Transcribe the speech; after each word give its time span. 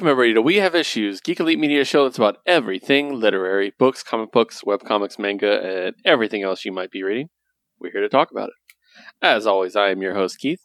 Welcome 0.00 0.12
everybody 0.12 0.32
to 0.32 0.40
We 0.40 0.56
Have 0.56 0.74
Issues, 0.74 1.20
Geek 1.20 1.40
Elite 1.40 1.58
Media 1.58 1.84
show 1.84 2.04
that's 2.04 2.16
about 2.16 2.38
everything 2.46 3.20
literary, 3.20 3.74
books, 3.78 4.02
comic 4.02 4.32
books, 4.32 4.64
web 4.64 4.82
comics, 4.82 5.18
manga, 5.18 5.60
and 5.62 5.94
everything 6.06 6.42
else 6.42 6.64
you 6.64 6.72
might 6.72 6.90
be 6.90 7.02
reading. 7.02 7.28
We're 7.78 7.92
here 7.92 8.00
to 8.00 8.08
talk 8.08 8.30
about 8.30 8.48
it. 8.48 8.54
As 9.20 9.46
always, 9.46 9.76
I 9.76 9.90
am 9.90 10.00
your 10.00 10.14
host 10.14 10.38
Keith, 10.38 10.62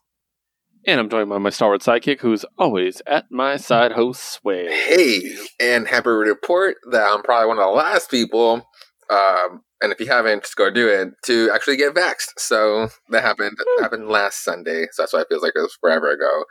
and 0.87 1.01
I'm 1.01 1.09
joined 1.09 1.29
by 1.29 1.37
my 1.37 1.49
stalwart 1.49 1.81
sidekick, 1.81 2.21
who's 2.21 2.45
always 2.57 3.01
at 3.05 3.25
my 3.29 3.57
side, 3.57 3.91
host 3.91 4.23
Sway. 4.23 4.67
Hey, 4.69 5.35
and 5.59 5.85
happy 5.85 6.05
to 6.05 6.11
report 6.11 6.77
that 6.91 7.05
I'm 7.05 7.21
probably 7.21 7.49
one 7.49 7.57
of 7.59 7.65
the 7.65 7.71
last 7.71 8.09
people, 8.09 8.65
um, 9.09 9.63
and 9.81 9.91
if 9.91 9.99
you 9.99 10.05
haven't, 10.05 10.43
just 10.43 10.55
go 10.55 10.71
do 10.71 10.87
it, 10.87 11.09
to 11.25 11.51
actually 11.53 11.75
get 11.75 11.93
vaxxed. 11.93 12.37
So 12.37 12.87
that 13.09 13.23
happened 13.23 13.57
happened 13.81 14.07
last 14.07 14.45
Sunday, 14.45 14.87
so 14.93 15.01
that's 15.01 15.11
why 15.11 15.19
it 15.19 15.27
feels 15.27 15.43
like 15.43 15.57
it 15.57 15.59
was 15.59 15.77
forever 15.81 16.09
ago. 16.09 16.45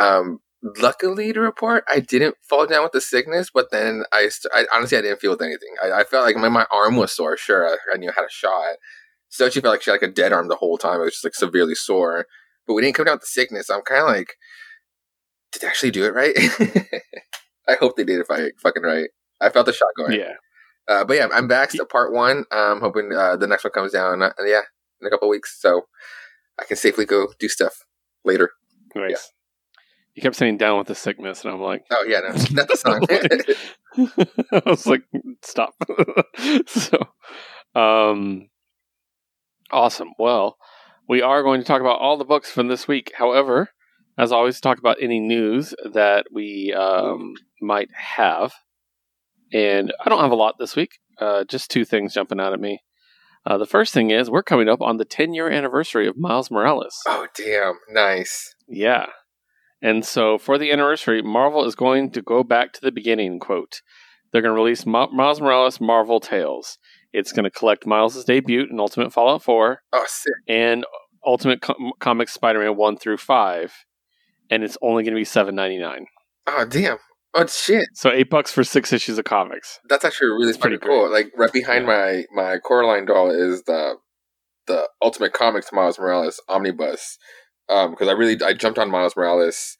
Um, 0.00 0.40
luckily 0.62 1.32
to 1.32 1.40
report, 1.40 1.84
I 1.88 2.00
didn't 2.00 2.36
fall 2.48 2.66
down 2.66 2.82
with 2.82 2.92
the 2.92 3.00
sickness, 3.00 3.50
but 3.52 3.70
then 3.70 4.04
I, 4.12 4.28
st- 4.28 4.52
I 4.54 4.66
honestly 4.74 4.98
I 4.98 5.02
didn't 5.02 5.20
feel 5.20 5.32
with 5.32 5.42
anything. 5.42 5.74
I, 5.82 6.00
I 6.00 6.04
felt 6.04 6.24
like 6.26 6.36
my, 6.36 6.48
my 6.48 6.66
arm 6.70 6.96
was 6.96 7.12
sore. 7.12 7.36
Sure, 7.36 7.66
I, 7.68 7.76
I 7.94 7.96
knew 7.98 8.10
I 8.10 8.14
had 8.14 8.24
a 8.24 8.30
shot. 8.30 8.76
So 9.28 9.50
she 9.50 9.60
felt 9.60 9.74
like 9.74 9.82
she 9.82 9.90
had 9.90 10.00
like 10.00 10.08
a 10.10 10.12
dead 10.12 10.32
arm 10.32 10.48
the 10.48 10.56
whole 10.56 10.78
time. 10.78 11.00
It 11.00 11.04
was 11.04 11.12
just 11.14 11.24
like 11.24 11.34
severely 11.34 11.74
sore. 11.74 12.26
But 12.66 12.74
we 12.74 12.82
didn't 12.82 12.96
come 12.96 13.04
down 13.06 13.14
with 13.14 13.22
the 13.22 13.26
sickness. 13.28 13.70
I'm 13.70 13.82
kind 13.82 14.02
of 14.02 14.08
like, 14.08 14.34
did 15.52 15.62
they 15.62 15.68
actually 15.68 15.90
do 15.92 16.04
it 16.04 16.14
right? 16.14 16.34
I 17.68 17.74
hope 17.74 17.96
they 17.96 18.04
did 18.04 18.20
it 18.20 18.26
fi- 18.26 18.52
fucking 18.62 18.82
right. 18.82 19.08
I 19.40 19.50
felt 19.50 19.66
the 19.66 19.72
shot 19.72 19.88
going. 19.96 20.18
Yeah, 20.18 20.32
Uh, 20.88 21.04
but 21.04 21.14
yeah, 21.16 21.28
I'm 21.32 21.48
back 21.48 21.70
to 21.70 21.84
part 21.84 22.12
one. 22.12 22.44
I'm 22.50 22.80
hoping 22.80 23.12
uh, 23.12 23.36
the 23.36 23.46
next 23.46 23.64
one 23.64 23.72
comes 23.72 23.92
down. 23.92 24.22
Uh, 24.22 24.30
yeah, 24.44 24.62
in 25.00 25.06
a 25.06 25.10
couple 25.10 25.28
weeks, 25.28 25.60
so 25.60 25.82
I 26.60 26.64
can 26.64 26.76
safely 26.76 27.04
go 27.04 27.28
do 27.38 27.48
stuff 27.48 27.84
later. 28.24 28.50
nice. 28.94 29.30
You 30.16 30.22
kept 30.22 30.36
saying 30.36 30.56
down 30.56 30.78
with 30.78 30.86
the 30.86 30.94
sickness, 30.94 31.44
and 31.44 31.52
I'm 31.52 31.60
like, 31.60 31.84
Oh 31.90 32.02
yeah, 32.08 32.20
no, 32.20 32.28
not 32.52 32.68
the 32.68 32.76
song. 32.76 33.06
I 34.52 34.62
was 34.64 34.86
like, 34.86 35.02
stop. 35.42 35.74
so, 36.66 36.98
um, 37.78 38.48
awesome. 39.70 40.12
Well, 40.18 40.56
we 41.06 41.20
are 41.20 41.42
going 41.42 41.60
to 41.60 41.66
talk 41.66 41.82
about 41.82 42.00
all 42.00 42.16
the 42.16 42.24
books 42.24 42.50
from 42.50 42.68
this 42.68 42.88
week. 42.88 43.12
However, 43.16 43.68
as 44.16 44.32
always, 44.32 44.58
talk 44.58 44.78
about 44.78 44.96
any 45.02 45.20
news 45.20 45.74
that 45.92 46.26
we 46.32 46.72
um, 46.72 47.34
might 47.60 47.90
have. 47.94 48.54
And 49.52 49.92
I 50.02 50.08
don't 50.08 50.22
have 50.22 50.32
a 50.32 50.36
lot 50.36 50.54
this 50.58 50.74
week. 50.76 50.92
Uh, 51.20 51.44
just 51.44 51.70
two 51.70 51.84
things 51.84 52.14
jumping 52.14 52.40
out 52.40 52.54
at 52.54 52.60
me. 52.60 52.80
Uh, 53.44 53.58
the 53.58 53.66
first 53.66 53.92
thing 53.94 54.10
is 54.10 54.30
we're 54.30 54.42
coming 54.42 54.68
up 54.68 54.80
on 54.80 54.96
the 54.96 55.04
10 55.04 55.34
year 55.34 55.48
anniversary 55.50 56.08
of 56.08 56.16
Miles 56.16 56.50
Morales. 56.50 56.98
oh 57.06 57.26
damn, 57.36 57.74
nice. 57.90 58.54
Yeah. 58.66 59.06
And 59.82 60.04
so 60.04 60.38
for 60.38 60.58
the 60.58 60.72
anniversary, 60.72 61.22
Marvel 61.22 61.64
is 61.64 61.74
going 61.74 62.10
to 62.12 62.22
go 62.22 62.42
back 62.42 62.72
to 62.74 62.80
the 62.80 62.92
beginning, 62.92 63.38
quote. 63.38 63.80
They're 64.32 64.42
going 64.42 64.54
to 64.54 64.60
release 64.60 64.84
Ma- 64.86 65.08
Miles 65.12 65.40
Morales 65.40 65.80
Marvel 65.80 66.20
Tales. 66.20 66.78
It's 67.12 67.32
going 67.32 67.44
to 67.44 67.50
collect 67.50 67.86
Miles' 67.86 68.24
debut 68.24 68.66
in 68.70 68.80
Ultimate 68.80 69.12
Fallout 69.12 69.42
4 69.42 69.80
Oh 69.92 70.04
sick. 70.08 70.32
and 70.48 70.84
Ultimate 71.24 71.60
Com- 71.60 71.92
Comics 72.00 72.32
Spider-Man 72.34 72.76
1 72.76 72.96
through 72.98 73.16
5. 73.18 73.72
And 74.50 74.62
it's 74.62 74.76
only 74.82 75.02
going 75.02 75.14
to 75.14 75.18
be 75.20 75.24
seven 75.24 75.54
ninety 75.54 75.78
nine. 75.78 76.06
Oh 76.46 76.64
damn. 76.64 76.98
Oh 77.34 77.46
shit. 77.46 77.86
So 77.94 78.10
8 78.10 78.30
bucks 78.30 78.52
for 78.52 78.62
6 78.64 78.92
issues 78.92 79.18
of 79.18 79.24
comics. 79.24 79.78
That's 79.88 80.04
actually 80.04 80.28
really 80.28 80.48
It's 80.50 80.58
pretty 80.58 80.78
pretty 80.78 80.94
cool. 80.94 81.10
Like 81.12 81.32
right 81.36 81.52
behind 81.52 81.84
my 81.86 82.24
my 82.32 82.58
Coraline 82.58 83.06
doll 83.06 83.30
is 83.30 83.62
the 83.64 83.96
the 84.66 84.88
Ultimate 85.02 85.32
Comics 85.32 85.72
Miles 85.72 85.98
Morales 85.98 86.40
omnibus. 86.48 87.18
Um, 87.68 87.90
because 87.90 88.08
I 88.08 88.12
really 88.12 88.40
I 88.44 88.52
jumped 88.52 88.78
on 88.78 88.90
Miles 88.90 89.16
Morales 89.16 89.76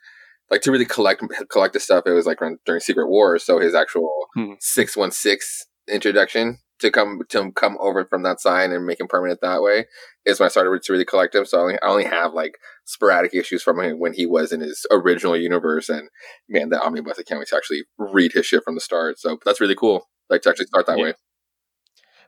like 0.50 0.60
to 0.62 0.70
really 0.70 0.84
collect 0.84 1.22
collect 1.50 1.74
the 1.74 1.80
stuff. 1.80 2.04
It 2.06 2.10
was 2.12 2.26
like 2.26 2.41
around, 2.42 2.58
during 2.64 2.80
Secret 2.80 3.08
War, 3.08 3.38
so 3.38 3.58
his 3.58 3.74
actual 3.74 4.12
Hmm. 4.34 4.52
six 4.60 4.97
one 4.97 5.10
six 5.10 5.66
introduction 5.88 6.58
to 6.80 6.91
come 6.91 7.20
to 7.28 7.52
come 7.52 7.76
over 7.80 8.04
from 8.04 8.22
that 8.25 8.41
sign 8.41 8.70
and 8.72 8.84
make 8.84 9.00
him 9.00 9.06
permanent 9.08 9.41
that 9.41 9.62
way 9.62 9.86
is 10.26 10.38
when 10.38 10.46
I 10.46 10.50
started 10.50 10.82
to 10.82 10.92
really 10.92 11.04
collect 11.04 11.34
him. 11.34 11.44
So 11.46 11.58
I 11.58 11.62
only, 11.62 11.78
I 11.82 11.86
only 11.88 12.04
have 12.04 12.34
like 12.34 12.58
sporadic 12.84 13.32
issues 13.34 13.62
from 13.62 13.80
him 13.80 13.98
when 13.98 14.12
he 14.12 14.26
was 14.26 14.52
in 14.52 14.60
his 14.60 14.84
original 14.91 15.36
universe. 15.36 15.88
And 15.88 16.08
man, 16.48 16.69
that 16.70 16.82
omnibus 16.82 17.19
I 17.19 17.22
can't 17.22 17.38
wait 17.38 17.48
to 17.48 17.56
actually 17.56 17.84
read 17.98 18.32
his 18.32 18.44
shit 18.46 18.62
from 18.64 18.75
the 18.75 18.80
start. 18.80 19.19
So 19.19 19.38
that's 19.44 19.60
really 19.60 19.75
cool. 19.76 20.08
Like 20.28 20.42
to 20.42 20.50
actually 20.50 20.66
start 20.66 20.86
that 20.86 20.98
Yeah. 20.98 21.04
way. 21.04 21.14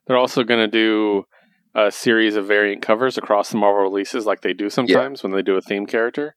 They're 0.07 0.17
also 0.17 0.45
going 0.45 0.61
to 0.61 0.69
do 0.69 1.25
a 1.75 1.91
series 1.91 2.37
of 2.37 2.47
variant 2.47 2.83
covers 2.83 3.17
across 3.19 3.51
the 3.51 3.57
Marvel 3.57 3.83
releases 3.83 4.27
like 4.27 4.41
they 4.41 4.53
do 4.53 4.69
sometimes 4.71 5.23
when 5.23 5.33
they 5.33 5.43
do 5.43 5.57
a 5.57 5.61
theme 5.61 5.87
character. 5.87 6.35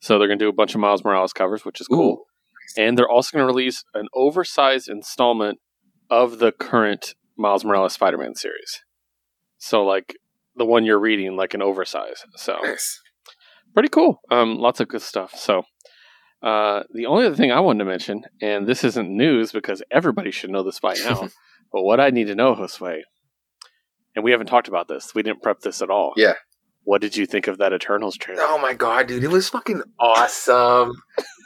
So 0.00 0.18
they're 0.18 0.28
going 0.28 0.38
to 0.38 0.44
do 0.44 0.48
a 0.50 0.52
bunch 0.52 0.74
of 0.74 0.80
Miles 0.80 1.04
Morales 1.04 1.32
covers, 1.32 1.64
which 1.64 1.80
is 1.80 1.88
cool. 1.88 2.24
And 2.76 2.98
they're 2.98 3.08
also 3.08 3.36
going 3.36 3.42
to 3.42 3.46
release 3.52 3.84
an 3.94 4.06
oversized 4.14 4.88
installment 4.88 5.58
of 6.10 6.38
the 6.38 6.52
current 6.52 7.14
Miles 7.36 7.64
Morales 7.64 7.92
Spider 7.94 8.18
Man 8.18 8.34
series. 8.34 8.82
So, 9.58 9.84
like 9.84 10.14
the 10.56 10.64
one 10.66 10.84
you're 10.84 10.98
reading, 11.00 11.36
like 11.36 11.54
an 11.54 11.62
oversize. 11.62 12.24
So, 12.36 12.58
Nice. 12.62 13.00
pretty 13.72 13.88
cool. 13.88 14.20
Um, 14.30 14.56
lots 14.58 14.80
of 14.80 14.88
good 14.88 15.02
stuff. 15.02 15.34
So, 15.36 15.62
uh, 16.42 16.82
the 16.92 17.06
only 17.06 17.24
other 17.26 17.34
thing 17.36 17.50
I 17.50 17.60
wanted 17.60 17.78
to 17.80 17.84
mention, 17.86 18.24
and 18.42 18.66
this 18.66 18.84
isn't 18.84 19.08
news 19.08 19.50
because 19.52 19.82
everybody 19.90 20.30
should 20.30 20.50
know 20.50 20.62
this 20.62 20.80
by 20.80 20.94
now, 20.96 21.22
but 21.72 21.82
what 21.82 22.00
I 22.00 22.10
need 22.10 22.26
to 22.26 22.34
know, 22.34 22.54
Josue, 22.54 23.00
and 24.14 24.24
we 24.24 24.30
haven't 24.30 24.46
talked 24.46 24.68
about 24.68 24.88
this, 24.88 25.14
we 25.14 25.22
didn't 25.22 25.42
prep 25.42 25.60
this 25.60 25.82
at 25.82 25.90
all. 25.90 26.12
Yeah. 26.16 26.34
What 26.84 27.00
did 27.00 27.16
you 27.16 27.24
think 27.26 27.46
of 27.48 27.58
that 27.58 27.72
Eternals 27.72 28.16
trailer? 28.16 28.42
Oh 28.42 28.58
my 28.58 28.74
god, 28.74 29.06
dude, 29.06 29.24
it 29.24 29.30
was 29.30 29.48
fucking 29.48 29.82
awesome. 29.98 30.92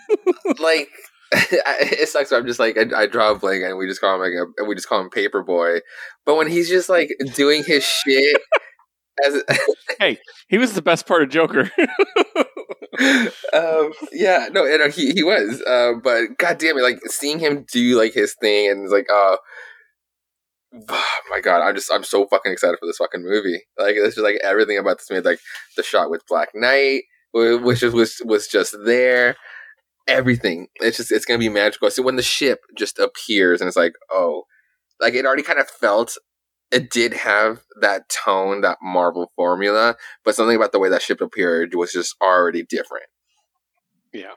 like, 0.58 0.88
it 1.32 2.08
sucks. 2.08 2.32
I'm 2.32 2.46
just 2.46 2.58
like 2.58 2.76
I, 2.76 3.02
I 3.02 3.06
draw 3.06 3.30
a 3.30 3.38
blank, 3.38 3.62
and 3.62 3.78
we 3.78 3.86
just 3.86 4.00
call 4.00 4.14
him 4.16 4.20
like 4.20 4.32
a, 4.32 4.64
we 4.64 4.74
just 4.74 4.88
call 4.88 5.00
him 5.00 5.10
Paperboy. 5.10 5.80
But 6.24 6.36
when 6.36 6.48
he's 6.48 6.68
just 6.68 6.88
like 6.88 7.10
doing 7.34 7.62
his 7.64 7.84
shit, 7.84 8.36
as 9.26 9.42
hey, 10.00 10.18
He 10.48 10.58
was 10.58 10.74
the 10.74 10.82
best 10.82 11.06
part 11.06 11.22
of 11.22 11.28
Joker. 11.28 11.70
um, 13.52 13.92
yeah, 14.12 14.48
no, 14.50 14.66
and, 14.66 14.82
uh, 14.82 14.88
he 14.90 15.12
he 15.12 15.22
was. 15.22 15.62
Uh, 15.62 15.92
but 16.02 16.36
god 16.38 16.58
damn 16.58 16.78
it, 16.78 16.82
like 16.82 16.98
seeing 17.06 17.38
him 17.38 17.64
do 17.72 17.96
like 17.96 18.14
his 18.14 18.34
thing, 18.40 18.70
and 18.70 18.88
like, 18.88 19.06
uh, 19.12 19.36
oh 20.74 21.18
my 21.30 21.40
god, 21.40 21.62
I'm 21.62 21.74
just 21.74 21.92
I'm 21.92 22.04
so 22.04 22.26
fucking 22.26 22.52
excited 22.52 22.78
for 22.78 22.86
this 22.86 22.98
fucking 22.98 23.22
movie. 23.22 23.60
Like, 23.78 23.96
it's 23.96 24.16
just 24.16 24.24
like 24.24 24.38
everything 24.42 24.78
about 24.78 24.98
this 24.98 25.10
movie, 25.10 25.28
like 25.28 25.40
the 25.76 25.82
shot 25.82 26.10
with 26.10 26.26
Black 26.28 26.50
Knight, 26.54 27.02
which 27.32 27.82
was 27.82 27.94
was 27.94 28.22
was 28.24 28.46
just 28.46 28.76
there. 28.84 29.36
Everything. 30.06 30.68
It's 30.76 30.96
just 30.96 31.12
it's 31.12 31.24
gonna 31.24 31.38
be 31.38 31.48
magical. 31.48 31.90
So 31.90 32.02
when 32.02 32.16
the 32.16 32.22
ship 32.22 32.60
just 32.76 32.98
appears 32.98 33.60
and 33.60 33.68
it's 33.68 33.76
like, 33.76 33.92
oh, 34.10 34.44
like 35.00 35.14
it 35.14 35.26
already 35.26 35.42
kind 35.42 35.58
of 35.58 35.68
felt. 35.68 36.16
It 36.70 36.90
did 36.90 37.14
have 37.14 37.62
that 37.80 38.10
tone, 38.10 38.60
that 38.60 38.76
Marvel 38.82 39.32
formula, 39.34 39.96
but 40.22 40.34
something 40.34 40.54
about 40.54 40.72
the 40.72 40.78
way 40.78 40.90
that 40.90 41.00
ship 41.00 41.22
appeared 41.22 41.74
was 41.74 41.92
just 41.92 42.14
already 42.20 42.62
different. 42.62 43.06
yeah. 44.12 44.32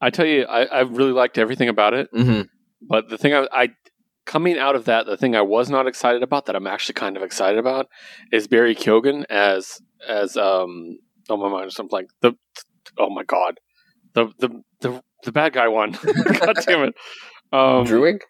I 0.00 0.10
tell 0.10 0.26
you, 0.26 0.44
I, 0.44 0.64
I 0.64 0.80
really 0.82 1.12
liked 1.12 1.38
everything 1.38 1.68
about 1.68 1.94
it. 1.94 2.08
Mm-hmm. 2.12 2.42
But 2.82 3.08
the 3.08 3.16
thing 3.16 3.32
I, 3.32 3.48
I, 3.50 3.68
coming 4.24 4.58
out 4.58 4.76
of 4.76 4.84
that, 4.86 5.06
the 5.06 5.16
thing 5.16 5.36
I 5.36 5.42
was 5.42 5.70
not 5.70 5.86
excited 5.86 6.22
about 6.22 6.46
that 6.46 6.56
I'm 6.56 6.66
actually 6.66 6.94
kind 6.94 7.16
of 7.16 7.22
excited 7.22 7.58
about 7.58 7.88
is 8.32 8.46
Barry 8.46 8.74
Keoghan 8.74 9.24
as, 9.30 9.80
as, 10.08 10.36
um, 10.36 10.98
oh 11.28 11.36
my 11.36 11.48
mind, 11.48 11.72
something 11.72 11.96
like 11.96 12.08
the, 12.20 12.32
oh 12.98 13.10
my 13.10 13.24
God, 13.24 13.60
the, 14.14 14.28
the, 14.38 14.62
the, 14.80 15.02
the 15.24 15.32
bad 15.32 15.52
guy 15.52 15.68
one. 15.68 15.92
God 16.40 16.56
damn 16.66 16.84
it. 16.84 16.94
Um, 17.52 17.86
Druig? 17.86 18.20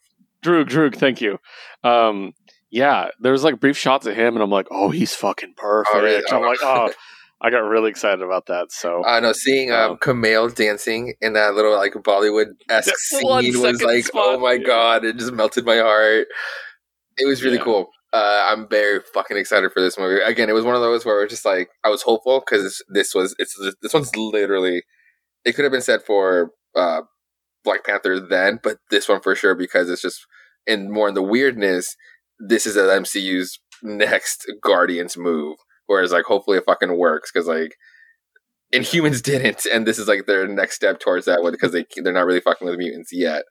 Droog, 0.45 0.69
Droog, 0.69 0.97
thank 0.97 1.21
you. 1.21 1.39
Um, 1.83 2.33
yeah, 2.71 3.09
there 3.21 3.33
was 3.33 3.45
like 3.45 3.61
brief 3.61 3.79
shots 3.79 4.05
of 4.07 4.17
him, 4.17 4.35
and 4.35 4.43
I'm 4.43 4.51
like, 4.51 4.67
oh, 4.71 4.91
he's 4.91 5.15
fucking 5.15 5.55
perfect. 5.57 5.95
really? 5.95 6.23
I'm 6.31 6.43
like, 6.43 6.59
oh, 6.63 6.93
I 7.45 7.51
got 7.51 7.59
really 7.59 7.91
excited 7.91 8.23
about 8.23 8.47
that. 8.47 8.73
So 8.73 9.05
I 9.05 9.21
know 9.21 9.33
seeing 9.33 9.71
um, 9.71 9.93
Um, 9.93 9.97
Kumail 9.99 10.55
dancing 10.55 11.15
in 11.21 11.35
that 11.35 11.55
little 11.55 11.73
like 11.77 11.93
Bollywood 11.93 12.47
esque 12.71 12.97
scene 12.97 13.61
was 13.61 13.83
like, 13.83 14.05
spot. 14.07 14.23
oh 14.25 14.39
my 14.39 14.53
Yeah. 14.55 14.67
god, 14.67 15.05
it 15.05 15.17
just 15.19 15.33
melted 15.33 15.67
my 15.67 15.77
heart. 15.79 16.27
It 17.19 17.27
was 17.27 17.45
really 17.45 17.59
Yeah. 17.59 17.65
cool. 17.65 17.91
Uh, 18.15 18.47
I'm 18.51 18.69
very 18.69 19.01
fucking 19.13 19.37
excited 19.37 19.73
for 19.73 19.81
this 19.83 19.99
movie. 19.99 20.21
Again, 20.23 20.49
it 20.49 20.53
was 20.55 20.65
one 20.65 20.75
of 20.77 20.81
those 20.81 21.05
where 21.05 21.19
it 21.21 21.25
was 21.25 21.31
just 21.33 21.45
like 21.45 21.69
I 21.85 21.91
was 21.91 22.03
hopeful 22.03 22.41
because 22.41 22.83
this 22.89 23.15
was 23.15 23.35
it's 23.39 23.55
this 23.83 23.93
one's 23.93 24.15
literally 24.17 24.83
it 25.45 25.53
could 25.55 25.65
have 25.65 25.73
been 25.73 25.83
set 25.83 26.07
for 26.07 26.53
uh, 26.75 27.03
Black 27.65 27.85
Panther 27.85 28.19
then, 28.21 28.59
but 28.63 28.79
this 28.91 29.09
one 29.09 29.21
for 29.21 29.35
sure 29.35 29.55
because 29.55 29.91
it's 29.91 30.01
just 30.03 30.25
and 30.67 30.91
more 30.91 31.09
in 31.09 31.15
the 31.15 31.23
weirdness. 31.23 31.95
This 32.39 32.67
is 32.67 32.75
the 32.75 32.83
MCU's 32.83 33.59
next 33.83 34.51
Guardians 34.63 35.17
move, 35.17 35.57
whereas 35.87 36.13
like 36.13 36.25
hopefully 36.25 36.59
it 36.59 36.65
fucking 36.67 36.97
works 36.99 37.31
because 37.33 37.47
like 37.49 37.75
and 38.73 38.85
humans 38.85 39.23
didn't, 39.31 39.67
and 39.73 39.87
this 39.87 39.99
is 39.99 40.09
like 40.09 40.27
their 40.27 40.47
next 40.49 40.75
step 40.75 40.99
towards 41.01 41.27
that 41.27 41.43
one 41.43 41.53
because 41.53 41.73
they 41.73 41.85
they're 41.97 42.13
not 42.13 42.27
really 42.27 42.41
fucking 42.41 42.65
with 42.67 42.75
the 42.75 42.79
mutants 42.79 43.11
yet. 43.13 43.45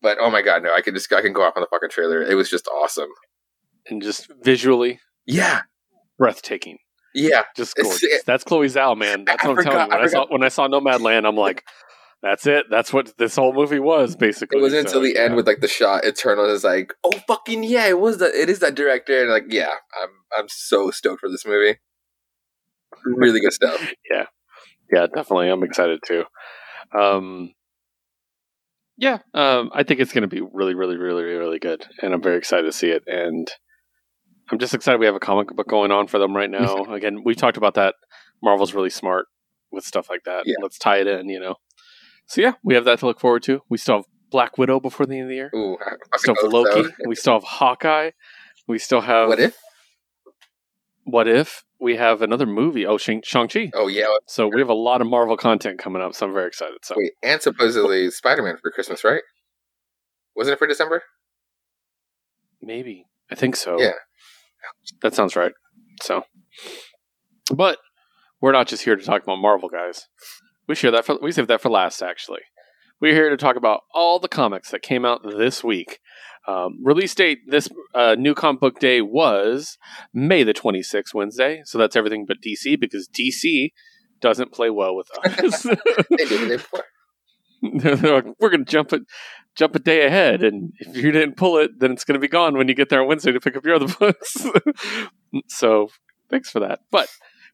But 0.00 0.18
oh 0.20 0.30
my 0.30 0.42
god, 0.42 0.62
no! 0.62 0.74
I 0.74 0.80
can 0.80 0.94
just 0.94 1.12
I 1.12 1.20
can 1.22 1.32
go 1.32 1.42
off 1.42 1.54
on 1.56 1.62
the 1.62 1.68
fucking 1.70 1.90
trailer. 1.90 2.22
It 2.22 2.34
was 2.34 2.50
just 2.50 2.66
awesome. 2.68 3.08
And 3.88 4.00
just 4.02 4.30
visually 4.44 5.00
Yeah, 5.26 5.62
breathtaking. 6.18 6.78
yeah. 7.14 7.42
Just 7.56 7.74
gorgeous. 7.76 8.02
it- 8.04 8.22
that's 8.26 8.44
Chloe 8.44 8.68
Zhao, 8.68 8.96
man. 8.96 9.24
That's 9.24 9.44
I 9.44 9.48
what 9.48 9.58
I'm 9.58 9.64
forgot- 9.64 9.72
telling 9.72 9.90
you. 9.90 9.96
When 9.96 10.00
I 10.00 10.04
I, 10.04 10.06
saw 10.06 10.26
when 10.28 10.42
I 10.44 10.48
saw 10.48 10.68
Nomadland, 10.68 11.26
I'm 11.26 11.36
like, 11.36 11.64
that's 12.22 12.46
it. 12.46 12.66
That's 12.70 12.92
what 12.92 13.16
this 13.18 13.34
whole 13.36 13.52
movie 13.52 13.80
was, 13.80 14.14
basically. 14.14 14.58
It 14.58 14.62
wasn't 14.62 14.88
So, 14.88 14.98
until 14.98 15.12
the 15.12 15.18
end 15.18 15.34
with 15.34 15.46
like 15.46 15.60
the 15.60 15.68
shot. 15.68 16.04
Eternal 16.04 16.46
is 16.46 16.62
like, 16.62 16.94
oh 17.02 17.18
fucking 17.26 17.64
yeah! 17.64 17.86
It 17.88 17.98
was 17.98 18.18
that. 18.18 18.34
It 18.34 18.48
is 18.48 18.60
that 18.60 18.74
director. 18.76 19.20
And 19.20 19.30
like, 19.30 19.46
yeah, 19.48 19.70
I'm 20.00 20.10
I'm 20.36 20.46
so 20.48 20.90
stoked 20.90 21.20
for 21.20 21.28
this 21.28 21.44
movie. 21.44 21.78
Really 23.04 23.40
good 23.40 23.52
stuff. 23.52 23.80
Yeah, 24.10 24.26
yeah, 24.92 25.06
definitely. 25.06 25.48
I'm 25.48 25.62
excited 25.62 26.00
too. 26.06 26.24
Um, 26.96 27.54
yeah, 28.96 29.18
um, 29.34 29.70
I 29.72 29.82
think 29.82 30.00
it's 30.00 30.12
going 30.12 30.22
to 30.22 30.28
be 30.28 30.42
really, 30.52 30.74
really, 30.74 30.96
really, 30.96 31.22
really 31.24 31.58
good, 31.58 31.86
and 32.02 32.12
I'm 32.12 32.22
very 32.22 32.36
excited 32.36 32.64
to 32.64 32.72
see 32.72 32.90
it. 32.90 33.02
And 33.06 33.50
I'm 34.50 34.58
just 34.58 34.74
excited 34.74 35.00
we 35.00 35.06
have 35.06 35.14
a 35.14 35.20
comic 35.20 35.48
book 35.48 35.66
going 35.66 35.90
on 35.90 36.06
for 36.06 36.18
them 36.18 36.36
right 36.36 36.50
now. 36.50 36.84
Again, 36.84 37.22
we 37.24 37.34
talked 37.34 37.56
about 37.56 37.74
that. 37.74 37.94
Marvel's 38.42 38.74
really 38.74 38.90
smart 38.90 39.26
with 39.72 39.84
stuff 39.84 40.10
like 40.10 40.24
that. 40.24 40.42
Yeah. 40.46 40.56
Let's 40.62 40.78
tie 40.78 40.98
it 40.98 41.06
in, 41.06 41.28
you 41.28 41.40
know. 41.40 41.56
So 42.32 42.40
yeah, 42.40 42.54
we 42.64 42.74
have 42.74 42.86
that 42.86 42.98
to 43.00 43.06
look 43.06 43.20
forward 43.20 43.42
to. 43.42 43.60
We 43.68 43.76
still 43.76 43.96
have 43.96 44.06
Black 44.30 44.56
Widow 44.56 44.80
before 44.80 45.04
the 45.04 45.16
end 45.16 45.24
of 45.24 45.28
the 45.28 45.34
year. 45.34 45.50
Ooh, 45.54 45.76
I 45.84 45.92
We 45.92 46.18
still 46.18 46.34
have 46.34 46.50
Loki. 46.50 46.84
so. 46.84 46.90
We 47.06 47.14
still 47.14 47.34
have 47.34 47.42
Hawkeye. 47.44 48.12
We 48.66 48.78
still 48.78 49.02
have 49.02 49.28
What 49.28 49.38
if? 49.38 49.58
What 51.04 51.28
if 51.28 51.62
we 51.78 51.96
have 51.96 52.22
another 52.22 52.46
movie? 52.46 52.86
Oh, 52.86 52.96
Shang 52.96 53.20
Chi. 53.20 53.70
Oh 53.74 53.86
yeah. 53.86 54.06
So 54.26 54.48
we 54.48 54.60
have 54.62 54.70
a 54.70 54.74
lot 54.74 55.02
of 55.02 55.08
Marvel 55.08 55.36
content 55.36 55.78
coming 55.78 56.00
up. 56.00 56.14
So 56.14 56.26
I'm 56.26 56.32
very 56.32 56.46
excited. 56.46 56.78
So 56.84 56.94
Wait, 56.96 57.12
and 57.22 57.42
supposedly 57.42 58.10
Spider 58.10 58.42
Man 58.42 58.56
for 58.62 58.70
Christmas, 58.70 59.04
right? 59.04 59.22
Wasn't 60.34 60.54
it 60.54 60.58
for 60.58 60.66
December? 60.66 61.02
maybe 62.62 63.04
I 63.30 63.34
think 63.34 63.56
so. 63.56 63.78
Yeah. 63.78 63.92
that 65.02 65.14
sounds 65.14 65.36
right. 65.36 65.52
So, 66.00 66.24
but 67.54 67.76
we're 68.40 68.52
not 68.52 68.68
just 68.68 68.84
here 68.84 68.96
to 68.96 69.04
talk 69.04 69.22
about 69.22 69.36
Marvel, 69.36 69.68
guys. 69.68 70.06
We 70.68 70.74
share 70.74 70.90
that 70.90 71.04
for 71.04 71.18
we 71.20 71.32
save 71.32 71.48
that 71.48 71.60
for 71.60 71.70
last. 71.70 72.02
Actually, 72.02 72.42
we're 73.00 73.14
here 73.14 73.30
to 73.30 73.36
talk 73.36 73.56
about 73.56 73.82
all 73.92 74.18
the 74.18 74.28
comics 74.28 74.70
that 74.70 74.82
came 74.82 75.04
out 75.04 75.22
this 75.22 75.62
week. 75.64 76.00
Um, 76.48 76.80
release 76.82 77.14
date 77.14 77.38
this 77.46 77.68
uh, 77.94 78.16
new 78.18 78.34
comic 78.34 78.60
book 78.60 78.78
day 78.80 79.00
was 79.00 79.78
May 80.12 80.42
the 80.42 80.54
26th, 80.54 81.14
Wednesday. 81.14 81.62
So 81.64 81.78
that's 81.78 81.94
everything 81.94 82.26
but 82.26 82.38
DC 82.44 82.80
because 82.80 83.08
DC 83.08 83.70
doesn't 84.20 84.52
play 84.52 84.70
well 84.70 84.96
with 84.96 85.08
us. 85.24 85.64
They 86.10 86.24
did 86.24 86.50
it 86.50 86.58
before. 86.58 86.84
They're 87.62 88.14
like, 88.14 88.26
we're 88.40 88.50
going 88.50 88.64
to 88.64 88.70
jump 88.70 88.92
it, 88.92 89.02
jump 89.54 89.76
a 89.76 89.78
day 89.78 90.04
ahead, 90.04 90.42
and 90.42 90.72
if 90.80 90.96
you 90.96 91.12
didn't 91.12 91.36
pull 91.36 91.58
it, 91.58 91.78
then 91.78 91.92
it's 91.92 92.04
going 92.04 92.14
to 92.14 92.20
be 92.20 92.26
gone 92.28 92.56
when 92.56 92.66
you 92.66 92.74
get 92.74 92.88
there 92.88 93.00
on 93.00 93.06
Wednesday 93.06 93.30
to 93.30 93.40
pick 93.40 93.56
up 93.56 93.64
your 93.64 93.76
other 93.76 93.94
books. 94.00 94.46
so, 95.46 95.88
thanks 96.28 96.50
for 96.50 96.58
that. 96.58 96.80
But 96.90 97.08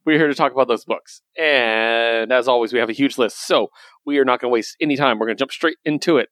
we're 0.09 0.17
here 0.17 0.29
to 0.29 0.35
talk 0.35 0.53
about 0.53 0.69
those 0.69 0.87
books, 0.87 1.21
and 1.39 2.33
as 2.33 2.49
always, 2.49 2.73
we 2.73 2.79
have 2.79 2.89
a 2.89 2.95
huge 2.95 3.19
list. 3.19 3.47
So 3.47 3.69
we 4.07 4.17
are 4.17 4.25
not 4.25 4.41
going 4.41 4.51
to 4.51 4.53
waste 4.55 4.75
any 4.81 4.97
time. 4.97 5.19
We're 5.19 5.27
going 5.27 5.37
to 5.37 5.43
jump 5.43 5.53
straight 5.53 5.77
into 5.85 6.17
it, 6.17 6.31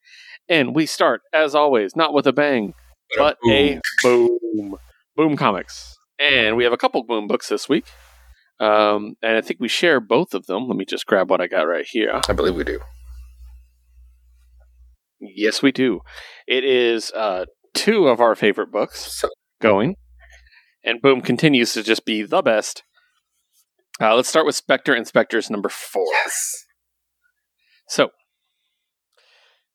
and 0.48 0.74
we 0.74 0.86
start 0.86 1.20
as 1.34 1.54
always, 1.54 1.94
not 1.94 2.14
with 2.14 2.26
a 2.26 2.32
bang, 2.32 2.72
but 3.18 3.36
a 3.50 3.78
boom, 4.02 4.76
boom 5.14 5.36
comics, 5.36 5.94
and 6.18 6.56
we 6.56 6.64
have 6.64 6.72
a 6.72 6.78
couple 6.78 7.04
boom 7.04 7.26
books 7.26 7.50
this 7.50 7.68
week. 7.68 7.84
Um, 8.60 9.16
and 9.22 9.36
I 9.36 9.42
think 9.42 9.60
we 9.60 9.68
share 9.68 10.00
both 10.00 10.32
of 10.32 10.46
them. 10.46 10.66
Let 10.68 10.78
me 10.78 10.86
just 10.86 11.04
grab 11.04 11.28
what 11.28 11.42
I 11.42 11.46
got 11.46 11.64
right 11.64 11.84
here. 11.86 12.18
I 12.26 12.32
believe 12.32 12.54
we 12.54 12.64
do. 12.64 12.80
Yes, 15.20 15.60
we 15.60 15.70
do. 15.70 16.00
It 16.46 16.64
is 16.64 17.10
uh, 17.12 17.44
two 17.74 18.08
of 18.08 18.22
our 18.22 18.34
favorite 18.34 18.72
books 18.72 19.22
going, 19.60 19.96
and 20.82 21.02
Boom 21.02 21.20
continues 21.20 21.74
to 21.74 21.82
just 21.82 22.06
be 22.06 22.22
the 22.22 22.40
best. 22.40 22.82
Uh, 24.00 24.14
let's 24.14 24.28
start 24.28 24.46
with 24.46 24.54
Specter 24.54 24.94
Inspectors 24.94 25.50
number 25.50 25.68
four. 25.68 26.06
yes. 26.24 26.64
So, 27.88 28.10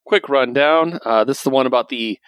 quick 0.06 0.28
rundown. 0.28 0.98
Uh, 1.04 1.24
this 1.24 1.38
is 1.38 1.44
the 1.44 1.50
one 1.50 1.66
about 1.66 1.88
the 1.88 2.18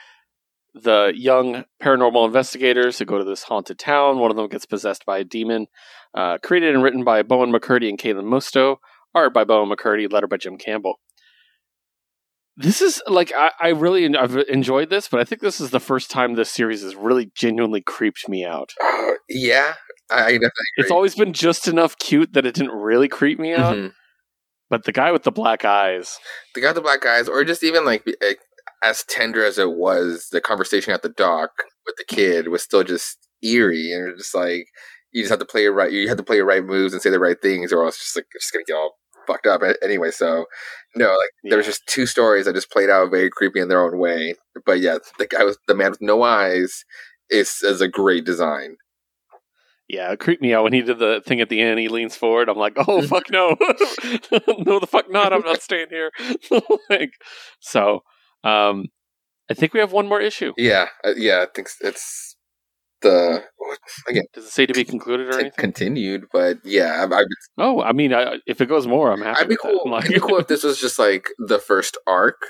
the 0.75 1.13
young 1.15 1.65
paranormal 1.81 2.27
investigators 2.27 2.99
who 2.99 3.05
go 3.05 3.19
to 3.19 3.25
this 3.25 3.45
haunted 3.45 3.79
town. 3.79 4.19
One 4.19 4.33
of 4.33 4.37
them 4.37 4.49
gets 4.49 4.67
possessed 4.67 5.07
by 5.07 5.19
a 5.19 5.25
demon. 5.25 5.69
Uh, 6.13 6.39
created 6.43 6.75
and 6.75 6.83
written 6.83 7.05
by 7.05 7.23
Bowen 7.23 7.53
McCurdy 7.53 7.89
and 7.89 7.99
Kaitlyn 7.99 8.25
Musto. 8.25 8.77
Art 9.15 9.33
by 9.33 9.45
Bowen 9.45 9.71
McCurdy. 9.71 10.13
Letter 10.13 10.27
by 10.27 10.37
Jim 10.37 10.59
Campbell. 10.59 10.99
This 12.57 12.81
is 12.81 13.03
like 13.07 13.33
I, 13.37 13.51
I 13.61 13.69
really 13.69 14.05
en- 14.05 14.17
I've 14.17 14.37
enjoyed 14.37 14.91
this, 14.91 15.09
but 15.09 15.21
I 15.21 15.25
think 15.25 15.41
this 15.41 15.61
is 15.61 15.71
the 15.71 15.81
first 15.81 16.11
time 16.11 16.35
this 16.35 16.51
series 16.51 16.83
has 16.83 16.95
really 16.97 17.31
genuinely 17.37 17.81
creeped 17.81 18.29
me 18.29 18.45
out. 18.45 18.73
Uh, 18.83 19.13
yeah, 19.29 19.75
I, 20.15 20.27
I 20.27 20.33
definitely. 20.33 20.51
It's 20.77 20.91
always 20.91 21.15
been 21.15 21.33
just 21.33 21.69
enough 21.69 21.99
cute 21.99 22.33
that 22.35 22.47
it 22.47 22.55
didn't 22.55 22.73
really 22.73 23.09
creep 23.09 23.39
me 23.39 23.53
out. 23.55 23.77
Mhm. 23.77 23.93
But 24.71 24.85
the 24.85 24.93
guy 24.93 25.13
with 25.13 25.25
the 25.25 25.31
black 25.33 25.65
eyes, 25.65 26.19
the 26.55 26.61
guy 26.61 26.69
with 26.69 26.77
the 26.77 26.81
black 26.83 27.05
eyes, 27.07 27.29
or 27.29 27.45
just 27.45 27.63
even 27.63 27.85
like 27.85 28.03
eh, 28.23 28.35
as 28.83 29.05
tender 29.09 29.45
as 29.45 29.59
it 29.59 29.73
was, 29.73 30.29
the 30.33 30.41
conversation 30.41 30.93
at 30.93 31.03
the 31.03 31.09
dock 31.11 31.51
with 31.87 31.97
the 31.97 32.05
kid 32.05 32.49
was 32.49 32.63
still 32.63 32.83
just 32.85 33.19
eerie, 33.43 33.93
and 33.93 34.09
it's 34.11 34.19
just 34.23 34.35
like 34.35 34.67
you 35.13 35.23
just 35.23 35.31
have 35.31 35.39
to 35.39 35.45
play 35.45 35.65
it 35.67 35.71
right. 35.71 35.93
You 35.93 36.09
have 36.09 36.17
to 36.17 36.23
play 36.25 36.37
your 36.37 36.47
right 36.47 36.65
moves 36.65 36.93
and 36.93 37.03
say 37.03 37.11
the 37.11 37.21
right 37.21 37.41
things, 37.41 37.73
or 37.73 37.85
else 37.85 37.97
it's 37.97 38.05
just 38.05 38.17
like 38.17 38.27
it's 38.35 38.47
just 38.47 38.53
gonna 38.53 38.65
get 38.67 38.75
all 38.75 38.95
fucked 39.27 39.47
up 39.47 39.63
anyway. 39.83 40.11
So 40.11 40.47
no, 40.97 41.09
like 41.09 41.31
there 41.45 41.59
was 41.59 41.67
just 41.67 41.87
two 41.87 42.07
stories 42.07 42.47
that 42.47 42.55
just 42.55 42.71
played 42.71 42.91
out 42.91 43.11
very 43.11 43.31
creepy 43.31 43.61
in 43.61 43.69
their 43.69 43.85
own 43.85 43.99
way. 43.99 44.35
But 44.67 44.81
yeah, 44.81 44.99
the 45.19 45.27
guy 45.27 45.45
with 45.45 45.59
the 45.69 45.75
man 45.75 45.91
with 45.91 46.01
no 46.01 46.23
eyes 46.23 46.85
is 47.31 47.59
is 47.63 47.81
a 47.81 47.89
great 47.89 48.25
design. 48.25 48.77
Yeah, 49.89 50.13
it 50.13 50.19
creeped 50.21 50.41
me 50.43 50.55
out 50.55 50.65
when 50.65 50.73
he 50.73 50.81
did 50.83 50.99
the 50.99 51.23
thing 51.27 51.41
at 51.41 51.49
the 51.51 51.61
end. 51.61 51.79
He 51.79 51.89
leans 51.89 52.17
forward. 52.17 52.49
I'm 52.49 52.57
like, 52.57 52.75
oh 52.89 53.03
fuck 53.03 53.31
no, 53.31 53.51
no 53.61 54.81
the 54.81 54.89
fuck 54.91 55.11
not. 55.11 55.33
I'm 55.33 55.43
not 55.43 55.61
staying 55.63 55.89
here. 55.91 56.11
like, 56.91 57.11
so, 57.61 58.01
um, 58.45 58.87
I 59.51 59.55
think 59.55 59.75
we 59.75 59.81
have 59.81 59.93
one 59.93 60.09
more 60.09 60.21
issue. 60.23 60.53
Yeah, 60.57 60.87
uh, 61.05 61.13
yeah, 61.17 61.43
I 61.43 61.47
think 61.55 61.69
it's 61.83 62.37
the 63.03 63.43
again 64.09 64.25
Does 64.33 64.47
it 64.47 64.51
say 64.53 64.65
to 64.65 64.73
be 64.73 64.85
concluded 64.85 65.29
or 65.29 65.33
t- 65.33 65.39
anything? 65.41 65.59
continued, 65.59 66.25
but 66.33 66.59
yeah, 66.65 67.07
I, 67.11 67.15
I 67.21 67.25
oh, 67.59 67.83
I 67.83 67.93
mean, 67.93 68.15
I, 68.15 68.37
if 68.47 68.63
it 68.63 68.67
goes 68.67 68.87
more, 68.87 69.13
I'm 69.13 69.21
happy. 69.21 69.41
I'd 69.43 69.49
be 69.51 69.57
cool. 69.61 69.83
Like- 69.91 70.05
It'd 70.07 70.15
be 70.15 70.27
cool 70.27 70.39
if 70.39 70.47
this 70.49 70.65
was 70.65 70.81
just 70.81 70.99
like 70.99 71.29
the 71.39 71.59
first 71.59 71.99
arc, 72.07 72.41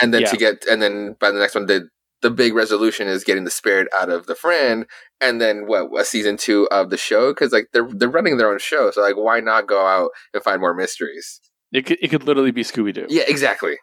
and 0.00 0.14
then 0.14 0.22
Yeah. 0.22 0.30
to 0.30 0.36
get, 0.38 0.64
and 0.70 0.80
then 0.80 1.16
by 1.20 1.30
the 1.30 1.38
next 1.38 1.54
one, 1.54 1.66
the 1.66 1.88
the 2.24 2.30
big 2.30 2.54
resolution 2.54 3.06
is 3.06 3.22
getting 3.22 3.44
the 3.44 3.50
spirit 3.50 3.86
out 3.94 4.08
of 4.08 4.26
the 4.26 4.34
friend, 4.34 4.86
and 5.20 5.40
then 5.40 5.66
what 5.66 5.88
a 6.00 6.04
season 6.04 6.36
two 6.36 6.66
of 6.72 6.88
the 6.90 6.96
show 6.96 7.32
because 7.32 7.52
like 7.52 7.68
they're 7.72 7.88
they're 7.88 8.08
running 8.08 8.38
their 8.38 8.50
own 8.50 8.58
show, 8.58 8.90
so 8.90 9.02
like 9.02 9.16
why 9.16 9.38
not 9.40 9.68
go 9.68 9.86
out 9.86 10.08
and 10.32 10.42
find 10.42 10.60
more 10.60 10.74
mysteries? 10.74 11.40
it 11.74 11.86
could, 11.86 11.98
it 12.00 12.08
could 12.08 12.24
literally 12.24 12.52
be 12.52 12.62
Scooby 12.62 12.94
Doo. 12.94 13.06
Yeah, 13.10 13.24
exactly. 13.26 13.76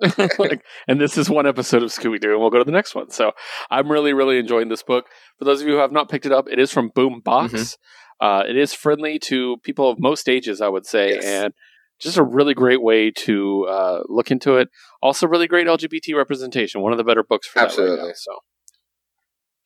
like, 0.38 0.62
and 0.88 1.00
this 1.00 1.18
is 1.18 1.28
one 1.28 1.46
episode 1.46 1.82
of 1.82 1.90
Scooby 1.90 2.20
Doo, 2.20 2.32
and 2.32 2.40
we'll 2.40 2.50
go 2.50 2.58
to 2.58 2.64
the 2.64 2.72
next 2.72 2.94
one. 2.94 3.10
So 3.10 3.32
I'm 3.70 3.90
really, 3.90 4.12
really 4.12 4.38
enjoying 4.38 4.68
this 4.68 4.82
book. 4.82 5.06
For 5.38 5.44
those 5.44 5.60
of 5.60 5.68
you 5.68 5.74
who 5.74 5.80
have 5.80 5.92
not 5.92 6.08
picked 6.08 6.26
it 6.26 6.32
up, 6.32 6.48
it 6.50 6.58
is 6.58 6.72
from 6.72 6.90
Boom 6.94 7.20
Box. 7.24 7.52
Mm-hmm. 7.52 8.26
Uh, 8.26 8.42
it 8.48 8.56
is 8.56 8.74
friendly 8.74 9.18
to 9.20 9.58
people 9.62 9.90
of 9.90 9.98
most 10.00 10.28
ages, 10.28 10.60
I 10.60 10.68
would 10.68 10.86
say, 10.86 11.10
Yes. 11.14 11.24
and 11.24 11.54
just 12.00 12.16
a 12.16 12.22
really 12.22 12.54
great 12.54 12.82
way 12.82 13.10
to 13.10 13.64
uh, 13.66 14.02
look 14.08 14.30
into 14.30 14.56
it. 14.56 14.68
Also, 15.02 15.26
really 15.26 15.46
great 15.46 15.66
LGBT 15.66 16.16
representation. 16.16 16.80
One 16.80 16.92
of 16.92 16.98
the 16.98 17.04
better 17.04 17.22
books 17.22 17.46
for 17.46 17.58
that 17.58 17.64
right 17.66 17.76
now. 17.78 17.84
Absolutely. 17.84 18.12
So. 18.14 18.32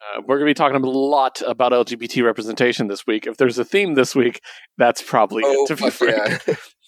Uh, 0.02 0.20
we're 0.26 0.36
going 0.36 0.48
to 0.48 0.50
be 0.50 0.54
talking 0.54 0.74
a 0.74 0.90
lot 0.90 1.42
about 1.46 1.70
LGBT 1.70 2.24
representation 2.24 2.88
this 2.88 3.06
week. 3.06 3.24
If 3.24 3.36
there's 3.36 3.58
a 3.58 3.64
theme 3.64 3.94
this 3.94 4.16
week, 4.16 4.40
that's 4.76 5.00
probably 5.00 5.44
Oh, 5.46 5.62
it, 5.62 5.68
to 5.68 5.76
be 5.76 5.90
frank. 5.90 6.42
yeah. 6.46 6.54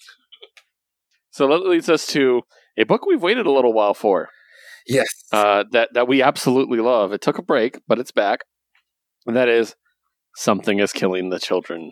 So 1.35 1.49
that 1.49 1.67
leads 1.67 1.89
us 1.89 2.07
to 2.07 2.43
a 2.77 2.85
book 2.85 3.05
we've 3.05 3.21
waited 3.21 3.45
a 3.45 3.51
little 3.51 3.73
while 3.73 3.93
for 3.93 4.29
yes. 4.87 5.07
uh, 5.33 5.65
that 5.71 5.89
that 5.93 6.07
we 6.07 6.21
absolutely 6.21 6.79
love. 6.79 7.11
It 7.11 7.19
took 7.19 7.37
a 7.37 7.41
break, 7.41 7.79
but 7.89 7.99
it's 7.99 8.13
back, 8.13 8.45
and 9.25 9.35
that 9.35 9.49
is 9.49 9.75
something 10.37 10.79
is 10.79 10.93
killing 10.93 11.31
the 11.31 11.39
children. 11.39 11.91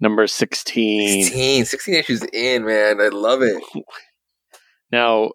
Number 0.00 0.26
sixteen. 0.26 1.24
16, 1.24 1.64
16 1.64 1.94
issues 1.94 2.22
in, 2.32 2.64
man. 2.64 3.00
I 3.00 3.08
love 3.08 3.42
it. 3.42 3.62
Now, 4.92 5.30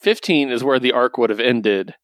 fifteen 0.00 0.50
is 0.50 0.64
where 0.64 0.78
the 0.78 0.92
arc 0.92 1.18
would 1.18 1.28
have 1.28 1.40
ended 1.40 1.94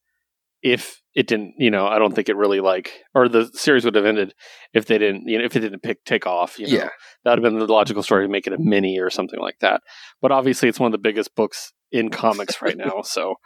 if 0.63 1.01
it 1.15 1.27
didn't. 1.27 1.55
You 1.59 1.71
know, 1.71 1.87
I 1.87 1.99
don't 1.99 2.15
think 2.15 2.29
it 2.29 2.37
really 2.37 2.61
like, 2.61 2.93
or 3.15 3.29
the 3.29 3.47
series 3.55 3.85
would 3.87 3.95
have 3.95 4.05
ended 4.05 4.35
if 4.75 4.85
they 4.85 4.99
didn't. 4.99 5.27
You 5.27 5.39
know, 5.39 5.45
if 5.45 5.57
it 5.57 5.61
didn't 5.61 5.83
pick 5.83 6.05
take 6.05 6.27
off. 6.27 6.59
You 6.59 6.67
know? 6.67 6.73
Yeah. 6.75 6.89
that 7.25 7.31
would 7.31 7.43
have 7.45 7.53
been 7.53 7.59
the 7.59 7.73
logical 7.73 8.03
story 8.03 8.27
to 8.27 8.31
make 8.31 8.47
it 8.47 8.53
a 8.53 8.59
mini 8.59 8.99
or 8.99 9.09
something 9.09 9.41
like 9.41 9.57
that. 9.61 9.81
But 10.21 10.31
obviously, 10.31 10.69
it's 10.69 10.79
one 10.79 10.89
of 10.89 10.93
the 10.93 10.99
biggest 10.99 11.35
books 11.35 11.73
in 11.91 12.11
comics 12.11 12.61
right 12.61 12.77
now. 12.77 13.01
So, 13.03 13.37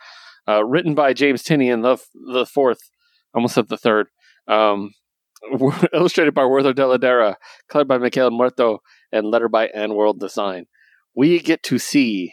uh, 0.48 0.64
written 0.64 0.94
by 0.94 1.12
James 1.12 1.44
Tynion, 1.44 1.82
the 1.82 2.02
the 2.32 2.44
fourth, 2.46 2.80
almost 3.34 3.56
at 3.56 3.68
the 3.68 3.78
third. 3.78 4.08
Um, 4.48 4.90
illustrated 5.92 6.34
by 6.34 6.44
Werther 6.44 6.72
Dell'Edera, 6.72 7.36
colored 7.68 7.88
by 7.88 7.98
Miquel 7.98 8.30
Muerto, 8.30 8.78
and 9.10 9.26
letter 9.26 9.48
by 9.48 9.68
AndWorld 9.68 10.18
Design. 10.18 10.66
We 11.14 11.40
get 11.40 11.62
to 11.64 11.78
see 11.78 12.32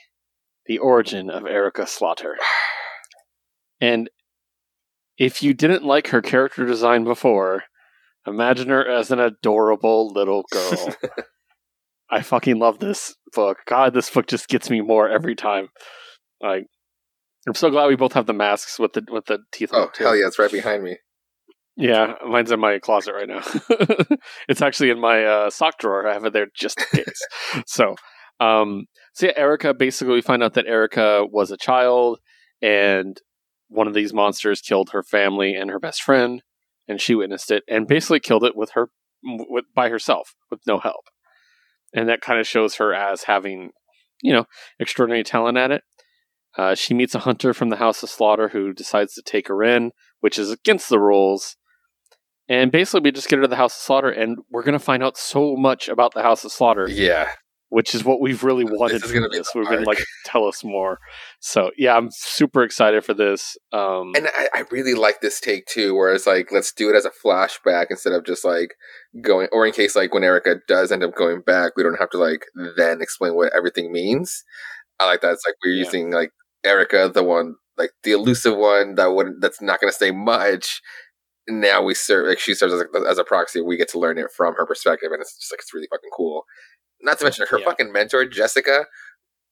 the 0.65 0.77
origin 0.77 1.29
of 1.29 1.45
Erica 1.45 1.87
Slaughter. 1.87 2.37
And 3.81 4.09
if 5.17 5.41
you 5.41 5.53
didn't 5.53 5.85
like 5.85 6.07
her 6.09 6.21
character 6.21 6.65
design 6.65 7.05
before, 7.05 7.63
imagine 8.27 8.67
her 8.67 8.85
as 8.85 9.09
an 9.09 9.21
adorable 9.21 10.11
little 10.11 10.43
girl. 10.51 10.95
I 12.11 12.21
fucking 12.21 12.59
love 12.59 12.79
this 12.79 13.15
book. 13.33 13.59
God, 13.65 13.93
this 13.93 14.09
book 14.09 14.27
just 14.27 14.49
gets 14.49 14.69
me 14.69 14.81
more 14.81 15.07
every 15.07 15.33
time. 15.33 15.69
Like, 16.41 16.65
I'm 17.47 17.53
so 17.53 17.69
glad 17.69 17.87
we 17.87 17.95
both 17.95 18.13
have 18.13 18.25
the 18.25 18.33
masks 18.33 18.79
with 18.79 18.93
the 18.93 19.05
with 19.09 19.25
the 19.25 19.39
teeth. 19.51 19.69
Oh 19.73 19.89
hell 19.97 20.15
yeah, 20.15 20.27
it's 20.27 20.39
right 20.39 20.51
behind 20.51 20.83
me. 20.83 20.97
Yeah, 21.79 22.15
mine's 22.27 22.51
in 22.51 22.59
my 22.59 22.77
closet 22.77 23.13
right 23.13 23.29
now. 23.29 23.41
it's 24.49 24.61
actually 24.61 24.89
in 24.89 24.99
my 24.99 25.23
uh, 25.23 25.49
sock 25.49 25.77
drawer. 25.77 26.05
I 26.05 26.13
have 26.13 26.25
it 26.25 26.33
there 26.33 26.47
just 26.53 26.77
in 26.77 27.05
case. 27.05 27.21
so, 27.65 27.95
um, 28.41 28.87
so 29.13 29.27
yeah, 29.27 29.31
Erica. 29.37 29.73
Basically, 29.73 30.15
we 30.15 30.21
find 30.21 30.43
out 30.43 30.55
that 30.55 30.67
Erica 30.67 31.23
was 31.25 31.51
a 31.51 31.57
child, 31.57 32.19
and 32.61 33.17
one 33.69 33.87
of 33.87 33.93
these 33.93 34.13
monsters 34.13 34.59
killed 34.59 34.89
her 34.89 35.01
family 35.01 35.55
and 35.55 35.71
her 35.71 35.79
best 35.79 36.03
friend, 36.03 36.43
and 36.89 36.99
she 36.99 37.15
witnessed 37.15 37.49
it, 37.49 37.63
and 37.69 37.87
basically 37.87 38.19
killed 38.19 38.43
it 38.43 38.57
with 38.57 38.71
her 38.71 38.89
with, 39.23 39.63
by 39.73 39.87
herself 39.87 40.35
with 40.51 40.59
no 40.67 40.79
help. 40.79 41.05
And 41.93 42.09
that 42.09 42.19
kind 42.19 42.41
of 42.41 42.47
shows 42.47 42.75
her 42.75 42.93
as 42.93 43.23
having, 43.23 43.71
you 44.21 44.33
know, 44.33 44.47
extraordinary 44.81 45.23
talent 45.23 45.57
at 45.57 45.71
it. 45.71 45.83
Uh, 46.57 46.75
she 46.75 46.93
meets 46.93 47.15
a 47.15 47.19
hunter 47.19 47.53
from 47.53 47.69
the 47.69 47.77
House 47.77 48.03
of 48.03 48.09
Slaughter 48.09 48.49
who 48.49 48.73
decides 48.73 49.13
to 49.13 49.21
take 49.21 49.47
her 49.47 49.63
in, 49.63 49.91
which 50.19 50.37
is 50.37 50.51
against 50.51 50.89
the 50.89 50.99
rules 50.99 51.55
and 52.49 52.71
basically, 52.71 53.01
we 53.01 53.11
just 53.11 53.29
get 53.29 53.37
her 53.37 53.43
to 53.43 53.47
the 53.47 53.55
House 53.55 53.75
of 53.75 53.81
Slaughter, 53.81 54.09
and 54.09 54.39
we're 54.49 54.63
going 54.63 54.73
to 54.73 54.83
find 54.83 55.03
out 55.03 55.17
so 55.17 55.55
much 55.55 55.87
about 55.87 56.13
the 56.13 56.23
House 56.23 56.43
of 56.43 56.51
Slaughter. 56.51 56.87
Yeah. 56.89 57.29
Which 57.71 57.93
is 57.93 58.03
what 58.03 58.19
we've 58.19 58.43
really 58.43 58.63
wanted 58.63 58.95
This 59.03 59.11
is 59.11 59.11
from 59.11 59.27
this. 59.31 59.51
We've 59.53 59.69
been 59.69 59.83
like, 59.83 60.03
tell 60.25 60.45
us 60.45 60.63
more. 60.63 60.97
So 61.39 61.69
yeah, 61.77 61.95
I'm 61.95 62.09
super 62.09 62.63
excited 62.63 63.05
for 63.05 63.13
this. 63.13 63.55
Um, 63.71 64.11
And 64.15 64.27
I, 64.35 64.47
I 64.55 64.63
really 64.71 64.95
like 64.95 65.21
this 65.21 65.39
take 65.39 65.67
too, 65.67 65.93
where 65.93 66.11
it's 66.11 66.25
like, 66.25 66.51
let's 66.51 66.73
do 66.73 66.89
it 66.89 66.95
as 66.95 67.05
a 67.05 67.11
flashback 67.23 67.85
instead 67.91 68.13
of 68.13 68.25
just 68.25 68.43
like 68.43 68.73
going, 69.21 69.49
or 69.51 69.67
in 69.67 69.71
case 69.71 69.95
like 69.95 70.15
when 70.15 70.23
Erica 70.23 70.55
does 70.67 70.91
end 70.91 71.03
up 71.03 71.13
going 71.13 71.41
back, 71.41 71.73
we 71.77 71.83
don't 71.83 71.99
have 71.99 72.09
to 72.09 72.17
like 72.17 72.43
then 72.75 73.03
explain 73.03 73.35
what 73.35 73.53
everything 73.55 73.91
means. 73.91 74.43
I 74.99 75.05
like 75.05 75.21
that. 75.21 75.33
It's 75.33 75.45
like 75.45 75.53
we're 75.63 75.73
Yeah. 75.73 75.85
using 75.85 76.09
like 76.09 76.31
Erica, 76.63 77.11
the 77.13 77.21
one, 77.21 77.53
like 77.77 77.91
the 78.03 78.13
elusive 78.13 78.57
one 78.57 78.95
that 78.95 79.13
wouldn't, 79.13 79.41
that's 79.41 79.61
not 79.61 79.79
going 79.79 79.91
to 79.93 79.97
say 79.97 80.09
much. 80.09 80.81
Now 81.49 81.81
we 81.81 81.93
serve, 81.95 82.27
like 82.27 82.39
she 82.39 82.53
serves 82.53 82.73
as 82.73 82.81
a, 82.81 83.07
as 83.09 83.17
a 83.17 83.23
proxy. 83.23 83.59
We 83.61 83.75
get 83.77 83.89
to 83.89 83.99
learn 83.99 84.17
it 84.17 84.27
from 84.35 84.53
her 84.55 84.65
perspective, 84.65 85.11
and 85.11 85.21
it's 85.21 85.35
just 85.35 85.51
like 85.51 85.59
it's 85.59 85.73
really 85.73 85.87
fucking 85.89 86.09
cool. 86.15 86.43
Not 87.01 87.17
to 87.19 87.25
mention 87.25 87.45
her 87.49 87.59
Yeah. 87.59 87.65
fucking 87.65 87.91
mentor, 87.91 88.25
Jessica, 88.25 88.85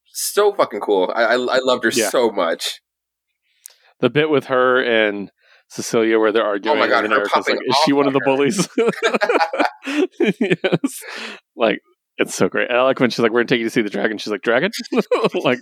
so 0.06 0.54
fucking 0.54 0.82
cool. 0.82 1.12
I 1.16 1.24
I, 1.24 1.34
I 1.34 1.60
loved 1.64 1.84
her 1.86 1.92
Yeah. 1.94 2.10
so 2.10 2.30
much. 2.32 2.82
the 4.00 4.10
bit 4.10 4.30
with 4.30 4.46
her 4.46 4.82
and 4.84 5.32
Cecilia 5.70 6.20
where 6.20 6.32
they're 6.32 6.46
arguing, 6.46 6.78
Oh 6.78 6.80
my 6.80 6.88
God, 6.88 7.04
and 7.04 7.14
her 7.14 7.24
like, 7.36 7.60
"Is 7.66 7.76
she 7.86 7.94
one 7.94 8.08
of 8.08 8.14
the 8.14 8.22
bullies?" 8.24 8.70
yes, 10.40 11.04
like 11.56 11.80
it's 12.18 12.36
so 12.36 12.48
great. 12.50 12.70
And 12.70 12.78
I 12.78 12.84
like 12.84 13.00
when 13.00 13.10
she's 13.10 13.20
like, 13.20 13.32
"We're 13.32 13.40
gonna 13.42 13.48
take 13.48 13.60
you 13.60 13.66
to 13.66 13.70
see 13.72 13.82
the 13.82 13.90
dragon." 13.90 14.18
She's 14.18 14.32
like, 14.32 14.42
"Dragon?" 14.44 14.72
like, 15.44 15.60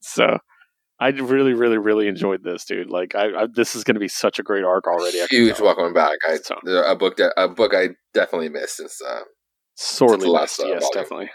so. 0.00 0.38
I 0.98 1.08
really, 1.08 1.52
really, 1.52 1.76
really 1.78 2.08
enjoyed 2.08 2.42
this, 2.42 2.64
dude. 2.64 2.88
Like, 2.88 3.14
I, 3.14 3.42
I 3.42 3.46
this 3.52 3.76
is 3.76 3.84
going 3.84 3.96
to 3.96 4.00
be 4.00 4.08
such 4.08 4.38
a 4.38 4.42
great 4.42 4.64
arc 4.64 4.86
already. 4.86 5.18
Huge 5.30 5.60
welcome 5.60 5.92
back. 5.92 6.16
I, 6.26 6.36
So. 6.36 6.56
a 6.66 6.96
book 6.96 7.16
that 7.18 7.34
a 7.36 7.48
book 7.48 7.74
I 7.74 7.90
definitely 8.14 8.48
missed 8.48 8.76
since 8.78 9.00
uh, 9.02 9.20
sorely 9.74 10.20
the 10.24 10.30
last, 10.30 10.58
missed. 10.58 10.60
uh, 10.60 10.68
yes, 10.68 10.80
volume. 10.82 10.90
definitely. 10.94 11.30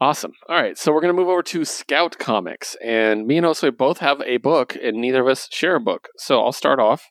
Awesome. 0.00 0.32
All 0.48 0.56
right, 0.60 0.76
so 0.76 0.92
we're 0.92 1.00
going 1.00 1.14
to 1.14 1.20
move 1.20 1.28
over 1.28 1.44
to 1.44 1.64
Scout 1.64 2.18
Comics, 2.18 2.76
and 2.84 3.24
me 3.24 3.36
and 3.38 3.46
Josue 3.46 3.76
both 3.76 3.98
have 3.98 4.20
a 4.22 4.38
book, 4.38 4.76
and 4.82 4.96
neither 4.96 5.20
of 5.20 5.28
us 5.28 5.48
share 5.52 5.76
a 5.76 5.80
book. 5.80 6.08
So 6.16 6.40
I'll 6.42 6.50
start 6.50 6.80
off. 6.80 7.04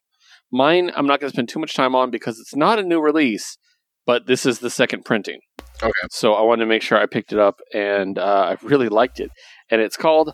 Mine, 0.51 0.91
I'm 0.97 1.07
not 1.07 1.21
going 1.21 1.29
to 1.31 1.33
spend 1.35 1.47
too 1.47 1.59
much 1.59 1.73
time 1.73 1.95
on 1.95 2.11
because 2.11 2.38
it's 2.38 2.53
not 2.53 2.79
a 2.79 2.83
new 2.83 3.00
release, 3.00 3.57
but 4.05 4.27
this 4.27 4.45
is 4.45 4.59
the 4.59 4.69
second 4.69 5.05
printing. 5.05 5.39
Okay. 5.81 5.91
So 6.09 6.33
I 6.33 6.41
wanted 6.41 6.65
to 6.65 6.69
make 6.69 6.81
sure 6.81 6.97
I 6.97 7.05
picked 7.05 7.31
it 7.31 7.39
up, 7.39 7.61
and 7.73 8.17
uh, 8.19 8.55
I 8.59 8.65
really 8.65 8.89
liked 8.89 9.21
it. 9.21 9.29
And 9.69 9.79
it's 9.79 9.95
called 9.95 10.33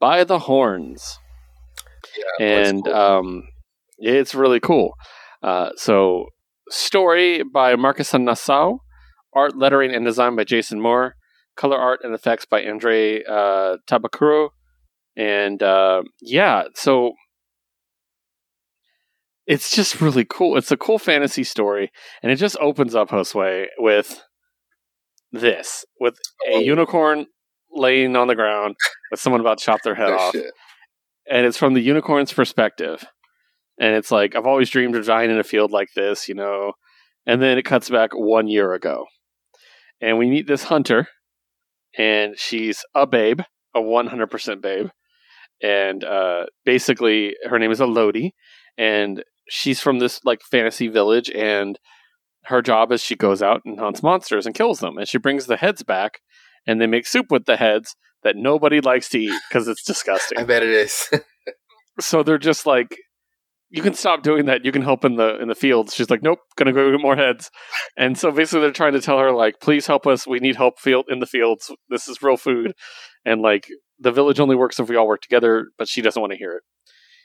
By 0.00 0.24
the 0.24 0.40
Horns 0.40 1.18
yeah, 2.16 2.46
and 2.46 2.84
cool. 2.84 2.94
um, 2.94 3.42
it's 3.98 4.34
really 4.34 4.60
cool. 4.60 4.94
Uh, 5.42 5.70
so, 5.76 6.26
story 6.70 7.42
by 7.42 7.74
Marcus 7.76 8.14
and 8.14 8.24
Nassau, 8.24 8.78
art, 9.34 9.56
lettering, 9.56 9.94
and 9.94 10.04
design 10.04 10.36
by 10.36 10.44
Jason 10.44 10.80
Moore, 10.80 11.14
color 11.56 11.76
art 11.78 12.00
and 12.02 12.14
effects 12.14 12.44
by 12.44 12.64
Andre 12.64 13.22
uh, 13.24 13.76
Tabakuro, 13.88 14.50
and 15.16 15.62
uh, 15.62 16.02
yeah, 16.20 16.64
so 16.74 17.12
it's 19.46 19.74
just 19.74 20.00
really 20.00 20.24
cool. 20.24 20.56
It's 20.56 20.70
a 20.70 20.76
cool 20.76 20.98
fantasy 20.98 21.44
story, 21.44 21.90
and 22.22 22.30
it 22.30 22.36
just 22.36 22.56
opens 22.60 22.94
up 22.94 23.10
Josue 23.10 23.66
with 23.78 24.22
this, 25.32 25.84
with 26.00 26.18
a 26.50 26.56
Oh. 26.56 26.60
unicorn 26.60 27.26
laying 27.72 28.16
on 28.16 28.28
the 28.28 28.34
ground 28.34 28.76
with 29.10 29.20
someone 29.20 29.40
about 29.40 29.58
to 29.58 29.64
chop 29.64 29.82
their 29.82 29.94
head 29.94 30.10
no 30.10 30.16
off 30.18 30.32
shit. 30.32 30.52
and 31.30 31.46
it's 31.46 31.58
from 31.58 31.74
the 31.74 31.80
unicorn's 31.80 32.32
perspective. 32.32 33.04
And 33.80 33.94
it's 33.94 34.10
like, 34.10 34.34
I've 34.34 34.46
always 34.46 34.70
dreamed 34.70 34.96
of 34.96 35.06
dying 35.06 35.30
in 35.30 35.38
a 35.38 35.44
field 35.44 35.70
like 35.70 35.88
this, 35.94 36.28
you 36.28 36.34
know. 36.34 36.72
And 37.26 37.40
then 37.40 37.58
it 37.58 37.64
cuts 37.64 37.88
back 37.90 38.10
one 38.12 38.48
year 38.48 38.72
ago. 38.72 39.04
And 40.00 40.18
we 40.18 40.30
meet 40.30 40.46
this 40.46 40.64
hunter, 40.64 41.08
and 41.96 42.38
she's 42.38 42.84
a 42.94 43.06
babe, 43.06 43.40
a 43.74 43.80
100% 43.80 44.60
babe. 44.60 44.88
And 45.62 46.04
uh, 46.04 46.46
basically, 46.64 47.34
her 47.48 47.58
name 47.58 47.70
is 47.70 47.80
Elodie, 47.80 48.34
and 48.76 49.24
she's 49.48 49.80
from 49.80 49.98
this 49.98 50.20
like 50.24 50.40
fantasy 50.42 50.88
village. 50.88 51.30
And 51.30 51.78
her 52.44 52.62
job 52.62 52.92
is 52.92 53.02
she 53.02 53.16
goes 53.16 53.42
out 53.42 53.62
and 53.64 53.78
hunts 53.78 54.02
monsters 54.02 54.46
and 54.46 54.54
kills 54.54 54.80
them. 54.80 54.96
And 54.96 55.08
she 55.08 55.18
brings 55.18 55.46
the 55.46 55.56
heads 55.56 55.82
back, 55.82 56.20
and 56.68 56.80
they 56.80 56.86
make 56.86 57.06
soup 57.06 57.26
with 57.30 57.46
the 57.46 57.56
heads 57.56 57.96
that 58.22 58.36
nobody 58.36 58.80
likes 58.80 59.08
to 59.08 59.18
eat 59.18 59.40
because 59.48 59.66
it's 59.66 59.82
disgusting. 59.86 60.38
I 60.38 60.44
bet 60.44 60.62
it 60.62 60.68
is. 60.68 61.08
so 62.00 62.22
they're 62.22 62.38
just 62.38 62.66
like 62.66 62.96
you 63.70 63.82
can 63.82 63.92
stop 63.92 64.22
doing 64.22 64.46
that. 64.46 64.64
You 64.64 64.72
can 64.72 64.82
help 64.82 65.04
in 65.04 65.16
the 65.16 65.40
in 65.40 65.48
the 65.48 65.54
fields. 65.54 65.94
She's 65.94 66.10
like 66.10 66.22
nope 66.22 66.38
gonna 66.56 66.72
go 66.72 66.92
get 66.92 67.00
more 67.00 67.16
heads. 67.16 67.50
And 67.96 68.16
so 68.16 68.30
basically 68.30 68.60
they're 68.60 68.70
trying 68.70 68.92
to 68.92 69.00
tell 69.00 69.18
her 69.18 69.32
like 69.32 69.60
please 69.60 69.86
help 69.86 70.06
us. 70.06 70.26
We 70.26 70.38
need 70.38 70.56
help 70.56 70.78
field 70.78 71.06
in 71.08 71.18
the 71.18 71.26
fields. 71.26 71.72
This 71.88 72.06
is 72.06 72.22
real 72.22 72.36
food. 72.36 72.74
And 73.24 73.40
like 73.40 73.66
the 73.98 74.12
village 74.12 74.38
only 74.38 74.54
works 74.54 74.78
if 74.78 74.88
we 74.88 74.96
all 74.96 75.08
work 75.08 75.22
together 75.22 75.66
but 75.78 75.88
she 75.88 76.02
doesn't 76.02 76.20
want 76.20 76.32
to 76.32 76.38
hear 76.38 76.52
it. 76.52 76.62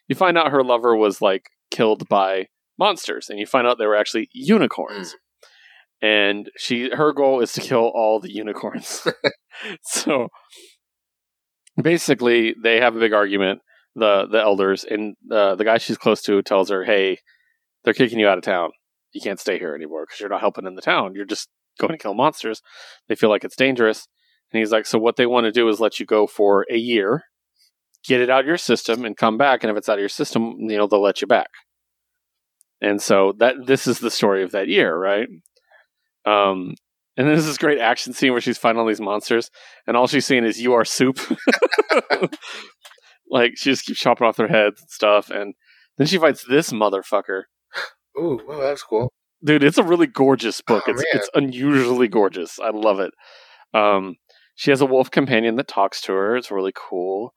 You 0.08 0.16
find 0.16 0.38
out 0.38 0.52
her 0.52 0.64
lover 0.64 0.96
was 0.96 1.22
like 1.22 1.44
killed 1.70 2.08
by 2.08 2.48
monsters 2.80 3.30
and 3.30 3.40
you 3.40 3.46
find 3.46 3.68
out 3.68 3.78
they 3.78 3.86
were 3.86 3.96
actually 3.96 4.30
unicorns 4.34 5.14
mm. 5.14 5.18
And 6.03 6.51
she 6.57 6.89
her 6.93 7.13
goal 7.13 7.39
is 7.39 7.53
to 7.53 7.62
kill 7.62 7.91
all 7.95 8.19
the 8.19 8.31
unicorns. 8.31 9.07
So 9.83 10.29
basically 11.81 12.55
they 12.62 12.79
have 12.79 12.95
a 12.95 13.00
big 13.00 13.13
argument 13.13 13.62
the 13.95 14.27
the 14.29 14.41
elders 14.41 14.83
and 14.83 15.15
uh, 15.31 15.55
the 15.55 15.63
guy 15.63 15.77
she's 15.77 15.98
close 15.98 16.22
to 16.24 16.41
tells 16.41 16.69
her 16.69 16.83
hey 16.83 17.19
they're 17.83 17.93
kicking 17.93 18.19
you 18.19 18.27
out 18.27 18.38
of 18.38 18.43
town. 18.43 18.72
You 19.13 19.22
can't 19.22 19.39
stay 19.39 19.60
here 19.60 19.75
anymore 19.75 20.05
because 20.05 20.19
you're 20.19 20.29
not 20.29 20.39
helping 20.39 20.65
in 20.65 20.75
the 20.75 20.81
town. 20.81 21.13
You're 21.15 21.25
just 21.25 21.50
going 21.79 21.91
to 21.91 21.98
kill 21.98 22.13
monsters. 22.13 22.62
They 23.07 23.15
feel 23.15 23.29
like 23.29 23.43
it's 23.43 23.55
dangerous. 23.55 24.07
And 24.51 24.60
he's 24.60 24.72
like 24.72 24.86
so 24.86 24.98
what 24.98 25.15
they 25.15 25.25
want 25.25 25.45
to 25.45 25.51
do 25.51 25.69
is 25.69 25.79
let 25.79 26.00
you 26.00 26.05
go 26.05 26.27
for 26.27 26.65
a 26.69 26.77
year 26.77 27.24
get 28.05 28.19
it 28.19 28.29
out 28.29 28.41
of 28.41 28.48
your 28.48 28.57
system 28.57 29.05
and 29.05 29.15
come 29.15 29.38
back 29.38 29.63
and 29.63 29.72
if 29.72 29.77
it's 29.77 29.88
out 29.88 29.98
of 29.98 30.01
your 30.01 30.10
system 30.10 30.55
you 30.60 30.77
know 30.77 30.88
they'll 30.88 31.01
let 31.01 31.22
you 31.22 31.27
back. 31.27 31.50
And 32.81 33.01
so 33.01 33.33
that 33.38 33.67
this 33.67 33.88
is 33.88 34.00
the 34.00 34.12
story 34.12 34.43
of 34.43 34.51
that 34.51 34.67
year 34.67 34.98
right 34.98 35.27
um 36.25 36.75
and 37.15 37.27
then 37.27 37.34
there's 37.36 37.46
this 37.46 37.58
great 37.60 37.80
action 37.80 38.12
scene 38.13 38.32
where 38.32 38.42
she's 38.42 38.58
fighting 38.58 38.80
all 38.80 38.88
these 38.88 39.00
monsters 39.01 39.51
and 39.86 39.96
all 39.96 40.08
she's 40.08 40.25
seeing 40.25 40.44
is 40.44 40.60
you 40.60 40.74
are 40.74 40.84
soup. 40.86 41.20
Like 43.30 43.53
she 43.56 43.72
just 43.72 43.86
keeps 43.86 44.00
chopping 44.00 44.27
off 44.27 44.38
their 44.38 44.48
heads 44.48 44.82
and 44.82 44.89
stuff 44.89 45.30
and 45.30 45.56
then 45.98 46.08
she 46.08 46.18
fights 46.18 46.46
this 46.48 46.72
motherfucker. 46.72 47.44
Ooh, 48.20 48.39
well, 48.48 48.60
that's 48.60 48.84
cool. 48.84 49.12
dude 49.44 49.63
it's 49.63 49.77
a 49.77 49.84
really 49.84 50.08
gorgeous 50.08 50.62
book. 50.62 50.84
Oh, 50.88 50.92
it's 50.92 51.00
man. 51.01 51.06
it's 51.13 51.30
unusually 51.34 52.08
gorgeous. 52.08 52.60
I 52.60 52.70
love 52.70 53.00
it. 53.00 53.12
Um 53.74 54.15
she 54.56 54.70
has 54.70 54.82
a 54.82 54.86
wolf 54.86 55.10
companion 55.10 55.56
that 55.56 55.68
talks 55.68 56.00
to 56.01 56.13
her. 56.13 56.36
It's 56.38 56.51
really 56.51 56.74
cool. 56.75 57.34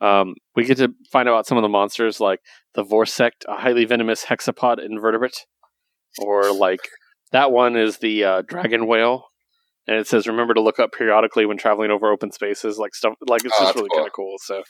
Um 0.00 0.34
we 0.56 0.64
get 0.64 0.78
to 0.78 0.94
find 1.12 1.28
out 1.28 1.46
some 1.46 1.58
of 1.58 1.62
the 1.62 1.68
monsters 1.68 2.20
like 2.20 2.40
the 2.74 2.82
vorsect 2.84 3.44
a 3.48 3.56
highly 3.56 3.84
venomous 3.84 4.24
hexapod 4.26 4.82
invertebrate 4.82 5.44
or 6.18 6.52
like 6.54 6.80
that 7.34 7.52
one 7.52 7.76
is 7.76 7.98
the 7.98 8.24
uh, 8.24 8.42
dragon 8.46 8.86
whale 8.86 9.26
and 9.86 9.98
it 9.98 10.06
says 10.06 10.26
remember 10.26 10.54
to 10.54 10.62
look 10.62 10.78
up 10.80 10.92
periodically 10.92 11.44
when 11.44 11.58
traveling 11.58 11.90
over 11.90 12.10
open 12.10 12.30
spaces, 12.32 12.78
like 12.78 12.94
stuff 12.94 13.12
like 13.28 13.44
it's 13.44 13.54
Oh, 13.60 13.64
just 13.64 13.74
really 13.74 13.88
cool. 13.90 13.98
kind 13.98 14.06
of 14.06 14.12
cool. 14.14 14.36
So, 14.42 14.62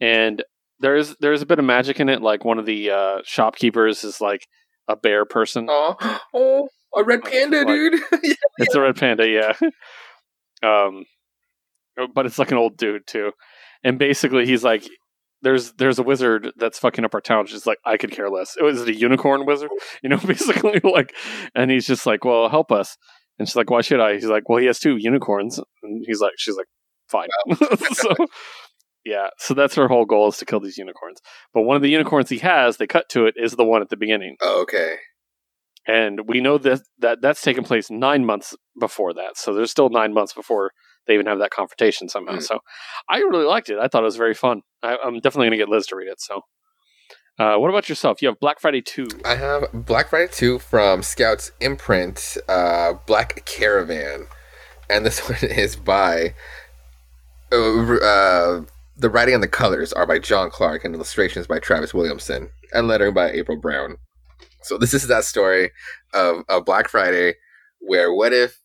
and 0.00 0.42
there's 0.80 1.16
there's 1.20 1.40
a 1.42 1.46
bit 1.46 1.58
of 1.58 1.64
magic 1.64 2.00
in 2.00 2.08
it. 2.10 2.20
Like 2.20 2.44
one 2.44 2.58
of 2.58 2.66
the 2.66 2.90
uh, 2.90 3.18
shopkeepers 3.24 4.04
is 4.04 4.20
like 4.20 4.46
a 4.88 4.96
bear 4.96 5.24
person. 5.24 5.68
Oh, 5.70 5.96
oh, 6.34 6.68
a 6.94 7.02
red 7.04 7.22
panda, 7.24 7.58
Like- 7.58 7.66
dude. 7.68 7.94
Yeah. 8.22 8.34
It's 8.58 8.74
a 8.74 8.80
red 8.82 8.96
panda, 8.96 9.26
yeah. 9.26 9.52
um, 10.62 11.04
but 12.14 12.26
it's 12.26 12.38
like 12.38 12.50
an 12.50 12.58
old 12.58 12.76
dude 12.76 13.06
too, 13.06 13.32
and 13.82 13.98
basically 13.98 14.44
he's 14.44 14.62
like, 14.64 14.84
"There's 15.42 15.72
there's 15.72 15.98
a 15.98 16.02
wizard 16.02 16.52
that's 16.56 16.78
fucking 16.78 17.04
up 17.04 17.14
our 17.14 17.20
town." 17.20 17.46
She's 17.46 17.66
like, 17.66 17.78
"I 17.84 17.96
could 17.96 18.10
care 18.12 18.30
less." 18.30 18.56
It 18.58 18.62
was 18.62 18.82
a 18.82 18.94
unicorn 18.94 19.46
wizard, 19.46 19.70
you 20.02 20.08
know, 20.08 20.18
basically 20.26 20.80
like, 20.84 21.14
and 21.54 21.70
he's 21.70 21.86
just 21.86 22.06
like, 22.06 22.24
"Well, 22.24 22.48
help 22.48 22.70
us," 22.72 22.96
and 23.38 23.48
she's 23.48 23.56
like, 23.56 23.70
"Why 23.70 23.80
should 23.82 24.00
I?" 24.00 24.14
He's 24.14 24.24
like, 24.26 24.48
"Well, 24.48 24.58
he 24.58 24.66
has 24.66 24.78
two 24.78 24.96
unicorns," 24.98 25.58
and 25.82 26.04
he's 26.06 26.20
like, 26.20 26.32
"She's 26.38 26.56
like, 26.56 26.66
fine." 27.08 27.28
so. 27.92 28.14
Yeah, 29.02 29.28
so 29.38 29.54
that's 29.54 29.76
her 29.76 29.88
whole 29.88 30.04
goal 30.04 30.28
is 30.28 30.36
to 30.38 30.44
kill 30.44 30.60
these 30.60 30.76
unicorns. 30.76 31.20
But 31.54 31.62
one 31.62 31.74
of 31.74 31.80
the 31.82 31.88
unicorns 31.88 32.28
he 32.28 32.38
has, 32.40 32.76
they 32.76 32.86
cut 32.86 33.08
to 33.10 33.24
it, 33.24 33.34
is 33.36 33.52
the 33.52 33.64
one 33.64 33.80
at 33.80 33.88
the 33.88 33.96
beginning 33.96 34.36
Oh, 34.42 34.60
okay. 34.62 34.96
and 35.86 36.28
we 36.28 36.40
know 36.40 36.58
that, 36.58 36.82
that 36.98 37.22
that's 37.22 37.40
taken 37.40 37.64
place 37.64 37.90
nine 37.90 38.24
months 38.26 38.54
before 38.78 39.14
that 39.14 39.36
so 39.36 39.54
there's 39.54 39.70
still 39.70 39.88
nine 39.88 40.12
months 40.12 40.32
before 40.34 40.70
they 41.06 41.14
even 41.14 41.26
have 41.26 41.38
that 41.38 41.50
confrontation 41.50 42.08
somehow 42.08 42.34
Mm. 42.34 42.42
so 42.42 42.58
i 43.08 43.18
really 43.18 43.44
liked 43.44 43.68
it 43.70 43.78
i 43.78 43.88
thought 43.88 44.02
it 44.02 44.06
was 44.06 44.16
very 44.16 44.34
fun 44.34 44.62
I, 44.82 44.96
i'm 45.04 45.20
definitely 45.20 45.46
going 45.48 45.58
to 45.58 45.64
get 45.64 45.68
liz 45.68 45.86
to 45.88 45.96
read 45.96 46.08
it 46.08 46.20
so 46.20 46.42
uh, 47.38 47.56
what 47.56 47.68
about 47.70 47.88
yourself 47.88 48.20
you 48.20 48.28
have 48.28 48.38
black 48.38 48.60
friday 48.60 48.82
2 48.82 49.08
I 49.24 49.34
have 49.36 49.64
Black 49.72 50.08
Friday 50.10 50.30
2 50.30 50.58
from 50.58 51.02
Scouts 51.02 51.52
imprint, 51.60 52.36
uh, 52.48 52.94
Black 53.06 53.44
Caravan. 53.46 54.26
And 54.90 55.06
this 55.06 55.20
one 55.28 55.38
is 55.50 55.74
by. 55.76 56.34
Uh, 57.52 57.94
uh, 57.96 58.62
the 58.96 59.08
writing 59.08 59.34
and 59.34 59.42
the 59.42 59.48
colors 59.48 59.92
are 59.94 60.06
by 60.06 60.18
John 60.18 60.50
Clark 60.50 60.84
and 60.84 60.94
illustrations 60.94 61.46
by 61.46 61.58
Travis 61.58 61.94
Williamson 61.94 62.50
and 62.74 62.86
lettering 62.86 63.14
by 63.14 63.30
April 63.30 63.58
Brown. 63.58 63.96
So 64.62 64.76
this 64.76 64.92
is 64.92 65.06
that 65.08 65.24
story 65.24 65.70
of, 66.12 66.42
of 66.50 66.66
Black 66.66 66.88
Friday 66.88 67.34
where 67.80 68.12
what 68.12 68.32
if 68.34 68.60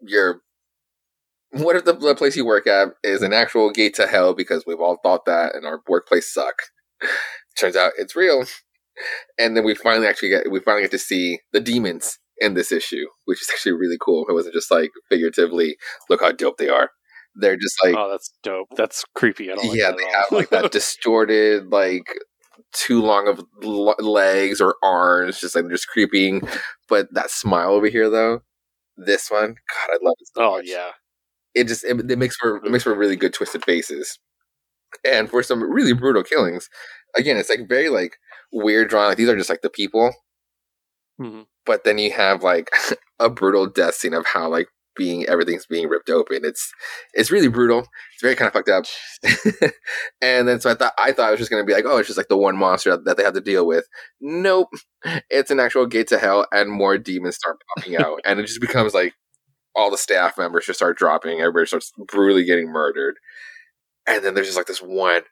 you're 0.00 0.40
what 1.52 1.76
if 1.76 1.84
the, 1.84 1.94
the 1.94 2.14
place 2.14 2.36
you 2.36 2.44
work 2.44 2.66
at 2.66 2.88
is 3.02 3.22
an 3.22 3.32
actual 3.32 3.70
gate 3.70 3.94
to 3.94 4.06
hell 4.06 4.34
because 4.34 4.64
we've 4.66 4.80
all 4.80 4.98
thought 5.02 5.24
that 5.26 5.54
and 5.54 5.66
our 5.66 5.80
workplace 5.88 6.32
suck. 6.32 6.54
Turns 7.58 7.76
out 7.76 7.92
it's 7.98 8.16
real 8.16 8.44
and 9.38 9.56
then 9.56 9.64
we 9.64 9.74
finally 9.74 10.06
actually 10.06 10.28
get 10.28 10.50
we 10.50 10.60
finally 10.60 10.82
get 10.82 10.90
to 10.90 10.98
see 10.98 11.40
the 11.52 11.60
demons 11.60 12.18
in 12.38 12.54
this 12.54 12.72
issue, 12.72 13.06
which 13.24 13.40
is 13.40 13.48
actually 13.50 13.72
really 13.72 13.98
cool. 14.00 14.26
It 14.28 14.32
wasn't 14.32 14.54
just 14.54 14.70
like 14.70 14.90
figuratively, 15.08 15.76
look 16.08 16.20
how 16.20 16.32
dope 16.32 16.58
they 16.58 16.68
are. 16.68 16.90
They're 17.34 17.56
just 17.56 17.76
like 17.82 17.94
oh 17.96 18.10
that's 18.10 18.32
dope 18.42 18.68
that's 18.76 19.04
creepy 19.14 19.50
I 19.50 19.54
don't 19.54 19.68
like 19.68 19.78
yeah, 19.78 19.92
they 19.92 20.04
have 20.10 20.26
like 20.30 20.50
that 20.50 20.70
distorted 20.72 21.68
like 21.70 22.04
too 22.72 23.00
long 23.00 23.28
of 23.28 23.42
l- 23.62 23.94
legs 23.98 24.60
or 24.60 24.76
arms, 24.82 25.40
just 25.40 25.54
like 25.54 25.68
just 25.70 25.88
creeping. 25.88 26.42
But 26.88 27.12
that 27.14 27.30
smile 27.30 27.70
over 27.70 27.86
here 27.88 28.10
though, 28.10 28.42
this 28.96 29.30
one, 29.30 29.48
God, 29.48 29.94
I 29.94 29.98
love 30.02 30.16
it 30.20 30.28
so 30.34 30.42
oh 30.42 30.56
much 30.56 30.64
yeah 30.66 30.90
it 31.54 31.68
just 31.68 31.84
it, 31.84 31.98
it 32.10 32.18
makes 32.18 32.36
for 32.36 32.56
it 32.56 32.70
makes 32.70 32.84
for 32.84 32.94
really 32.94 33.16
good 33.16 33.34
twisted 33.34 33.64
faces. 33.64 34.18
And 35.06 35.30
for 35.30 35.42
some 35.42 35.62
really 35.62 35.94
brutal 35.94 36.22
killings 36.24 36.68
again 37.16 37.36
it's 37.38 37.50
like 37.50 37.68
very 37.68 37.88
like 37.90 38.16
weird 38.52 38.88
drawn 38.90 39.08
like 39.08 39.18
these 39.18 39.28
are 39.28 39.36
just 39.36 39.50
like 39.50 39.62
the 39.62 39.70
people. 39.70 40.12
Mhm. 41.20 41.46
but 41.66 41.84
then 41.84 41.98
you 41.98 42.10
have 42.12 42.42
like 42.42 42.70
a 43.20 43.28
brutal 43.30 43.66
death 43.66 43.94
scene 43.94 44.14
of 44.14 44.26
how 44.26 44.48
like 44.48 44.68
being 44.96 45.24
everything's 45.26 45.66
being 45.66 45.88
ripped 45.88 46.10
open. 46.10 46.40
It's 46.44 46.70
it's 47.14 47.30
really 47.30 47.48
brutal. 47.48 47.80
It's 47.80 48.22
very 48.22 48.34
kind 48.34 48.48
of 48.48 48.52
fucked 48.54 48.68
up. 48.68 48.84
And 50.22 50.46
then 50.48 50.60
so 50.60 50.70
i 50.70 50.74
thought 50.74 50.92
i 50.98 51.12
thought 51.12 51.28
it 51.28 51.32
was 51.32 51.38
just 51.40 51.50
going 51.50 51.62
to 51.62 51.66
be 51.66 51.72
like 51.74 51.84
oh 51.86 51.98
it's 51.98 52.08
just 52.08 52.18
like 52.18 52.28
the 52.28 52.36
one 52.36 52.56
monster 52.56 52.96
that 52.96 53.16
they 53.16 53.22
have 53.24 53.34
to 53.34 53.40
deal 53.40 53.66
with. 53.66 53.86
Nope. 54.20 54.68
It's 55.30 55.50
an 55.50 55.60
actual 55.60 55.86
gate 55.86 56.08
to 56.08 56.18
hell 56.18 56.46
and 56.52 56.70
more 56.70 56.98
demons 56.98 57.36
start 57.36 57.58
popping 57.76 57.96
out. 57.96 58.20
And 58.24 58.38
it 58.40 58.46
just 58.46 58.60
becomes 58.60 58.94
like 58.94 59.14
all 59.74 59.90
the 59.90 59.98
staff 59.98 60.36
members 60.38 60.66
just 60.66 60.78
start 60.78 60.98
dropping 60.98 61.40
everybody 61.40 61.66
starts 61.66 61.92
brutally 62.08 62.44
getting 62.44 62.68
murdered 62.68 63.16
and 64.06 64.24
then 64.24 64.34
there's 64.34 64.48
just 64.48 64.56
like 64.58 64.66
this 64.66 64.82
one 64.82 65.22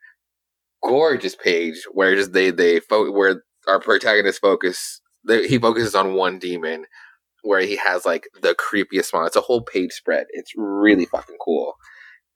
gorgeous 0.82 1.36
page 1.36 1.82
where 1.92 2.14
just 2.14 2.32
they 2.32 2.50
they 2.50 2.80
fo- 2.80 3.10
where 3.10 3.42
our 3.68 3.80
protagonist 3.80 4.40
focus 4.40 5.00
they, 5.26 5.46
he 5.46 5.58
focuses 5.58 5.94
on 5.94 6.14
one 6.14 6.38
demon 6.38 6.86
where 7.42 7.60
he 7.60 7.76
has 7.76 8.04
like 8.04 8.28
the 8.42 8.54
creepiest 8.54 9.06
smile. 9.06 9.26
It's 9.26 9.36
a 9.36 9.40
whole 9.40 9.62
page 9.62 9.92
spread. 9.92 10.26
It's 10.30 10.52
really 10.56 11.06
fucking 11.06 11.38
cool. 11.44 11.74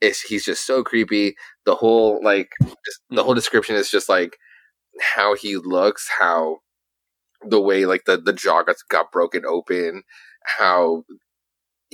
It's 0.00 0.22
he's 0.22 0.44
just 0.44 0.66
so 0.66 0.82
creepy. 0.82 1.34
The 1.66 1.76
whole 1.76 2.20
like 2.22 2.50
just, 2.62 3.00
the 3.10 3.24
whole 3.24 3.34
description 3.34 3.76
is 3.76 3.90
just 3.90 4.08
like 4.08 4.36
how 5.00 5.34
he 5.34 5.56
looks, 5.56 6.08
how 6.18 6.58
the 7.46 7.60
way 7.60 7.86
like 7.86 8.04
the 8.06 8.16
the 8.18 8.32
jaw 8.32 8.62
got, 8.62 8.76
got 8.90 9.12
broken 9.12 9.44
open, 9.46 10.02
how 10.58 11.04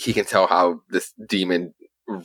he 0.00 0.12
can 0.12 0.24
tell 0.24 0.46
how 0.46 0.80
this 0.88 1.12
demon 1.28 1.74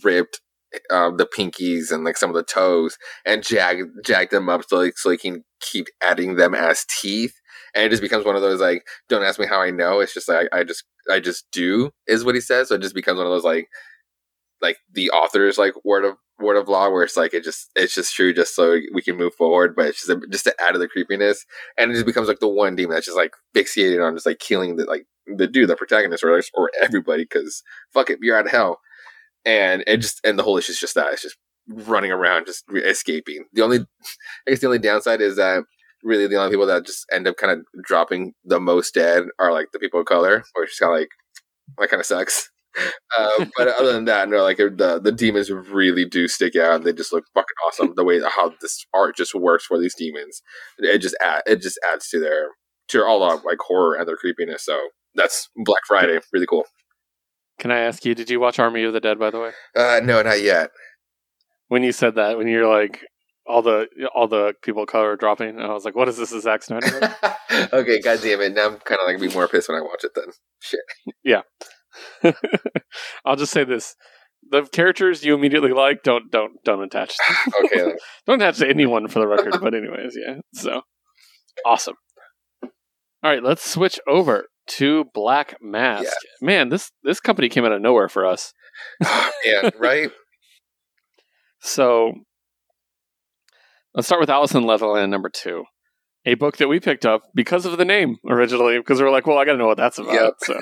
ripped 0.04 0.42
um, 0.90 1.18
the 1.18 1.26
pinkies 1.26 1.92
and 1.92 2.04
like 2.04 2.18
some 2.18 2.30
of 2.30 2.36
the 2.36 2.44
toes 2.44 2.98
and 3.26 3.44
jag 3.44 3.84
jagged 4.04 4.32
them 4.32 4.50
up 4.50 4.64
so 4.68 4.78
like 4.78 4.98
so 4.98 5.10
he 5.10 5.18
can 5.18 5.44
keep 5.62 5.88
adding 6.02 6.36
them 6.36 6.54
as 6.54 6.86
teeth. 7.02 7.34
And 7.74 7.86
it 7.86 7.90
just 7.90 8.02
becomes 8.02 8.26
one 8.26 8.36
of 8.36 8.42
those 8.42 8.62
like 8.62 8.86
don't 9.10 9.24
ask 9.24 9.40
me 9.40 9.48
how 9.48 9.62
i 9.62 9.72
know. 9.72 10.00
It's 10.00 10.14
just 10.14 10.28
like 10.28 10.48
i, 10.52 10.60
I 10.60 10.64
just 10.64 10.84
i 11.10 11.20
just 11.20 11.46
do 11.52 11.92
is 12.08 12.24
what 12.24 12.36
he 12.36 12.42
says. 12.42 12.70
So 12.70 12.76
it 12.76 12.82
just 12.82 12.96
becomes 12.96 13.18
one 13.18 13.28
of 13.28 13.32
those 13.32 13.44
like 13.44 13.68
like 14.62 14.78
the 14.92 15.12
author's 15.12 15.58
like 15.58 15.74
word 15.84 16.06
of 16.06 16.18
word 16.40 16.58
of 16.58 16.68
law 16.68 16.90
where 16.90 17.04
it's 17.04 17.16
like 17.16 17.34
it 17.34 17.44
just 17.44 17.70
it's 17.76 17.94
just 17.94 18.14
true 18.14 18.34
just 18.34 18.56
so 18.56 18.78
we 18.94 19.02
can 19.02 19.16
move 19.16 19.34
forward 19.36 19.74
but 19.74 19.86
it's 19.86 20.06
just 20.06 20.20
just 20.30 20.44
to 20.44 20.54
add 20.60 20.74
to 20.74 20.80
the 20.80 20.88
creepiness. 20.88 21.46
And 21.78 21.92
it 21.92 21.96
just 21.96 22.06
becomes 22.06 22.28
like 22.28 22.40
the 22.40 22.48
one 22.48 22.76
demon 22.76 22.96
that's 22.96 23.06
just 23.06 23.18
like 23.18 23.34
fixated 23.56 24.06
on 24.06 24.16
just 24.16 24.26
like 24.26 24.40
killing 24.40 24.76
the 24.76 24.86
like 24.86 25.06
the 25.28 25.48
dude 25.48 25.70
the 25.70 25.76
protagonist 25.76 26.24
or 26.24 26.42
or 26.54 26.72
everybody 26.82 27.24
because 27.24 27.64
fuck 27.94 28.10
it 28.10 28.20
you're 28.22 28.38
out 28.38 28.46
of 28.46 28.52
hell. 28.52 28.80
And 29.46 29.84
it 29.88 29.98
just 29.98 30.20
and 30.24 30.40
the 30.40 30.44
whole 30.44 30.58
issue 30.58 30.72
is 30.72 30.80
just 30.80 30.96
that 30.96 31.14
it's 31.14 31.22
just 31.22 31.38
running 31.68 32.12
around 32.12 32.46
just 32.46 32.64
escaping. 32.74 33.46
The 33.54 33.64
only 33.64 33.80
i 34.48 34.52
guess 34.52 34.60
the 34.60 34.68
only 34.68 34.80
downside 34.80 35.22
is 35.22 35.36
that 35.38 35.64
really 36.04 36.28
the 36.28 36.38
only 36.38 36.52
people 36.52 36.68
that 36.68 36.86
just 36.86 37.06
end 37.12 37.28
up 37.28 37.38
kind 37.38 37.52
of 37.52 37.84
dropping 37.84 38.34
the 38.44 38.60
most 38.60 38.94
dead 38.94 39.24
are 39.40 39.52
like 39.52 39.72
the 39.74 39.80
people 39.80 40.00
of 40.00 40.06
color 40.06 40.44
which 40.56 40.72
is 40.72 40.78
kind 40.78 40.94
of 40.94 41.00
like 41.00 41.10
that 41.78 41.90
kind 41.90 42.00
of 42.00 42.06
sucks. 42.06 42.50
Uh, 43.18 43.46
but 43.58 43.70
other 43.70 43.94
than 43.94 44.04
that 44.04 44.28
no 44.28 44.44
like 44.44 44.58
the 44.58 45.00
the 45.02 45.12
demons 45.12 45.50
really 45.50 46.04
do 46.04 46.28
stick 46.28 46.58
out. 46.58 46.84
They 46.84 46.92
just 46.92 47.14
look 47.14 47.24
fucking 47.34 47.56
awesome. 47.66 47.94
The 47.96 48.04
way 48.04 48.20
how 48.20 48.52
this 48.60 48.86
art 48.94 49.16
just 49.16 49.34
works 49.34 49.66
for 49.66 49.80
these 49.80 49.96
demons 49.96 50.42
it 50.80 50.98
just 50.98 51.16
add, 51.24 51.42
it 51.46 51.62
just 51.62 51.80
adds 51.90 52.10
to 52.10 52.20
their 52.20 52.50
to 52.90 53.04
all 53.04 53.20
the 53.20 53.48
like 53.48 53.60
horror 53.60 53.96
and 53.96 54.06
their 54.06 54.18
creepiness 54.18 54.66
so 54.66 54.78
that's 55.16 55.50
black 55.56 55.82
friday 55.88 56.20
really 56.32 56.46
cool 56.46 56.66
can 57.60 57.72
i 57.72 57.80
ask 57.80 58.06
you 58.06 58.16
did 58.16 58.30
you 58.30 58.40
watch 58.40 58.60
army 58.60 58.84
of 58.84 58.94
the 58.94 59.00
dead 59.00 59.20
by 59.20 59.30
the 59.30 59.40
way 59.40 59.52
uh 59.76 60.00
no 60.04 60.22
not 60.22 60.42
yet 60.42 60.70
when 61.68 61.84
you 61.84 61.92
said 61.92 62.16
that 62.16 62.38
when 62.38 62.48
you're 62.48 62.68
like 62.68 63.02
all 63.48 63.62
the 63.62 63.88
all 64.14 64.28
the 64.28 64.54
people 64.64 64.84
of 64.84 64.88
color 64.88 65.12
are 65.12 65.16
dropping 65.16 65.50
and 65.50 65.62
i 65.62 65.74
was 65.74 65.86
like 65.86 65.96
what 65.96 66.08
is 66.08 66.18
this 66.18 66.32
a 66.32 66.42
Zack 66.42 66.64
Snyder 66.64 67.16
okay, 67.74 68.00
god 68.00 68.20
damn 68.22 68.42
it. 68.42 68.54
Now 68.54 68.68
I'm 68.68 68.78
kind 68.78 69.00
of 69.02 69.08
like 69.08 69.20
be 69.20 69.34
more 69.34 69.48
pissed 69.48 69.70
when 69.70 69.78
I 69.78 69.82
watch 69.82 70.04
it 70.04 70.12
then. 70.16 70.32
Shit. 70.60 70.80
Yeah, 71.24 71.42
I'll 73.26 73.36
just 73.36 73.52
say 73.52 73.64
this: 73.64 73.96
the 74.50 74.64
characters 74.64 75.24
you 75.24 75.34
immediately 75.34 75.72
like 75.72 76.04
don't 76.04 76.30
don't 76.32 76.64
don't 76.64 76.84
attach 76.84 77.16
Okay, 77.64 77.94
don't 78.28 78.42
attach 78.42 78.60
to 78.60 78.70
anyone 78.70 79.08
for 79.08 79.20
the 79.20 79.28
record. 79.28 79.58
But 79.62 79.74
anyways, 79.74 80.16
yeah. 80.16 80.42
So 80.54 80.82
awesome. 81.66 81.96
All 82.64 83.32
right, 83.32 83.44
let's 83.44 83.68
switch 83.68 84.00
over 84.08 84.46
to 84.68 85.06
Black 85.14 85.56
Mask. 85.62 86.04
Yes. 86.04 86.16
Man, 86.42 86.70
this 86.70 86.92
this 87.04 87.20
company 87.20 87.50
came 87.50 87.66
out 87.66 87.72
of 87.72 87.82
nowhere 87.82 88.10
for 88.10 88.26
us. 88.26 88.54
Oh, 89.04 89.32
man, 89.46 89.72
right? 89.80 90.12
So 91.62 92.12
let's 93.94 94.08
start 94.08 94.20
with 94.20 94.30
Alice 94.30 94.54
in 94.54 94.64
Leatherland 94.64 95.10
number 95.10 95.30
two, 95.30 95.64
a 96.26 96.34
book 96.34 96.58
that 96.58 96.68
we 96.68 96.82
picked 96.82 97.06
up 97.06 97.22
because 97.34 97.66
of 97.66 97.78
the 97.78 97.86
name 97.86 98.18
originally, 98.30 98.78
because 98.78 99.00
we 99.00 99.06
were 99.06 99.12
like, 99.12 99.26
well, 99.26 99.38
I 99.38 99.46
got 99.46 99.54
to 99.54 99.58
know 99.58 99.68
what 99.68 99.78
that's 99.78 99.98
about. 99.98 100.14
Yep. 100.14 100.34
So, 100.44 100.62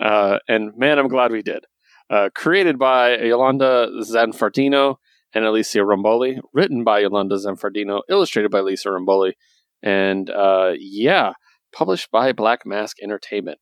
uh, 0.00 0.38
and 0.48 0.72
man, 0.76 0.98
I'm 0.98 1.06
glad 1.06 1.30
we 1.30 1.42
did. 1.42 1.64
Uh, 2.10 2.28
created 2.34 2.76
by 2.76 3.16
Iolanda 3.18 3.88
Zanfardino 4.02 4.96
and 5.32 5.44
Elisa 5.44 5.78
Romboli, 5.78 6.40
written 6.52 6.82
by 6.82 7.00
Iolanda 7.00 7.36
Zanfardino, 7.36 8.00
illustrated 8.10 8.50
by 8.50 8.60
Lisa 8.60 8.88
Romboli, 8.88 9.34
and 9.82 10.28
uh, 10.30 10.72
yeah, 10.78 11.34
published 11.74 12.10
by 12.10 12.32
Black 12.32 12.64
Mask 12.66 12.96
Entertainment. 13.02 13.58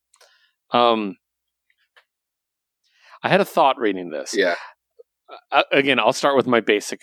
Um, 0.72 1.16
I 3.22 3.28
had 3.28 3.40
a 3.40 3.44
thought 3.44 3.78
reading 3.78 4.10
this 4.10 4.34
Yeah. 4.36 4.56
uh, 5.50 5.62
again, 5.72 5.98
I'll 5.98 6.12
start 6.12 6.36
with 6.36 6.46
my 6.46 6.60
basic 6.60 7.00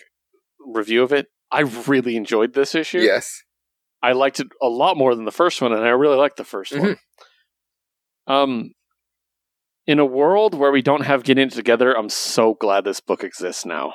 review 0.66 1.02
of 1.02 1.12
it. 1.12 1.26
I 1.50 1.60
really 1.60 2.16
enjoyed 2.16 2.54
this 2.54 2.74
issue. 2.74 3.00
Yes. 3.00 3.42
I 4.02 4.12
liked 4.12 4.40
it 4.40 4.48
a 4.62 4.68
lot 4.68 4.96
more 4.96 5.14
than 5.14 5.24
the 5.24 5.32
first 5.32 5.60
one, 5.62 5.72
and 5.72 5.82
I 5.84 5.88
really 5.90 6.16
liked 6.16 6.36
the 6.36 6.42
1st 6.44 6.78
one. 6.80 6.96
Um, 8.26 8.70
in 9.86 9.98
a 9.98 10.04
world 10.06 10.54
where 10.54 10.72
we 10.72 10.82
don't 10.82 11.04
have 11.04 11.24
getting 11.24 11.50
together, 11.50 11.96
I'm 11.96 12.08
so 12.08 12.54
glad 12.54 12.84
this 12.84 13.00
book 13.00 13.22
exists 13.22 13.66
now. 13.66 13.92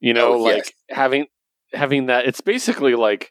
You 0.00 0.14
know, 0.14 0.34
Oh, 0.34 0.38
like 0.38 0.56
yes. 0.56 0.70
having 0.90 1.26
having 1.72 2.06
that. 2.06 2.26
It's 2.26 2.40
basically 2.40 2.94
like 2.94 3.30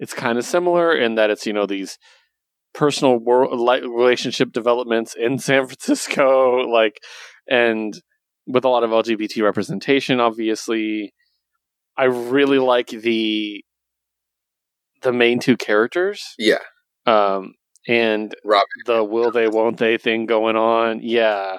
it's 0.00 0.12
kind 0.14 0.36
of 0.38 0.44
similar 0.44 0.92
in 0.92 1.14
that 1.14 1.30
it's 1.30 1.46
you 1.46 1.52
know 1.52 1.66
these 1.66 1.96
personal 2.74 3.16
world 3.16 3.52
relationship 3.82 4.52
developments 4.52 5.14
in 5.16 5.38
San 5.48 5.66
Francisco, 5.66 6.58
like 6.68 6.98
and 7.48 7.94
with 8.46 8.64
a 8.64 8.68
lot 8.68 8.82
of 8.82 8.90
LGBT 8.90 9.42
representation. 9.44 10.18
Obviously, 10.18 11.12
I 11.96 12.04
really 12.04 12.58
like 12.58 12.88
the 12.88 13.62
the 15.02 15.12
main 15.12 15.38
two 15.38 15.56
characters. 15.56 16.22
Yeah, 16.38 16.58
Um, 17.06 17.54
and 17.88 18.34
Robin. 18.44 18.66
the 18.86 19.04
will 19.04 19.30
they 19.30 19.48
won't 19.48 19.78
they 19.78 19.96
thing 19.98 20.26
going 20.26 20.56
on. 20.56 21.00
Yeah. 21.02 21.58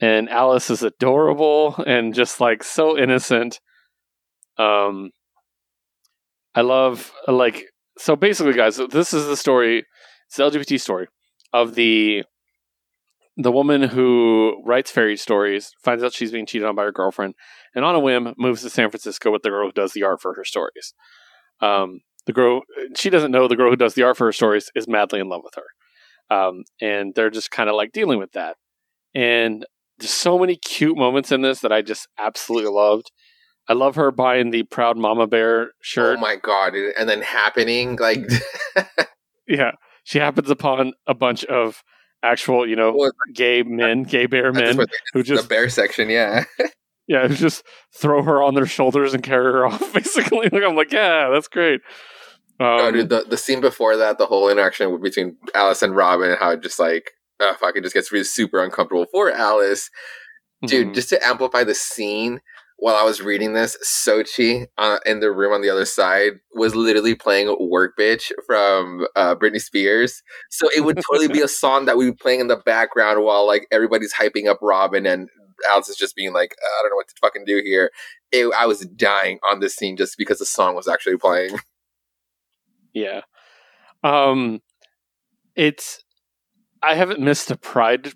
And 0.00 0.28
Alice 0.30 0.70
is 0.70 0.82
adorable 0.84 1.74
and 1.86 2.14
just 2.14 2.40
like 2.40 2.62
so 2.62 2.96
innocent. 2.96 3.58
Um 4.56 5.10
I 6.58 6.62
love 6.62 7.12
like 7.28 7.66
so 7.98 8.16
basically 8.16 8.52
guys, 8.52 8.80
this 8.90 9.14
is 9.14 9.26
the 9.26 9.36
story, 9.36 9.84
it's 10.26 10.36
the 10.36 10.42
LGBT 10.42 10.80
story 10.80 11.06
of 11.52 11.76
the 11.76 12.24
the 13.36 13.52
woman 13.52 13.82
who 13.82 14.60
writes 14.66 14.90
fairy 14.90 15.16
stories, 15.16 15.70
finds 15.84 16.02
out 16.02 16.12
she's 16.12 16.32
being 16.32 16.46
cheated 16.46 16.66
on 16.66 16.74
by 16.74 16.82
her 16.82 16.90
girlfriend, 16.90 17.34
and 17.76 17.84
on 17.84 17.94
a 17.94 18.00
whim 18.00 18.34
moves 18.36 18.62
to 18.62 18.70
San 18.70 18.90
Francisco 18.90 19.30
with 19.30 19.42
the 19.42 19.50
girl 19.50 19.68
who 19.68 19.72
does 19.72 19.92
the 19.92 20.02
art 20.02 20.20
for 20.20 20.34
her 20.34 20.44
stories. 20.44 20.94
Um, 21.60 22.00
the 22.26 22.32
girl 22.32 22.62
she 22.96 23.08
doesn't 23.08 23.30
know 23.30 23.46
the 23.46 23.54
girl 23.54 23.70
who 23.70 23.76
does 23.76 23.94
the 23.94 24.02
art 24.02 24.16
for 24.16 24.26
her 24.26 24.32
stories 24.32 24.68
is 24.74 24.88
madly 24.88 25.20
in 25.20 25.28
love 25.28 25.42
with 25.44 25.54
her. 25.54 26.36
Um, 26.36 26.64
and 26.80 27.14
they're 27.14 27.30
just 27.30 27.52
kind 27.52 27.70
of 27.70 27.76
like 27.76 27.92
dealing 27.92 28.18
with 28.18 28.32
that. 28.32 28.56
And 29.14 29.64
there's 29.98 30.10
so 30.10 30.40
many 30.40 30.56
cute 30.56 30.96
moments 30.96 31.32
in 31.32 31.42
this 31.42 31.60
that 31.60 31.72
i 31.72 31.82
just 31.82 32.08
absolutely 32.18 32.70
loved 32.70 33.10
i 33.68 33.72
love 33.72 33.94
her 33.94 34.10
buying 34.10 34.50
the 34.50 34.62
proud 34.64 34.96
mama 34.96 35.26
bear 35.26 35.72
shirt 35.80 36.18
Oh 36.18 36.20
my 36.20 36.36
god! 36.36 36.74
And 36.74 37.08
then 37.08 37.22
happening 37.22 37.96
like 37.96 38.20
yeah 39.48 39.72
she 40.04 40.18
happens 40.18 40.50
upon 40.50 40.94
a 41.06 41.14
bunch 41.14 41.44
of 41.44 41.82
actual 42.22 42.68
you 42.68 42.76
know 42.76 42.92
Well, 42.96 43.12
gay 43.34 43.62
men 43.62 44.02
gay 44.02 44.26
bear 44.26 44.52
men 44.52 44.76
what 44.76 44.90
who 45.12 45.22
the 45.22 45.36
just 45.36 45.48
bear 45.48 45.68
section. 45.68 46.10
Yeah, 46.10 46.44
yeah 47.06 47.28
who 47.28 47.34
just 47.34 47.64
throw 47.94 48.22
her 48.22 48.42
on 48.42 48.54
their 48.54 48.66
shoulders 48.66 49.14
and 49.14 49.22
carry 49.22 49.52
her 49.52 49.66
off 49.68 49.92
basically 49.92 50.48
like 50.50 50.62
i'm 50.64 50.76
like 50.76 50.92
yeah 50.92 51.28
that's 51.32 51.48
great 51.48 51.80
um, 52.60 52.78
no, 52.78 52.90
dude, 52.90 53.08
the 53.08 53.24
the 53.28 53.36
scene 53.36 53.60
before 53.60 53.96
that, 53.96 54.18
the 54.18 54.26
whole 54.26 54.48
interaction 54.48 55.00
between 55.00 55.36
Alice 55.54 55.80
and 55.80 55.94
Robin, 55.94 56.30
and 56.30 56.38
how 56.40 56.50
it 56.50 56.60
just 56.60 56.80
like 56.80 57.12
uh, 57.38 57.54
fuck, 57.54 57.76
it 57.76 57.82
just 57.82 57.94
gets 57.94 58.10
really 58.10 58.24
super 58.24 58.62
uncomfortable 58.64 59.06
for 59.12 59.30
Alice. 59.30 59.90
dude 60.66 60.88
mhm. 60.88 60.94
just 60.94 61.08
to 61.10 61.24
amplify 61.24 61.62
the 61.62 61.74
scene 61.74 62.40
while 62.78 62.94
i 62.94 63.02
was 63.02 63.20
reading 63.20 63.52
this 63.52 63.76
sochi 63.84 64.66
uh, 64.78 64.98
in 65.04 65.20
the 65.20 65.30
room 65.32 65.52
on 65.52 65.60
the 65.62 65.70
other 65.70 65.84
side 65.84 66.34
was 66.54 66.74
literally 66.74 67.14
playing 67.14 67.54
work 67.60 67.94
bitch 67.98 68.30
from 68.46 69.06
uh, 69.16 69.34
britney 69.34 69.60
spears. 69.60 70.22
So 70.50 70.68
it 70.74 70.84
would 70.84 70.96
totally 70.96 71.28
be 71.28 71.40
a 71.40 71.48
song 71.62 71.84
that 71.86 71.96
we'd 71.96 72.10
be 72.10 72.16
playing 72.16 72.40
in 72.40 72.46
the 72.46 72.56
background 72.56 73.22
while 73.24 73.46
like 73.46 73.66
everybody's 73.70 74.14
hyping 74.14 74.48
up 74.48 74.58
robin 74.62 75.06
and 75.06 75.28
alice 75.68 75.88
is 75.88 75.96
just 75.96 76.14
being 76.14 76.32
like 76.32 76.54
i 76.62 76.82
don't 76.82 76.90
know 76.90 76.96
what 76.96 77.08
to 77.08 77.14
fucking 77.20 77.44
do 77.44 77.60
here. 77.64 77.90
It, 78.30 78.52
i 78.56 78.66
was 78.66 78.80
dying 78.80 79.38
on 79.48 79.60
this 79.60 79.74
scene 79.74 79.96
just 79.96 80.16
because 80.16 80.38
the 80.38 80.46
song 80.46 80.74
was 80.74 80.88
actually 80.88 81.16
playing. 81.16 81.58
Yeah. 82.94 83.22
Um 84.04 84.60
it's 85.56 86.04
I 86.80 86.94
haven't 86.94 87.20
missed 87.20 87.50
a 87.50 87.56
pride 87.56 88.12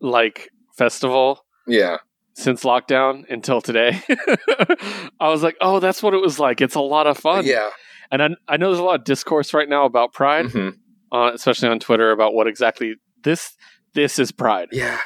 like 0.00 0.48
festival. 0.76 1.44
Yeah 1.66 1.98
since 2.36 2.64
lockdown 2.64 3.24
until 3.30 3.60
today. 3.62 4.00
I 5.20 5.28
was 5.28 5.42
like, 5.42 5.56
"Oh, 5.60 5.80
that's 5.80 6.02
what 6.02 6.14
it 6.14 6.20
was 6.20 6.38
like. 6.38 6.60
It's 6.60 6.74
a 6.74 6.80
lot 6.80 7.06
of 7.06 7.16
fun." 7.18 7.44
yeah 7.46 7.70
And 8.10 8.22
I, 8.22 8.28
I 8.46 8.56
know 8.56 8.66
there's 8.68 8.78
a 8.78 8.84
lot 8.84 9.00
of 9.00 9.04
discourse 9.04 9.54
right 9.54 9.68
now 9.68 9.84
about 9.84 10.12
pride, 10.12 10.46
Mhm. 10.46 10.74
uh, 11.12 11.30
especially 11.34 11.68
on 11.68 11.78
Twitter 11.80 12.10
about 12.10 12.34
what 12.34 12.46
exactly 12.46 12.94
this 13.24 13.54
this 13.94 14.18
is 14.18 14.30
pride. 14.32 14.68
yeah 14.72 15.00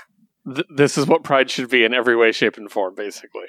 Th- 0.52 0.66
this 0.74 0.98
is 0.98 1.06
what 1.06 1.22
pride 1.22 1.50
should 1.50 1.70
be 1.70 1.84
in 1.84 1.94
every 1.94 2.16
way 2.16 2.32
shape 2.32 2.56
and 2.56 2.70
form 2.70 2.94
basically. 2.96 3.46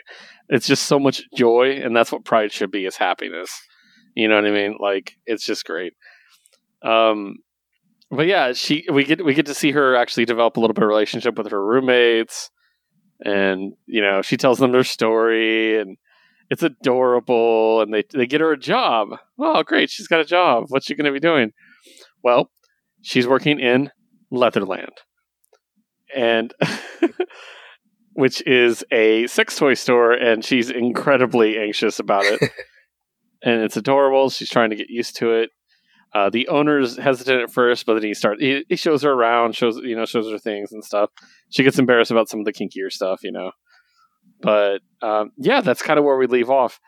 It's 0.50 0.68
just 0.68 0.84
so 0.84 1.00
much 1.00 1.24
joy 1.36 1.80
and 1.84 1.96
that's 1.96 2.12
what 2.12 2.24
pride 2.26 2.52
should 2.52 2.70
be 2.72 2.86
is 2.86 2.98
happiness. 2.98 3.52
You 4.16 4.28
know 4.28 4.36
what 4.36 4.46
I 4.46 4.52
mean? 4.52 4.76
Like 4.80 5.14
it's 5.26 5.46
just 5.46 5.66
great. 5.66 5.94
Um 6.84 7.38
but 8.12 8.28
yeah, 8.28 8.52
she 8.54 8.86
we 8.92 9.06
get 9.06 9.24
we 9.26 9.34
get 9.34 9.46
to 9.48 9.54
see 9.56 9.72
her 9.72 9.96
actually 9.96 10.26
develop 10.26 10.58
a 10.58 10.60
little 10.60 10.74
bit 10.74 10.84
of 10.84 10.90
relationship 10.90 11.38
with 11.38 11.50
her 11.50 11.66
roommates 11.66 12.50
and 13.24 13.74
you 13.86 14.02
know, 14.02 14.22
she 14.22 14.38
tells 14.38 14.60
them 14.60 14.72
their 14.72 14.84
story 14.84 15.80
and 15.80 15.98
it's 16.50 16.64
adorable 16.64 17.82
and 17.82 17.94
they 17.94 18.04
they 18.14 18.28
get 18.28 18.42
her 18.42 18.52
a 18.52 18.60
job. 18.60 19.10
Oh, 19.40 19.64
great, 19.64 19.90
she's 19.90 20.08
got 20.08 20.20
a 20.20 20.26
job. 20.26 20.66
What's 20.70 20.86
she 20.86 20.96
going 20.96 21.06
to 21.06 21.12
be 21.12 21.20
doing? 21.20 21.52
Well, 22.24 22.52
she's 23.02 23.28
working 23.28 23.60
in 23.60 23.90
Leatherland. 24.32 24.98
And 26.16 26.54
which 28.14 28.46
is 28.46 28.84
a 28.92 29.28
sex 29.28 29.56
toy 29.56 29.74
store 29.74 30.12
and 30.12 30.44
she's 30.44 30.70
incredibly 30.70 31.58
anxious 31.58 32.00
about 32.00 32.26
it. 32.26 32.42
and 33.44 33.62
it's 33.64 33.78
adorable. 33.78 34.30
She's 34.30 34.50
trying 34.50 34.72
to 34.72 34.76
get 34.76 34.90
used 34.90 35.16
to 35.18 35.32
it. 35.32 35.52
Uh, 36.14 36.30
the 36.30 36.48
owner's 36.50 36.98
hesitant 36.98 37.42
at 37.42 37.52
first, 37.52 37.86
but 37.86 37.94
then 37.94 38.04
he 38.04 38.14
starts. 38.14 38.42
He, 38.42 38.66
he 38.68 38.76
shows 38.76 39.02
her 39.04 39.12
around, 39.12 39.56
shows 39.56 39.78
you 39.78 39.96
know, 39.96 40.06
shows 40.06 40.30
her 40.30 40.38
things 40.38 40.72
and 40.74 40.84
stuff. 40.84 41.10
She 41.50 41.64
gets 41.64 41.80
embarrassed 41.80 42.12
about 42.12 42.28
some 42.28 42.40
of 42.40 42.46
the 42.46 42.52
kinkier 42.52 42.92
stuff, 42.92 43.22
you 43.24 43.32
know. 43.32 43.52
But 44.42 44.80
um, 45.02 45.32
yeah, 45.38 45.62
that's 45.62 45.82
kind 45.82 45.98
of 46.00 46.04
where 46.06 46.18
we 46.18 46.28
leave 46.28 46.50
off. 46.50 46.80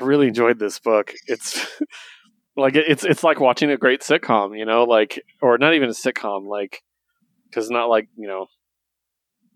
I 0.00 0.04
really 0.04 0.28
enjoyed 0.28 0.58
this 0.58 0.78
book. 0.78 1.12
It's 1.26 1.66
like 2.56 2.74
it's 2.76 3.04
it's 3.04 3.24
like 3.24 3.40
watching 3.40 3.70
a 3.70 3.76
great 3.78 4.02
sitcom, 4.02 4.58
you 4.58 4.66
know, 4.66 4.84
like 4.84 5.22
or 5.40 5.56
not 5.56 5.74
even 5.74 5.88
a 5.88 5.92
sitcom, 5.92 6.46
like 6.46 6.82
because 7.48 7.70
not 7.70 7.88
like 7.88 8.08
you 8.16 8.28
know, 8.28 8.46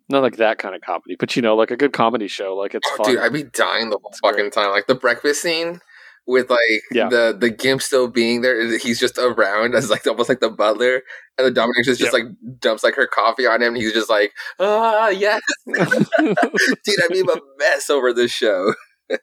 not 0.08 0.22
like 0.22 0.36
that 0.36 0.58
kind 0.58 0.74
of 0.74 0.80
comedy, 0.80 1.16
but 1.18 1.36
you 1.36 1.42
know, 1.42 1.56
like 1.56 1.70
a 1.70 1.76
good 1.76 1.92
comedy 1.92 2.28
show. 2.28 2.54
Like 2.56 2.74
it's 2.74 2.88
Oh, 2.92 2.96
fun. 3.04 3.06
dude, 3.12 3.20
I'd 3.20 3.32
be 3.32 3.42
dying 3.44 3.90
the 3.90 3.98
whole 3.98 4.10
It's 4.10 4.20
fucking 4.20 4.36
great. 4.44 4.52
time. 4.52 4.70
Like 4.70 4.86
the 4.86 4.94
breakfast 4.94 5.42
scene 5.42 5.80
with 6.26 6.48
like 6.50 6.60
Yeah. 6.90 7.08
the 7.08 7.36
the 7.38 7.50
gimp 7.50 7.82
still 7.82 8.08
being 8.08 8.40
there. 8.40 8.78
He's 8.78 8.98
just 9.00 9.18
around 9.18 9.74
as 9.74 9.90
like 9.90 10.06
almost 10.06 10.28
like 10.28 10.40
the 10.40 10.50
butler, 10.50 11.02
and 11.38 11.46
the 11.46 11.50
Dominic's 11.50 11.86
just, 11.86 12.00
just 12.00 12.12
like 12.12 12.24
dumps 12.58 12.82
like 12.84 12.94
her 12.94 13.06
coffee 13.06 13.46
on 13.46 13.60
him. 13.62 13.74
And 13.74 13.82
he's 13.82 13.92
just 13.92 14.08
like, 14.10 14.32
ah, 14.58 15.08
yes, 15.08 15.42
dude. 15.66 15.78
I'd 15.78 17.08
be 17.10 17.20
a 17.20 17.40
mess 17.58 17.90
over 17.90 18.12
this 18.12 18.30
show. 18.30 18.74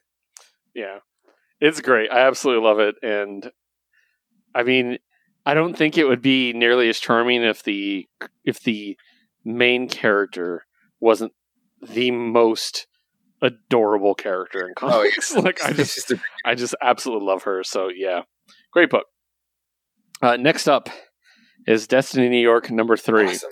Yeah. 0.74 0.98
It's 1.60 1.80
great. 1.82 2.10
I 2.10 2.20
absolutely 2.20 2.66
love 2.66 2.78
it. 2.78 2.94
And 3.02 3.50
I 4.54 4.62
mean, 4.62 4.98
I 5.44 5.52
don't 5.54 5.76
think 5.76 5.98
it 5.98 6.04
would 6.04 6.22
be 6.22 6.52
nearly 6.54 6.88
as 6.88 6.98
charming 6.98 7.42
if 7.42 7.62
the 7.62 8.08
if 8.44 8.60
the 8.60 8.96
main 9.44 9.88
character 9.88 10.64
wasn't 10.98 11.32
the 11.82 12.10
most 12.10 12.86
adorable 13.42 14.14
character 14.14 14.66
in 14.66 14.72
Oh, 14.80 14.88
comics. 14.90 15.34
like 15.36 15.62
I 15.64 15.72
just 15.72 16.12
I 16.44 16.54
just 16.54 16.74
absolutely 16.82 17.26
love 17.26 17.42
her. 17.42 17.62
So 17.64 17.88
yeah. 17.94 18.22
Great 18.72 18.88
book. 18.90 19.04
Uh, 20.22 20.36
next 20.36 20.68
up 20.68 20.88
is 21.66 21.86
Destiny 21.86 22.28
New 22.28 22.40
York 22.40 22.70
number 22.70 22.96
three. 22.96 23.26
awesome. 23.26 23.50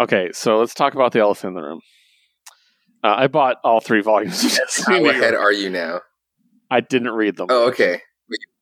Okay, 0.00 0.30
so 0.32 0.58
let's 0.58 0.72
talk 0.72 0.94
about 0.94 1.12
the 1.12 1.18
elephant 1.20 1.50
in 1.50 1.54
the 1.56 1.68
room. 1.68 1.80
Uh, 3.04 3.14
I 3.18 3.26
bought 3.26 3.56
all 3.64 3.80
three 3.80 4.00
volumes 4.00 4.42
of 4.44 4.58
How 4.86 5.04
ahead 5.04 5.34
are 5.34 5.52
you 5.52 5.68
now? 5.68 6.00
I 6.70 6.80
didn't 6.80 7.10
read 7.10 7.36
them. 7.36 7.48
Oh, 7.50 7.68
okay. 7.68 8.00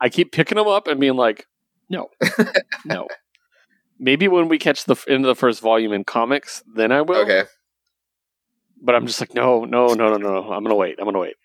I 0.00 0.08
keep 0.08 0.32
picking 0.32 0.56
them 0.56 0.66
up 0.66 0.86
and 0.88 0.98
being 0.98 1.14
like, 1.16 1.46
no, 1.90 2.08
no. 2.84 3.06
Maybe 3.98 4.26
when 4.28 4.48
we 4.48 4.58
catch 4.58 4.84
the 4.84 4.96
end 5.08 5.24
of 5.24 5.28
the 5.28 5.34
first 5.34 5.60
volume 5.60 5.92
in 5.92 6.04
comics, 6.04 6.62
then 6.74 6.90
I 6.92 7.02
will. 7.02 7.18
Okay. 7.22 7.44
But 8.82 8.94
I'm 8.94 9.06
just 9.06 9.20
like, 9.20 9.34
no, 9.34 9.64
no, 9.64 9.88
no, 9.94 10.08
no, 10.08 10.16
no. 10.16 10.52
I'm 10.52 10.62
gonna 10.62 10.74
wait. 10.74 10.96
I'm 10.98 11.04
gonna 11.04 11.18
wait. 11.18 11.36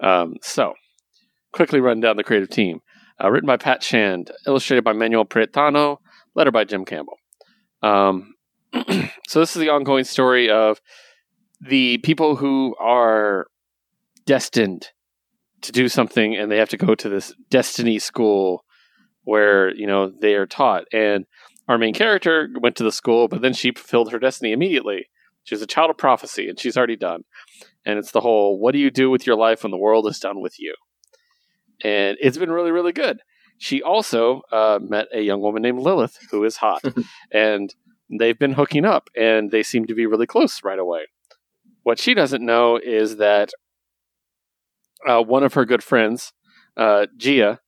Um, 0.00 0.36
so, 0.42 0.74
quickly 1.52 1.80
run 1.80 2.00
down 2.00 2.16
the 2.16 2.24
creative 2.24 2.50
team. 2.50 2.80
Uh, 3.22 3.30
written 3.30 3.46
by 3.46 3.56
Pat 3.56 3.82
Shand, 3.82 4.32
illustrated 4.46 4.82
by 4.82 4.92
Manuel 4.92 5.24
Preitano, 5.24 5.98
letter 6.34 6.50
by 6.50 6.64
Jim 6.64 6.84
Campbell. 6.84 7.16
Um, 7.82 8.34
so 9.28 9.40
this 9.40 9.54
is 9.54 9.60
the 9.60 9.68
ongoing 9.68 10.04
story 10.04 10.50
of 10.50 10.80
the 11.60 11.98
people 11.98 12.36
who 12.36 12.74
are 12.80 13.46
destined 14.26 14.88
to 15.62 15.72
do 15.72 15.88
something, 15.88 16.36
and 16.36 16.50
they 16.50 16.58
have 16.58 16.68
to 16.70 16.76
go 16.76 16.94
to 16.94 17.08
this 17.08 17.32
destiny 17.50 17.98
school 17.98 18.64
where 19.22 19.74
you 19.74 19.86
know 19.86 20.10
they 20.20 20.34
are 20.34 20.46
taught. 20.46 20.84
And 20.92 21.24
our 21.68 21.78
main 21.78 21.94
character 21.94 22.48
went 22.60 22.76
to 22.76 22.84
the 22.84 22.92
school, 22.92 23.28
but 23.28 23.40
then 23.42 23.52
she 23.52 23.72
fulfilled 23.72 24.12
her 24.12 24.18
destiny 24.18 24.52
immediately. 24.52 25.08
She 25.44 25.54
was 25.54 25.62
a 25.62 25.66
child 25.66 25.90
of 25.90 25.98
prophecy, 25.98 26.48
and 26.48 26.58
she's 26.58 26.76
already 26.76 26.96
done. 26.96 27.24
And 27.86 27.98
it's 27.98 28.12
the 28.12 28.20
whole 28.20 28.58
what 28.58 28.72
do 28.72 28.78
you 28.78 28.90
do 28.90 29.10
with 29.10 29.26
your 29.26 29.36
life 29.36 29.62
when 29.62 29.70
the 29.70 29.78
world 29.78 30.06
is 30.06 30.18
done 30.18 30.40
with 30.40 30.58
you? 30.58 30.74
And 31.82 32.16
it's 32.20 32.38
been 32.38 32.50
really, 32.50 32.70
really 32.70 32.92
good. 32.92 33.20
She 33.58 33.82
also 33.82 34.42
uh, 34.50 34.78
met 34.82 35.06
a 35.12 35.20
young 35.20 35.40
woman 35.40 35.62
named 35.62 35.80
Lilith, 35.80 36.18
who 36.30 36.44
is 36.44 36.56
hot. 36.56 36.82
and 37.32 37.74
they've 38.10 38.38
been 38.38 38.54
hooking 38.54 38.84
up 38.84 39.08
and 39.16 39.50
they 39.50 39.62
seem 39.62 39.86
to 39.86 39.94
be 39.94 40.06
really 40.06 40.26
close 40.26 40.62
right 40.64 40.78
away. 40.78 41.02
What 41.82 41.98
she 41.98 42.14
doesn't 42.14 42.44
know 42.44 42.78
is 42.82 43.18
that 43.18 43.50
uh, 45.06 45.22
one 45.22 45.42
of 45.42 45.54
her 45.54 45.64
good 45.64 45.82
friends, 45.82 46.32
uh, 46.76 47.06
Gia, 47.16 47.60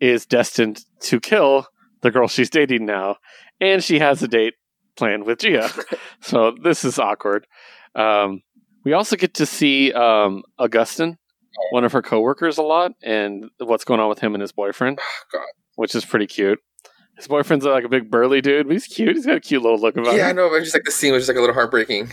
is 0.00 0.26
destined 0.26 0.84
to 1.00 1.20
kill 1.20 1.68
the 2.02 2.10
girl 2.10 2.28
she's 2.28 2.50
dating 2.50 2.84
now, 2.84 3.16
and 3.60 3.82
she 3.82 3.98
has 3.98 4.22
a 4.22 4.28
date 4.28 4.54
planned 4.96 5.24
with 5.24 5.38
Gia. 5.40 5.70
so 6.20 6.54
this 6.62 6.84
is 6.84 6.98
awkward. 6.98 7.46
Um, 7.94 8.42
we 8.84 8.92
also 8.92 9.16
get 9.16 9.34
to 9.34 9.46
see 9.46 9.92
um, 9.92 10.42
Augustin, 10.58 11.18
one 11.70 11.84
of 11.84 11.92
her 11.92 12.02
coworkers, 12.02 12.58
a 12.58 12.62
lot, 12.62 12.92
and 13.02 13.46
what's 13.58 13.84
going 13.84 14.00
on 14.00 14.08
with 14.08 14.20
him 14.20 14.34
and 14.34 14.40
his 14.40 14.52
boyfriend, 14.52 14.98
God. 15.32 15.42
which 15.76 15.94
is 15.94 16.04
pretty 16.04 16.26
cute. 16.26 16.60
His 17.16 17.26
boyfriend's 17.28 17.64
like 17.64 17.84
a 17.84 17.88
big 17.88 18.10
burly 18.10 18.40
dude, 18.42 18.66
but 18.66 18.72
he's 18.74 18.86
cute. 18.86 19.16
He's 19.16 19.24
got 19.26 19.36
a 19.36 19.40
cute 19.40 19.62
little 19.62 19.80
look 19.80 19.96
about 19.96 20.12
him. 20.12 20.18
Yeah, 20.18 20.28
I 20.28 20.32
know, 20.32 20.50
but 20.50 20.60
just 20.60 20.74
like 20.74 20.84
the 20.84 20.90
scene 20.90 21.12
was 21.12 21.22
just 21.22 21.28
like 21.28 21.38
a 21.38 21.40
little 21.40 21.54
heartbreaking. 21.54 22.12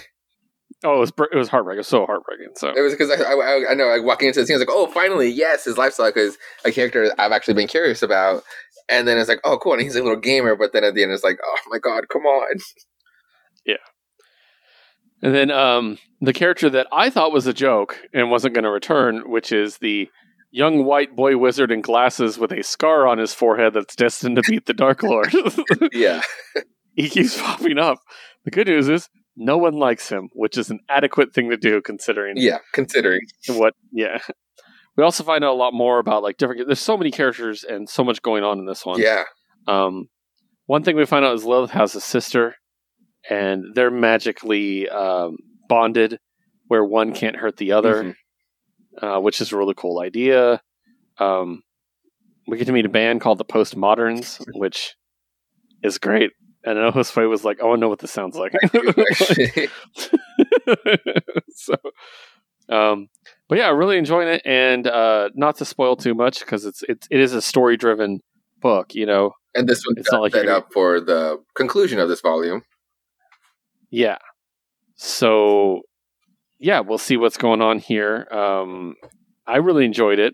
Oh, 0.86 0.98
it 0.98 1.00
was 1.00 1.12
it 1.32 1.38
was 1.38 1.50
heartbreaking. 1.50 1.78
It 1.78 1.82
was 1.82 1.88
so 1.88 2.06
heartbreaking. 2.06 2.54
So 2.56 2.70
It 2.70 2.82
was 2.82 2.94
because 2.94 3.12
I, 3.12 3.16
I, 3.16 3.72
I 3.72 3.74
know, 3.74 3.86
like 3.88 4.04
walking 4.04 4.28
into 4.30 4.40
the 4.40 4.46
scene, 4.46 4.56
I 4.56 4.60
was 4.60 4.68
like, 4.68 4.76
oh, 4.76 4.88
finally, 4.88 5.30
yes, 5.30 5.66
his 5.66 5.78
lifestyle 5.78 6.12
is 6.16 6.38
a 6.66 6.72
character 6.72 7.14
I've 7.18 7.32
actually 7.32 7.54
been 7.54 7.68
curious 7.68 8.02
about. 8.02 8.44
And 8.90 9.08
then 9.08 9.18
it's 9.18 9.30
like, 9.30 9.42
oh, 9.44 9.58
cool, 9.58 9.74
and 9.74 9.82
he's 9.82 9.96
a 9.96 10.04
little 10.04 10.20
gamer. 10.20 10.56
But 10.56 10.74
then 10.74 10.84
at 10.84 10.94
the 10.94 11.04
end, 11.04 11.12
it's 11.12 11.24
like, 11.24 11.40
oh 11.44 11.58
my 11.70 11.80
god, 11.80 12.06
come 12.12 12.24
on. 12.24 12.58
Yeah. 13.66 13.78
And 15.22 15.34
then 15.34 15.52
um, 15.52 16.00
the 16.20 16.34
character 16.34 16.70
that 16.72 16.88
I 16.92 17.10
thought 17.10 17.32
was 17.32 17.48
a 17.48 17.54
joke 17.54 17.98
and 18.14 18.30
wasn't 18.30 18.56
going 18.56 18.66
to 18.66 18.70
return, 18.70 19.30
which 19.32 19.54
is 19.54 19.78
the 19.78 20.10
young 20.52 20.84
white 20.84 21.16
boy 21.16 21.38
wizard 21.38 21.72
in 21.72 21.80
glasses 21.80 22.38
with 22.38 22.52
a 22.52 22.62
scar 22.62 23.08
on 23.08 23.20
his 23.20 23.34
forehead 23.34 23.74
that's 23.74 23.96
destined 23.96 24.36
to 24.36 24.42
beat 24.50 24.66
the 24.66 24.74
Dark 24.74 25.02
Lord. 25.02 25.34
Yeah, 25.94 26.22
he 26.96 27.08
keeps 27.08 27.40
popping 27.40 27.78
up. 27.78 28.00
The 28.44 28.52
good 28.52 28.68
news 28.68 28.90
is 28.90 29.08
no 29.36 29.58
one 29.58 29.74
likes 29.74 30.10
him, 30.10 30.30
which 30.34 30.58
is 30.58 30.70
an 30.70 30.80
adequate 30.90 31.34
thing 31.34 31.50
to 31.50 31.58
do 31.58 31.82
considering 31.82 32.36
yeah. 32.38 32.60
Considering, 32.74 33.22
what. 33.48 33.74
Yeah. 33.92 34.20
We 34.96 35.04
also 35.04 35.24
find 35.24 35.44
out 35.44 35.54
a 35.54 35.58
lot 35.58 35.74
more 35.74 36.00
about 36.00 36.22
like 36.24 36.38
different. 36.38 36.68
There's 36.68 36.80
so 36.80 36.98
many 36.98 37.10
characters 37.12 37.64
and 37.64 37.90
so 37.90 38.04
much 38.04 38.22
going 38.22 38.44
on 38.44 38.60
in 38.60 38.66
this 38.66 38.86
one. 38.86 39.00
yeah, 39.02 39.24
Um, 39.68 40.08
one 40.68 40.84
thing 40.84 40.96
we 40.96 41.06
find 41.06 41.26
out 41.26 41.34
is 41.36 41.44
Lilith 41.46 41.72
has 41.72 41.96
a 41.96 42.02
sister, 42.02 42.56
and 43.30 43.66
they're 43.74 43.92
magically 43.92 44.88
um, 44.90 45.38
bonded, 45.68 46.20
where 46.68 46.86
one 46.86 47.14
can't 47.14 47.36
hurt 47.36 47.58
the 47.58 47.72
other, 47.72 48.04
Mhm. 48.04 48.16
uh, 49.02 49.20
which 49.22 49.42
is 49.42 49.52
a 49.52 49.58
really 49.58 49.74
cool 49.76 50.00
idea. 50.00 50.62
Um, 51.18 51.64
we 52.48 52.58
get 52.58 52.68
to 52.68 52.74
meet 52.74 52.86
a 52.86 52.90
band 52.90 53.22
called 53.22 53.38
the 53.40 53.46
Postmoderns, 53.46 54.40
which 54.60 54.96
is 55.84 55.98
great. 55.98 56.32
And 56.66 56.80
I 56.80 56.84
know 56.84 56.92
Josue 56.92 57.28
was 57.30 57.44
like, 57.44 57.58
oh, 57.62 57.66
"I 57.66 57.70
want 57.70 57.80
to 57.80 57.82
know 57.82 57.90
what 57.90 58.00
this 58.00 58.12
sounds 58.12 58.38
like." 58.38 58.54
Actually, 58.64 59.68
so, 61.56 61.76
um, 62.70 63.10
but 63.54 63.60
yeah, 63.60 63.70
really 63.70 64.00
enjoying 64.00 64.30
it, 64.30 64.42
and 64.46 64.88
uh, 64.88 65.30
not 65.36 65.58
to 65.58 65.66
spoil 65.66 65.96
too 65.96 66.16
much 66.16 66.40
because 66.40 66.66
it's 66.66 66.82
it's 66.90 67.08
it 67.12 67.20
is 67.20 67.36
a 67.36 67.42
story 67.42 67.78
driven 67.78 68.22
book. 68.62 68.96
You 68.96 69.06
know, 69.06 69.34
and 69.54 69.70
this 69.70 69.84
one 69.86 69.94
It's 69.96 70.12
not 70.12 70.24
like 70.24 70.34
set 70.34 70.48
up 70.50 70.74
for 70.74 71.00
the 71.00 71.38
conclusion 71.54 72.00
of 72.00 72.10
this 72.10 72.20
volume. 72.20 72.64
Yeah. 73.92 74.18
So, 74.96 75.82
yeah, 76.58 76.80
we'll 76.80 76.98
see 76.98 77.16
what's 77.16 77.38
going 77.38 77.62
on 77.62 77.78
here. 77.78 78.28
Um, 78.32 78.96
I 79.46 79.58
really 79.58 79.86
enjoyed 79.86 80.18
it, 80.18 80.34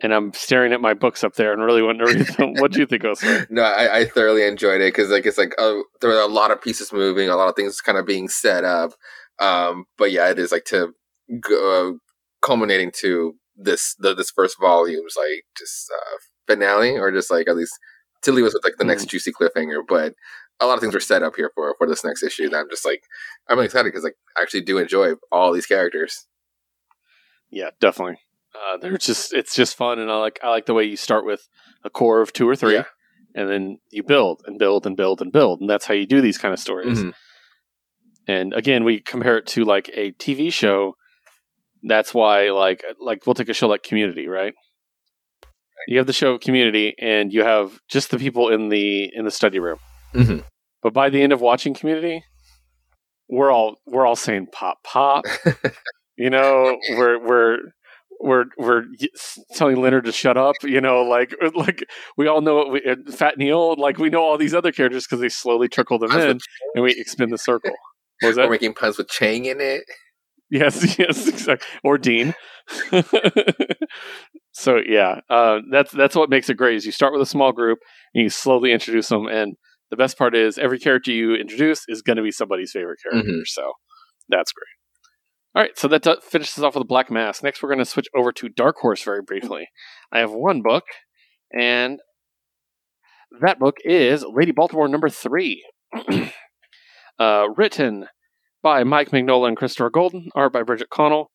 and 0.00 0.12
I'm 0.12 0.32
staring 0.32 0.72
at 0.72 0.80
my 0.80 0.94
books 0.94 1.22
up 1.22 1.34
there 1.34 1.52
and 1.52 1.62
really 1.62 1.82
want 1.82 2.00
to 2.00 2.06
read 2.06 2.26
them. 2.38 2.54
what 2.54 2.72
do 2.72 2.80
you 2.80 2.86
think, 2.86 3.04
Oscar? 3.04 3.46
No, 3.50 3.62
I, 3.62 3.98
I 3.98 4.04
thoroughly 4.04 4.44
enjoyed 4.44 4.80
it 4.80 4.92
because 4.92 5.10
like 5.10 5.26
it's 5.26 5.38
like 5.38 5.54
oh, 5.58 5.84
there 6.00 6.10
were 6.10 6.18
a 6.18 6.26
lot 6.26 6.50
of 6.50 6.60
pieces 6.60 6.92
moving, 6.92 7.28
a 7.28 7.36
lot 7.36 7.48
of 7.48 7.54
things 7.54 7.80
kind 7.80 7.96
of 7.96 8.04
being 8.04 8.28
set 8.28 8.64
up. 8.64 8.94
Um, 9.38 9.84
but 9.96 10.10
yeah, 10.10 10.28
it 10.28 10.40
is 10.40 10.50
like 10.50 10.64
to 10.64 10.92
go, 11.40 11.92
uh, 11.94 11.98
culminating 12.46 12.92
to 13.00 13.34
this 13.56 13.94
the, 13.98 14.14
this 14.14 14.30
first 14.30 14.56
volume's 14.60 15.14
like 15.16 15.42
just 15.58 15.90
uh, 15.94 16.16
finale, 16.46 16.96
or 16.96 17.10
just 17.10 17.30
like 17.30 17.48
at 17.48 17.56
least 17.56 17.74
to 18.22 18.32
leave 18.32 18.44
us 18.46 18.54
with 18.54 18.64
like 18.64 18.76
the 18.78 18.84
next 18.84 19.06
juicy 19.06 19.32
cliffhanger. 19.32 19.80
But 19.86 20.14
a 20.60 20.66
lot 20.66 20.74
of 20.74 20.80
things 20.80 20.94
were 20.94 21.00
set 21.00 21.22
up 21.22 21.34
here 21.36 21.50
for 21.54 21.74
for 21.78 21.86
this 21.88 22.04
next 22.04 22.22
issue. 22.22 22.48
That 22.48 22.58
I'm 22.60 22.70
just 22.70 22.86
like 22.86 23.02
I'm 23.48 23.56
really 23.56 23.66
excited 23.66 23.90
because 23.90 24.04
like 24.04 24.16
I 24.38 24.42
actually 24.42 24.62
do 24.62 24.78
enjoy 24.78 25.14
all 25.32 25.52
these 25.52 25.66
characters. 25.66 26.26
Yeah, 27.50 27.70
definitely. 27.80 28.18
Uh, 28.54 28.76
they're 28.78 28.96
just 28.98 29.32
it's 29.34 29.54
just 29.54 29.76
fun, 29.76 29.98
and 29.98 30.10
I 30.10 30.16
like 30.18 30.38
I 30.42 30.48
like 30.50 30.66
the 30.66 30.74
way 30.74 30.84
you 30.84 30.96
start 30.96 31.26
with 31.26 31.48
a 31.84 31.90
core 31.90 32.20
of 32.22 32.32
two 32.32 32.48
or 32.48 32.56
three, 32.56 32.74
Yeah. 32.74 32.84
and 33.34 33.48
then 33.50 33.78
you 33.90 34.02
build 34.02 34.42
and 34.46 34.58
build 34.58 34.86
and 34.86 34.96
build 34.96 35.20
and 35.20 35.30
build, 35.32 35.60
and 35.60 35.68
that's 35.70 35.86
how 35.86 35.94
you 35.94 36.06
do 36.06 36.20
these 36.20 36.38
kind 36.38 36.52
of 36.54 36.58
stories. 36.60 36.98
Mhm. 37.02 37.14
And 38.28 38.52
again, 38.54 38.82
we 38.84 39.00
compare 39.00 39.36
it 39.38 39.46
to 39.48 39.64
like 39.64 39.90
a 39.94 40.12
TV 40.12 40.52
show. 40.52 40.96
That's 41.82 42.12
why, 42.14 42.50
like, 42.50 42.84
like 43.00 43.26
we'll 43.26 43.34
take 43.34 43.48
a 43.48 43.54
show 43.54 43.68
like 43.68 43.82
Community, 43.82 44.26
right? 44.26 44.54
You 45.88 45.98
have 45.98 46.06
the 46.06 46.12
show 46.12 46.38
Community, 46.38 46.94
and 46.98 47.32
you 47.32 47.42
have 47.42 47.78
just 47.88 48.10
the 48.10 48.18
people 48.18 48.48
in 48.48 48.68
the 48.68 49.10
in 49.14 49.24
the 49.24 49.30
study 49.30 49.58
room. 49.58 49.78
Mhm. 50.14 50.44
But 50.82 50.92
by 50.92 51.10
the 51.10 51.22
end 51.22 51.32
of 51.32 51.40
watching 51.40 51.74
Community, 51.74 52.22
we're 53.28 53.50
all 53.50 53.76
we're 53.86 54.06
all 54.06 54.16
saying 54.16 54.48
"pop, 54.52 54.82
pop." 54.82 55.24
you 56.16 56.30
know, 56.30 56.78
we're 56.90 57.18
we're 57.18 57.58
we're 58.20 58.44
we're 58.58 58.84
telling 59.54 59.80
Leonard 59.80 60.04
to 60.04 60.12
shut 60.12 60.36
up. 60.36 60.54
You 60.62 60.80
know, 60.80 61.02
like 61.02 61.34
like 61.54 61.84
we 62.16 62.26
all 62.26 62.40
know 62.40 62.56
what 62.56 62.72
we, 62.72 62.82
Fat 63.12 63.38
Neil. 63.38 63.76
Like 63.78 63.98
we 63.98 64.10
know 64.10 64.22
all 64.22 64.38
these 64.38 64.54
other 64.54 64.72
characters 64.72 65.06
because 65.06 65.20
they 65.20 65.28
slowly 65.28 65.68
trickle 65.68 65.98
them 65.98 66.10
Puns 66.10 66.24
in, 66.24 66.38
and 66.74 66.84
we 66.84 66.92
expand 66.92 67.32
the 67.32 67.38
circle. 67.38 67.74
What 68.20 68.28
was 68.28 68.36
We're 68.38 68.50
making 68.50 68.74
puns 68.74 68.96
with 68.96 69.08
Chang 69.08 69.44
in 69.44 69.60
it. 69.60 69.84
Yes, 70.50 70.98
yes, 70.98 71.26
exactly. 71.28 71.66
Or 71.82 71.98
Dean. 71.98 72.34
so 74.52 74.78
yeah, 74.86 75.20
uh, 75.30 75.58
that's 75.70 75.92
that's 75.92 76.16
what 76.16 76.30
makes 76.30 76.48
it 76.48 76.54
great. 76.56 76.76
Is 76.76 76.86
you 76.86 76.92
start 76.92 77.12
with 77.12 77.22
a 77.22 77.26
small 77.26 77.52
group 77.52 77.78
and 78.14 78.22
you 78.24 78.30
slowly 78.30 78.72
introduce 78.72 79.08
them, 79.08 79.26
and 79.26 79.54
the 79.90 79.96
best 79.96 80.18
part 80.18 80.34
is 80.34 80.58
every 80.58 80.78
character 80.78 81.10
you 81.12 81.34
introduce 81.34 81.84
is 81.88 82.02
going 82.02 82.16
to 82.16 82.22
be 82.22 82.30
somebody's 82.30 82.72
favorite 82.72 82.98
character. 83.02 83.30
Mhm. 83.30 83.46
So 83.46 83.72
that's 84.28 84.52
great. 84.52 84.66
All 85.54 85.62
right, 85.62 85.78
so 85.78 85.88
that 85.88 86.02
do- 86.02 86.16
finishes 86.22 86.62
off 86.62 86.74
with 86.74 86.82
a 86.82 86.86
Black 86.86 87.10
Mask. 87.10 87.42
Next, 87.42 87.62
we're 87.62 87.70
going 87.70 87.78
to 87.78 87.84
switch 87.86 88.08
over 88.14 88.30
to 88.32 88.48
Dark 88.50 88.76
Horse 88.78 89.02
very 89.02 89.22
briefly. 89.22 89.68
I 90.12 90.18
have 90.18 90.30
one 90.32 90.60
book, 90.62 90.84
and 91.58 91.98
that 93.40 93.58
book 93.58 93.76
is 93.84 94.24
Lady 94.24 94.52
Baltimore 94.52 94.88
number 94.88 95.08
three, 95.08 95.64
uh, 97.18 97.46
written 97.56 98.06
by 98.66 98.82
Mike 98.82 99.10
Mignola 99.10 99.46
and 99.46 99.56
Christopher 99.56 99.90
Golden, 99.90 100.28
art 100.34 100.52
by 100.52 100.64
Bridgit 100.64 100.88
Connell, 100.90 101.30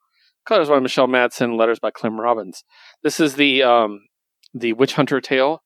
colors 0.46 0.68
by 0.68 0.80
Michelle 0.80 1.08
Madsen, 1.08 1.58
letters 1.58 1.80
by 1.80 1.90
Clem 1.90 2.20
Robins. 2.20 2.66
This 3.04 3.22
is 3.22 3.36
the 3.36 3.64
um, 3.64 4.02
the 4.54 4.74
witch 4.74 4.96
hunter 4.96 5.22
tale, 5.22 5.64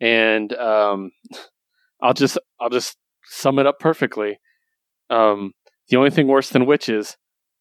and 0.00 0.52
um, 0.54 1.12
I'll 2.02 2.14
just 2.14 2.36
I'll 2.60 2.68
just 2.68 2.96
sum 3.26 3.60
it 3.60 3.66
up 3.66 3.78
perfectly. 3.78 4.40
Um, 5.08 5.52
the 5.88 5.98
only 5.98 6.10
thing 6.10 6.26
worse 6.26 6.48
than 6.48 6.66
witches 6.66 7.16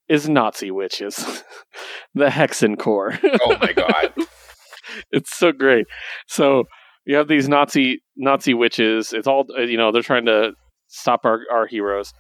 is 0.10 0.28
Nazi 0.28 0.72
witches, 0.72 1.18
the 2.16 2.30
Hexen 2.30 2.76
Corps. 2.80 3.20
Oh 3.24 3.56
my 3.62 3.72
god. 3.72 4.14
it's 5.12 5.38
so 5.38 5.52
great. 5.52 5.86
So 6.28 6.64
you 7.06 7.18
have 7.18 7.28
these 7.28 7.48
Nazi 7.48 8.02
Nazi 8.18 8.56
witches. 8.56 9.14
It's 9.14 9.28
all 9.28 9.46
you 9.60 9.78
know. 9.78 9.92
They're 9.92 10.02
trying 10.02 10.26
to 10.26 10.54
stop 10.88 11.24
our 11.24 11.42
our 11.54 11.68
heroes. 11.68 12.16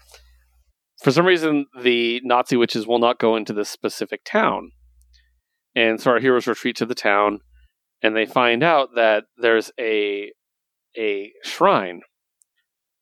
For 1.03 1.11
some 1.11 1.25
reason, 1.25 1.65
the 1.81 2.21
Nazi 2.23 2.55
witches 2.55 2.87
will 2.87 2.99
not 2.99 3.19
go 3.19 3.35
into 3.35 3.51
this 3.53 3.69
specific 3.69 4.21
town, 4.25 4.71
and 5.75 5.99
so 5.99 6.11
our 6.11 6.19
heroes 6.19 6.47
retreat 6.47 6.77
to 6.77 6.85
the 6.85 6.95
town, 6.95 7.39
and 8.01 8.15
they 8.15 8.25
find 8.25 8.63
out 8.63 8.95
that 8.95 9.25
there's 9.37 9.71
a 9.79 10.31
a 10.97 11.31
shrine 11.43 12.01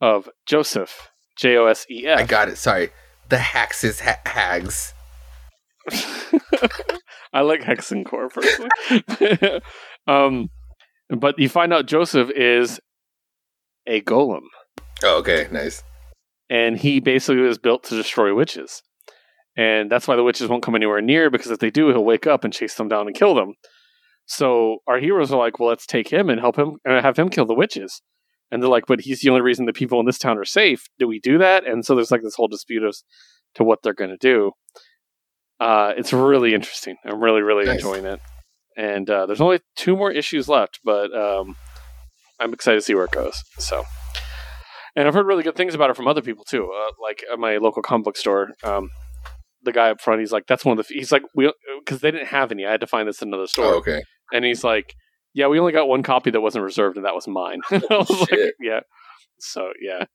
of 0.01 0.29
Joseph 0.47 1.09
J 1.37 1.57
O 1.57 1.67
S 1.67 1.85
E 1.91 2.07
I 2.07 2.21
F. 2.21 2.27
got 2.27 2.49
it. 2.49 2.57
Sorry. 2.57 2.89
The 3.29 3.37
Haxes 3.37 4.01
ha- 4.01 4.19
Hags. 4.25 4.93
I 7.33 7.41
like 7.41 7.61
Hexen 7.61 8.05
Core 8.05 8.29
personally. 8.29 9.61
um, 10.07 10.49
but 11.09 11.39
you 11.39 11.47
find 11.49 11.71
out 11.73 11.85
Joseph 11.85 12.29
is 12.35 12.79
a 13.87 14.01
golem, 14.01 14.41
Oh, 15.03 15.17
okay. 15.19 15.47
Nice. 15.51 15.83
And 16.51 16.77
he 16.77 16.99
basically 16.99 17.41
was 17.41 17.57
built 17.57 17.83
to 17.85 17.95
destroy 17.95 18.35
witches. 18.35 18.83
And 19.55 19.89
that's 19.89 20.05
why 20.07 20.17
the 20.17 20.23
witches 20.23 20.49
won't 20.49 20.63
come 20.63 20.75
anywhere 20.75 21.01
near, 21.01 21.29
because 21.29 21.49
if 21.49 21.59
they 21.59 21.69
do, 21.71 21.87
he'll 21.87 22.03
wake 22.03 22.27
up 22.27 22.43
and 22.43 22.53
chase 22.53 22.75
them 22.75 22.89
down 22.89 23.07
and 23.07 23.15
kill 23.15 23.33
them. 23.33 23.53
So 24.25 24.79
our 24.85 24.99
heroes 24.99 25.31
are 25.31 25.39
like, 25.39 25.59
well, 25.59 25.69
let's 25.69 25.85
take 25.85 26.09
him 26.09 26.29
and 26.29 26.39
help 26.41 26.57
him 26.57 26.75
and 26.83 27.03
have 27.03 27.17
him 27.17 27.29
kill 27.29 27.45
the 27.45 27.53
witches. 27.55 28.01
And 28.51 28.61
they're 28.61 28.69
like, 28.69 28.85
but 28.85 28.99
he's 29.01 29.21
the 29.21 29.29
only 29.29 29.41
reason 29.41 29.65
the 29.65 29.71
people 29.73 29.99
in 30.01 30.05
this 30.05 30.17
town 30.17 30.37
are 30.37 30.45
safe. 30.45 30.87
Do 30.99 31.07
we 31.07 31.19
do 31.19 31.37
that? 31.37 31.65
And 31.65 31.85
so 31.85 31.95
there's 31.95 32.11
like 32.11 32.21
this 32.21 32.35
whole 32.35 32.49
dispute 32.49 32.83
as 32.83 33.03
to 33.55 33.63
what 33.63 33.79
they're 33.81 33.93
going 33.93 34.09
to 34.11 34.17
do. 34.17 34.51
Uh, 35.59 35.93
it's 35.95 36.11
really 36.11 36.53
interesting. 36.53 36.97
I'm 37.05 37.21
really, 37.23 37.41
really 37.41 37.65
Nice. 37.65 37.75
enjoying 37.75 38.05
it. 38.05 38.19
And 38.77 39.09
uh, 39.09 39.25
there's 39.25 39.41
only 39.41 39.61
two 39.77 39.95
more 39.95 40.11
issues 40.11 40.49
left, 40.49 40.79
but 40.83 41.15
um, 41.15 41.55
I'm 42.39 42.53
excited 42.53 42.77
to 42.77 42.81
see 42.81 42.95
where 42.95 43.05
it 43.05 43.11
goes. 43.11 43.41
So, 43.57 43.83
and 44.95 45.08
I've 45.08 45.13
heard 45.13 45.25
really 45.25 45.43
good 45.43 45.56
things 45.56 45.73
about 45.75 45.89
it 45.89 45.95
from 45.95 46.08
other 46.08 46.21
people 46.21 46.43
too. 46.43 46.71
Uh, 46.71 46.91
like 47.01 47.23
at 47.32 47.39
my 47.39 47.58
local 47.58 47.82
comic 47.82 48.06
book 48.06 48.17
store, 48.17 48.49
um, 48.63 48.89
the 49.63 49.71
guy 49.71 49.91
up 49.91 50.01
front, 50.01 50.19
he's 50.19 50.32
like, 50.32 50.47
"That's 50.47 50.65
one 50.65 50.77
of 50.80 50.86
the." 50.88 50.93
He's 50.93 51.12
like, 51.12 51.23
"We," 51.36 51.51
because 51.84 52.01
they 52.01 52.12
didn't 52.12 52.27
have 52.27 52.51
any. 52.51 52.65
I 52.65 52.71
had 52.71 52.82
to 52.82 52.88
find 52.88 53.08
this 53.08 53.21
in 53.21 53.27
another 53.30 53.47
store, 53.47 53.65
Oh, 53.65 53.77
okay. 53.77 54.01
and 54.34 54.43
he's 54.45 54.63
like, 54.63 54.95
"Yeah, 55.34 55.47
we 55.47 55.60
only 55.60 55.71
got 55.73 55.88
one 55.88 56.04
copy 56.04 56.32
that 56.32 56.41
wasn't 56.41 56.63
reserved, 56.63 56.97
and 56.97 57.06
that 57.06 57.15
was 57.15 57.27
mine." 57.27 57.62
I 57.71 57.82
was 57.89 58.10
like, 58.32 58.39
"Yeah." 58.60 58.82
So 59.39 59.71
yeah, 59.82 60.06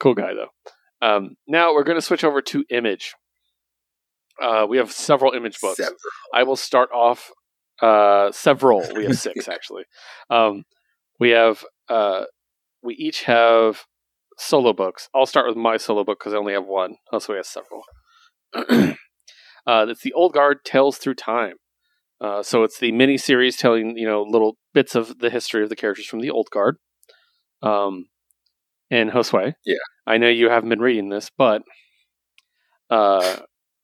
cool 0.00 0.14
guy 0.14 0.32
though. 0.34 0.48
Um, 1.06 1.36
now 1.46 1.72
we're 1.74 1.84
going 1.84 1.98
to 1.98 2.02
switch 2.02 2.24
over 2.24 2.40
to 2.42 2.64
Image. 2.70 3.14
Uh, 4.42 4.66
we 4.68 4.76
have 4.78 4.90
several 4.92 5.32
Image 5.32 5.60
books. 5.60 5.78
Seven. 5.78 5.96
I 6.34 6.42
will 6.42 6.56
start 6.56 6.90
off 6.92 7.30
uh, 7.82 8.30
several. 8.32 8.84
We 8.94 9.04
have 9.06 9.18
six 9.18 9.48
actually. 9.48 9.84
Um, 10.30 10.64
we 11.18 11.30
have 11.30 11.64
uh, 11.88 12.24
we 12.82 12.94
each 12.94 13.22
have 13.24 13.84
solo 14.38 14.72
books. 14.72 15.08
I'll 15.14 15.26
start 15.26 15.46
with 15.46 15.56
my 15.56 15.76
solo 15.76 16.04
book 16.04 16.18
because 16.20 16.34
I 16.34 16.38
only 16.38 16.52
have 16.52 16.66
one. 16.66 16.96
Also, 17.12 17.32
we 17.32 17.38
have 17.38 17.46
several. 17.46 17.82
uh, 19.66 19.86
it's 19.88 20.02
the 20.02 20.12
Old 20.12 20.32
Guard 20.32 20.58
Tales 20.64 20.98
Through 20.98 21.14
Time. 21.14 21.54
Uh, 22.20 22.42
so 22.42 22.62
it's 22.62 22.78
the 22.78 22.92
mini 22.92 23.18
series 23.18 23.56
telling 23.56 23.96
you 23.98 24.06
know 24.06 24.22
little 24.22 24.56
bits 24.72 24.94
of 24.94 25.18
the 25.18 25.30
history 25.30 25.62
of 25.62 25.68
the 25.68 25.76
characters 25.76 26.06
from 26.06 26.20
the 26.20 26.30
Old 26.30 26.48
Guard. 26.50 26.76
Um, 27.62 28.06
and 28.90 29.10
Josue, 29.10 29.54
Yeah. 29.64 29.76
I 30.06 30.18
know 30.18 30.28
you 30.28 30.48
haven't 30.48 30.68
been 30.68 30.80
reading 30.80 31.08
this, 31.08 31.30
but 31.36 31.62
uh, 32.90 33.36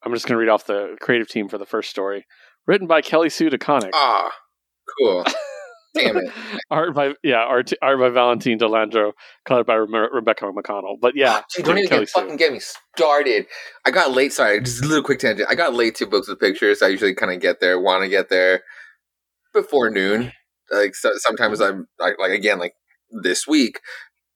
I'm 0.04 0.12
just 0.12 0.26
going 0.26 0.34
to 0.34 0.38
read 0.38 0.48
off 0.48 0.66
the 0.66 0.96
creative 1.00 1.28
team 1.28 1.48
for 1.48 1.58
the 1.58 1.66
first 1.66 1.90
story, 1.90 2.24
written 2.66 2.86
by 2.86 3.02
Kelly 3.02 3.28
Sue 3.28 3.50
DeConnick. 3.50 3.90
Ah, 3.94 4.30
cool. 4.98 5.24
Damn 5.94 6.16
it. 6.16 6.32
art 6.70 6.94
by 6.94 7.14
yeah, 7.22 7.36
art, 7.42 7.70
art 7.82 7.98
by 7.98 8.08
Valentine 8.08 8.58
De 8.58 8.66
Landro, 8.66 9.12
colored 9.44 9.66
by 9.66 9.74
Rebe- 9.74 10.12
Rebecca 10.12 10.46
McConnell. 10.46 10.96
But 11.00 11.14
yeah, 11.14 11.42
Dude, 11.54 11.66
don't 11.66 11.78
even 11.78 11.90
get, 12.00 12.08
fucking 12.08 12.36
get 12.36 12.52
me 12.52 12.60
started. 12.96 13.46
I 13.84 13.90
got 13.90 14.12
late. 14.12 14.32
Sorry, 14.32 14.60
just 14.60 14.82
a 14.82 14.88
little 14.88 15.04
quick 15.04 15.18
tangent. 15.18 15.48
I 15.50 15.54
got 15.54 15.74
late 15.74 15.94
to 15.96 16.06
books 16.06 16.28
with 16.28 16.40
pictures. 16.40 16.82
I 16.82 16.88
usually 16.88 17.14
kind 17.14 17.32
of 17.32 17.40
get 17.40 17.60
there, 17.60 17.78
want 17.78 18.02
to 18.04 18.08
get 18.08 18.30
there 18.30 18.62
before 19.52 19.90
noon. 19.90 20.32
Like 20.70 20.94
so, 20.94 21.10
sometimes 21.16 21.60
I'm 21.60 21.86
like, 21.98 22.14
like 22.18 22.32
again, 22.32 22.58
like 22.58 22.72
this 23.22 23.46
week, 23.46 23.80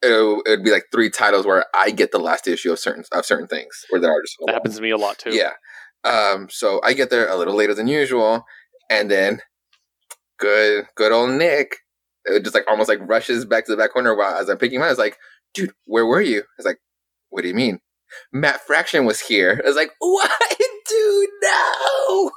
it 0.02 0.42
would 0.46 0.62
be 0.62 0.70
like 0.70 0.84
three 0.92 1.08
titles 1.10 1.46
where 1.46 1.64
I 1.74 1.90
get 1.90 2.12
the 2.12 2.18
last 2.18 2.46
issue 2.46 2.72
of 2.72 2.78
certain 2.78 3.04
of 3.12 3.24
certain 3.24 3.46
things 3.46 3.74
where 3.88 4.00
there 4.00 4.10
are 4.10 4.20
just 4.22 4.36
that 4.44 4.52
happens 4.52 4.76
to 4.76 4.82
me 4.82 4.90
a 4.90 4.96
lot 4.98 5.18
too. 5.18 5.34
yeah. 5.34 5.52
Um, 6.04 6.48
so 6.50 6.80
I 6.84 6.92
get 6.92 7.10
there 7.10 7.28
a 7.28 7.36
little 7.36 7.54
later 7.54 7.74
than 7.74 7.88
usual, 7.88 8.44
and 8.90 9.10
then 9.10 9.40
good, 10.38 10.87
good 10.96 11.12
old 11.12 11.31
Nick, 11.31 11.77
it 12.25 12.42
just 12.44 12.55
like 12.55 12.64
almost 12.68 12.88
like 12.88 12.99
rushes 13.03 13.44
back 13.44 13.66
to 13.66 13.72
the 13.72 13.77
back 13.77 13.92
corner 13.92 14.14
while 14.14 14.35
as 14.37 14.49
I'm 14.49 14.59
picking 14.59 14.77
him 14.77 14.83
up. 14.83 14.87
I 14.87 14.90
was 14.90 14.99
like, 14.99 15.16
"Dude, 15.55 15.72
where 15.85 16.07
were 16.07 16.20
you?" 16.20 16.40
I 16.40 16.44
was 16.59 16.66
like, 16.66 16.79
"What 17.31 17.42
do 17.42 17.49
you 17.49 17.55
mean?" 17.55 17.81
Matt 18.33 18.61
Fraction 18.66 19.05
was 19.05 19.20
here. 19.20 19.61
I 19.64 19.66
was 19.68 19.77
like, 19.77 19.90
"What, 19.99 20.31
dude? 20.88 21.29
No!" 21.42 22.31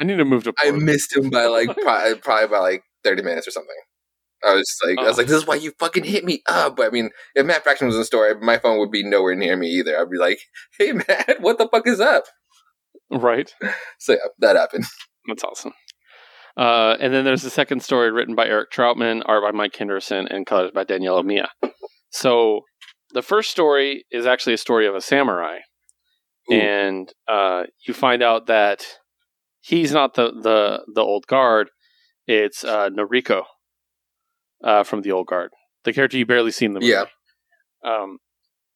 I 0.00 0.04
need 0.04 0.16
to 0.16 0.24
move 0.24 0.44
to. 0.44 0.54
I 0.58 0.70
missed 0.72 1.16
him 1.16 1.30
by 1.30 1.46
like 1.46 1.68
probably, 1.82 2.16
probably 2.16 2.48
by 2.48 2.58
like 2.58 2.82
thirty 3.04 3.22
minutes 3.22 3.46
or 3.46 3.52
something. 3.52 3.74
I 4.44 4.54
was 4.54 4.66
like, 4.84 4.98
I 4.98 5.02
was 5.02 5.16
Oh. 5.18 5.20
like, 5.22 5.26
"This 5.28 5.36
is 5.36 5.46
why 5.46 5.54
you 5.56 5.72
fucking 5.78 6.04
hit 6.04 6.24
me 6.24 6.42
up." 6.48 6.76
But 6.76 6.86
I 6.86 6.90
mean, 6.90 7.10
if 7.34 7.46
Matt 7.46 7.62
Fraction 7.62 7.86
was 7.86 7.94
in 7.96 8.00
the 8.00 8.04
store, 8.06 8.36
my 8.40 8.58
phone 8.58 8.78
would 8.78 8.90
be 8.90 9.04
nowhere 9.04 9.34
near 9.36 9.56
me 9.56 9.68
either. 9.68 9.96
I'd 9.98 10.10
be 10.10 10.18
like, 10.18 10.40
"Hey, 10.78 10.92
Matt, 10.92 11.36
what 11.40 11.58
the 11.58 11.68
fuck 11.68 11.86
is 11.86 12.00
up?" 12.00 12.24
right. 13.10 13.52
So 13.98 14.12
yeah, 14.14 14.18
that 14.40 14.56
happened. 14.56 14.84
That's 15.28 15.44
awesome. 15.44 15.72
Uh, 16.56 16.96
and 17.00 17.14
then 17.14 17.24
there's 17.24 17.42
the 17.42 17.50
second 17.50 17.82
story 17.82 18.10
written 18.10 18.34
by 18.34 18.46
Eric 18.46 18.70
Trautmann, 18.70 19.22
art 19.24 19.42
by 19.42 19.56
Mike 19.56 19.74
Henderson, 19.74 20.28
and 20.28 20.46
colors 20.46 20.70
by 20.74 20.84
Daniela 20.84 21.24
Miwa. 21.24 21.70
So 22.10 22.60
the 23.12 23.22
first 23.22 23.50
story 23.50 24.04
is 24.10 24.26
actually 24.26 24.54
a 24.54 24.58
story 24.58 24.86
of 24.86 24.94
a 24.94 25.00
samurai, 25.00 25.58
Ooh. 26.50 26.54
and 26.54 27.12
uh, 27.26 27.64
you 27.86 27.94
find 27.94 28.22
out 28.22 28.46
that 28.46 28.84
he's 29.60 29.92
not 29.92 30.14
the 30.14 30.32
the 30.32 30.80
the 30.94 31.00
old 31.00 31.26
guard; 31.26 31.70
it's 32.26 32.64
uh, 32.64 32.90
Noriko 32.90 33.44
uh, 34.62 34.82
from 34.82 35.02
the 35.02 35.12
old 35.12 35.26
guard, 35.26 35.50
the 35.84 35.92
character 35.92 36.18
you 36.18 36.26
barely 36.26 36.50
see 36.50 36.66
in 36.66 36.74
the 36.74 36.80
movie. 36.80 36.92
Yeah. 36.92 37.04
Um, 37.84 38.18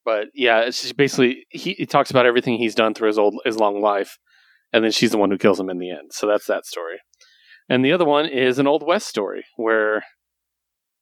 but 0.04 0.28
yeah, 0.34 0.60
it's 0.60 0.80
just 0.80 0.96
basically 0.96 1.44
he, 1.50 1.74
he 1.74 1.84
talks 1.86 2.10
about 2.10 2.26
everything 2.26 2.58
he's 2.58 2.74
done 2.74 2.94
through 2.94 3.08
his 3.08 3.18
old 3.18 3.34
his 3.44 3.58
long 3.58 3.80
life, 3.82 4.18
and 4.72 4.84
then 4.84 4.92
she's 4.92 5.10
the 5.10 5.18
one 5.18 5.30
who 5.30 5.38
kills 5.38 5.60
him 5.60 5.68
in 5.68 5.78
the 5.78 5.90
end. 5.90 6.12
So 6.12 6.26
that's 6.26 6.46
that 6.46 6.64
story. 6.64 6.98
And 7.68 7.84
the 7.84 7.92
other 7.92 8.04
one 8.04 8.26
is 8.26 8.58
an 8.58 8.66
old 8.66 8.84
west 8.86 9.08
story 9.08 9.44
where 9.56 9.98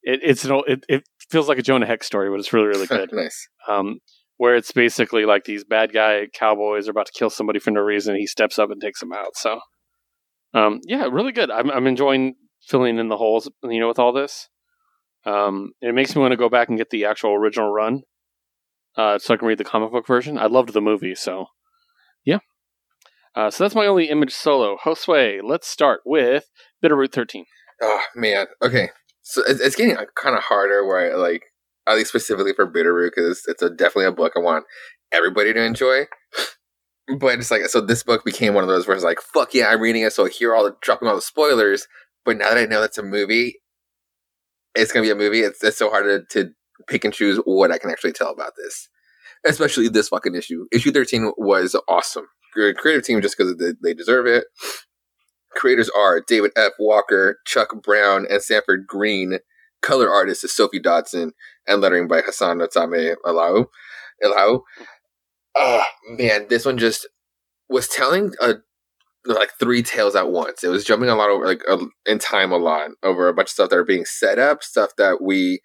it, 0.01 0.19
it's 0.23 0.45
an 0.45 0.51
old, 0.51 0.65
it, 0.67 0.83
it 0.87 1.03
feels 1.29 1.47
like 1.47 1.59
a 1.59 1.63
Jonah 1.63 1.85
Hex 1.85 2.07
story, 2.07 2.29
but 2.29 2.39
it's 2.39 2.53
really 2.53 2.67
really 2.67 2.87
good. 2.87 3.09
nice. 3.13 3.47
Um, 3.67 3.99
where 4.37 4.55
it's 4.55 4.71
basically 4.71 5.25
like 5.25 5.45
these 5.45 5.63
bad 5.63 5.93
guy 5.93 6.27
cowboys 6.33 6.87
are 6.87 6.91
about 6.91 7.05
to 7.05 7.13
kill 7.13 7.29
somebody 7.29 7.59
for 7.59 7.71
no 7.71 7.81
reason. 7.81 8.15
He 8.15 8.27
steps 8.27 8.59
up 8.59 8.69
and 8.69 8.81
takes 8.81 8.99
them 8.99 9.13
out. 9.13 9.35
So, 9.35 9.59
um, 10.53 10.81
yeah, 10.85 11.07
really 11.09 11.31
good. 11.31 11.49
I'm, 11.49 11.71
I'm 11.71 11.87
enjoying 11.87 12.35
filling 12.67 12.97
in 12.97 13.07
the 13.07 13.17
holes, 13.17 13.49
you 13.63 13.79
know, 13.79 13.87
with 13.87 13.99
all 13.99 14.11
this. 14.11 14.49
Um, 15.25 15.71
it 15.81 15.95
makes 15.95 16.15
me 16.15 16.21
want 16.21 16.33
to 16.33 16.37
go 16.37 16.49
back 16.49 16.69
and 16.69 16.77
get 16.77 16.89
the 16.89 17.05
actual 17.05 17.33
original 17.33 17.71
run, 17.71 18.01
uh, 18.95 19.17
so 19.17 19.33
I 19.33 19.37
can 19.37 19.47
read 19.47 19.57
the 19.57 19.63
comic 19.63 19.91
book 19.91 20.05
version. 20.05 20.37
I 20.37 20.45
loved 20.47 20.73
the 20.73 20.81
movie, 20.81 21.15
so. 21.15 21.47
Uh, 23.35 23.51
so 23.51 23.63
that's 23.63 23.75
my 23.75 23.85
only 23.85 24.09
image 24.09 24.33
solo. 24.33 24.77
Josue, 24.77 25.41
let's 25.43 25.67
start 25.67 26.01
with 26.05 26.45
Bitterroot 26.83 27.11
13. 27.11 27.45
Oh 27.81 28.01
man. 28.15 28.47
Okay. 28.61 28.89
So 29.21 29.41
it's, 29.47 29.59
it's 29.59 29.75
getting 29.75 29.97
kind 30.15 30.37
of 30.37 30.43
harder. 30.43 30.85
Where 30.85 31.11
I 31.11 31.15
like, 31.15 31.43
at 31.87 31.95
least 31.95 32.09
specifically 32.09 32.53
for 32.53 32.65
Bitterroot, 32.65 33.11
because 33.15 33.43
it's 33.47 33.61
a 33.61 33.69
definitely 33.69 34.05
a 34.05 34.11
book 34.11 34.33
I 34.35 34.39
want 34.39 34.65
everybody 35.11 35.53
to 35.53 35.63
enjoy. 35.63 36.05
But 37.19 37.37
it's 37.37 37.51
like, 37.51 37.61
so 37.67 37.81
this 37.81 38.01
book 38.01 38.25
became 38.25 38.55
one 38.55 38.63
of 38.63 38.67
those 38.67 38.87
where 38.87 38.95
it's 38.95 39.05
like, 39.05 39.21
fuck 39.21 39.53
yeah, 39.53 39.67
I'm 39.67 39.79
reading 39.79 40.01
it. 40.01 40.11
So 40.11 40.25
here, 40.25 40.55
all 40.55 40.63
the 40.63 40.75
dropping 40.81 41.07
all 41.07 41.13
the 41.13 41.21
spoilers. 41.21 41.87
But 42.25 42.37
now 42.37 42.49
that 42.49 42.57
I 42.57 42.65
know 42.65 42.81
that's 42.81 42.97
a 42.97 43.03
movie, 43.03 43.61
it's 44.73 44.91
gonna 44.91 45.05
be 45.05 45.11
a 45.11 45.15
movie. 45.15 45.41
It's 45.41 45.63
it's 45.63 45.77
so 45.77 45.91
hard 45.91 46.05
to, 46.05 46.43
to 46.43 46.49
pick 46.87 47.05
and 47.05 47.13
choose 47.13 47.37
what 47.45 47.71
I 47.71 47.77
can 47.77 47.91
actually 47.91 48.13
tell 48.13 48.31
about 48.31 48.53
this, 48.57 48.89
especially 49.45 49.87
this 49.87 50.09
fucking 50.09 50.33
issue. 50.33 50.65
Issue 50.71 50.91
13 50.91 51.33
was 51.37 51.75
awesome. 51.87 52.25
Creative 52.55 53.03
team 53.03 53.21
just 53.21 53.37
because 53.37 53.55
they, 53.81 53.93
deserve 53.93 54.25
it. 54.27 54.45
Creators 55.55 55.89
are 55.89 56.21
David 56.25 56.51
F. 56.55 56.73
Walker, 56.79 57.37
Chuck 57.45 57.69
Brown, 57.81 58.25
and 58.29 58.41
Sanford 58.41 58.87
Greene. 58.87 59.39
Color 59.81 60.09
artist 60.09 60.43
is 60.43 60.51
Sofie 60.51 60.81
Dodgson, 60.81 61.33
and 61.67 61.81
lettering 61.81 62.07
by 62.07 62.21
Hassan 62.21 62.57
Natame 62.57 63.15
Elau. 63.25 63.65
Elau. 64.23 64.61
Oh 65.55 65.83
man, 66.17 66.47
this 66.49 66.65
one 66.65 66.77
just 66.77 67.07
was 67.69 67.87
telling 67.87 68.33
a 68.41 68.55
like 69.25 69.51
three 69.59 69.81
tales 69.83 70.15
at 70.15 70.29
once. 70.29 70.63
It 70.63 70.69
was 70.69 70.83
jumping 70.83 71.09
a 71.09 71.15
lot 71.15 71.29
over 71.29 71.45
like 71.45 71.61
uh, 71.69 71.85
in 72.05 72.19
time 72.19 72.51
a 72.51 72.57
lot 72.57 72.91
over 73.03 73.27
a 73.27 73.33
bunch 73.33 73.47
of 73.47 73.51
stuff 73.51 73.69
that 73.69 73.77
are 73.77 73.85
being 73.85 74.05
set 74.05 74.39
up, 74.39 74.63
stuff 74.63 74.91
that 74.97 75.21
we 75.21 75.61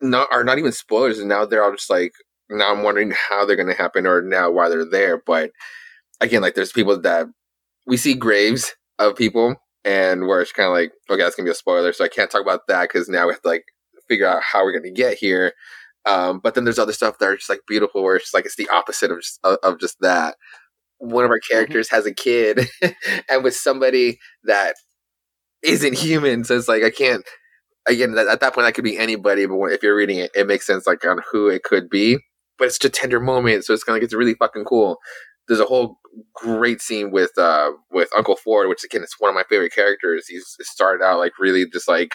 not 0.00 0.28
are 0.30 0.44
not 0.44 0.58
even 0.58 0.72
spoilers, 0.72 1.18
and 1.18 1.28
now 1.28 1.44
they're 1.44 1.64
all 1.64 1.72
just 1.72 1.90
like 1.90 2.12
now 2.50 2.72
I'm 2.72 2.82
wondering 2.82 3.12
how 3.12 3.44
they're 3.44 3.56
going 3.56 3.68
to 3.68 3.74
happen 3.74 4.06
or 4.06 4.22
now 4.22 4.50
why 4.50 4.68
they're 4.68 4.88
there. 4.88 5.22
But 5.24 5.50
again, 6.20 6.42
like 6.42 6.54
there's 6.54 6.72
people 6.72 7.00
that 7.00 7.26
we 7.86 7.96
see 7.96 8.14
graves 8.14 8.74
of 8.98 9.16
people, 9.16 9.56
and 9.84 10.26
where 10.26 10.40
it's 10.40 10.52
kind 10.52 10.66
of 10.68 10.72
like 10.72 10.92
okay, 11.10 11.22
that's 11.22 11.36
gonna 11.36 11.46
be 11.46 11.52
a 11.52 11.54
spoiler, 11.54 11.92
so 11.92 12.04
I 12.04 12.08
can't 12.08 12.30
talk 12.30 12.42
about 12.42 12.66
that 12.68 12.82
because 12.82 13.08
now 13.08 13.26
we 13.26 13.32
have 13.32 13.42
to 13.42 13.48
like 13.48 13.64
figure 14.08 14.26
out 14.26 14.42
how 14.42 14.64
we're 14.64 14.80
to 14.80 14.90
get 14.90 15.18
here. 15.18 15.52
Um, 16.04 16.40
but 16.42 16.54
then 16.54 16.64
there's 16.64 16.78
other 16.78 16.92
stuff 16.92 17.18
that 17.18 17.26
are 17.26 17.36
just 17.36 17.50
like 17.50 17.60
beautiful, 17.66 18.02
where 18.02 18.16
it's 18.16 18.26
just 18.26 18.34
like 18.34 18.46
it's 18.46 18.56
the 18.56 18.68
opposite 18.70 19.10
of 19.10 19.20
just, 19.20 19.40
of, 19.44 19.78
just 19.80 20.00
that. 20.00 20.36
One 20.98 21.24
of 21.24 21.30
our 21.30 21.38
characters 21.38 21.90
has 21.90 22.06
a 22.06 22.14
kid, 22.14 22.68
and 23.30 23.44
with 23.44 23.54
somebody 23.54 24.18
that 24.44 24.74
isn't 25.62 25.98
human, 25.98 26.44
so 26.44 26.56
it's 26.56 26.68
like 26.68 26.82
I 26.82 26.90
can't. 26.90 27.24
Again, 27.88 28.12
that, 28.12 28.26
at 28.28 28.40
that 28.40 28.54
point, 28.54 28.66
that 28.66 28.74
could 28.74 28.84
be 28.84 28.98
anybody. 28.98 29.46
But 29.46 29.56
when, 29.56 29.72
if 29.72 29.82
you're 29.82 29.96
reading 29.96 30.18
it, 30.18 30.30
it 30.34 30.46
makes 30.46 30.66
sense 30.66 30.86
like 30.86 31.04
on 31.04 31.20
who 31.30 31.48
it 31.48 31.62
could 31.62 31.88
be. 31.88 32.18
But 32.58 32.66
it's 32.66 32.78
just 32.78 32.96
a 32.96 33.00
tender 33.00 33.20
moment, 33.20 33.64
so 33.64 33.74
it's 33.74 33.84
gonna 33.84 34.00
get 34.00 34.12
really 34.12 34.34
fucking 34.34 34.64
cool. 34.64 34.98
There's 35.48 35.60
a 35.60 35.66
whole 35.66 35.98
great 36.34 36.80
scene 36.80 37.10
with 37.10 37.36
uh 37.38 37.70
with 37.90 38.08
Uncle 38.16 38.36
Ford, 38.36 38.68
which 38.68 38.84
again, 38.84 39.02
it's 39.02 39.18
one 39.18 39.30
of 39.30 39.34
my 39.34 39.44
favorite 39.48 39.72
characters. 39.72 40.26
He's 40.28 40.56
started 40.60 41.04
out 41.04 41.18
like 41.18 41.38
really 41.38 41.66
just 41.70 41.88
like 41.88 42.14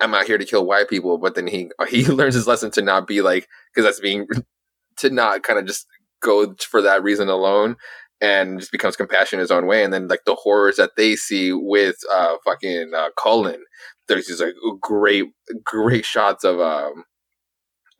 I'm 0.00 0.14
out 0.14 0.26
here 0.26 0.38
to 0.38 0.44
kill 0.44 0.66
white 0.66 0.88
people, 0.88 1.18
but 1.18 1.34
then 1.34 1.46
he 1.46 1.70
he 1.88 2.04
learns 2.06 2.34
his 2.34 2.46
lesson 2.46 2.70
to 2.72 2.82
not 2.82 3.06
be 3.06 3.22
like 3.22 3.48
because 3.72 3.86
that's 3.86 4.00
being 4.00 4.26
to 4.98 5.10
not 5.10 5.42
kind 5.42 5.58
of 5.58 5.66
just 5.66 5.86
go 6.22 6.54
for 6.70 6.80
that 6.82 7.02
reason 7.02 7.28
alone 7.28 7.76
and 8.20 8.60
just 8.60 8.72
becomes 8.72 8.96
compassionate 8.96 9.42
his 9.42 9.50
own 9.50 9.66
way. 9.66 9.84
And 9.84 9.92
then 9.92 10.08
like 10.08 10.24
the 10.24 10.34
horrors 10.34 10.76
that 10.76 10.92
they 10.96 11.16
see 11.16 11.52
with 11.52 11.96
uh 12.12 12.36
fucking 12.44 12.92
uh, 12.96 13.10
Cullen, 13.20 13.64
there's 14.08 14.26
these 14.26 14.40
like 14.40 14.54
great 14.80 15.26
great 15.64 16.04
shots 16.04 16.44
of 16.44 16.60
um 16.60 17.04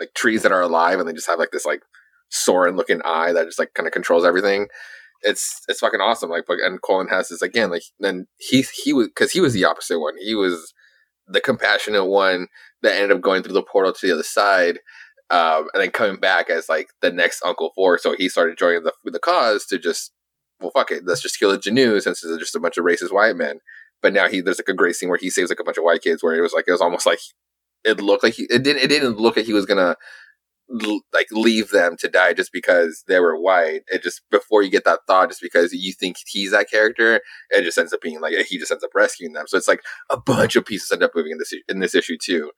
like 0.00 0.12
trees 0.14 0.42
that 0.42 0.52
are 0.52 0.62
alive 0.62 0.98
and 0.98 1.09
they 1.09 1.12
just 1.12 1.28
have 1.28 1.38
like 1.38 1.50
this 1.52 1.66
like 1.66 1.82
Sauron 2.32 2.76
looking 2.76 3.00
eye 3.04 3.32
that 3.32 3.46
just 3.46 3.58
like 3.58 3.74
kind 3.74 3.86
of 3.86 3.92
controls 3.92 4.24
everything. 4.24 4.68
It's 5.22 5.62
it's 5.68 5.80
fucking 5.80 6.00
awesome. 6.00 6.30
Like, 6.30 6.44
but 6.46 6.58
and 6.60 6.80
Cullen 6.82 7.08
has 7.08 7.28
this 7.28 7.42
again. 7.42 7.70
Like, 7.70 7.82
then 8.00 8.26
he 8.38 8.64
he 8.84 8.92
was 8.92 9.08
because 9.08 9.32
he 9.32 9.40
was 9.40 9.52
the 9.54 9.64
opposite 9.64 10.00
one. 10.00 10.14
He 10.18 10.34
was 10.34 10.74
the 11.26 11.40
compassionate 11.40 12.06
one 12.06 12.48
that 12.82 12.94
ended 12.94 13.12
up 13.12 13.22
going 13.22 13.42
through 13.42 13.54
the 13.54 13.62
portal 13.62 13.92
to 13.92 14.06
the 14.06 14.12
other 14.12 14.22
side. 14.22 14.78
um, 15.30 15.68
and 15.72 15.82
then 15.82 15.90
coming 15.90 16.16
back 16.16 16.50
as 16.50 16.68
like 16.68 16.88
the 17.00 17.10
next 17.10 17.42
Uncle 17.44 17.72
Ford. 17.74 18.00
So 18.00 18.14
he 18.16 18.28
started 18.28 18.58
joining 18.58 18.82
the 18.84 18.92
the 19.04 19.18
cause 19.18 19.66
to 19.66 19.78
just 19.78 20.12
well, 20.60 20.70
fuck 20.72 20.90
it, 20.90 21.04
let's 21.06 21.22
just 21.22 21.38
kill 21.38 21.50
the 21.50 21.58
Jinoo 21.58 22.00
since 22.02 22.22
it's 22.24 22.38
just 22.38 22.54
a 22.54 22.60
bunch 22.60 22.78
of 22.78 22.84
racist 22.84 23.12
white 23.12 23.36
men. 23.36 23.60
But 24.02 24.12
now 24.12 24.28
he 24.28 24.40
there's 24.40 24.58
like 24.58 24.68
a 24.68 24.74
great 24.74 24.96
scene 24.96 25.08
where 25.08 25.18
he 25.18 25.30
saves 25.30 25.50
like 25.50 25.60
a 25.60 25.64
bunch 25.64 25.78
of 25.78 25.84
white 25.84 26.02
kids 26.02 26.22
where 26.22 26.34
it 26.34 26.42
was 26.42 26.52
like 26.52 26.64
it 26.68 26.72
was 26.72 26.80
almost 26.82 27.06
like 27.06 27.20
it 27.84 28.00
looked 28.00 28.22
like 28.24 28.34
he, 28.34 28.44
it 28.50 28.62
didn't 28.62 28.82
it 28.82 28.88
didn't 28.88 29.18
look 29.18 29.36
like 29.36 29.46
he 29.46 29.52
was 29.54 29.66
gonna 29.66 29.96
like 31.12 31.28
leave 31.30 31.70
them 31.70 31.96
to 31.98 32.08
die 32.08 32.32
just 32.32 32.52
because 32.52 33.04
they 33.06 33.20
were 33.20 33.40
white. 33.40 33.82
It 33.88 34.02
just 34.02 34.22
before 34.30 34.62
you 34.62 34.70
get 34.70 34.84
that 34.84 35.00
thought, 35.06 35.28
just 35.28 35.42
because 35.42 35.72
you 35.72 35.92
think 35.92 36.16
he's 36.26 36.50
that 36.50 36.70
character, 36.70 37.20
it 37.50 37.62
just 37.62 37.78
ends 37.78 37.92
up 37.92 38.00
being 38.00 38.20
like 38.20 38.34
he 38.46 38.58
just 38.58 38.72
ends 38.72 38.84
up 38.84 38.90
rescuing 38.94 39.32
them. 39.32 39.46
So 39.46 39.56
it's 39.56 39.68
like 39.68 39.82
a 40.10 40.16
bunch 40.16 40.56
of 40.56 40.66
pieces 40.66 40.90
end 40.90 41.02
up 41.02 41.12
moving 41.14 41.32
in 41.32 41.38
this 41.38 41.52
in 41.68 41.80
this 41.80 41.94
issue 41.94 42.16
too, 42.22 42.50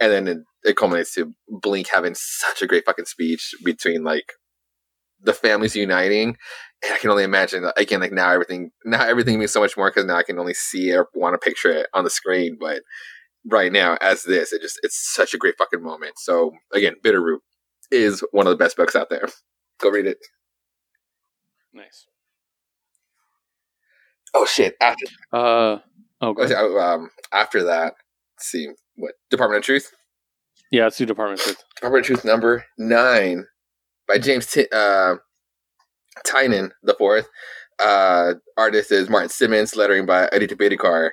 and 0.00 0.12
then 0.12 0.28
it, 0.28 0.38
it 0.64 0.76
culminates 0.76 1.14
to 1.14 1.32
Blink 1.48 1.88
having 1.88 2.14
such 2.16 2.62
a 2.62 2.66
great 2.66 2.84
fucking 2.84 3.06
speech 3.06 3.54
between 3.64 4.02
like 4.02 4.32
the 5.20 5.32
families 5.32 5.76
uniting. 5.76 6.36
And 6.84 6.94
I 6.94 6.98
can 6.98 7.10
only 7.10 7.22
imagine 7.22 7.70
again, 7.76 8.00
like 8.00 8.12
now 8.12 8.30
everything 8.32 8.70
now 8.84 9.04
everything 9.04 9.38
means 9.38 9.52
so 9.52 9.60
much 9.60 9.76
more 9.76 9.88
because 9.88 10.04
now 10.04 10.16
I 10.16 10.24
can 10.24 10.38
only 10.38 10.54
see 10.54 10.92
or 10.92 11.08
want 11.14 11.34
to 11.34 11.38
picture 11.38 11.70
it 11.70 11.86
on 11.94 12.02
the 12.02 12.10
screen, 12.10 12.56
but 12.58 12.82
right 13.44 13.72
now 13.72 13.96
as 14.00 14.22
this. 14.22 14.52
It 14.52 14.62
just 14.62 14.80
it's 14.82 14.98
such 15.14 15.34
a 15.34 15.38
great 15.38 15.56
fucking 15.58 15.82
moment. 15.82 16.18
So 16.18 16.52
again, 16.72 16.94
Bitterroot 17.02 17.38
is 17.92 18.24
one 18.32 18.46
of 18.46 18.50
the 18.50 18.62
best 18.62 18.76
books 18.76 18.96
out 18.96 19.10
there. 19.10 19.28
Go 19.80 19.90
read 19.90 20.06
it. 20.06 20.18
Nice. 21.72 22.06
Oh 24.34 24.46
shit! 24.46 24.76
After 24.80 25.06
uh 25.32 25.78
oh, 26.20 26.34
oh 26.38 26.78
um 26.78 27.10
after 27.32 27.64
that, 27.64 27.94
see 28.38 28.68
what 28.96 29.14
Department 29.30 29.58
of 29.58 29.64
Truth. 29.64 29.92
Yeah, 30.70 30.86
it's 30.86 30.98
the 30.98 31.06
Department 31.06 31.40
of 31.40 31.44
Truth. 31.44 31.64
Department 31.76 32.04
of 32.04 32.06
Truth 32.06 32.24
number 32.24 32.64
nine 32.78 33.46
by 34.08 34.18
James 34.18 34.46
T- 34.46 34.68
uh, 34.72 35.16
Tynion 36.26 36.70
the 36.82 36.94
fourth. 36.94 37.28
Uh, 37.78 38.34
artist 38.56 38.92
is 38.92 39.08
Martin 39.08 39.28
Simmonds, 39.28 39.74
lettering 39.76 40.06
by 40.06 40.28
Aditya 40.32 40.56
Bidikar. 40.56 41.10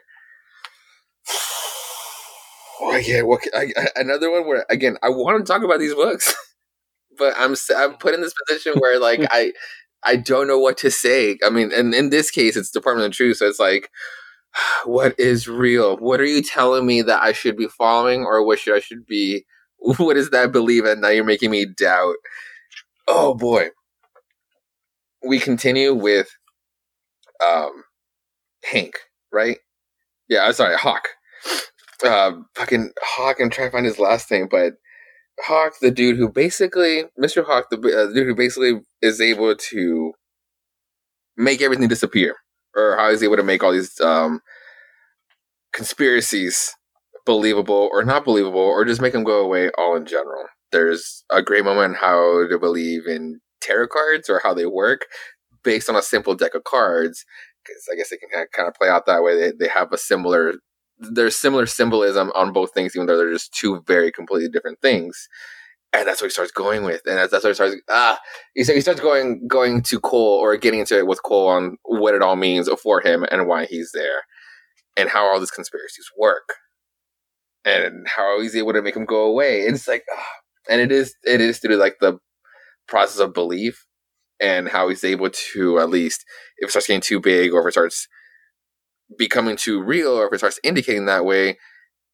Oh, 2.81 2.95
yeah, 3.03 3.21
what, 3.23 3.41
I, 3.55 3.67
another 3.95 4.31
one 4.31 4.47
where 4.47 4.65
again 4.69 4.97
I 5.01 5.09
want 5.09 5.45
to 5.45 5.51
talk 5.51 5.63
about 5.63 5.79
these 5.79 5.95
books, 5.95 6.33
but 7.19 7.33
I'm 7.37 7.55
I'm 7.75 7.97
put 7.97 8.13
in 8.13 8.21
this 8.21 8.33
position 8.47 8.73
where 8.79 8.99
like 8.99 9.21
I 9.31 9.53
I 10.03 10.15
don't 10.15 10.47
know 10.47 10.59
what 10.59 10.77
to 10.79 10.91
say. 10.91 11.37
I 11.45 11.49
mean, 11.49 11.71
and 11.73 11.93
in 11.93 12.09
this 12.09 12.31
case, 12.31 12.55
it's 12.55 12.71
Department 12.71 13.07
of 13.07 13.13
Truth, 13.13 13.37
so 13.37 13.47
it's 13.47 13.59
like, 13.59 13.89
what 14.85 15.19
is 15.19 15.47
real? 15.47 15.97
What 15.97 16.21
are 16.21 16.25
you 16.25 16.41
telling 16.41 16.85
me 16.85 17.01
that 17.03 17.21
I 17.21 17.33
should 17.33 17.57
be 17.57 17.67
following, 17.67 18.23
or 18.23 18.45
what 18.45 18.59
should 18.59 18.75
I 18.75 18.79
should 18.79 19.05
be? 19.05 19.45
What 19.97 20.17
is 20.17 20.31
that 20.31 20.51
believe? 20.51 20.83
And 20.83 21.01
now 21.01 21.07
you're 21.07 21.23
making 21.23 21.51
me 21.51 21.65
doubt. 21.65 22.15
Oh 23.07 23.33
boy. 23.33 23.69
We 25.25 25.39
continue 25.39 25.93
with 25.93 26.29
um 27.45 27.83
Hank, 28.65 28.95
right? 29.31 29.59
Yeah, 30.27 30.45
I'm 30.45 30.53
sorry, 30.53 30.75
Hawk 30.77 31.07
uh, 32.03 32.31
fucking 32.55 32.91
Hawk. 33.01 33.37
I'm 33.39 33.49
trying 33.49 33.67
to 33.67 33.71
find 33.71 33.85
his 33.85 33.99
last 33.99 34.29
name, 34.31 34.47
but 34.49 34.73
Hawk, 35.43 35.73
the 35.81 35.91
dude 35.91 36.17
who 36.17 36.29
basically, 36.29 37.05
Mr. 37.19 37.45
Hawk, 37.45 37.69
the, 37.69 37.77
uh, 37.77 38.13
dude 38.13 38.27
who 38.27 38.35
basically 38.35 38.81
is 39.01 39.21
able 39.21 39.55
to 39.55 40.13
make 41.37 41.61
everything 41.61 41.87
disappear, 41.87 42.35
or 42.75 42.97
how 42.97 43.09
he's 43.09 43.23
able 43.23 43.37
to 43.37 43.43
make 43.43 43.63
all 43.63 43.71
these 43.71 43.99
um, 44.01 44.41
conspiracies 45.73 46.73
believable 47.25 47.89
or 47.91 48.03
not 48.03 48.25
believable, 48.25 48.59
or 48.59 48.85
just 48.85 49.01
make 49.01 49.13
them 49.13 49.23
go 49.23 49.43
away 49.43 49.69
all 49.77 49.95
in 49.95 50.05
general. 50.05 50.45
There's 50.71 51.23
a 51.31 51.41
great 51.41 51.63
moment 51.63 51.97
how 51.97 52.47
to 52.47 52.59
believe 52.59 53.07
in 53.07 53.39
tarot 53.61 53.87
cards 53.87 54.29
or 54.29 54.41
how 54.43 54.53
they 54.53 54.65
work 54.65 55.05
based 55.63 55.89
on 55.89 55.95
a 55.95 56.01
simple 56.01 56.35
deck 56.35 56.55
of 56.55 56.63
cards 56.63 57.25
because 57.63 57.83
I 57.91 57.95
guess 57.95 58.09
they 58.09 58.17
can 58.17 58.29
kind 58.53 58.67
of 58.67 58.73
play 58.73 58.89
out 58.89 59.05
that 59.05 59.23
way. 59.23 59.37
They, 59.37 59.51
they 59.51 59.67
have 59.67 59.91
a 59.91 59.97
similar 59.97 60.53
there's 60.99 61.37
similar 61.37 61.65
symbolism 61.65 62.31
on 62.35 62.53
both 62.53 62.73
things, 62.73 62.95
even 62.95 63.07
though 63.07 63.17
they're 63.17 63.31
just 63.33 63.53
two 63.53 63.81
very 63.87 64.11
completely 64.11 64.49
different 64.49 64.81
things. 64.81 65.27
And 65.91 66.07
that's 66.07 66.21
what 66.21 66.27
he 66.27 66.31
starts 66.31 66.51
going 66.51 66.83
with, 66.83 67.01
and 67.07 67.17
that's, 67.17 67.31
that's 67.31 67.43
what 67.43 67.49
he 67.49 67.55
starts. 67.55 67.75
Ah, 67.89 68.19
he, 68.53 68.63
he 68.63 68.81
starts 68.81 68.99
going 68.99 69.47
going 69.47 69.81
to 69.83 69.99
Cole 69.99 70.37
or 70.37 70.55
getting 70.55 70.81
into 70.81 70.97
it 70.97 71.07
with 71.07 71.23
Cole 71.23 71.47
on 71.47 71.77
what 71.83 72.13
it 72.13 72.21
all 72.21 72.35
means 72.35 72.69
for 72.83 73.01
him 73.01 73.25
and 73.31 73.47
why 73.47 73.65
he's 73.65 73.91
there, 73.91 74.21
and 74.95 75.09
how 75.09 75.25
all 75.25 75.39
these 75.39 75.49
conspiracies 75.49 76.05
work, 76.15 76.53
and 77.65 78.07
how 78.07 78.39
he's 78.39 78.55
able 78.55 78.73
to 78.73 78.83
make 78.83 78.93
them 78.93 79.05
go 79.05 79.23
away. 79.23 79.65
And 79.65 79.75
it's 79.75 79.87
like, 79.87 80.03
ah, 80.15 80.25
and 80.69 80.79
it 80.79 80.91
is 80.91 81.15
it 81.23 81.41
is 81.41 81.57
through 81.57 81.77
like 81.77 81.97
the 81.99 82.19
process 82.87 83.19
of 83.19 83.33
belief 83.33 83.85
and 84.39 84.69
how 84.69 84.89
he's 84.89 85.03
able 85.03 85.29
to 85.29 85.79
at 85.79 85.89
least 85.89 86.23
if 86.57 86.67
it 86.67 86.71
starts 86.71 86.87
getting 86.87 87.01
too 87.01 87.19
big 87.19 87.51
or 87.51 87.61
if 87.61 87.67
it 87.67 87.71
starts 87.71 88.07
becoming 89.17 89.55
too 89.55 89.81
real 89.81 90.11
or 90.11 90.27
if 90.27 90.33
it 90.33 90.37
starts 90.39 90.59
indicating 90.63 91.05
that 91.05 91.25
way, 91.25 91.57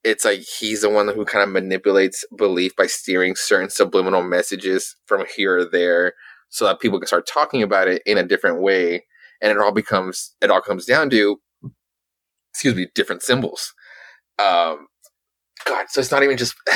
it's 0.03 0.23
like 0.23 0.41
he's 0.41 0.81
the 0.81 0.89
one 0.89 1.07
who 1.07 1.25
kind 1.25 1.43
of 1.43 1.49
manipulates 1.49 2.23
belief 2.37 2.75
by 2.75 2.85
steering 2.85 3.35
certain 3.35 3.69
subliminal 3.69 4.21
messages 4.21 4.95
from 5.07 5.25
here 5.35 5.59
or 5.59 5.65
there 5.65 6.13
so 6.49 6.63
that 6.65 6.79
people 6.79 6.99
can 6.99 7.07
start 7.07 7.27
talking 7.27 7.63
about 7.63 7.87
it 7.87 8.01
in 8.05 8.17
a 8.17 8.23
different 8.23 8.61
way. 8.61 9.03
And 9.41 9.51
it 9.51 9.57
all 9.57 9.71
becomes, 9.71 10.35
it 10.41 10.51
all 10.51 10.61
comes 10.61 10.85
down 10.85 11.09
to, 11.09 11.41
excuse 12.53 12.75
me, 12.75 12.87
different 12.93 13.23
symbols. 13.23 13.73
Um, 14.37 14.87
God, 15.65 15.87
so 15.89 16.01
it's 16.01 16.11
not 16.11 16.23
even 16.23 16.37
just, 16.37 16.55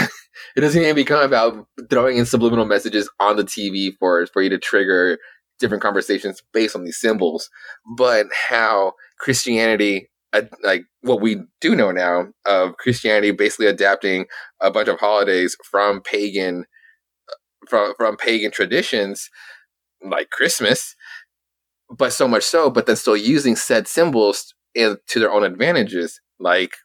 it 0.56 0.62
doesn't 0.62 0.82
even 0.82 0.96
become 0.96 1.22
about 1.22 1.68
throwing 1.90 2.18
in 2.18 2.26
subliminal 2.26 2.66
messages 2.66 3.10
on 3.20 3.38
the 3.38 3.44
TV 3.44 3.92
for, 4.00 4.26
for 4.28 4.42
you 4.42 4.50
to 4.50 4.58
trigger 4.58 5.20
different 5.60 5.84
conversations 5.84 6.42
based 6.54 6.76
on 6.76 6.84
these 6.84 7.00
symbols, 7.00 7.50
but 7.98 8.28
how 8.50 8.94
Christianity, 9.20 10.10
uh, 10.34 10.44
like 10.64 10.84
what 11.02 11.22
we 11.22 11.42
do 11.62 11.76
know 11.76 11.92
now 11.92 12.28
of 12.46 12.78
Christianity, 12.78 13.32
basically 13.32 13.68
adapting 13.68 14.26
a 14.62 14.72
bunch 14.72 14.88
of 14.88 15.00
holidays 15.00 15.56
from 15.70 16.02
pagan, 16.02 16.66
from 17.68 17.94
from 17.98 18.18
pagan 18.18 18.52
traditions, 18.52 19.30
like 20.04 20.30
Christmas, 20.30 20.96
but 21.90 22.14
so 22.14 22.28
much 22.28 22.44
so, 22.44 22.70
but 22.70 22.86
then 22.86 22.96
still 22.96 23.18
using 23.18 23.56
said 23.56 23.88
symbols 23.88 24.54
in, 24.76 24.98
to 25.08 25.20
their 25.20 25.32
own 25.32 25.44
advantages, 25.44 26.22
like 26.40 26.76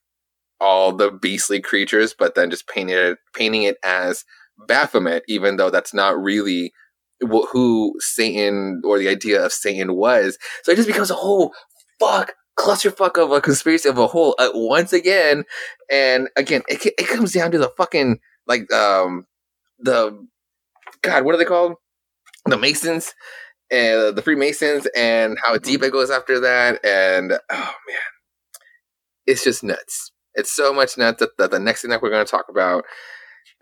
all 0.61 0.93
the 0.93 1.11
beastly 1.11 1.61
creatures, 1.61 2.15
but 2.19 2.35
then 2.35 2.51
just 2.51 2.67
painting 2.69 2.97
it 2.97 3.19
painting 3.35 3.63
it 3.65 3.77
as 3.85 4.25
Baphomet, 4.67 5.25
even 5.29 5.57
though 5.57 5.71
that's 5.71 5.93
not 5.93 6.21
really 6.21 6.73
who 7.21 7.95
Satan 8.01 8.83
or 8.85 8.99
the 8.99 9.09
idea 9.09 9.45
of 9.45 9.53
Satan 9.53 9.95
was. 9.95 10.39
So 10.63 10.73
it 10.73 10.77
just 10.77 10.89
becomes 10.89 11.11
a 11.11 11.15
whole 11.15 11.53
fuck 11.99 12.35
clusterfuck 12.59 13.23
of 13.23 13.33
a 13.33 13.41
conspiracy 13.41 13.89
of 13.89 13.99
a 13.99 14.07
whole 14.07 14.35
uh, 14.39 14.51
once 14.55 14.93
again. 14.93 15.45
And 15.91 16.29
again, 16.37 16.63
it, 16.69 16.85
it 16.87 17.09
comes 17.09 17.33
down 17.33 17.51
to 17.53 17.59
the 17.59 17.71
fucking 17.77 18.19
like 18.47 18.73
um 18.73 19.27
the 19.79 20.27
God, 21.03 21.25
what 21.25 21.35
are 21.35 21.39
they 21.39 21.45
called? 21.45 21.75
The 22.47 22.57
Masons 22.57 23.15
and 23.71 24.17
the 24.17 24.23
Freemasons, 24.23 24.87
and 24.95 25.39
how 25.43 25.57
deep 25.57 25.83
it 25.83 25.93
goes 25.93 26.11
after 26.11 26.41
that. 26.41 26.85
And 26.85 27.33
oh 27.33 27.75
man, 27.89 27.99
it's 29.27 29.45
just 29.45 29.65
nuts. 29.65 30.13
It's 30.35 30.55
so 30.55 30.73
much 30.73 30.99
nuts 30.99 31.21
that, 31.21 31.31
that 31.39 31.51
the 31.51 31.59
next 31.59 31.83
thing 31.83 31.91
that 31.91 32.03
we're 32.03 32.11
going 32.11 32.25
to 32.25 32.31
talk 32.31 32.47
about 32.49 32.85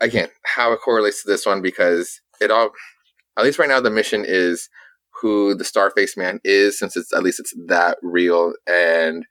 again 0.01 0.27
how 0.43 0.73
it 0.73 0.79
correlates 0.83 1.23
to 1.23 1.29
this 1.29 1.45
one 1.45 1.61
because 1.61 2.19
it 2.41 2.51
all 2.51 2.71
at 3.37 3.43
least 3.43 3.59
right 3.59 3.69
now 3.69 3.79
the 3.79 3.89
mission 3.89 4.23
is 4.25 4.69
who 5.21 5.55
the 5.55 5.63
Starface 5.63 6.17
Man 6.17 6.39
is, 6.43 6.77
since 6.77 6.97
it's 6.97 7.13
at 7.13 7.23
least 7.23 7.39
it's 7.39 7.53
that 7.67 7.97
real, 8.01 8.53
and 8.67 9.25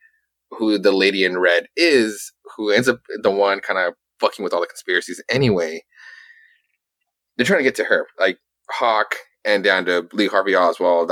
who 0.50 0.78
the 0.78 0.92
Lady 0.92 1.24
in 1.24 1.38
Red 1.38 1.66
is, 1.76 2.32
who 2.56 2.70
ends 2.70 2.88
up 2.88 3.00
the 3.22 3.30
one 3.30 3.60
kind 3.60 3.78
of 3.78 3.94
fucking 4.20 4.42
with 4.42 4.52
all 4.52 4.60
the 4.60 4.66
conspiracies 4.66 5.22
anyway. 5.28 5.82
They're 7.36 7.46
trying 7.46 7.60
to 7.60 7.64
get 7.64 7.74
to 7.76 7.84
her, 7.84 8.06
like 8.18 8.38
Hawk, 8.70 9.14
and 9.44 9.64
down 9.64 9.84
to 9.86 10.08
Lee 10.12 10.28
Harvey 10.28 10.54
Oswald. 10.54 11.10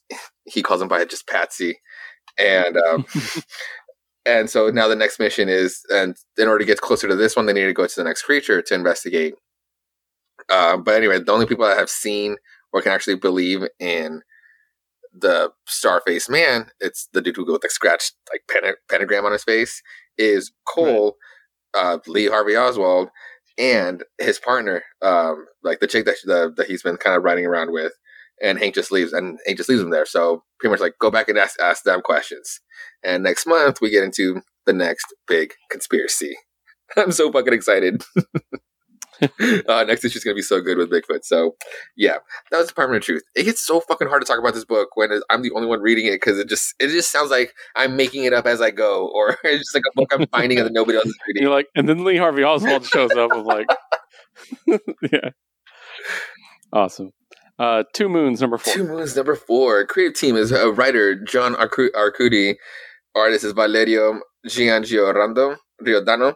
he 0.46 0.62
calls 0.62 0.82
him 0.82 0.88
by 0.88 1.04
just 1.04 1.28
Patsy, 1.28 1.78
and 2.38 2.76
um, 2.76 3.06
and 4.26 4.50
so 4.50 4.70
now 4.70 4.88
the 4.88 4.96
next 4.96 5.18
mission 5.18 5.48
is, 5.48 5.82
and 5.90 6.16
in 6.36 6.48
order 6.48 6.60
to 6.60 6.64
get 6.64 6.80
closer 6.80 7.08
to 7.08 7.16
this 7.16 7.36
one, 7.36 7.46
they 7.46 7.52
need 7.52 7.66
to 7.66 7.72
go 7.72 7.86
to 7.86 7.96
the 7.96 8.04
next 8.04 8.22
creature 8.22 8.62
to 8.62 8.74
investigate. 8.74 9.34
Uh, 10.48 10.76
but 10.76 10.94
anyway, 10.94 11.18
the 11.18 11.32
only 11.32 11.46
people 11.46 11.66
that 11.66 11.78
have 11.78 11.90
seen 11.90 12.36
or 12.72 12.82
can 12.82 12.92
actually 12.92 13.16
believe 13.16 13.66
in 13.78 14.22
the 15.12 15.50
Starface 15.68 16.28
man, 16.28 16.70
it's 16.80 17.08
the 17.12 17.20
dude 17.20 17.36
who 17.36 17.50
with 17.50 17.62
the 17.62 17.70
scratched 17.70 18.14
like 18.32 18.42
pen- 18.50 18.74
pentagram 18.88 19.24
on 19.24 19.32
his 19.32 19.44
face, 19.44 19.82
is 20.16 20.52
Cole, 20.66 21.16
right. 21.74 21.82
uh, 21.82 21.98
Lee 22.06 22.26
Harvey 22.26 22.56
Oswald, 22.56 23.08
and 23.58 24.04
his 24.18 24.38
partner, 24.38 24.82
um, 25.02 25.46
like 25.62 25.80
the 25.80 25.86
chick 25.86 26.04
that, 26.04 26.16
the, 26.24 26.52
that 26.56 26.66
he's 26.66 26.82
been 26.82 26.96
kind 26.96 27.16
of 27.16 27.24
riding 27.24 27.46
around 27.46 27.72
with. 27.72 27.92
And 28.40 28.58
Hank 28.58 28.76
just 28.76 28.92
leaves, 28.92 29.12
and 29.12 29.38
Hank 29.46 29.56
just 29.56 29.68
leaves 29.68 29.82
him 29.82 29.90
there. 29.90 30.06
So 30.06 30.44
pretty 30.60 30.70
much 30.70 30.80
like 30.80 30.94
go 31.00 31.10
back 31.10 31.28
and 31.28 31.36
ask 31.36 31.60
ask 31.60 31.82
them 31.82 32.00
questions. 32.02 32.60
And 33.02 33.24
next 33.24 33.46
month 33.46 33.80
we 33.80 33.90
get 33.90 34.04
into 34.04 34.42
the 34.64 34.72
next 34.72 35.06
big 35.26 35.54
conspiracy. 35.70 36.36
I'm 36.96 37.10
so 37.10 37.32
fucking 37.32 37.52
excited. 37.52 38.04
uh, 39.68 39.84
next 39.84 40.04
issue's 40.04 40.24
gonna 40.24 40.34
be 40.34 40.42
so 40.42 40.60
good 40.60 40.78
with 40.78 40.90
Bigfoot. 40.90 41.24
So, 41.24 41.56
yeah, 41.96 42.16
that 42.50 42.58
was 42.58 42.68
Department 42.68 43.02
of 43.02 43.04
Truth. 43.04 43.24
It 43.34 43.44
gets 43.44 43.64
so 43.64 43.80
fucking 43.80 44.08
hard 44.08 44.22
to 44.22 44.26
talk 44.26 44.38
about 44.38 44.54
this 44.54 44.64
book 44.64 44.90
when 44.96 45.10
I'm 45.30 45.42
the 45.42 45.50
only 45.52 45.66
one 45.66 45.80
reading 45.80 46.06
it 46.06 46.12
because 46.12 46.38
it 46.38 46.48
just 46.48 46.74
it 46.78 46.88
just 46.88 47.10
sounds 47.10 47.30
like 47.30 47.54
I'm 47.76 47.96
making 47.96 48.24
it 48.24 48.32
up 48.32 48.46
as 48.46 48.60
I 48.60 48.70
go, 48.70 49.08
or 49.14 49.36
it's 49.44 49.60
just 49.60 49.74
like 49.74 49.84
a 49.90 49.94
book 49.94 50.12
I'm 50.12 50.26
finding 50.28 50.58
that 50.58 50.72
nobody 50.72 50.98
else 50.98 51.06
is 51.06 51.18
reading. 51.26 51.42
You're 51.42 51.52
like, 51.52 51.68
and 51.74 51.88
then 51.88 52.04
Lee 52.04 52.16
Harvey 52.16 52.44
Oswald 52.44 52.84
shows 52.86 53.10
up. 53.12 53.30
I'm 53.32 53.44
like, 53.44 53.66
yeah, 55.12 55.30
awesome. 56.72 57.12
Uh, 57.58 57.82
Two 57.92 58.08
Moons, 58.08 58.40
number 58.40 58.56
four. 58.56 58.72
Two 58.72 58.84
Moons, 58.84 59.16
number 59.16 59.34
four. 59.34 59.84
Creative 59.86 60.14
team 60.14 60.36
is 60.36 60.52
a 60.52 60.70
writer 60.70 61.16
John 61.16 61.54
Arcu- 61.54 61.90
Arcudi. 61.90 62.54
Artist 63.16 63.44
is 63.44 63.52
Valerio 63.52 64.20
Giangiordano 64.46 65.56
Riodano. 65.82 66.34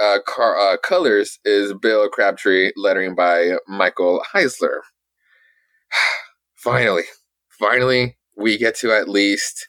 Uh, 0.00 0.18
car, 0.26 0.58
uh, 0.58 0.76
colors 0.78 1.38
is 1.44 1.74
Bill 1.74 2.08
Crabtree. 2.08 2.72
Lettering 2.76 3.14
by 3.14 3.52
Michael 3.68 4.22
Heisler. 4.34 4.80
finally, 6.54 7.04
finally, 7.48 8.16
we 8.36 8.58
get 8.58 8.74
to 8.76 8.92
at 8.92 9.08
least 9.08 9.68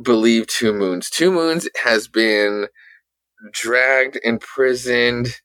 believe 0.00 0.46
Two 0.46 0.72
Moons. 0.72 1.10
Two 1.10 1.30
Moons 1.30 1.68
has 1.84 2.08
been 2.08 2.66
dragged, 3.52 4.18
imprisoned, 4.24 5.40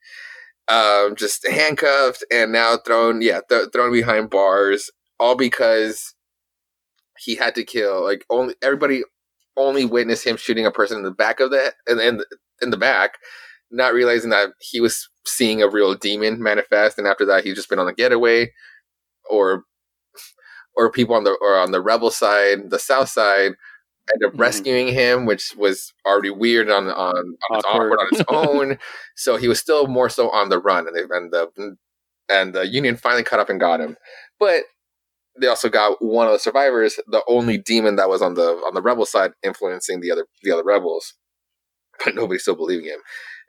um, 0.67 1.15
just 1.15 1.47
handcuffed, 1.47 2.23
and 2.31 2.51
now 2.51 2.77
thrown, 2.77 3.21
yeah, 3.21 3.41
th- 3.49 3.69
thrown 3.73 3.91
behind 3.91 4.29
bars, 4.29 4.89
all 5.19 5.35
because 5.35 6.15
he 7.17 7.35
had 7.35 7.55
to 7.55 7.63
kill. 7.63 8.03
Like 8.03 8.25
only 8.29 8.55
everybody 8.61 9.03
only 9.57 9.85
witnessed 9.85 10.25
him 10.25 10.37
shooting 10.37 10.65
a 10.65 10.71
person 10.71 10.97
in 10.97 11.03
the 11.03 11.11
back 11.11 11.39
of 11.39 11.51
the 11.51 11.73
in, 11.87 11.99
in, 11.99 12.21
in 12.61 12.69
the 12.71 12.77
back, 12.77 13.17
not 13.71 13.93
realizing 13.93 14.29
that 14.31 14.49
he 14.59 14.81
was 14.81 15.09
seeing 15.25 15.61
a 15.61 15.69
real 15.69 15.93
demon 15.95 16.41
manifest, 16.41 16.97
and 16.97 17.07
after 17.07 17.25
that, 17.25 17.43
he's 17.43 17.55
just 17.55 17.69
been 17.69 17.79
on 17.79 17.87
a 17.87 17.93
getaway, 17.93 18.51
or 19.29 19.63
or 20.75 20.91
people 20.91 21.15
on 21.15 21.23
the 21.23 21.37
or 21.41 21.57
on 21.57 21.71
the 21.71 21.81
rebel 21.81 22.11
side, 22.11 22.69
the 22.69 22.79
south 22.79 23.09
side, 23.09 23.53
end 24.13 24.25
up 24.25 24.33
Mhm. 24.33 24.39
rescuing 24.39 24.87
him, 24.89 25.25
which 25.25 25.53
was 25.57 25.93
already 26.05 26.29
weird 26.31 26.69
on 26.69 26.87
on, 26.89 27.15
on 27.17 27.35
its 27.53 27.65
Awkward. 27.65 27.93
awkward 27.93 27.99
on 28.01 28.07
its 28.09 28.21
own. 28.29 28.79
so 29.15 29.37
he 29.37 29.47
was 29.47 29.59
still 29.59 29.87
more 29.87 30.09
so 30.09 30.29
on 30.31 30.49
the 30.49 30.59
run, 30.59 30.87
and 30.87 30.95
they, 30.95 31.03
and 31.15 31.31
the 31.31 31.77
and 32.29 32.53
the 32.55 32.67
Union 32.67 32.97
finally 32.97 33.23
caught 33.23 33.39
up 33.39 33.49
and 33.49 33.59
got 33.59 33.81
him, 33.81 33.97
but 34.39 34.63
they 35.39 35.47
also 35.47 35.69
got 35.69 36.01
one 36.03 36.27
of 36.27 36.33
the 36.33 36.39
survivors, 36.39 36.99
the 37.07 37.23
only 37.27 37.57
demon 37.57 37.95
that 37.97 38.09
was 38.09 38.21
on 38.21 38.35
the 38.35 38.43
on 38.67 38.73
the 38.75 38.81
rebel 38.81 39.05
side, 39.05 39.33
influencing 39.43 40.01
the 40.01 40.11
other 40.11 40.27
the 40.43 40.51
other 40.51 40.63
rebels. 40.63 41.13
But 42.05 42.15
nobody's 42.15 42.43
still 42.43 42.55
believing 42.55 42.85
him. 42.87 42.99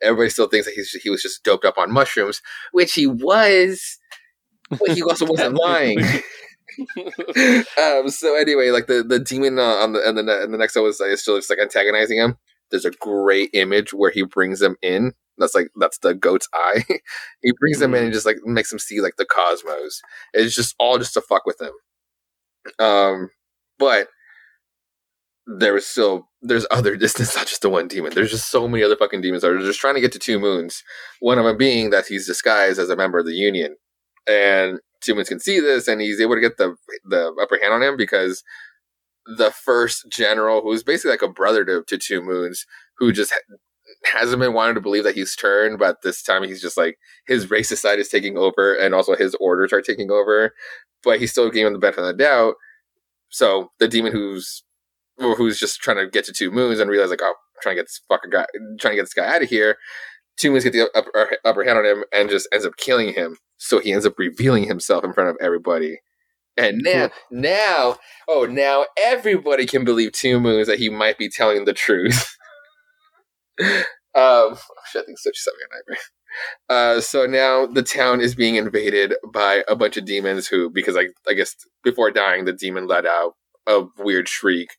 Everybody 0.03 0.31
still 0.31 0.49
thinks 0.49 0.67
that 0.67 0.75
he's 0.75 0.91
he 0.91 1.11
was 1.11 1.23
just 1.23 1.45
doped 1.45 1.65
up 1.65 1.79
on 1.79 1.93
mushrooms, 1.93 2.43
which 2.73 2.95
he 2.95 3.07
was, 3.07 3.99
but 4.71 4.91
he 4.91 5.03
also 5.03 5.27
wasn't 5.27 5.55
lying. 5.61 5.99
um, 7.79 8.09
so 8.09 8.37
anyway, 8.37 8.71
like 8.71 8.87
the 8.87 9.05
the 9.07 9.19
demon 9.19 9.59
uh, 9.59 9.63
on 9.63 9.93
the 9.93 10.09
and 10.09 10.17
the 10.17 10.43
and 10.43 10.53
the 10.53 10.59
next 10.59 10.75
one 10.75 10.85
was 10.85 11.01
like, 11.01 11.17
still 11.19 11.37
just 11.39 11.51
like 11.51 11.59
antagonizing 11.59 12.19
him. 12.19 12.37
There's 12.71 12.85
a 12.85 12.91
great 12.91 13.51
image 13.53 13.93
where 13.93 14.11
he 14.11 14.23
brings 14.23 14.61
them 14.61 14.77
in. 14.83 15.13
That's 15.39 15.55
like 15.55 15.69
that's 15.79 15.99
the 15.99 16.15
goat's 16.15 16.49
eye. 16.55 16.85
he 17.43 17.53
brings 17.59 17.79
them 17.79 17.95
in 17.95 18.05
and 18.05 18.13
just 18.13 18.27
like 18.27 18.39
makes 18.45 18.73
him 18.73 18.79
see 18.79 19.01
like 19.01 19.17
the 19.17 19.27
cosmos. 19.27 20.01
It's 20.33 20.55
just 20.55 20.75
all 20.79 20.99
just 20.99 21.15
to 21.15 21.21
fuck 21.21 21.47
with 21.47 21.61
him. 21.61 21.73
Um, 22.79 23.31
but 23.79 24.09
there 25.47 25.75
was 25.75 25.87
still 25.87 26.29
there's 26.43 26.67
other 26.71 26.97
distance, 26.97 27.35
not 27.37 27.47
just 27.47 27.63
the 27.63 27.71
one 27.71 27.89
demon. 27.89 28.13
There's 28.15 28.31
just 28.31 28.51
so 28.51 28.69
many 28.69 28.83
other 28.83 28.97
fucking 28.97 29.21
demons 29.21 29.43
that 29.43 29.51
are 29.51 29.59
just 29.59 29.81
trying 29.81 29.95
to 29.95 30.01
get 30.01 30.13
to 30.13 30.19
Two 30.19 30.39
Moons. 30.39 30.83
One 31.21 31.39
of 31.39 31.45
them 31.45 31.57
being 31.57 31.91
that 31.91 32.07
he's 32.07 32.27
disguised 32.27 32.79
as 32.79 32.91
a 32.91 32.97
member 32.97 33.19
of 33.19 33.27
the 33.27 33.35
Union, 33.35 33.77
and 34.29 34.81
Two 35.01 35.15
Moons 35.15 35.29
can 35.29 35.41
see 35.41 35.61
this, 35.61 35.89
and 35.89 36.01
he's 36.01 36.21
able 36.21 36.35
to 36.35 36.41
get 36.41 36.59
the 36.59 36.77
the 37.05 37.35
upper 37.41 37.59
hand 37.61 37.73
on 37.73 37.83
him 37.83 37.97
because 37.97 38.43
the 39.25 39.53
first 39.53 40.07
general, 40.11 40.63
who's 40.63 40.83
basically 40.83 41.13
like 41.13 41.23
a 41.23 41.29
brother 41.29 41.65
to, 41.65 41.85
to 41.87 41.99
Two 41.99 42.21
Moons, 42.21 42.67
who 42.99 43.13
just 43.13 43.33
ha- 43.33 43.57
hasn't 44.19 44.41
been 44.41 44.53
wanting 44.53 44.75
to 44.75 44.81
believe 44.81 45.05
that 45.05 45.15
he's 45.15 45.37
turned, 45.37 45.79
but 45.79 45.99
this 46.03 46.23
time 46.23 46.43
he's 46.43 46.61
just 46.61 46.77
like 46.77 46.99
his 47.27 47.47
racist 47.47 47.79
side 47.79 48.01
is 48.01 48.09
taking 48.09 48.37
over, 48.37 48.75
and 48.75 48.95
also 48.95 49.15
his 49.15 49.37
orders 49.37 49.73
are 49.73 49.83
taking 49.83 50.11
over, 50.11 50.53
but 51.05 51.21
he's 51.21 51.31
still 51.31 51.51
giving 51.51 51.69
him 51.69 51.73
the 51.73 51.79
benefit 51.79 52.01
of 52.01 52.07
the 52.07 52.25
doubt. 52.25 52.55
So 53.31 53.71
the 53.79 53.89
demon 53.89 54.13
who's 54.13 54.63
or 55.19 55.37
who's 55.37 55.59
just 55.59 55.81
trying 55.81 55.99
to 55.99 56.09
get 56.09 56.25
to 56.27 56.33
Two 56.33 56.51
Moons 56.51 56.81
and 56.81 56.91
realize 56.91 57.11
like, 57.11 57.23
oh, 57.23 57.29
I'm 57.29 57.63
trying 57.63 57.77
to 57.77 57.83
get 57.83 57.87
this 57.87 58.01
fucking 58.09 58.31
guy, 58.31 58.47
trying 58.81 58.93
to 58.93 58.97
get 58.97 59.03
this 59.03 59.15
guy 59.15 59.35
out 59.35 59.43
of 59.43 59.49
here. 59.49 59.77
Two 60.37 60.51
Moons 60.51 60.65
get 60.65 60.73
the 60.73 60.91
upper, 60.95 61.37
upper 61.45 61.65
hand 61.65 61.79
on 61.79 61.85
him 61.85 62.05
and 62.13 62.31
just 62.31 62.49
ends 62.53 62.67
up 62.67 62.77
killing 62.77 63.13
him. 63.15 63.37
So 63.59 63.79
he 63.79 63.93
ends 63.93 64.07
up 64.07 64.19
revealing 64.19 64.65
himself 64.65 65.05
in 65.05 65.13
front 65.13 65.31
of 65.31 65.37
everybody. 65.41 65.99
And 66.57 66.83
now, 66.83 67.11
now, 67.31 67.97
oh, 68.29 68.47
now 68.47 68.85
everybody 69.01 69.67
can 69.67 69.85
believe 69.85 70.13
Two 70.13 70.41
Moons 70.41 70.67
that 70.67 70.79
he 70.79 70.89
might 70.89 71.19
be 71.19 71.29
telling 71.29 71.65
the 71.65 71.73
truth. 71.73 72.37
um, 73.61 74.57
shit, 74.91 75.03
I 75.03 75.07
think 75.07 75.19
such 75.19 75.39
a 75.47 75.75
nightmare. 75.75 76.03
Uh, 76.69 77.01
so 77.01 77.27
now 77.27 77.67
the 77.67 77.83
town 77.83 78.21
is 78.21 78.35
being 78.35 78.57
invaded 78.57 79.15
by 79.33 79.65
a 79.69 79.77
bunch 79.77 79.97
of 79.97 80.05
demons 80.05 80.47
who, 80.47 80.71
because 80.71 80.97
I, 80.97 81.09
I 81.29 81.35
guess 81.35 81.55
before 81.85 82.11
dying, 82.11 82.45
the 82.45 82.53
demon 82.53 82.87
let 82.87 83.07
out 83.07 83.35
a 83.67 83.83
weird 83.99 84.29
shriek, 84.29 84.71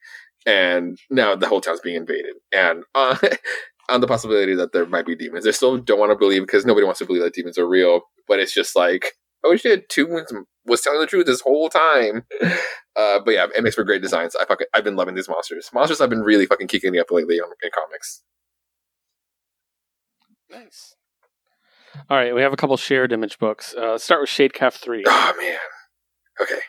and 0.46 0.98
now 1.10 1.36
the 1.36 1.48
whole 1.48 1.62
town's 1.62 1.82
being 1.82 1.96
invaded. 1.96 2.36
And 2.52 2.84
uh, 2.96 3.18
on 3.90 4.02
the 4.02 4.08
possibility 4.08 4.56
that 4.56 4.74
there 4.74 4.86
might 4.86 5.06
be 5.06 5.16
demons, 5.16 5.46
they 5.46 5.52
still 5.52 5.78
don't 5.78 6.00
want 6.00 6.12
to 6.12 6.18
believe 6.18 6.44
because 6.44 6.66
nobody 6.66 6.86
wants 6.86 7.00
to 7.00 7.06
believe 7.06 7.24
that 7.24 7.34
demons 7.34 7.58
are 7.58 7.68
real. 7.68 8.02
But 8.28 8.40
it's 8.40 8.54
just 8.54 8.76
like, 8.76 9.14
oh 9.44 9.56
shit, 9.56 9.90
Two 9.90 10.08
Moons 10.08 10.32
was 10.66 10.82
telling 10.82 11.00
the 11.00 11.08
truth 11.08 11.26
this 11.26 11.42
whole 11.42 11.70
time. 11.70 12.26
Uh, 12.96 13.20
but 13.26 13.32
yeah, 13.32 13.48
it 13.58 13.64
makes 13.64 13.74
for 13.74 13.84
great 13.84 14.04
designs. 14.04 14.36
I 14.40 14.46
fucking, 14.46 14.68
I've 14.72 14.84
been 14.84 14.96
loving 14.96 15.16
these 15.16 15.28
monsters. 15.28 15.68
Monsters 15.74 16.00
I've 16.00 16.12
been 16.12 16.22
really 16.22 16.46
fucking 16.46 16.68
kicking 16.68 16.92
me 16.92 17.00
up 17.00 17.10
lately 17.10 17.38
in, 17.38 17.44
in 17.64 17.72
comics. 17.74 18.22
Nice. 20.48 20.96
All 22.08 22.18
right, 22.18 22.36
we 22.36 22.44
have 22.44 22.54
a 22.54 22.56
couple 22.56 22.78
shared 22.78 23.12
image 23.12 23.40
books. 23.40 23.74
Uh, 23.74 23.98
start 23.98 24.22
with 24.22 24.30
Shadecraft 24.30 24.74
3. 24.74 25.06
Oh 25.08 25.34
man. 25.40 25.58
Okay. 26.40 26.60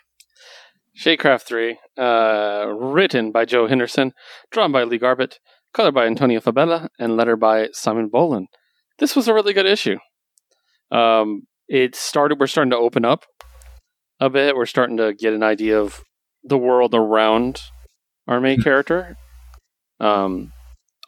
Shadecraft 0.97 1.43
3, 1.43 1.79
uh, 1.99 2.67
written 2.69 3.33
by 3.33 3.45
Joe 3.45 3.67
Henderson, 3.67 4.13
drawn 4.51 4.71
by 4.71 4.85
Lee 4.85 4.99
Garbett, 4.99 5.41
color 5.73 5.91
by 5.91 6.07
Antonio 6.07 6.41
Fabela, 6.41 6.89
and 6.99 7.17
letter 7.17 7.37
by 7.37 7.69
Simon 7.73 8.09
Bowland. 8.09 8.49
This 8.99 9.17
was 9.17 9.27
a 9.27 9.35
really 9.35 9.53
good 9.53 9.67
issue. 9.67 9.99
Um, 10.93 11.43
it 11.69 11.97
started, 11.97 12.39
we're 12.39 12.47
starting 12.47 12.71
to 12.71 12.77
open 12.77 13.05
up 13.05 13.25
a 14.21 14.31
bit. 14.31 14.55
We're 14.55 14.67
starting 14.67 14.97
to 14.99 15.13
get 15.13 15.33
an 15.33 15.43
idea 15.43 15.81
of 15.81 16.05
the 16.45 16.59
world 16.59 16.95
around 16.95 17.63
our 18.29 18.41
main 18.41 18.61
character. 18.63 19.17
Um, 19.99 20.53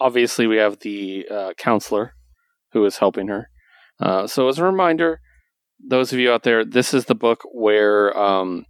obviously, 0.00 0.46
we 0.46 0.56
have 0.56 0.80
the 0.80 1.26
uh, 1.30 1.52
counselor 1.56 2.14
who 2.72 2.84
is 2.84 2.98
helping 2.98 3.28
her. 3.28 3.48
Uh, 4.00 4.26
so, 4.26 4.48
as 4.48 4.58
a 4.58 4.64
reminder, 4.64 5.20
those 5.78 6.12
of 6.12 6.18
you 6.18 6.32
out 6.32 6.42
there, 6.42 6.64
this 6.64 6.92
is 6.92 7.04
the 7.04 7.14
book 7.14 7.42
where 7.52 8.16
um, 8.18 8.64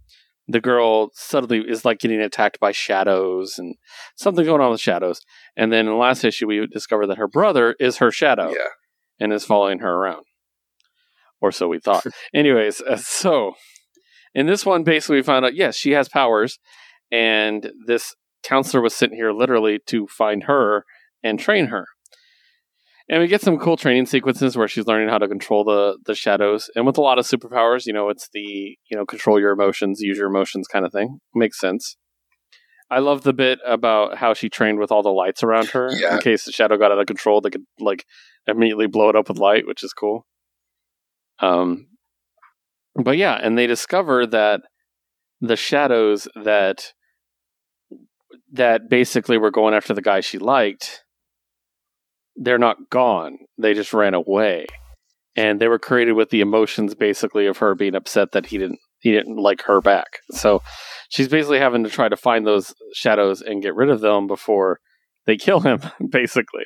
the 0.47 0.61
girl 0.61 1.09
suddenly 1.13 1.59
is 1.67 1.83
like 1.83 1.99
getting 1.99 2.21
attacked 2.21 2.59
by 2.59 2.71
shadows 2.71 3.57
and 3.57 3.75
something 4.15 4.45
going 4.45 4.61
on 4.61 4.71
with 4.71 4.79
shadows. 4.79 5.21
And 5.57 5.71
then 5.73 5.81
in 5.81 5.91
the 5.93 5.97
last 5.97 6.23
issue, 6.23 6.47
we 6.47 6.65
discover 6.67 7.05
that 7.07 7.17
her 7.17 7.27
brother 7.27 7.75
is 7.79 7.97
her 7.97 8.11
shadow 8.11 8.49
Yeah. 8.49 8.67
and 9.19 9.33
is 9.33 9.43
following 9.45 9.79
her 9.79 9.91
around. 9.91 10.25
Or 11.41 11.51
so 11.51 11.67
we 11.67 11.79
thought. 11.79 12.05
Anyways, 12.33 12.81
uh, 12.81 12.95
so 12.97 13.53
in 14.33 14.47
this 14.47 14.65
one, 14.65 14.83
basically, 14.83 15.17
we 15.17 15.23
found 15.23 15.45
out 15.45 15.55
yes, 15.55 15.75
she 15.75 15.91
has 15.91 16.09
powers, 16.09 16.59
and 17.11 17.71
this 17.85 18.15
counselor 18.43 18.81
was 18.81 18.95
sent 18.95 19.13
here 19.13 19.31
literally 19.31 19.79
to 19.87 20.07
find 20.07 20.43
her 20.43 20.85
and 21.23 21.39
train 21.39 21.67
her. 21.67 21.87
And 23.09 23.21
we 23.21 23.27
get 23.27 23.41
some 23.41 23.57
cool 23.57 23.77
training 23.77 24.05
sequences 24.05 24.57
where 24.57 24.67
she's 24.67 24.85
learning 24.85 25.07
how 25.09 25.17
to 25.17 25.27
control 25.27 25.63
the 25.63 25.97
the 26.05 26.15
shadows. 26.15 26.69
And 26.75 26.85
with 26.85 26.97
a 26.97 27.01
lot 27.01 27.17
of 27.19 27.25
superpowers, 27.25 27.85
you 27.85 27.93
know, 27.93 28.09
it's 28.09 28.27
the 28.33 28.39
you 28.89 28.97
know 28.97 29.05
control 29.05 29.39
your 29.39 29.51
emotions, 29.51 30.01
use 30.01 30.17
your 30.17 30.27
emotions 30.27 30.67
kind 30.67 30.85
of 30.85 30.91
thing. 30.91 31.19
Makes 31.33 31.59
sense. 31.59 31.95
I 32.89 32.99
love 32.99 33.23
the 33.23 33.33
bit 33.33 33.59
about 33.65 34.17
how 34.17 34.33
she 34.33 34.49
trained 34.49 34.79
with 34.79 34.91
all 34.93 35.03
the 35.03 35.09
lights 35.09 35.43
around 35.43 35.67
her 35.69 35.89
Yeah. 35.93 36.15
in 36.15 36.21
case 36.21 36.45
the 36.45 36.53
shadow 36.53 36.77
got 36.77 36.91
out 36.91 36.99
of 36.99 37.05
control. 37.05 37.41
They 37.41 37.49
could 37.49 37.65
like 37.79 38.05
immediately 38.45 38.87
blow 38.87 39.09
it 39.09 39.15
up 39.15 39.27
with 39.27 39.37
light, 39.39 39.67
which 39.67 39.83
is 39.83 39.91
cool. 39.93 40.25
Um, 41.39 41.87
but 42.95 43.17
yeah, 43.17 43.39
and 43.41 43.57
they 43.57 43.67
discover 43.67 44.25
that 44.27 44.61
the 45.41 45.55
shadows 45.55 46.27
that 46.43 46.93
that 48.51 48.89
basically 48.89 49.37
were 49.37 49.51
going 49.51 49.73
after 49.73 49.93
the 49.93 50.01
guy 50.01 50.21
she 50.21 50.37
liked, 50.39 51.03
they're 52.37 52.57
not 52.57 52.89
gone. 52.89 53.37
They 53.57 53.73
just 53.73 53.93
ran 53.93 54.13
away, 54.13 54.67
and 55.35 55.59
they 55.59 55.67
were 55.67 55.79
created 55.79 56.13
with 56.13 56.29
the 56.29 56.41
emotions 56.41 56.95
basically 56.95 57.47
of 57.47 57.57
her 57.57 57.75
being 57.75 57.95
upset 57.95 58.31
that 58.31 58.47
he 58.47 58.57
didn't 58.57 58.79
he 58.99 59.11
didn't 59.11 59.37
like 59.37 59.61
her 59.63 59.79
back. 59.81 60.07
So 60.31 60.61
she's 61.09 61.27
basically 61.27 61.59
having 61.59 61.83
to 61.83 61.89
try 61.89 62.09
to 62.09 62.17
find 62.17 62.45
those 62.47 62.73
shadows 62.93 63.41
and 63.41 63.61
get 63.61 63.75
rid 63.75 63.89
of 63.89 64.01
them 64.01 64.25
before 64.27 64.79
they 65.25 65.37
kill 65.37 65.59
him, 65.59 65.81
basically. 66.09 66.63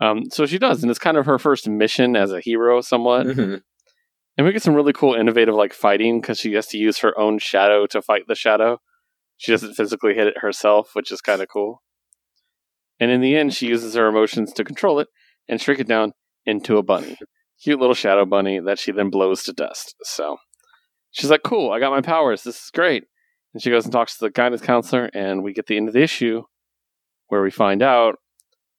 Um, 0.00 0.24
so 0.30 0.46
she 0.46 0.58
does, 0.58 0.82
and 0.82 0.90
it's 0.90 1.00
kind 1.00 1.16
of 1.16 1.26
her 1.26 1.38
first 1.38 1.68
mission 1.68 2.14
as 2.14 2.30
a 2.32 2.40
hero, 2.40 2.80
somewhat 2.80 3.26
Mhm. 3.26 3.62
And 4.36 4.46
we 4.46 4.52
get 4.52 4.62
some 4.62 4.74
really 4.74 4.92
cool, 4.92 5.14
innovative 5.14 5.56
like 5.56 5.72
fighting 5.74 6.20
because 6.20 6.38
she 6.38 6.52
has 6.52 6.68
to 6.68 6.78
use 6.78 6.98
her 6.98 7.18
own 7.18 7.40
shadow 7.40 7.86
to 7.86 8.00
fight 8.00 8.22
the 8.28 8.36
shadow. 8.36 8.78
She 9.36 9.50
doesn't 9.50 9.74
physically 9.74 10.14
hit 10.14 10.28
it 10.28 10.38
herself, 10.38 10.90
which 10.92 11.10
is 11.10 11.20
kind 11.20 11.42
of 11.42 11.48
cool. 11.52 11.82
And 13.00 13.10
in 13.10 13.20
the 13.20 13.36
end, 13.36 13.54
she 13.54 13.66
uses 13.68 13.94
her 13.94 14.06
emotions 14.08 14.52
to 14.54 14.64
control 14.64 14.98
it 14.98 15.08
and 15.48 15.60
shrink 15.60 15.80
it 15.80 15.88
down 15.88 16.12
into 16.44 16.76
a 16.78 16.82
bunny. 16.82 17.16
Cute 17.62 17.78
little 17.80 17.94
shadow 17.94 18.24
bunny 18.24 18.60
that 18.60 18.78
she 18.78 18.92
then 18.92 19.10
blows 19.10 19.42
to 19.44 19.52
dust. 19.52 19.94
So 20.02 20.38
she's 21.10 21.30
like, 21.30 21.42
cool, 21.42 21.70
I 21.72 21.80
got 21.80 21.90
my 21.92 22.00
powers. 22.00 22.42
This 22.42 22.56
is 22.64 22.70
great. 22.72 23.04
And 23.54 23.62
she 23.62 23.70
goes 23.70 23.84
and 23.84 23.92
talks 23.92 24.18
to 24.18 24.24
the 24.26 24.30
guidance 24.30 24.60
counselor, 24.62 25.10
and 25.14 25.42
we 25.42 25.52
get 25.52 25.66
the 25.66 25.76
end 25.76 25.88
of 25.88 25.94
the 25.94 26.02
issue 26.02 26.42
where 27.28 27.42
we 27.42 27.50
find 27.50 27.82
out 27.82 28.16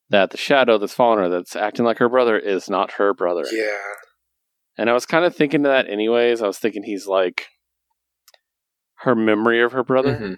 that 0.09 0.31
the 0.31 0.37
shadow 0.37 0.77
that's 0.77 0.93
following 0.93 1.19
her, 1.19 1.29
that's 1.29 1.55
acting 1.55 1.85
like 1.85 1.97
her 1.99 2.09
brother, 2.09 2.37
is 2.37 2.69
not 2.69 2.93
her 2.93 3.13
brother. 3.13 3.45
Yeah. 3.51 3.69
And 4.77 4.89
I 4.89 4.93
was 4.93 5.05
kind 5.05 5.25
of 5.25 5.35
thinking 5.35 5.63
that 5.63 5.89
anyways. 5.89 6.41
I 6.41 6.47
was 6.47 6.57
thinking 6.57 6.83
he's 6.83 7.05
like 7.07 7.47
her 8.99 9.15
memory 9.15 9.61
of 9.61 9.71
her 9.71 9.83
brother, 9.83 10.15
Mhm. 10.15 10.37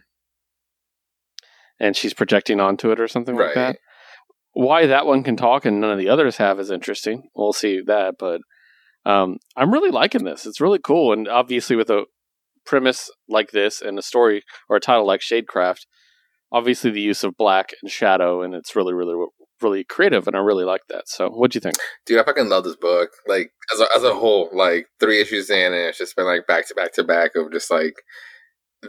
And 1.82 1.98
she's 1.98 2.14
projecting 2.14 2.60
onto 2.60 2.92
it 2.92 3.00
or 3.00 3.08
something 3.08 3.36
like 3.36 3.56
that. 3.56 3.78
Why 4.54 4.86
that 4.86 5.08
one 5.08 5.24
can 5.24 5.36
talk 5.36 5.66
and 5.66 5.82
none 5.82 5.92
of 5.92 5.98
the 5.98 6.10
others 6.10 6.38
have 6.38 6.60
is 6.60 6.70
interesting. 6.70 7.24
We'll 7.36 7.54
see 7.54 7.82
that, 7.88 8.16
but 8.20 8.42
um, 9.04 9.38
I'm 9.58 9.74
really 9.74 9.90
liking 9.90 10.24
this. 10.24 10.46
It's 10.46 10.62
really 10.62 10.78
cool, 10.78 11.12
and 11.12 11.28
obviously 11.28 11.76
with 11.76 11.90
a 11.90 12.04
premise 12.66 13.10
like 13.28 13.50
this 13.50 13.82
and 13.82 13.98
a 13.98 14.04
story 14.04 14.44
or 14.70 14.76
a 14.76 14.80
title 14.80 15.08
like 15.08 15.22
Shadecraft, 15.22 15.88
obviously 16.52 16.92
the 16.92 17.02
use 17.02 17.24
of 17.24 17.36
black 17.36 17.72
and 17.82 17.92
shadow, 17.92 18.44
and 18.44 18.54
it's 18.54 18.76
really, 18.76 18.94
really, 18.94 19.16
really 19.60 19.84
creative, 19.84 20.28
and 20.28 20.36
I 20.36 20.40
really 20.40 20.66
like 20.66 20.82
that. 20.90 21.08
So, 21.08 21.30
what'd 21.30 21.56
you 21.56 21.62
think? 21.62 21.78
Dude, 22.06 22.20
I 22.20 22.24
fucking 22.24 22.50
love 22.50 22.64
this 22.64 22.76
book. 22.76 23.10
Like 23.28 23.52
as 23.74 23.80
a, 23.80 23.88
as 23.96 24.04
a 24.04 24.14
whole, 24.14 24.52
like 24.54 24.86
three 25.00 25.20
issues 25.20 25.50
in, 25.50 25.74
and 25.74 25.88
it's 25.88 25.98
just 25.98 26.16
been 26.16 26.26
like 26.26 26.46
back 26.46 26.68
to 26.68 26.76
back 26.76 26.94
to 26.94 27.04
back 27.04 27.32
of 27.36 27.52
just 27.52 27.72
like 27.72 27.96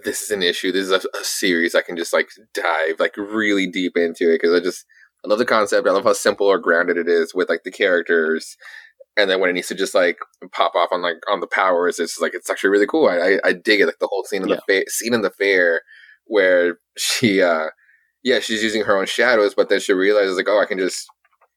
this 0.04 0.22
is 0.22 0.30
an 0.30 0.42
issue. 0.42 0.72
This 0.72 0.86
is 0.86 0.90
a, 0.90 1.00
a 1.18 1.24
series 1.24 1.74
I 1.74 1.82
can 1.82 1.96
just 1.96 2.12
like 2.12 2.30
dive 2.54 2.98
like 2.98 3.16
really 3.16 3.66
deep 3.66 3.96
into 3.96 4.30
it 4.30 4.40
because 4.40 4.52
I 4.52 4.62
just 4.62 4.86
I 5.24 5.28
love 5.28 5.38
the 5.38 5.44
concept. 5.44 5.86
I 5.86 5.92
love 5.92 6.04
how 6.04 6.12
simple 6.14 6.46
or 6.46 6.58
grounded 6.58 6.96
it 6.96 7.08
is 7.08 7.34
with 7.34 7.48
like 7.48 7.62
the 7.64 7.70
characters, 7.70 8.56
and 9.16 9.28
then 9.28 9.40
when 9.40 9.50
it 9.50 9.52
needs 9.52 9.68
to 9.68 9.74
just 9.74 9.94
like 9.94 10.18
pop 10.52 10.74
off 10.74 10.88
on 10.92 11.02
like 11.02 11.18
on 11.30 11.40
the 11.40 11.46
powers, 11.46 11.98
it's 11.98 12.20
like 12.20 12.34
it's 12.34 12.50
actually 12.50 12.70
really 12.70 12.86
cool. 12.86 13.08
I 13.08 13.16
I, 13.16 13.48
I 13.48 13.52
dig 13.52 13.80
it. 13.80 13.86
Like 13.86 13.98
the 14.00 14.08
whole 14.08 14.24
scene 14.24 14.42
in 14.42 14.48
the 14.48 14.62
fa- 14.66 14.90
scene 14.90 15.14
in 15.14 15.22
the 15.22 15.30
fair 15.30 15.82
where 16.26 16.78
she 16.96 17.42
uh 17.42 17.66
yeah 18.22 18.40
she's 18.40 18.62
using 18.62 18.84
her 18.84 18.96
own 18.96 19.06
shadows, 19.06 19.54
but 19.54 19.68
then 19.68 19.80
she 19.80 19.92
realizes 19.92 20.36
like 20.36 20.48
oh 20.48 20.60
I 20.60 20.66
can 20.66 20.78
just 20.78 21.06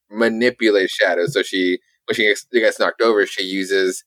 manipulate 0.09 0.89
shadows. 0.89 1.33
So 1.33 1.41
she 1.41 1.79
when 2.05 2.15
she 2.15 2.27
gets, 2.27 2.45
gets 2.51 2.79
knocked 2.79 3.01
over, 3.01 3.25
she 3.25 3.43
uses 3.43 4.03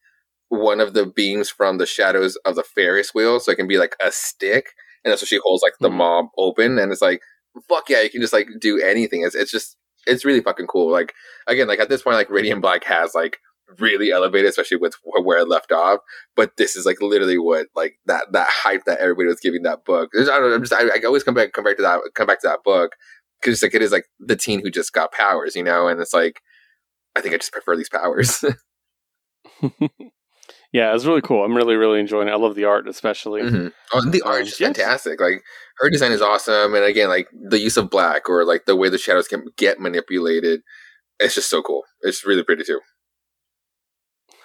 one 0.49 0.81
of 0.81 0.95
the 0.95 1.07
beams 1.07 1.51
from 1.51 1.79
the 1.79 1.87
shadows 1.87 2.37
of 2.45 2.55
the 2.57 2.63
Ferris 2.65 3.15
wheel, 3.15 3.41
so 3.41 3.53
it 3.53 3.57
can 3.57 3.69
be 3.69 3.79
like 3.79 3.97
a 4.03 4.11
stick, 4.13 4.73
and 5.05 5.13
that's 5.13 5.23
what 5.23 5.29
she 5.29 5.39
holds 5.43 5.63
like 5.63 5.75
the 5.81 5.89
Mhm. 5.91 5.95
mob 5.97 6.27
open, 6.39 6.79
and 6.79 6.93
it's 6.93 7.03
like 7.03 7.21
fuck 7.69 7.89
yeah, 7.89 8.01
you 8.03 8.11
can 8.11 8.21
just 8.21 8.33
like 8.33 8.49
do 8.61 8.81
anything. 8.81 9.23
It's 9.23 9.35
it's 9.35 9.51
just 9.51 9.77
it's 10.07 10.25
really 10.25 10.41
fucking 10.41 10.67
cool. 10.69 10.91
Like 10.93 11.13
again, 11.47 11.67
like 11.69 11.81
at 11.81 11.89
this 11.89 12.03
point, 12.03 12.17
like 12.17 12.31
Radiant 12.31 12.63
Black 12.63 12.85
has 12.85 13.15
like 13.15 13.39
really 13.79 14.11
elevated, 14.13 14.49
especially 14.49 14.77
with 14.79 14.95
where 15.23 15.39
it 15.39 15.49
left 15.49 15.73
off. 15.73 16.01
But 16.37 16.57
this 16.57 16.77
is 16.77 16.87
like 16.87 17.01
literally 17.03 17.39
what 17.39 17.67
like 17.75 17.99
that 18.07 18.27
that 18.33 18.49
hype 18.51 18.85
that 18.87 19.01
everybody 19.01 19.29
was 19.29 19.41
giving 19.41 19.63
that 19.65 19.85
book. 19.85 20.11
I 20.17 20.25
don't 20.25 20.51
know. 20.51 20.55
I'm 20.55 20.63
just 20.63 20.73
I, 20.73 20.83
I 20.89 21.01
always 21.07 21.25
come 21.25 21.35
back 21.35 21.53
come 21.53 21.65
back 21.65 21.77
to 21.77 21.83
that 21.83 22.01
come 22.15 22.27
back 22.27 22.41
to 22.43 22.49
that 22.49 22.63
book 22.65 22.93
because 23.41 23.63
like 23.63 23.75
it 23.75 23.83
is 23.83 23.93
like 23.93 24.07
the 24.21 24.37
teen 24.37 24.61
who 24.63 24.71
just 24.71 24.93
got 24.93 25.13
powers, 25.13 25.57
you 25.57 25.63
know, 25.65 25.89
and 25.89 26.01
it's 26.01 26.15
like 26.15 26.41
I 27.17 27.21
think 27.21 27.35
I 27.35 27.39
just 27.39 27.53
prefer 27.53 27.77
these 27.77 27.89
powers. 27.91 28.45
yeah, 30.73 30.95
it's 30.95 31.05
really 31.05 31.23
cool. 31.23 31.45
I'm 31.45 31.57
really, 31.57 31.77
really 31.77 32.01
enjoying 32.01 32.29
it. 32.29 32.33
I 32.33 32.37
love 32.37 32.55
the 32.55 32.65
art, 32.65 32.89
especially. 32.89 33.43
Mhm. 33.43 33.73
Oh, 33.93 34.09
the 34.09 34.23
art 34.23 34.43
is 34.43 34.49
just 34.49 34.61
yes. 34.61 34.77
fantastic. 34.77 35.21
Like 35.21 35.43
her 35.79 35.91
design 35.91 36.13
is 36.13 36.23
awesome, 36.23 36.75
and 36.75 36.85
again, 36.85 37.09
like 37.09 37.29
the 37.33 37.59
use 37.59 37.77
of 37.77 37.91
black 37.91 38.29
or 38.29 38.45
like 38.45 38.67
the 38.67 38.77
way 38.77 38.89
the 38.89 38.99
shadows 38.99 39.29
can 39.29 39.47
get 39.57 39.81
manipulated, 39.81 40.61
it's 41.19 41.35
just 41.35 41.51
so 41.51 41.63
cool. 41.63 41.83
It's 42.03 42.25
really 42.25 42.43
pretty 42.45 42.65
too. 42.65 42.81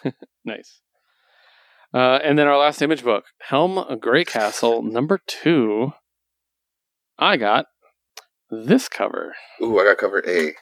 Nice. 0.46 0.82
Uh, 1.94 2.20
and 2.22 2.38
then 2.38 2.48
our 2.48 2.58
last 2.58 2.82
image 2.82 3.02
book, 3.02 3.24
Helm 3.40 3.76
Greycastle, 3.76 4.84
number 4.84 5.22
two. 5.26 5.94
I 7.18 7.38
got 7.38 7.68
this 8.50 8.90
cover. 8.90 9.36
Ooh, 9.62 9.80
I 9.80 9.86
got 9.86 10.00
cover 10.00 10.22
A. 10.28 10.54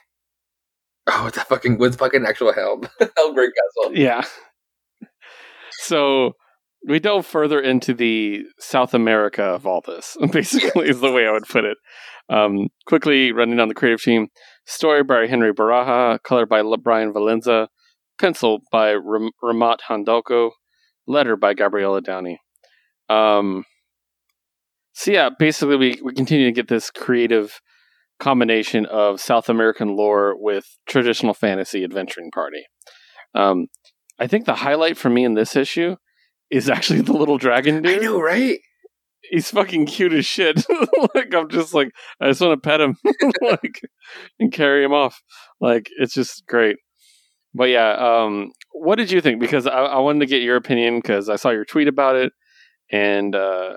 Oh, 1.08 1.24
what 1.24 1.34
the 1.34 1.40
fucking 1.40 1.78
what's 1.78 1.96
fucking 1.96 2.24
actual 2.24 2.52
helm? 2.52 2.82
helm 3.16 3.34
Great 3.34 3.50
Castle. 3.56 3.96
Yeah. 3.96 4.22
So 5.82 6.36
we 6.86 7.00
delve 7.00 7.26
further 7.26 7.60
into 7.60 7.92
the 7.92 8.44
South 8.58 8.94
America 8.94 9.42
of 9.42 9.66
all 9.66 9.82
this, 9.84 10.16
basically, 10.32 10.88
is 10.88 11.00
the 11.00 11.10
way 11.10 11.26
I 11.26 11.32
would 11.32 11.48
put 11.48 11.64
it. 11.64 11.76
Um, 12.28 12.68
quickly 12.86 13.32
running 13.32 13.56
down 13.56 13.68
the 13.68 13.74
creative 13.74 14.00
team 14.00 14.28
story 14.64 15.02
by 15.02 15.26
Henry 15.26 15.52
Baraja, 15.52 16.22
color 16.22 16.46
by 16.46 16.60
Le- 16.60 16.78
Brian 16.78 17.12
Valenza, 17.12 17.66
pencil 18.20 18.60
by 18.70 18.92
Ram- 18.92 19.32
Rahmat 19.42 19.78
Handoko, 19.90 20.52
letter 21.08 21.36
by 21.36 21.52
Gabriela 21.52 22.00
Downie. 22.00 22.38
Um, 23.08 23.64
so, 24.92 25.10
yeah, 25.10 25.30
basically, 25.36 25.76
we, 25.76 26.00
we 26.02 26.14
continue 26.14 26.46
to 26.46 26.52
get 26.52 26.68
this 26.68 26.90
creative 26.90 27.60
combination 28.20 28.86
of 28.86 29.20
South 29.20 29.48
American 29.48 29.96
lore 29.96 30.34
with 30.38 30.64
traditional 30.86 31.34
fantasy 31.34 31.82
adventuring 31.82 32.30
party. 32.30 32.66
Um, 33.34 33.66
I 34.18 34.26
think 34.26 34.44
the 34.44 34.54
highlight 34.54 34.96
for 34.96 35.10
me 35.10 35.24
in 35.24 35.34
this 35.34 35.56
issue 35.56 35.96
is 36.50 36.68
actually 36.68 37.00
the 37.00 37.12
little 37.12 37.38
dragon 37.38 37.78
I 37.78 37.80
dude. 37.80 38.02
know, 38.02 38.20
right? 38.20 38.58
He's 39.30 39.50
fucking 39.50 39.86
cute 39.86 40.12
as 40.12 40.26
shit. 40.26 40.64
like 41.14 41.34
I'm 41.34 41.48
just 41.48 41.72
like 41.74 41.92
I 42.20 42.28
just 42.28 42.40
want 42.40 42.62
to 42.62 42.68
pet 42.68 42.80
him, 42.80 42.96
like 43.40 43.80
and 44.38 44.52
carry 44.52 44.84
him 44.84 44.92
off. 44.92 45.22
Like 45.60 45.88
it's 45.98 46.12
just 46.14 46.46
great. 46.46 46.76
But 47.54 47.68
yeah, 47.68 47.92
um, 47.92 48.50
what 48.72 48.96
did 48.96 49.10
you 49.10 49.20
think? 49.20 49.40
Because 49.40 49.66
I, 49.66 49.72
I 49.72 49.98
wanted 49.98 50.20
to 50.20 50.26
get 50.26 50.42
your 50.42 50.56
opinion 50.56 50.98
because 50.98 51.28
I 51.28 51.36
saw 51.36 51.50
your 51.50 51.64
tweet 51.64 51.88
about 51.88 52.16
it, 52.16 52.32
and 52.90 53.34
uh, 53.34 53.74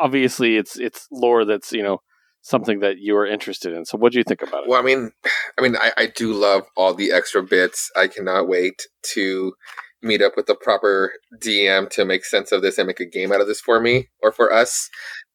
obviously 0.00 0.56
it's 0.56 0.78
it's 0.78 1.06
lore 1.12 1.44
that's 1.44 1.72
you 1.72 1.82
know 1.82 1.98
something 2.42 2.80
that 2.80 2.98
you 2.98 3.16
are 3.16 3.26
interested 3.26 3.72
in. 3.72 3.84
So 3.84 3.96
what 3.96 4.12
do 4.12 4.18
you 4.18 4.24
think 4.24 4.42
about 4.42 4.64
it? 4.64 4.68
Well, 4.68 4.80
I 4.80 4.84
mean, 4.84 5.12
I 5.58 5.62
mean, 5.62 5.76
I, 5.76 5.92
I 5.96 6.06
do 6.06 6.32
love 6.32 6.64
all 6.76 6.92
the 6.92 7.12
extra 7.12 7.42
bits. 7.42 7.90
I 7.96 8.08
cannot 8.08 8.48
wait 8.48 8.82
to 9.14 9.54
meet 10.02 10.20
up 10.20 10.32
with 10.36 10.46
the 10.46 10.56
proper 10.56 11.12
DM 11.40 11.88
to 11.90 12.04
make 12.04 12.24
sense 12.24 12.50
of 12.50 12.60
this 12.60 12.76
and 12.76 12.88
make 12.88 13.00
a 13.00 13.06
game 13.06 13.32
out 13.32 13.40
of 13.40 13.46
this 13.46 13.60
for 13.60 13.80
me 13.80 14.08
or 14.20 14.32
for 14.32 14.52
us. 14.52 14.90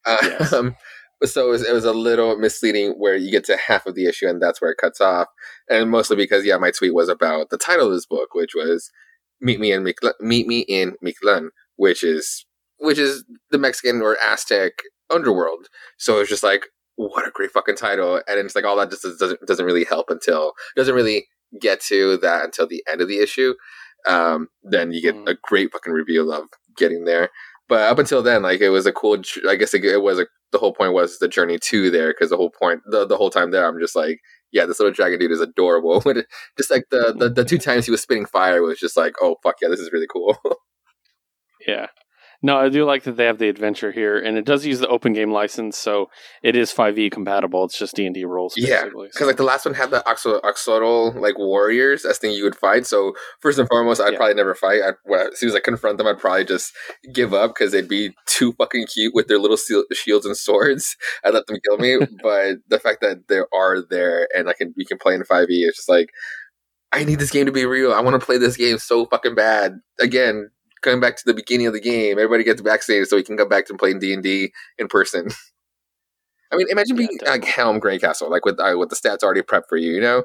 Yes. 0.06 0.54
Um, 0.54 0.76
so 1.24 1.48
it 1.48 1.50
was, 1.50 1.68
it 1.68 1.74
was 1.74 1.86
a 1.86 1.94
little 1.94 2.38
misleading 2.38 2.92
where 2.92 3.16
you 3.16 3.32
get 3.32 3.46
to 3.46 3.58
half 3.58 3.86
of 3.88 3.96
the 3.96 4.06
issue 4.06 4.28
and 4.28 4.42
that's 4.42 4.62
where 4.62 4.72
it 4.72 4.78
cuts 4.78 5.02
off, 5.02 5.28
and 5.70 5.90
mostly 5.90 6.16
because 6.16 6.46
yeah, 6.46 6.58
my 6.58 6.72
tweet 6.72 6.94
was 6.94 7.10
about 7.10 7.50
the 7.50 7.58
title 7.58 7.88
of 7.88 7.94
this 7.94 8.06
book, 8.06 8.36
which 8.36 8.52
was 8.54 8.92
"Meet 9.42 9.60
Me 9.60 9.72
in 9.72 9.84
Mictlan, 9.84 10.14
Meet 10.20 10.48
Me 10.48 10.60
in 10.60 10.96
Mictlan," 11.04 11.50
which 11.76 12.04
is 12.04 12.46
which 12.80 13.00
is 13.00 13.24
the 13.50 13.58
Mexican 13.58 14.02
or 14.02 14.16
Aztec 14.24 14.74
underworld. 15.10 15.68
So 15.98 16.20
it's 16.20 16.30
just 16.30 16.44
like 16.44 16.68
what 16.98 17.26
a 17.28 17.32
great 17.32 17.52
fucking 17.52 17.78
title, 17.78 18.18
and 18.28 18.40
it's 18.40 18.56
like 18.56 18.66
all 18.66 18.76
that 18.78 18.90
just 18.92 19.04
doesn't 19.20 19.40
doesn't 19.48 19.66
really 19.66 19.86
help 19.86 20.10
until 20.10 20.52
doesn't 20.76 20.94
really 20.96 21.28
get 21.62 21.80
to 21.82 22.18
that 22.18 22.44
until 22.44 22.68
the 22.68 22.84
end 22.92 23.02
of 23.02 23.08
the 23.08 23.20
issue. 23.20 23.54
Um, 24.08 24.50
then 24.64 24.92
you 24.92 25.02
get 25.02 25.16
Mm. 25.16 25.30
a 25.30 25.36
great 25.42 25.72
fucking 25.72 25.94
reveal 25.94 26.32
of 26.32 26.48
getting 26.78 27.06
there. 27.06 27.30
But 27.70 27.82
up 27.82 28.00
until 28.00 28.22
then, 28.22 28.44
like 28.44 28.62
it 28.62 28.70
was 28.70 28.86
a 28.86 28.92
cool. 28.94 29.18
I 29.50 29.56
guess 29.56 29.74
it, 29.74 29.84
it 29.86 30.02
was 30.02 30.20
a. 30.20 30.28
The 30.52 30.60
whole 30.60 30.74
point 30.74 30.94
was 30.94 31.20
the 31.20 31.28
journey 31.28 31.58
to 31.60 31.90
there 31.92 32.12
because 32.12 32.30
the 32.30 32.38
whole 32.38 32.52
point, 32.52 32.80
the, 32.90 33.06
the 33.06 33.18
whole 33.18 33.30
time 33.30 33.52
there, 33.52 33.68
I'm 33.68 33.80
just 33.82 33.98
like, 33.98 34.20
yeah, 34.54 34.66
this 34.66 34.80
little 34.80 34.94
dragon 34.94 35.20
dude 35.20 35.32
is 35.32 35.42
adorable. 35.42 36.00
When 36.06 36.24
just 36.58 36.72
like 36.72 36.86
the, 36.92 37.14
the 37.18 37.30
the 37.30 37.44
two 37.44 37.58
times 37.58 37.86
he 37.86 37.92
was 37.92 38.02
spitting 38.02 38.26
fire 38.26 38.62
was 38.62 38.80
just 38.80 38.96
like, 38.96 39.16
oh 39.22 39.36
fuck 39.44 39.56
yeah, 39.62 39.68
this 39.70 39.80
is 39.82 39.92
really 39.92 40.08
cool. 40.12 40.38
Yeah. 41.68 41.88
No, 42.44 42.58
I 42.58 42.70
do 42.70 42.86
like 42.86 43.04
that 43.04 43.18
they 43.18 43.26
have 43.26 43.40
the 43.40 43.50
adventure 43.50 43.92
here, 43.92 44.18
and 44.20 44.38
it 44.38 44.46
does 44.46 44.64
use 44.64 44.80
the 44.80 44.88
open 44.90 45.14
game 45.14 45.32
license, 45.32 45.76
so 45.76 46.06
it 46.44 46.56
is 46.56 46.72
5e 46.72 47.12
compatible. 47.12 47.66
It's 47.66 47.78
just 47.80 47.96
D 47.96 48.06
and 48.06 48.14
D 48.14 48.26
rules, 48.26 48.54
Yeah. 48.56 48.86
Because 48.86 49.26
like 49.28 49.38
the 49.38 49.44
last 49.44 49.66
one 49.66 49.74
had 49.74 49.90
the 49.90 50.08
Oxo- 50.08 50.40
Oxodal 50.42 51.20
like 51.20 51.38
warriors 51.40 52.06
as 52.06 52.20
thing 52.20 52.32
you 52.34 52.44
would 52.44 52.56
fight. 52.56 52.86
So 52.86 53.14
first 53.42 53.58
and 53.58 53.68
foremost, 53.68 54.00
I'd 54.00 54.12
Yeah. 54.14 54.18
probably 54.18 54.36
never 54.36 54.54
fight. 54.54 54.82
I'd, 54.84 54.94
well, 55.06 55.30
as 55.34 55.40
soon 55.40 55.50
as 55.50 55.56
I 55.56 55.60
confront 55.62 55.98
them, 55.98 56.06
I'd 56.06 56.20
probably 56.20 56.46
just 56.46 56.72
give 57.12 57.34
up 57.34 57.56
because 57.56 57.72
they'd 57.72 57.88
be 57.90 58.14
too 58.28 58.54
fucking 58.54 58.86
cute 58.86 59.16
with 59.16 59.28
their 59.28 59.40
little 59.40 59.58
seal- 59.58 59.86
shields 59.94 60.26
and 60.28 60.38
swords. 60.38 60.96
I'd 61.26 61.34
let 61.34 61.48
them 61.48 61.58
kill 61.68 61.78
me. 61.80 61.98
but 62.22 62.58
the 62.68 62.80
fact 62.80 63.02
that 63.02 63.28
they 63.30 63.40
are 63.52 63.82
there 63.90 64.28
and 64.36 64.48
I 64.48 64.54
can 64.54 64.74
we 64.78 64.86
can 64.86 65.00
play 65.00 65.16
in 65.16 65.24
five 65.24 65.50
E, 65.50 65.64
it's 65.68 65.78
just 65.78 65.90
like 65.90 66.10
I 66.94 67.04
need 67.04 67.20
this 67.20 67.32
game 67.32 67.48
to 67.48 67.52
be 67.52 67.66
real. 67.66 67.92
I 67.94 68.00
want 68.00 68.20
to 68.20 68.26
play 68.26 68.38
this 68.38 68.58
game 68.58 68.78
so 68.78 69.08
fucking 69.08 69.36
bad. 69.36 69.74
Again, 70.00 70.52
coming 70.82 71.00
back 71.00 71.18
to 71.18 71.24
the 71.26 71.34
beginning 71.34 71.68
of 71.68 71.74
the 71.74 71.80
game, 71.82 72.14
everybody 72.20 72.44
gets 72.44 72.62
vaccinated 72.62 73.08
so 73.08 73.16
we 73.18 73.24
can 73.24 73.38
come 73.38 73.50
back 73.50 73.66
to 73.68 73.74
playing 73.76 74.00
D 74.00 74.14
and 74.14 74.24
D 74.24 74.52
in 74.78 74.88
person. 74.88 75.28
I 76.52 76.56
mean, 76.56 76.68
imagine 76.70 76.96
Yeah, 76.98 77.08
being 77.08 77.20
like. 77.26 77.44
Helm 77.46 77.80
Greycastle, 77.82 78.30
like 78.30 78.46
with 78.46 78.60
uh, 78.60 78.76
with 78.78 78.90
the 78.90 78.96
stats 78.96 79.24
already 79.24 79.42
prepped 79.42 79.68
for 79.68 79.78
you. 79.78 79.92
You 79.94 80.02
know, 80.02 80.24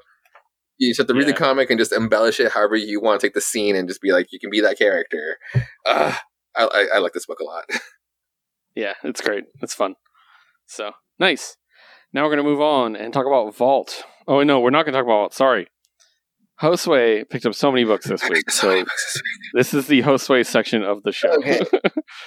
You 0.78 0.90
just 0.90 0.98
have 0.98 1.08
to 1.08 1.14
read 1.14 1.26
Yeah. 1.26 1.32
the 1.32 1.38
comic 1.38 1.68
and 1.70 1.78
just 1.78 1.92
embellish 1.92 2.38
it 2.40 2.52
however 2.52 2.76
you 2.76 3.00
want 3.00 3.20
to 3.20 3.26
take 3.26 3.34
the 3.34 3.40
scene 3.40 3.74
and 3.76 3.88
just 3.88 4.00
be 4.00 4.12
like, 4.12 4.28
you 4.32 4.38
can 4.38 4.50
be 4.50 4.60
that 4.60 4.78
character. 4.78 5.38
Uh, 5.86 6.14
I, 6.54 6.64
I, 6.64 6.86
I 6.94 6.98
like 6.98 7.12
this 7.12 7.26
book 7.26 7.40
a 7.40 7.44
lot. 7.44 7.64
Yeah, 8.74 8.94
it's 9.04 9.20
great. 9.20 9.44
It's 9.60 9.74
fun. 9.74 9.96
So 10.64 10.92
nice. 11.18 11.58
Now 12.14 12.24
we're 12.24 12.30
gonna 12.30 12.42
move 12.42 12.62
on 12.62 12.96
and 12.96 13.12
talk 13.12 13.26
about 13.26 13.54
Vault. 13.54 14.02
Oh 14.26 14.42
no, 14.42 14.60
we're 14.60 14.70
not 14.70 14.86
gonna 14.86 14.96
talk 14.96 15.04
about 15.04 15.12
Vault. 15.14 15.34
Sorry. 15.34 15.66
Josue 16.62 17.28
picked 17.28 17.44
up 17.44 17.54
so 17.54 17.72
many 17.72 17.84
books 17.84 18.06
this 18.06 18.28
week. 18.28 18.48
So 18.50 18.84
this 19.54 19.74
is 19.74 19.88
the 19.88 20.02
Josue 20.02 20.46
section 20.46 20.84
of 20.84 21.02
the 21.02 21.10
show. 21.10 21.32
Okay. 21.38 21.60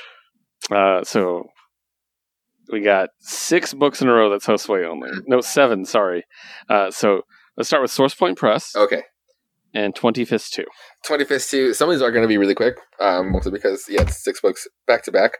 uh, 0.72 1.04
so 1.04 1.46
we 2.70 2.82
got 2.82 3.10
six 3.20 3.74
books 3.74 4.02
in 4.02 4.10
a 4.10 4.14
row 4.14 4.30
that's 4.30 4.46
Josue 4.46 4.86
only. 4.86 5.10
No, 5.28 5.40
seven. 5.40 5.86
Sorry. 5.86 6.26
Uh, 6.70 6.92
so 6.92 7.22
let's 7.56 7.70
start 7.70 7.82
with 7.82 7.92
Source 7.92 8.14
Point 8.14 8.38
Press 8.38 8.76
okay. 8.76 9.04
And 9.76 9.94
Twenty 9.94 10.26
Fist 10.26 10.54
Two. 10.54 10.66
25th 11.06 11.50
two. 11.50 11.74
Some 11.74 11.90
of 11.90 11.96
these 11.96 12.02
are 12.02 12.12
going 12.12 12.24
to 12.24 12.28
be 12.28 12.38
really 12.38 12.56
quick, 12.56 12.78
um, 13.00 13.32
mostly 13.32 13.52
because 13.52 13.86
yeah, 13.88 14.02
it's 14.02 14.24
six 14.24 14.42
books 14.42 14.68
back 14.88 15.04
to 15.04 15.12
back, 15.12 15.34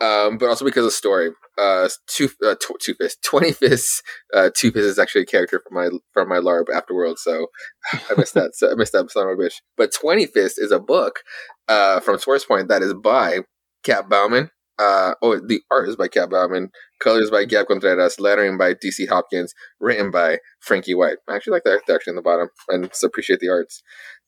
um, 0.00 0.38
but 0.38 0.48
also 0.48 0.64
because 0.64 0.86
of 0.86 0.92
story. 0.92 1.30
Uh, 1.58 1.88
two 2.06 2.30
uh, 2.44 2.54
tw- 2.54 2.80
two 2.80 2.94
fist, 2.94 3.18
25th. 3.30 4.00
Uh, 4.34 4.50
two 4.56 4.70
fist 4.70 4.86
is 4.86 4.98
actually 4.98 5.22
a 5.22 5.26
character 5.26 5.60
from 5.60 5.74
my 5.74 5.90
from 6.14 6.28
my 6.28 6.38
LARP 6.38 6.66
afterworld, 6.68 7.18
so 7.18 7.48
I 7.92 8.14
missed 8.16 8.34
that. 8.34 8.52
So 8.54 8.70
I 8.70 8.74
missed 8.74 8.92
that 8.92 9.10
son 9.10 9.28
of 9.28 9.38
a 9.38 9.42
bitch. 9.42 9.56
But 9.76 9.92
25th 9.92 10.54
is 10.56 10.70
a 10.72 10.80
book 10.80 11.20
uh, 11.68 12.00
from 12.00 12.18
Source 12.18 12.44
Point 12.44 12.68
that 12.68 12.82
is 12.82 12.94
by 12.94 13.40
Cat 13.84 14.08
Bauman. 14.08 14.50
Uh, 14.78 15.14
oh, 15.22 15.38
the 15.38 15.60
art 15.70 15.88
is 15.88 15.96
by 15.96 16.08
Cat 16.08 16.30
Bauman, 16.30 16.70
colors 17.00 17.30
by 17.30 17.44
Gab 17.44 17.66
Contreras, 17.66 18.18
lettering 18.18 18.56
by 18.56 18.74
DC 18.74 19.08
Hopkins, 19.08 19.54
written 19.80 20.10
by 20.10 20.38
Frankie 20.60 20.94
White. 20.94 21.18
I 21.28 21.36
actually 21.36 21.54
like 21.54 21.64
the 21.64 21.72
art 21.72 21.82
actually 21.90 22.12
in 22.12 22.16
the 22.16 22.22
bottom, 22.22 22.48
and 22.68 22.88
just 22.88 23.04
appreciate 23.04 23.40
the 23.40 23.50
arts. 23.50 23.82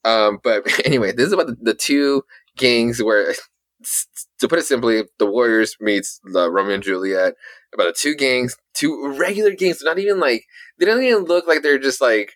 Um, 0.04 0.38
but 0.42 0.64
anyway, 0.86 1.12
this 1.12 1.26
is 1.26 1.32
about 1.32 1.46
the, 1.46 1.56
the 1.60 1.74
two 1.74 2.22
gangs 2.56 3.02
where, 3.02 3.34
to 4.40 4.48
put 4.48 4.58
it 4.58 4.66
simply, 4.66 5.04
the 5.18 5.26
Warriors 5.26 5.76
meets 5.80 6.20
the 6.32 6.50
Romeo 6.50 6.74
and 6.74 6.82
Juliet. 6.82 7.34
About 7.72 7.86
the 7.86 7.96
two 7.98 8.14
gangs, 8.14 8.56
two 8.74 9.16
regular 9.18 9.50
gangs. 9.50 9.82
Not 9.82 9.98
even 9.98 10.20
like 10.20 10.44
they 10.78 10.86
don't 10.86 11.02
even 11.02 11.24
look 11.24 11.48
like 11.48 11.62
they're 11.62 11.78
just 11.78 12.00
like 12.00 12.34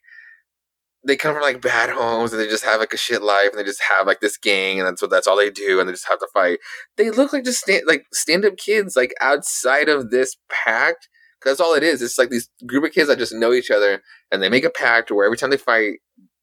they 1.08 1.16
come 1.16 1.34
from 1.34 1.42
like 1.42 1.62
bad 1.62 1.88
homes 1.88 2.32
and 2.32 2.40
they 2.40 2.46
just 2.46 2.64
have 2.64 2.80
like 2.80 2.92
a 2.92 2.98
shit 2.98 3.22
life 3.22 3.48
and 3.50 3.58
they 3.58 3.64
just 3.64 3.82
have 3.96 4.06
like 4.06 4.20
this 4.20 4.36
gang 4.36 4.78
and 4.78 4.86
that's 4.86 5.00
what 5.00 5.10
that's 5.10 5.26
all 5.26 5.36
they 5.36 5.48
do 5.48 5.80
and 5.80 5.88
they 5.88 5.92
just 5.92 6.06
have 6.06 6.18
to 6.18 6.28
fight. 6.34 6.58
They 6.96 7.10
look 7.10 7.32
like 7.32 7.44
just 7.44 7.60
stand, 7.60 7.84
like 7.86 8.04
stand 8.12 8.44
up 8.44 8.58
kids 8.58 8.94
like 8.94 9.14
outside 9.20 9.88
of 9.88 10.10
this 10.10 10.36
pact. 10.50 11.08
Cause 11.40 11.52
that's 11.52 11.60
all 11.60 11.74
it 11.74 11.82
is. 11.82 12.02
It's 12.02 12.18
like 12.18 12.28
these 12.30 12.50
group 12.66 12.84
of 12.84 12.92
kids 12.92 13.08
that 13.08 13.18
just 13.18 13.34
know 13.34 13.52
each 13.52 13.70
other 13.70 14.02
and 14.30 14.42
they 14.42 14.50
make 14.50 14.64
a 14.64 14.70
pact 14.70 15.10
where 15.10 15.24
every 15.24 15.38
time 15.38 15.50
they 15.50 15.56
fight, 15.56 16.00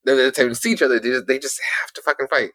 every 0.08 0.32
time 0.32 0.48
they 0.48 0.54
see 0.56 0.72
each 0.72 0.82
other, 0.82 1.00
they 1.00 1.10
just, 1.10 1.28
they 1.28 1.38
just 1.38 1.62
have 1.82 1.92
to 1.94 2.02
fucking 2.02 2.28
fight. 2.28 2.52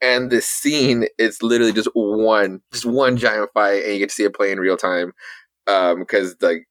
And 0.00 0.30
this 0.30 0.46
scene 0.46 1.06
is 1.18 1.42
literally 1.42 1.72
just 1.72 1.88
one, 1.94 2.60
just 2.72 2.86
one 2.86 3.16
giant 3.16 3.50
fight, 3.52 3.82
and 3.82 3.94
you 3.94 3.98
get 3.98 4.10
to 4.10 4.14
see 4.14 4.22
it 4.22 4.34
play 4.34 4.52
in 4.52 4.60
real 4.60 4.76
time. 4.76 5.12
Um, 5.66 5.98
because 5.98 6.36
like 6.40 6.68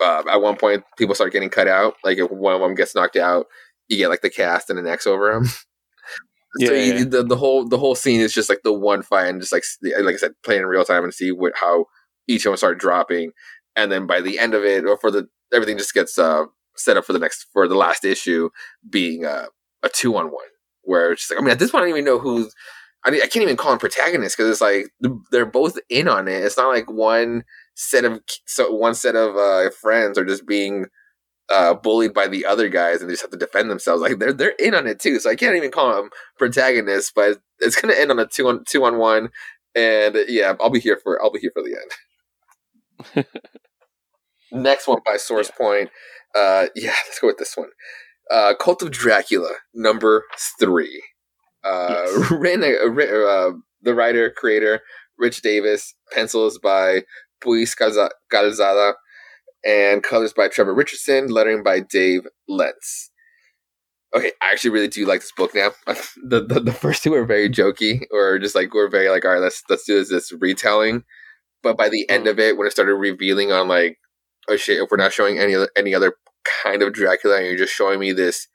uh, 0.00 0.22
at 0.30 0.40
one 0.40 0.56
point, 0.56 0.84
people 0.96 1.14
start 1.14 1.32
getting 1.32 1.48
cut 1.48 1.66
out. 1.66 1.94
Like 2.04 2.18
if 2.18 2.30
one 2.30 2.54
of 2.54 2.60
them 2.60 2.74
gets 2.74 2.94
knocked 2.94 3.16
out, 3.16 3.46
you 3.88 3.96
get 3.96 4.08
like 4.08 4.22
the 4.22 4.30
cast 4.30 4.70
and 4.70 4.78
an 4.78 4.86
X 4.86 5.06
over 5.06 5.32
him. 5.32 5.44
so 5.46 5.62
Yeah, 6.58 6.70
you, 6.72 6.94
yeah. 6.94 7.04
the 7.04 7.24
the 7.24 7.36
whole 7.36 7.68
the 7.68 7.78
whole 7.78 7.94
scene 7.94 8.20
is 8.20 8.32
just 8.32 8.48
like 8.48 8.62
the 8.64 8.72
one 8.72 9.02
fight, 9.02 9.28
and 9.28 9.40
just 9.40 9.52
like 9.52 9.64
like 10.00 10.14
I 10.14 10.18
said, 10.18 10.32
playing 10.44 10.62
in 10.62 10.66
real 10.66 10.84
time 10.84 11.04
and 11.04 11.14
see 11.14 11.32
what 11.32 11.54
how 11.60 11.86
each 12.26 12.44
of 12.46 12.50
them 12.50 12.56
start 12.56 12.78
dropping, 12.78 13.32
and 13.76 13.90
then 13.90 14.06
by 14.06 14.20
the 14.20 14.38
end 14.38 14.54
of 14.54 14.64
it, 14.64 14.84
or 14.84 14.96
for 14.98 15.10
the 15.10 15.28
everything 15.52 15.78
just 15.78 15.94
gets 15.94 16.18
uh 16.18 16.44
set 16.76 16.96
up 16.96 17.04
for 17.04 17.12
the 17.12 17.18
next 17.18 17.46
for 17.52 17.66
the 17.66 17.74
last 17.74 18.04
issue 18.04 18.50
being 18.88 19.24
uh, 19.24 19.46
a 19.82 19.88
two 19.88 20.16
on 20.16 20.26
one 20.26 20.46
where 20.82 21.12
it's 21.12 21.22
just 21.22 21.32
like 21.32 21.40
I 21.40 21.42
mean 21.42 21.50
at 21.50 21.58
this 21.58 21.70
point 21.70 21.82
I 21.82 21.88
don't 21.88 21.96
even 21.96 22.04
know 22.04 22.18
who's 22.18 22.54
I, 23.04 23.10
mean, 23.10 23.22
I 23.22 23.26
can't 23.26 23.42
even 23.42 23.56
call 23.56 23.70
them 23.70 23.78
protagonists 23.78 24.36
because 24.36 24.50
it's 24.50 24.60
like 24.60 24.88
they're 25.30 25.46
both 25.46 25.78
in 25.88 26.08
on 26.08 26.26
it. 26.26 26.42
It's 26.42 26.56
not 26.56 26.68
like 26.68 26.90
one 26.90 27.44
set 27.74 28.04
of 28.04 28.20
so 28.44 28.72
one 28.72 28.94
set 28.94 29.14
of 29.14 29.36
uh, 29.36 29.70
friends 29.70 30.18
are 30.18 30.24
just 30.24 30.46
being 30.46 30.86
uh, 31.50 31.74
bullied 31.74 32.12
by 32.14 32.28
the 32.28 32.44
other 32.44 32.68
guys 32.68 33.00
and 33.00 33.08
they 33.08 33.14
just 33.14 33.22
have 33.22 33.30
to 33.30 33.36
defend 33.38 33.70
themselves. 33.70 34.02
Like 34.02 34.18
they're 34.18 34.32
they're 34.32 34.54
in 34.58 34.74
on 34.74 34.86
it 34.86 35.00
too. 35.00 35.18
So 35.18 35.30
I 35.30 35.36
can't 35.36 35.56
even 35.56 35.70
call 35.70 35.94
them 35.94 36.10
protagonists, 36.38 37.12
but 37.14 37.38
it's 37.60 37.80
gonna 37.80 37.94
end 37.94 38.10
on 38.10 38.18
a 38.18 38.26
two 38.26 38.48
on 38.48 38.64
two 38.68 38.84
on 38.84 38.98
one. 38.98 39.30
And 39.74 40.16
yeah, 40.28 40.54
I'll 40.60 40.70
be 40.70 40.80
here 40.80 40.98
for 41.02 41.22
I'll 41.22 41.32
be 41.32 41.40
here 41.40 41.52
for 41.54 41.62
the 41.62 41.76
end. 43.16 43.26
Next 44.52 44.86
one 44.88 45.00
by 45.04 45.16
Source 45.16 45.50
Point. 45.50 45.90
Uh, 46.34 46.66
yeah, 46.74 46.94
let's 47.06 47.20
go 47.20 47.26
with 47.28 47.38
this 47.38 47.56
one. 47.56 47.68
Uh, 48.30 48.54
Cult 48.60 48.82
of 48.82 48.90
Dracula, 48.90 49.52
number 49.74 50.24
three. 50.60 51.02
Uh, 51.64 52.04
Yes. 52.06 52.30
written, 52.30 52.62
uh, 52.64 53.26
uh, 53.26 53.50
the 53.82 53.94
writer, 53.94 54.30
creator, 54.34 54.80
Rich 55.18 55.42
Davis, 55.42 55.94
pencils 56.12 56.58
by 56.58 57.02
Puis 57.40 57.74
Calza- 57.74 58.10
Calzada, 58.32 58.94
and 59.64 60.02
colors 60.02 60.32
by 60.32 60.48
Trevor 60.48 60.74
Richardson, 60.74 61.28
lettering 61.28 61.62
by 61.62 61.80
Dave 61.80 62.22
Lentz. 62.48 63.10
Okay, 64.16 64.32
I 64.42 64.52
actually 64.52 64.70
really 64.70 64.88
do 64.88 65.06
like 65.06 65.20
this 65.20 65.32
book 65.32 65.54
now. 65.54 65.70
the, 65.86 66.44
the 66.44 66.60
the 66.60 66.72
first 66.72 67.02
two 67.02 67.10
were 67.10 67.24
very 67.26 67.50
jokey, 67.50 68.02
or 68.10 68.38
just 68.38 68.54
like 68.54 68.72
we're 68.72 68.88
very 68.88 69.08
like, 69.10 69.24
all 69.24 69.32
right, 69.32 69.40
let's 69.40 69.62
let's 69.68 69.84
do 69.84 69.98
this, 69.98 70.08
this 70.10 70.32
retelling. 70.40 71.04
But 71.62 71.76
by 71.76 71.88
the 71.88 72.08
end 72.08 72.26
of 72.26 72.38
it, 72.38 72.56
when 72.56 72.66
it 72.66 72.70
started 72.70 72.94
revealing 72.94 73.52
on 73.52 73.68
like, 73.68 73.98
oh 74.48 74.56
shit, 74.56 74.78
if 74.82 74.90
we're 74.90 74.96
not 74.96 75.12
showing 75.12 75.38
any 75.38 75.54
other 75.54 75.68
any 75.76 75.94
other 75.94 76.14
kind 76.64 76.82
of 76.82 76.92
Dracula, 76.94 77.36
and 77.38 77.46
you're 77.46 77.56
just 77.56 77.74
showing 77.74 78.00
me 78.00 78.12
this 78.12 78.48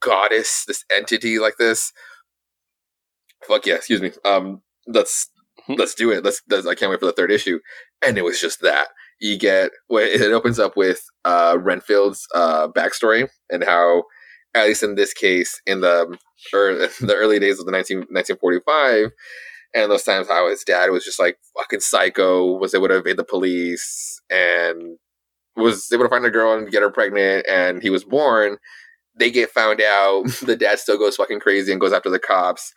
goddess, 0.00 0.64
this 0.66 0.84
entity 0.94 1.38
like 1.38 1.54
this, 1.58 1.92
fuck 3.46 3.66
yeah, 3.66 3.74
excuse 3.74 4.00
me. 4.00 4.12
Um, 4.24 4.62
let's 4.86 5.28
Mhm. 5.68 5.78
let's 5.78 5.94
do 5.94 6.10
it. 6.10 6.24
Let's, 6.24 6.42
let's. 6.48 6.66
I 6.66 6.74
can't 6.74 6.90
wait 6.90 7.00
for 7.00 7.06
the 7.06 7.12
third 7.12 7.30
issue. 7.30 7.60
And 8.04 8.18
it 8.18 8.22
was 8.24 8.40
just 8.40 8.60
that 8.60 8.88
you 9.20 9.38
get. 9.38 9.70
It 9.90 10.32
opens 10.32 10.58
up 10.58 10.76
with 10.76 11.02
uh 11.24 11.58
Renfield's 11.60 12.26
uh 12.34 12.68
backstory 12.68 13.28
and 13.50 13.64
how, 13.64 14.04
at 14.54 14.66
least 14.66 14.82
in 14.82 14.94
this 14.94 15.12
case, 15.12 15.60
in 15.66 15.80
the 15.80 16.16
er, 16.54 16.88
the 17.00 17.14
early 17.14 17.38
days 17.38 17.58
of 17.58 17.66
the 17.66 17.72
19, 17.72 17.98
1945, 18.10 19.10
and 19.74 19.90
those 19.90 20.04
times 20.04 20.28
how 20.28 20.48
his 20.48 20.64
dad 20.64 20.90
was 20.90 21.04
just 21.04 21.20
like 21.20 21.38
fucking 21.58 21.80
psycho, 21.80 22.56
was 22.58 22.74
able 22.74 22.88
to 22.88 22.98
evade 22.98 23.16
the 23.16 23.24
police 23.24 24.20
and 24.30 24.98
was 25.56 25.90
able 25.92 26.04
to 26.04 26.10
find 26.10 26.24
a 26.26 26.30
girl 26.30 26.52
and 26.54 26.70
get 26.70 26.82
her 26.82 26.90
pregnant, 26.90 27.46
and 27.48 27.82
he 27.82 27.90
was 27.90 28.04
born. 28.04 28.58
They 29.18 29.30
get 29.30 29.50
found 29.50 29.80
out. 29.80 30.24
The 30.46 30.56
dad 30.56 30.78
still 30.78 30.98
goes 30.98 31.16
fucking 31.16 31.40
crazy 31.40 31.72
and 31.72 31.80
goes 31.80 31.92
after 31.92 32.10
the 32.10 32.18
cops. 32.18 32.72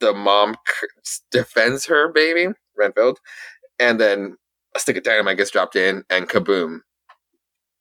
The 0.00 0.12
mom 0.14 0.56
c- 0.80 0.86
defends 1.30 1.86
her 1.86 2.12
baby, 2.12 2.48
Renfield, 2.78 3.18
and 3.78 4.00
then 4.00 4.36
a 4.74 4.80
stick 4.80 4.96
of 4.96 5.02
dynamite 5.02 5.36
gets 5.36 5.50
dropped 5.50 5.76
in, 5.76 6.04
and 6.10 6.28
kaboom! 6.28 6.80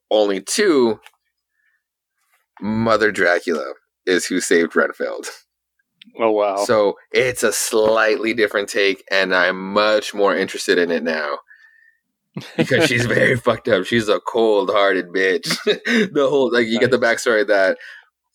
Only 0.09 0.41
two. 0.41 0.99
Mother 2.61 3.11
Dracula 3.11 3.73
is 4.05 4.25
who 4.25 4.39
saved 4.39 4.75
Renfield. 4.75 5.27
Oh 6.19 6.31
wow. 6.31 6.57
So 6.57 6.95
it's 7.11 7.43
a 7.43 7.51
slightly 7.51 8.33
different 8.33 8.69
take, 8.69 9.03
and 9.11 9.33
I'm 9.33 9.73
much 9.73 10.13
more 10.13 10.35
interested 10.35 10.77
in 10.77 10.91
it 10.91 11.03
now 11.03 11.37
because 12.57 12.87
she's 12.87 13.05
very 13.07 13.35
fucked 13.35 13.67
up. 13.67 13.85
She's 13.85 14.09
a 14.09 14.19
cold 14.19 14.69
hearted 14.69 15.07
bitch. 15.09 15.57
the 16.13 16.27
whole 16.29 16.51
like 16.51 16.67
you 16.67 16.79
get 16.79 16.91
the 16.91 16.97
backstory 16.97 17.45
that 17.47 17.77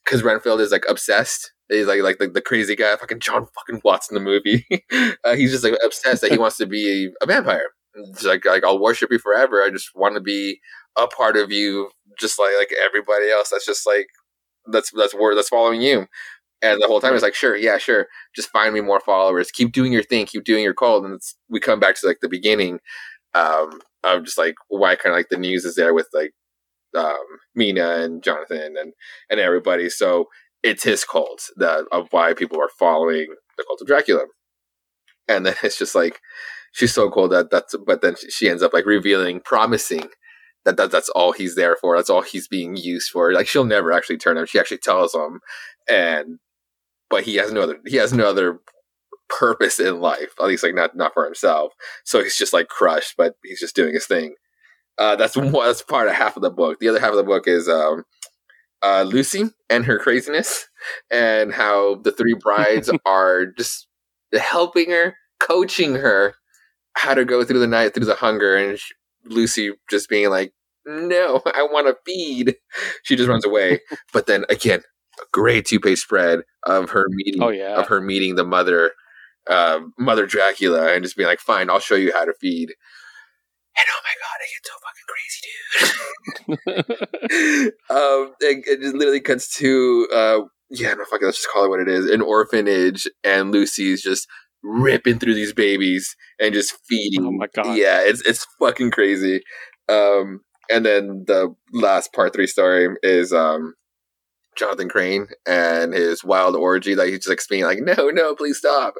because 0.04 0.22
Renfield 0.22 0.60
is 0.60 0.72
like 0.72 0.84
obsessed. 0.88 1.52
He's 1.68 1.86
like 1.86 2.02
like 2.02 2.18
the, 2.18 2.28
the 2.28 2.40
crazy 2.40 2.76
guy, 2.76 2.96
fucking 2.96 3.20
John 3.20 3.46
fucking 3.46 3.82
Watson 3.84 4.14
the 4.14 4.20
movie. 4.20 4.66
uh, 5.24 5.34
he's 5.34 5.52
just 5.52 5.64
like 5.64 5.74
obsessed 5.84 6.22
that 6.22 6.32
he 6.32 6.38
wants 6.38 6.56
to 6.58 6.66
be 6.66 7.10
a 7.20 7.26
vampire. 7.26 7.70
It's 7.96 8.24
like 8.24 8.44
like 8.44 8.64
I'll 8.64 8.80
worship 8.80 9.10
you 9.10 9.18
forever. 9.18 9.62
I 9.62 9.70
just 9.70 9.90
want 9.94 10.14
to 10.14 10.20
be 10.20 10.60
a 10.96 11.06
part 11.06 11.36
of 11.36 11.50
you, 11.52 11.90
just 12.18 12.38
like 12.38 12.52
like 12.58 12.70
everybody 12.84 13.30
else. 13.30 13.50
That's 13.50 13.66
just 13.66 13.86
like 13.86 14.08
that's 14.70 14.90
that's 14.96 15.14
word 15.14 15.36
that's 15.36 15.48
following 15.48 15.80
you. 15.82 16.06
And 16.62 16.80
the 16.80 16.86
whole 16.86 17.00
time 17.00 17.14
it's 17.14 17.22
like, 17.22 17.34
sure, 17.34 17.56
yeah, 17.56 17.78
sure. 17.78 18.06
Just 18.34 18.50
find 18.50 18.72
me 18.74 18.80
more 18.80 19.00
followers. 19.00 19.50
Keep 19.50 19.72
doing 19.72 19.92
your 19.92 20.02
thing. 20.02 20.26
Keep 20.26 20.44
doing 20.44 20.64
your 20.64 20.74
cult. 20.74 21.04
And 21.04 21.14
it's, 21.14 21.36
we 21.50 21.60
come 21.60 21.78
back 21.78 21.96
to 21.96 22.06
like 22.06 22.20
the 22.22 22.28
beginning 22.28 22.80
um, 23.34 23.80
of 24.04 24.24
just 24.24 24.38
like 24.38 24.54
why 24.68 24.96
kind 24.96 25.12
of 25.12 25.18
like 25.18 25.28
the 25.28 25.36
news 25.36 25.64
is 25.64 25.76
there 25.76 25.92
with 25.94 26.08
like 26.14 26.32
um, 26.96 27.16
Mina 27.54 27.96
and 28.02 28.22
Jonathan 28.22 28.74
and 28.78 28.92
and 29.30 29.40
everybody. 29.40 29.90
So 29.90 30.26
it's 30.62 30.82
his 30.84 31.04
cult 31.04 31.42
that 31.56 31.84
of 31.92 32.08
why 32.10 32.34
people 32.34 32.58
are 32.60 32.70
following 32.78 33.26
the 33.56 33.64
cult 33.64 33.80
of 33.80 33.86
Dracula. 33.86 34.24
And 35.28 35.46
then 35.46 35.54
it's 35.62 35.78
just 35.78 35.94
like 35.94 36.20
she's 36.76 36.92
so 36.92 37.10
cool 37.10 37.26
that 37.28 37.50
that's 37.50 37.74
but 37.86 38.02
then 38.02 38.14
she 38.28 38.48
ends 38.48 38.62
up 38.62 38.74
like 38.74 38.84
revealing, 38.84 39.40
promising 39.40 40.08
that, 40.66 40.76
that 40.76 40.90
that's 40.90 41.08
all 41.10 41.32
he's 41.32 41.56
there 41.56 41.76
for. 41.76 41.96
That's 41.96 42.10
all 42.10 42.20
he's 42.20 42.48
being 42.48 42.76
used 42.76 43.10
for. 43.10 43.32
Like 43.32 43.46
she'll 43.46 43.64
never 43.64 43.92
actually 43.92 44.18
turn 44.18 44.36
him. 44.36 44.46
She 44.46 44.58
actually 44.58 44.78
tells 44.78 45.14
him, 45.14 45.40
and 45.90 46.38
but 47.08 47.24
he 47.24 47.36
has 47.36 47.50
no 47.50 47.62
other 47.62 47.78
he 47.86 47.96
has 47.96 48.12
no 48.12 48.28
other 48.28 48.60
purpose 49.28 49.80
in 49.80 50.00
life. 50.00 50.34
At 50.38 50.46
least 50.46 50.62
like 50.62 50.74
not 50.74 50.94
not 50.94 51.14
for 51.14 51.24
himself. 51.24 51.72
So 52.04 52.22
he's 52.22 52.36
just 52.36 52.52
like 52.52 52.68
crushed, 52.68 53.14
but 53.16 53.36
he's 53.42 53.60
just 53.60 53.74
doing 53.74 53.94
his 53.94 54.06
thing. 54.06 54.34
Uh, 54.98 55.16
that's 55.16 55.36
one. 55.36 55.50
That's 55.50 55.82
part 55.82 56.08
of 56.08 56.14
half 56.14 56.36
of 56.36 56.42
the 56.42 56.50
book. 56.50 56.78
The 56.78 56.88
other 56.88 57.00
half 57.00 57.10
of 57.10 57.16
the 57.16 57.22
book 57.22 57.48
is 57.48 57.68
um, 57.68 58.04
uh, 58.82 59.02
Lucy 59.02 59.44
and 59.70 59.86
her 59.86 59.98
craziness, 59.98 60.68
and 61.10 61.54
how 61.54 61.96
the 61.96 62.12
three 62.12 62.34
brides 62.34 62.90
are 63.06 63.46
just 63.46 63.86
helping 64.34 64.90
her, 64.90 65.16
coaching 65.40 65.94
her 65.94 66.34
how 66.96 67.14
to 67.14 67.24
go 67.24 67.44
through 67.44 67.60
the 67.60 67.66
night 67.66 67.94
through 67.94 68.06
the 68.06 68.14
hunger, 68.16 68.56
and 68.56 68.78
she, 68.78 68.94
Lucy 69.24 69.72
just 69.90 70.08
being 70.08 70.30
like, 70.30 70.52
"No, 70.84 71.42
I 71.46 71.62
want 71.70 71.86
to 71.86 71.96
feed." 72.04 72.56
She 73.04 73.16
just 73.16 73.28
runs 73.28 73.44
away. 73.44 73.80
but 74.12 74.26
then 74.26 74.44
again, 74.48 74.80
a 75.20 75.24
great 75.32 75.66
two 75.66 75.78
page 75.80 75.98
spread 76.00 76.40
of 76.64 76.90
her 76.90 77.06
meeting 77.10 77.42
Oh, 77.42 77.50
yeah. 77.50 77.76
of 77.78 77.88
her 77.88 78.00
meeting 78.00 78.34
the 78.36 78.44
mother, 78.44 78.92
uh, 79.48 79.80
Mother 79.98 80.26
Dracula, 80.26 80.92
and 80.92 81.02
just 81.04 81.16
being 81.16 81.28
like, 81.28 81.40
"Fine, 81.40 81.70
I'll 81.70 81.78
show 81.80 81.94
you 81.96 82.12
how 82.12 82.24
to 82.24 82.34
feed." 82.40 82.74
And 83.78 83.86
oh 83.92 84.00
my 84.04 84.14
god, 84.22 84.40
it 84.40 84.50
gets 84.54 84.68
so 84.70 84.76
fucking 84.86 85.06
crazy, 85.12 86.72
dude. 87.60 87.72
um, 87.90 88.34
it, 88.40 88.64
it 88.66 88.80
just 88.80 88.94
literally 88.94 89.20
cuts 89.20 89.54
to 89.58 90.08
uh, 90.14 90.38
yeah, 90.70 90.94
no, 90.94 91.04
fuck 91.04 91.20
it, 91.22 91.26
let's 91.26 91.36
just 91.38 91.50
call 91.52 91.64
it 91.64 91.68
what 91.68 91.80
it 91.80 91.88
is, 91.88 92.08
an 92.10 92.22
orphanage, 92.22 93.06
and 93.22 93.52
Lucy's 93.52 94.02
just 94.02 94.26
ripping 94.66 95.18
through 95.18 95.34
these 95.34 95.52
babies 95.52 96.16
and 96.40 96.52
just 96.52 96.74
feeding. 96.88 97.24
Oh 97.24 97.32
my 97.32 97.46
God. 97.54 97.76
Yeah, 97.76 98.00
it's 98.02 98.22
it's 98.26 98.46
fucking 98.58 98.90
crazy. 98.90 99.42
Um, 99.88 100.40
and 100.70 100.84
then 100.84 101.24
the 101.26 101.54
last 101.72 102.12
part 102.12 102.32
three 102.32 102.46
story 102.46 102.88
is 103.02 103.32
um 103.32 103.74
Jonathan 104.56 104.88
Crane 104.88 105.28
and 105.46 105.92
his 105.92 106.24
wild 106.24 106.56
orgy 106.56 106.94
that 106.94 107.08
he's 107.08 107.18
just 107.18 107.28
like 107.28 107.40
being 107.48 107.64
like, 107.64 107.78
no, 107.80 108.10
no, 108.10 108.34
please 108.34 108.58
stop. 108.58 108.94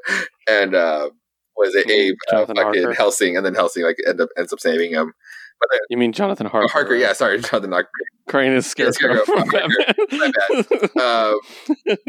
And 0.49 0.75
uh 0.75 1.11
was 1.57 1.75
it 1.75 1.91
Abe 1.91 2.15
uh, 2.33 2.47
fucking. 2.47 2.93
Helsing 2.93 3.37
and 3.37 3.45
then 3.45 3.55
Helsing 3.55 3.83
like 3.83 3.97
end 4.07 4.21
up 4.21 4.29
ends 4.39 4.53
up 4.53 4.61
saving 4.61 4.93
him. 4.93 5.13
But 5.61 5.69
You 5.89 5.97
mean 5.97 6.13
Jonathan 6.13 6.47
Harker? 6.47 6.69
Harker, 6.71 6.95
yeah, 6.95 7.13
sorry, 7.13 7.41
Jonathan 7.41 7.73
Harker. 7.73 7.89
Crane 8.29 8.53
is 8.53 8.75
Yeah, 8.77 8.91
Scarecrow. 8.91 9.25
Scarecrow. 9.25 9.69
from 10.09 10.19
My 10.19 10.31
Batman. 10.31 10.91
Uh, 11.01 11.35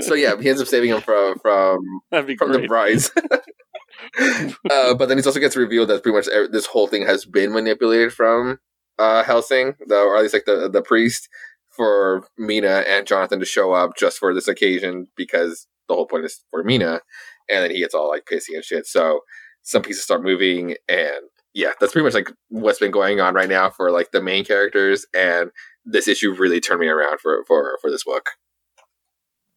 so 0.01 0.13
yeah, 0.15 0.39
he 0.39 0.49
ends 0.49 0.61
up 0.61 0.67
saving 0.67 0.89
him 0.89 1.01
from 1.01 1.37
from 1.39 1.79
from 2.11 2.51
the 2.53 2.65
brides. 2.67 3.11
uh, 4.71 4.93
but 4.95 5.07
then 5.07 5.17
he 5.17 5.23
also 5.23 5.39
gets 5.39 5.55
revealed 5.55 5.89
that 5.89 6.03
pretty 6.03 6.15
much 6.15 6.27
ev- 6.27 6.51
this 6.51 6.65
whole 6.67 6.87
thing 6.87 7.05
has 7.05 7.25
been 7.25 7.51
manipulated 7.53 8.13
from 8.13 8.59
uh, 8.99 9.23
Helsing, 9.23 9.75
the, 9.85 9.95
or 9.95 10.15
at 10.17 10.21
least 10.23 10.33
like 10.33 10.45
the 10.45 10.69
the 10.69 10.81
priest, 10.81 11.27
for 11.69 12.27
Mina 12.37 12.83
and 12.87 13.05
Jonathan 13.07 13.39
to 13.39 13.45
show 13.45 13.73
up 13.73 13.91
just 13.97 14.17
for 14.17 14.33
this 14.33 14.47
occasion 14.47 15.07
because 15.15 15.67
the 15.87 15.93
whole 15.95 16.07
point 16.07 16.25
is 16.25 16.43
for 16.51 16.63
Mina, 16.63 17.01
and 17.49 17.63
then 17.63 17.71
he 17.71 17.79
gets 17.79 17.93
all 17.93 18.09
like 18.09 18.25
pissy 18.25 18.55
and 18.55 18.63
shit. 18.63 18.85
So 18.87 19.21
some 19.63 19.81
pieces 19.81 20.03
start 20.03 20.23
moving, 20.23 20.75
and 20.89 21.21
yeah, 21.57 21.71
that's 21.79 21.91
pretty 21.91 22.05
much 22.05 22.13
like 22.13 22.31
what's 22.49 22.77
been 22.79 22.91
going 22.91 23.19
on 23.19 23.33
right 23.33 23.49
now 23.49 23.69
for 23.71 23.89
like 23.89 24.11
the 24.11 24.21
main 24.21 24.45
characters, 24.45 25.05
and 25.13 25.49
this 25.85 26.07
issue 26.07 26.33
really 26.35 26.59
turned 26.61 26.79
me 26.79 26.87
around 26.87 27.19
for 27.19 27.43
for 27.47 27.77
for 27.81 27.89
this 27.89 28.03
book. 28.03 28.29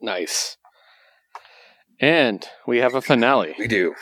Nice. 0.00 0.56
And 2.00 2.46
we 2.66 2.78
have 2.78 2.94
a 2.94 3.02
finale. 3.02 3.54
We 3.58 3.68
do. 3.68 3.94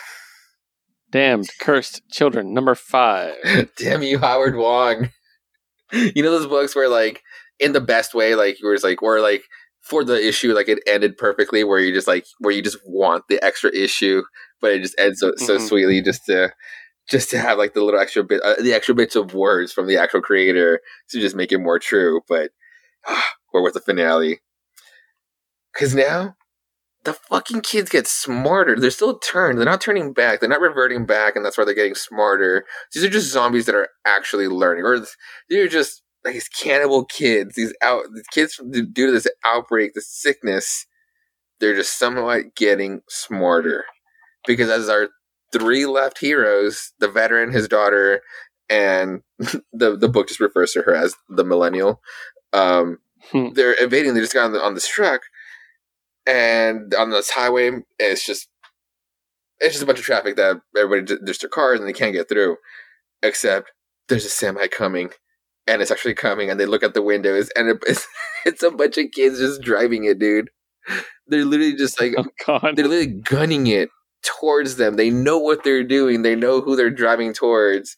Damned 1.11 1.49
Cursed 1.61 2.03
Children, 2.13 2.55
number 2.55 2.75
five. 2.77 3.35
Damn 3.77 4.03
you, 4.03 4.19
Howard 4.19 4.55
Wong. 4.57 5.11
You 5.93 6.23
know 6.23 6.31
those 6.31 6.47
books 6.47 6.77
where 6.77 6.89
like 6.89 7.23
in 7.59 7.73
the 7.73 7.81
best 7.81 8.15
way, 8.15 8.35
like 8.37 8.59
where 8.61 8.75
it's 8.75 8.85
like 8.85 9.03
or 9.03 9.21
like 9.21 9.43
for 9.81 10.05
the 10.05 10.25
issue, 10.25 10.53
like 10.55 10.69
it 10.69 10.79
ended 10.87 11.17
perfectly 11.17 11.65
where 11.65 11.81
you 11.81 11.93
just 11.93 12.07
like 12.07 12.27
where 12.39 12.55
you 12.55 12.63
just 12.63 12.79
want 12.87 13.25
the 13.29 13.43
extra 13.45 13.75
issue, 13.75 14.23
but 14.61 14.71
it 14.71 14.83
just 14.83 14.95
ends 15.01 15.19
so, 15.19 15.33
so 15.37 15.57
Mhm. 15.57 15.67
sweetly 15.69 16.03
just 16.03 16.27
to 16.27 16.53
just 17.09 17.31
to 17.31 17.39
have 17.39 17.59
like 17.59 17.75
the 17.75 17.83
little 17.83 18.01
extra 18.01 18.23
bit 18.23 18.41
uh, 18.43 18.55
the 18.61 18.75
extra 18.75 18.95
bits 18.95 19.17
of 19.17 19.35
words 19.35 19.73
from 19.73 19.87
the 19.87 19.97
actual 19.97 20.21
creator 20.21 20.81
to 21.11 21.21
just 21.21 21.37
make 21.37 21.53
it 21.53 21.59
more 21.59 21.79
true. 21.79 22.21
But 22.29 22.51
we're 23.53 23.63
with 23.63 23.75
the 23.75 23.81
finale. 23.81 24.41
Cause 25.77 25.95
now 25.95 26.37
the 27.05 27.15
fucking 27.15 27.63
kids 27.63 27.91
get 27.91 28.07
smarter. 28.07 28.77
They're 28.77 28.91
still 28.91 29.19
turned. 29.19 29.59
They're 29.59 29.65
not 29.65 29.81
turning 29.81 30.13
back. 30.13 30.41
They're 30.41 30.49
not 30.49 30.61
reverting 30.61 31.07
back, 31.07 31.37
and 31.37 31.45
that's 31.45 31.57
why 31.57 31.65
they're 31.65 31.75
getting 31.75 31.95
smarter. 31.95 32.65
These 32.93 33.05
are 33.05 33.09
just 33.09 33.33
zombies 33.33 33.67
that 33.67 33.75
are 33.75 33.89
actually 34.05 34.49
learning, 34.49 34.85
or 34.85 35.07
they're 35.49 35.69
just 35.69 36.03
like 36.25 36.35
these 36.35 36.49
cannibal 36.49 37.05
kids. 37.05 37.55
These 37.55 37.75
out 37.83 38.05
these 38.15 38.27
kids 38.33 38.61
due 38.71 39.07
to 39.07 39.13
this 39.13 39.29
outbreak, 39.45 39.95
the 39.95 40.03
sickness. 40.03 40.87
They're 41.61 41.75
just 41.75 41.99
somewhat 41.99 42.55
getting 42.55 43.01
smarter 43.09 43.85
because 44.47 44.71
as 44.71 44.89
our 44.89 45.09
three 45.53 45.87
left 45.87 46.19
heroes, 46.19 46.93
the 46.99 47.09
veteran, 47.09 47.53
his 47.53 47.69
daughter, 47.69 48.21
and 48.69 49.23
the 49.73 49.97
the 49.97 50.09
book 50.09 50.29
just 50.29 50.41
refers 50.41 50.73
to 50.73 50.83
her 50.83 50.95
as 50.95 51.15
the 51.29 51.45
millennial. 51.45 52.01
Um, 52.53 52.99
Hmm. 53.33 53.49
they're 53.55 53.75
evading. 53.83 54.15
They 54.15 54.21
just 54.21 54.33
got 54.33 54.45
on, 54.47 54.53
the, 54.53 54.63
on 54.63 54.75
this 54.75 54.89
truck, 54.89 55.23
and 56.27 56.95
on 56.95 57.11
this 57.11 57.31
highway, 57.31 57.71
it's 57.99 58.25
just 58.25 58.49
it's 59.61 59.75
just 59.75 59.83
a 59.83 59.87
bunch 59.87 59.99
of 59.99 60.05
traffic 60.05 60.37
that 60.37 60.61
everybody 60.77 61.17
just 61.27 61.41
their 61.41 61.49
cars 61.51 61.81
and 61.81 61.89
they 61.89 61.93
can't 61.93 62.13
get 62.15 62.29
through. 62.29 62.57
Except 63.23 63.73
there's 64.09 64.25
a 64.25 64.29
semi 64.31 64.69
coming, 64.69 65.11
and 65.67 65.83
it's 65.83 65.91
actually 65.91 66.15
coming, 66.15 66.49
and 66.49 66.61
they 66.61 66.67
look 66.67 66.83
at 66.85 66.95
the 66.95 67.03
windows, 67.03 67.51
and 67.57 67.69
it- 67.71 67.83
it's 67.87 68.07
it's 68.47 68.63
a 68.63 68.71
bunch 68.71 68.99
of 68.99 69.07
kids 69.13 69.39
just 69.41 69.61
driving 69.63 70.05
it, 70.05 70.19
dude. 70.19 70.51
They're 71.27 71.45
literally 71.45 71.75
just 71.75 72.01
like 72.01 72.15
Oh 72.17 72.27
God. 72.47 72.77
they're 72.77 72.87
literally 72.89 73.21
gunning 73.21 73.67
it 73.67 73.91
towards 74.29 74.77
them. 74.77 74.97
They 74.97 75.11
know 75.11 75.39
what 75.39 75.65
they're 75.65 75.85
doing. 75.85 76.23
They 76.23 76.35
know 76.35 76.61
who 76.61 76.77
they're 76.77 76.91
driving 76.91 77.33
towards. 77.33 77.97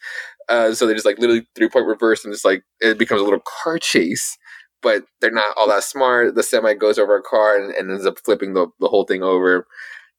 Uh, 0.49 0.75
so 0.75 0.87
they 0.87 0.95
just 0.95 1.07
like 1.07 1.19
literally 1.19 1.47
three 1.55 1.69
point 1.69 1.87
reverse 1.87 2.25
and 2.25 2.33
just 2.33 2.45
like 2.45 2.63
it 2.81 2.99
becomes 2.99 3.21
a 3.21 3.25
little 3.25 3.43
car 3.63 3.79
chase. 3.79 4.37
But 4.83 5.05
they're 5.21 5.31
not 5.31 5.57
all 5.57 5.69
that 5.69 5.85
smart. 5.85 6.35
The 6.35 6.43
semi 6.43 6.75
goes 6.75 6.99
over 6.99 7.17
a 7.17 7.23
car 7.23 7.57
and, 7.57 7.75
and 7.75 7.91
ends 7.91 8.07
up 8.07 8.19
flipping 8.25 8.55
the, 8.55 8.69
the 8.81 8.89
whole 8.89 9.05
thing 9.05 9.23
over. 9.23 9.67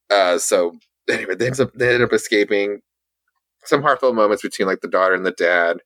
Uh, 0.10 0.38
so 0.38 0.74
anyway, 1.10 1.36
they, 1.36 1.48
ends 1.48 1.60
up, 1.60 1.74
they 1.74 1.94
end 1.94 2.04
up 2.04 2.14
escaping. 2.14 2.82
Some 3.66 3.82
heartfelt 3.82 4.16
moments 4.16 4.44
between 4.44 4.68
like 4.68 4.82
the 4.82 4.88
daughter 4.88 5.16
and 5.16 5.26
the 5.26 5.32
dad. 5.32 5.78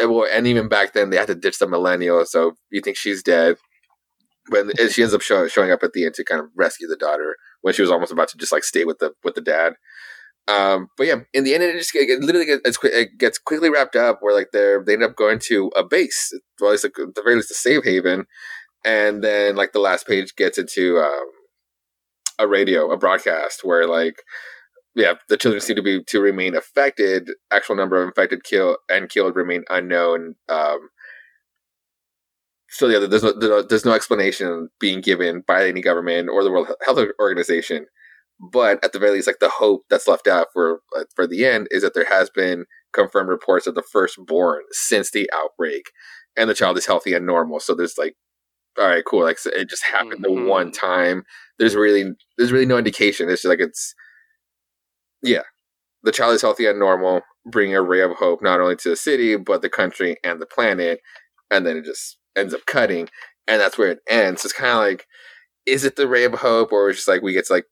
And, 0.00 0.10
well, 0.10 0.26
and 0.30 0.46
even 0.46 0.68
back 0.68 0.92
then, 0.92 1.10
they 1.10 1.16
had 1.16 1.28
to 1.28 1.34
ditch 1.34 1.58
the 1.58 1.68
millennial. 1.68 2.24
So 2.26 2.54
you 2.70 2.80
think 2.80 2.96
she's 2.96 3.22
dead, 3.22 3.56
but 4.50 4.66
she 4.90 5.02
ends 5.02 5.14
up 5.14 5.22
show, 5.22 5.46
showing 5.48 5.70
up 5.70 5.82
at 5.82 5.92
the 5.92 6.04
end 6.04 6.14
to 6.14 6.24
kind 6.24 6.40
of 6.40 6.48
rescue 6.56 6.88
the 6.88 6.96
daughter 6.96 7.36
when 7.62 7.74
she 7.74 7.82
was 7.82 7.90
almost 7.90 8.12
about 8.12 8.28
to 8.28 8.38
just 8.38 8.52
like 8.52 8.64
stay 8.64 8.84
with 8.84 8.98
the 8.98 9.12
with 9.24 9.34
the 9.34 9.40
dad. 9.40 9.74
Um, 10.48 10.88
but 10.96 11.06
yeah, 11.06 11.16
in 11.34 11.44
the 11.44 11.54
end, 11.54 11.62
it 11.62 11.76
just 11.76 11.94
it 11.94 12.20
literally 12.22 12.46
gets, 12.46 12.78
it 12.82 13.18
gets 13.18 13.38
quickly 13.38 13.68
wrapped 13.68 13.96
up 13.96 14.18
where 14.20 14.34
like 14.34 14.48
they're 14.52 14.82
they 14.82 14.94
end 14.94 15.02
up 15.02 15.16
going 15.16 15.38
to 15.40 15.70
a 15.76 15.84
base, 15.84 16.32
well, 16.60 16.70
at 16.70 16.72
least 16.72 16.84
at 16.86 16.92
the 16.94 17.22
very 17.22 17.36
least 17.36 17.50
a 17.50 17.54
safe 17.54 17.84
haven, 17.84 18.24
and 18.84 19.22
then 19.22 19.56
like 19.56 19.72
the 19.72 19.78
last 19.78 20.06
page 20.06 20.34
gets 20.36 20.56
into 20.56 20.98
um, 20.98 21.26
a 22.38 22.48
radio, 22.48 22.90
a 22.90 22.96
broadcast 22.96 23.60
where 23.62 23.86
like 23.86 24.22
yeah, 24.94 25.14
the 25.28 25.36
children 25.36 25.60
seem 25.60 25.76
to 25.76 25.82
be 25.82 26.02
to 26.02 26.20
remain 26.20 26.56
affected. 26.56 27.30
Actual 27.52 27.76
number 27.76 28.02
of 28.02 28.08
infected 28.08 28.42
kill 28.42 28.78
and 28.88 29.08
killed 29.08 29.36
remain 29.36 29.64
unknown. 29.70 30.34
Um, 30.48 30.88
so 32.70 32.86
yeah, 32.88 33.06
there's 33.06 33.22
no, 33.22 33.62
there's 33.62 33.84
no 33.84 33.92
explanation 33.92 34.68
being 34.80 35.00
given 35.00 35.42
by 35.46 35.66
any 35.68 35.80
government 35.80 36.28
or 36.28 36.44
the 36.44 36.50
World 36.50 36.68
Health 36.84 36.98
Organization. 37.20 37.86
But 38.52 38.82
at 38.84 38.92
the 38.92 39.00
very 39.00 39.12
least, 39.12 39.26
like 39.26 39.40
the 39.40 39.48
hope 39.48 39.82
that's 39.90 40.06
left 40.06 40.28
out 40.28 40.48
for 40.52 40.80
uh, 40.96 41.04
for 41.16 41.26
the 41.26 41.44
end 41.44 41.66
is 41.72 41.82
that 41.82 41.94
there 41.94 42.04
has 42.08 42.30
been 42.30 42.66
confirmed 42.92 43.28
reports 43.28 43.66
of 43.66 43.74
the 43.74 43.82
firstborn 43.82 44.62
since 44.70 45.10
the 45.10 45.28
outbreak, 45.34 45.90
and 46.36 46.48
the 46.48 46.54
child 46.54 46.78
is 46.78 46.86
healthy 46.86 47.14
and 47.14 47.26
normal. 47.26 47.58
So 47.58 47.74
there's 47.74 47.98
like, 47.98 48.14
all 48.78 48.86
right, 48.86 49.04
cool. 49.04 49.24
Like 49.24 49.38
so 49.38 49.50
it 49.50 49.68
just 49.68 49.84
happened 49.84 50.20
Mhm. 50.20 50.22
the 50.22 50.48
one 50.48 50.70
time. 50.70 51.24
There's 51.58 51.74
really 51.74 52.12
there's 52.36 52.52
really 52.52 52.66
no 52.66 52.78
indication. 52.78 53.28
It's 53.28 53.42
just 53.42 53.50
like 53.50 53.60
it's 53.60 53.94
yeah, 55.22 55.42
the 56.02 56.12
child 56.12 56.34
is 56.34 56.42
healthy 56.42 56.66
and 56.66 56.78
normal, 56.78 57.22
bringing 57.46 57.76
a 57.76 57.82
ray 57.82 58.02
of 58.02 58.12
hope 58.12 58.42
not 58.42 58.60
only 58.60 58.76
to 58.76 58.90
the 58.90 58.96
city 58.96 59.36
but 59.36 59.62
the 59.62 59.70
country 59.70 60.16
and 60.24 60.40
the 60.40 60.46
planet. 60.46 61.00
And 61.50 61.66
then 61.66 61.76
it 61.78 61.84
just 61.84 62.18
ends 62.38 62.54
up 62.54 62.66
cutting, 62.66 63.08
and 63.46 63.60
that's 63.60 63.78
where 63.78 63.90
it 63.90 64.00
ends. 64.08 64.44
It's 64.44 64.54
kind 64.54 64.72
of 64.72 64.78
like, 64.78 65.06
is 65.66 65.84
it 65.84 65.96
the 65.96 66.08
ray 66.08 66.24
of 66.24 66.34
hope, 66.34 66.72
or 66.72 66.88
it's 66.90 66.98
just 66.98 67.08
like 67.08 67.22
we 67.22 67.32
get 67.32 67.46
to 67.46 67.54
like 67.54 67.66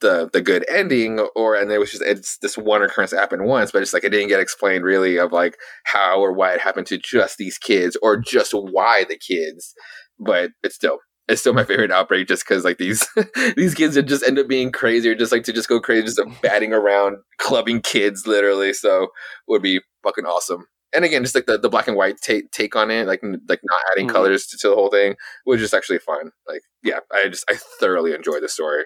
the 0.00 0.28
the 0.32 0.42
good 0.42 0.64
ending, 0.68 1.20
or 1.34 1.54
and 1.54 1.70
it 1.70 1.78
was 1.78 1.90
just 1.90 2.02
it's 2.02 2.38
this 2.38 2.58
one 2.58 2.82
occurrence 2.82 3.10
that 3.12 3.20
happened 3.20 3.46
once, 3.46 3.70
but 3.70 3.82
it's 3.82 3.92
like 3.92 4.04
it 4.04 4.10
didn't 4.10 4.28
get 4.28 4.40
explained 4.40 4.84
really 4.84 5.18
of 5.18 5.32
like 5.32 5.56
how 5.84 6.20
or 6.20 6.32
why 6.32 6.52
it 6.52 6.60
happened 6.60 6.86
to 6.88 6.98
just 6.98 7.38
these 7.38 7.58
kids 7.58 7.96
or 8.02 8.16
just 8.16 8.52
why 8.52 9.04
the 9.04 9.18
kids. 9.18 9.74
But 10.18 10.50
it's 10.62 10.74
still 10.74 10.98
it's 11.28 11.40
still 11.40 11.54
my 11.54 11.64
favorite 11.64 11.90
outbreak 11.90 12.28
just 12.28 12.46
because 12.46 12.64
like 12.64 12.78
these 12.78 13.06
these 13.56 13.74
kids 13.74 13.94
that 13.94 14.04
just 14.04 14.24
end 14.24 14.38
up 14.38 14.48
being 14.48 14.70
crazy 14.70 15.08
or 15.08 15.14
just 15.14 15.32
like 15.32 15.44
to 15.44 15.52
just 15.52 15.68
go 15.68 15.80
crazy, 15.80 16.06
just 16.06 16.20
batting 16.42 16.72
around, 16.72 17.18
clubbing 17.38 17.80
kids 17.80 18.26
literally. 18.26 18.72
So 18.72 19.08
would 19.48 19.62
be 19.62 19.80
fucking 20.02 20.24
awesome. 20.24 20.66
And 20.94 21.04
again, 21.04 21.22
just 21.22 21.34
like 21.34 21.46
the, 21.46 21.58
the 21.58 21.68
black 21.68 21.88
and 21.88 21.96
white 21.96 22.16
take 22.22 22.50
take 22.52 22.74
on 22.76 22.90
it, 22.90 23.06
like 23.06 23.22
n- 23.22 23.40
like 23.48 23.60
not 23.64 23.80
adding 23.92 24.08
Mhm. 24.08 24.12
colors 24.12 24.46
to, 24.46 24.58
to 24.58 24.68
the 24.68 24.74
whole 24.74 24.88
thing 24.90 25.16
was 25.44 25.60
just 25.60 25.74
actually 25.74 25.98
fun. 25.98 26.30
Like 26.48 26.62
yeah, 26.82 27.00
I 27.12 27.28
just 27.28 27.44
I 27.50 27.54
thoroughly 27.80 28.12
enjoyed 28.14 28.42
the 28.42 28.48
story. 28.48 28.84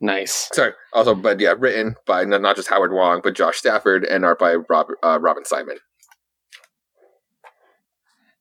Nice. 0.00 0.48
Sorry, 0.52 0.72
also, 0.92 1.14
but 1.14 1.38
yeah, 1.40 1.54
written 1.56 1.94
by 2.06 2.24
not, 2.24 2.42
not 2.42 2.56
just 2.56 2.68
Howard 2.68 2.92
Wong, 2.92 3.20
but 3.22 3.34
Josh 3.34 3.58
Stafford 3.58 4.04
and 4.04 4.24
art 4.24 4.38
by 4.38 4.54
Rob, 4.54 4.88
uh, 5.02 5.18
Robin 5.20 5.44
Simon. 5.44 5.78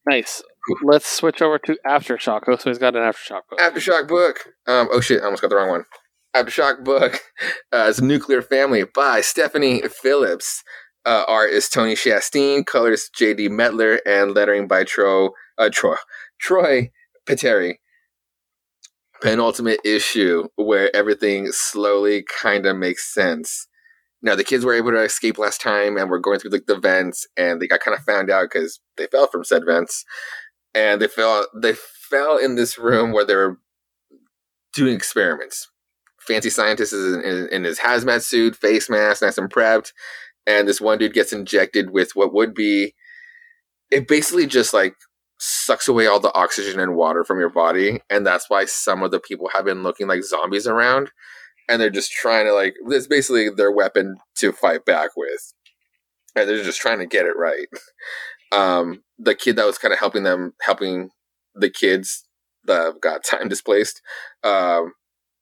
Nice. 0.08 0.42
let's 0.84 1.08
switch 1.08 1.42
over 1.42 1.60
to 1.60 1.78
Aftershock. 1.86 2.42
Oh, 2.48 2.56
so 2.56 2.70
he's 2.70 2.78
got 2.80 2.96
an 2.96 3.02
Aftershock 3.04 3.42
book. 3.50 3.60
Aftershock 3.60 4.08
book. 4.08 4.48
Um, 4.68 4.88
oh 4.92 5.02
shit, 5.02 5.22
I 5.22 5.26
almost 5.26 5.42
got 5.42 5.50
the 5.50 5.56
wrong 5.56 5.70
one. 5.70 5.86
Aftershock 6.36 6.84
book. 6.84 7.20
Uh, 7.74 7.88
it's 7.90 8.02
Nuclear 8.02 8.42
Family 8.42 8.84
by 8.84 9.22
Stephanie 9.22 9.82
Phillips. 9.84 10.62
Uh, 11.06 11.24
art 11.28 11.50
is 11.50 11.68
Tony 11.68 11.96
Shasteen, 11.96 12.66
colors 12.66 13.10
J.D. 13.16 13.50
Mettler, 13.50 14.00
and 14.06 14.36
lettering 14.36 14.68
by 14.68 14.84
Tro, 14.84 15.32
uh, 15.58 15.70
Troy, 15.72 15.96
Troy 16.40 16.92
Peteri. 17.28 17.76
Penultimate 19.22 19.80
issue 19.84 20.48
where 20.56 20.96
everything 20.96 21.52
slowly 21.52 22.24
kind 22.24 22.66
of 22.66 22.78
makes 22.78 23.12
sense. 23.12 23.68
Now 24.22 24.36
the 24.36 24.44
kids 24.44 24.64
were 24.64 24.76
able 24.76 24.92
to 24.92 25.02
escape 25.02 25.40
last 25.40 25.60
time, 25.60 25.98
and 25.98 26.10
we're 26.10 26.20
going 26.20 26.40
through 26.40 26.52
like 26.52 26.68
the 26.68 26.78
vents, 26.78 27.28
and 27.36 27.60
they 27.60 27.68
got 27.68 27.80
kind 27.80 27.98
of 27.98 28.04
found 28.04 28.30
out 28.30 28.50
because 28.52 28.80
they 28.98 29.08
fell 29.08 29.28
from 29.28 29.44
said 29.44 29.64
vents, 29.66 30.06
and 30.76 31.02
they 31.02 31.08
fell 31.08 31.48
they 31.60 31.74
fell 31.74 32.38
in 32.38 32.56
this 32.56 32.78
room 32.78 33.12
where 33.12 33.26
they 33.26 33.36
were 33.36 33.58
doing 34.74 34.96
experiments. 34.96 35.68
Fancy 36.20 36.52
scientist 36.52 36.94
is 36.94 37.16
in, 37.16 37.22
in, 37.22 37.48
in 37.48 37.64
his 37.64 37.80
hazmat 37.80 38.22
suit, 38.22 38.56
face 38.56 38.90
mask, 38.90 39.24
nice 39.24 39.40
and 39.40 39.50
prepped, 39.50 39.92
and 40.48 40.68
this 40.68 40.82
one 40.82 40.98
dude 40.98 41.14
gets 41.14 41.34
injected 41.34 41.92
with 41.92 42.12
what 42.16 42.34
would 42.34 42.54
be 42.54 42.94
it 43.92 44.08
basically 44.08 44.48
just 44.48 44.74
like 44.74 44.96
sucks 45.40 45.88
away 45.88 46.08
all 46.08 46.20
the 46.20 46.34
oxygen 46.34 46.80
and 46.80 46.96
water 46.96 47.24
from 47.24 47.40
your 47.40 47.50
body, 47.50 48.00
and 48.10 48.26
that's 48.26 48.50
why 48.50 48.66
some 48.66 49.04
of 49.04 49.12
the 49.12 49.20
people 49.20 49.50
have 49.54 49.66
been 49.66 49.84
looking 49.84 50.08
like 50.08 50.24
zombies 50.24 50.68
around 50.68 51.12
and 51.72 51.82
they're 51.82 51.90
just 51.90 52.12
trying 52.12 52.46
to 52.46 52.54
like 52.54 52.76
it's 52.88 53.08
basically 53.08 53.50
their 53.50 53.72
weapon 53.72 54.18
to 54.36 54.52
fight 54.52 54.86
back 54.86 55.12
with 55.16 55.54
and 56.36 56.48
they're 56.48 56.64
just 56.64 56.82
trying 56.82 57.00
to 57.00 57.06
get 57.06 57.26
it 57.26 57.38
right. 57.38 57.68
Um 58.54 59.04
the 59.18 59.34
kid 59.34 59.56
that 59.56 59.66
was 59.66 59.78
kind 59.78 59.94
of 59.94 60.00
helping 60.00 60.24
them 60.24 60.52
helping 60.60 61.12
the 61.56 61.70
kids 61.70 62.28
that 62.66 62.96
got 63.00 63.24
time 63.32 63.48
displaced 63.48 64.02
um 64.44 64.92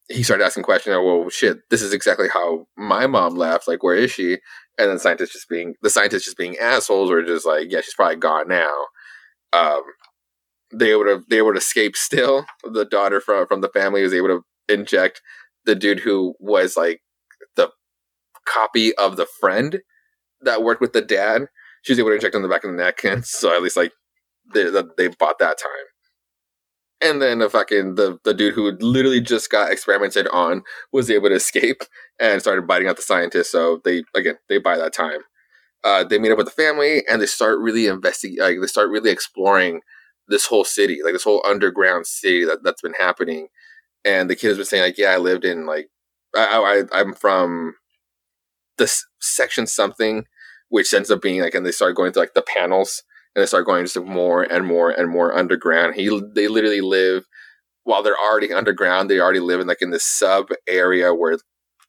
he 0.09 0.21
started 0.21 0.43
asking 0.43 0.61
questions 0.61 0.95
well 0.95 1.27
shit 1.27 1.57
this 1.71 1.81
is 1.81 1.91
exactly 1.91 2.27
how 2.31 2.67
my 2.77 3.07
mom 3.07 3.33
left 3.33 3.67
like 3.67 3.81
where 3.81 3.95
is 3.95 4.11
she 4.11 4.37
and 4.79 4.89
then 4.89 4.99
scientists 4.99 5.33
just 5.33 5.49
being 5.49 5.75
the 5.81 5.89
scientists 5.89 6.25
just 6.25 6.37
being 6.37 6.57
assholes 6.57 7.11
or 7.11 7.23
just 7.23 7.45
like 7.45 7.67
yeah 7.69 7.81
she's 7.81 7.93
probably 7.93 8.15
gone 8.15 8.47
now 8.47 8.71
um 9.53 9.81
they 10.73 10.95
would 10.95 11.07
have 11.07 11.23
they 11.29 11.41
would 11.41 11.57
escape 11.57 11.95
still 11.95 12.45
the 12.63 12.85
daughter 12.85 13.19
from 13.19 13.45
from 13.47 13.61
the 13.61 13.69
family 13.69 14.01
was 14.01 14.13
able 14.13 14.27
to 14.27 14.41
inject 14.67 15.21
the 15.65 15.75
dude 15.75 15.99
who 15.99 16.35
was 16.39 16.77
like 16.77 17.01
the 17.55 17.69
copy 18.45 18.95
of 18.95 19.17
the 19.17 19.27
friend 19.39 19.81
that 20.41 20.63
worked 20.63 20.81
with 20.81 20.93
the 20.93 21.01
dad. 21.01 21.43
She 21.83 21.91
was 21.91 21.99
able 21.99 22.09
to 22.09 22.15
inject 22.15 22.35
on 22.35 22.41
the 22.41 22.47
back 22.47 22.63
of 22.63 22.71
the 22.71 22.77
neck, 22.77 23.03
and 23.03 23.25
so 23.25 23.55
at 23.55 23.61
least 23.61 23.77
like 23.77 23.93
they 24.53 24.65
they 24.97 25.07
bought 25.07 25.39
that 25.39 25.57
time. 25.57 25.85
And 27.01 27.21
then 27.21 27.39
the 27.39 27.49
fucking 27.49 27.95
the 27.95 28.19
the 28.23 28.33
dude 28.33 28.53
who 28.53 28.71
literally 28.79 29.21
just 29.21 29.49
got 29.49 29.71
experimented 29.71 30.27
on 30.29 30.63
was 30.91 31.09
able 31.09 31.29
to 31.29 31.35
escape 31.35 31.81
and 32.19 32.41
started 32.41 32.67
biting 32.67 32.87
out 32.87 32.97
the 32.97 33.01
scientist. 33.01 33.51
So 33.51 33.81
they 33.85 34.03
again 34.15 34.35
they 34.49 34.57
buy 34.57 34.77
that 34.77 34.93
time. 34.93 35.21
Uh, 35.83 36.03
they 36.03 36.19
meet 36.19 36.31
up 36.31 36.37
with 36.37 36.47
the 36.47 36.51
family 36.51 37.03
and 37.09 37.21
they 37.21 37.25
start 37.25 37.59
really 37.59 37.87
investigating. 37.87 38.43
Like 38.43 38.57
they 38.59 38.67
start 38.67 38.89
really 38.89 39.11
exploring 39.11 39.79
this 40.27 40.45
whole 40.45 40.65
city, 40.65 40.99
like 41.03 41.13
this 41.13 41.23
whole 41.23 41.41
underground 41.47 42.05
city 42.05 42.43
that 42.45 42.63
that's 42.63 42.81
been 42.81 42.93
happening 42.93 43.47
and 44.05 44.29
the 44.29 44.35
kid 44.35 44.49
has 44.49 44.57
been 44.57 44.65
saying 44.65 44.83
like, 44.83 44.97
yeah, 44.97 45.11
I 45.11 45.17
lived 45.17 45.45
in 45.45 45.65
like, 45.65 45.89
I, 46.35 46.83
I 46.93 46.99
I'm 46.99 47.13
from 47.13 47.75
this 48.77 49.05
section 49.19 49.67
something, 49.67 50.25
which 50.69 50.93
ends 50.93 51.11
up 51.11 51.21
being 51.21 51.41
like, 51.41 51.53
and 51.53 51.65
they 51.65 51.71
start 51.71 51.95
going 51.95 52.13
to 52.13 52.19
like 52.19 52.33
the 52.33 52.41
panels, 52.41 53.03
and 53.39 53.43
they 53.43 53.47
start 53.47 53.65
going 53.65 53.85
just 53.85 53.97
more 54.01 54.43
and 54.43 54.65
more 54.65 54.89
and 54.89 55.09
more 55.09 55.33
underground. 55.33 55.95
He 55.95 56.07
they 56.35 56.49
literally 56.49 56.81
live 56.81 57.25
while 57.83 58.03
they're 58.03 58.17
already 58.17 58.51
underground. 58.51 59.09
They 59.09 59.21
already 59.21 59.39
live 59.39 59.61
in 59.61 59.67
like 59.67 59.81
in 59.81 59.91
this 59.91 60.05
sub 60.05 60.47
area 60.67 61.13
where 61.13 61.37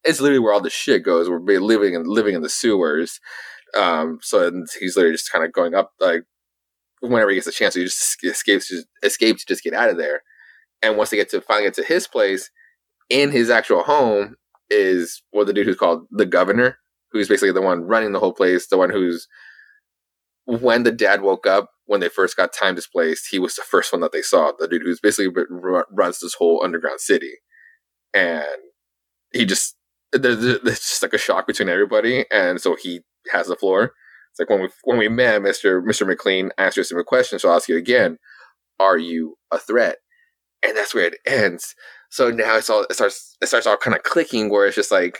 it's 0.04 0.20
literally 0.20 0.38
where 0.38 0.52
all 0.52 0.60
the 0.60 0.70
shit 0.70 1.02
goes. 1.02 1.28
We're 1.28 1.58
living 1.58 1.96
and 1.96 2.06
living 2.06 2.36
in 2.36 2.42
the 2.42 2.48
sewers. 2.48 3.18
Um, 3.76 4.20
so 4.22 4.64
he's 4.78 4.96
literally 4.96 5.14
just 5.14 5.32
kind 5.32 5.44
of 5.44 5.52
going 5.52 5.74
up 5.74 5.90
like 5.98 6.22
whenever 7.00 7.30
he 7.30 7.36
gets 7.36 7.48
a 7.48 7.52
chance, 7.52 7.74
he 7.74 7.82
just 7.82 8.24
escapes, 8.24 8.68
just 8.68 8.86
escapes, 9.02 9.44
just 9.44 9.64
get 9.64 9.74
out 9.74 9.90
of 9.90 9.96
there. 9.96 10.22
And 10.82 10.96
once 10.96 11.10
they 11.10 11.16
get 11.16 11.30
to 11.30 11.40
finally 11.40 11.66
get 11.66 11.74
to 11.74 11.84
his 11.84 12.06
place, 12.06 12.48
in 13.08 13.32
his 13.32 13.50
actual 13.50 13.82
home 13.82 14.36
is 14.70 15.20
well 15.32 15.44
the 15.44 15.52
dude 15.52 15.66
who's 15.66 15.76
called 15.76 16.06
the 16.12 16.26
governor, 16.26 16.78
who's 17.10 17.28
basically 17.28 17.52
the 17.52 17.60
one 17.60 17.82
running 17.82 18.12
the 18.12 18.20
whole 18.20 18.32
place, 18.32 18.68
the 18.68 18.78
one 18.78 18.90
who's 18.90 19.26
when 20.44 20.82
the 20.82 20.92
dad 20.92 21.22
woke 21.22 21.46
up 21.46 21.70
when 21.86 22.00
they 22.00 22.08
first 22.08 22.36
got 22.36 22.52
time 22.52 22.74
displaced, 22.74 23.28
he 23.30 23.38
was 23.38 23.56
the 23.56 23.62
first 23.62 23.92
one 23.92 24.00
that 24.02 24.12
they 24.12 24.22
saw. 24.22 24.52
The 24.58 24.68
dude 24.68 24.82
who's 24.82 25.00
basically 25.00 25.32
runs 25.90 26.20
this 26.20 26.34
whole 26.34 26.62
underground 26.64 27.00
city, 27.00 27.34
and 28.14 28.44
he 29.32 29.44
just 29.44 29.76
there's, 30.12 30.40
there's 30.40 30.80
just 30.80 31.02
like 31.02 31.14
a 31.14 31.18
shock 31.18 31.46
between 31.46 31.68
everybody, 31.68 32.24
and 32.30 32.60
so 32.60 32.76
he 32.80 33.00
has 33.32 33.48
the 33.48 33.56
floor. 33.56 33.92
It's 34.32 34.38
like 34.40 34.50
when 34.50 34.62
we 34.62 34.68
when 34.84 34.98
we 34.98 35.08
met, 35.08 35.42
Mister 35.42 35.82
Mister 35.82 36.04
McLean 36.04 36.50
asked 36.58 36.76
you 36.76 36.82
a 36.82 36.84
similar 36.84 37.04
question, 37.04 37.38
so 37.38 37.48
I'll 37.48 37.56
ask 37.56 37.68
you 37.68 37.76
again: 37.76 38.18
Are 38.78 38.98
you 38.98 39.36
a 39.50 39.58
threat? 39.58 39.96
and 40.64 40.76
that's 40.76 40.94
where 40.94 41.06
it 41.06 41.16
ends. 41.26 41.74
So 42.10 42.30
now 42.30 42.56
it's 42.56 42.70
all 42.70 42.84
it 42.88 42.94
starts 42.94 43.36
it 43.40 43.46
starts 43.46 43.66
all 43.66 43.76
kind 43.76 43.96
of 43.96 44.02
clicking 44.02 44.50
where 44.50 44.66
it's 44.66 44.76
just 44.76 44.90
like 44.90 45.18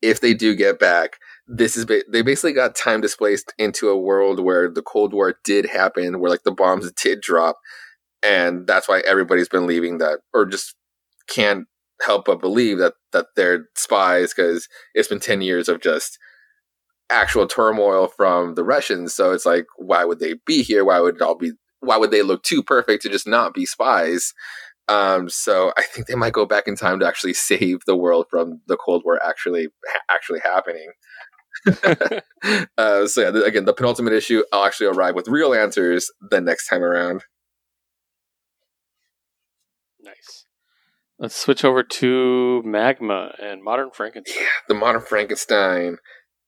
if 0.00 0.20
they 0.20 0.34
do 0.34 0.54
get 0.54 0.78
back, 0.78 1.16
this 1.46 1.76
is 1.76 1.84
ba- 1.84 2.04
they 2.10 2.22
basically 2.22 2.52
got 2.52 2.76
time 2.76 3.00
displaced 3.00 3.52
into 3.58 3.88
a 3.88 3.98
world 3.98 4.40
where 4.40 4.70
the 4.70 4.82
Cold 4.82 5.12
War 5.12 5.34
did 5.44 5.66
happen, 5.66 6.20
where 6.20 6.30
like 6.30 6.44
the 6.44 6.52
bombs 6.52 6.90
did 6.92 7.20
drop, 7.20 7.58
and 8.22 8.66
that's 8.66 8.88
why 8.88 9.02
everybody's 9.06 9.48
been 9.48 9.66
leaving 9.66 9.98
that 9.98 10.20
or 10.32 10.46
just 10.46 10.74
can't 11.28 11.66
help 12.04 12.24
but 12.26 12.40
believe 12.40 12.78
that 12.78 12.94
that 13.12 13.26
they're 13.36 13.66
spies 13.76 14.32
because 14.34 14.68
it's 14.94 15.08
been 15.08 15.20
10 15.20 15.40
years 15.40 15.68
of 15.68 15.80
just 15.80 16.18
actual 17.10 17.46
turmoil 17.46 18.08
from 18.08 18.54
the 18.54 18.64
Russians. 18.64 19.14
So 19.14 19.32
it's 19.32 19.46
like, 19.46 19.66
why 19.76 20.04
would 20.04 20.18
they 20.18 20.34
be 20.46 20.62
here? 20.62 20.84
Why 20.84 21.00
would 21.00 21.16
it 21.16 21.22
all 21.22 21.36
be 21.36 21.52
why 21.80 21.96
would 21.96 22.12
they 22.12 22.22
look 22.22 22.42
too 22.44 22.62
perfect 22.62 23.02
to 23.02 23.08
just 23.08 23.26
not 23.26 23.54
be 23.54 23.66
spies? 23.66 24.32
Um, 24.88 25.28
so 25.28 25.72
I 25.76 25.82
think 25.82 26.06
they 26.06 26.14
might 26.14 26.32
go 26.32 26.46
back 26.46 26.66
in 26.66 26.76
time 26.76 27.00
to 27.00 27.06
actually 27.06 27.34
save 27.34 27.80
the 27.86 27.96
world 27.96 28.26
from 28.30 28.60
the 28.66 28.76
Cold 28.76 29.02
War 29.04 29.22
actually 29.24 29.68
actually 30.10 30.40
happening. 30.40 30.92
uh, 32.78 33.06
so 33.06 33.20
yeah, 33.20 33.46
again, 33.46 33.64
the 33.64 33.74
penultimate 33.74 34.12
issue, 34.12 34.42
I'll 34.52 34.64
actually 34.64 34.86
arrive 34.86 35.14
with 35.14 35.28
real 35.28 35.54
answers 35.54 36.10
the 36.20 36.40
next 36.40 36.68
time 36.68 36.82
around. 36.82 37.24
Nice. 40.00 40.46
Let's 41.18 41.36
switch 41.36 41.64
over 41.64 41.82
to 41.82 42.62
Magma 42.64 43.34
and 43.40 43.62
Modern 43.62 43.90
Frankenstein. 43.92 44.42
Yeah, 44.42 44.48
the 44.68 44.74
Modern 44.74 45.02
Frankenstein. 45.02 45.98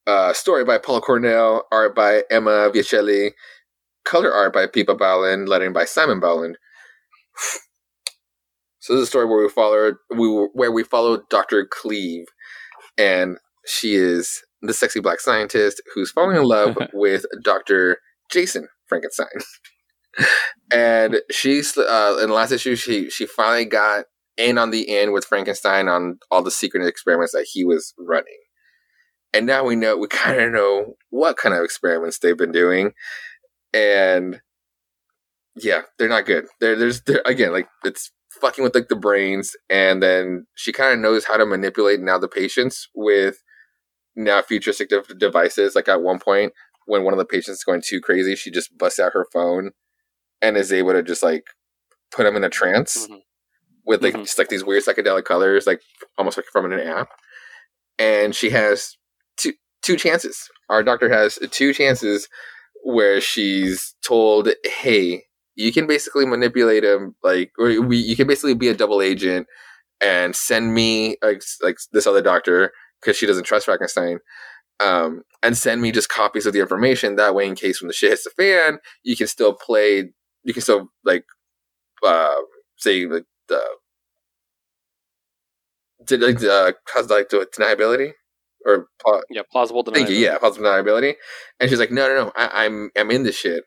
Uh, 0.07 0.33
story 0.33 0.65
by 0.65 0.79
Paul 0.79 1.01
Cornell, 1.01 1.67
art 1.73 1.95
by 1.95 2.25
Emma 2.31 2.71
Vieceli, 2.75 3.31
color 4.05 4.31
art 4.31 4.53
by 4.53 4.67
Pippa 4.67 4.95
Bowland, 4.95 5.49
lettering 5.49 5.73
by 5.73 5.85
Simon 5.87 6.21
Bowland. 6.21 6.59
So 8.85 8.93
this 8.93 9.01
is 9.01 9.09
a 9.09 9.11
story 9.11 9.25
where 9.25 9.43
we 9.43 9.49
follow 9.49 9.93
we 10.11 10.27
where 10.53 10.71
we 10.71 10.85
followed 10.85 11.27
Dr. 11.31 11.67
Cleve, 11.67 12.27
and 12.99 13.39
she 13.65 13.95
is 13.95 14.43
the 14.67 14.75
sexy 14.75 15.01
black 15.01 15.21
scientist 15.21 15.83
who's 15.95 16.11
falling 16.11 16.37
in 16.37 16.45
love 16.45 16.77
with 16.93 17.27
Dr. 17.43 17.99
Jason 18.31 18.69
Frankenstein. 18.87 19.29
and 20.73 21.17
she's 21.31 21.77
uh, 21.77 22.19
in 22.23 22.29
the 22.29 22.35
last 22.35 22.53
issue 22.53 22.77
she 22.77 23.11
she 23.11 23.27
finally 23.27 23.65
got 23.65 24.05
in 24.37 24.59
on 24.59 24.71
the 24.71 24.89
end 24.97 25.13
with 25.13 25.25
Frankenstein 25.25 25.89
on 25.89 26.19
all 26.31 26.43
the 26.43 26.51
secret 26.51 26.87
experiments 26.87 27.33
that 27.33 27.47
he 27.51 27.65
was 27.65 27.95
running. 27.99 28.39
And 29.33 29.47
now 29.47 29.65
we 29.65 29.77
know 29.77 29.97
we 29.97 30.09
kind 30.11 30.41
of 30.41 30.53
know 30.53 30.95
what 31.11 31.37
kind 31.37 31.55
of 31.55 31.65
experiments 31.65 32.19
they've 32.19 32.37
been 32.37 32.53
doing 32.53 32.93
and 33.73 34.41
yeah, 35.57 35.83
they're 35.99 36.09
not 36.09 36.27
good. 36.27 36.47
There, 36.61 36.77
there's 36.77 37.03
there, 37.03 37.23
again 37.27 37.53
like 37.53 37.69
it's 37.85 38.11
fucking 38.41 38.65
with 38.65 38.75
like 38.75 38.89
the 38.89 38.97
brains, 38.97 39.53
and 39.71 40.03
then 40.03 40.47
she 40.55 40.73
kind 40.73 40.93
of 40.93 41.01
knows 41.01 41.25
how 41.25 41.37
to 41.37 41.47
manipulate 41.47 42.01
now 42.01 42.19
the 42.19 42.29
patients 42.29 42.89
with 42.95 43.43
now 44.17 44.43
futuristic 44.43 44.89
de- 44.89 45.03
devices. 45.15 45.75
Like 45.75 45.89
at 45.89 46.03
one 46.03 46.19
point, 46.19 46.53
when 46.87 47.05
one 47.05 47.15
of 47.15 47.19
the 47.19 47.25
patients 47.25 47.59
is 47.59 47.65
going 47.65 47.83
too 47.85 48.01
crazy, 48.01 48.37
she 48.37 48.51
just 48.51 48.77
busts 48.77 49.01
out 49.01 49.13
her 49.13 49.27
phone 49.33 49.71
and 50.43 50.57
is 50.57 50.73
able 50.73 50.93
to 50.93 51.03
just 51.03 51.23
like 51.23 51.45
put 52.13 52.25
them 52.25 52.37
in 52.37 52.45
a 52.45 52.51
trance 52.51 53.07
mm-hmm. 53.07 53.17
with 53.87 54.03
like 54.03 54.15
mm-hmm. 54.15 54.23
just 54.23 54.39
like 54.39 54.49
these 54.49 54.65
weird 54.65 54.85
psychedelic 54.85 55.25
colors, 55.25 55.67
like 55.67 55.81
almost 56.19 56.37
like 56.37 56.47
from 56.53 56.71
an 56.71 56.79
app. 56.79 57.09
And 57.99 58.35
she 58.35 58.51
has 58.51 58.97
two 59.37 59.53
two 59.83 59.97
chances. 59.97 60.49
Our 60.69 60.83
doctor 60.83 61.09
has 61.09 61.39
two 61.51 61.73
chances 61.73 62.29
where 62.83 63.21
she's 63.21 63.95
told, 64.05 64.49
"Hey, 64.65 65.25
you 65.55 65.73
can 65.73 65.87
basically 65.87 66.27
manipulate 66.27 66.85
him, 66.85 67.15
like, 67.23 67.53
or 67.59 67.81
we, 67.81 67.97
you 67.97 68.17
can 68.17 68.27
basically 68.27 68.55
be 68.55 68.69
a 68.69 68.75
double 68.75 69.01
agent 69.01 69.47
and 70.01 70.35
send 70.35 70.75
me 70.75 71.17
like 71.23 71.43
like 71.63 71.77
this 71.93 72.07
other 72.07 72.23
doctor 72.23 72.73
because 73.05 73.17
she 73.19 73.27
doesn't 73.27 73.45
trust 73.45 73.67
Frankenstein." 73.67 74.19
Um, 74.81 75.23
and 75.43 75.57
send 75.57 75.83
me 75.83 75.93
just 75.93 76.09
copies 76.09 76.47
of 76.47 76.53
the 76.53 76.61
information. 76.61 77.17
That 77.17 77.35
way, 77.35 77.47
in 77.47 77.55
case 77.55 77.81
when 77.81 77.89
the 77.89 77.95
shit 77.95 78.11
hits 78.11 78.25
the 78.25 78.31
fan, 78.31 78.79
you 79.05 79.17
can 79.17 79.27
still 79.29 79.55
play 79.55 80.11
you 80.45 80.53
can 80.53 80.63
still 80.63 80.89
like 81.05 81.25
uh, 82.07 82.35
say 82.77 83.07
like 83.07 83.25
the 83.49 83.63
did 86.07 86.21
like 86.21 86.39
the 86.39 86.75
cause 86.87 87.09
like 87.11 87.29
the 87.31 87.47
deniability 87.57 88.13
or 88.67 88.89
pla- 89.01 89.21
Yeah, 89.31 89.43
plausible 89.51 89.83
thank 89.85 90.09
you 90.09 90.17
deniability. 90.17 90.23
yeah 90.23 90.39
plausible 90.39 90.67
deniability 90.67 91.15
and 91.61 91.71
she's 91.71 91.79
like 91.79 91.91
no 91.91 92.09
no 92.09 92.25
no 92.25 92.33
I, 92.37 92.65
I'm 92.65 92.91
I'm 92.97 93.11
in 93.11 93.23
this 93.23 93.37
shit 93.39 93.65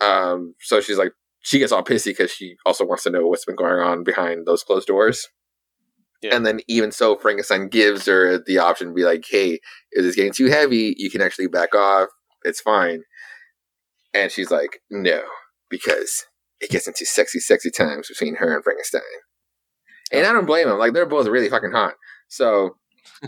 um 0.00 0.54
so 0.60 0.80
she's 0.80 0.98
like 0.98 1.12
she 1.40 1.58
gets 1.58 1.72
all 1.72 1.84
pissy 1.84 2.06
because 2.06 2.30
she 2.30 2.56
also 2.64 2.84
wants 2.86 3.04
to 3.04 3.10
know 3.10 3.26
what's 3.26 3.44
been 3.44 3.56
going 3.56 3.80
on 3.80 4.02
behind 4.04 4.46
those 4.46 4.62
closed 4.62 4.86
doors 4.88 5.28
Yeah. 6.20 6.34
and 6.34 6.44
then 6.44 6.60
even 6.68 6.90
so 6.90 7.16
Frankenstein 7.16 7.68
gives 7.68 8.06
her 8.06 8.42
the 8.44 8.58
option 8.58 8.88
to 8.88 8.94
be 8.94 9.04
like 9.04 9.24
hey 9.28 9.60
if 9.92 10.04
it's 10.04 10.16
getting 10.16 10.32
too 10.32 10.46
heavy 10.46 10.94
you 10.96 11.10
can 11.10 11.20
actually 11.20 11.46
back 11.46 11.74
off 11.74 12.08
it's 12.44 12.60
fine 12.60 13.02
and 14.12 14.32
she's 14.32 14.50
like 14.50 14.80
no 14.90 15.22
because 15.70 16.24
it 16.60 16.70
gets 16.70 16.88
into 16.88 17.06
sexy 17.06 17.38
sexy 17.38 17.70
times 17.70 18.08
between 18.08 18.36
her 18.36 18.54
and 18.54 18.64
Frankenstein 18.64 19.02
and 20.12 20.26
I 20.26 20.32
don't 20.32 20.46
blame 20.46 20.68
him 20.68 20.78
like 20.78 20.92
they're 20.92 21.06
both 21.06 21.28
really 21.28 21.48
fucking 21.48 21.72
hot 21.72 21.94
so 22.28 22.76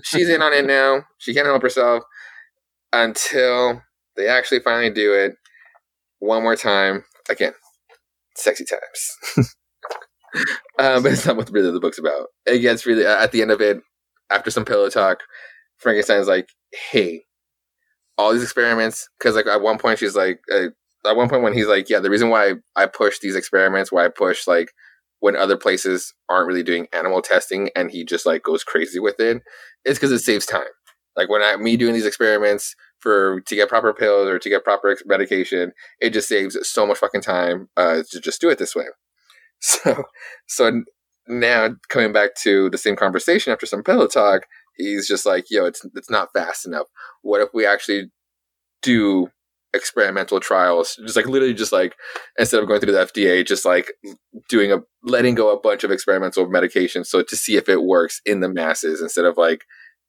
she's 0.02 0.28
in 0.28 0.42
on 0.42 0.52
it 0.52 0.66
now. 0.66 1.04
She 1.18 1.34
can't 1.34 1.46
help 1.46 1.62
herself 1.62 2.04
until 2.92 3.82
they 4.16 4.28
actually 4.28 4.60
finally 4.60 4.90
do 4.90 5.14
it 5.14 5.32
one 6.18 6.42
more 6.42 6.56
time. 6.56 7.04
Again, 7.28 7.52
sexy 8.36 8.64
times. 8.64 9.54
um, 10.78 11.02
but 11.02 11.12
it's 11.12 11.26
not 11.26 11.36
what 11.36 11.50
really 11.50 11.70
the 11.70 11.80
book's 11.80 11.98
about. 11.98 12.28
It 12.46 12.60
gets 12.60 12.86
really 12.86 13.06
at 13.06 13.32
the 13.32 13.42
end 13.42 13.50
of 13.50 13.60
it, 13.60 13.80
after 14.30 14.50
some 14.50 14.64
pillow 14.64 14.88
talk, 14.88 15.22
Frankenstein's 15.78 16.28
like, 16.28 16.48
"Hey, 16.72 17.24
all 18.18 18.32
these 18.32 18.42
experiments." 18.42 19.08
Because 19.18 19.36
like 19.36 19.46
at 19.46 19.62
one 19.62 19.78
point 19.78 19.98
she's 19.98 20.16
like, 20.16 20.40
uh, 20.52 20.68
at 21.06 21.16
one 21.16 21.28
point 21.28 21.42
when 21.42 21.54
he's 21.54 21.66
like, 21.68 21.88
"Yeah, 21.88 22.00
the 22.00 22.10
reason 22.10 22.30
why 22.30 22.54
I 22.76 22.86
push 22.86 23.18
these 23.20 23.36
experiments, 23.36 23.92
why 23.92 24.04
I 24.06 24.08
push 24.08 24.46
like." 24.46 24.72
When 25.22 25.36
other 25.36 25.58
places 25.58 26.14
aren't 26.30 26.48
really 26.48 26.62
doing 26.62 26.86
animal 26.94 27.20
testing, 27.20 27.68
and 27.76 27.90
he 27.90 28.06
just 28.06 28.24
like 28.24 28.42
goes 28.42 28.64
crazy 28.64 28.98
with 28.98 29.20
it, 29.20 29.42
it's 29.84 29.98
because 29.98 30.12
it 30.12 30.20
saves 30.20 30.46
time. 30.46 30.64
Like 31.14 31.28
when 31.28 31.42
I 31.42 31.56
me 31.56 31.76
doing 31.76 31.92
these 31.92 32.06
experiments 32.06 32.74
for 33.00 33.40
to 33.42 33.54
get 33.54 33.68
proper 33.68 33.92
pills 33.92 34.28
or 34.28 34.38
to 34.38 34.48
get 34.48 34.64
proper 34.64 34.96
medication, 35.04 35.72
it 36.00 36.14
just 36.14 36.28
saves 36.28 36.56
so 36.66 36.86
much 36.86 36.96
fucking 36.96 37.20
time 37.20 37.68
uh, 37.76 38.02
to 38.10 38.20
just 38.20 38.40
do 38.40 38.48
it 38.48 38.58
this 38.58 38.74
way. 38.74 38.86
So, 39.62 40.04
so 40.46 40.82
now 41.28 41.70
coming 41.90 42.12
back 42.12 42.34
to 42.42 42.70
the 42.70 42.78
same 42.78 42.96
conversation 42.96 43.52
after 43.52 43.66
some 43.66 43.82
pillow 43.82 44.06
talk, 44.06 44.46
he's 44.76 45.06
just 45.06 45.26
like, 45.26 45.50
"Yo, 45.50 45.66
it's 45.66 45.84
it's 45.94 46.10
not 46.10 46.32
fast 46.32 46.66
enough. 46.66 46.86
What 47.22 47.42
if 47.42 47.50
we 47.52 47.66
actually 47.66 48.10
do 48.82 49.28
experimental 49.74 50.40
trials? 50.40 50.96
Just 51.04 51.16
like 51.16 51.26
literally, 51.26 51.54
just 51.54 51.72
like 51.72 51.94
instead 52.38 52.60
of 52.60 52.68
going 52.68 52.80
through 52.80 52.92
the 52.92 53.06
FDA, 53.06 53.46
just 53.46 53.64
like 53.64 53.92
doing 54.48 54.72
a 54.72 54.78
letting 55.02 55.34
go 55.34 55.54
a 55.54 55.60
bunch 55.60 55.84
of 55.84 55.90
experimental 55.90 56.46
medications 56.46 57.06
so 57.06 57.22
to 57.22 57.36
see 57.36 57.56
if 57.56 57.68
it 57.68 57.82
works 57.82 58.20
in 58.26 58.40
the 58.40 58.48
masses 58.48 59.00
instead 59.00 59.24
of 59.24 59.36
like 59.36 59.64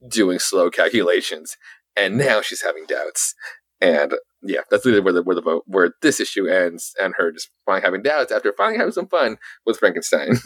doing 0.10 0.40
slow 0.40 0.70
calculations 0.70 1.56
and 1.96 2.18
now 2.18 2.42
she's 2.42 2.64
having 2.64 2.86
doubts 2.88 3.36
and 3.80 4.16
yeah 4.44 4.62
that's 4.70 4.86
literally 4.86 5.04
where 5.04 5.14
the 5.14 5.24
where 5.24 5.36
the 5.36 5.42
vote 5.42 5.64
where 5.68 5.94
this 6.02 6.20
issue 6.20 6.48
ends 6.48 6.94
and 7.02 7.14
her 7.18 7.32
just 7.32 7.50
finally 7.66 7.82
having 7.84 8.02
doubts 8.02 8.32
after 8.32 8.54
finally 8.58 8.78
having 8.78 8.92
some 8.92 9.08
fun 9.08 9.38
with 9.66 9.78
frankenstein 9.78 10.36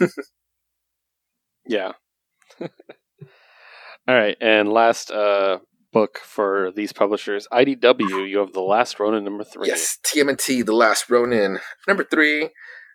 Yeah. 1.68 1.92
All 2.60 4.14
right, 4.14 4.36
and 4.40 4.72
last 4.72 5.10
uh, 5.10 5.58
book 5.92 6.18
for 6.18 6.70
these 6.76 6.92
publishers, 6.92 7.48
IDW. 7.52 8.28
You 8.28 8.38
have 8.38 8.52
the 8.52 8.60
Last 8.60 9.00
Ronin 9.00 9.24
number 9.24 9.42
three. 9.42 9.66
yes 9.66 9.98
tmnt 10.06 10.64
the 10.64 10.72
last 10.74 11.10
ronin 11.10 11.58
number 11.88 12.04
three 12.04 12.50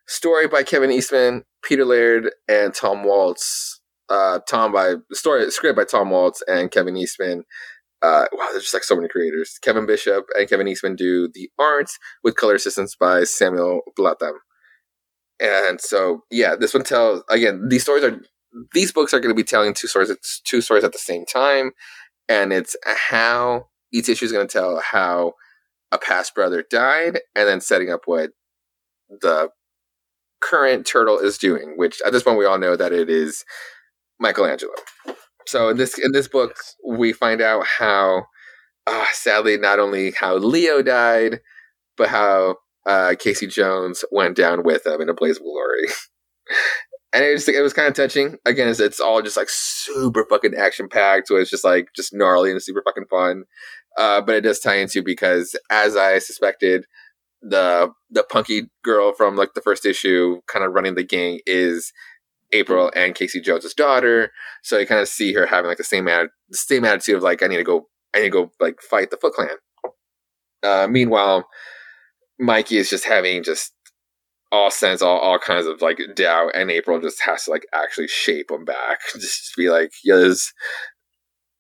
story 0.08 0.48
by 0.48 0.64
kevin 0.64 0.92
eastman 0.92 1.44
peter 1.64 1.84
laird 1.86 2.32
and 2.48 2.74
tom 2.74 3.04
waltz 3.04 3.82
uh 4.10 4.40
tom 4.50 4.72
by 4.72 4.96
story 5.12 5.50
script 5.52 5.76
by 5.76 5.84
tom 5.84 6.10
waltz 6.10 6.42
and 6.48 6.72
kevin 6.72 6.96
eastman 6.96 7.44
uh, 8.02 8.26
wow, 8.34 8.48
there's 8.52 8.64
just 8.64 8.74
like 8.74 8.84
so 8.84 8.96
many 8.96 9.08
creators. 9.08 9.60
Kevin 9.62 9.86
Bishop 9.86 10.26
and 10.36 10.50
Kevin 10.50 10.68
Eastman 10.68 10.96
do 10.96 11.28
the 11.32 11.50
art 11.60 11.92
with 12.24 12.36
color 12.36 12.56
assistance 12.56 12.96
by 12.96 13.24
Samuel 13.24 13.82
Blatham. 13.96 14.40
And 15.40 15.80
so, 15.80 16.24
yeah, 16.30 16.56
this 16.56 16.74
one 16.74 16.84
tells 16.84 17.24
again. 17.30 17.68
These 17.70 17.84
stories 17.84 18.04
are 18.04 18.20
these 18.74 18.92
books 18.92 19.14
are 19.14 19.20
going 19.20 19.34
to 19.34 19.40
be 19.40 19.44
telling 19.44 19.74
two 19.74 19.88
stories, 19.88 20.10
It's 20.10 20.42
two 20.42 20.62
stories 20.62 20.84
at 20.84 20.94
the 20.94 21.00
same 21.00 21.26
time, 21.26 21.72
and 22.28 22.52
it's 22.54 22.76
how 23.10 23.68
each 23.92 24.10
issue 24.10 24.26
is 24.26 24.32
going 24.32 24.48
to 24.48 24.52
tell 24.52 24.80
how 24.80 25.34
a 25.92 25.98
past 25.98 26.36
brother 26.36 26.64
died, 26.70 27.20
and 27.36 27.48
then 27.48 27.62
setting 27.62 27.92
up 27.92 28.02
what 28.06 28.32
the 29.10 29.50
current 30.42 30.86
turtle 30.86 31.20
is 31.20 31.38
doing. 31.38 31.74
Which 31.76 32.02
at 32.06 32.14
this 32.14 32.24
point 32.24 32.38
we 32.38 32.46
all 32.46 32.60
know 32.60 32.76
that 32.76 32.94
it 32.94 33.10
is 33.10 33.44
Michelangelo. 34.20 34.74
So 35.48 35.70
in 35.70 35.78
this 35.78 35.98
in 35.98 36.12
this 36.12 36.28
book, 36.28 36.56
we 36.88 37.14
find 37.14 37.42
out 37.42 37.66
how, 37.66 38.26
uh, 38.88 39.06
sadly, 39.14 39.58
not 39.58 39.80
only 39.80 40.12
how 40.12 40.38
Leo 40.38 40.82
died, 40.82 41.40
but 41.98 42.10
how 42.10 42.58
uh, 42.86 43.16
Casey 43.20 43.48
Jones 43.48 44.04
went 44.12 44.36
down 44.36 44.64
with 44.64 44.86
him 44.86 45.02
in 45.02 45.10
a 45.10 45.14
blaze 45.14 45.38
of 45.38 45.44
glory. 45.44 45.88
and 47.14 47.24
it 47.24 47.34
was 47.34 47.48
it 47.48 47.62
was 47.62 47.74
kind 47.74 47.88
of 47.88 47.94
touching. 47.94 48.38
Again, 48.46 48.68
it's, 48.68 48.80
it's 48.80 49.00
all 49.00 49.22
just 49.22 49.38
like 49.38 49.50
super 49.50 50.26
fucking 50.30 50.56
action 50.56 50.88
packed, 50.90 51.28
so 51.28 51.36
it's 51.36 51.50
just 51.50 51.64
like 51.64 51.88
just 51.96 52.14
gnarly 52.14 52.52
and 52.52 52.62
super 52.62 52.84
fucking 52.86 53.06
fun. 53.10 53.44
Uh, 53.98 54.22
but 54.22 54.36
it 54.36 54.42
does 54.42 54.60
tie 54.60 54.76
into 54.76 55.04
because, 55.04 55.58
as 55.70 55.98
I 55.98 56.20
suspected, 56.20 56.86
the 57.42 57.90
the 58.10 58.24
punky 58.24 58.70
girl 58.84 59.14
from 59.14 59.36
like 59.36 59.54
the 59.54 59.62
first 59.62 59.86
issue, 59.86 60.42
kind 60.48 60.64
of 60.64 60.74
running 60.74 60.96
the 60.96 61.04
gang, 61.04 61.40
is 61.46 61.92
April 62.54 62.92
and 62.96 63.16
Casey 63.16 63.42
Jones's 63.42 63.74
daughter. 63.74 64.32
So 64.64 64.78
you 64.78 64.86
kind 64.86 65.02
of 65.02 65.08
see 65.08 65.34
her 65.34 65.46
having 65.46 65.70
like 65.70 65.78
the 65.78 65.84
same 65.84 66.06
atti- 66.06 66.30
the 66.50 66.58
same 66.58 66.86
attitude 66.86 67.16
of 67.16 67.24
like 67.24 67.44
I 67.44 67.48
need 67.48 67.58
to 67.58 67.64
go 67.64 67.88
I 68.14 68.20
need 68.20 68.26
to 68.26 68.30
go 68.30 68.52
like 68.60 68.82
fight 68.82 69.12
the 69.12 69.18
Foot 69.18 69.34
Clan. 69.34 69.50
Uh, 70.64 70.88
meanwhile, 70.90 71.48
Mikey 72.40 72.78
is 72.78 72.90
just 72.90 73.06
having 73.06 73.44
just 73.44 73.74
all 74.52 74.70
sense, 74.70 75.02
all, 75.02 75.18
all 75.18 75.40
kinds 75.40 75.66
of 75.66 75.82
like 75.82 76.00
doubt, 76.16 76.52
and 76.54 76.70
April 76.70 77.00
just 77.00 77.22
has 77.24 77.46
to 77.46 77.52
like 77.52 77.66
actually 77.74 78.08
shape 78.08 78.52
him 78.52 78.66
back. 78.66 79.00
Just 79.14 79.54
be 79.56 79.70
like, 79.70 79.92
yeah, 80.04 80.18
there's, 80.18 80.52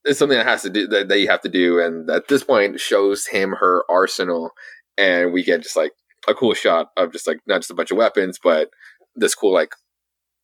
there's 0.04 0.18
something 0.18 0.38
that 0.38 0.48
has 0.48 0.62
to 0.64 0.70
do 0.70 0.88
that, 0.88 1.08
that 1.08 1.20
you 1.20 1.30
have 1.30 1.42
to 1.42 1.50
do, 1.50 1.80
and 1.80 2.10
at 2.10 2.28
this 2.28 2.44
point 2.44 2.80
shows 2.80 3.28
him 3.28 3.52
her 3.60 3.84
arsenal, 3.90 4.52
and 4.98 5.32
we 5.32 5.44
get 5.44 5.64
just 5.64 5.78
like 5.78 5.94
a 6.28 6.34
cool 6.34 6.54
shot 6.54 6.88
of 6.98 7.14
just 7.14 7.28
like 7.28 7.40
not 7.48 7.60
just 7.60 7.72
a 7.72 7.76
bunch 7.76 7.92
of 7.92 7.98
weapons, 7.98 8.40
but 8.44 8.70
this 9.16 9.36
cool 9.36 9.54
like 9.54 9.72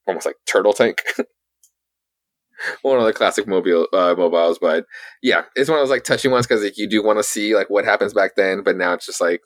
almost 0.07 0.25
like 0.25 0.35
turtle 0.45 0.73
tank. 0.73 1.03
one 2.81 2.97
of 2.99 3.05
the 3.05 3.13
classic 3.13 3.47
mobile 3.47 3.87
uh, 3.93 4.15
mobiles, 4.17 4.59
but 4.59 4.85
yeah, 5.21 5.43
it's 5.55 5.69
one 5.69 5.79
of 5.79 5.83
those 5.83 5.91
like 5.91 6.03
touching 6.03 6.31
ones 6.31 6.47
because 6.47 6.63
like, 6.63 6.77
you 6.77 6.87
do 6.87 7.03
want 7.03 7.19
to 7.19 7.23
see 7.23 7.55
like 7.55 7.69
what 7.69 7.85
happens 7.85 8.13
back 8.13 8.31
then, 8.35 8.63
but 8.63 8.75
now 8.75 8.93
it's 8.93 9.05
just 9.05 9.21
like, 9.21 9.41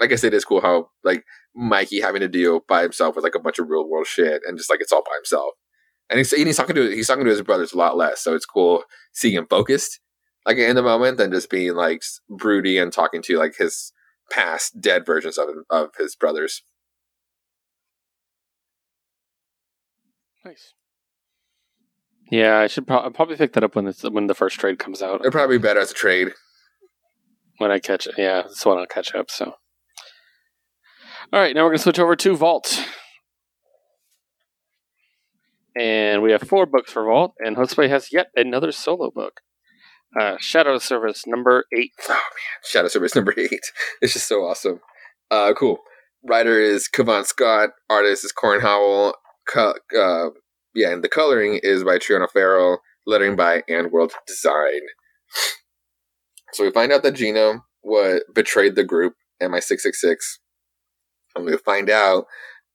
I 0.00 0.06
guess 0.06 0.24
it 0.24 0.34
is 0.34 0.44
cool 0.44 0.60
how 0.60 0.88
like 1.04 1.24
Mikey 1.54 2.00
having 2.00 2.20
to 2.20 2.28
deal 2.28 2.60
by 2.68 2.82
himself 2.82 3.16
with 3.16 3.24
like 3.24 3.34
a 3.34 3.40
bunch 3.40 3.58
of 3.58 3.68
real 3.68 3.88
world 3.88 4.06
shit 4.06 4.42
and 4.46 4.56
just 4.56 4.70
like 4.70 4.80
it's 4.80 4.92
all 4.92 5.02
by 5.02 5.16
himself, 5.16 5.54
and 6.08 6.18
he's 6.18 6.32
and 6.32 6.46
he's 6.46 6.56
talking 6.56 6.76
to 6.76 6.90
he's 6.90 7.08
talking 7.08 7.24
to 7.24 7.30
his 7.30 7.42
brothers 7.42 7.72
a 7.72 7.78
lot 7.78 7.96
less, 7.96 8.20
so 8.20 8.34
it's 8.34 8.46
cool 8.46 8.84
seeing 9.12 9.34
him 9.34 9.46
focused 9.48 10.00
like 10.46 10.56
in 10.58 10.76
the 10.76 10.82
moment 10.82 11.18
than 11.18 11.32
just 11.32 11.50
being 11.50 11.74
like 11.74 12.02
broody 12.28 12.78
and 12.78 12.92
talking 12.92 13.22
to 13.22 13.38
like 13.38 13.56
his 13.56 13.92
past 14.30 14.80
dead 14.80 15.06
versions 15.06 15.38
of 15.38 15.48
him, 15.48 15.64
of 15.70 15.90
his 15.98 16.16
brothers. 16.16 16.62
Nice. 20.44 20.74
Yeah, 22.30 22.58
I 22.58 22.66
should 22.66 22.86
pro- 22.86 23.10
probably 23.10 23.36
pick 23.36 23.52
that 23.52 23.64
up 23.64 23.76
when 23.76 23.86
it's 23.86 24.02
when 24.02 24.26
the 24.26 24.34
first 24.34 24.58
trade 24.58 24.78
comes 24.78 25.02
out. 25.02 25.20
It'd 25.20 25.32
probably 25.32 25.58
be 25.58 25.62
better 25.62 25.80
as 25.80 25.90
a 25.90 25.94
trade. 25.94 26.32
When 27.58 27.70
I 27.70 27.78
catch 27.78 28.06
it, 28.06 28.14
yeah, 28.16 28.42
that's 28.42 28.64
when 28.64 28.78
I'll 28.78 28.86
catch 28.86 29.14
up. 29.14 29.30
So, 29.30 29.54
all 31.32 31.40
right, 31.40 31.54
now 31.54 31.62
we're 31.64 31.70
gonna 31.70 31.78
switch 31.78 31.98
over 31.98 32.16
to 32.16 32.34
Vault, 32.36 32.84
and 35.76 36.22
we 36.22 36.32
have 36.32 36.42
four 36.42 36.66
books 36.66 36.90
for 36.92 37.04
Vault, 37.04 37.34
and 37.38 37.56
Josue 37.56 37.88
has 37.88 38.12
yet 38.12 38.28
another 38.34 38.72
solo 38.72 39.10
book, 39.10 39.40
uh, 40.18 40.36
Shadow 40.40 40.78
Service 40.78 41.24
number 41.26 41.66
eight. 41.76 41.92
Oh 42.08 42.12
man, 42.14 42.62
Shadow 42.64 42.88
Service 42.88 43.14
number 43.14 43.34
eight. 43.36 43.60
It's 44.00 44.14
just 44.14 44.26
so 44.26 44.40
awesome. 44.40 44.80
Uh, 45.30 45.52
cool. 45.54 45.78
Writer 46.24 46.58
is 46.58 46.88
Cavan 46.88 47.24
Scott. 47.24 47.70
Artist 47.90 48.24
is 48.24 48.32
Corin 48.32 48.60
Howell. 48.60 49.14
Co- 49.48 49.74
uh, 49.98 50.30
yeah, 50.74 50.90
and 50.90 51.04
the 51.04 51.08
coloring 51.08 51.60
is 51.62 51.84
by 51.84 51.98
Triona 51.98 52.28
Farrell. 52.30 52.78
Lettering 53.04 53.34
by 53.34 53.62
AndWorld 53.68 54.12
Design. 54.28 54.82
So 56.52 56.64
we 56.64 56.70
find 56.70 56.92
out 56.92 57.02
that 57.02 57.14
Gino 57.14 57.64
what 57.80 58.22
betrayed 58.32 58.76
the 58.76 58.84
group, 58.84 59.14
MI666. 59.42 60.16
And 61.34 61.44
we 61.44 61.56
find 61.56 61.90
out 61.90 62.26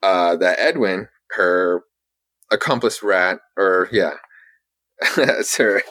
uh, 0.03 0.35
that 0.37 0.59
Edwin, 0.59 1.07
her 1.31 1.83
accomplice 2.51 3.01
rat, 3.01 3.39
or 3.55 3.87
yeah, 3.91 4.15
sir, 5.41 5.81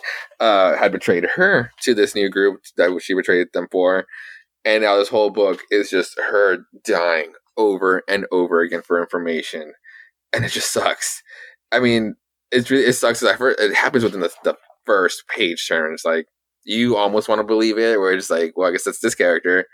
uh, 0.40 0.76
had 0.76 0.92
betrayed 0.92 1.26
her 1.36 1.70
to 1.82 1.94
this 1.94 2.14
new 2.14 2.28
group 2.28 2.60
that 2.76 2.98
she 3.02 3.14
betrayed 3.14 3.48
them 3.52 3.68
for. 3.70 4.06
And 4.64 4.82
now 4.82 4.96
this 4.96 5.08
whole 5.08 5.30
book 5.30 5.60
is 5.70 5.90
just 5.90 6.18
her 6.18 6.58
dying 6.84 7.32
over 7.56 8.02
and 8.08 8.26
over 8.32 8.60
again 8.60 8.82
for 8.82 9.00
information, 9.00 9.72
and 10.32 10.44
it 10.44 10.52
just 10.52 10.72
sucks. 10.72 11.22
I 11.72 11.80
mean, 11.80 12.14
it's 12.50 12.70
really 12.70 12.84
it 12.84 12.92
sucks. 12.94 13.20
Because 13.20 13.56
it 13.58 13.74
happens 13.74 14.04
within 14.04 14.20
the, 14.20 14.32
the 14.44 14.56
first 14.84 15.24
page 15.28 15.66
turn. 15.68 15.92
It's 15.92 16.04
like 16.04 16.26
you 16.64 16.96
almost 16.96 17.28
want 17.28 17.40
to 17.40 17.46
believe 17.46 17.78
it, 17.78 17.98
where 17.98 18.12
it's 18.12 18.30
like, 18.30 18.52
well, 18.56 18.68
I 18.68 18.72
guess 18.72 18.84
that's 18.84 19.00
this 19.00 19.14
character. 19.14 19.66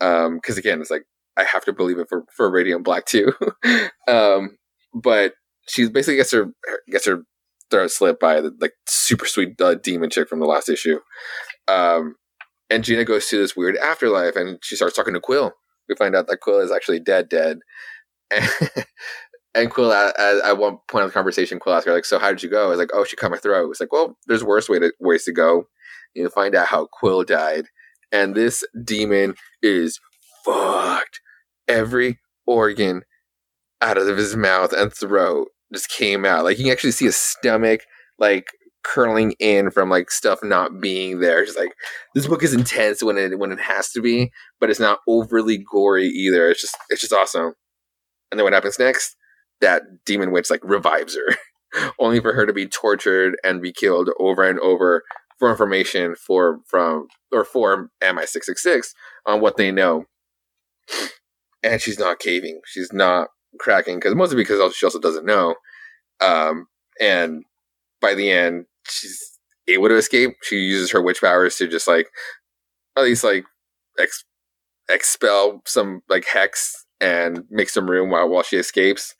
Um, 0.00 0.36
because 0.36 0.58
again, 0.58 0.80
it's 0.80 0.90
like 0.90 1.04
I 1.36 1.44
have 1.44 1.64
to 1.64 1.72
believe 1.72 1.98
it 1.98 2.08
for 2.08 2.24
for 2.36 2.50
Radiant 2.50 2.84
Black 2.84 3.06
too. 3.06 3.32
um, 4.08 4.56
but 4.94 5.34
she 5.68 5.88
basically 5.88 6.16
gets 6.16 6.32
her 6.32 6.46
gets 6.90 7.06
her 7.06 7.22
throat 7.70 7.90
slit 7.90 8.18
by 8.18 8.40
the 8.40 8.52
like 8.60 8.72
super 8.86 9.26
sweet 9.26 9.60
uh, 9.60 9.74
demon 9.74 10.10
chick 10.10 10.28
from 10.28 10.40
the 10.40 10.46
last 10.46 10.68
issue. 10.68 10.98
Um, 11.66 12.16
and 12.70 12.84
Gina 12.84 13.04
goes 13.04 13.26
to 13.28 13.38
this 13.38 13.56
weird 13.56 13.76
afterlife, 13.76 14.36
and 14.36 14.58
she 14.62 14.76
starts 14.76 14.94
talking 14.94 15.14
to 15.14 15.20
Quill. 15.20 15.52
We 15.88 15.94
find 15.96 16.14
out 16.14 16.26
that 16.26 16.40
Quill 16.40 16.60
is 16.60 16.70
actually 16.70 17.00
dead, 17.00 17.28
dead. 17.28 17.60
And, 19.54 19.70
Quill, 19.70 19.92
at, 19.92 20.14
at, 20.18 20.58
one 20.58 20.78
point 20.88 21.04
of 21.04 21.10
the 21.10 21.14
conversation, 21.14 21.58
Quill 21.58 21.74
asked 21.74 21.86
her 21.86 21.94
like, 21.94 22.04
"So 22.04 22.18
how 22.18 22.28
did 22.28 22.42
you 22.42 22.50
go?" 22.50 22.66
I 22.66 22.68
was 22.68 22.78
like, 22.78 22.90
"Oh, 22.92 23.04
she 23.04 23.16
cut 23.16 23.30
my 23.30 23.38
throat." 23.38 23.70
It's 23.70 23.80
like, 23.80 23.92
"Well, 23.92 24.16
there's 24.26 24.44
worse 24.44 24.68
way 24.68 24.78
to 24.78 24.92
ways 25.00 25.24
to 25.24 25.32
go." 25.32 25.68
You 26.14 26.24
know, 26.24 26.30
find 26.30 26.54
out 26.54 26.66
how 26.68 26.86
Quill 26.86 27.24
died, 27.24 27.66
and 28.12 28.34
this 28.34 28.62
demon 28.84 29.34
is 29.62 29.98
fucked. 30.44 31.20
Every 31.66 32.18
organ 32.46 33.02
out 33.80 33.98
of 33.98 34.16
his 34.16 34.36
mouth 34.36 34.72
and 34.72 34.92
throat 34.92 35.48
just 35.72 35.90
came 35.90 36.24
out. 36.24 36.44
Like 36.44 36.58
you 36.58 36.64
can 36.64 36.72
actually 36.72 36.92
see 36.92 37.06
his 37.06 37.16
stomach 37.16 37.82
like 38.18 38.48
curling 38.84 39.34
in 39.38 39.70
from 39.70 39.90
like 39.90 40.10
stuff 40.10 40.40
not 40.42 40.80
being 40.80 41.20
there. 41.20 41.44
Just 41.44 41.58
like 41.58 41.72
this 42.14 42.26
book 42.26 42.42
is 42.42 42.54
intense 42.54 43.02
when 43.02 43.18
it 43.18 43.38
when 43.38 43.52
it 43.52 43.60
has 43.60 43.90
to 43.90 44.00
be, 44.00 44.30
but 44.60 44.70
it's 44.70 44.80
not 44.80 45.00
overly 45.06 45.58
gory 45.70 46.06
either. 46.06 46.48
It's 46.48 46.60
just 46.60 46.76
it's 46.88 47.00
just 47.00 47.12
awesome. 47.12 47.54
And 48.30 48.38
then 48.38 48.44
what 48.44 48.52
happens 48.52 48.78
next? 48.78 49.16
That 49.60 50.04
demon 50.04 50.30
witch 50.30 50.50
like 50.50 50.62
revives 50.62 51.16
her, 51.16 51.90
only 51.98 52.20
for 52.20 52.32
her 52.32 52.46
to 52.46 52.52
be 52.52 52.66
tortured 52.66 53.36
and 53.42 53.62
be 53.62 53.72
killed 53.72 54.10
over 54.18 54.48
and 54.48 54.58
over 54.60 55.04
for 55.38 55.50
information 55.50 56.14
for 56.14 56.60
from 56.66 57.08
or 57.32 57.44
for 57.44 57.90
MI666 58.02 58.94
on 59.26 59.40
what 59.40 59.56
they 59.56 59.70
know. 59.70 60.06
And 61.62 61.80
she's 61.80 61.98
not 61.98 62.18
caving. 62.18 62.60
She's 62.66 62.92
not 62.92 63.28
cracking 63.58 63.96
because 63.96 64.14
mostly 64.14 64.36
because 64.36 64.74
she 64.74 64.86
also 64.86 65.00
doesn't 65.00 65.26
know. 65.26 65.54
Um, 66.20 66.66
and 67.00 67.44
by 68.00 68.14
the 68.14 68.30
end, 68.30 68.66
she's 68.88 69.38
able 69.68 69.88
to 69.88 69.96
escape. 69.96 70.36
She 70.42 70.56
uses 70.56 70.90
her 70.92 71.02
witch 71.02 71.20
powers 71.20 71.56
to 71.56 71.68
just 71.68 71.88
like 71.88 72.08
at 72.96 73.04
least 73.04 73.24
like 73.24 73.44
ex- 73.98 74.24
expel 74.88 75.62
some 75.66 76.02
like 76.08 76.24
hex 76.26 76.86
and 77.00 77.44
make 77.50 77.68
some 77.68 77.88
room 77.88 78.10
while 78.10 78.28
while 78.28 78.42
she 78.42 78.56
escapes. 78.56 79.14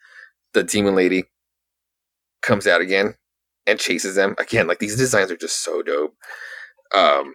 The 0.54 0.64
demon 0.64 0.94
lady 0.94 1.24
comes 2.42 2.66
out 2.66 2.80
again 2.80 3.14
and 3.66 3.78
chases 3.78 4.14
them 4.14 4.34
again. 4.38 4.66
Like 4.66 4.78
these 4.78 4.96
designs 4.96 5.30
are 5.30 5.36
just 5.36 5.62
so 5.62 5.82
dope. 5.82 6.14
Um, 6.94 7.34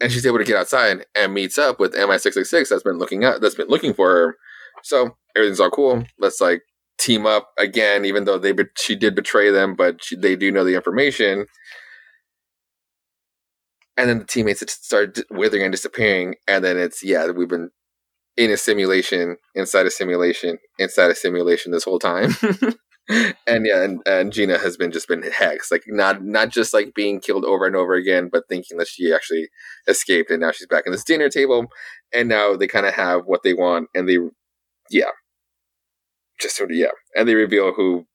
and 0.00 0.10
she's 0.10 0.26
able 0.26 0.38
to 0.38 0.44
get 0.44 0.56
outside 0.56 1.04
and 1.14 1.34
meets 1.34 1.58
up 1.58 1.78
with 1.78 1.94
MI666 1.94 2.68
that's 2.68 2.82
been 2.82 2.98
looking 2.98 3.24
up 3.24 3.40
that's 3.40 3.54
been 3.54 3.68
looking 3.68 3.92
for 3.92 4.10
her. 4.10 4.36
So 4.82 5.16
everything's 5.36 5.60
all 5.60 5.70
cool. 5.70 6.04
Let's 6.18 6.40
like 6.40 6.62
team 6.98 7.26
up 7.26 7.50
again, 7.58 8.04
even 8.04 8.24
though 8.24 8.38
they 8.38 8.54
she 8.78 8.96
did 8.96 9.14
betray 9.14 9.50
them, 9.50 9.74
but 9.74 10.02
she, 10.02 10.16
they 10.16 10.36
do 10.36 10.50
know 10.50 10.64
the 10.64 10.74
information. 10.74 11.46
And 13.96 14.08
then 14.08 14.18
the 14.20 14.24
teammates 14.24 14.64
start 14.72 15.18
withering 15.30 15.64
and 15.64 15.72
disappearing, 15.72 16.36
and 16.48 16.64
then 16.64 16.78
it's 16.78 17.02
yeah, 17.02 17.30
we've 17.30 17.48
been 17.48 17.70
in 18.36 18.50
a 18.50 18.56
simulation, 18.56 19.36
inside 19.54 19.86
a 19.86 19.90
simulation, 19.90 20.58
inside 20.78 21.10
a 21.10 21.14
simulation 21.14 21.72
this 21.72 21.84
whole 21.84 21.98
time. 21.98 22.30
and 23.46 23.66
yeah, 23.66 23.82
and, 23.82 24.00
and 24.06 24.32
Gina 24.32 24.58
has 24.58 24.76
been 24.76 24.92
just 24.92 25.08
been 25.08 25.22
hexed, 25.22 25.70
like 25.70 25.82
not 25.86 26.22
not 26.24 26.50
just 26.50 26.72
like 26.72 26.94
being 26.94 27.20
killed 27.20 27.44
over 27.44 27.66
and 27.66 27.74
over 27.74 27.94
again, 27.94 28.28
but 28.30 28.44
thinking 28.48 28.78
that 28.78 28.88
she 28.88 29.12
actually 29.12 29.48
escaped, 29.88 30.30
and 30.30 30.40
now 30.40 30.52
she's 30.52 30.68
back 30.68 30.84
in 30.86 30.92
this 30.92 31.04
dinner 31.04 31.28
table, 31.28 31.66
and 32.14 32.28
now 32.28 32.54
they 32.54 32.66
kind 32.66 32.86
of 32.86 32.94
have 32.94 33.22
what 33.26 33.42
they 33.42 33.52
want, 33.52 33.88
and 33.94 34.08
they, 34.08 34.18
yeah, 34.90 35.10
just 36.40 36.56
sort 36.56 36.70
of 36.70 36.76
yeah, 36.76 36.90
and 37.16 37.28
they 37.28 37.34
reveal 37.34 37.72
who, 37.72 38.06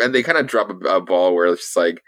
and 0.00 0.14
they 0.14 0.22
kind 0.22 0.38
of 0.38 0.46
drop 0.46 0.68
a, 0.68 0.76
a, 0.88 1.00
ball 1.00 1.34
where 1.34 1.46
it's 1.46 1.62
just 1.62 1.76
like 1.76 2.02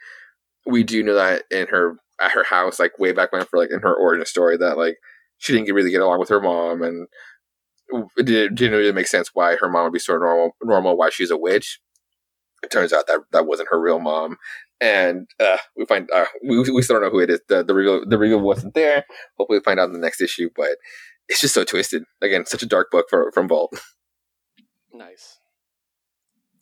we 0.67 0.83
do 0.83 1.03
know 1.03 1.15
that 1.15 1.45
in 1.51 1.69
her 1.69 1.97
at 2.21 2.33
her 2.33 2.45
house, 2.45 2.81
like 2.81 2.99
way 2.99 3.13
back 3.13 3.33
when, 3.33 3.45
for 3.45 3.59
like 3.59 3.71
in 3.71 3.81
her 3.81 3.95
origin 3.95 4.27
story, 4.27 4.57
that 4.57 4.77
like 4.77 4.97
she 5.39 5.53
didn't 5.53 5.73
really 5.73 5.91
get 5.91 6.01
along 6.01 6.19
with 6.19 6.31
her 6.31 6.41
mom, 6.41 6.83
and 6.83 7.07
it 7.89 8.25
didn't 8.55 8.73
really 8.73 8.93
make 8.93 9.07
sense 9.07 9.31
why 9.33 9.57
her 9.57 9.69
mom 9.69 9.85
would 9.85 9.93
be 9.93 9.99
so 9.99 10.17
normal, 10.17 10.57
normal, 10.63 10.97
why 10.97 11.11
she's 11.11 11.31
a 11.31 11.37
witch. 11.37 11.81
It 12.63 12.71
turns 12.71 12.93
out 12.93 13.07
that 13.07 13.21
that 13.33 13.47
wasn't 13.47 13.69
her 13.71 13.81
real 13.81 14.01
mom, 14.01 14.39
and 14.81 15.29
uh, 15.39 15.59
we 15.77 15.85
find 15.85 16.09
uh, 16.15 16.25
we 16.43 16.59
we 16.59 16.83
still 16.83 16.97
don't 16.97 17.05
know 17.05 17.11
who 17.11 17.21
it 17.21 17.31
is. 17.31 17.41
The 17.49 17.63
the 17.63 17.75
reveal 17.75 18.09
the 18.09 18.19
reveal 18.19 18.41
wasn't 18.41 18.75
there. 18.75 19.05
Hopefully, 19.39 19.59
we 19.59 19.63
find 19.63 19.79
out 19.79 19.89
in 19.89 19.93
the 19.93 19.99
next 19.99 20.21
issue, 20.21 20.49
but 20.57 20.77
it's 21.29 21.41
just 21.41 21.55
so 21.55 21.65
twisted. 21.65 22.05
Again, 22.23 22.47
such 22.47 22.63
a 22.63 22.67
dark 22.67 22.91
book 22.91 23.07
for, 23.11 23.31
from 23.33 23.49
Vault. 23.49 23.79
Nice. 24.93 25.39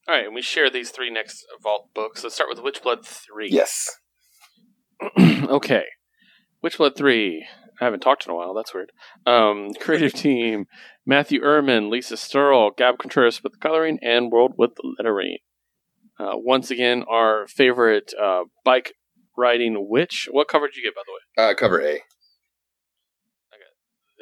All 0.06 0.14
right, 0.14 0.26
and 0.26 0.34
we 0.34 0.42
share 0.42 0.68
these 0.68 0.90
three 0.90 1.10
next 1.10 1.46
Vault 1.62 1.88
books. 1.94 2.22
Let's 2.22 2.34
start 2.34 2.50
with 2.50 2.58
Witchblood 2.58 3.06
3. 3.06 3.48
Yes. 3.50 3.90
okay. 5.18 5.84
Witchblood 6.62 6.96
3. 6.96 7.46
I 7.80 7.84
haven't 7.84 8.00
talked 8.00 8.26
in 8.26 8.32
a 8.32 8.34
while. 8.34 8.54
That's 8.54 8.74
weird. 8.74 8.92
Um, 9.26 9.70
creative 9.80 10.12
team 10.14 10.66
Matthew 11.06 11.42
Erman, 11.42 11.90
Lisa 11.90 12.14
Sterle, 12.14 12.76
Gab 12.76 12.98
Contreras 12.98 13.42
with 13.42 13.52
the 13.52 13.58
coloring, 13.58 13.98
AndWorld 14.04 14.54
with 14.56 14.74
the 14.76 14.94
lettering. 14.98 15.38
Uh, 16.18 16.32
once 16.34 16.70
again, 16.70 17.04
our 17.10 17.46
favorite 17.48 18.12
uh, 18.20 18.44
bike 18.64 18.94
riding 19.36 19.88
witch. 19.88 20.28
What 20.30 20.48
cover 20.48 20.68
did 20.68 20.76
you 20.76 20.84
get, 20.84 20.94
by 20.94 21.02
the 21.04 21.42
way? 21.42 21.50
Uh, 21.50 21.54
cover 21.54 21.80
A. 21.80 21.90
Okay. 21.92 22.02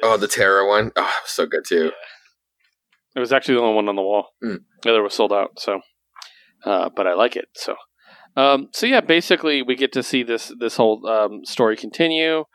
Oh, 0.01 0.17
the 0.17 0.27
Terror 0.27 0.67
one. 0.67 0.91
Oh, 0.95 1.13
so 1.25 1.45
good 1.45 1.65
too. 1.65 1.85
Yeah. 1.85 1.91
It 3.15 3.19
was 3.19 3.31
actually 3.31 3.55
the 3.55 3.61
only 3.61 3.75
one 3.75 3.89
on 3.89 3.95
the 3.95 4.01
wall. 4.01 4.29
Mm. 4.43 4.61
The 4.81 4.89
other 4.89 5.03
was 5.03 5.13
sold 5.13 5.31
out. 5.31 5.59
So, 5.59 5.81
uh, 6.65 6.89
but 6.95 7.05
I 7.05 7.13
like 7.13 7.35
it. 7.35 7.45
So, 7.53 7.75
um, 8.35 8.69
so 8.71 8.87
yeah, 8.87 9.01
basically 9.01 9.61
we 9.61 9.75
get 9.75 9.91
to 9.93 10.03
see 10.03 10.23
this 10.23 10.51
this 10.59 10.77
whole 10.77 11.07
um, 11.07 11.45
story 11.45 11.77
continue. 11.77 12.45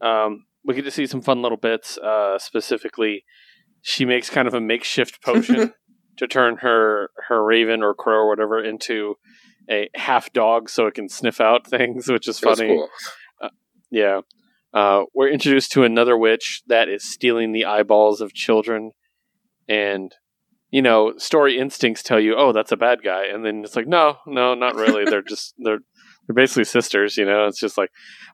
Um, 0.00 0.46
we 0.68 0.74
get 0.74 0.84
to 0.84 0.90
see 0.90 1.06
some 1.06 1.22
fun 1.22 1.40
little 1.40 1.56
bits. 1.56 1.96
Uh, 1.96 2.38
specifically, 2.38 3.24
she 3.80 4.04
makes 4.04 4.28
kind 4.28 4.46
of 4.46 4.52
a 4.52 4.60
makeshift 4.60 5.22
potion 5.22 5.72
to 6.18 6.28
turn 6.28 6.58
her 6.58 7.08
her 7.28 7.42
raven 7.42 7.82
or 7.82 7.94
crow 7.94 8.18
or 8.18 8.28
whatever 8.28 8.62
into 8.62 9.14
a 9.70 9.88
half 9.94 10.30
dog 10.32 10.68
so 10.68 10.86
it 10.86 10.94
can 10.94 11.08
sniff 11.08 11.40
out 11.40 11.66
things, 11.70 12.08
which 12.08 12.28
is 12.28 12.38
funny. 12.38 12.68
Cool. 12.68 12.88
Uh, 13.42 13.48
yeah. 13.90 14.20
Uh, 14.74 15.04
we're 15.14 15.30
introduced 15.30 15.72
to 15.72 15.84
another 15.84 16.16
witch 16.16 16.62
that 16.66 16.90
is 16.90 17.02
stealing 17.02 17.52
the 17.52 17.64
eyeballs 17.64 18.20
of 18.20 18.34
children 18.34 18.92
and 19.66 20.14
you 20.70 20.82
know 20.82 21.14
story 21.16 21.58
instincts 21.58 22.02
tell 22.02 22.20
you 22.20 22.34
oh 22.36 22.52
that's 22.52 22.72
a 22.72 22.76
bad 22.76 23.02
guy 23.02 23.24
and 23.24 23.44
then 23.46 23.64
it's 23.64 23.74
like 23.74 23.86
no 23.86 24.18
no 24.26 24.54
not 24.54 24.74
really 24.74 25.06
they're 25.06 25.22
just 25.28 25.54
they're 25.58 25.80
they're 26.28 26.34
basically 26.34 26.64
sisters 26.64 27.16
you 27.16 27.24
know 27.24 27.46
it's 27.46 27.58
just 27.58 27.76
like 27.76 27.90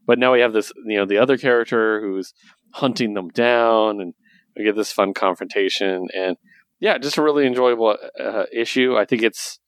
but 0.07 0.19
now 0.19 0.33
we 0.33 0.41
have 0.41 0.53
this 0.53 0.73
you 0.87 0.99
know 0.99 1.07
the 1.07 1.17
other 1.17 1.39
character 1.39 2.01
who's 2.01 2.35
hunting 2.75 3.15
them 3.15 3.29
down 3.29 4.01
and 4.01 4.13
we 4.57 4.65
get 4.65 4.77
this 4.77 4.93
fun 4.93 5.15
confrontation 5.15 6.09
and 6.15 6.37
yeah 6.81 6.99
just 6.99 7.17
a 7.17 7.23
really 7.23 7.47
enjoyable 7.47 7.97
uh, 8.21 8.45
issue 8.53 8.97
i 8.97 9.05
think 9.05 9.23
it's 9.23 9.59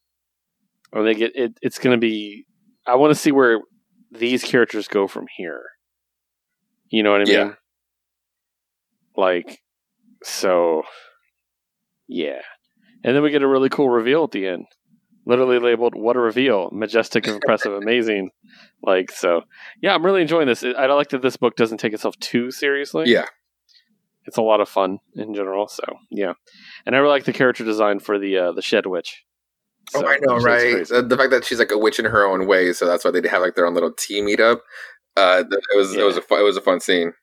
I 0.93 1.03
think 1.03 1.19
get 1.19 1.32
it, 1.35 1.59
it's 1.62 1.78
going 1.78 1.97
to 1.97 2.01
be 2.01 2.47
i 2.86 2.94
want 2.94 3.12
to 3.12 3.19
see 3.19 3.32
where 3.32 3.61
these 4.12 4.44
characters 4.44 4.89
go 4.89 5.07
from 5.07 5.27
here 5.36 5.62
you 6.90 7.03
know 7.03 7.12
what 7.12 7.23
i 7.23 7.24
mean 7.24 7.35
yeah. 7.35 7.53
like 9.16 9.61
so 10.23 10.82
yeah. 12.09 12.40
And 13.05 13.15
then 13.15 13.23
we 13.23 13.31
get 13.31 13.43
a 13.43 13.48
really 13.48 13.69
cool 13.69 13.89
reveal 13.89 14.24
at 14.24 14.31
the 14.31 14.47
end. 14.47 14.66
Literally 15.27 15.59
labeled 15.59 15.94
"What 15.97 16.16
a 16.16 16.20
reveal! 16.20 16.70
Majestic, 16.73 17.27
impressive, 17.28 17.73
amazing!" 17.73 18.31
Like 18.82 19.11
so, 19.11 19.43
yeah. 19.82 19.94
I'm 19.94 20.05
really 20.05 20.23
enjoying 20.23 20.47
this. 20.47 20.62
I 20.62 20.86
like 20.86 21.09
that 21.11 21.23
this 21.23 21.36
book 21.36 21.57
doesn't 21.57 21.78
take 21.78 21.93
itself 21.93 22.16
too 22.20 22.51
seriously. 22.51 23.05
Yeah, 23.09 23.27
it's 24.24 24.36
a 24.36 24.43
lot 24.43 24.61
of 24.61 24.69
fun 24.69 24.98
in 25.15 25.35
general. 25.35 25.66
So 25.69 25.82
yeah, 26.11 26.35
and 26.86 26.94
I 26.94 26.98
really 26.98 27.11
like 27.11 27.24
the 27.24 27.32
character 27.32 27.65
design 27.65 27.98
for 27.98 28.19
the 28.19 28.39
uh, 28.39 28.53
the 28.53 28.62
Shed 28.62 28.86
Witch. 28.86 29.24
Oh, 29.94 30.01
so, 30.01 30.07
oh, 30.07 30.11
I 30.11 30.19
know, 30.20 30.36
right? 30.39 30.86
The, 30.86 31.03
the, 31.03 31.16
fact 31.16 31.31
that 31.31 31.44
she's 31.44 31.61
like 31.61 31.70
a 31.70 31.78
witch 31.78 32.01
in 32.01 32.07
her 32.07 32.27
own 32.27 32.48
way, 32.48 32.73
so 32.73 32.86
that's 32.86 33.05
why 33.05 33.12
they 33.12 33.27
have 33.28 33.40
like 33.40 33.55
their 33.55 33.66
own 33.66 33.74
little 33.74 33.93
tea 33.93 34.20
meetup. 34.20 34.59
Uh, 35.16 35.44
it 35.48 35.77
was 35.77 35.94
yeah. 35.94 36.03
it 36.03 36.05
was 36.05 36.16
a 36.16 36.23
fun, 36.23 36.40
it 36.40 36.44
was 36.44 36.57
a 36.57 36.61
fun 36.61 36.81
scene. 36.81 37.15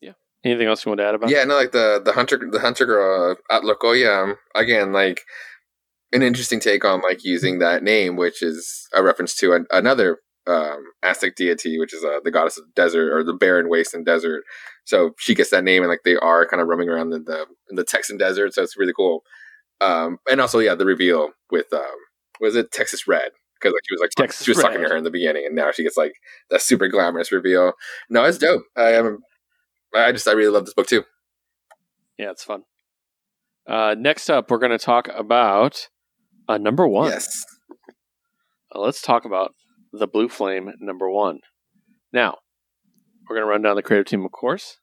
Yeah. 0.00 0.12
Anything 0.44 0.68
else 0.68 0.84
you 0.84 0.90
want 0.90 1.00
to 1.00 1.06
add 1.06 1.14
about? 1.14 1.30
Yeah, 1.30 1.44
no, 1.44 1.56
like 1.56 1.72
the 1.72 2.00
the 2.04 2.12
hunter 2.12 2.38
the 2.50 2.60
hunter 2.60 2.86
girl 2.86 3.36
uh, 3.50 3.54
at 3.54 3.62
Lokoya 3.62 4.24
um, 4.24 4.36
again, 4.54 4.92
like 4.92 5.22
an 6.12 6.22
interesting 6.22 6.60
take 6.60 6.84
on 6.84 7.02
like 7.02 7.24
using 7.24 7.58
that 7.58 7.82
name, 7.82 8.16
which 8.16 8.42
is 8.42 8.88
a 8.94 9.02
reference 9.02 9.34
to 9.36 9.52
an, 9.52 9.66
another 9.70 10.18
um, 10.46 10.84
Aztec 11.02 11.34
deity, 11.34 11.78
which 11.78 11.92
is 11.92 12.04
uh, 12.04 12.20
the 12.22 12.30
goddess 12.30 12.58
of 12.58 12.72
desert 12.74 13.12
or 13.12 13.24
the 13.24 13.32
barren 13.32 13.68
waste 13.68 13.94
and 13.94 14.06
desert. 14.06 14.44
So 14.84 15.12
she 15.18 15.34
gets 15.34 15.50
that 15.50 15.64
name, 15.64 15.82
and 15.82 15.90
like 15.90 16.02
they 16.04 16.16
are 16.16 16.46
kind 16.46 16.60
of 16.60 16.68
roaming 16.68 16.88
around 16.88 17.12
in 17.12 17.24
the 17.24 17.46
in 17.68 17.76
the 17.76 17.84
Texan 17.84 18.16
desert. 18.16 18.54
So 18.54 18.62
it's 18.62 18.76
really 18.76 18.92
cool. 18.96 19.22
Um, 19.80 20.18
and 20.30 20.40
also, 20.40 20.58
yeah, 20.58 20.74
the 20.74 20.86
reveal 20.86 21.30
with 21.50 21.72
um, 21.72 21.96
was 22.40 22.54
it 22.54 22.72
Texas 22.72 23.06
Red 23.06 23.32
because 23.54 23.72
like 23.72 23.82
she 23.88 23.94
was 23.94 24.00
like 24.00 24.10
Texas 24.10 24.44
she 24.44 24.50
was 24.50 24.58
talking 24.58 24.80
to 24.80 24.88
her 24.88 24.96
in 24.96 25.04
the 25.04 25.10
beginning, 25.10 25.44
and 25.46 25.54
now 25.56 25.72
she 25.72 25.82
gets 25.82 25.96
like 25.96 26.14
that 26.50 26.62
super 26.62 26.88
glamorous 26.88 27.32
reveal. 27.32 27.72
No, 28.08 28.24
it's 28.24 28.38
dope. 28.38 28.62
I 28.76 28.92
am. 28.92 29.18
I 29.94 30.12
just 30.12 30.28
I 30.28 30.32
really 30.32 30.52
love 30.52 30.64
this 30.64 30.74
book 30.74 30.86
too. 30.86 31.04
Yeah, 32.18 32.30
it's 32.30 32.44
fun. 32.44 32.62
Uh, 33.66 33.96
next 33.98 34.30
up, 34.30 34.50
we're 34.50 34.58
going 34.58 34.70
to 34.70 34.78
talk 34.78 35.08
about 35.08 35.88
uh, 36.48 36.58
number 36.58 36.86
one. 36.86 37.10
Yes. 37.10 37.44
Uh, 38.74 38.80
let's 38.80 39.02
talk 39.02 39.24
about 39.24 39.54
the 39.92 40.06
Blue 40.06 40.28
Flame 40.28 40.70
number 40.80 41.10
one. 41.10 41.40
Now, 42.12 42.38
we're 43.28 43.36
going 43.36 43.46
to 43.46 43.50
run 43.50 43.62
down 43.62 43.76
the 43.76 43.82
creative 43.82 44.06
team, 44.06 44.24
of 44.24 44.32
course. 44.32 44.78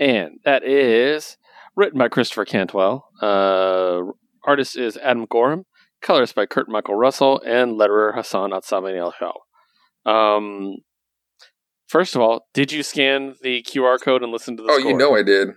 And 0.00 0.40
that 0.44 0.64
is 0.64 1.36
written 1.76 1.98
by 1.98 2.08
Christopher 2.08 2.44
Cantwell. 2.44 3.06
Uh, 3.22 4.02
artist 4.46 4.76
is 4.76 4.96
Adam 4.98 5.26
Gorham. 5.30 5.64
Colorist 6.02 6.34
by 6.34 6.46
Kurt 6.46 6.68
Michael 6.68 6.96
Russell. 6.96 7.40
And 7.46 7.78
letterer 7.78 8.14
Hassan 8.14 8.50
Otsmane-Elhaou. 8.50 10.10
Um, 10.10 10.76
first 11.88 12.14
of 12.14 12.20
all, 12.20 12.46
did 12.52 12.72
you 12.72 12.82
scan 12.82 13.34
the 13.42 13.62
QR 13.62 14.00
code 14.00 14.22
and 14.22 14.32
listen 14.32 14.56
to 14.56 14.62
the 14.62 14.70
Oh, 14.70 14.78
score? 14.78 14.90
you 14.90 14.96
know 14.96 15.14
I 15.16 15.22
did. 15.22 15.50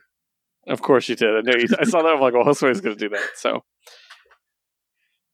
Of 0.67 0.81
course 0.81 1.07
you 1.09 1.15
did. 1.15 1.29
I 1.29 1.41
knew 1.41 1.59
you, 1.59 1.67
I 1.79 1.83
saw 1.85 2.01
that. 2.01 2.13
I'm 2.13 2.19
like, 2.21 2.33
well, 2.33 2.43
Josue's 2.45 2.81
going 2.81 2.95
to 2.97 2.99
do 2.99 3.09
that. 3.15 3.29
So 3.35 3.61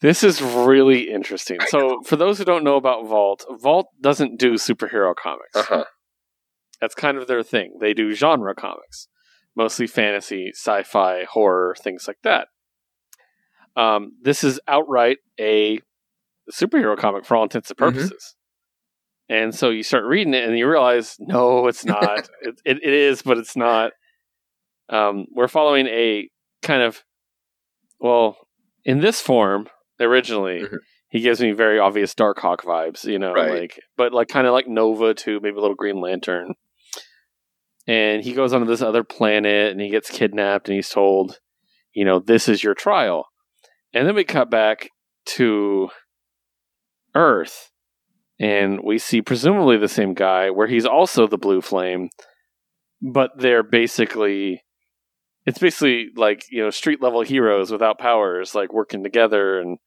this 0.04 0.24
is 0.24 0.42
really 0.42 1.10
interesting. 1.10 1.58
I 1.62 1.66
So 1.66 2.02
for 2.06 2.16
those 2.18 2.38
who 2.38 2.44
don't 2.46 2.64
know 2.64 2.76
about 2.76 3.08
Vault, 3.08 3.46
Vault 3.50 3.88
doesn't 4.02 4.38
do 4.38 4.54
superhero 4.54 5.16
comics. 5.16 5.56
Uh 5.56 5.64
huh. 5.64 5.86
That's 6.82 6.94
kind 6.94 7.18
of 7.18 7.28
their 7.28 7.42
thing. 7.42 7.78
They 7.80 7.94
do 7.94 8.14
genre 8.14 8.54
comics, 8.54 9.08
mostly 9.56 9.88
fantasy, 9.88 10.52
sci-fi, 10.54 11.24
horror, 11.24 11.76
things 11.82 12.06
like 12.08 12.18
that. 12.24 12.50
Um, 13.76 14.12
this 14.22 14.44
is 14.44 14.60
outright 14.68 15.18
a 15.40 15.80
superhero 16.52 16.98
comic 16.98 17.26
for 17.26 17.38
all 17.38 17.44
intents 17.44 17.70
and 17.72 17.78
Mhm. 17.78 17.94
purposes. 17.94 18.36
And 19.30 19.56
so 19.56 19.70
you 19.70 19.84
start 19.84 20.04
reading 20.04 20.34
it 20.34 20.44
and 20.48 20.58
you 20.58 20.70
realize, 20.70 21.16
no, 21.20 21.68
it's 21.68 21.86
not. 21.86 22.28
it, 22.42 22.60
it, 22.66 22.78
it 22.84 22.94
is, 22.94 23.22
but 23.22 23.38
it's 23.38 23.56
not. 23.56 23.94
Um, 24.90 25.28
we're 25.32 25.48
following 25.48 25.88
a 25.88 26.30
kind 26.62 26.84
of, 26.84 27.02
well, 28.00 28.36
in 28.84 29.00
this 29.00 29.22
form, 29.22 29.70
originally, 30.04 30.62
Mhm. 30.62 30.78
he 31.10 31.20
gives 31.22 31.40
me 31.42 31.52
very 31.52 31.80
obvious 31.80 32.14
Darkhawk 32.14 32.62
vibes, 32.62 33.04
you 33.06 33.20
know, 33.20 33.34
Right. 33.34 33.62
like, 33.62 33.80
but 33.98 34.14
like 34.14 34.28
kind 34.28 34.48
of 34.48 34.54
like 34.54 34.68
Nova 34.68 35.14
too, 35.14 35.40
maybe 35.42 35.58
a 35.58 35.62
little 35.62 35.76
Green 35.76 36.00
Lantern. 36.02 36.56
And 37.88 38.24
he 38.24 38.34
goes 38.34 38.54
onto 38.54 38.66
this 38.68 38.82
other 38.82 39.04
planet 39.04 39.72
and 39.72 39.82
he 39.82 39.90
gets 39.90 40.10
kidnapped 40.10 40.70
and 40.70 40.76
he's 40.76 40.90
told, 40.90 41.40
you 41.94 42.06
know, 42.06 42.20
this 42.20 42.48
is 42.48 42.64
your 42.64 42.74
trial. 42.74 43.28
And 43.94 44.08
then 44.08 44.16
we 44.16 44.24
cut 44.24 44.50
back 44.50 44.90
to 45.26 45.90
Earth 47.16 47.72
and 48.40 48.80
we 48.84 48.98
see 48.98 49.22
presumably 49.22 49.78
the 49.78 49.88
same 49.88 50.14
guy 50.14 50.50
where 50.50 50.68
he's 50.68 50.86
also 50.86 51.28
the 51.28 51.38
blue 51.38 51.62
flame, 51.62 52.10
but 53.02 53.32
they're 53.38 53.64
basically 53.64 54.64
it's 55.46 55.60
basically 55.60 56.08
like, 56.16 56.46
you 56.50 56.64
know, 56.64 56.70
street 56.70 57.02
level 57.02 57.22
heroes 57.22 57.70
without 57.70 58.00
powers, 58.00 58.56
like 58.56 58.72
working 58.74 59.04
together 59.04 59.60
and 59.60 59.78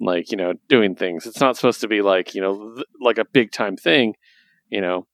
like, 0.00 0.30
you 0.30 0.36
know, 0.36 0.54
doing 0.68 0.94
things. 0.94 1.26
It's 1.26 1.40
not 1.40 1.56
supposed 1.56 1.80
to 1.80 1.88
be 1.88 2.02
like, 2.02 2.34
you 2.34 2.40
know, 2.40 2.74
th- 2.74 2.86
like 3.00 3.18
a 3.18 3.24
big 3.24 3.52
time 3.52 3.76
thing, 3.76 4.14
you 4.68 4.80
know. 4.80 5.06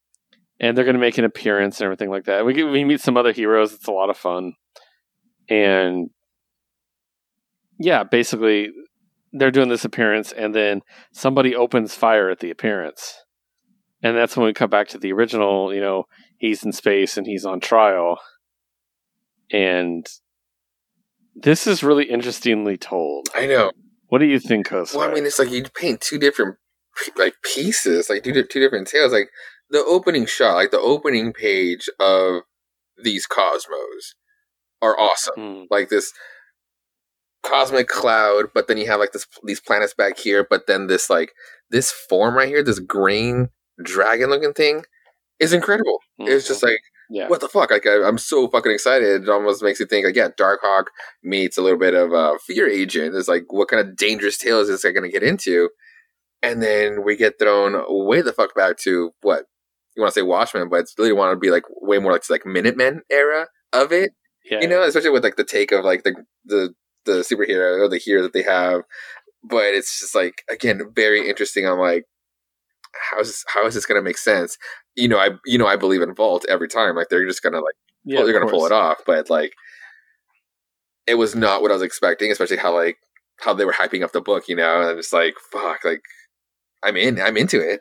And 0.60 0.76
they're 0.76 0.84
going 0.84 0.94
to 0.94 1.00
make 1.00 1.18
an 1.18 1.24
appearance 1.24 1.80
and 1.80 1.86
everything 1.86 2.10
like 2.10 2.24
that. 2.24 2.46
We 2.46 2.54
get, 2.54 2.64
we 2.64 2.84
meet 2.84 3.00
some 3.00 3.16
other 3.16 3.32
heroes. 3.32 3.72
It's 3.72 3.88
a 3.88 3.92
lot 3.92 4.10
of 4.10 4.16
fun. 4.16 4.54
And 5.48 6.10
yeah, 7.78 8.04
basically 8.04 8.70
they're 9.32 9.50
doing 9.50 9.68
this 9.68 9.84
appearance 9.84 10.30
and 10.32 10.54
then 10.54 10.82
somebody 11.12 11.56
opens 11.56 11.94
fire 11.94 12.30
at 12.30 12.40
the 12.40 12.50
appearance. 12.50 13.16
And 14.02 14.16
that's 14.16 14.36
when 14.36 14.46
we 14.46 14.52
come 14.52 14.70
back 14.70 14.88
to 14.88 14.98
the 14.98 15.12
original, 15.12 15.72
you 15.72 15.80
know, 15.80 16.04
he's 16.38 16.64
in 16.64 16.72
space 16.72 17.16
and 17.16 17.26
he's 17.26 17.44
on 17.44 17.60
trial. 17.60 18.18
And 19.50 20.06
this 21.34 21.66
is 21.66 21.82
really 21.82 22.04
interestingly 22.04 22.76
told. 22.76 23.28
I 23.34 23.46
know. 23.46 23.70
What 24.12 24.18
do 24.18 24.26
you 24.26 24.38
think, 24.38 24.68
Josue? 24.68 24.94
Well, 24.94 25.10
I 25.10 25.14
mean, 25.14 25.24
it's 25.24 25.38
like 25.38 25.50
you 25.50 25.64
paint 25.74 26.02
two 26.02 26.18
different 26.18 26.56
like 27.16 27.32
pieces, 27.42 28.10
like 28.10 28.22
two, 28.22 28.34
two 28.42 28.60
different 28.60 28.86
tales. 28.86 29.10
Like 29.10 29.30
the 29.70 29.82
opening 29.82 30.26
shot, 30.26 30.56
like 30.56 30.70
the 30.70 30.78
opening 30.78 31.32
page 31.32 31.88
of 31.98 32.42
these 33.02 33.26
cosmos 33.26 34.14
are 34.82 35.00
awesome. 35.00 35.34
Hmm. 35.36 35.62
Like 35.70 35.88
this 35.88 36.12
cosmic 37.42 37.88
cloud, 37.88 38.48
but 38.52 38.68
then 38.68 38.76
you 38.76 38.86
have 38.86 39.00
like 39.00 39.12
this 39.12 39.26
these 39.44 39.62
planets 39.62 39.94
back 39.94 40.18
here, 40.18 40.46
but 40.48 40.66
then 40.66 40.88
this 40.88 41.08
like 41.08 41.32
this 41.70 41.90
form 41.90 42.34
right 42.34 42.48
here, 42.48 42.62
this 42.62 42.80
green 42.80 43.48
dragon 43.82 44.28
looking 44.28 44.52
thing, 44.52 44.84
is 45.40 45.54
incredible. 45.54 46.00
It's 46.18 46.46
just 46.46 46.62
like 46.62 46.80
yeah, 47.10 47.28
what 47.28 47.40
the 47.40 47.48
fuck? 47.48 47.70
Like 47.70 47.86
I, 47.86 48.02
I'm 48.06 48.18
so 48.18 48.48
fucking 48.48 48.72
excited. 48.72 49.22
It 49.22 49.28
almost 49.28 49.62
makes 49.62 49.80
you 49.80 49.86
think 49.86 50.06
like, 50.06 50.16
yeah, 50.16 50.28
Darkhawk 50.28 50.84
meets 51.22 51.58
a 51.58 51.62
little 51.62 51.78
bit 51.78 51.94
of 51.94 52.12
uh, 52.12 52.38
Fear 52.46 52.68
Agent. 52.68 53.14
It's 53.14 53.28
like, 53.28 53.44
what 53.48 53.68
kind 53.68 53.86
of 53.86 53.96
dangerous 53.96 54.38
tale 54.38 54.60
is 54.60 54.68
this 54.68 54.82
guy 54.82 54.90
going 54.92 55.10
to 55.10 55.12
get 55.12 55.22
into? 55.22 55.68
And 56.42 56.62
then 56.62 57.04
we 57.04 57.16
get 57.16 57.38
thrown 57.38 57.82
way 57.88 58.20
the 58.22 58.32
fuck 58.32 58.54
back 58.54 58.76
to 58.78 59.10
what 59.20 59.44
you 59.96 60.02
want 60.02 60.14
to 60.14 60.20
say 60.20 60.24
Watchmen, 60.24 60.68
but 60.68 60.80
it's 60.80 60.94
really 60.98 61.12
want 61.12 61.34
to 61.34 61.38
be 61.38 61.50
like 61.50 61.64
way 61.80 61.98
more 61.98 62.12
like 62.12 62.28
like 62.30 62.46
Minutemen 62.46 63.02
era 63.10 63.46
of 63.72 63.92
it. 63.92 64.12
yeah. 64.50 64.60
You 64.60 64.68
know, 64.68 64.82
especially 64.82 65.10
with 65.10 65.24
like 65.24 65.36
the 65.36 65.44
take 65.44 65.72
of 65.72 65.84
like 65.84 66.02
the 66.02 66.14
the 66.44 66.74
the 67.04 67.20
superhero 67.20 67.80
or 67.80 67.88
the 67.88 67.98
hero 67.98 68.22
that 68.22 68.32
they 68.32 68.42
have. 68.42 68.82
But 69.44 69.74
it's 69.74 70.00
just 70.00 70.14
like 70.14 70.42
again 70.50 70.80
very 70.94 71.28
interesting. 71.28 71.66
I'm 71.66 71.78
like, 71.78 72.04
how 73.10 73.20
is 73.20 73.28
this, 73.28 73.44
how 73.48 73.66
is 73.66 73.74
this 73.74 73.86
going 73.86 73.98
to 73.98 74.04
make 74.04 74.18
sense? 74.18 74.56
You 74.94 75.08
know, 75.08 75.18
I 75.18 75.30
you 75.46 75.58
know 75.58 75.66
I 75.66 75.76
believe 75.76 76.02
in 76.02 76.14
Vault 76.14 76.44
every 76.48 76.68
time. 76.68 76.96
Like 76.96 77.08
they're 77.08 77.26
just 77.26 77.42
going 77.42 77.54
to 77.54 77.60
like 77.60 77.74
yeah, 78.04 78.22
they're 78.22 78.32
gonna 78.38 78.50
pull 78.50 78.66
it 78.66 78.72
off, 78.72 78.98
but 79.06 79.30
like 79.30 79.52
it 81.06 81.14
was 81.14 81.34
not 81.34 81.62
what 81.62 81.70
I 81.70 81.74
was 81.74 81.82
expecting, 81.82 82.30
especially 82.30 82.56
how 82.58 82.74
like 82.74 82.96
how 83.40 83.54
they 83.54 83.64
were 83.64 83.72
hyping 83.72 84.02
up 84.02 84.12
the 84.12 84.20
book, 84.20 84.48
you 84.48 84.56
know, 84.56 84.80
and 84.80 84.90
I'm 84.90 84.96
just 84.96 85.12
like, 85.12 85.34
fuck, 85.50 85.84
like 85.84 86.02
I'm 86.82 86.96
in, 86.96 87.20
I'm 87.20 87.36
into 87.36 87.60
it. 87.60 87.80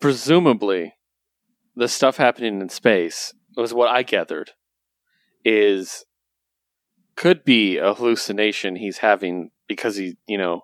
presumably 0.00 0.94
the 1.76 1.88
stuff 1.88 2.16
happening 2.16 2.60
in 2.60 2.68
space 2.68 3.32
was 3.56 3.74
what 3.74 3.88
I 3.88 4.02
gathered 4.02 4.52
is 5.44 6.04
could 7.16 7.44
be 7.44 7.78
a 7.78 7.94
hallucination 7.94 8.76
he's 8.76 8.98
having 8.98 9.50
because 9.66 9.96
he, 9.96 10.16
you 10.26 10.38
know, 10.38 10.62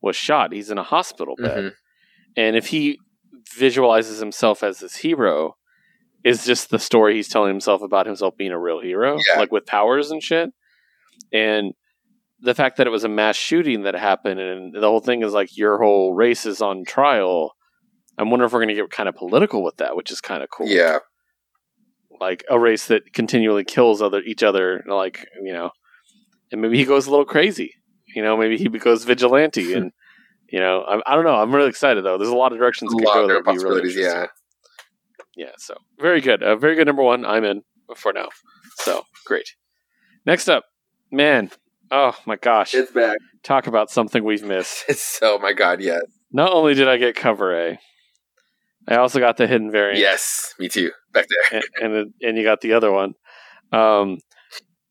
was 0.00 0.16
shot. 0.16 0.52
He's 0.52 0.70
in 0.70 0.78
a 0.78 0.82
hospital 0.82 1.34
bed. 1.36 1.64
Mhm. 1.64 1.74
And 2.36 2.56
if 2.56 2.66
he 2.68 2.98
visualizes 3.56 4.18
himself 4.18 4.62
as 4.62 4.78
this 4.80 4.96
hero, 4.96 5.56
is 6.24 6.44
just 6.46 6.70
the 6.70 6.78
story 6.78 7.14
he's 7.16 7.28
telling 7.28 7.50
himself 7.50 7.82
about 7.82 8.06
himself 8.06 8.34
being 8.36 8.50
a 8.50 8.58
real 8.58 8.80
hero, 8.80 9.18
Yeah. 9.28 9.38
like 9.38 9.52
with 9.52 9.66
powers 9.66 10.10
and 10.10 10.22
shit. 10.22 10.50
And 11.32 11.74
the 12.40 12.54
fact 12.54 12.78
that 12.78 12.86
it 12.86 12.90
was 12.90 13.04
a 13.04 13.08
mass 13.08 13.36
shooting 13.36 13.82
that 13.82 13.94
happened, 13.94 14.40
and 14.40 14.74
the 14.74 14.80
whole 14.88 15.00
thing 15.00 15.22
is 15.22 15.32
like 15.32 15.56
your 15.56 15.78
whole 15.78 16.14
race 16.14 16.46
is 16.46 16.60
on 16.62 16.84
trial. 16.84 17.54
I'm 18.18 18.30
wondering 18.30 18.46
if 18.46 18.52
we're 18.52 18.60
going 18.60 18.74
to 18.74 18.74
get 18.74 18.90
kind 18.90 19.08
of 19.08 19.14
political 19.14 19.62
with 19.62 19.76
that, 19.76 19.96
which 19.96 20.10
is 20.10 20.20
kind 20.20 20.42
of 20.42 20.48
cool. 20.50 20.66
Yeah, 20.68 20.98
like 22.20 22.44
a 22.50 22.58
race 22.58 22.86
that 22.86 23.12
continually 23.12 23.64
kills 23.64 24.00
other 24.00 24.20
each 24.20 24.42
other, 24.42 24.82
like 24.86 25.26
you 25.42 25.52
know, 25.52 25.70
and 26.52 26.60
maybe 26.62 26.78
he 26.78 26.84
goes 26.84 27.06
a 27.06 27.10
little 27.10 27.24
crazy. 27.24 27.74
You 28.14 28.22
know, 28.22 28.36
maybe 28.36 28.56
he 28.56 28.68
goes 28.68 29.04
vigilante, 29.04 29.72
and 29.74 29.92
you 30.54 30.60
know, 30.60 30.82
I, 30.82 31.00
I 31.12 31.14
don't 31.16 31.24
know. 31.24 31.34
I'm 31.34 31.52
really 31.52 31.68
excited 31.68 32.04
though. 32.04 32.16
There's 32.16 32.30
a 32.30 32.36
lot 32.36 32.52
of 32.52 32.58
directions 32.58 32.92
a 32.92 32.96
lot 32.96 33.14
go 33.14 33.22
of 33.22 33.28
that 33.28 33.34
different 33.38 33.62
really 33.64 33.80
possibilities. 33.82 33.96
yeah, 33.96 34.26
Yeah, 35.36 35.52
so 35.58 35.74
very 35.98 36.20
good. 36.20 36.42
A 36.42 36.56
very 36.56 36.76
good 36.76 36.86
number 36.86 37.02
one. 37.02 37.24
I'm 37.26 37.42
in 37.44 37.62
for 37.96 38.12
now. 38.12 38.28
So 38.76 39.04
great. 39.26 39.48
Next 40.26 40.48
up, 40.48 40.64
man. 41.10 41.50
Oh 41.90 42.16
my 42.24 42.36
gosh. 42.36 42.72
it's 42.74 42.92
back. 42.92 43.18
Talk 43.42 43.66
about 43.66 43.90
something 43.90 44.22
we've 44.24 44.44
missed. 44.44 44.84
It's 44.88 45.18
oh 45.22 45.38
my 45.38 45.52
god, 45.52 45.80
yes, 45.80 46.02
Not 46.32 46.52
only 46.52 46.74
did 46.74 46.88
I 46.88 46.96
get 46.98 47.16
cover 47.16 47.54
A, 47.68 47.78
I 48.88 48.96
also 48.96 49.18
got 49.18 49.36
the 49.36 49.46
hidden 49.46 49.70
variant. 49.72 49.98
yes, 49.98 50.54
me 50.58 50.68
too. 50.68 50.90
Back 51.12 51.26
there, 51.50 51.62
And 51.82 51.94
and, 51.96 52.14
and 52.22 52.36
you 52.38 52.44
got 52.44 52.60
the 52.60 52.72
other 52.74 52.92
one. 52.92 53.14
Um, 53.72 54.18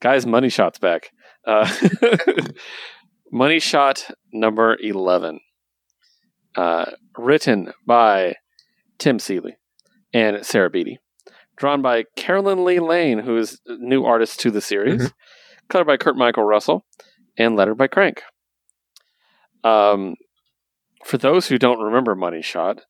guys, 0.02 0.26
money 0.26 0.50
shots 0.50 0.78
back. 0.80 1.12
Uh, 1.48 1.68
money 3.32 3.60
shot 3.60 4.10
number 4.32 4.78
eleven. 4.82 5.40
Uh, 6.56 6.92
written 7.18 7.74
by 7.86 8.36
Tim 9.00 9.20
Seeley 9.20 9.58
and 10.14 10.46
Sarah 10.46 10.70
Beattie. 10.70 11.00
Drawn 11.58 11.82
by 11.82 12.06
Caroline 12.16 12.64
Leigh 12.64 12.80
Layne, 12.80 13.20
who 13.20 13.38
is 13.38 13.60
a 13.68 13.78
new 13.78 14.04
artist 14.04 14.40
to 14.42 14.52
the 14.52 14.62
series. 14.62 15.10
Mhm. 15.10 15.14
Colored 15.70 15.88
by 15.88 15.98
Kurt 15.98 16.16
Michael 16.16 16.44
Russell. 16.44 16.86
And 17.38 17.56
lettered 17.56 17.78
by 17.78 17.88
Crank. 17.88 18.22
Um, 19.64 20.16
for 21.04 21.18
those 21.18 21.48
who 21.48 21.58
don't 21.58 21.82
remember 21.82 22.16
Money 22.16 22.42
Shot, 22.42 22.82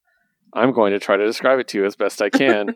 I'm 0.53 0.71
going 0.73 0.91
to 0.91 0.99
try 0.99 1.17
to 1.17 1.25
describe 1.25 1.59
it 1.59 1.67
to 1.69 1.77
you 1.79 1.85
as 1.85 1.95
best 1.95 2.21
I 2.21 2.29
can. 2.29 2.75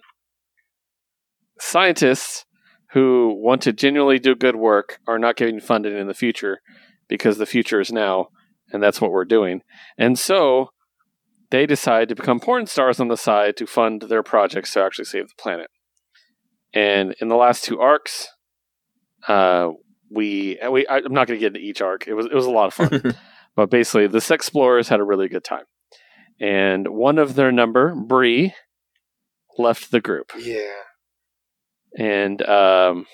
Scientists 1.60 2.46
who 2.92 3.34
want 3.38 3.62
to 3.64 3.74
genuinely 3.74 4.20
do 4.20 4.36
good 4.36 4.56
work 4.56 5.00
are 5.08 5.20
not 5.20 5.36
getting 5.36 5.60
funded 5.60 5.94
in 5.94 6.08
the 6.08 6.14
future 6.14 6.62
because 7.08 7.38
the 7.38 7.46
future 7.46 7.80
is 7.82 7.92
now, 7.92 8.28
and 8.72 8.82
that's 8.82 9.02
what 9.02 9.12
we're 9.12 9.26
doing. 9.26 9.62
And 9.98 10.18
so 10.18 10.70
they 11.50 11.66
decide 11.66 12.10
to 12.10 12.16
become 12.16 12.40
porn 12.40 12.66
stars 12.68 13.00
on 13.00 13.08
the 13.08 13.18
side 13.18 13.56
to 13.58 13.66
fund 13.68 14.04
their 14.04 14.24
projects 14.24 14.74
to 14.74 14.82
actually 14.84 15.06
save 15.06 15.28
the 15.30 15.34
planet. 15.42 15.70
And 16.74 17.16
in 17.22 17.28
the 17.30 17.36
last 17.36 17.64
two 17.64 17.80
arcs, 17.80 18.28
uh, 19.28 19.70
we 20.12 20.60
we 20.70 20.86
I, 20.88 20.98
I'm 20.98 21.14
not 21.14 21.28
going 21.28 21.40
to 21.40 21.44
get 21.44 21.56
into 21.56 21.60
each 21.60 21.82
arc. 21.82 22.08
It 22.08 22.14
was 22.14 22.26
it 22.26 22.34
was 22.34 22.46
a 22.46 22.52
lot 22.52 22.68
of 22.68 22.74
fun, 22.74 23.16
but 23.56 23.70
basically 23.70 24.08
the 24.08 24.22
sex 24.22 24.46
explorers 24.48 24.90
had 24.90 25.00
a 25.00 25.04
really 25.04 25.28
good 25.30 25.44
time, 25.44 25.64
and 26.40 26.88
one 26.90 27.18
of 27.18 27.36
their 27.36 27.52
number, 27.52 27.96
Bree, 27.96 28.54
left 29.58 29.92
the 29.92 30.02
group, 30.02 30.32
Yeah. 30.38 30.82
and 31.98 32.42
um, 32.44 33.06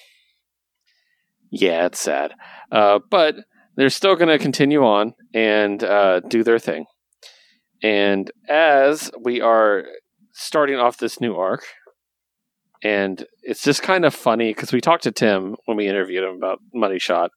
yeah, 1.52 1.86
it's 1.86 2.00
sad, 2.00 2.34
uh, 2.72 3.00
but 3.10 3.36
they're 3.76 3.90
still 3.90 4.16
going 4.16 4.30
to 4.30 4.40
continue 4.40 4.84
on 4.84 5.14
and 5.34 5.84
uh, 5.84 6.20
do 6.22 6.44
their 6.44 6.60
thing. 6.60 6.86
And 7.84 8.32
as 8.48 9.12
we 9.22 9.42
are 9.42 9.84
starting 10.32 10.78
off 10.78 10.98
this 10.98 11.20
new 11.20 11.36
arc, 11.36 11.66
and 12.82 13.26
it's 13.44 13.62
just 13.62 13.84
kind 13.84 14.06
of 14.06 14.16
funny 14.16 14.52
because 14.54 14.72
we 14.72 14.82
talked 14.82 15.04
to 15.04 15.12
Tim 15.12 15.58
when 15.66 15.78
we 15.78 15.88
interviewed 15.88 16.24
him 16.24 16.36
about 16.36 16.60
Money 16.74 16.98
Shot 16.98 17.32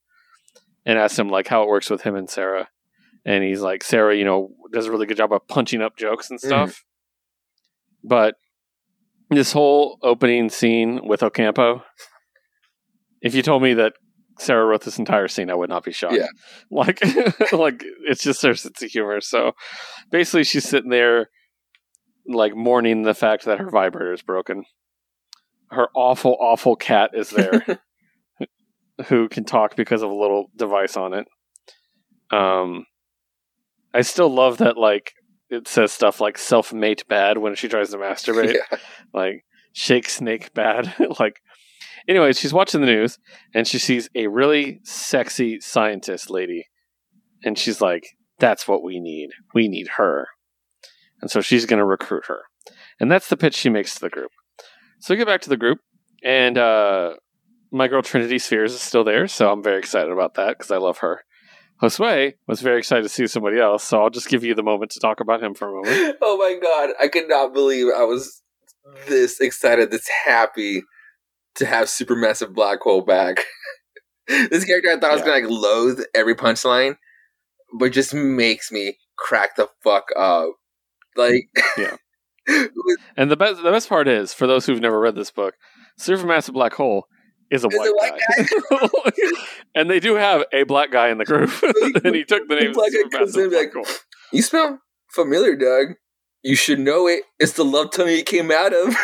and 0.85 0.98
asked 0.98 1.18
him 1.18 1.28
like 1.28 1.48
how 1.48 1.62
it 1.62 1.68
works 1.68 1.90
with 1.90 2.02
him 2.02 2.14
and 2.14 2.31
Sarah. 2.31 2.68
And 3.24 3.43
he's 3.43 3.60
like, 3.60 3.82
Sarah, 3.82 4.16
you 4.16 4.24
know, 4.24 4.51
does 4.73 4.86
a 4.86 4.90
really 4.93 5.06
good 5.06 5.16
job 5.16 5.32
of 5.32 5.47
punching 5.48 5.82
up 5.82 5.97
jokes 5.97 6.31
and 6.31 6.39
mm-hmm. 6.39 6.48
stuff. 6.48 6.85
But 8.05 8.36
this 9.31 9.52
whole 9.52 9.98
opening 10.02 10.48
scene 10.48 11.01
with 11.05 11.24
Ocampo, 11.24 11.82
if 13.20 13.35
you 13.35 13.43
told 13.43 13.62
me 13.62 13.74
that 13.74 13.94
Sarah 14.39 14.67
wrote 14.67 14.83
this 14.85 14.99
entire 14.99 15.29
scene, 15.29 15.51
I 15.51 15.55
would 15.55 15.71
not 15.71 15.85
be 15.85 15.93
shocked. 15.93 16.15
Yeah. 16.15 16.27
Like, 16.71 17.01
like 17.53 17.85
it's 18.07 18.23
just 18.23 18.43
her 18.43 18.55
sense 18.55 18.83
of 18.83 18.91
humor. 18.91 19.21
So 19.21 19.53
basically, 20.11 20.45
she's 20.45 20.69
sitting 20.69 20.91
there, 20.91 21.29
like 22.29 22.55
mourning 22.55 23.03
the 23.03 23.15
fact 23.15 23.45
that 23.45 23.59
her 23.59 23.71
vibrator 23.71 24.13
is 24.13 24.23
broken. 24.23 24.65
Her 25.71 25.89
awful, 25.95 26.37
awful 26.41 26.77
cat 26.77 27.11
is 27.15 27.31
there, 27.31 27.81
who 29.07 29.29
can 29.29 29.45
talk 29.45 29.75
because 29.75 30.03
of 30.03 30.11
a 30.11 30.15
little 30.15 30.47
device 30.55 30.97
on 30.97 31.13
it. 31.15 31.27
Um, 32.31 32.85
I 33.95 34.03
still 34.03 34.29
love 34.29 34.59
that. 34.59 34.77
Like, 34.77 35.13
it 35.49 35.67
says 35.69 35.93
stuff 35.93 36.21
like 36.21 36.39
"self-mate 36.39 37.05
bad" 37.09 37.39
when 37.39 37.55
she 37.55 37.69
tries 37.69 37.91
to 37.91 37.97
masturbate 37.97 38.55
Yeah. 38.55 38.79
like 39.15 39.45
shake 39.73 40.09
snake 40.09 40.53
bad 40.55 40.95
like 41.21 41.41
anyway 42.09 42.33
she's 42.33 42.53
watching 42.53 42.81
the 42.81 42.87
news 42.87 43.19
and 43.55 43.66
she 43.66 43.78
sees 43.78 44.09
a 44.15 44.27
really 44.27 44.81
sexy 44.85 45.61
scientist 45.61 46.31
lady 46.31 46.66
and 47.45 47.59
she's 47.59 47.81
like 47.81 48.07
that's 48.39 48.69
what 48.69 48.83
we 48.83 49.01
need. 49.01 49.31
We 49.55 49.69
need 49.69 49.89
her. 49.97 50.28
And 51.20 51.31
so 51.31 51.41
she's 51.41 51.66
going 51.66 51.78
to 51.78 51.85
recruit 51.85 52.27
her. 52.27 52.43
And 53.01 53.11
that's 53.11 53.28
the 53.28 53.37
pitch 53.37 53.55
she 53.55 53.70
makes 53.70 53.95
to 53.95 54.01
the 54.01 54.11
group. 54.11 54.31
So 55.01 55.15
we 55.15 55.19
get 55.19 55.27
back 55.27 55.41
to 55.43 55.49
the 55.49 55.57
group 55.57 55.78
and 56.24 56.57
uh 56.57 57.11
my 57.70 57.89
girl 57.89 58.01
trinity 58.01 58.39
spheres 58.39 58.73
is 58.73 58.81
still 58.81 59.05
there 59.05 59.28
so 59.28 59.53
i'm 59.53 59.62
very 59.62 59.78
excited 59.78 60.11
about 60.11 60.33
that 60.35 60.57
because 60.57 60.70
i 60.70 60.78
love 60.78 60.99
her. 60.99 61.20
Josue 61.83 62.33
was 62.49 62.62
very 62.62 62.78
excited 62.78 63.03
to 63.03 63.09
see 63.11 63.27
somebody 63.27 63.61
else 63.61 63.85
so 63.85 64.03
i'll 64.03 64.09
just 64.09 64.31
give 64.31 64.43
you 64.43 64.55
the 64.55 64.62
moment 64.62 64.93
to 64.93 65.01
talk 65.01 65.20
about 65.20 65.43
him 65.43 65.53
for 65.53 65.69
a 65.69 65.74
moment. 65.74 66.16
Oh 66.23 66.39
my 66.39 66.59
god, 66.61 66.95
I 66.99 67.09
could 67.09 67.28
not 67.28 67.53
believe 67.53 67.89
I 67.95 68.05
was 68.05 68.43
this 69.07 69.41
excited, 69.41 69.91
this 69.91 70.09
happy 70.24 70.83
to 71.57 71.66
have 71.66 71.87
Supermassive 71.89 72.55
Black 72.55 72.81
Hole 72.81 73.03
back. 73.03 73.45
this 74.28 74.65
character 74.65 74.91
I 74.91 74.99
thought 74.99 75.12
was 75.12 75.23
gonna 75.23 75.33
like 75.33 75.49
loathe 75.51 76.01
every 76.15 76.35
punchline, 76.35 76.97
but 77.78 77.93
just 77.93 78.12
makes 78.15 78.70
me 78.73 78.99
crack 79.16 79.57
the 79.57 79.69
fuck 79.85 80.07
up. 80.16 80.51
Like, 81.16 81.49
Yeah. 81.78 81.97
And 83.16 83.31
the 83.31 83.37
best 83.37 83.62
the 83.62 83.70
best 83.73 83.89
part 83.89 84.07
is, 84.09 84.33
for 84.33 84.47
those 84.47 84.66
who've 84.66 84.81
never 84.81 85.01
read 85.01 85.15
this 85.16 85.31
book, 85.31 85.55
Supermassive 86.01 86.53
Black 86.53 86.74
Hole 86.74 87.07
is 87.51 87.65
a 87.65 87.69
Is 87.69 87.74
a 87.74 87.78
white, 87.78 87.93
white 87.95 88.20
guy. 88.70 88.89
and 89.74 89.89
they 89.91 90.01
do 90.01 90.15
have 90.15 90.45
a 90.53 90.65
black 90.65 90.91
guy 90.91 91.09
in 91.11 91.19
the 91.19 91.24
group. 91.24 91.51
and 92.05 92.15
he 92.15 92.24
took 92.24 92.49
the 92.49 92.55
The 92.57 92.61
name 92.61 92.73
black 92.73 92.91
guy 92.93 93.19
comes 93.19 93.37
in 93.37 93.51
Supermassive 93.51 93.51
Black 93.51 93.74
like- 93.74 94.01
you 94.33 94.43
smell 94.43 94.81
familiar, 95.12 95.57
Doug. 95.57 95.95
You 96.43 96.55
should 96.57 96.78
know 96.81 97.07
it. 97.09 97.23
It's 97.39 97.53
the 97.53 97.65
love 97.65 97.91
tummy 97.91 98.19
it 98.20 98.27
came 98.27 98.51
out 98.51 98.73
of. 98.73 98.97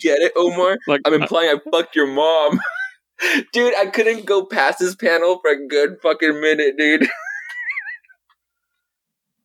Get 0.00 0.20
it, 0.20 0.32
Omar? 0.36 0.78
Like 0.86 1.00
I'm 1.04 1.14
implying 1.14 1.50
I 1.50 1.70
fucked 1.70 1.96
your 1.96 2.06
mom. 2.06 2.60
dude, 3.52 3.74
I 3.76 3.86
couldn't 3.86 4.26
go 4.26 4.44
past 4.44 4.78
this 4.78 4.94
panel 4.94 5.38
for 5.40 5.50
a 5.50 5.66
good 5.68 5.96
fucking 6.02 6.40
minute, 6.40 6.76
dude. 6.76 7.08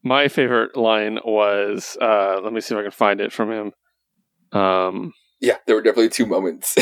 my 0.03 0.27
favorite 0.27 0.75
line 0.75 1.19
was 1.25 1.97
uh 2.01 2.39
let 2.43 2.53
me 2.53 2.61
see 2.61 2.73
if 2.73 2.79
I 2.79 2.83
can 2.83 2.91
find 2.91 3.21
it 3.21 3.31
from 3.31 3.51
him. 3.51 3.71
Um 4.59 5.13
Yeah, 5.41 5.57
there 5.65 5.75
were 5.75 5.81
definitely 5.81 6.09
two 6.09 6.25
moments. 6.25 6.75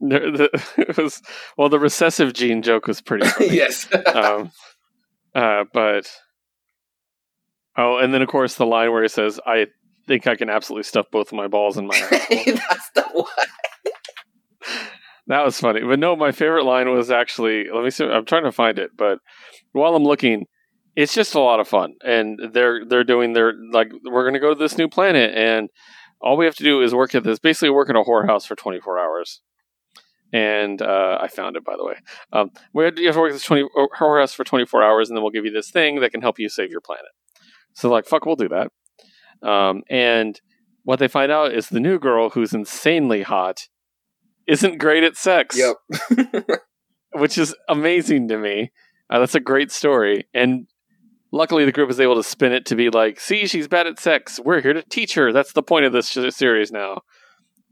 there, 0.00 0.30
the, 0.30 0.50
it 0.76 0.96
was 0.96 1.22
well 1.56 1.68
the 1.68 1.78
recessive 1.78 2.32
gene 2.32 2.62
joke 2.62 2.86
was 2.86 3.00
pretty 3.00 3.26
funny. 3.26 3.54
yes. 3.54 3.88
um, 4.14 4.50
uh, 5.36 5.64
but 5.72 6.10
oh, 7.76 7.98
and 7.98 8.14
then 8.14 8.22
of 8.22 8.28
course 8.28 8.54
the 8.54 8.64
line 8.64 8.90
where 8.90 9.02
he 9.02 9.08
says, 9.08 9.38
"I 9.46 9.66
think 10.06 10.26
I 10.26 10.36
can 10.36 10.48
absolutely 10.50 10.84
stuff 10.84 11.06
both 11.10 11.28
of 11.28 11.34
my 11.34 11.48
balls 11.48 11.76
in 11.76 11.86
my 11.86 11.96
asshole." 11.96 12.20
That's 12.46 12.90
the 12.94 13.02
one. 13.12 13.26
that 15.26 15.44
was 15.44 15.58
funny. 15.58 15.80
But 15.82 15.98
no, 15.98 16.16
my 16.16 16.32
favorite 16.32 16.64
line 16.64 16.90
was 16.90 17.10
actually 17.10 17.66
let 17.72 17.84
me 17.84 17.90
see. 17.90 18.04
I'm 18.04 18.24
trying 18.24 18.44
to 18.44 18.52
find 18.52 18.78
it, 18.78 18.90
but 18.96 19.18
while 19.72 19.94
I'm 19.94 20.04
looking, 20.04 20.46
it's 20.94 21.14
just 21.14 21.34
a 21.34 21.40
lot 21.40 21.60
of 21.60 21.68
fun, 21.68 21.94
and 22.04 22.38
they're 22.52 22.84
they're 22.84 23.04
doing 23.04 23.32
their 23.32 23.54
like 23.72 23.92
we're 24.04 24.22
going 24.22 24.34
to 24.34 24.40
go 24.40 24.54
to 24.54 24.58
this 24.58 24.78
new 24.78 24.88
planet, 24.88 25.34
and 25.34 25.68
all 26.20 26.36
we 26.36 26.46
have 26.46 26.56
to 26.56 26.64
do 26.64 26.82
is 26.82 26.94
work 26.94 27.14
at 27.14 27.24
this. 27.24 27.38
Basically, 27.38 27.70
work 27.70 27.90
in 27.90 27.96
a 27.96 28.02
whorehouse 28.02 28.46
for 28.46 28.56
24 28.56 28.98
hours. 28.98 29.40
And 30.32 30.82
uh, 30.82 31.18
I 31.20 31.28
found 31.28 31.56
it, 31.56 31.64
by 31.64 31.76
the 31.76 31.84
way. 31.84 31.94
Um, 32.32 32.50
we 32.72 32.84
had, 32.84 32.98
you 32.98 33.06
have 33.06 33.14
to 33.14 33.20
work 33.20 33.30
at 33.30 33.34
this 33.34 33.44
20 33.44 33.68
whorehouse 33.96 34.34
for 34.34 34.42
24 34.42 34.82
hours, 34.82 35.08
and 35.08 35.16
then 35.16 35.22
we'll 35.22 35.30
give 35.30 35.44
you 35.44 35.52
this 35.52 35.70
thing 35.70 36.00
that 36.00 36.10
can 36.10 36.20
help 36.20 36.38
you 36.38 36.48
save 36.48 36.70
your 36.70 36.80
planet. 36.80 37.12
So, 37.74 37.88
like, 37.88 38.06
fuck, 38.06 38.26
we'll 38.26 38.36
do 38.36 38.48
that. 38.48 38.72
Um, 39.42 39.82
and 39.90 40.40
what 40.84 40.98
they 40.98 41.08
find 41.08 41.32
out 41.32 41.52
is 41.52 41.68
the 41.68 41.80
new 41.80 41.98
girl, 41.98 42.30
who's 42.30 42.54
insanely 42.54 43.22
hot, 43.22 43.68
isn't 44.46 44.78
great 44.78 45.02
at 45.02 45.16
sex 45.16 45.58
Yep. 45.58 45.76
which 47.14 47.38
is 47.38 47.54
amazing 47.68 48.28
to 48.28 48.38
me. 48.38 48.70
Uh, 49.10 49.20
that's 49.20 49.34
a 49.34 49.40
great 49.40 49.70
story, 49.70 50.26
and 50.34 50.66
luckily 51.32 51.64
the 51.64 51.72
group 51.72 51.90
is 51.90 52.00
able 52.00 52.16
to 52.16 52.22
spin 52.22 52.52
it 52.52 52.66
to 52.66 52.76
be 52.76 52.90
like, 52.90 53.20
"See, 53.20 53.46
she's 53.46 53.68
bad 53.68 53.86
at 53.86 54.00
sex. 54.00 54.40
We're 54.44 54.60
here 54.60 54.72
to 54.72 54.82
teach 54.82 55.14
her. 55.14 55.32
That's 55.32 55.52
the 55.52 55.62
point 55.62 55.84
of 55.84 55.92
this 55.92 56.08
sh- 56.08 56.34
series 56.34 56.72
now." 56.72 57.02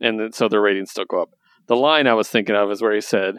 And 0.01 0.19
then, 0.21 0.33
so 0.33 0.49
their 0.49 0.61
ratings 0.61 0.91
still 0.91 1.07
go 1.09 1.23
up. 1.23 1.31
The 1.67 1.77
line 1.77 2.07
I 2.07 2.15
was 2.15 2.29
thinking 2.29 2.55
of 2.55 2.71
is 2.71 2.83
where 2.83 2.95
he 2.95 3.01
said, 3.01 3.37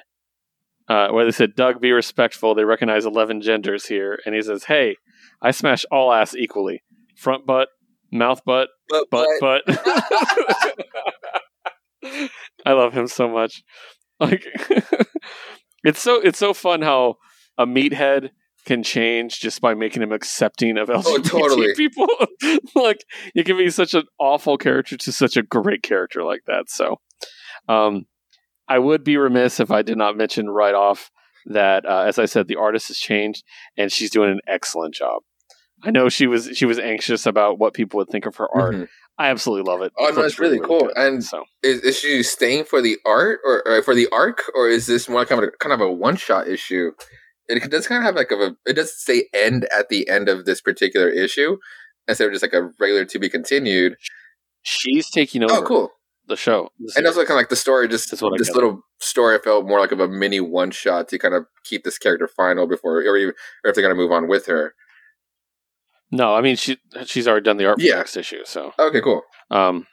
uh, 0.88 1.10
where 1.10 1.26
they 1.26 1.32
said, 1.32 1.56
"Doug, 1.56 1.80
be 1.80 1.92
respectful. 1.92 2.54
They 2.54 2.66
recognize 2.66 3.06
eleven 3.06 3.42
genders 3.42 3.86
here," 3.86 4.20
and 4.26 4.36
he 4.36 4.42
says, 4.42 4.66
"Hey, 4.66 4.98
I 5.42 5.52
smash 5.52 5.86
all 5.92 6.12
ass 6.12 6.36
equally: 6.36 6.84
front 7.16 7.46
butt, 7.46 7.70
mouth 8.16 8.42
butt, 8.46 8.70
But, 8.90 9.10
butt 9.10 9.28
but 9.40 9.66
butt. 9.66 10.72
I 12.66 12.72
love 12.74 12.94
him 12.94 13.08
so 13.08 13.28
much. 13.28 13.64
Like 14.20 14.46
it's 15.84 16.00
so 16.02 16.20
it's 16.22 16.40
so 16.40 16.54
fun 16.54 16.82
how 16.82 17.16
a 17.58 17.66
meathead 17.66 18.30
can 18.66 18.82
change 18.82 19.40
just 19.40 19.62
by 19.62 19.74
making 19.76 20.02
him 20.02 20.12
accepting 20.12 20.78
of 20.78 20.90
LGBT 20.90 21.24
totally. 21.30 21.76
people. 21.76 22.08
like 22.76 23.04
you 23.34 23.44
can 23.44 23.58
be 23.58 23.70
such 23.70 23.94
an 23.94 24.04
awful 24.20 24.58
character 24.58 24.98
to 24.98 25.12
such 25.12 25.38
a 25.38 25.44
great 25.44 25.84
character 25.84 26.24
like 26.24 26.42
that. 26.48 26.70
So 26.70 27.00
um 27.68 28.06
I 28.68 28.80
would 28.80 29.04
be 29.04 29.18
remiss 29.18 29.60
if 29.60 29.70
I 29.70 29.82
did 29.84 29.98
not 29.98 30.18
mention 30.18 30.50
right 30.50 30.74
off 30.74 31.12
that 31.48 31.86
uh, 31.86 32.06
as 32.08 32.18
I 32.18 32.26
said 32.26 32.48
the 32.48 32.56
artist 32.56 32.88
has 32.88 32.98
changed 32.98 33.44
and 33.78 33.92
she's 33.92 34.10
doing 34.10 34.32
an 34.32 34.40
excellent 34.48 34.96
job. 34.96 35.22
I 35.84 35.92
know 35.92 36.10
she 36.10 36.28
was 36.28 36.50
she 36.54 36.66
was 36.66 36.80
anxious 36.80 37.26
about 37.26 37.60
what 37.60 37.74
people 37.74 37.98
would 38.00 38.10
think 38.10 38.26
of 38.26 38.36
her 38.38 38.48
art. 38.56 38.76
Mhm. 38.76 38.88
I 39.18 39.28
absolutely 39.30 39.72
love 39.72 39.82
it. 39.82 39.94
Oh, 39.98 40.08
It 40.08 40.16
no, 40.16 40.22
looks 40.22 40.34
it's 40.34 40.40
really 40.40 40.60
cool. 40.60 40.80
good. 40.88 40.98
And- 40.98 41.24
so 41.24 41.44
is, 41.64 41.82
is 41.82 41.98
she 42.00 42.22
staying 42.24 42.66
for 42.66 42.82
the 42.82 42.98
art 43.06 43.40
or, 43.46 43.66
or 43.66 43.82
for 43.82 43.96
the 43.96 44.08
arc, 44.12 44.42
or 44.56 44.68
is 44.68 44.88
this 44.88 45.08
more 45.08 45.26
kind 45.26 45.42
of 45.42 45.50
a, 45.50 45.52
kind 45.58 45.72
of 45.74 45.80
a 45.82 45.92
one 45.92 46.16
shot 46.18 46.48
issue? 46.48 46.92
It 47.48 47.70
does 47.70 47.88
kind 47.88 48.00
of 48.00 48.06
have 48.06 48.16
like 48.16 48.32
a 48.32 48.56
it 48.66 48.74
does 48.74 49.00
say 49.02 49.26
end 49.34 49.68
at 49.78 49.90
the 49.90 50.10
end 50.10 50.28
of 50.30 50.46
this 50.46 50.62
particular 50.62 51.08
issue 51.10 51.58
instead 52.08 52.26
of 52.28 52.34
just 52.34 52.42
like 52.44 52.54
a 52.54 52.70
regular 52.80 53.06
to 53.06 53.20
be 53.20 53.30
continued. 53.30 53.96
she's 54.64 55.10
taking 55.12 55.44
over 55.44 55.54
Oh, 55.54 55.62
cool! 55.62 55.90
the 56.28 56.36
show. 56.36 56.70
the 56.80 56.94
And 56.98 57.06
also 57.06 57.20
kind 57.20 57.32
of 57.32 57.36
like 57.38 57.50
the 57.50 57.56
story, 57.56 57.88
just 57.88 58.12
what 58.22 58.38
this 58.40 58.50
little 58.50 58.82
story 59.00 59.38
felt 59.44 59.66
more 59.68 59.80
like 59.80 59.92
of 59.92 60.00
a 60.00 60.08
mini 60.08 60.40
one 60.40 60.72
shot 60.72 61.08
to 61.10 61.20
kind 61.20 61.36
of 61.36 61.46
keep 61.64 61.84
this 61.84 61.98
character 62.00 62.28
final 62.28 62.66
before, 62.68 62.98
or, 62.98 63.18
even, 63.18 63.34
or 63.64 63.70
if 63.70 63.76
they're 63.76 63.84
gonna 63.84 63.94
move 63.96 64.12
on 64.12 64.28
with 64.28 64.48
her. 64.48 64.74
No, 66.16 66.34
I 66.36 66.42
mean 66.42 66.56
she 66.56 66.78
she's 67.06 67.28
already 67.28 67.44
done 67.44 67.58
the 67.58 67.66
art 67.66 67.80
for 67.80 67.86
Yeah. 67.86 67.94
the 67.94 67.98
next 68.00 68.18
issue, 68.18 68.44
so 68.46 68.72
Okay, 68.80 69.02
cool. 69.02 69.22
um, 69.52 69.86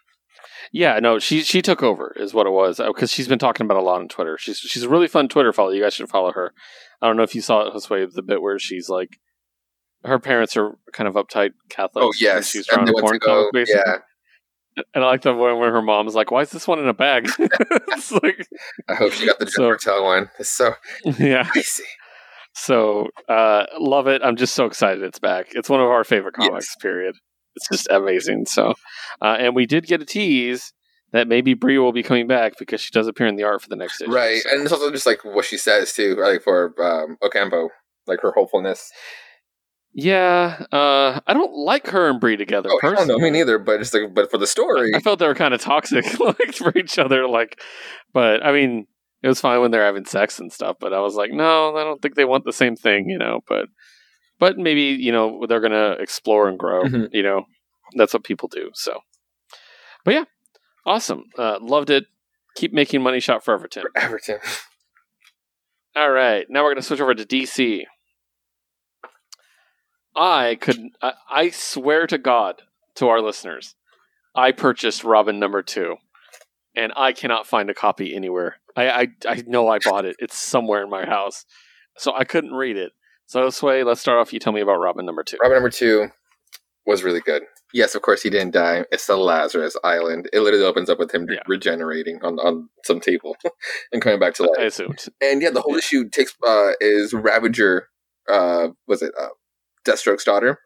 yeah, 0.73 0.99
no, 1.01 1.19
she 1.19 1.43
she 1.43 1.61
took 1.63 1.83
over 1.83 2.15
is 2.19 2.33
what 2.33 2.47
it 2.47 2.51
was 2.51 2.79
because 2.79 3.11
she's 3.11 3.29
been 3.29 3.39
talking 3.39 3.65
about 3.67 3.77
a 3.77 3.83
lot 3.83 4.01
on 4.01 4.09
Twitter. 4.09 4.39
She's 4.39 4.59
she's 4.59 4.85
a 4.85 4.89
really 4.89 5.09
fun 5.09 5.29
Twitter 5.29 5.53
follow. 5.53 5.71
You 5.71 5.83
guys 5.83 5.95
should 5.95 6.09
follow 6.09 6.33
her. 6.33 6.53
I 7.01 7.07
don't 7.09 7.17
know 7.17 7.23
if 7.25 7.35
you 7.35 7.41
saw 7.41 7.67
it, 7.67 7.75
Josue, 7.75 8.13
the 8.13 8.23
bit 8.23 8.41
where 8.41 8.59
she's 8.59 8.89
like, 8.89 9.19
her 10.05 10.19
parents 10.19 10.57
are 10.57 10.79
kind 10.93 11.09
of 11.09 11.15
uptight 11.15 11.51
Catholics. 11.69 12.05
Oh 12.07 12.13
yes, 12.19 12.51
she's 12.51 12.67
drawing 12.67 12.87
they 12.87 12.93
a 12.97 13.01
porn 13.01 13.19
comic, 13.21 13.53
basically. 13.53 13.83
Yeah, 13.85 14.85
And 14.95 15.05
I 15.05 15.07
like 15.09 15.23
the 15.23 15.35
one 15.35 15.59
where 15.59 15.73
her 15.73 15.83
mom's 15.83 16.15
like, 16.15 16.31
"Why 16.31 16.43
is 16.43 16.51
this 16.51 16.67
one 16.69 16.79
in 16.79 16.89
a 16.89 16.95
bag?" 16.95 17.29
it's 17.39 18.13
like, 18.13 18.47
I 18.89 18.95
hope 18.95 19.13
she 19.13 19.27
got 19.27 19.39
the 19.41 19.47
So- 19.51 19.63
Jennifer 19.65 19.79
Tell 19.83 20.05
one. 20.05 20.31
It's 20.39 20.51
so 20.51 20.75
yeah. 21.19 21.45
spicy. 21.51 21.85
So 22.55 23.09
uh, 23.29 23.65
love 23.79 24.07
it. 24.09 24.23
I'm 24.25 24.37
just 24.37 24.55
so 24.55 24.67
excited 24.67 25.03
it's 25.03 25.19
back. 25.19 25.49
It's 25.53 25.69
one 25.69 25.81
of 25.81 25.87
our 25.89 26.05
favorite 26.05 26.35
Yes. 26.39 26.49
comics. 26.49 26.77
Period. 26.77 27.15
It's 27.57 27.69
just 27.71 27.89
amazing. 27.91 28.47
So, 28.47 28.75
uh, 29.21 29.37
and 29.39 29.55
we 29.55 29.67
did 29.67 29.87
get 29.87 30.01
a 30.03 30.07
tease 30.07 30.73
that 31.13 31.29
maybe 31.29 31.53
Brie 31.55 31.77
will 31.79 31.93
be 31.93 32.03
coming 32.03 32.27
back 32.27 32.55
because 32.59 32.81
she 32.81 32.91
does 32.91 33.07
appear 33.07 33.27
in 33.27 33.37
the 33.37 33.43
art 33.45 33.61
for 33.63 33.69
the 33.69 33.77
next 33.77 34.01
issue. 34.01 34.11
Right, 34.11 34.41
So- 34.43 34.51
and 34.51 34.63
it's 34.63 34.73
also 34.73 34.91
just 34.91 35.05
like 35.07 35.25
what 35.25 35.45
she 35.45 35.59
says 35.59 35.93
too, 35.93 36.15
like 36.17 36.43
for 36.43 36.73
um, 36.83 37.17
Ocampo, 37.23 37.69
like 38.07 38.21
her 38.23 38.33
hopefulness. 38.33 38.91
yeah, 39.95 40.65
uh, 40.73 41.21
I 41.27 41.35
don't 41.35 41.55
like 41.55 41.89
her 41.89 42.09
and 42.09 42.19
Brie 42.19 42.37
together. 42.39 42.71
Oh, 42.73 42.79
hell 42.81 42.93
no, 42.93 42.97
personally. 42.97 43.23
me 43.23 43.31
neither. 43.31 43.59
But 43.59 43.81
it's 43.83 43.93
like, 43.93 44.15
but 44.15 44.31
for 44.31 44.39
the 44.39 44.47
story, 44.47 44.93
I 44.95 45.01
felt 45.01 45.19
they 45.19 45.27
were 45.27 45.35
kind 45.35 45.53
of 45.53 45.61
toxic, 45.61 46.19
like 46.21 46.55
for 46.55 46.73
each 46.79 46.99
other. 46.99 47.27
Like, 47.29 47.61
but 48.15 48.43
I 48.45 48.53
mean, 48.53 48.87
it 49.23 49.29
was 49.29 49.41
fine 49.41 49.61
when 49.61 49.71
they're 49.71 49.85
having 49.85 50.05
sex 50.05 50.39
and 50.39 50.53
stuff. 50.53 50.77
But 50.81 50.93
I 50.93 51.01
was 51.01 51.15
like, 51.15 51.31
no, 51.33 51.77
I 51.77 51.85
don't 51.85 52.01
think 52.03 52.15
they 52.15 52.25
want 52.25 52.45
the 52.45 52.53
same 52.53 52.77
thing, 52.77 53.09
you 53.09 53.19
know. 53.19 53.41
But, 53.49 53.67
but 54.39 54.59
maybe 54.59 54.83
you 54.83 55.13
know 55.13 55.45
they're 55.49 55.61
gonna 55.61 55.97
explore 56.01 56.49
and 56.49 56.59
grow. 56.59 56.85
Mhm. 56.85 57.09
You 57.13 57.23
know, 57.23 57.45
that's 57.97 58.13
what 58.15 58.25
people 58.25 58.49
do. 58.49 58.71
So, 58.75 59.01
but 60.05 60.15
yeah, 60.15 60.25
awesome. 60.87 61.25
Uh, 61.39 61.59
loved 61.61 61.91
it. 61.91 62.07
Keep 62.57 62.73
making 62.73 63.03
money 63.03 63.21
shot 63.21 63.45
for 63.45 63.55
Everton. 63.55 63.85
Everton. 63.97 64.39
All 65.97 66.11
right, 66.11 66.47
now 66.49 66.63
we're 66.63 66.71
going 66.71 66.77
to 66.77 66.83
switch 66.83 67.01
over 67.03 67.15
to 67.15 67.25
DC. 67.25 67.83
I 70.17 70.57
could, 70.61 70.79
I, 71.01 71.13
I 71.31 71.51
swear 71.51 72.07
to 72.07 72.19
God, 72.19 72.63
to 72.97 73.09
our 73.09 73.21
listeners, 73.21 73.75
I 74.35 74.53
purchased 74.53 75.05
Robin 75.05 75.39
number 75.39 75.63
two, 75.63 75.97
and 76.75 76.93
I 76.97 77.13
cannot 77.13 77.47
find 77.47 77.71
a 77.71 77.75
copy 77.75 78.15
anywhere. 78.15 78.57
I, 78.77 78.89
I, 78.91 79.09
I 79.29 79.43
know 79.47 79.69
I 79.69 79.79
bought 79.79 80.05
it. 80.05 80.17
It's 80.19 80.37
somewhere 80.37 80.83
in 80.83 80.91
my 80.91 81.05
house, 81.07 81.45
so 81.99 82.15
I 82.15 82.25
couldn't 82.25 82.53
read 82.53 82.77
it. 82.77 82.93
So 83.27 83.49
Sway, 83.51 83.85
let's 83.85 84.01
start 84.01 84.19
off. 84.19 84.33
You 84.33 84.39
tell 84.41 84.53
me 84.53 84.61
about 84.61 84.77
Robin 84.77 85.05
number 85.07 85.23
two. 85.23 85.37
Robin 85.41 85.57
number 85.57 85.71
two 85.71 86.09
was 86.87 87.03
really 87.03 87.21
good. 87.21 87.43
Yes, 87.75 87.95
of 87.95 88.03
course 88.03 88.23
he 88.23 88.29
didn't 88.29 88.53
die. 88.53 88.85
It's 88.93 89.07
the 89.07 89.17
Lazarus 89.17 89.77
Island. 89.83 90.29
It 90.33 90.41
literally 90.41 90.67
opens 90.67 90.91
up 90.91 90.99
with 90.99 91.15
him 91.15 91.27
Yeah. 91.31 91.41
regenerating 91.47 92.19
on, 92.23 92.39
on 92.41 92.69
some 92.85 93.01
table 93.01 93.37
and 93.93 94.03
coming 94.03 94.19
back 94.19 94.35
to 94.35 94.43
life. 94.43 94.59
I 94.59 94.65
assumed. 94.65 95.07
And 95.23 95.41
yeah, 95.41 95.51
the 95.51 95.63
whole 95.63 95.77
issue 95.77 96.09
takes 96.11 96.35
uh 96.47 96.73
is 96.81 97.15
Ravager 97.15 97.89
uh 98.29 98.69
was 98.87 99.01
it 99.01 99.13
uh 99.19 99.29
Deathstroke's 99.87 100.25
daughter. 100.25 100.59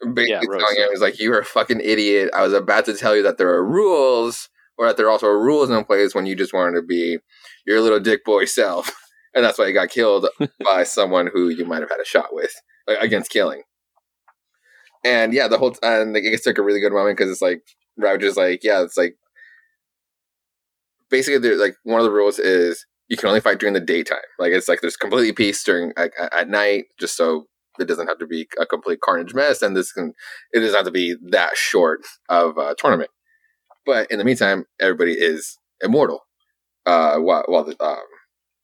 Basically 0.00 0.30
Yeah, 0.30 0.40
Rose, 0.48 0.62
telling 0.62 0.76
him 0.76 0.82
yeah. 0.82 0.86
he's 0.90 1.00
like, 1.02 1.20
You're 1.20 1.40
a 1.40 1.44
fucking 1.44 1.80
idiot. 1.80 2.30
I 2.34 2.42
was 2.42 2.54
about 2.54 2.86
to 2.86 2.94
tell 2.94 3.14
you 3.14 3.22
that 3.24 3.36
there 3.36 3.50
are 3.50 3.64
rules, 3.64 4.48
or 4.78 4.86
that 4.86 4.96
there 4.96 5.10
also 5.10 5.26
are 5.26 5.42
rules 5.42 5.70
in 5.70 5.84
place 5.84 6.14
when 6.14 6.26
you 6.26 6.34
just 6.34 6.52
wanted 6.52 6.80
to 6.80 6.82
be 6.82 7.18
your 7.66 7.80
little 7.80 8.00
dick 8.00 8.24
boy 8.24 8.44
self. 8.44 8.92
And 9.34 9.42
that's 9.42 9.58
why 9.58 9.66
he 9.66 9.72
got 9.72 9.88
killed 9.88 10.28
by 10.62 10.82
someone 10.82 11.30
who 11.32 11.48
you 11.48 11.64
might 11.64 11.80
have 11.80 11.88
had 11.88 12.00
a 12.00 12.04
shot 12.04 12.34
with 12.34 12.52
like, 12.86 12.98
against 13.00 13.30
killing. 13.30 13.62
And 15.06 15.32
yeah, 15.32 15.48
the 15.48 15.56
whole 15.56 15.74
and 15.82 16.12
like, 16.12 16.24
it 16.24 16.32
gets 16.32 16.42
to 16.42 16.50
like 16.50 16.58
a 16.58 16.62
really 16.62 16.80
good 16.80 16.92
moment 16.92 17.16
because 17.16 17.30
it's 17.30 17.40
like 17.40 17.62
Ravager's 17.98 18.36
like, 18.36 18.62
yeah, 18.62 18.82
it's 18.82 18.98
like 18.98 19.14
basically 21.10 21.38
there's 21.38 21.60
like 21.60 21.76
one 21.84 22.00
of 22.00 22.04
the 22.04 22.12
rules 22.12 22.38
is 22.38 22.84
you 23.08 23.16
can 23.16 23.28
only 23.28 23.40
fight 23.40 23.58
during 23.58 23.74
the 23.74 23.80
daytime. 23.80 24.18
Like 24.38 24.52
it's 24.52 24.68
like 24.68 24.80
there's 24.80 24.96
completely 24.96 25.32
peace 25.32 25.62
during 25.62 25.92
at, 25.96 26.10
at 26.32 26.48
night, 26.48 26.84
just 26.98 27.16
so 27.16 27.46
it 27.78 27.86
doesn't 27.86 28.08
have 28.08 28.18
to 28.18 28.26
be 28.26 28.48
a 28.58 28.66
complete 28.66 29.00
carnage 29.00 29.34
mess, 29.34 29.62
and 29.62 29.76
this 29.76 29.92
can 29.92 30.12
it 30.52 30.60
doesn't 30.60 30.76
have 30.76 30.86
to 30.86 30.90
be 30.90 31.16
that 31.30 31.56
short 31.56 32.00
of 32.28 32.56
a 32.58 32.74
tournament. 32.78 33.10
But 33.84 34.10
in 34.10 34.18
the 34.18 34.24
meantime, 34.24 34.66
everybody 34.80 35.12
is 35.12 35.58
immortal. 35.82 36.20
Uh, 36.84 37.18
while, 37.18 37.44
while 37.46 37.62
the, 37.62 37.80
um, 37.82 38.02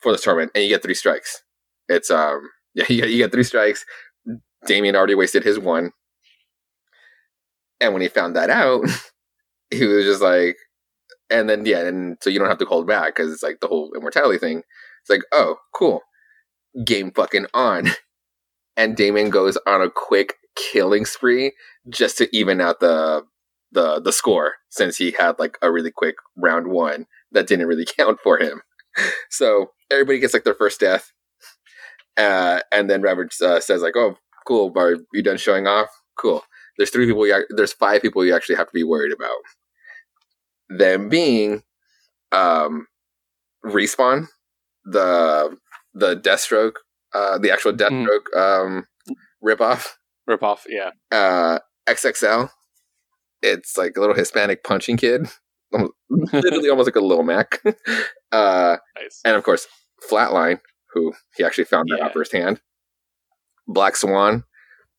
for 0.00 0.12
this 0.12 0.22
tournament, 0.22 0.50
and 0.54 0.64
you 0.64 0.70
get 0.70 0.82
three 0.82 0.94
strikes. 0.94 1.42
It's 1.88 2.10
um, 2.10 2.48
yeah, 2.74 2.84
you 2.88 3.00
get, 3.00 3.10
you 3.10 3.18
get 3.18 3.32
three 3.32 3.44
strikes. 3.44 3.84
Damian 4.66 4.96
already 4.96 5.14
wasted 5.14 5.44
his 5.44 5.58
one, 5.58 5.92
and 7.80 7.92
when 7.92 8.02
he 8.02 8.08
found 8.08 8.34
that 8.36 8.50
out, 8.50 8.84
he 9.70 9.84
was 9.84 10.04
just 10.04 10.22
like, 10.22 10.56
and 11.30 11.48
then 11.48 11.64
yeah, 11.64 11.86
and 11.86 12.16
so 12.20 12.30
you 12.30 12.38
don't 12.38 12.48
have 12.48 12.58
to 12.58 12.64
hold 12.64 12.86
back 12.86 13.14
because 13.14 13.32
it's 13.32 13.42
like 13.42 13.60
the 13.60 13.68
whole 13.68 13.92
immortality 13.94 14.38
thing. 14.38 14.62
It's 15.02 15.10
like, 15.10 15.22
oh, 15.32 15.56
cool, 15.74 16.00
game 16.84 17.12
fucking 17.12 17.46
on, 17.54 17.90
and 18.76 18.96
Damon 18.96 19.30
goes 19.30 19.56
on 19.66 19.80
a 19.80 19.90
quick 19.90 20.34
killing 20.56 21.04
spree 21.04 21.52
just 21.88 22.18
to 22.18 22.36
even 22.36 22.60
out 22.60 22.80
the 22.80 23.22
the 23.72 24.00
the 24.00 24.12
score 24.12 24.54
since 24.70 24.96
he 24.96 25.12
had 25.12 25.38
like 25.38 25.58
a 25.62 25.70
really 25.70 25.90
quick 25.90 26.16
round 26.36 26.68
one 26.68 27.06
that 27.32 27.46
didn't 27.46 27.66
really 27.66 27.86
count 27.98 28.18
for 28.22 28.38
him. 28.38 28.62
So 29.30 29.70
everybody 29.90 30.18
gets 30.18 30.34
like 30.34 30.44
their 30.44 30.54
first 30.54 30.80
death, 30.80 31.12
uh, 32.16 32.60
and 32.72 32.88
then 32.90 33.02
Robert 33.02 33.32
uh, 33.42 33.60
says 33.60 33.82
like, 33.82 33.96
"Oh, 33.96 34.16
cool, 34.46 34.72
are 34.76 34.96
you 35.12 35.22
done 35.22 35.36
showing 35.36 35.66
off? 35.66 35.88
Cool." 36.18 36.42
There's 36.76 36.90
three 36.90 37.06
people. 37.06 37.26
You, 37.26 37.44
there's 37.50 37.72
five 37.72 38.02
people 38.02 38.24
you 38.24 38.34
actually 38.34 38.56
have 38.56 38.66
to 38.68 38.72
be 38.74 38.84
worried 38.84 39.12
about. 39.12 39.36
Them 40.70 41.08
being, 41.08 41.62
um, 42.32 42.86
respawn, 43.64 44.26
the 44.84 45.56
the 45.94 46.16
Deathstroke, 46.16 46.74
uh, 47.14 47.38
the 47.38 47.50
actual 47.50 47.72
Deathstroke 47.72 48.36
um, 48.36 48.86
ripoff, 49.44 49.86
Rip 50.26 50.42
off. 50.42 50.66
Yeah. 50.68 50.90
uh, 51.10 51.58
XXL. 51.88 52.50
It's 53.42 53.76
like 53.76 53.96
a 53.96 54.00
little 54.00 54.14
Hispanic 54.16 54.64
punching 54.64 54.96
kid, 54.96 55.26
Almost- 55.72 55.92
literally 56.32 56.70
almost 56.70 56.86
like 56.88 56.96
a 56.96 57.00
little 57.00 57.24
Mac. 57.24 57.60
uh, 58.32 58.76
Nice. 58.96 59.20
and 59.24 59.36
of 59.36 59.44
course, 59.44 59.66
Flatline, 60.10 60.60
who 60.92 61.12
he 61.36 61.44
actually 61.44 61.64
found 61.64 61.88
that 61.90 61.98
Yeah. 61.98 62.06
out 62.06 62.12
firsthand. 62.14 62.60
Black 63.66 63.96
Swan, 63.96 64.44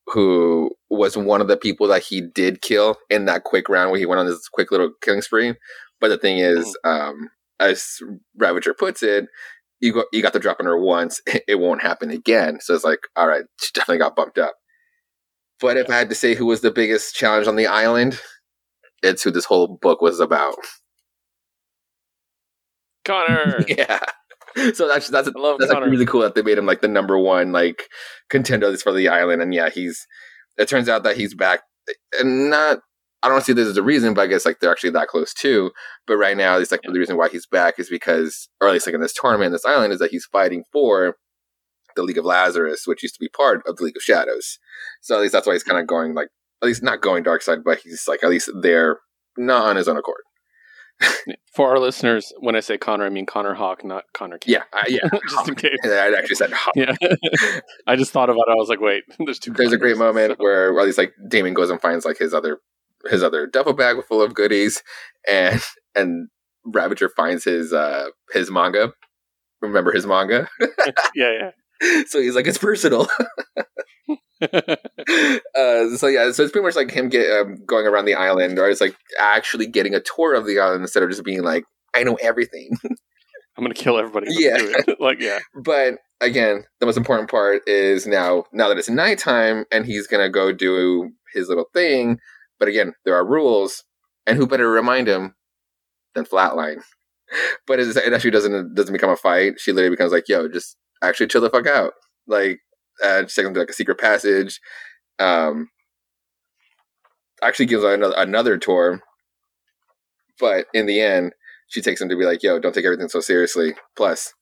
who 0.07 0.71
was 0.89 1.17
one 1.17 1.41
of 1.41 1.47
the 1.47 1.57
people 1.57 1.87
that 1.87 2.03
he 2.03 2.21
did 2.21 2.61
kill 2.61 2.97
in 3.09 3.25
that 3.25 3.43
quick 3.43 3.67
round 3.69 3.89
where 3.91 3.99
he 3.99 4.05
went 4.05 4.19
on 4.19 4.27
this 4.27 4.47
quick 4.47 4.71
little 4.71 4.91
killing 5.01 5.21
spree. 5.21 5.55
But 5.99 6.09
the 6.09 6.17
thing 6.17 6.37
is, 6.37 6.77
um, 6.83 7.29
as 7.59 7.97
Ravager 8.37 8.73
puts 8.73 9.01
it, 9.03 9.25
you 9.79 9.93
got 9.93 10.05
you 10.13 10.21
got 10.21 10.33
the 10.33 10.39
drop 10.39 10.57
on 10.59 10.65
her 10.65 10.79
once, 10.79 11.21
it 11.47 11.59
won't 11.59 11.81
happen 11.81 12.11
again. 12.11 12.59
So 12.61 12.73
it's 12.75 12.83
like, 12.83 12.99
all 13.15 13.27
right, 13.27 13.43
she 13.59 13.71
definitely 13.73 13.99
got 13.99 14.15
bumped 14.15 14.37
up. 14.37 14.53
But 15.61 15.77
if 15.77 15.89
I 15.89 15.97
had 15.97 16.09
to 16.09 16.15
say 16.15 16.35
who 16.35 16.45
was 16.45 16.61
the 16.61 16.71
biggest 16.71 17.15
challenge 17.15 17.47
on 17.47 17.55
the 17.55 17.67
island, 17.67 18.19
it's 19.03 19.23
who 19.23 19.31
this 19.31 19.45
whole 19.45 19.77
book 19.81 20.01
was 20.01 20.19
about. 20.19 20.55
Connor. 23.05 23.63
yeah. 23.67 23.99
So 24.73 24.87
that's 24.87 25.07
that's 25.09 25.29
love 25.35 25.57
that's 25.59 25.71
Connor. 25.71 25.89
really 25.89 26.05
cool 26.05 26.21
that 26.21 26.35
they 26.35 26.41
made 26.41 26.57
him 26.57 26.65
like 26.65 26.81
the 26.81 26.87
number 26.87 27.17
one 27.17 27.51
like 27.51 27.83
contender 28.29 28.75
for 28.77 28.91
the 28.91 29.07
island. 29.07 29.41
And 29.41 29.53
yeah, 29.53 29.69
he's 29.69 30.05
it 30.57 30.67
turns 30.67 30.89
out 30.89 31.03
that 31.03 31.17
he's 31.17 31.33
back 31.35 31.61
and 32.19 32.49
not 32.49 32.79
I 33.21 33.27
don't 33.29 33.43
see 33.43 33.53
this 33.53 33.67
as 33.67 33.77
a 33.77 33.83
reason, 33.83 34.13
but 34.13 34.21
I 34.21 34.27
guess 34.27 34.45
like 34.45 34.59
they're 34.59 34.71
actually 34.71 34.91
that 34.91 35.07
close 35.09 35.33
too. 35.33 35.71
But 36.07 36.17
right 36.17 36.37
now, 36.37 36.57
it's 36.57 36.71
like 36.71 36.81
Yeah. 36.83 36.91
the 36.93 36.99
reason 36.99 37.17
why 37.17 37.29
he's 37.29 37.45
back 37.45 37.77
is 37.77 37.89
because, 37.89 38.47
or 38.61 38.67
at 38.69 38.73
least 38.73 38.85
like 38.87 38.95
in 38.95 39.01
this 39.01 39.13
tournament, 39.13 39.51
this 39.51 39.65
island, 39.65 39.91
is 39.93 39.99
that 39.99 40.11
he's 40.11 40.25
fighting 40.31 40.63
for 40.71 41.15
the 41.99 42.03
League 42.05 42.17
of 42.17 42.25
Lazarus, 42.25 42.83
which 42.85 43.03
used 43.03 43.15
to 43.15 43.19
be 43.19 43.29
part 43.29 43.61
of 43.67 43.75
the 43.77 43.83
League 43.83 43.97
of 43.97 44.03
Shadows. 44.03 44.57
So 45.01 45.15
at 45.15 45.21
least 45.21 45.33
that's 45.33 45.45
why 45.45 45.53
he's 45.53 45.63
kind 45.63 45.79
of 45.79 45.87
going 45.87 46.13
like, 46.13 46.29
at 46.61 46.67
least 46.67 46.83
not 46.83 47.01
going 47.01 47.23
dark 47.23 47.41
side, 47.41 47.59
but 47.63 47.79
he's 47.79 48.07
like 48.07 48.23
at 48.23 48.29
least 48.29 48.49
there, 48.61 48.99
not 49.37 49.65
on 49.65 49.75
his 49.75 49.87
own 49.87 49.97
accord. 49.97 50.21
For 51.53 51.69
our 51.69 51.79
listeners, 51.79 52.33
when 52.39 52.55
I 52.55 52.59
say 52.59 52.77
Connor, 52.77 53.05
I 53.05 53.09
mean 53.09 53.25
Connor 53.25 53.53
Hawke, 53.53 53.85
not 53.85 54.03
Connor 54.13 54.37
King. 54.37 54.55
Yeah, 54.55 54.63
uh, 54.73 54.83
yeah. 54.87 55.07
just 55.29 55.47
in 55.47 55.55
case. 55.55 55.77
I 55.85 56.13
actually 56.17 56.35
said 56.35 56.51
Hawke. 56.51 56.73
Yeah. 56.75 56.93
I 57.87 57.95
just 57.95 58.11
thought 58.11 58.29
about 58.29 58.45
it. 58.47 58.51
I 58.51 58.55
was 58.55 58.67
like, 58.69 58.81
wait, 58.81 59.03
there's 59.19 59.39
two. 59.39 59.51
there's 59.51 59.71
a 59.71 59.77
great 59.77 59.97
moment 59.97 60.31
so- 60.31 60.43
where, 60.43 60.73
or 60.73 60.79
at 60.79 60.85
least 60.85 60.97
like 60.97 61.13
Damon 61.27 61.53
goes 61.53 61.69
and 61.69 61.81
finds 61.81 62.05
like 62.05 62.17
his 62.17 62.33
other 62.33 62.59
his 63.09 63.23
other 63.23 63.47
duffel 63.47 63.73
bag 63.73 63.95
full 64.07 64.21
of 64.21 64.33
goodies, 64.33 64.83
and 65.27 65.61
and 65.95 66.27
Ravager 66.65 67.07
finds 67.07 67.45
his 67.45 67.71
uh 67.71 68.07
his 68.33 68.51
manga. 68.51 68.91
Remember 69.61 69.91
his 69.91 70.05
manga? 70.05 70.49
Yeah, 71.15 71.31
yeah, 71.31 71.51
so 72.07 72.21
he's 72.21 72.35
like, 72.35 72.47
it's 72.47 72.57
personal. 72.57 73.07
uh, 74.41 74.75
so 75.97 76.07
yeah, 76.07 76.31
so 76.31 76.43
it's 76.43 76.51
pretty 76.51 76.61
much 76.63 76.75
like 76.75 76.91
him 76.91 77.09
get 77.09 77.29
um, 77.31 77.57
going 77.65 77.85
around 77.85 78.05
the 78.05 78.15
island, 78.15 78.57
or 78.57 78.69
it's 78.69 78.81
like 78.81 78.95
actually 79.19 79.67
getting 79.67 79.93
a 79.93 79.99
tour 79.99 80.33
of 80.33 80.45
the 80.45 80.59
island 80.59 80.81
instead 80.81 81.03
of 81.03 81.09
just 81.09 81.23
being 81.23 81.43
like, 81.43 81.63
I 81.95 82.03
know 82.03 82.15
everything. 82.21 82.71
I'm 83.57 83.63
gonna 83.65 83.73
kill 83.73 83.97
everybody. 83.97 84.27
Let's 84.27 84.39
Yeah. 84.39 84.81
it. 84.87 85.01
like 85.01 85.19
yeah, 85.19 85.39
But 85.63 85.95
again, 86.21 86.63
the 86.79 86.85
most 86.85 86.97
important 86.97 87.29
part 87.29 87.61
is 87.67 88.07
now 88.07 88.45
now 88.53 88.69
that 88.69 88.77
it's 88.77 88.89
nighttime 88.89 89.65
and 89.71 89.85
he's 89.85 90.07
gonna 90.07 90.29
go 90.29 90.53
do 90.53 91.11
his 91.33 91.49
little 91.49 91.65
thing. 91.73 92.19
But 92.57 92.69
again, 92.69 92.93
there 93.05 93.15
are 93.15 93.25
rules, 93.27 93.83
and 94.25 94.37
who 94.37 94.47
better 94.47 94.63
to 94.63 94.69
remind 94.69 95.07
him 95.07 95.35
than 96.15 96.25
Flatline? 96.25 96.81
But 97.67 97.79
it 97.79 98.13
actually 98.13 98.31
doesn't 98.31 98.75
doesn't 98.75 98.93
become 98.93 99.09
a 99.11 99.17
fight. 99.17 99.59
She 99.59 99.71
literally 99.73 99.95
becomes 99.95 100.11
like, 100.13 100.27
"Yo, 100.29 100.47
just 100.47 100.77
actually 101.01 101.27
chill 101.27 101.41
the 101.41 101.49
fuck 101.49 101.67
out." 101.67 101.93
Like, 102.27 102.59
uh, 103.03 103.21
she 103.21 103.23
takes 103.23 103.37
him 103.39 103.53
to 103.53 103.59
like 103.59 103.69
a 103.69 103.73
secret 103.73 103.99
passage. 103.99 104.59
Um, 105.19 105.69
actually 107.41 107.65
gives 107.67 107.83
another 107.83 108.15
another 108.17 108.57
tour. 108.57 109.01
But 110.39 110.67
in 110.73 110.85
the 110.85 111.01
end, 111.01 111.33
she 111.67 111.81
takes 111.81 112.01
him 112.01 112.09
to 112.09 112.15
be 112.15 112.25
like, 112.25 112.43
"Yo, 112.43 112.59
don't 112.59 112.73
take 112.73 112.85
everything 112.85 113.09
so 113.09 113.19
seriously." 113.19 113.75
Plus, 113.95 114.33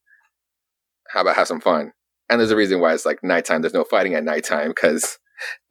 how 1.09 1.21
about 1.21 1.35
have 1.35 1.47
some 1.47 1.61
fun? 1.61 1.93
And 2.29 2.39
there's 2.39 2.51
a 2.51 2.57
reason 2.57 2.79
why 2.79 2.93
it's 2.93 3.05
like 3.05 3.23
nighttime. 3.23 3.61
There's 3.61 3.73
no 3.73 3.84
fighting 3.84 4.13
at 4.13 4.23
nighttime 4.23 4.69
because 4.69 5.17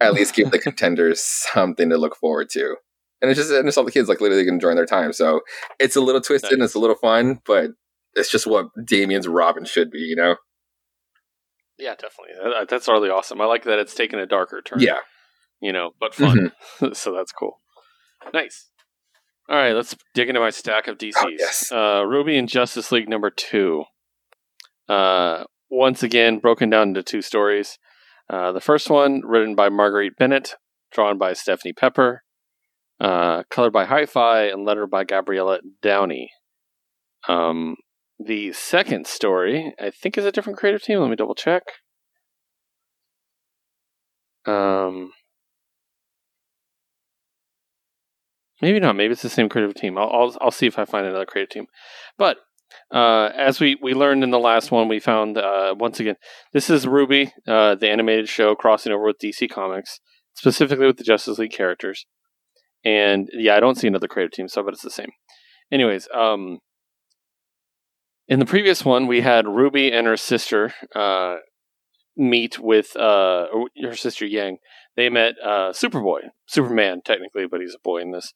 at 0.01 0.15
least 0.15 0.35
give 0.35 0.51
the 0.51 0.59
contenders 0.59 1.21
something 1.23 1.91
to 1.91 1.99
look 1.99 2.17
forward 2.17 2.49
to. 2.51 2.77
And 3.21 3.31
it's 3.31 3.39
just 3.39 3.51
and 3.51 3.67
it's 3.69 3.77
all 3.77 3.85
the 3.85 3.93
kids 3.93 4.09
like 4.09 4.21
literally 4.21 4.47
enjoying 4.49 4.77
their 4.77 4.87
time. 4.87 5.13
So 5.13 5.41
it's 5.79 5.97
a 5.97 6.01
little 6.01 6.21
twisted 6.21 6.53
and 6.53 6.63
it's 6.63 6.75
a 6.75 6.79
little 6.79 6.97
fun, 6.97 7.41
but 7.47 7.71
it's 8.15 8.31
just 8.31 8.47
what 8.47 8.67
Damian's 8.85 9.29
Robin 9.29 9.65
should 9.65 9.91
be, 9.91 9.99
you 9.99 10.17
know? 10.17 10.37
Yeah, 11.79 11.95
definitely. 11.95 12.35
That- 12.43 12.69
That's 12.69 12.89
really 12.89 13.11
awesome. 13.11 13.41
I 13.41 13.45
like 13.47 13.65
that 13.65 13.79
it's 13.79 13.95
taken 13.95 14.19
a 14.19 14.27
darker 14.27 14.63
turn. 14.63 14.81
Yeah. 14.81 14.99
you 15.61 15.73
know, 15.73 15.91
but 16.01 16.15
fun. 16.15 16.53
Mm-hmm. 16.81 16.93
so 16.93 17.13
that's 17.15 17.33
cool. 17.33 17.61
Nice. 18.33 18.71
All 19.49 19.57
right, 19.57 19.73
let's 19.73 19.95
dig 20.15 20.29
into 20.29 20.41
my 20.41 20.51
stack 20.51 20.89
of 20.89 20.99
DCs. 20.99 21.13
Oh, 21.21 21.29
yes. 21.39 21.71
uh, 21.71 22.03
RWBY 22.03 22.39
and 22.39 22.49
Justice 22.49 22.91
League 22.91 23.09
number 23.09 23.31
two. 23.31 23.85
Uh, 24.89 25.45
once 25.71 26.03
again, 26.03 26.39
broken 26.39 26.69
down 26.71 26.89
into 26.89 27.03
two 27.03 27.23
stories. 27.23 27.79
Uh, 28.29 28.51
the 28.53 28.61
first 28.61 28.91
one, 28.91 29.21
written 29.25 29.55
by 29.55 29.69
Marguerite 29.69 30.17
Bennett, 30.19 30.55
drawn 30.93 31.17
by 31.17 31.33
Stephanie 31.33 31.73
Pepper, 31.73 32.23
uh, 33.01 33.45
colored 33.51 33.73
by 33.73 33.85
Hi-Fi, 33.85 34.45
and 34.47 34.65
lettered 34.65 34.91
by 34.91 35.05
Gabriela 35.05 35.61
Downie. 35.81 36.31
Um, 37.29 37.77
the 38.19 38.53
second 38.53 39.07
story, 39.07 39.75
I 39.79 39.91
think, 39.91 40.17
is 40.17 40.25
a 40.25 40.33
different 40.33 40.59
creative 40.59 40.83
team. 40.83 41.01
Let 41.01 41.11
me 41.11 41.17
double 41.17 41.35
check. 41.35 41.63
Um, 44.47 45.13
maybe 48.63 48.81
not. 48.81 48.97
Maybe 48.97 49.13
it's 49.13 49.23
the 49.23 49.29
same 49.29 49.49
creative 49.49 49.75
team. 49.75 49.99
I'll 49.99 50.11
I'll, 50.11 50.37
I'll 50.41 50.51
see 50.51 50.67
if 50.67 50.79
I 50.79 50.85
find 50.85 51.07
another 51.07 51.27
creative 51.27 51.51
team. 51.51 51.67
But 52.17 52.39
uh, 52.91 53.31
as 53.37 53.61
we, 53.61 53.77
we 53.83 53.95
learned 53.95 54.23
in 54.23 54.31
the 54.31 54.39
last 54.39 54.71
one, 54.71 54.89
we 54.89 55.01
found 55.01 55.37
uh, 55.37 55.75
once 55.79 56.01
again 56.01 56.17
this 56.53 56.71
is 56.71 56.87
RWBY, 56.87 57.33
uh, 57.47 57.75
the 57.75 57.91
animated 57.91 58.29
show 58.29 58.55
crossing 58.55 58.93
over 58.93 59.05
with 59.05 59.19
DC 59.23 59.51
Comics, 59.51 60.01
specifically 60.35 60.87
with 60.87 60.97
the 60.97 61.05
Justice 61.05 61.39
League 61.39 61.53
characters. 61.53 62.07
And 62.85 63.29
yeah, 63.33 63.57
I 63.57 63.61
don't 63.61 63.77
see 63.77 63.89
another 63.89 64.09
creative 64.09 64.33
team, 64.33 64.49
so 64.49 64.63
but 64.63 64.75
it's 64.75 64.83
the 64.83 64.91
same. 64.91 65.11
Anyways, 65.73 66.09
um, 66.15 66.61
in 68.29 68.39
the 68.39 68.47
previous 68.47 68.85
one, 68.85 69.07
we 69.07 69.21
had 69.21 69.47
Ruby 69.47 69.93
and 69.93 70.07
her 70.07 70.17
sister 70.17 70.75
uh, 70.95 71.37
meet 72.17 72.59
with 72.59 72.97
uh, 72.97 73.47
her 73.83 73.95
sister 73.95 74.27
Yang. 74.27 74.59
They 74.97 75.09
met 75.09 75.35
uh, 75.43 75.73
Superboy, 75.73 76.21
Superman 76.47 77.03
technically, 77.05 77.47
but 77.47 77.61
he's 77.61 77.75
a 77.75 77.83
boy 77.83 77.99
in 77.99 78.13
this, 78.13 78.33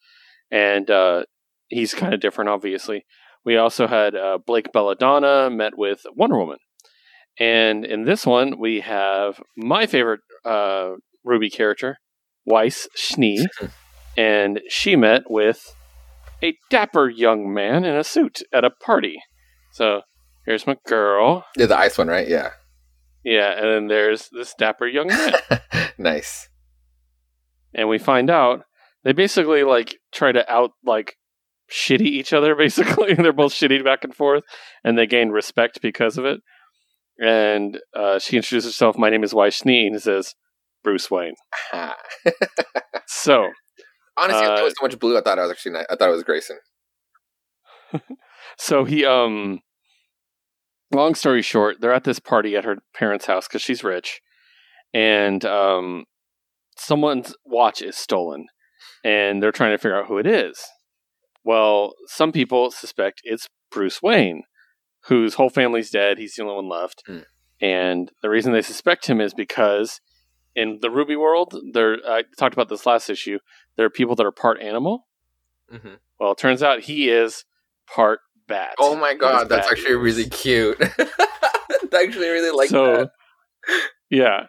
and 0.51 0.91
uh, 0.91 1.25
he's 1.69 1.95
kind 1.95 2.15
of 2.15 2.21
different, 2.21 2.51
obviously. 2.51 3.05
We 3.45 3.57
also 3.57 3.87
had 3.87 4.15
uh, 4.15 4.39
Blake 4.47 4.73
Belladonna 4.73 5.49
met 5.51 5.77
with 5.77 6.03
Wonder 6.15 6.39
Woman, 6.39 6.59
and 7.39 7.85
in 7.85 8.05
this 8.05 8.27
one 8.27 8.59
we 8.59 8.81
have 8.81 9.41
my 9.57 9.87
favorite 9.87 10.21
uh, 10.45 10.91
Ruby 11.25 11.51
character, 11.51 11.97
Weiss 12.45 12.87
Schnee, 12.95 13.47
and 14.17 14.61
she 14.69 14.95
met 14.95 15.23
with 15.31 15.75
a 16.43 16.55
dapper 16.69 17.09
young 17.09 17.53
man 17.53 17.85
in 17.85 17.97
a 17.97 18.05
suit 18.05 18.43
at 18.53 18.65
a 18.65 18.71
party. 18.71 19.19
So 19.81 20.03
here's 20.45 20.67
my 20.67 20.77
girl. 20.87 21.47
Yeah, 21.57 21.65
the 21.65 21.79
ice 21.79 21.97
one, 21.97 22.09
right? 22.09 22.29
Yeah. 22.29 22.51
Yeah, 23.25 23.53
and 23.53 23.65
then 23.65 23.87
there's 23.87 24.29
this 24.31 24.53
dapper 24.59 24.87
young 24.87 25.07
man. 25.07 25.33
nice. 25.99 26.51
and 27.73 27.89
we 27.89 27.97
find 27.99 28.29
out 28.29 28.65
they 29.05 29.13
basically 29.13 29.65
like 29.65 29.97
try 30.13 30.33
to 30.33 30.45
out 30.53 30.73
like 30.85 31.17
shitty 31.73 32.03
each 32.03 32.35
other 32.35 32.55
basically 32.65 33.15
they're 33.15 33.33
both 33.33 33.53
shitty 33.55 33.83
back 33.83 34.05
and 34.05 34.15
forth 34.15 34.45
and 34.85 34.99
they 34.99 35.07
gain 35.07 35.31
respect 35.31 35.81
because 35.81 36.19
of 36.19 36.27
it 36.27 36.41
and 37.19 37.79
uh, 37.97 38.19
she 38.19 38.37
introduces 38.37 38.73
herself 38.75 38.99
my 38.99 39.09
name 39.09 39.25
is 39.25 39.33
Weiss 39.33 39.55
Schnee 39.57 39.87
and 39.87 40.03
says 40.03 40.35
Bruce 40.85 41.11
Wayne 41.11 41.37
so 43.07 43.49
Honestly, 44.19 44.43
I 44.43 44.45
Uh, 44.45 44.49
thought 44.57 44.61
it 44.61 44.65
was 44.65 44.75
so 44.79 44.85
much 44.87 44.99
blue. 44.99 45.17
I 45.17 45.23
thought 45.23 45.39
it 45.39 45.43
was 45.43 45.51
actually. 45.53 45.73
Not, 45.73 45.87
I 45.89 45.97
thought 45.97 46.09
it 46.11 46.13
was 46.13 46.25
Grayson. 46.25 46.59
so 48.59 48.85
he 48.85 49.05
um 49.07 49.61
long 50.93 51.15
story 51.15 51.43
short 51.43 51.81
they're 51.81 51.93
at 51.93 52.05
this 52.05 52.19
party 52.19 52.57
at 52.57 52.65
her 52.65 52.79
parents 52.95 53.27
house 53.27 53.47
because 53.47 53.63
she's 53.63 53.85
rich 53.85 54.21
and 54.93 55.45
um 55.45 56.05
someone's 56.77 57.35
watch 57.45 57.83
is 57.83 57.97
stolen 57.97 58.47
and 59.05 59.43
they're 59.43 59.53
trying 59.53 59.73
to 59.73 59.79
figure 59.79 59.97
out 59.99 60.07
who 60.07 60.19
it 60.19 60.27
is. 60.27 60.63
Well 61.45 61.95
some 62.07 62.33
people 62.33 62.71
suspect 62.71 63.21
it's 63.25 63.49
bruce 63.71 64.03
wayne 64.03 64.43
whose 65.07 65.35
whole 65.35 65.51
family's 65.51 65.91
dead 65.91 66.19
he's 66.19 66.35
the 66.35 66.43
only 66.43 66.55
one 66.57 66.69
left 66.69 67.03
Hmm. 67.07 67.19
and 67.61 68.11
the 68.23 68.29
reason 68.31 68.53
they 68.53 68.63
suspect 68.63 69.07
him 69.07 69.21
is 69.21 69.33
because 69.33 70.01
in 70.57 70.79
the 70.83 70.91
ruby 70.91 71.17
world 71.17 71.55
there 71.73 71.99
i 72.07 72.25
talked 72.37 72.53
about 72.55 72.69
this 72.69 72.85
last 72.85 73.09
issue 73.09 73.39
there 73.77 73.87
are 73.87 73.91
people 73.91 74.17
that 74.17 74.27
are 74.27 74.33
part 74.33 74.61
animal. 74.61 75.07
Hmm 75.71 75.95
well 76.19 76.33
it 76.33 76.39
turns 76.39 76.63
out 76.63 76.81
he 76.81 77.09
is 77.09 77.45
part 77.87 78.21
bat 78.51 78.75
Oh 78.79 78.97
my 78.97 79.15
god, 79.15 79.49
that's 79.49 79.71
actually 79.71 79.93
ears. 79.93 80.03
really 80.03 80.29
cute. 80.29 80.77
I 81.93 82.05
actually 82.05 82.29
really 82.29 82.57
like 82.57 82.69
so, 82.69 82.97
that. 82.97 83.11
Yeah. 84.11 84.47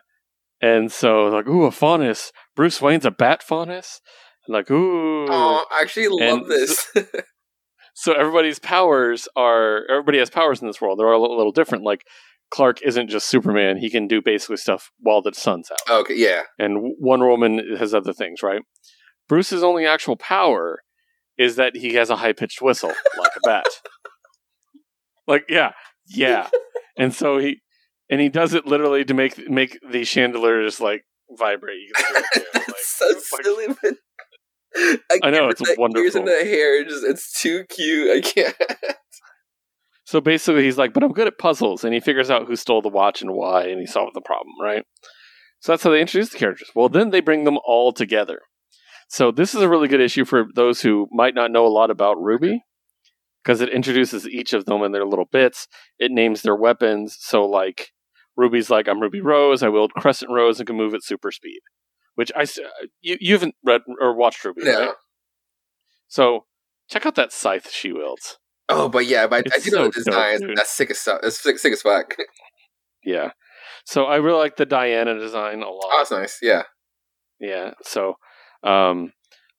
And 0.61 0.91
so 0.91 1.27
like, 1.27 1.47
ooh, 1.47 1.63
a 1.65 1.71
faunus. 1.71 2.31
Bruce 2.55 2.81
Wayne's 2.81 3.05
a 3.05 3.11
bat 3.11 3.41
faunus. 3.41 4.01
And 4.47 4.53
like, 4.53 4.69
ooh. 4.69 5.25
Oh, 5.29 5.65
I 5.71 5.81
actually 5.81 6.07
love 6.09 6.41
And 6.41 6.51
this. 6.51 6.91
So 7.93 8.13
everybody's 8.13 8.57
powers 8.57 9.27
are 9.35 9.81
everybody 9.89 10.17
has 10.19 10.29
powers 10.29 10.61
in 10.61 10.67
this 10.67 10.81
world. 10.81 10.97
They're 10.97 11.13
all 11.13 11.19
a 11.19 11.21
little, 11.21 11.37
little 11.37 11.51
different. 11.51 11.83
Like 11.83 12.03
Clark 12.51 12.81
isn't 12.83 13.09
just 13.09 13.27
Superman. 13.27 13.77
He 13.77 13.89
can 13.89 14.07
do 14.07 14.21
basically 14.23 14.57
stuff 14.57 14.91
while 14.99 15.21
the 15.21 15.33
sun's 15.33 15.69
out. 15.69 15.99
okay, 16.01 16.15
yeah. 16.15 16.43
And 16.57 16.95
Wonder 16.99 17.27
Woman 17.27 17.75
has 17.77 17.93
other 17.93 18.13
things, 18.13 18.41
right? 18.41 18.61
Bruce's 19.27 19.61
only 19.61 19.85
actual 19.85 20.15
power 20.15 20.79
is 21.41 21.55
that 21.55 21.75
he 21.75 21.93
has 21.95 22.09
a 22.09 22.15
high 22.15 22.33
pitched 22.33 22.61
whistle, 22.61 22.93
like 23.17 23.31
a 23.37 23.39
bat. 23.45 23.65
like, 25.27 25.45
yeah, 25.49 25.71
yeah. 26.07 26.49
And 26.97 27.13
so 27.13 27.37
he 27.37 27.61
and 28.09 28.19
he 28.21 28.29
does 28.29 28.53
it 28.53 28.65
literally 28.65 29.03
to 29.05 29.13
make 29.13 29.49
make 29.49 29.77
the 29.89 30.03
chandeliers 30.03 30.79
like 30.79 31.03
vibrate. 31.37 31.79
You 31.79 31.91
can 31.95 32.23
see 32.33 32.39
it. 32.41 32.47
That's 32.53 32.67
Like, 32.67 32.77
so 32.79 33.07
like- 33.07 33.43
silly, 33.43 33.67
but 33.81 35.19
I 35.23 35.29
know, 35.31 35.39
can't- 35.49 35.51
it's 35.51 35.61
the 35.61 35.99
Ears 35.99 36.15
and 36.15 36.27
the 36.27 36.31
hair, 36.43 36.83
just 36.85 37.03
it's 37.05 37.41
too 37.41 37.65
cute. 37.65 38.09
I 38.09 38.21
can't. 38.21 38.55
So 40.05 40.19
basically, 40.19 40.63
he's 40.63 40.77
like, 40.77 40.93
but 40.93 41.03
I'm 41.03 41.13
good 41.13 41.27
at 41.27 41.37
puzzles, 41.37 41.85
and 41.85 41.93
he 41.93 42.01
figures 42.01 42.29
out 42.29 42.45
who 42.47 42.57
stole 42.57 42.81
the 42.81 42.89
watch 42.89 43.21
and 43.21 43.31
why, 43.33 43.63
and 43.67 43.79
he 43.79 43.85
solved 43.85 44.13
the 44.13 44.21
problem, 44.21 44.53
right? 44.61 44.83
So 45.61 45.71
that's 45.71 45.83
how 45.83 45.91
they 45.91 46.01
introduce 46.01 46.31
the 46.31 46.37
characters. 46.37 46.69
Well, 46.75 46.89
then 46.89 47.11
they 47.11 47.21
bring 47.21 47.45
them 47.45 47.57
all 47.65 47.93
together. 47.93 48.39
So 49.11 49.29
this 49.29 49.53
is 49.53 49.61
a 49.61 49.67
really 49.67 49.89
good 49.89 49.99
issue 49.99 50.23
for 50.23 50.45
those 50.55 50.81
who 50.81 51.09
might 51.11 51.35
not 51.35 51.51
know 51.51 51.65
a 51.65 51.67
lot 51.67 51.91
about 51.91 52.21
Ruby, 52.21 52.63
because 53.43 53.59
it 53.59 53.67
introduces 53.67 54.25
each 54.25 54.53
of 54.53 54.63
them 54.63 54.83
in 54.83 54.93
their 54.93 55.05
little 55.05 55.25
bits. 55.29 55.67
It 55.99 56.11
names 56.13 56.43
their 56.43 56.55
weapons. 56.55 57.17
So 57.19 57.43
like 57.45 57.89
Ruby's 58.37 58.69
like, 58.69 58.87
I'm 58.87 59.01
Ruby 59.01 59.19
Rose. 59.19 59.63
I 59.63 59.67
wield 59.67 59.91
Crescent 59.97 60.31
Rose 60.31 60.61
and 60.61 60.67
can 60.67 60.77
move 60.77 60.93
at 60.93 61.03
super 61.03 61.29
speed. 61.29 61.59
Which 62.15 62.31
I 62.37 62.43
uh, 62.43 62.85
you 63.01 63.17
you 63.19 63.33
haven't 63.33 63.55
read 63.65 63.81
or 63.99 64.15
watched 64.15 64.45
Ruby, 64.45 64.63
No. 64.63 64.79
right? 64.79 64.95
So 66.07 66.45
check 66.89 67.05
out 67.05 67.15
that 67.15 67.33
scythe 67.33 67.69
she 67.69 67.91
wields. 67.91 68.37
Oh, 68.69 68.87
but 68.87 69.05
yeah, 69.07 69.27
but 69.27 69.45
I 69.53 69.59
do 69.59 69.71
know 69.71 69.89
the 69.89 70.03
so 70.03 70.11
dope, 70.11 70.55
That's 70.55 70.69
sick 70.69 70.89
as 70.89 70.99
stuff. 70.99 71.19
That's 71.21 71.37
sick, 71.37 71.59
sick 71.59 71.73
as 71.73 71.81
fuck. 71.81 72.15
Yeah. 73.03 73.31
So 73.85 74.05
I 74.05 74.17
really 74.17 74.37
like 74.37 74.55
the 74.55 74.65
Diana 74.65 75.19
design 75.19 75.61
a 75.63 75.69
lot. 75.69 75.83
Oh, 75.83 75.97
that's 75.97 76.11
nice. 76.11 76.39
Yeah. 76.41 76.63
Yeah. 77.41 77.71
So, 77.83 78.15
um, 78.63 79.11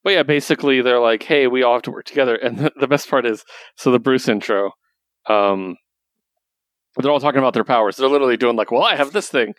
but 0.04 0.12
yeah, 0.12 0.22
basically 0.22 0.82
they're 0.82 1.00
like, 1.00 1.22
hey, 1.22 1.46
we 1.46 1.62
all 1.62 1.74
have 1.74 1.82
to 1.82 1.90
work 1.90 2.04
together. 2.04 2.34
And 2.34 2.58
the, 2.58 2.72
the 2.78 2.88
best 2.88 3.08
part 3.08 3.26
is, 3.26 3.44
so 3.76 3.90
the 3.90 3.98
Bruce 3.98 4.28
intro, 4.28 4.72
um, 5.28 5.76
they're 6.96 7.10
all 7.10 7.20
talking 7.20 7.38
about 7.38 7.54
their 7.54 7.64
powers. 7.64 7.96
They're 7.96 8.08
literally 8.08 8.36
doing 8.36 8.56
like, 8.56 8.70
well, 8.70 8.82
I 8.82 8.96
have 8.96 9.12
this 9.12 9.28
thing. 9.28 9.54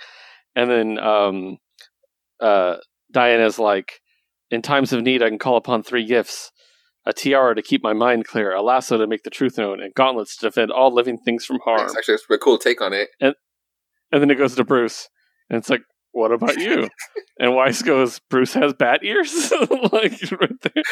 And 0.55 0.69
then, 0.69 0.99
um, 0.99 1.57
uh, 2.39 2.77
Diana's 3.11 3.57
like, 3.57 4.01
in 4.51 4.61
times 4.61 4.93
of 4.93 5.01
need, 5.01 5.23
I 5.23 5.29
can 5.29 5.39
call 5.39 5.57
upon 5.57 5.81
three 5.83 6.05
gifts. 6.05 6.51
a 7.05 7.13
tiara 7.13 7.55
to 7.55 7.61
keep 7.61 7.83
my 7.83 7.93
mind 7.93 8.25
clear, 8.25 8.53
a 8.53 8.61
lasso 8.61 8.97
to 8.97 9.07
make 9.07 9.23
the 9.23 9.29
truth 9.29 9.57
known, 9.57 9.81
and 9.81 9.93
gauntlets 9.93 10.37
to 10.37 10.47
defend 10.47 10.71
all 10.71 10.93
living 10.93 11.17
things 11.17 11.45
from 11.45 11.59
harm. 11.65 11.81
It's 11.81 11.97
actually 11.97 12.17
a 12.35 12.37
cool 12.37 12.57
take 12.57 12.81
on 12.81 12.93
it. 12.93 13.09
And 13.19 13.35
and 14.11 14.21
then 14.21 14.29
it 14.29 14.35
goes 14.35 14.55
to 14.55 14.63
Bruce, 14.63 15.09
and 15.49 15.57
it's 15.57 15.69
like, 15.69 15.81
"What 16.13 16.31
about 16.31 16.57
you?" 16.57 16.87
and 17.39 17.55
Weiss 17.55 17.81
goes, 17.81 18.19
"Bruce 18.29 18.53
has 18.53 18.73
bat 18.73 19.03
ears," 19.03 19.51
like 19.91 20.31
right 20.31 20.61
there. 20.61 20.83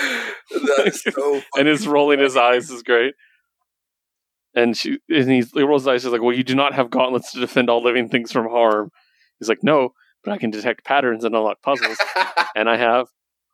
That's 0.77 1.03
so 1.03 1.41
and 1.55 1.67
his 1.67 1.87
rolling 1.87 2.19
his 2.19 2.35
eyes 2.35 2.69
is 2.69 2.83
great. 2.83 3.13
And 4.53 4.75
she 4.75 4.99
and 5.09 5.29
he, 5.31 5.43
he 5.53 5.61
rolls 5.61 5.83
his 5.83 5.87
eyes. 5.87 6.01
She's 6.01 6.11
like, 6.11 6.21
"Well, 6.21 6.35
you 6.35 6.43
do 6.43 6.55
not 6.55 6.73
have 6.73 6.89
gauntlets 6.89 7.31
to 7.31 7.39
defend 7.39 7.69
all 7.69 7.81
living 7.81 8.09
things 8.09 8.31
from 8.31 8.49
harm." 8.49 8.89
He's 9.39 9.47
like, 9.47 9.63
"No, 9.63 9.93
but 10.23 10.33
I 10.33 10.37
can 10.37 10.49
detect 10.49 10.83
patterns 10.83 11.23
and 11.23 11.35
unlock 11.35 11.61
puzzles, 11.61 11.97
and 12.55 12.69
I 12.69 12.77
have, 12.77 13.07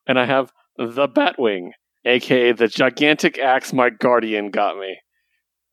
and 0.08 0.18
I 0.20 0.26
have 0.26 0.52
the 0.78 1.08
Batwing, 1.08 1.72
aka 2.06 2.52
the 2.52 2.68
gigantic 2.68 3.38
axe 3.38 3.74
my 3.74 3.90
guardian 3.90 4.50
got 4.50 4.80
me." 4.80 4.98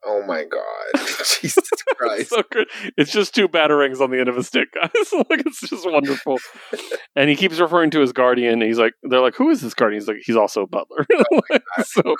Oh 0.06 0.22
my 0.26 0.44
god. 0.44 1.06
Jesus 1.40 1.68
Christ. 1.96 2.30
so. 2.30 2.42
It's 2.96 3.12
just 3.12 3.34
two 3.34 3.48
batarangs 3.48 4.00
on 4.00 4.10
the 4.10 4.18
end 4.20 4.28
of 4.28 4.36
a 4.36 4.42
stick, 4.42 4.68
guys. 4.74 4.90
like 5.30 5.42
it's 5.46 5.60
just 5.68 5.88
wonderful. 5.90 6.38
and 7.16 7.28
he 7.30 7.36
keeps 7.36 7.58
referring 7.58 7.90
to 7.90 8.00
his 8.00 8.12
guardian. 8.12 8.60
he's 8.60 8.78
like, 8.78 8.94
they're 9.02 9.20
like, 9.20 9.34
who 9.34 9.50
is 9.50 9.60
this 9.60 9.74
guardian? 9.74 10.00
He's 10.00 10.08
like, 10.08 10.18
he's 10.24 10.36
also 10.36 10.62
a 10.62 10.66
butler. 10.66 11.06
Oh 11.32 11.40
so, 11.84 12.14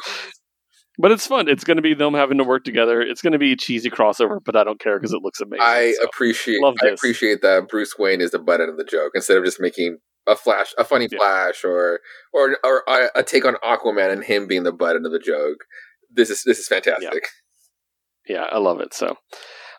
but 0.98 1.10
it's 1.10 1.26
fun. 1.26 1.48
It's 1.48 1.64
going 1.64 1.76
to 1.76 1.82
be 1.82 1.94
them 1.94 2.14
having 2.14 2.38
to 2.38 2.44
work 2.44 2.64
together. 2.64 3.00
It's 3.02 3.20
going 3.20 3.32
to 3.32 3.38
be 3.38 3.52
a 3.52 3.56
cheesy 3.56 3.90
crossover, 3.90 4.38
but 4.44 4.56
I 4.56 4.64
don't 4.64 4.78
care 4.80 4.98
because 4.98 5.12
it 5.12 5.22
looks 5.22 5.40
amazing. 5.40 5.62
I 5.62 5.92
so. 5.98 6.04
appreciate 6.04 6.62
Love 6.62 6.76
I 6.82 6.88
appreciate 6.88 7.42
that 7.42 7.68
Bruce 7.68 7.94
Wayne 7.98 8.20
is 8.20 8.30
the 8.30 8.38
butt 8.38 8.60
end 8.60 8.70
of 8.70 8.76
the 8.76 8.84
joke 8.84 9.12
instead 9.14 9.36
of 9.36 9.44
just 9.44 9.60
making 9.60 9.98
a 10.26 10.36
flash 10.36 10.72
a 10.78 10.84
funny 10.84 11.08
Yeah. 11.10 11.18
flash 11.18 11.64
or 11.64 12.00
or 12.32 12.56
or 12.64 12.82
a, 12.88 13.08
a 13.16 13.22
take 13.22 13.44
on 13.44 13.56
Aquaman 13.56 14.10
and 14.12 14.24
him 14.24 14.46
being 14.46 14.62
the 14.62 14.72
butt 14.72 14.96
end 14.96 15.04
of 15.04 15.12
the 15.12 15.18
joke. 15.18 15.58
This 16.10 16.30
is 16.30 16.42
this 16.44 16.58
is 16.58 16.68
fantastic. 16.68 17.12
Yeah, 17.12 17.18
I 18.30 18.58
love 18.58 18.80
it. 18.80 18.94
So 18.94 19.16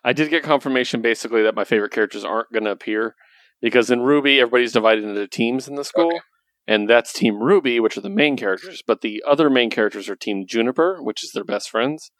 I 0.04 0.12
did 0.12 0.30
get 0.30 0.42
confirmation 0.42 1.02
basically 1.02 1.42
that 1.42 1.54
my 1.54 1.64
favorite 1.64 1.92
characters 1.92 2.24
aren't 2.24 2.52
going 2.52 2.64
to 2.64 2.70
appear 2.70 3.14
because 3.60 3.90
in 3.90 4.00
Ruby, 4.00 4.40
everybody's 4.40 4.72
divided 4.72 5.04
into 5.04 5.26
teams 5.26 5.68
in 5.68 5.74
the 5.74 5.84
school. 5.84 6.08
Okay. 6.08 6.20
And 6.68 6.90
that's 6.90 7.12
Team 7.12 7.40
Ruby, 7.40 7.78
which 7.78 7.96
are 7.96 8.00
the 8.00 8.10
main 8.10 8.36
characters. 8.36 8.82
But 8.84 9.00
the 9.00 9.22
other 9.26 9.48
main 9.48 9.70
characters 9.70 10.08
are 10.08 10.16
Team 10.16 10.46
Juniper, 10.48 10.98
which 11.00 11.22
is 11.22 11.30
their 11.32 11.44
best 11.44 11.70
friends. 11.70 12.10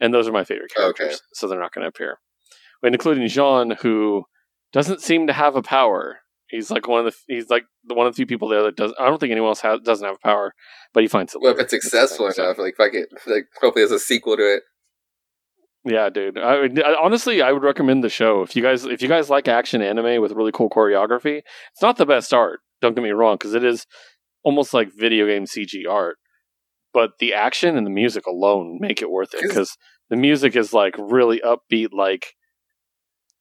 And 0.00 0.12
those 0.12 0.26
are 0.26 0.32
my 0.32 0.42
favorite 0.42 0.72
characters. 0.74 1.06
Okay. 1.06 1.16
So 1.34 1.46
they're 1.46 1.60
not 1.60 1.72
going 1.72 1.84
to 1.84 1.88
appear. 1.88 2.18
And 2.82 2.94
including 2.94 3.26
Jaune, 3.28 3.76
who 3.82 4.24
doesn't 4.72 5.00
seem 5.00 5.28
to 5.28 5.32
have 5.32 5.54
a 5.54 5.62
power. 5.62 6.18
He's 6.48 6.70
like 6.70 6.86
one 6.86 7.06
of 7.06 7.12
the 7.12 7.34
he's 7.34 7.48
like 7.48 7.64
the 7.84 7.94
one 7.94 8.06
of 8.06 8.12
the 8.12 8.16
few 8.16 8.26
people 8.26 8.48
there 8.48 8.62
that 8.64 8.76
does. 8.76 8.92
I 9.00 9.06
don't 9.06 9.18
think 9.18 9.30
anyone 9.30 9.48
else 9.48 9.60
has, 9.60 9.80
doesn't 9.80 10.04
have 10.04 10.16
a 10.16 10.26
power, 10.26 10.52
but 10.92 11.02
he 11.02 11.08
finds 11.08 11.34
it. 11.34 11.40
Well, 11.40 11.52
if 11.52 11.58
it's 11.58 11.70
successful 11.70 12.26
That's 12.26 12.36
the 12.36 12.42
thing. 12.42 12.48
enough, 12.50 12.58
like 12.58 12.76
fuck 12.76 12.94
it, 12.94 13.08
like 13.26 13.46
hopefully 13.60 13.86
there's 13.86 13.92
a 13.92 13.98
sequel 13.98 14.36
to 14.36 14.42
it. 14.42 14.62
Yeah, 15.84 16.08
dude. 16.08 16.38
I, 16.38 16.64
I- 16.64 16.98
honestly, 17.02 17.42
I 17.42 17.52
would 17.52 17.62
recommend 17.62 18.02
the 18.02 18.08
show 18.08 18.42
if 18.42 18.56
you 18.56 18.62
guys 18.62 18.84
if 18.84 19.02
you 19.02 19.08
guys 19.08 19.28
like 19.30 19.48
action 19.48 19.82
anime 19.82 20.20
with 20.22 20.32
really 20.32 20.52
cool 20.52 20.70
choreography. 20.70 21.38
It's 21.72 21.82
not 21.82 21.96
the 21.98 22.06
best 22.06 22.32
art. 22.32 22.60
Don't 22.80 22.94
get 22.94 23.02
me 23.02 23.10
wrong, 23.10 23.36
because 23.36 23.54
it 23.54 23.64
is 23.64 23.86
almost 24.42 24.72
like 24.74 24.88
video 24.96 25.26
game 25.26 25.44
CG 25.44 25.86
art. 25.88 26.16
But 26.92 27.12
the 27.18 27.34
action 27.34 27.76
and 27.76 27.86
the 27.86 27.90
music 27.90 28.26
alone 28.26 28.78
make 28.80 29.02
it 29.02 29.10
worth 29.10 29.34
it 29.34 29.42
because 29.42 29.76
the 30.10 30.16
music 30.16 30.54
is 30.56 30.72
like 30.72 30.94
really 30.98 31.40
upbeat, 31.44 31.88
like 31.92 32.34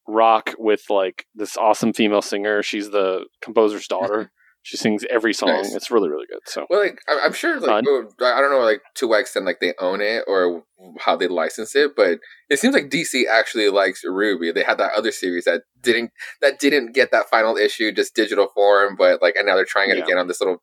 rock 0.07 0.53
with 0.57 0.82
like 0.90 1.26
this 1.36 1.56
awesome 1.57 1.94
female 1.94 2.22
singer. 2.22 2.61
She's 2.64 2.90
the 2.90 3.26
composer's 3.41 3.88
daughter. 3.88 4.32
she 4.64 4.77
sings 4.77 5.03
every 5.10 5.34
song. 5.34 5.49
Nice. 5.49 5.76
It's 5.76 5.91
really 5.91 6.10
really 6.10 6.26
good. 6.26 6.40
So 6.45 6.65
Well, 6.69 6.80
like 6.80 6.99
I'm 7.07 7.34
sure, 7.34 7.60
like 7.60 7.85
well, 7.85 8.10
oh, 8.19 8.26
I 8.26 8.41
don't 8.41 8.49
know, 8.49 8.60
like 8.60 8.81
to 8.95 9.07
what 9.07 9.19
extent 9.19 9.45
like 9.45 9.60
they 9.60 9.73
own 9.80 10.02
it 10.02 10.23
or 10.27 10.64
how 11.02 11.15
they 11.15 11.27
license 11.27 11.76
it, 11.76 11.91
but 11.95 12.19
it 12.49 12.60
seems 12.60 12.73
like 12.73 12.90
DC 12.90 13.23
actually 13.31 13.69
likes 13.69 14.03
Ruby. 14.03 14.52
They 14.52 14.64
had 14.64 14.77
that 14.80 14.94
other 14.94 15.11
series 15.11 15.45
that 15.45 15.64
didn't 15.81 16.11
that 16.41 16.60
didn't 16.60 16.94
get 16.94 17.11
that 17.11 17.30
final 17.30 17.57
issue, 17.57 17.91
just 17.91 18.15
digital 18.15 18.48
form, 18.56 18.95
but 18.98 19.22
like 19.22 19.35
and 19.35 19.45
now 19.45 19.56
they're 19.56 19.65
trying 19.65 19.91
it 19.91 19.98
Yeah. 19.98 20.03
again 20.06 20.18
on 20.18 20.27
this 20.27 20.40
little. 20.40 20.57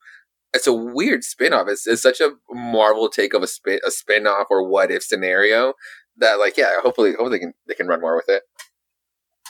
It's 0.52 0.66
a 0.66 0.72
weird 0.72 1.22
spin-off. 1.22 1.68
It's, 1.68 1.86
it's 1.86 2.02
such 2.02 2.20
a 2.20 2.30
Marvel 2.50 3.08
take 3.08 3.34
of 3.34 3.42
a 3.42 3.46
spin 3.46 3.78
a 3.86 3.90
spin-off 3.90 4.48
or 4.50 4.68
what 4.68 4.90
if 4.90 5.02
scenario 5.04 5.74
that 6.16 6.38
like 6.40 6.56
yeah, 6.56 6.72
hopefully 6.82 7.10
hopefully 7.10 7.30
they 7.30 7.38
can 7.38 7.52
they 7.68 7.74
can 7.74 7.86
run 7.86 8.00
more 8.00 8.16
with 8.16 8.28
it. 8.28 8.42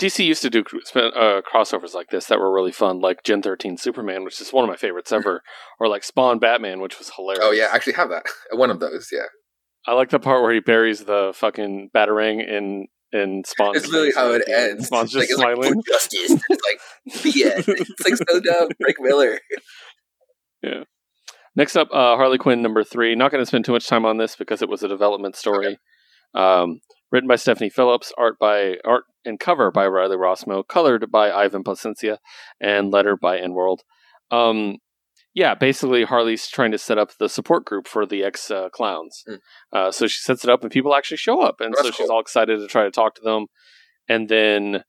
DC 0.01 0.25
used 0.25 0.43
to 0.43 0.51
do 0.51 0.61
uh, 0.95 1.43
crossovers 1.43 1.95
like 1.95 2.09
this 2.09 2.27
that 2.27 2.39
were 2.39 2.53
really 2.53 2.73
fun, 2.73 3.01
like 3.01 3.23
Gen 3.23 3.43
13 3.43 3.77
Superman, 3.77 4.25
which 4.25 4.41
is 4.41 4.51
one 4.53 4.65
of 4.65 4.71
my 4.71 4.77
favorites 4.77 5.13
ever, 5.13 5.43
or 5.81 5.89
like 5.89 6.03
Spawn 6.03 6.39
Batman, 6.39 6.81
which 6.81 6.99
was 6.99 7.11
hilarious. 7.15 7.45
Oh 7.45 7.51
yeah, 7.51 7.69
I 7.71 7.75
actually 7.77 7.93
have 7.95 8.09
that 8.09 8.25
one 8.53 8.71
of 8.71 8.81
those. 8.81 9.09
Yeah, 9.13 9.27
I 9.87 9.93
like 9.93 10.09
the 10.09 10.19
part 10.19 10.43
where 10.43 10.53
he 10.55 10.61
buries 10.61 11.05
the 11.05 11.33
fucking 11.35 11.91
batarang 11.95 12.41
in 12.41 12.87
in 13.13 13.43
Spawn's 13.45 13.77
it's 13.79 13.89
literally 13.89 14.13
how 14.15 14.33
it 14.33 14.43
ends. 14.49 14.87
Spawn's 14.87 15.15
Like, 15.15 15.29
just 15.29 15.33
it's 15.33 15.41
smiling. 15.41 15.75
"For 15.83 15.93
justice. 15.93 16.43
It's 16.49 17.25
like 17.25 17.35
yeah. 17.37 17.55
It's 17.67 18.05
like 18.05 18.17
so 18.17 18.41
dumb. 18.41 18.69
Frank 18.81 18.97
Miller. 19.01 19.39
Yeah. 20.63 20.85
Next 21.57 21.75
up, 21.77 21.89
uh, 21.93 22.17
Harley 22.17 22.39
Quinn 22.39 22.63
number 22.63 22.85
three. 22.85 23.15
Not 23.17 23.33
going 23.33 23.43
to 23.43 23.47
spend 23.47 23.65
too 23.65 23.73
much 23.73 23.89
time 23.89 24.07
on 24.07 24.19
this 24.19 24.37
because 24.37 24.63
it 24.63 24.69
was 24.69 24.83
a 24.83 24.89
development 24.89 25.35
story. 25.37 25.79
Um, 26.35 26.81
written 27.11 27.27
by 27.29 27.35
Stephanie 27.37 27.71
Phillips, 27.71 28.13
art 28.17 28.37
by 28.39 28.77
art 28.85 29.03
and 29.25 29.39
cover 29.41 29.71
by 29.71 29.87
Riley 29.87 30.17
Rossmo, 30.17 30.67
colored 30.67 31.11
by 31.11 31.31
Ivan 31.31 31.63
Plascencia, 31.65 32.19
and 32.61 32.91
letter 32.91 33.17
by 33.17 33.39
AndWorld. 33.39 33.79
Um, 34.31 34.79
yeah, 35.35 35.55
basically 35.55 36.05
Harley's 36.05 36.49
trying 36.49 36.73
to 36.73 36.79
set 36.79 36.99
up 36.99 37.11
the 37.19 37.29
support 37.29 37.65
group 37.65 37.87
for 37.87 38.05
the 38.07 38.25
ex 38.25 38.51
uh, 38.51 38.69
clowns. 38.71 39.23
Mm. 39.29 39.39
Uh, 39.73 39.91
so 39.93 40.07
she 40.07 40.19
sets 40.21 40.43
it 40.45 40.51
up, 40.51 40.63
and 40.63 40.71
people 40.73 40.95
actually 40.95 41.19
show 41.19 41.41
up, 41.41 41.57
and 41.61 41.73
That's 41.75 41.83
so 41.83 41.91
she's 41.93 42.07
cool. 42.07 42.17
all 42.17 42.21
excited 42.21 42.59
to 42.59 42.67
try 42.67 42.85
to 42.85 42.91
talk 42.91 43.15
to 43.17 43.23
them. 43.23 43.47
And 44.09 44.29
then 44.29 44.83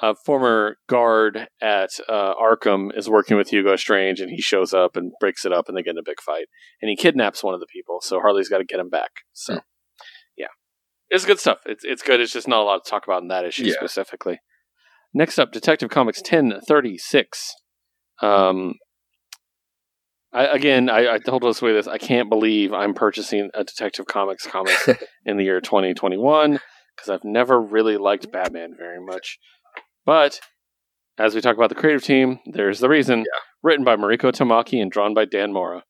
a 0.00 0.14
former 0.14 0.76
guard 0.88 1.48
at 1.62 1.90
uh, 2.08 2.34
Arkham 2.34 2.90
is 2.96 3.08
working 3.08 3.36
with 3.36 3.48
Hugo 3.50 3.76
Strange, 3.76 4.20
and 4.20 4.30
he 4.30 4.42
shows 4.42 4.74
up 4.74 4.96
and 4.96 5.12
breaks 5.20 5.44
it 5.46 5.52
up, 5.52 5.68
and 5.68 5.76
they 5.76 5.82
get 5.82 5.92
in 5.92 5.98
a 5.98 6.02
big 6.04 6.20
fight. 6.20 6.46
And 6.82 6.88
he 6.90 6.96
kidnaps 6.96 7.42
one 7.42 7.54
of 7.54 7.60
the 7.60 7.66
people, 7.72 8.00
so 8.02 8.20
Harley's 8.20 8.48
got 8.48 8.58
to 8.58 8.64
get 8.64 8.80
him 8.80 8.90
back. 8.90 9.10
So, 9.32 9.54
Hmm. 9.54 9.58
It's 11.12 11.24
good 11.24 11.38
stuff. 11.38 11.58
It's 11.66 11.84
it's 11.84 12.02
good. 12.02 12.20
It's 12.20 12.32
just 12.32 12.48
not 12.48 12.60
a 12.60 12.64
lot 12.64 12.84
to 12.84 12.90
talk 12.90 13.04
about 13.06 13.22
in 13.22 13.28
that 13.28 13.44
issue 13.44 13.64
Yeah. 13.66 13.74
specifically. 13.74 14.40
Next 15.14 15.38
up, 15.38 15.52
Detective 15.52 15.90
Comics 15.90 16.20
ten 16.22 16.52
thirty 16.66 16.98
six. 16.98 17.54
Um, 18.20 18.74
I, 20.32 20.46
again, 20.46 20.88
I, 20.88 21.14
I 21.14 21.18
told 21.18 21.44
us 21.44 21.60
with 21.60 21.74
this. 21.74 21.86
I 21.86 21.98
can't 21.98 22.30
believe 22.30 22.72
I'm 22.72 22.94
purchasing 22.94 23.50
a 23.52 23.64
Detective 23.64 24.06
Comics 24.06 24.46
comic 24.46 24.74
in 25.26 25.36
the 25.36 25.44
year 25.44 25.60
2021 25.60 26.52
because 26.96 27.10
I've 27.10 27.24
never 27.24 27.60
really 27.60 27.98
liked 27.98 28.32
Batman 28.32 28.74
very 28.78 29.04
much. 29.04 29.38
But 30.06 30.40
as 31.18 31.34
we 31.34 31.42
talk 31.42 31.56
about 31.56 31.68
the 31.68 31.74
creative 31.74 32.02
team, 32.02 32.38
there's 32.46 32.80
the 32.80 32.88
reason. 32.88 33.18
Yeah. 33.20 33.40
Written 33.62 33.84
by 33.84 33.96
Mariko 33.96 34.32
Tamaki 34.32 34.80
and 34.80 34.90
drawn 34.90 35.12
by 35.14 35.24
Dan 35.26 35.52
Mora. 35.52 35.84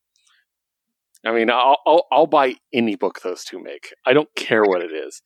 I 1.25 1.33
mean, 1.33 1.51
I'll, 1.51 1.79
I'll 1.87 2.07
I'll 2.11 2.27
buy 2.27 2.57
any 2.73 2.97
book 2.97 3.21
those 3.23 3.45
two 3.45 3.63
make. 3.63 3.95
I 4.07 4.13
don't 4.13 4.29
care 4.37 4.63
what 4.65 4.83
it 4.83 4.91
is. 4.93 5.23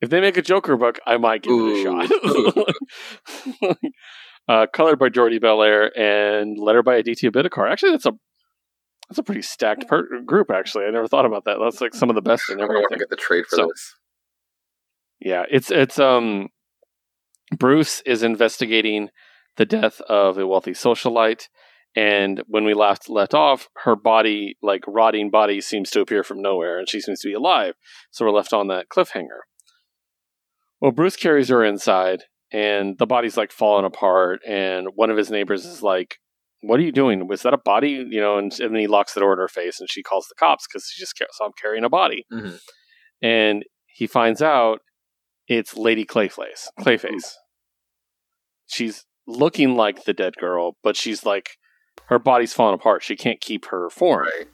If 0.00 0.10
they 0.10 0.20
make 0.20 0.36
a 0.36 0.42
Joker 0.42 0.76
book, 0.76 0.98
I 1.06 1.16
might 1.18 1.42
give 1.42 1.52
it 1.54 1.86
a 1.86 2.76
shot. 3.66 3.76
uh, 4.48 4.66
colored 4.72 4.98
by 4.98 5.08
Jordie 5.08 5.38
Bellaire 5.38 5.90
and 5.98 6.58
letter 6.58 6.82
by 6.82 6.96
Aditya 6.96 7.30
Bidikar. 7.30 7.70
Actually, 7.70 7.92
that's 7.92 8.06
a 8.06 8.12
that's 9.08 9.18
a 9.18 9.22
pretty 9.22 9.42
stacked 9.42 9.88
per- 9.88 10.20
group. 10.22 10.50
Actually, 10.50 10.84
I 10.86 10.90
never 10.90 11.08
thought 11.08 11.26
about 11.26 11.44
that. 11.44 11.56
That's 11.62 11.80
like 11.80 11.94
some 11.94 12.08
of 12.10 12.14
the 12.16 12.22
best 12.22 12.48
in 12.50 12.60
I 12.60 12.64
want 12.64 12.70
to 12.72 12.76
everything. 12.84 12.98
get 12.98 13.10
the 13.10 13.16
trade 13.16 13.44
for 13.48 13.56
So- 13.56 13.66
this. 13.68 13.94
Yeah, 15.20 15.44
it's 15.50 15.70
it's 15.70 15.98
um 15.98 16.48
Bruce 17.58 18.00
is 18.06 18.22
investigating 18.22 19.10
the 19.56 19.66
death 19.66 20.00
of 20.02 20.38
a 20.38 20.46
wealthy 20.46 20.70
socialite 20.72 21.48
and 21.96 22.42
when 22.46 22.64
we 22.64 22.74
left 22.74 23.08
left 23.08 23.34
off 23.34 23.68
her 23.84 23.96
body 23.96 24.56
like 24.62 24.82
rotting 24.86 25.30
body 25.30 25.60
seems 25.60 25.90
to 25.90 26.00
appear 26.00 26.22
from 26.22 26.40
nowhere 26.40 26.78
and 26.78 26.88
she 26.88 27.00
seems 27.00 27.20
to 27.20 27.28
be 27.28 27.34
alive 27.34 27.74
so 28.10 28.24
we're 28.24 28.30
left 28.30 28.52
on 28.52 28.68
that 28.68 28.86
cliffhanger 28.88 29.40
well 30.80 30.92
bruce 30.92 31.16
carries 31.16 31.48
her 31.48 31.64
inside 31.64 32.24
and 32.52 32.96
the 32.98 33.06
body's 33.06 33.36
like 33.36 33.52
falling 33.52 33.84
apart 33.84 34.40
and 34.46 34.88
one 34.94 35.10
of 35.10 35.16
his 35.16 35.30
neighbors 35.30 35.64
is 35.64 35.82
like 35.82 36.16
what 36.62 36.78
are 36.78 36.82
you 36.82 36.92
doing 36.92 37.26
was 37.26 37.42
that 37.42 37.54
a 37.54 37.58
body 37.58 38.06
you 38.10 38.20
know 38.20 38.38
and, 38.38 38.52
and 38.60 38.74
then 38.74 38.80
he 38.80 38.86
locks 38.86 39.14
the 39.14 39.20
door 39.20 39.32
in 39.32 39.38
her 39.38 39.48
face 39.48 39.80
and 39.80 39.88
she 39.90 40.02
calls 40.02 40.26
the 40.28 40.34
cops 40.36 40.66
because 40.68 40.86
she 40.92 41.00
just 41.02 41.14
saw 41.32 41.46
him 41.46 41.52
carrying 41.60 41.84
a 41.84 41.88
body 41.88 42.24
Mhm. 42.32 42.58
and 43.22 43.64
he 43.86 44.06
finds 44.06 44.40
out 44.40 44.80
it's 45.48 45.76
Lady 45.76 46.04
Clayface. 46.04 46.68
Clayface. 46.78 47.32
She's 48.68 49.04
looking 49.26 49.74
like 49.74 50.04
the 50.04 50.12
dead 50.12 50.34
girl, 50.36 50.76
but 50.84 50.96
she's 50.96 51.24
like 51.26 51.50
her 52.06 52.18
body's 52.18 52.52
falling 52.52 52.74
apart. 52.74 53.02
She 53.02 53.16
can't 53.16 53.40
keep 53.40 53.66
her 53.66 53.88
form. 53.90 54.26
Right. 54.26 54.48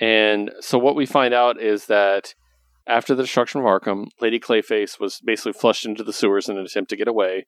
And 0.00 0.50
so 0.60 0.78
what 0.78 0.96
we 0.96 1.06
find 1.06 1.34
out 1.34 1.60
is 1.60 1.86
that 1.86 2.34
after 2.86 3.14
the 3.14 3.22
destruction 3.22 3.60
of 3.60 3.66
Arkham, 3.66 4.08
Lady 4.20 4.40
Clayface 4.40 4.98
was 4.98 5.20
basically 5.24 5.52
flushed 5.52 5.86
into 5.86 6.02
the 6.02 6.12
sewers 6.12 6.48
in 6.48 6.56
an 6.56 6.64
attempt 6.64 6.90
to 6.90 6.96
get 6.96 7.08
away, 7.08 7.46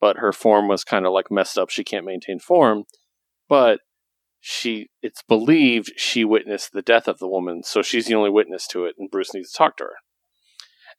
but 0.00 0.18
her 0.18 0.32
form 0.32 0.68
was 0.68 0.84
kind 0.84 1.06
of 1.06 1.12
like 1.12 1.30
messed 1.30 1.58
up. 1.58 1.70
She 1.70 1.82
can't 1.82 2.04
maintain 2.04 2.38
form, 2.38 2.84
but 3.48 3.80
she 4.40 4.90
it's 5.00 5.22
believed 5.22 5.92
she 5.96 6.24
witnessed 6.24 6.72
the 6.72 6.82
death 6.82 7.08
of 7.08 7.18
the 7.18 7.28
woman, 7.28 7.62
so 7.62 7.80
she's 7.80 8.06
the 8.06 8.14
only 8.14 8.28
witness 8.28 8.66
to 8.68 8.84
it, 8.84 8.94
and 8.98 9.10
Bruce 9.10 9.32
needs 9.32 9.50
to 9.50 9.56
talk 9.56 9.78
to 9.78 9.84
her. 9.84 9.94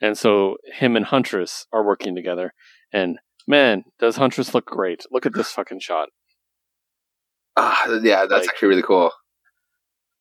And 0.01 0.17
so 0.17 0.57
him 0.73 0.95
and 0.95 1.05
Huntress 1.05 1.67
are 1.71 1.85
working 1.85 2.15
together, 2.15 2.53
and 2.91 3.19
man, 3.47 3.83
does 3.99 4.15
Huntress 4.15 4.55
look 4.55 4.65
great! 4.65 5.05
Look 5.11 5.27
at 5.27 5.35
this 5.35 5.51
fucking 5.51 5.79
shot. 5.81 6.09
Ah, 7.57 7.87
yeah, 8.03 8.25
that's 8.25 8.45
Like- 8.45 8.49
actually 8.49 8.69
really 8.69 8.81
cool. 8.83 9.11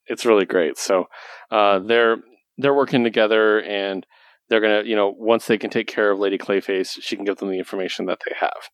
it's 0.07 0.27
really 0.27 0.45
great. 0.47 0.77
So 0.79 1.07
uh, 1.51 1.79
they're 1.81 2.17
they're 2.59 2.75
working 2.75 3.03
together, 3.05 3.61
and 3.63 4.07
they're 4.49 4.61
gonna 4.61 4.83
you 4.85 4.95
know 4.97 5.15
once 5.17 5.47
they 5.47 5.59
can 5.59 5.71
take 5.71 5.87
care 5.89 6.11
of 6.11 6.19
Lady 6.19 6.39
Clayface, 6.39 6.99
she 7.01 7.17
can 7.17 7.25
give 7.25 7.39
them 7.39 7.49
the 7.51 7.59
information 7.59 8.07
that 8.07 8.19
they 8.27 8.35
have. 8.39 8.69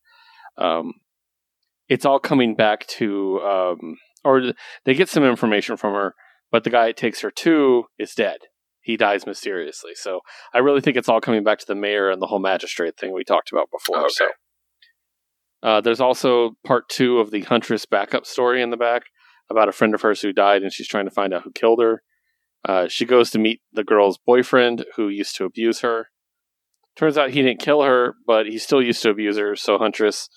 Um, 0.58 0.92
it's 1.88 2.04
all 2.04 2.18
coming 2.20 2.54
back 2.54 2.86
to, 2.86 3.40
um, 3.40 3.96
or 4.24 4.52
they 4.84 4.94
get 4.94 5.08
some 5.08 5.24
information 5.24 5.76
from 5.76 5.94
her, 5.94 6.14
but 6.50 6.64
the 6.64 6.70
guy 6.70 6.88
it 6.88 6.96
takes 6.96 7.20
her 7.22 7.30
to 7.30 7.84
is 7.98 8.14
dead. 8.14 8.38
He 8.82 8.96
dies 8.96 9.26
mysteriously. 9.26 9.92
So 9.94 10.20
I 10.54 10.58
really 10.58 10.80
think 10.80 10.96
it's 10.96 11.08
all 11.08 11.20
coming 11.20 11.42
back 11.44 11.58
to 11.60 11.66
the 11.66 11.74
mayor 11.74 12.10
and 12.10 12.20
the 12.20 12.26
whole 12.26 12.38
magistrate 12.38 12.96
thing 12.98 13.12
we 13.12 13.24
talked 13.24 13.50
about 13.52 13.68
before. 13.70 14.00
Okay. 14.02 14.08
So 14.10 14.28
uh, 15.62 15.80
there's 15.80 16.00
also 16.00 16.52
part 16.64 16.88
two 16.88 17.18
of 17.18 17.30
the 17.30 17.42
Huntress 17.42 17.86
backup 17.86 18.26
story 18.26 18.62
in 18.62 18.70
the 18.70 18.76
back 18.76 19.02
about 19.50 19.68
a 19.68 19.72
friend 19.72 19.94
of 19.94 20.02
hers 20.02 20.20
who 20.20 20.32
died, 20.32 20.62
and 20.62 20.72
she's 20.72 20.88
trying 20.88 21.04
to 21.06 21.10
find 21.10 21.34
out 21.34 21.42
who 21.42 21.52
killed 21.52 21.82
her. 21.82 22.02
Uh, 22.68 22.88
she 22.88 23.04
goes 23.04 23.30
to 23.30 23.38
meet 23.38 23.60
the 23.72 23.84
girl's 23.84 24.18
boyfriend 24.18 24.84
who 24.96 25.08
used 25.08 25.36
to 25.36 25.44
abuse 25.44 25.80
her. 25.80 26.08
Turns 26.96 27.16
out 27.16 27.30
he 27.30 27.42
didn't 27.42 27.60
kill 27.60 27.82
her, 27.82 28.14
but 28.26 28.46
he 28.46 28.58
still 28.58 28.82
used 28.82 29.02
to 29.02 29.10
abuse 29.10 29.38
her. 29.38 29.56
So 29.56 29.78
Huntress 29.78 30.28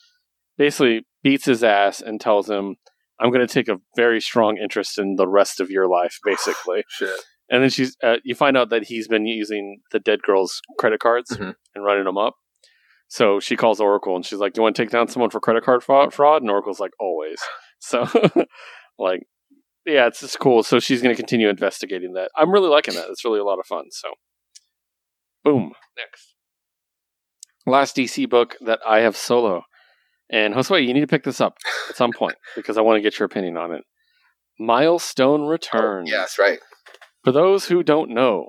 basically 0.57 1.05
beats 1.21 1.45
his 1.45 1.63
ass 1.63 2.01
and 2.01 2.21
tells 2.21 2.49
him, 2.49 2.75
"I'm 3.19 3.31
going 3.31 3.45
to 3.45 3.53
take 3.53 3.67
a 3.67 3.79
very 3.95 4.21
strong 4.21 4.57
interest 4.57 4.97
in 4.97 5.15
the 5.15 5.27
rest 5.27 5.59
of 5.59 5.69
your 5.69 5.87
life," 5.87 6.17
basically. 6.25 6.83
Shit. 6.89 7.19
And 7.49 7.61
then 7.61 7.69
she's, 7.69 7.95
uh, 8.01 8.17
you 8.23 8.35
find 8.35 8.55
out 8.55 8.69
that 8.69 8.85
he's 8.85 9.07
been 9.07 9.25
using 9.25 9.81
the 9.91 9.99
dead 9.99 10.21
girl's 10.23 10.61
credit 10.79 10.99
cards 11.01 11.29
Mhm. 11.31 11.55
and 11.75 11.83
running 11.83 12.05
them 12.05 12.17
up. 12.17 12.35
So 13.07 13.39
she 13.39 13.55
calls 13.55 13.79
Oracle 13.79 14.15
and 14.15 14.25
she's 14.25 14.39
like, 14.39 14.53
"Do 14.53 14.59
you 14.59 14.63
want 14.63 14.75
to 14.75 14.81
take 14.81 14.91
down 14.91 15.07
someone 15.07 15.29
for 15.29 15.39
credit 15.39 15.63
card 15.63 15.83
fraud?" 15.83 16.41
And 16.41 16.51
Oracle's 16.51 16.79
like, 16.79 16.93
"Always." 16.99 17.39
So, 17.85 18.07
like, 18.97 19.23
yeah, 19.85 20.07
it's 20.07 20.21
just 20.21 20.39
cool. 20.39 20.63
So 20.63 20.79
she's 20.79 21.01
going 21.01 21.13
to 21.13 21.21
continue 21.21 21.49
investigating 21.49 22.13
that. 22.13 22.31
I'm 22.33 22.49
really 22.49 22.69
liking 22.69 22.93
that. 22.93 23.09
It's 23.09 23.25
really 23.25 23.41
a 23.41 23.43
lot 23.43 23.59
of 23.59 23.65
fun. 23.65 23.87
So, 23.91 24.11
boom. 25.43 25.73
Next, 25.97 26.33
last 27.65 27.97
DC 27.97 28.29
book 28.29 28.55
that 28.61 28.79
I 28.87 28.99
have 28.99 29.17
solo, 29.17 29.63
and 30.29 30.53
Josue, 30.53 30.85
you 30.85 30.93
need 30.93 31.01
to 31.01 31.07
pick 31.07 31.23
this 31.23 31.41
up 31.41 31.57
at 31.89 31.97
some 31.97 32.11
point 32.11 32.35
because 32.55 32.77
I 32.77 32.81
want 32.81 32.97
to 32.97 33.01
get 33.01 33.19
your 33.19 33.25
opinion 33.25 33.57
on 33.57 33.73
it. 33.73 33.83
Milestone 34.59 35.41
Returns. 35.41 36.09
Oh, 36.11 36.15
yes, 36.15 36.37
right. 36.39 36.59
For 37.23 37.31
those 37.31 37.65
who 37.65 37.83
don't 37.83 38.11
know, 38.11 38.47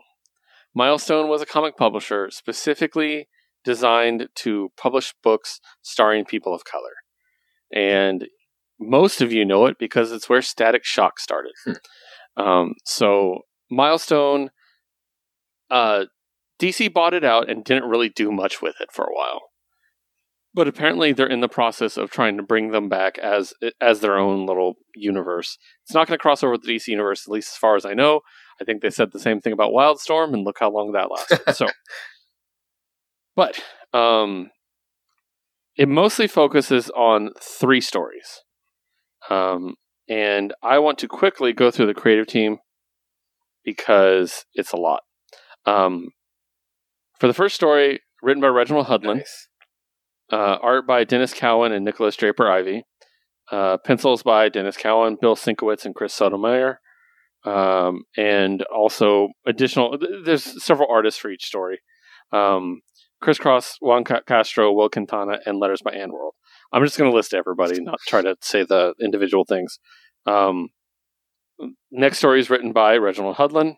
Milestone 0.74 1.28
was 1.28 1.42
a 1.42 1.46
comic 1.46 1.76
publisher 1.76 2.30
specifically 2.30 3.28
designed 3.64 4.28
to 4.36 4.70
publish 4.76 5.14
books 5.22 5.60
starring 5.82 6.24
people 6.24 6.54
of 6.54 6.64
color. 6.64 6.92
And 7.72 8.26
most 8.78 9.20
of 9.20 9.32
you 9.32 9.44
know 9.44 9.66
it 9.66 9.76
because 9.78 10.12
it's 10.12 10.28
where 10.28 10.42
Static 10.42 10.84
Shock 10.84 11.18
started. 11.18 11.52
um, 12.36 12.74
so, 12.84 13.40
Milestone, 13.70 14.50
uh, 15.70 16.04
DC 16.60 16.92
bought 16.92 17.14
it 17.14 17.24
out 17.24 17.50
and 17.50 17.64
didn't 17.64 17.88
really 17.88 18.08
do 18.08 18.30
much 18.30 18.62
with 18.62 18.76
it 18.80 18.92
for 18.92 19.04
a 19.04 19.14
while. 19.14 19.40
But 20.52 20.68
apparently, 20.68 21.12
they're 21.12 21.26
in 21.26 21.40
the 21.40 21.48
process 21.48 21.96
of 21.96 22.10
trying 22.12 22.36
to 22.36 22.42
bring 22.42 22.70
them 22.70 22.88
back 22.88 23.18
as 23.18 23.54
as 23.80 23.98
their 23.98 24.16
own 24.16 24.46
little 24.46 24.74
universe. 24.94 25.58
It's 25.82 25.94
not 25.94 26.06
going 26.06 26.16
to 26.16 26.22
cross 26.22 26.44
over 26.44 26.52
with 26.52 26.62
the 26.62 26.76
DC 26.76 26.86
universe, 26.86 27.26
at 27.26 27.32
least 27.32 27.54
as 27.54 27.58
far 27.58 27.74
as 27.74 27.84
I 27.84 27.94
know. 27.94 28.20
I 28.60 28.64
think 28.64 28.80
they 28.80 28.90
said 28.90 29.10
the 29.10 29.18
same 29.18 29.40
thing 29.40 29.52
about 29.52 29.72
Wildstorm, 29.72 30.32
and 30.32 30.44
look 30.44 30.58
how 30.60 30.70
long 30.70 30.92
that 30.92 31.10
lasted. 31.10 31.40
so, 31.56 31.66
but 33.36 33.60
um, 33.92 34.50
it 35.76 35.88
mostly 35.88 36.26
focuses 36.26 36.90
on 36.90 37.30
three 37.40 37.80
stories, 37.80 38.42
um, 39.30 39.74
and 40.08 40.52
I 40.62 40.78
want 40.78 40.98
to 40.98 41.08
quickly 41.08 41.52
go 41.52 41.70
through 41.70 41.86
the 41.86 41.94
creative 41.94 42.26
team 42.26 42.58
because 43.64 44.44
it's 44.54 44.72
a 44.72 44.76
lot. 44.76 45.00
Um, 45.66 46.08
for 47.18 47.26
the 47.26 47.34
first 47.34 47.54
story, 47.54 48.00
written 48.22 48.40
by 48.40 48.48
Reginald 48.48 48.86
Hudlin, 48.86 49.18
Nice. 49.18 49.48
uh, 50.32 50.58
art 50.62 50.86
by 50.86 51.04
Denys 51.04 51.34
Cowan 51.34 51.72
and 51.72 51.84
Nikolas 51.84 52.16
Draper 52.16 52.50
Ivey. 52.50 52.84
Uh, 53.52 53.76
pencils 53.76 54.22
by 54.22 54.48
Denys 54.48 54.78
Cowan, 54.78 55.16
Bill 55.20 55.36
Sienkiewicz, 55.36 55.84
and 55.84 55.94
Chris 55.94 56.14
Sotomayor. 56.14 56.80
Um, 57.44 58.04
and 58.16 58.62
also 58.74 59.28
additional, 59.46 59.98
th- 59.98 60.24
there's 60.24 60.64
several 60.64 60.88
artists 60.90 61.20
for 61.20 61.30
each 61.30 61.44
story. 61.44 61.80
Um, 62.32 62.80
Chris 63.24 63.38
Cross, 63.38 63.78
Juan 63.80 64.04
Castro, 64.04 64.70
Will 64.70 64.90
Quintana, 64.90 65.38
and 65.46 65.58
letters 65.58 65.80
by 65.82 65.92
AndWorld. 65.92 66.32
I'm 66.74 66.84
just 66.84 66.98
going 66.98 67.10
to 67.10 67.16
list 67.16 67.32
everybody, 67.32 67.80
not 67.80 67.98
try 68.06 68.20
to 68.20 68.36
say 68.42 68.64
the 68.64 68.92
individual 69.00 69.46
things. 69.46 69.78
Um, 70.26 70.68
next 71.90 72.18
story 72.18 72.38
is 72.38 72.50
written 72.50 72.74
by 72.74 72.98
Reginald 72.98 73.36
Hudlin. 73.36 73.76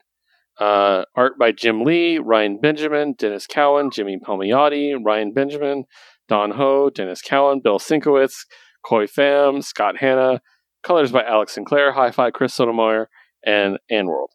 Uh, 0.59 1.05
art 1.15 1.39
by 1.39 1.53
Jim 1.53 1.85
Lee, 1.85 2.19
Ryan 2.19 2.59
Benjamin, 2.61 3.15
Denys 3.15 3.47
Cowan, 3.47 3.93
Jimmy 3.93 4.19
Palmiotti, 4.19 4.97
Ryan 5.01 5.33
Benjamin, 5.33 5.85
Don 6.29 6.51
Ho, 6.51 6.91
Denys 6.91 7.23
Cowan, 7.25 7.61
Bill 7.63 7.79
Sienkiewicz, 7.79 8.47
Khoi 8.85 9.07
Pham, 9.07 9.63
Scott 9.63 9.99
Hanna. 9.99 10.41
Colors 10.83 11.13
by 11.13 11.23
Alex 11.23 11.53
Sinclair, 11.53 11.93
Hi 11.93 12.11
Fi, 12.11 12.33
Chris 12.33 12.53
Sotomayor, 12.53 13.09
and 13.45 13.79
AndWorld. 13.93 14.29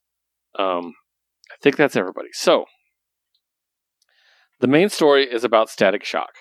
Um, 0.58 0.94
I 1.52 1.56
think 1.62 1.76
that's 1.76 1.98
everybody. 1.98 2.30
So, 2.32 2.64
the 4.62 4.68
main 4.68 4.90
story 4.90 5.26
is 5.26 5.44
about 5.44 5.70
Static 5.70 6.04
Shock, 6.04 6.34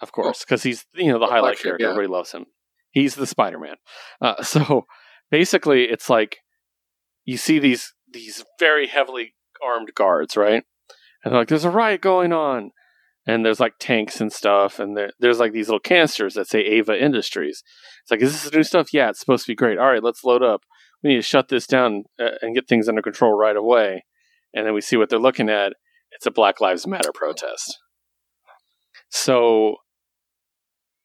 of 0.00 0.12
course, 0.12 0.40
because 0.44 0.62
he's 0.62 0.84
you 0.94 1.12
know 1.12 1.18
the 1.18 1.26
Oh, 1.26 1.30
highlight 1.30 1.58
character. 1.58 1.84
yeah. 1.84 1.90
Everybody 1.90 2.08
loves 2.12 2.32
him. 2.32 2.46
He's 2.90 3.14
the 3.14 3.26
Spider 3.26 3.58
Man. 3.58 3.76
Uh, 4.20 4.42
so 4.42 4.86
basically, 5.30 5.84
it's 5.84 6.10
like 6.10 6.38
you 7.24 7.36
see 7.36 7.58
these 7.58 7.92
these 8.12 8.44
very 8.58 8.86
heavily 8.88 9.34
armed 9.64 9.94
guards, 9.94 10.36
right? 10.36 10.64
And 11.24 11.32
they're 11.32 11.40
like, 11.40 11.48
"There's 11.48 11.64
a 11.64 11.70
riot 11.70 12.00
going 12.00 12.32
on," 12.32 12.70
and 13.26 13.44
there's 13.44 13.60
like 13.60 13.74
tanks 13.78 14.20
and 14.20 14.32
stuff, 14.32 14.78
and 14.78 14.96
there, 14.96 15.10
there's 15.20 15.38
like 15.38 15.52
these 15.52 15.68
little 15.68 15.80
canisters 15.80 16.34
that 16.34 16.48
say 16.48 16.78
Alva 16.78 17.02
Industries. 17.02 17.62
It's 18.02 18.10
like, 18.10 18.22
is 18.22 18.42
this 18.42 18.52
new 18.52 18.62
stuff? 18.64 18.92
Yeah, 18.92 19.10
it's 19.10 19.20
supposed 19.20 19.44
to 19.44 19.52
be 19.52 19.54
great. 19.56 19.78
All 19.78 19.86
right, 19.90 20.02
let's 20.02 20.24
load 20.24 20.42
up. 20.42 20.62
We 21.02 21.10
need 21.10 21.16
to 21.16 21.22
shut 21.22 21.48
this 21.48 21.66
down 21.66 22.04
uh, 22.18 22.30
and 22.42 22.54
get 22.54 22.66
things 22.68 22.88
under 22.88 23.02
control 23.02 23.32
right 23.34 23.56
away. 23.56 24.04
And 24.52 24.66
then 24.66 24.74
we 24.74 24.80
see 24.80 24.96
what 24.96 25.08
they're 25.10 25.18
looking 25.18 25.48
at. 25.48 25.74
It's 26.12 26.26
a 26.26 26.30
Black 26.30 26.60
Lives 26.60 26.86
Matter 26.86 27.12
protest. 27.12 27.78
So 29.10 29.76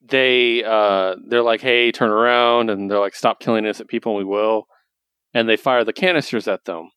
they 0.02 0.64
uh, 0.64 1.16
they're 1.28 1.42
like, 1.42 1.62
"Hey, 1.62 1.92
turn 1.92 2.12
around!" 2.12 2.70
And 2.70 2.90
they're 2.90 3.00
like, 3.00 3.16
"Stop 3.16 3.40
killing 3.40 3.66
innocent 3.66 3.90
people, 3.90 4.18
and 4.18 4.26
we 4.26 4.32
will." 4.32 4.68
And 5.34 5.50
they 5.50 5.58
fire 5.58 5.84
the 5.84 5.94
canisters 5.94 6.48
at 6.48 6.66
them. 6.66 6.90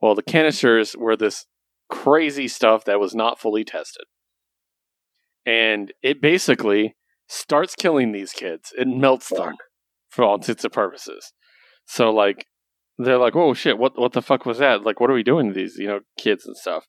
Well, 0.00 0.14
the 0.14 0.22
canisters 0.22 0.96
were 0.96 1.16
this 1.16 1.46
crazy 1.90 2.48
stuff 2.48 2.84
that 2.84 3.00
was 3.00 3.14
not 3.14 3.40
fully 3.40 3.64
tested, 3.64 4.04
and 5.44 5.92
it 6.02 6.20
basically 6.22 6.94
starts 7.28 7.74
killing 7.74 8.12
these 8.12 8.32
kids. 8.32 8.72
It 8.76 8.88
melts 8.88 9.28
them 9.30 9.56
for 10.08 10.24
all 10.24 10.36
intents 10.36 10.64
and 10.64 10.72
purposes. 10.72 11.32
So 11.86 12.10
like 12.10 12.46
they're 12.98 13.18
like, 13.18 13.34
"Oh 13.34 13.54
shit, 13.54 13.78
what 13.78 13.98
what 13.98 14.12
the 14.12 14.22
fuck 14.22 14.46
was 14.46 14.58
that? 14.58 14.84
Like, 14.84 15.00
what 15.00 15.10
are 15.10 15.14
we 15.14 15.22
doing 15.24 15.48
to 15.48 15.54
these 15.54 15.76
you 15.76 15.88
know 15.88 16.00
kids 16.18 16.46
and 16.46 16.56
stuff?" 16.56 16.86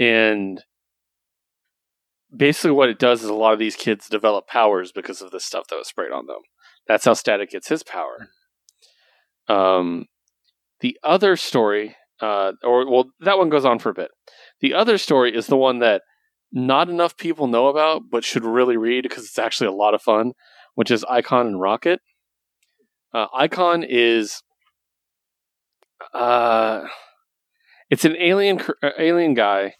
And 0.00 0.64
basically, 2.34 2.72
what 2.72 2.88
it 2.88 2.98
does 2.98 3.22
is 3.22 3.28
a 3.28 3.34
lot 3.34 3.52
of 3.52 3.58
these 3.58 3.76
kids 3.76 4.08
develop 4.08 4.46
powers 4.48 4.90
because 4.90 5.20
of 5.20 5.30
the 5.30 5.40
stuff 5.40 5.66
that 5.68 5.76
was 5.76 5.88
sprayed 5.88 6.10
on 6.10 6.26
them. 6.26 6.40
That's 6.88 7.04
how 7.04 7.12
Static 7.12 7.50
gets 7.50 7.68
his 7.68 7.82
power. 7.82 8.30
Um, 9.46 10.06
the 10.80 10.96
other 11.04 11.36
story, 11.36 11.96
uh, 12.20 12.52
or 12.64 12.90
well, 12.90 13.10
that 13.20 13.38
one 13.38 13.50
goes 13.50 13.66
on 13.66 13.78
for 13.78 13.90
a 13.90 13.94
bit. 13.94 14.10
The 14.60 14.74
other 14.74 14.96
story 14.96 15.36
is 15.36 15.46
the 15.46 15.56
one 15.56 15.80
that 15.80 16.02
not 16.50 16.88
enough 16.88 17.16
people 17.16 17.46
know 17.46 17.68
about, 17.68 18.02
but 18.10 18.24
should 18.24 18.44
really 18.44 18.76
read 18.76 19.02
because 19.02 19.24
it's 19.24 19.38
actually 19.38 19.68
a 19.68 19.72
lot 19.72 19.94
of 19.94 20.02
fun, 20.02 20.32
which 20.74 20.90
is 20.90 21.04
Icon 21.08 21.46
and 21.46 21.60
Rocket. 21.60 22.00
Uh, 23.12 23.26
Icon 23.34 23.84
is, 23.86 24.42
uh, 26.14 26.82
it's 27.90 28.04
an 28.04 28.16
alien 28.18 28.60
uh, 28.82 28.90
alien 28.98 29.34
guy. 29.34 29.74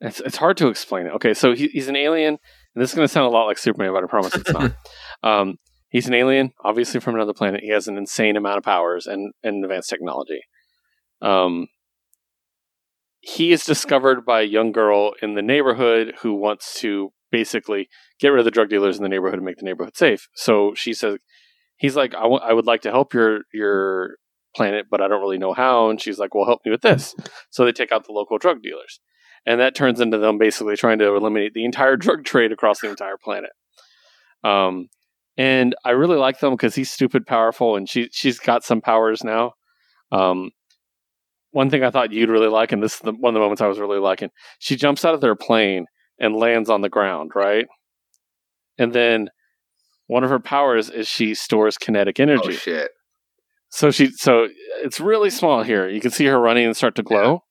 It's 0.00 0.20
it's 0.20 0.36
hard 0.36 0.56
to 0.58 0.68
explain 0.68 1.06
it. 1.06 1.12
Okay, 1.14 1.34
so 1.34 1.54
he, 1.54 1.68
he's 1.68 1.88
an 1.88 1.96
alien, 1.96 2.38
and 2.74 2.82
this 2.82 2.90
is 2.90 2.96
going 2.96 3.06
to 3.06 3.12
sound 3.12 3.26
a 3.26 3.30
lot 3.30 3.46
like 3.46 3.58
Superman, 3.58 3.92
but 3.92 4.04
I 4.04 4.06
promise 4.06 4.34
it's 4.34 4.52
not. 4.52 4.72
um, 5.22 5.56
he's 5.90 6.08
an 6.08 6.14
alien, 6.14 6.52
obviously 6.64 7.00
from 7.00 7.16
another 7.16 7.34
planet. 7.34 7.60
He 7.62 7.70
has 7.70 7.86
an 7.86 7.98
insane 7.98 8.36
amount 8.36 8.58
of 8.58 8.64
powers 8.64 9.06
and, 9.06 9.32
and 9.42 9.62
advanced 9.62 9.90
technology. 9.90 10.40
Um, 11.20 11.68
he 13.20 13.52
is 13.52 13.64
discovered 13.64 14.24
by 14.24 14.40
a 14.40 14.44
young 14.44 14.72
girl 14.72 15.12
in 15.20 15.34
the 15.34 15.42
neighborhood 15.42 16.14
who 16.22 16.34
wants 16.34 16.80
to 16.80 17.12
basically 17.30 17.88
get 18.18 18.28
rid 18.28 18.38
of 18.38 18.44
the 18.46 18.50
drug 18.50 18.70
dealers 18.70 18.96
in 18.96 19.02
the 19.02 19.08
neighborhood 19.08 19.38
and 19.38 19.44
make 19.44 19.58
the 19.58 19.64
neighborhood 19.64 19.96
safe. 19.96 20.28
So 20.34 20.72
she 20.74 20.94
says 20.94 21.18
he's 21.76 21.96
like, 21.96 22.14
I, 22.14 22.22
w- 22.22 22.40
I 22.42 22.54
would 22.54 22.66
like 22.66 22.80
to 22.82 22.90
help 22.90 23.12
your 23.12 23.40
your 23.52 24.16
planet, 24.56 24.86
but 24.90 25.00
I 25.00 25.08
don't 25.08 25.20
really 25.20 25.38
know 25.38 25.52
how. 25.52 25.90
And 25.90 26.00
she's 26.00 26.18
like, 26.18 26.34
well, 26.34 26.46
help 26.46 26.62
me 26.64 26.70
with 26.70 26.80
this. 26.80 27.14
So 27.50 27.64
they 27.64 27.72
take 27.72 27.92
out 27.92 28.06
the 28.06 28.12
local 28.12 28.38
drug 28.38 28.62
dealers. 28.62 29.00
And 29.46 29.60
that 29.60 29.74
turns 29.74 30.00
into 30.00 30.18
them 30.18 30.38
basically 30.38 30.76
trying 30.76 30.98
to 30.98 31.14
eliminate 31.14 31.54
the 31.54 31.64
entire 31.64 31.96
drug 31.98 32.24
trade 32.24 32.52
across 32.52 32.80
the 32.80 32.90
entire 32.90 33.16
planet. 33.16 33.50
Um, 34.44 34.88
and 35.36 35.74
I 35.84 35.90
really 35.90 36.18
like 36.18 36.40
them 36.40 36.52
because 36.52 36.74
he's 36.74 36.90
stupid 36.90 37.26
powerful, 37.26 37.76
and 37.76 37.88
she 37.88 38.08
she's 38.12 38.38
got 38.38 38.64
some 38.64 38.80
powers 38.80 39.24
now. 39.24 39.54
Um, 40.12 40.50
one 41.52 41.70
thing 41.70 41.82
I 41.82 41.90
thought 41.90 42.12
you'd 42.12 42.28
really 42.28 42.48
like, 42.48 42.72
and 42.72 42.82
this 42.82 42.94
is 42.94 43.00
the, 43.00 43.12
one 43.12 43.30
of 43.30 43.34
the 43.34 43.40
moments 43.40 43.60
I 43.60 43.66
was 43.66 43.78
really 43.78 43.98
liking. 43.98 44.30
She 44.58 44.76
jumps 44.76 45.04
out 45.04 45.14
of 45.14 45.20
their 45.20 45.34
plane 45.34 45.86
and 46.18 46.36
lands 46.36 46.68
on 46.68 46.82
the 46.82 46.88
ground, 46.88 47.32
right? 47.34 47.66
And 48.78 48.92
then 48.92 49.30
one 50.06 50.24
of 50.24 50.30
her 50.30 50.40
powers 50.40 50.90
is 50.90 51.08
she 51.08 51.34
stores 51.34 51.78
kinetic 51.78 52.20
energy. 52.20 52.48
Oh 52.48 52.50
shit! 52.50 52.90
So 53.70 53.90
she 53.90 54.10
so 54.10 54.48
it's 54.82 55.00
really 55.00 55.30
small 55.30 55.62
here. 55.62 55.88
You 55.88 56.00
can 56.00 56.10
see 56.10 56.26
her 56.26 56.40
running 56.40 56.66
and 56.66 56.76
start 56.76 56.96
to 56.96 57.02
glow. 57.02 57.44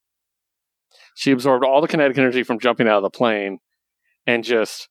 She 1.20 1.32
absorbed 1.32 1.66
all 1.66 1.82
the 1.82 1.88
kinetic 1.90 2.18
energy 2.18 2.44
from 2.44 2.60
jumping 2.60 2.88
out 2.88 2.96
of 2.96 3.04
the 3.04 3.10
plane 3.10 3.60
and 4.26 4.42
just 4.42 4.88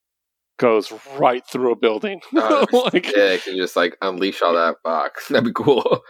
goes 0.59 0.92
right 1.18 1.42
through 1.50 1.72
a 1.72 1.76
building. 1.76 2.20
Oh, 2.36 2.66
Like- 2.92 3.10
yeah, 3.16 3.32
you 3.32 3.38
can 3.38 3.56
just 3.56 3.76
like 3.76 3.96
unleash 4.02 4.42
all 4.42 4.52
that 4.52 4.74
box. 4.84 5.28
That'd 5.30 5.46
be 5.46 5.52
cool. 5.55 6.02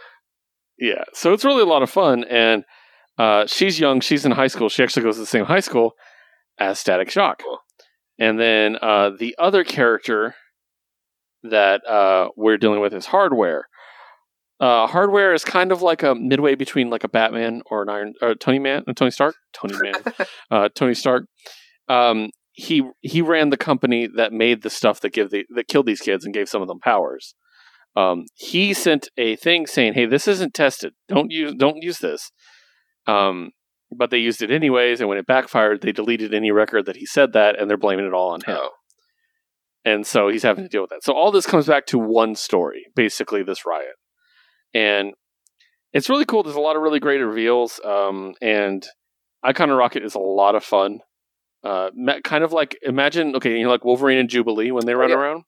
Yeah, 0.77 1.05
so 1.13 1.31
it's 1.31 1.45
really 1.45 1.61
a 1.61 1.65
lot 1.65 1.83
of 1.83 1.89
fun, 1.89 2.25
and 2.25 2.65
uh, 3.17 3.45
she's 3.47 3.79
young. 3.79 4.01
She's 4.01 4.25
in 4.25 4.33
high 4.33 4.47
school. 4.47 4.67
She 4.67 4.83
actually 4.83 5.03
goes 5.03 5.15
to 5.15 5.21
the 5.21 5.25
same 5.25 5.45
high 5.45 5.61
school 5.61 5.93
as 6.59 6.79
Static 6.79 7.09
Shock. 7.09 7.41
Cool. 7.41 7.59
And 8.19 8.37
then 8.37 8.75
uh, 8.81 9.11
the 9.17 9.37
other 9.39 9.63
character 9.63 10.35
that 11.43 11.87
uh, 11.87 12.27
we're 12.35 12.57
dealing 12.57 12.81
with 12.81 12.93
is 12.93 13.05
Hardware. 13.05 13.68
Uh, 14.59 14.87
Hardware 14.87 15.33
is 15.33 15.45
kind 15.45 15.71
of 15.71 15.81
like 15.81 16.03
a 16.03 16.15
midway 16.15 16.55
between 16.55 16.89
like 16.89 17.05
a 17.05 17.09
Batman 17.09 17.61
or 17.67 17.81
an 17.81 17.89
Iron 17.89 18.13
or 18.21 18.35
Tony 18.35 18.59
Man, 18.59 18.83
uh, 18.87 18.93
Tony 18.93 19.11
Stark, 19.11 19.35
Tony 19.53 19.75
Man, 19.81 20.03
uh, 20.51 20.69
Tony 20.75 20.93
Stark. 20.93 21.25
Um, 21.87 22.29
he 22.51 22.83
he 22.99 23.21
ran 23.21 23.51
the 23.51 23.57
company 23.57 24.07
that 24.17 24.33
made 24.33 24.61
the 24.61 24.69
stuff 24.69 24.99
that 25.01 25.13
give 25.13 25.29
the 25.29 25.45
that 25.55 25.69
killed 25.69 25.85
these 25.85 26.01
kids 26.01 26.25
and 26.25 26.33
gave 26.33 26.49
some 26.49 26.61
of 26.61 26.67
them 26.67 26.79
powers. 26.79 27.35
Um, 27.95 28.25
he 28.35 28.73
sent 28.73 29.07
a 29.17 29.37
thing 29.37 29.65
saying, 29.65 29.93
"Hey, 29.93 30.05
this 30.05 30.27
isn't 30.27 30.53
tested. 30.53 30.93
Don't 31.07 31.31
use 31.31 31.53
don't 31.57 31.81
use 31.81 31.99
this." 31.99 32.31
Um, 33.07 33.51
but 33.95 34.11
they 34.11 34.17
used 34.17 34.41
it 34.41 34.51
anyways, 34.51 34.99
and 34.99 35.09
when 35.09 35.17
it 35.17 35.25
backfired, 35.25 35.81
they 35.81 35.91
deleted 35.91 36.33
any 36.33 36.51
record 36.51 36.85
that 36.85 36.97
he 36.97 37.05
said 37.05 37.33
that, 37.33 37.59
and 37.59 37.69
they're 37.69 37.77
blaming 37.77 38.05
it 38.05 38.13
all 38.13 38.31
on 38.31 38.41
him. 38.41 38.57
Oh, 38.59 38.69
And 39.83 40.05
so 40.05 40.27
he's 40.27 40.43
having 40.43 40.63
to 40.63 40.69
deal 40.69 40.81
with 40.81 40.91
that. 40.91 41.03
So 41.03 41.13
all 41.13 41.31
this 41.31 41.47
comes 41.47 41.65
back 41.65 41.85
to 41.87 41.97
one 41.97 42.35
story, 42.35 42.85
basically 42.95 43.41
this 43.41 43.65
riot. 43.65 43.95
And 44.73 45.13
it's 45.93 46.09
really 46.09 46.25
cool. 46.25 46.43
There's 46.43 46.55
a 46.55 46.59
lot 46.61 46.75
of 46.75 46.81
really 46.81 46.99
great 46.99 47.17
reveals. 47.19 47.79
Um, 47.83 48.33
and 48.41 48.85
Icon 49.43 49.69
of 49.69 49.77
Rocket 49.77 50.03
is 50.03 50.15
a 50.15 50.19
lot 50.19 50.55
of 50.55 50.63
fun. 50.63 50.99
Uh, 51.63 51.89
kind 52.23 52.43
of 52.43 52.53
like 52.53 52.77
imagine, 52.83 53.35
okay, 53.35 53.57
you 53.57 53.63
know, 53.63 53.69
like 53.71 53.83
Wolverine 53.83 54.17
and 54.19 54.29
Jubilee 54.29 54.71
when 54.71 54.85
they 54.85 54.93
run 54.93 55.09
Yeah. 55.09 55.15
around. 55.17 55.43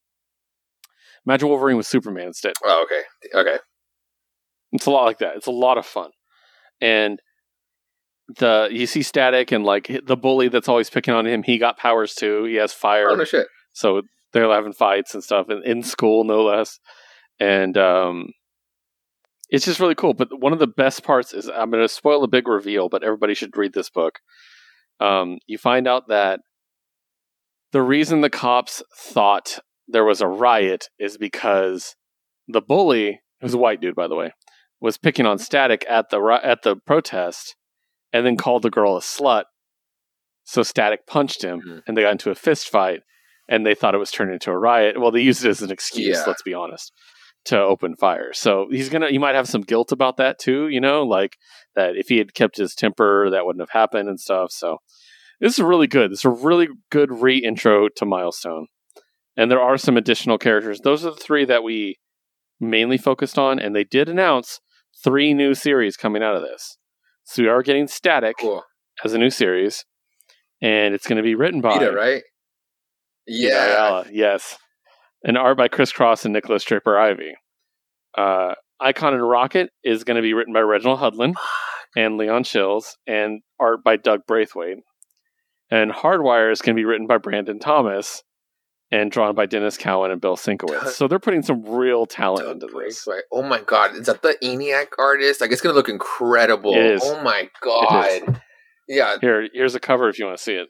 Imagine 1.26 1.50
Wolverine 1.50 1.78
with 1.78 1.86
Superman 1.86 2.28
instead. 2.28 2.54
oh, 2.66 2.86
okay, 2.86 3.40
okay. 3.40 3.60
It's 4.72 4.88
a 4.88 4.92
lot 4.92 5.06
like 5.06 5.20
that. 5.20 5.36
It's 5.36 5.48
a 5.48 5.52
lot 5.52 5.78
of 5.78 5.86
fun. 5.86 6.10
And 6.82 7.20
the 8.40 8.70
you 8.72 8.88
see 8.88 9.04
Static 9.04 9.52
and 9.52 9.64
like 9.66 9.92
the 10.06 10.16
bully 10.18 10.48
that's 10.48 10.68
always 10.70 10.90
picking 10.90 11.14
on 11.14 11.28
him. 11.28 11.44
He 11.44 11.58
got 11.58 11.78
powers 11.78 12.16
too. 12.16 12.46
He 12.46 12.56
has 12.56 12.74
fire. 12.74 13.10
Oh 13.10 13.16
no 13.16 13.24
shit. 13.26 13.48
So 13.74 14.02
they're 14.34 14.50
having 14.50 14.74
fights 14.74 15.14
and 15.14 15.24
stuff 15.24 15.50
in, 15.50 15.62
in 15.64 15.84
school, 15.84 16.24
no 16.24 16.44
less. 16.44 16.80
And 17.40 17.78
um, 17.78 18.30
it's 19.52 19.66
just 19.66 19.80
really 19.80 19.96
cool. 19.96 20.14
But 20.14 20.30
one 20.40 20.54
of 20.54 20.60
the 20.60 20.68
best 20.68 21.04
parts 21.04 21.34
is 21.34 21.48
I'm 21.50 21.70
going 21.70 21.84
to 21.84 21.90
spoil 21.90 22.24
a 22.24 22.28
big 22.28 22.48
reveal, 22.48 22.90
but 22.90 23.04
everybody 23.04 23.34
should 23.36 23.56
read 23.56 23.74
this 23.74 23.90
book. 23.90 24.20
Um, 25.00 25.38
you 25.48 25.58
find 25.58 25.88
out 25.88 26.08
that 26.08 26.40
the 27.72 27.82
reason 27.82 28.22
the 28.22 28.30
cops 28.30 28.82
thought 28.98 29.60
there 29.88 30.06
was 30.06 30.22
a 30.22 30.28
riot 30.28 30.90
is 31.00 31.18
because 31.18 31.96
the 32.48 32.62
bully, 32.62 33.22
who's 33.42 33.54
a 33.54 33.58
white 33.58 33.82
dude, 33.82 33.96
by 33.96 34.08
the 34.08 34.16
way, 34.16 34.32
was 34.80 34.98
picking 34.98 35.26
on 35.26 35.38
Static 35.38 35.86
at 35.90 36.10
the 36.10 36.22
at 36.44 36.64
the 36.64 36.76
protest, 36.76 37.56
and 38.14 38.26
then 38.26 38.38
called 38.38 38.64
the 38.64 38.70
girl 38.70 38.98
a 38.98 39.02
slut. 39.02 39.44
So 40.44 40.64
Static 40.64 41.06
punched 41.08 41.44
him, 41.44 41.62
Mhm. 41.62 41.82
and 41.88 41.96
they 41.98 42.02
got 42.02 42.12
into 42.14 42.32
a 42.32 42.36
fist 42.36 42.70
fight 42.70 43.02
and 43.48 43.66
they 43.66 43.76
thought 43.76 43.94
it 43.96 44.00
was 44.00 44.12
turned 44.12 44.32
into 44.32 44.50
a 44.52 44.58
riot. 44.58 45.00
Well, 45.00 45.12
they 45.12 45.22
used 45.22 45.44
it 45.46 45.50
as 45.50 45.62
an 45.62 45.72
excuse, 45.72 46.18
Yeah. 46.18 46.24
let's 46.26 46.42
be 46.42 46.54
honest, 46.54 46.92
to 47.46 47.60
open 47.60 47.96
fire. 47.96 48.34
So 48.34 48.68
he's 48.70 48.90
gonna 48.90 49.10
he 49.10 49.18
might 49.18 49.36
have 49.36 49.48
some 49.48 49.62
guilt 49.62 49.92
about 49.92 50.18
that 50.18 50.40
too, 50.40 50.68
you 50.68 50.80
know, 50.80 51.04
like 51.04 51.38
that 51.76 51.96
if 51.96 52.08
he 52.08 52.18
had 52.18 52.34
kept 52.34 52.58
his 52.58 52.76
temper, 52.76 53.30
that 53.30 53.46
wouldn't 53.46 53.62
have 53.62 53.72
happened 53.72 54.10
and 54.10 54.20
stuff. 54.20 54.52
So 54.52 54.78
this 55.40 55.54
is 55.54 55.64
really 55.64 55.88
good. 55.88 56.12
This 56.12 56.20
is 56.20 56.26
a 56.26 56.30
really 56.30 56.68
good 56.92 57.12
re-intro 57.12 57.90
to 57.90 58.06
Milestone. 58.06 58.68
And 59.36 59.50
there 59.50 59.62
are 59.62 59.78
some 59.78 59.98
additional 59.98 60.38
characters. 60.38 60.82
Those 60.82 61.06
are 61.06 61.12
the 61.12 61.16
three 61.16 61.46
that 61.46 61.64
we 61.64 61.98
mainly 62.60 62.98
focused 62.98 63.40
on, 63.40 63.60
and 63.60 63.76
they 63.76 63.84
did 63.84 64.08
announce 64.08 64.60
three 65.04 65.34
new 65.34 65.56
series 65.56 65.98
coming 65.98 66.22
out 66.22 66.36
of 66.36 66.44
this. 66.44 66.78
So 67.24 67.42
we 67.44 67.50
are 67.50 67.64
getting 67.64 67.88
Static 67.88 68.36
Cool. 68.40 68.64
as 69.04 69.14
a 69.14 69.18
new 69.18 69.30
series, 69.32 69.86
and 70.62 70.94
it's 70.94 71.08
going 71.08 71.18
to 71.18 71.24
be 71.24 71.34
written 71.34 71.62
by 71.62 71.80
Vita, 71.80 71.92
right? 71.92 72.24
Yeah. 73.26 74.04
Yes. 74.12 74.58
And 75.24 75.38
art 75.38 75.58
by 75.58 75.68
Chris 75.68 75.92
Cross 75.92 76.26
and 76.26 76.34
Nikolas 76.34 76.64
Draper 76.64 76.98
Ivey. 76.98 77.34
Uh, 78.18 78.56
Icon 78.80 79.14
and 79.14 79.28
Rocket 79.28 79.70
is 79.84 80.04
going 80.04 80.16
to 80.16 80.22
be 80.24 80.34
written 80.34 80.54
by 80.54 80.62
Reginald 80.62 81.00
Hudlin 81.00 81.34
and 81.96 82.18
Leon 82.18 82.44
Chills, 82.44 82.98
and 83.06 83.42
art 83.60 83.84
by 83.84 83.98
Doug 83.98 84.22
Braithwaite. 84.28 84.78
And 85.70 85.92
Hardwire 85.92 86.52
is 86.52 86.62
going 86.62 86.76
to 86.76 86.80
be 86.80 86.86
written 86.86 87.06
by 87.08 87.18
Brandon 87.18 87.60
Thomas 87.60 88.24
and 88.92 89.10
drawn 89.12 89.36
by 89.36 89.46
Denys 89.46 89.78
Cowan 89.78 90.12
and 90.12 90.20
Bill 90.20 90.36
Sienkiewicz. 90.36 90.82
Doug- 90.82 90.88
So 90.90 91.08
they're 91.08 91.20
putting 91.20 91.44
some 91.44 91.64
real 91.64 92.06
talent 92.06 92.44
Doug 92.46 92.54
into 92.56 92.66
this. 92.66 92.74
Braithwaite. 92.74 93.24
Oh 93.32 93.44
my 93.44 93.62
god, 93.62 93.96
is 93.96 94.08
that 94.08 94.22
the 94.22 94.36
ENIAC 94.44 94.88
artist? 95.00 95.40
Like 95.40 95.52
it's 95.52 95.62
gonna 95.62 95.76
look 95.76 95.88
incredible. 95.88 96.74
Oh 97.04 97.22
my 97.24 97.50
god. 97.62 98.42
Yeah, 98.88 99.16
Here, 99.22 99.48
here's 99.54 99.76
a 99.76 99.80
cover 99.80 100.10
if 100.10 100.18
you 100.20 100.26
want 100.26 100.38
to 100.38 100.44
see 100.44 100.56
it. 100.56 100.68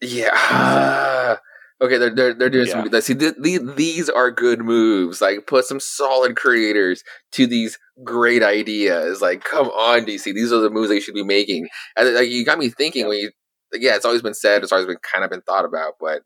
yeah. 0.00 1.36
Okay, 1.82 1.96
they're 1.96 2.14
they're 2.14 2.34
they're 2.34 2.50
doing 2.50 2.66
Yeah. 2.66 2.84
some. 2.90 3.00
See, 3.00 3.14
th- 3.14 3.36
th- 3.42 3.60
these 3.76 4.08
are 4.10 4.30
good 4.30 4.60
moves. 4.60 5.20
Like 5.22 5.46
put 5.46 5.64
some 5.64 5.80
solid 5.80 6.36
creators 6.36 7.02
to 7.32 7.46
these 7.46 7.78
great 8.04 8.42
ideas. 8.42 9.22
Like 9.22 9.44
come 9.44 9.68
on, 9.68 10.04
DC. 10.04 10.24
These 10.34 10.52
are 10.52 10.60
the 10.60 10.68
moves 10.70 10.90
they 10.90 11.00
should 11.00 11.14
be 11.14 11.24
making. 11.24 11.68
And 11.96 12.14
like 12.14 12.28
you 12.28 12.44
got 12.44 12.58
me 12.58 12.68
thinking 12.68 13.02
Yeah. 13.02 13.08
when 13.08 13.18
you. 13.18 13.30
Like, 13.72 13.82
yeah, 13.82 13.94
it's 13.94 14.04
always 14.04 14.20
been 14.22 14.34
said. 14.34 14.62
It's 14.62 14.72
always 14.72 14.86
been 14.86 14.98
kind 15.00 15.24
of 15.24 15.30
been 15.30 15.42
thought 15.42 15.64
about. 15.64 15.94
But 16.00 16.22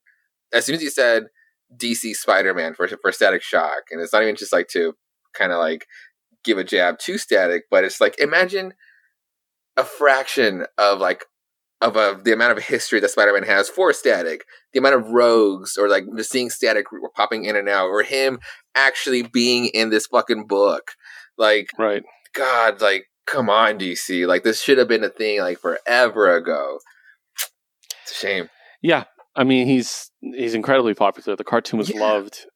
as 0.52 0.64
soon 0.64 0.74
as 0.76 0.82
you 0.82 0.90
said 0.90 1.24
DC 1.76 2.14
Spider 2.14 2.54
Man 2.54 2.74
for 2.74 2.88
for 2.88 3.12
Static 3.12 3.42
Shock, 3.42 3.82
and 3.90 4.00
it's 4.00 4.12
not 4.12 4.22
even 4.22 4.34
just 4.36 4.52
like 4.52 4.68
to 4.68 4.94
kind 5.34 5.52
of 5.52 5.58
like 5.58 5.86
give 6.42 6.58
a 6.58 6.64
jab 6.64 6.98
to 7.00 7.16
Static, 7.18 7.64
but 7.70 7.84
it's 7.84 8.00
like 8.00 8.18
imagine 8.18 8.74
a 9.76 9.84
fraction 9.84 10.64
of 10.78 10.98
like 11.00 11.26
of 11.84 11.96
a, 11.96 12.18
the 12.22 12.32
amount 12.32 12.56
of 12.56 12.64
history 12.64 12.98
that 13.00 13.10
Spider 13.10 13.32
Man 13.32 13.42
has 13.42 13.68
for 13.68 13.92
Static, 13.92 14.44
the 14.72 14.78
amount 14.78 14.94
of 14.94 15.08
rogues 15.08 15.76
or 15.76 15.88
like 15.88 16.04
just 16.16 16.30
seeing 16.30 16.48
Static 16.50 16.86
popping 17.14 17.44
in 17.44 17.56
and 17.56 17.68
out, 17.68 17.86
or 17.88 18.02
him 18.02 18.38
actually 18.74 19.22
being 19.22 19.66
in 19.66 19.90
this 19.90 20.06
fucking 20.06 20.46
book. 20.46 20.92
Like 21.36 21.68
Right. 21.78 22.02
God, 22.34 22.80
like 22.80 23.04
come 23.26 23.50
on, 23.50 23.78
DC, 23.78 24.26
like 24.26 24.42
this 24.44 24.62
should 24.62 24.78
have 24.78 24.88
been 24.88 25.04
a 25.04 25.08
thing 25.10 25.40
like 25.40 25.58
forever 25.58 26.34
ago. 26.34 26.78
It's 28.02 28.12
a 28.12 28.14
shame. 28.14 28.48
Yeah, 28.82 29.04
I 29.36 29.44
mean 29.44 29.66
he's 29.66 30.10
he's 30.20 30.54
incredibly 30.54 30.94
popular. 30.94 31.36
The 31.36 31.44
cartoon 31.44 31.78
was 31.78 31.90
Yeah. 31.90 32.00
loved. 32.00 32.46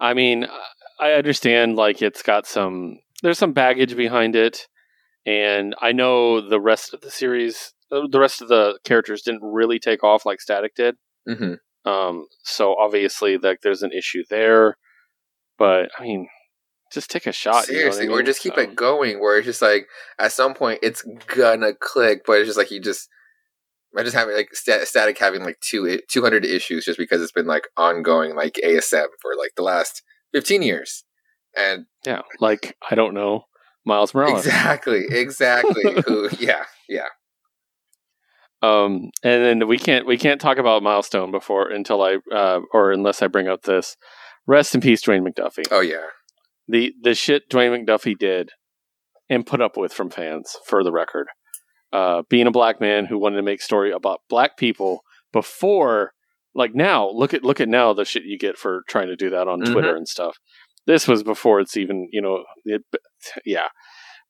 I 0.00 0.14
mean, 0.14 0.46
I 1.00 1.12
understand 1.12 1.76
like 1.76 2.00
it's 2.02 2.22
got 2.22 2.46
some 2.46 2.98
there's 3.22 3.38
some 3.38 3.52
baggage 3.52 3.96
behind 3.96 4.36
it, 4.36 4.68
and 5.28 5.74
I 5.80 5.92
know 5.92 6.40
the 6.40 6.60
rest 6.60 6.94
of 6.94 7.00
the 7.02 7.10
series, 7.10 7.74
uh, 7.92 8.06
the 8.10 8.20
rest 8.20 8.40
of 8.42 8.48
the 8.48 8.78
characters 8.84 9.22
didn't 9.22 9.42
really 9.42 9.78
take 9.78 10.02
off 10.02 10.24
like 10.26 10.40
Static 10.40 10.74
did. 10.74 10.96
hmm 11.26 11.54
Um, 11.84 12.26
so 12.44 12.74
obviously, 12.84 13.38
like 13.38 13.60
there's 13.62 13.82
an 13.82 13.92
issue 13.92 14.22
there. 14.30 14.76
But 15.58 15.90
I 15.98 16.02
mean, 16.02 16.28
just 16.92 17.10
take 17.10 17.26
a 17.26 17.32
shot. 17.32 17.68
you 17.68 17.74
know 17.74 17.78
I 17.78 17.82
Seriously, 17.90 18.08
or 18.08 18.22
just 18.22 18.40
keep 18.42 18.54
So- 18.54 18.60
it 18.62 18.74
going. 18.76 19.20
Where 19.20 19.36
it's 19.38 19.46
just 19.46 19.62
like 19.62 19.86
at 20.18 20.32
some 20.32 20.54
point 20.54 20.78
it's 20.82 21.02
gonna 21.26 21.74
click, 21.74 22.22
but 22.26 22.38
it's 22.38 22.48
just 22.48 22.58
like 22.58 22.70
you 22.70 22.80
just. 22.80 23.08
I 23.96 24.02
just 24.04 24.14
having 24.14 24.36
like 24.36 24.54
sta- 24.54 24.84
static 24.84 25.18
having 25.18 25.42
like 25.42 25.58
two 25.60 25.98
two 26.12 26.22
hundred 26.22 26.44
issues 26.44 26.84
just 26.84 26.98
because 26.98 27.20
it's 27.22 27.32
been 27.32 27.46
like 27.46 27.66
ongoing 27.76 28.36
like 28.36 28.60
ASM 28.62 29.06
for 29.20 29.32
like 29.36 29.52
the 29.56 29.62
last 29.62 30.02
fifteen 30.32 30.62
years, 30.62 31.04
and 31.56 31.86
Yeah, 32.04 32.20
like 32.38 32.76
I 32.90 32.94
don't 32.94 33.14
know, 33.14 33.44
Miles 33.88 34.14
Morales. 34.14 34.46
exactly, 34.46 35.04
exactly. 35.10 36.00
who? 36.06 36.28
Yeah, 36.38 36.64
yeah. 36.88 37.08
Um, 38.60 39.10
and 39.22 39.44
then 39.60 39.68
we 39.68 39.78
can't 39.78 40.06
we 40.06 40.18
can't 40.18 40.40
talk 40.40 40.58
about 40.58 40.82
milestone 40.82 41.30
before 41.30 41.68
until 41.70 42.02
I 42.02 42.18
uh, 42.34 42.60
or 42.72 42.90
unless 42.92 43.22
I 43.22 43.28
bring 43.28 43.48
up 43.48 43.62
this 43.62 43.96
rest 44.46 44.74
in 44.74 44.80
peace, 44.80 45.02
Dwayne 45.02 45.26
McDuffie. 45.26 45.66
Oh 45.70 45.80
yeah. 45.80 46.06
The 46.66 46.92
the 47.02 47.14
shit 47.14 47.48
Dwayne 47.48 47.84
McDuffie 47.86 48.18
did 48.18 48.50
and 49.30 49.46
put 49.46 49.60
up 49.60 49.76
with 49.76 49.92
from 49.92 50.10
fans, 50.10 50.56
for 50.66 50.82
the 50.82 50.92
record. 50.92 51.28
Uh, 51.92 52.22
being 52.28 52.46
a 52.46 52.50
black 52.50 52.80
man 52.80 53.06
who 53.06 53.18
wanted 53.18 53.36
to 53.36 53.42
make 53.42 53.62
story 53.62 53.92
about 53.92 54.20
black 54.28 54.56
people 54.58 55.00
before, 55.32 56.12
like 56.54 56.74
now, 56.74 57.08
look 57.08 57.32
at 57.32 57.44
look 57.44 57.60
at 57.60 57.68
now 57.68 57.92
the 57.92 58.04
shit 58.04 58.24
you 58.24 58.36
get 58.38 58.58
for 58.58 58.82
trying 58.88 59.06
to 59.06 59.16
do 59.16 59.30
that 59.30 59.46
on 59.48 59.60
Mhm. 59.60 59.72
Twitter 59.72 59.94
and 59.96 60.08
stuff. 60.08 60.36
This 60.86 61.06
was 61.06 61.22
before 61.22 61.60
it's 61.60 61.76
even 61.76 62.08
you 62.10 62.20
know, 62.20 62.42
it, 62.64 62.82
yeah. 63.44 63.68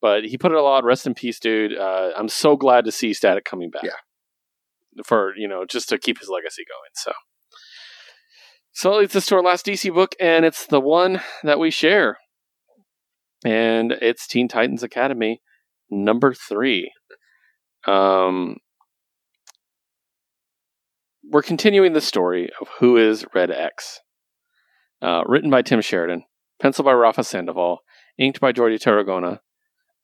But 0.01 0.25
he 0.25 0.39
put 0.39 0.53
it 0.53 0.59
a 0.59 0.63
lot. 0.63 0.85
Rest 0.85 1.07
in 1.07 1.15
peace, 1.15 1.41
dude. 1.41 1.77
Uh, 1.77 2.13
I'm 2.17 2.29
so 2.29 2.57
glad 2.57 2.85
to 2.85 2.93
see 2.93 3.13
Static 3.13 3.45
coming 3.45 3.71
back. 3.71 3.83
Yeah. 3.83 3.91
For 5.05 5.33
you 5.37 5.49
know, 5.49 5.65
just 5.65 5.89
to 5.91 5.99
keep 5.99 6.19
his 6.19 6.29
legacy 6.29 6.65
going. 6.69 6.91
So. 6.95 7.13
So 8.73 8.91
that 8.91 8.99
leads 8.99 9.17
us 9.17 9.27
to 9.27 9.35
our 9.35 9.43
last 9.43 9.67
DC 9.67 9.93
book, 9.93 10.15
and 10.21 10.45
it's 10.45 10.67
the 10.67 10.81
one 10.81 11.21
that 11.43 11.59
we 11.59 11.69
share. 11.69 12.19
And 13.45 13.91
it's 13.91 14.29
Teen 14.29 14.47
Titans 14.47 14.85
Academy 14.85 15.41
number 15.91 16.33
three. 16.33 16.93
Um, 17.87 18.59
we're 21.29 21.43
continuing 21.43 21.93
the 21.93 22.01
story 22.01 22.51
of 22.61 22.69
who 22.79 22.97
is 22.97 23.27
Red 23.35 23.51
X. 23.51 24.01
Uh, 25.01 25.23
written 25.27 25.51
by 25.51 25.63
Tim 25.63 25.81
Sheridan, 25.81 26.25
penciled 26.61 26.87
by 26.87 26.93
Rafa 26.93 27.23
Sandoval, 27.23 27.81
inked 28.19 28.41
by 28.41 28.53
Jordi 28.53 28.79
Tarragona. 28.79 29.41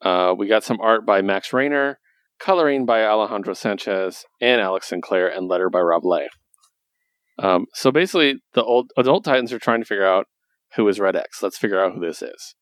Uh, 0.01 0.35
we 0.37 0.47
got 0.47 0.65
some 0.65 0.81
art 0.81 1.07
by 1.07 1.23
Max 1.23 1.53
Raynor, 1.53 1.99
coloring 2.39 2.85
by 2.87 3.05
Alejandro 3.05 3.55
Sanchez 3.55 4.25
and 4.41 4.61
Alex 4.61 4.89
Sinclair, 4.89 5.29
and 5.29 5.49
letter 5.49 5.71
by 5.71 5.81
Rob 5.81 6.05
Leigh. 6.05 6.29
Um, 7.39 7.67
so 7.73 7.91
basically, 7.91 8.43
the 8.53 8.63
old 8.63 8.93
adult 8.97 9.25
Titans 9.25 9.53
are 9.53 9.59
trying 9.59 9.81
to 9.81 9.87
figure 9.87 10.07
out 10.07 10.27
who 10.77 10.87
is 10.89 11.01
Red 11.01 11.17
X. 11.17 11.43
Let's 11.43 11.59
figure 11.59 11.83
out 11.83 11.95
who 11.95 12.01
this 12.01 12.23
is. 12.23 12.55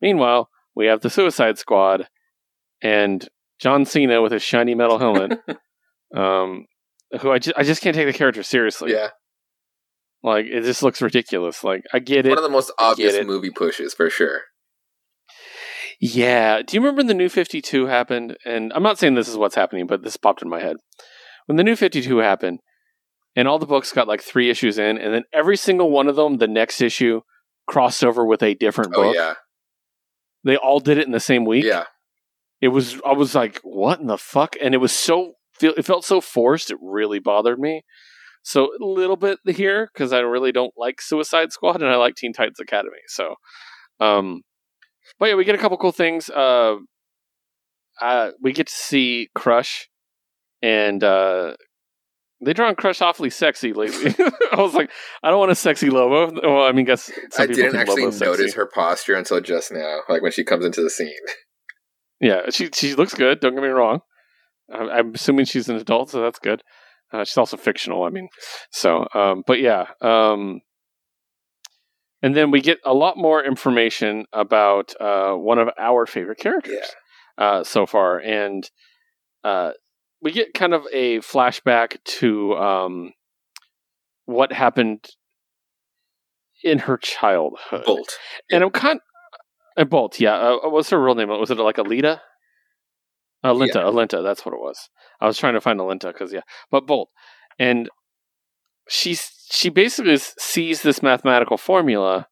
Meanwhile, 0.00 0.48
we 0.74 0.86
have 0.86 1.00
the 1.00 1.10
Suicide 1.10 1.58
Squad 1.58 2.08
and 2.82 3.28
John 3.58 3.84
Cena 3.84 4.22
with 4.22 4.32
his 4.32 4.42
shiny 4.42 4.74
metal 4.74 4.98
helmet. 4.98 5.38
um, 6.14 6.66
who 7.20 7.30
I, 7.30 7.38
ju- 7.38 7.52
I 7.56 7.62
just 7.62 7.82
can't 7.82 7.94
take 7.94 8.06
the 8.06 8.12
character 8.12 8.42
seriously. 8.42 8.92
yeah. 8.92 9.08
Like 10.22 10.46
it 10.46 10.62
just 10.62 10.82
looks 10.82 11.00
ridiculous. 11.00 11.62
Like 11.62 11.84
I 11.92 12.00
get 12.00 12.26
it. 12.26 12.30
One 12.30 12.38
of 12.38 12.44
the 12.44 12.50
most 12.50 12.72
obvious 12.78 13.24
movie 13.24 13.50
pushes 13.50 13.94
for 13.94 14.10
sure. 14.10 14.42
Yeah. 16.00 16.62
Do 16.62 16.76
you 16.76 16.80
remember 16.80 17.00
when 17.00 17.06
the 17.08 17.14
new 17.14 17.28
52 17.28 17.86
happened? 17.86 18.36
And 18.44 18.72
I'm 18.74 18.82
not 18.82 18.98
saying 18.98 19.14
this 19.14 19.28
is 19.28 19.36
what's 19.36 19.54
happening, 19.54 19.86
but 19.86 20.02
this 20.02 20.16
popped 20.16 20.42
in 20.42 20.48
my 20.48 20.60
head. 20.60 20.76
When 21.46 21.56
the 21.56 21.64
new 21.64 21.76
52 21.76 22.18
happened, 22.18 22.60
and 23.34 23.46
all 23.48 23.58
the 23.58 23.66
books 23.66 23.92
got 23.92 24.08
like 24.08 24.22
three 24.22 24.50
issues 24.50 24.78
in, 24.78 24.98
and 24.98 25.14
then 25.14 25.22
every 25.32 25.56
single 25.56 25.90
one 25.90 26.08
of 26.08 26.16
them, 26.16 26.38
the 26.38 26.48
next 26.48 26.80
issue 26.80 27.20
crossed 27.68 28.02
over 28.04 28.24
with 28.24 28.42
a 28.42 28.54
different 28.54 28.92
Oh 28.94 29.02
book. 29.04 29.14
yeah. 29.14 29.34
They 30.44 30.56
all 30.56 30.80
did 30.80 30.98
it 30.98 31.06
in 31.06 31.12
the 31.12 31.20
same 31.20 31.44
week. 31.44 31.64
Yeah. 31.64 31.84
It 32.60 32.68
was, 32.68 33.00
I 33.06 33.12
was 33.12 33.34
like, 33.34 33.60
what 33.62 34.00
in 34.00 34.06
the 34.06 34.18
fuck? 34.18 34.56
And 34.60 34.74
it 34.74 34.78
was 34.78 34.92
so, 34.92 35.34
it 35.60 35.84
felt 35.84 36.04
so 36.04 36.20
forced. 36.20 36.70
It 36.70 36.78
really 36.80 37.18
bothered 37.18 37.58
me. 37.58 37.82
So 38.42 38.64
a 38.80 38.84
little 38.84 39.16
bit 39.16 39.38
here 39.46 39.88
because 39.92 40.12
I 40.12 40.20
really 40.20 40.52
don't 40.52 40.72
like 40.76 41.00
Suicide 41.00 41.52
Squad 41.52 41.82
and 41.82 41.90
I 41.90 41.96
like 41.96 42.14
Teen 42.14 42.32
Titans 42.32 42.60
Academy. 42.60 42.98
So, 43.08 43.34
um, 44.00 44.42
but 45.18 45.26
yeah, 45.26 45.34
we 45.34 45.44
get 45.44 45.54
a 45.54 45.58
couple 45.58 45.76
cool 45.78 45.92
things. 45.92 46.30
Uh, 46.30 46.76
uh, 48.00 48.30
we 48.42 48.52
get 48.52 48.66
to 48.68 48.72
see 48.72 49.28
Crush, 49.34 49.88
and 50.62 51.02
uh, 51.02 51.54
they 52.44 52.52
draw 52.52 52.72
Crush 52.74 53.02
awfully 53.02 53.30
sexy 53.30 53.72
lately. 53.72 54.14
I 54.52 54.56
was 54.56 54.74
like, 54.74 54.90
I 55.22 55.30
don't 55.30 55.38
want 55.38 55.50
a 55.50 55.56
sexy 55.56 55.90
Lobo. 55.90 56.40
Well, 56.42 56.62
I 56.64 56.72
mean, 56.72 56.84
guess 56.84 57.10
some 57.30 57.42
I 57.42 57.46
didn't 57.46 57.76
actually 57.76 58.02
notice 58.02 58.18
sexy. 58.18 58.52
her 58.52 58.66
posture 58.66 59.14
until 59.14 59.40
just 59.40 59.72
now, 59.72 60.00
like 60.08 60.22
when 60.22 60.32
she 60.32 60.44
comes 60.44 60.64
into 60.64 60.82
the 60.82 60.90
scene. 60.90 61.12
Yeah, 62.20 62.50
she 62.50 62.70
she 62.74 62.94
looks 62.94 63.14
good. 63.14 63.40
Don't 63.40 63.54
get 63.54 63.62
me 63.62 63.68
wrong. 63.68 64.00
I, 64.72 64.98
I'm 64.98 65.14
assuming 65.14 65.46
she's 65.46 65.68
an 65.68 65.76
adult, 65.76 66.10
so 66.10 66.20
that's 66.20 66.38
good. 66.38 66.62
Uh, 67.12 67.24
she's 67.24 67.38
also 67.38 67.56
fictional. 67.56 68.04
I 68.04 68.10
mean, 68.10 68.28
so 68.70 69.06
um, 69.14 69.42
but 69.46 69.60
yeah. 69.60 69.86
Um, 70.00 70.60
and 72.22 72.34
then 72.34 72.50
we 72.50 72.60
get 72.60 72.78
a 72.84 72.94
lot 72.94 73.16
more 73.16 73.44
information 73.44 74.26
about 74.32 74.94
uh, 75.00 75.32
one 75.34 75.58
of 75.58 75.68
our 75.78 76.06
favorite 76.06 76.38
characters 76.38 76.86
uh, 77.36 77.62
so 77.64 77.86
far, 77.86 78.18
and 78.18 78.70
uh, 79.44 79.72
we 80.20 80.32
get 80.32 80.54
kind 80.54 80.74
of 80.74 80.86
a 80.92 81.18
flashback 81.18 81.96
to 82.04 82.56
um, 82.56 83.12
what 84.26 84.52
happened 84.52 85.08
in 86.64 86.80
her 86.80 86.96
childhood. 86.96 87.84
Bolt. 87.84 88.18
And 88.50 88.64
I'm 88.64 88.70
kind 88.70 89.00
uh, 89.76 89.84
Bolt, 89.84 90.18
yeah. 90.18 90.34
Uh, 90.34 90.68
what's 90.68 90.90
her 90.90 91.02
real 91.02 91.14
name? 91.14 91.28
Was 91.28 91.50
it 91.50 91.58
like 91.58 91.76
Alita? 91.76 92.20
Alinta, 93.44 93.76
Alinta, 93.76 94.22
that's 94.22 94.44
what 94.44 94.52
it 94.52 94.60
was. 94.60 94.90
I 95.20 95.26
was 95.26 95.38
trying 95.38 95.54
to 95.54 95.60
find 95.60 95.78
Alinta 95.78 96.12
because 96.12 96.32
yeah, 96.32 96.40
but 96.72 96.86
Bolt, 96.86 97.10
and 97.58 97.88
she's 98.88 99.30
she 99.50 99.68
basically 99.68 100.16
sees 100.16 100.82
this 100.82 101.02
mathematical 101.02 101.56
formula, 101.56 102.26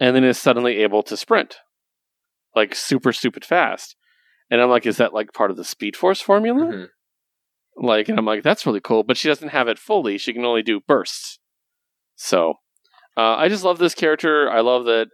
and 0.00 0.16
then 0.16 0.24
is 0.24 0.38
suddenly 0.38 0.78
able 0.78 1.02
to 1.04 1.16
sprint, 1.16 1.56
like 2.54 2.74
super 2.74 3.12
stupid 3.12 3.44
fast. 3.44 3.96
And 4.50 4.60
I'm 4.60 4.70
like, 4.70 4.86
is 4.86 4.98
that 4.98 5.14
like 5.14 5.32
part 5.32 5.50
of 5.50 5.56
the 5.56 5.64
Speed 5.64 5.96
Force 5.96 6.20
formula? 6.20 6.66
Mhm. 6.66 6.88
Like, 7.76 8.08
and 8.08 8.18
I'm 8.18 8.26
like, 8.26 8.42
that's 8.42 8.66
really 8.66 8.80
cool, 8.80 9.02
but 9.02 9.16
she 9.16 9.28
doesn't 9.28 9.48
have 9.48 9.66
it 9.66 9.78
fully. 9.78 10.18
She 10.18 10.34
can 10.34 10.44
only 10.44 10.62
do 10.62 10.80
bursts. 10.80 11.38
So, 12.16 12.54
uh, 13.16 13.36
I 13.36 13.48
just 13.48 13.64
love 13.64 13.78
this 13.78 13.94
character. 13.94 14.50
I 14.50 14.60
love 14.60 14.84
that 14.84 15.08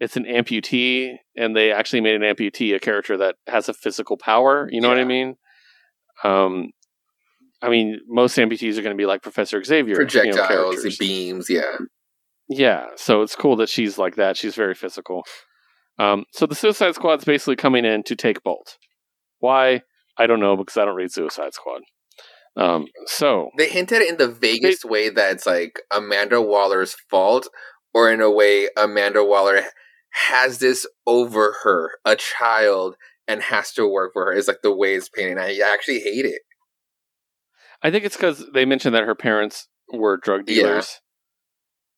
it's 0.00 0.16
an 0.16 0.24
amputee, 0.24 1.16
and 1.36 1.54
they 1.54 1.70
actually 1.70 2.00
made 2.00 2.20
an 2.20 2.22
amputee 2.22 2.74
a 2.74 2.80
character 2.80 3.16
that 3.18 3.36
has 3.46 3.68
a 3.68 3.74
physical 3.74 4.16
power. 4.16 4.68
You 4.72 4.80
know 4.80 4.88
what 4.88 4.98
I 4.98 5.04
mean? 5.04 5.36
Um, 6.24 6.70
I 7.62 7.68
mean, 7.68 8.00
most 8.08 8.36
amputees 8.36 8.78
are 8.78 8.82
going 8.82 8.96
to 8.96 9.00
be 9.00 9.06
like 9.06 9.22
Professor 9.22 9.62
Xavier, 9.62 9.94
you 9.94 9.98
know, 9.98 10.04
Projectiles, 10.06 10.96
beams, 10.98 11.50
yeah. 11.50 11.76
Yeah, 12.48 12.86
so 12.96 13.22
it's 13.22 13.36
cool 13.36 13.56
that 13.56 13.68
she's 13.68 13.98
like 13.98 14.16
that. 14.16 14.36
She's 14.36 14.54
very 14.54 14.74
physical. 14.74 15.22
Um, 15.98 16.24
so 16.32 16.46
the 16.46 16.54
Suicide 16.54 16.94
Squad's 16.94 17.24
basically 17.24 17.56
coming 17.56 17.84
in 17.84 18.02
to 18.04 18.16
take 18.16 18.42
Bolt. 18.42 18.78
Why? 19.38 19.82
I 20.18 20.26
don't 20.26 20.40
know 20.40 20.56
because 20.56 20.76
I 20.76 20.84
don't 20.84 20.96
read 20.96 21.12
Suicide 21.12 21.54
Squad. 21.54 21.82
Um, 22.56 22.86
so 23.06 23.50
They 23.56 23.68
hinted 23.68 24.02
in 24.02 24.16
the 24.16 24.28
vaguest 24.28 24.84
way 24.84 25.08
that 25.10 25.32
it's 25.32 25.46
like 25.46 25.80
Amanda 25.90 26.42
Waller's 26.42 26.96
fault, 27.10 27.48
or 27.94 28.10
in 28.10 28.20
a 28.20 28.30
way, 28.30 28.68
Amanda 28.76 29.24
Waller 29.24 29.62
has 30.32 30.58
this 30.58 30.86
over 31.06 31.54
her, 31.62 31.92
a 32.04 32.16
child, 32.16 32.96
and 33.28 33.42
has 33.42 33.72
to 33.74 33.86
work 33.86 34.12
for 34.12 34.26
her. 34.26 34.32
Is 34.32 34.48
like 34.48 34.62
the 34.62 34.74
way 34.74 34.94
it's 34.94 35.08
painted. 35.08 35.38
I 35.38 35.58
actually 35.58 36.00
hate 36.00 36.24
it. 36.24 36.42
I 37.82 37.90
think 37.90 38.04
it's 38.04 38.16
because 38.16 38.44
they 38.52 38.64
mentioned 38.64 38.94
that 38.94 39.04
her 39.04 39.14
parents 39.14 39.68
were 39.92 40.16
drug 40.18 40.42
Yeah. 40.48 40.54
dealers. 40.62 41.00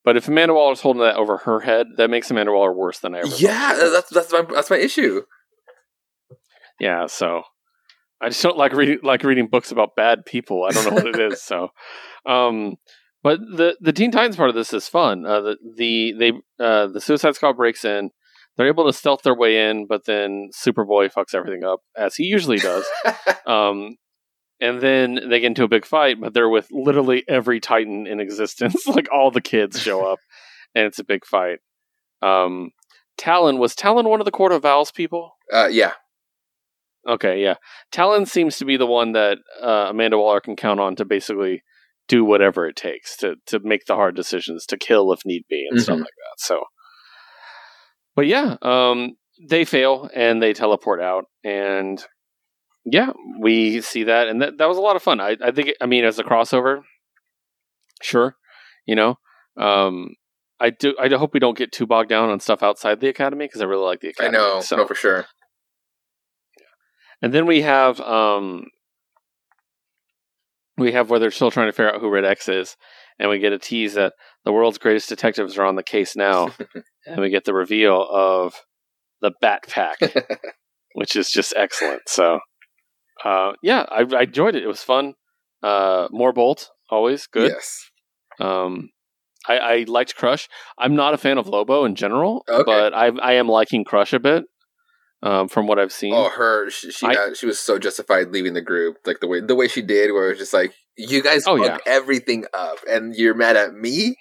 But 0.05 0.17
if 0.17 0.27
Amanda 0.27 0.55
Waller's 0.55 0.81
holding 0.81 1.03
that 1.03 1.15
over 1.17 1.39
her 1.39 1.61
head, 1.61 1.87
that 1.97 2.11
makes 2.11 2.31
Amanda 2.31 2.53
Waller 2.53 2.73
worse 2.73 2.99
than 2.99 3.15
I 3.15 3.19
ever. 3.21 3.29
thought. 3.29 3.41
Yeah, 3.41 3.75
that's 3.93 4.11
that's 4.11 4.33
my 4.33 4.43
that's 4.43 4.71
my 4.71 4.79
issue. 4.79 5.23
Yeah, 6.81 7.07
so 7.07 7.43
I 8.21 8.29
just 8.29 8.43
don't 8.43 8.57
like 8.59 8.73
reading 8.73 8.99
like 9.03 9.23
reading 9.23 9.47
books 9.49 9.71
about 9.71 9.95
bad 9.97 10.25
people. 10.27 10.65
I 10.65 10.71
don't 10.73 10.87
know 10.87 10.95
what 10.95 11.07
it 11.07 11.21
is. 11.21 11.41
So, 11.43 11.69
um, 12.27 12.77
but 13.23 13.39
the 13.41 13.77
the 13.81 13.93
Teen 13.93 14.11
Titans 14.11 14.37
part 14.37 14.49
of 14.49 14.57
this 14.57 14.73
is 14.73 14.89
fun. 14.89 15.25
Uh, 15.25 15.41
the 15.41 15.57
the 15.77 16.13
they 16.19 16.33
uh, 16.65 16.89
the 16.89 17.01
Suicide 17.01 17.37
Squad 17.37 17.53
breaks 17.57 17.85
in. 17.85 18.11
They're 18.57 18.69
able 18.69 18.85
to 18.87 18.93
stealth 18.93 19.23
their 19.23 19.35
way 19.37 19.71
in, 19.71 19.87
but 19.89 20.05
then 20.05 20.51
Superboy 20.53 21.11
fucks 21.13 21.35
everything 21.35 21.65
up 21.65 21.81
as 21.97 22.17
he 22.17 22.25
usually 22.25 22.59
does. 22.59 22.85
um, 23.47 23.97
and 24.62 24.80
then 24.80 25.14
they 25.28 25.40
get 25.40 25.48
into 25.48 25.64
a 25.64 25.68
big 25.68 25.84
fight, 25.84 26.18
but 26.20 26.32
they're 26.32 26.48
with 26.48 26.68
literally 26.70 27.24
every 27.28 27.60
Titan 27.60 28.06
in 28.06 28.20
existence. 28.20 28.86
like 28.86 29.09
all 29.12 29.30
the 29.30 29.40
kids 29.43 29.78
show 29.80 30.06
up, 30.06 30.20
and 30.74 30.86
it's 30.86 30.98
a 30.98 31.05
big 31.05 31.26
fight. 31.26 31.59
Um, 32.22 32.70
Talon 33.18 33.59
was 33.59 33.74
Talon 33.74 34.09
one 34.09 34.20
of 34.20 34.24
the 34.24 34.30
Court 34.30 34.52
of 34.52 34.64
Owls 34.64 34.90
people. 34.93 35.32
uh, 35.52 35.68
yeah, 35.70 35.93
Okay, 37.06 37.43
yeah. 37.43 37.55
Talon 37.90 38.26
seems 38.26 38.56
to 38.59 38.64
be 38.64 38.76
the 38.76 38.86
one 38.86 39.12
that 39.12 39.39
uh, 39.60 39.86
Amanda 39.90 40.16
Waller 40.18 40.40
can 40.40 40.55
count 40.56 40.78
on 40.80 40.94
to 40.97 41.05
basically 41.05 41.62
do 42.09 42.24
whatever 42.24 42.66
it 42.68 42.76
takes 42.76 43.16
to 43.18 43.34
to 43.47 43.59
make 43.64 43.86
the 43.86 43.97
hard 43.97 44.14
decisions, 44.14 44.66
to 44.66 44.76
kill 44.78 45.12
if 45.12 45.20
need 45.24 45.43
be, 45.48 45.66
and 45.70 45.80
stuff 45.82 45.97
Mhm. 45.97 46.01
like 46.01 46.06
that. 46.06 46.39
So, 46.39 46.62
but 48.14 48.26
yeah, 48.26 48.56
um, 48.62 49.16
they 49.48 49.64
fail 49.64 50.09
and 50.14 50.40
they 50.43 50.52
teleport 50.52 51.01
out, 51.01 51.24
and 51.44 52.05
yeah, 52.85 53.11
we 53.41 53.81
see 53.81 54.05
that, 54.05 54.29
and 54.29 54.43
that 54.43 54.59
that 54.59 54.69
was 54.69 54.77
a 54.79 54.81
lot 54.83 54.97
of 54.97 55.03
fun. 55.03 55.21
I 55.21 55.37
I 55.43 55.51
think, 55.51 55.71
I 55.81 55.87
mean, 55.87 56.05
as 56.05 56.19
a 56.19 56.25
crossover, 56.25 56.83
sure, 58.01 58.37
you 58.87 58.95
know, 58.95 59.19
um. 59.57 60.15
I 60.61 60.71
do. 60.71 60.95
I 60.97 61.09
hope 61.09 61.35
we 61.35 61.41
don't 61.41 61.59
get 61.59 61.73
too 61.73 61.89
bogged 61.89 62.09
down 62.09 62.31
on 62.31 62.39
stuff 62.39 62.63
outside 62.63 63.01
the 63.01 63.09
academy 63.09 63.47
because 63.47 63.61
I 63.61 63.65
really 63.65 63.83
like 63.85 63.99
the 63.99 64.11
academy. 64.11 64.39
I 64.39 64.41
know, 64.41 64.61
So. 64.61 64.77
no, 64.77 64.87
for 64.87 64.95
sure. 64.95 65.27
And 67.21 67.35
then 67.35 67.47
we 67.47 67.63
have 67.63 68.01
um 68.01 68.67
we 70.79 70.93
have 70.93 71.11
where 71.11 71.19
they're 71.19 71.33
still 71.33 71.51
trying 71.51 71.67
to 71.67 71.73
figure 71.73 71.93
out 71.93 72.01
who 72.01 72.09
Red 72.09 72.25
X 72.25 72.49
is, 72.49 72.77
and 73.19 73.29
we 73.29 73.41
get 73.41 73.53
a 73.53 73.59
tease 73.59 73.95
that 73.95 74.15
the 74.45 74.53
world's 74.53 74.79
greatest 74.79 75.09
detectives 75.09 75.59
are 75.59 75.65
on 75.65 75.75
the 75.75 75.83
case 75.83 76.15
now, 76.15 76.51
and 77.07 77.21
we 77.21 77.31
get 77.31 77.45
the 77.45 77.55
reveal 77.55 78.01
of 78.11 78.55
the 79.21 79.33
Bat 79.41 79.65
Pack, 79.69 79.99
which 80.95 81.17
is 81.17 81.29
just 81.29 81.55
excellent. 81.57 82.03
So, 82.07 82.39
uh, 83.24 83.53
yeah, 83.62 83.85
I, 83.89 84.05
I 84.16 84.23
enjoyed 84.23 84.55
it. 84.55 84.62
It 84.62 84.66
was 84.69 84.82
fun. 84.82 85.15
Uh, 85.62 86.09
more 86.11 86.32
Bolt, 86.32 86.70
always 86.90 87.27
good. 87.27 87.51
Yes. 87.53 87.90
Um, 88.40 88.90
I, 89.49 89.59
I 89.59 89.85
liked 89.89 90.16
Crush. 90.16 90.49
I'm 90.78 90.94
not 90.97 91.15
a 91.15 91.19
fan 91.19 91.39
of 91.39 91.47
Lobo 91.49 91.85
in 91.85 91.94
general, 91.94 92.44
Okay. 92.49 92.62
but 92.65 92.94
I 92.94 93.07
I 93.09 93.32
am 93.35 93.49
liking 93.49 93.85
Crush 93.85 94.12
a 94.12 94.19
bit. 94.20 94.44
Um, 95.24 95.47
from 95.47 95.69
what 95.69 95.78
I've 95.78 95.93
seen. 95.93 96.15
Oh, 96.15 96.31
her 96.31 96.69
she 96.69 96.90
she, 96.90 97.07
I- 97.07 97.15
uh, 97.15 97.35
she 97.35 97.47
was 97.47 97.61
so 97.61 97.78
justified 97.78 98.32
leaving 98.32 98.55
the 98.55 98.61
group, 98.61 98.97
like 99.07 99.20
the 99.20 99.28
way 99.28 99.40
the 99.40 99.55
way 99.55 99.69
she 99.69 99.81
did, 99.82 100.12
where 100.12 100.27
it 100.27 100.31
was 100.31 100.39
just 100.39 100.53
like 100.53 100.74
you 100.97 101.23
guys 101.23 101.44
Oh, 101.47 101.57
fucked 101.62 101.86
everything 101.86 102.44
up, 102.53 102.78
and 102.90 103.15
you're 103.15 103.35
mad 103.35 103.57
at 103.57 103.73
me. 103.73 104.16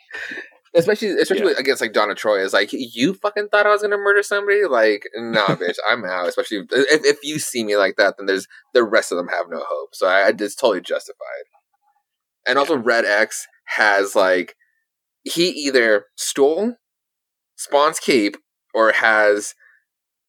Especially, 0.73 1.09
especially 1.09 1.53
against 1.53 1.81
like 1.81 1.91
Donna 1.91 2.15
Troy 2.15 2.41
is 2.41 2.53
like 2.53 2.69
you 2.71 3.13
fucking 3.13 3.49
thought 3.49 3.65
I 3.65 3.71
was 3.71 3.81
gonna 3.81 3.97
murder 3.97 4.23
somebody. 4.23 4.65
Like, 4.65 5.03
nah, 5.15 5.47
bitch, 5.55 5.77
I'm 5.87 6.05
out. 6.05 6.29
Especially 6.29 6.59
if, 6.59 7.05
if 7.05 7.17
you 7.23 7.39
see 7.39 7.63
me 7.63 7.75
like 7.75 7.97
that, 7.97 8.15
then 8.17 8.25
there's 8.25 8.47
the 8.73 8.83
rest 8.83 9.11
of 9.11 9.17
them 9.17 9.27
have 9.27 9.47
no 9.49 9.61
hope. 9.67 9.93
So 9.93 10.07
I, 10.07 10.27
I 10.27 10.29
it's 10.29 10.55
totally 10.55 10.81
justified. 10.81 11.45
And 12.47 12.57
also, 12.57 12.77
Red 12.77 13.03
X 13.03 13.47
has 13.65 14.15
like 14.15 14.55
he 15.23 15.49
either 15.49 16.05
stole 16.15 16.75
Spawn's 17.57 17.99
cape 17.99 18.37
or 18.73 18.93
has 18.93 19.53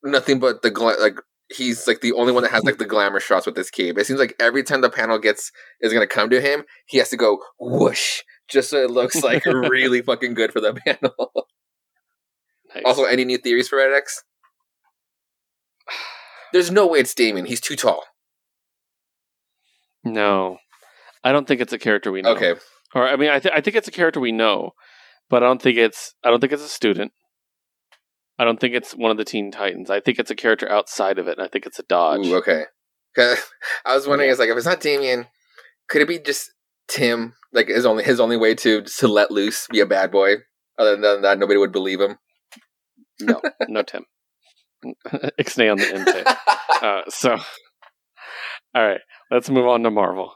nothing 0.03 0.41
but 0.41 0.63
the 0.63 0.71
gla- 0.71 1.01
like 1.01 1.19
he's 1.57 1.87
like 1.87 2.01
the 2.01 2.13
only 2.13 2.33
one 2.33 2.43
that 2.43 2.53
has 2.53 2.65
like 2.65 2.79
the 2.79 2.85
glamour 2.85 3.21
shots 3.21 3.47
with 3.47 3.55
this 3.55 3.71
cape. 3.71 3.97
It 3.97 4.07
seems 4.07 4.21
like 4.21 4.35
every 4.41 4.63
time 4.63 4.81
the 4.81 4.91
panel 4.91 5.19
gets 5.19 5.53
is 5.81 5.93
gonna 5.93 6.07
come 6.07 6.31
to 6.31 6.41
him, 6.41 6.65
he 6.87 6.99
has 6.99 7.11
to 7.11 7.17
go 7.17 7.39
whoosh 7.61 8.23
just 8.53 8.71
so 8.71 8.79
it 8.83 8.91
looks 8.91 9.23
like 9.23 9.45
really 9.47 10.03
fucking 10.03 10.35
good 10.35 10.53
for 10.53 10.61
the 10.61 10.75
panel. 10.75 11.33
Nice. 12.75 12.85
also, 12.87 13.05
any 13.05 13.25
new 13.25 13.39
theories 13.39 13.69
for 13.69 13.77
Red 13.79 13.93
X? 13.93 14.23
There's 16.53 16.71
no 16.71 16.87
way 16.87 17.01
it's 17.01 17.15
Damian. 17.15 17.47
He's 17.47 17.61
too 17.61 17.77
tall. 17.77 18.03
no, 20.05 20.59
I 21.25 21.33
don't 21.33 21.47
think 21.47 21.61
it's 21.61 21.73
a 21.73 21.79
character 21.79 22.11
we 22.13 22.23
know. 22.23 22.31
Okay, 22.35 22.55
Or 22.95 23.07
I 23.09 23.17
mean, 23.17 23.31
I, 23.31 23.39
th- 23.39 23.55
I 23.55 23.61
think 23.61 23.77
it's 23.77 23.89
a 23.89 23.93
character 23.93 24.21
we 24.21 24.33
know, 24.33 24.73
but 25.31 25.43
I 25.43 25.47
don't 25.47 25.63
think 25.63 25.79
it's 25.79 26.15
I 26.25 26.31
don't 26.31 26.41
think 26.41 26.53
it's 26.53 26.65
a 26.65 26.69
student. 26.69 27.13
I 28.39 28.45
don't 28.45 28.59
think 28.59 28.75
it's 28.75 28.93
one 28.93 29.11
of 29.11 29.17
the 29.19 29.25
Teen 29.25 29.51
Titans. 29.53 29.91
I 29.91 30.01
think 30.01 30.19
it's 30.19 30.31
a 30.31 30.35
character 30.35 30.69
outside 30.71 31.19
of 31.19 31.29
it. 31.29 31.39
And 31.39 31.47
I 31.47 31.49
think 31.49 31.65
it's 31.67 31.79
a 31.79 31.85
Dodge. 31.85 32.27
Ooh, 32.27 32.37
okay. 32.37 32.65
I 33.19 33.95
was 33.95 34.07
wondering, 34.09 34.29
Yeah. 34.29 34.33
it's 34.33 34.41
like 34.41 34.49
if 34.49 34.57
it's 34.57 34.67
not 34.67 34.81
Damian, 34.81 35.27
could 35.89 36.01
it 36.03 36.09
be 36.09 36.19
just 36.19 36.51
Tim? 36.89 37.35
Like 37.53 37.69
his 37.69 37.87
only 37.87 38.05
his 38.05 38.21
only 38.21 38.37
way 38.37 38.55
to 38.57 38.83
to 38.83 39.09
let 39.09 39.31
loose, 39.31 39.67
be 39.71 39.81
a 39.81 39.87
bad 39.87 40.11
boy. 40.11 40.37
Other 40.79 40.97
than 40.97 41.23
that, 41.23 41.39
nobody 41.39 41.59
would 41.59 41.73
believe 41.73 42.01
him. 42.01 42.17
No, 43.21 43.41
no 43.69 43.83
Tim. 43.83 44.05
Ixnay 45.41 45.71
on 45.71 45.79
the 45.79 45.95
intake. 45.95 46.27
Uh, 46.83 47.03
so, 47.09 47.37
all 48.75 48.85
right, 48.85 48.99
let's 49.31 49.49
move 49.49 49.69
on 49.69 49.85
to 49.85 49.91
Marvel. 49.91 50.35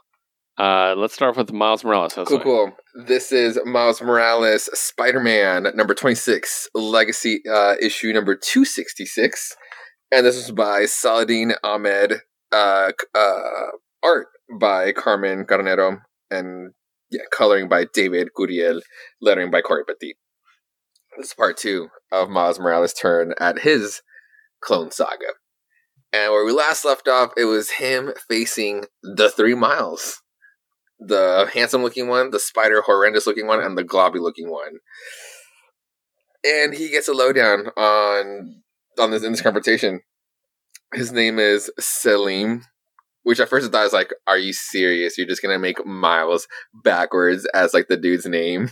Uh, 0.57 0.95
let's 0.97 1.13
start 1.13 1.35
with 1.35 1.51
Miles 1.51 1.83
Morales. 1.83 2.13
Josue. 2.13 2.25
Cool, 2.25 2.39
cool. 2.39 2.71
This 3.05 3.33
is 3.33 3.59
Miles 3.65 4.01
Morales, 4.01 4.69
Spider 4.73 5.19
Man, 5.19 5.67
number 5.75 5.93
26, 5.93 6.69
Legacy 6.73 7.41
uh, 7.51 7.75
issue 7.81 8.13
number 8.13 8.33
266. 8.33 9.57
And 10.11 10.25
this 10.25 10.37
is 10.37 10.51
by 10.51 10.85
Saladin 10.85 11.53
Ahmed, 11.63 12.21
uh, 12.53 12.91
uh, 13.13 13.65
art 14.01 14.27
by 14.59 14.93
Carmen 14.93 15.43
Carnero, 15.43 15.99
and 16.29 16.73
yeah, 17.09 17.21
coloring 17.31 17.69
by 17.69 17.85
David 17.93 18.29
Curiel, 18.37 18.81
lettering 19.21 19.51
by 19.51 19.61
Cory 19.61 19.83
Petit. 19.85 20.15
This 21.17 21.27
is 21.27 21.33
part 21.33 21.57
two 21.57 21.89
of 22.11 22.29
Miles 22.29 22.59
Morales' 22.59 22.93
turn 22.93 23.33
at 23.39 23.59
his 23.59 24.01
clone 24.61 24.91
saga. 24.91 25.33
And 26.13 26.31
where 26.31 26.45
we 26.45 26.51
last 26.51 26.85
left 26.85 27.07
off, 27.07 27.31
it 27.37 27.45
was 27.45 27.71
him 27.71 28.13
facing 28.29 28.85
the 29.03 29.29
three 29.29 29.55
miles 29.55 30.21
the 30.99 31.49
handsome 31.53 31.83
looking 31.83 32.07
one, 32.07 32.31
the 32.31 32.39
spider 32.39 32.81
horrendous 32.81 33.27
looking 33.27 33.47
one, 33.47 33.61
and 33.61 33.77
the 33.77 33.83
globby 33.83 34.19
looking 34.19 34.49
one. 34.49 34.79
And 36.43 36.73
he 36.73 36.89
gets 36.89 37.07
a 37.07 37.13
lowdown 37.13 37.67
on 37.77 38.63
on 38.99 39.11
this 39.11 39.23
in 39.23 39.31
this 39.31 39.41
confrontation. 39.41 40.01
His 40.93 41.11
name 41.11 41.37
is 41.37 41.69
Selim, 41.79 42.63
which 43.27 43.41
at 43.41 43.49
first 43.49 43.67
I 43.67 43.69
thought 43.69 43.83
was 43.83 43.91
like, 43.91 44.13
"Are 44.25 44.37
you 44.37 44.53
serious? 44.53 45.17
You're 45.17 45.27
just 45.27 45.41
gonna 45.41 45.59
make 45.59 45.85
Miles 45.85 46.47
backwards 46.73 47.45
as 47.53 47.73
like 47.73 47.89
the 47.89 47.97
dude's 47.97 48.25
name?" 48.25 48.69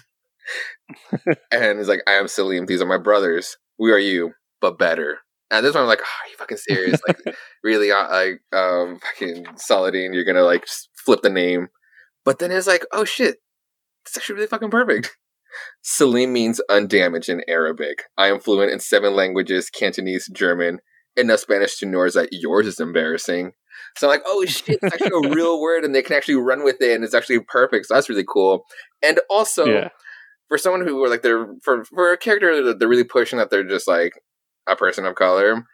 and 1.52 1.78
he's 1.78 1.90
like, 1.90 2.04
"I 2.08 2.14
am 2.14 2.30
Selim. 2.30 2.66
These 2.66 2.82
are 2.82 2.86
my 2.86 2.98
brothers. 2.98 3.58
We 3.78 3.92
are 3.92 4.00
you, 4.00 4.32
but 4.62 4.80
better." 4.80 5.18
And 5.52 5.66
this 5.66 5.74
one, 5.74 5.84
I'm 5.84 5.90
like, 5.90 6.00
oh, 6.02 6.06
"Are 6.24 6.30
you 6.30 6.38
fucking 6.38 6.56
serious? 6.58 7.02
like, 7.06 7.20
really? 7.66 7.92
uh, 7.92 8.08
Like, 8.10 8.42
um, 8.54 8.98
fucking 9.00 9.46
Saladin? 9.58 10.14
You're 10.14 10.24
gonna 10.24 10.44
like 10.44 10.66
flip 11.04 11.22
the 11.22 11.30
name?" 11.30 11.68
But 12.24 12.40
then 12.40 12.54
it's 12.54 12.66
like, 12.66 12.86
oh 12.94 13.04
shit, 13.04 13.40
it's 14.06 14.16
actually 14.16 14.36
really 14.36 14.48
fucking 14.48 14.72
perfect. 14.72 15.18
Selim 15.82 16.32
means 16.32 16.62
undamaged 16.70 17.28
in 17.28 17.44
Arabic. 17.50 18.04
I 18.18 18.28
am 18.28 18.40
fluent 18.40 18.72
in 18.72 18.80
seven 18.80 19.16
languages 19.18 19.70
Cantonese, 19.70 20.30
German, 20.34 20.80
enough 21.18 21.42
Spanish 21.42 21.78
to 21.80 21.86
know 21.86 22.10
that 22.10 22.30
yours 22.32 22.68
is 22.68 22.80
embarrassing. 22.80 23.52
So 23.98 24.08
I'm 24.08 24.12
like, 24.12 24.24
oh 24.26 24.46
shit, 24.46 24.80
it's 24.82 24.94
actually 24.94 25.28
a 25.28 25.30
real 25.36 25.62
word 25.62 25.84
and 25.84 25.94
they 25.94 26.02
can 26.02 26.16
actually 26.16 26.36
run 26.36 26.64
with 26.64 26.82
it 26.82 26.96
and 26.96 27.04
it's 27.04 27.14
actually 27.14 27.40
perfect. 27.40 27.88
So 27.88 27.94
that's 27.94 28.10
really 28.10 28.26
cool. 28.28 28.66
And 29.04 29.20
also, 29.30 29.66
yeah, 29.66 29.90
for 30.48 30.58
someone 30.58 30.86
who 30.86 31.04
are 31.04 31.10
like, 31.10 31.22
they're, 31.22 31.48
for, 31.64 31.86
for 31.86 32.12
a 32.12 32.18
character 32.18 32.64
that 32.64 32.80
they're 32.80 32.88
really 32.88 33.04
pushing 33.04 33.40
that 33.40 33.50
they're 33.50 33.64
just 33.64 33.88
like 33.88 34.14
a 34.68 34.76
person 34.76 35.06
of 35.06 35.16
color, 35.16 35.66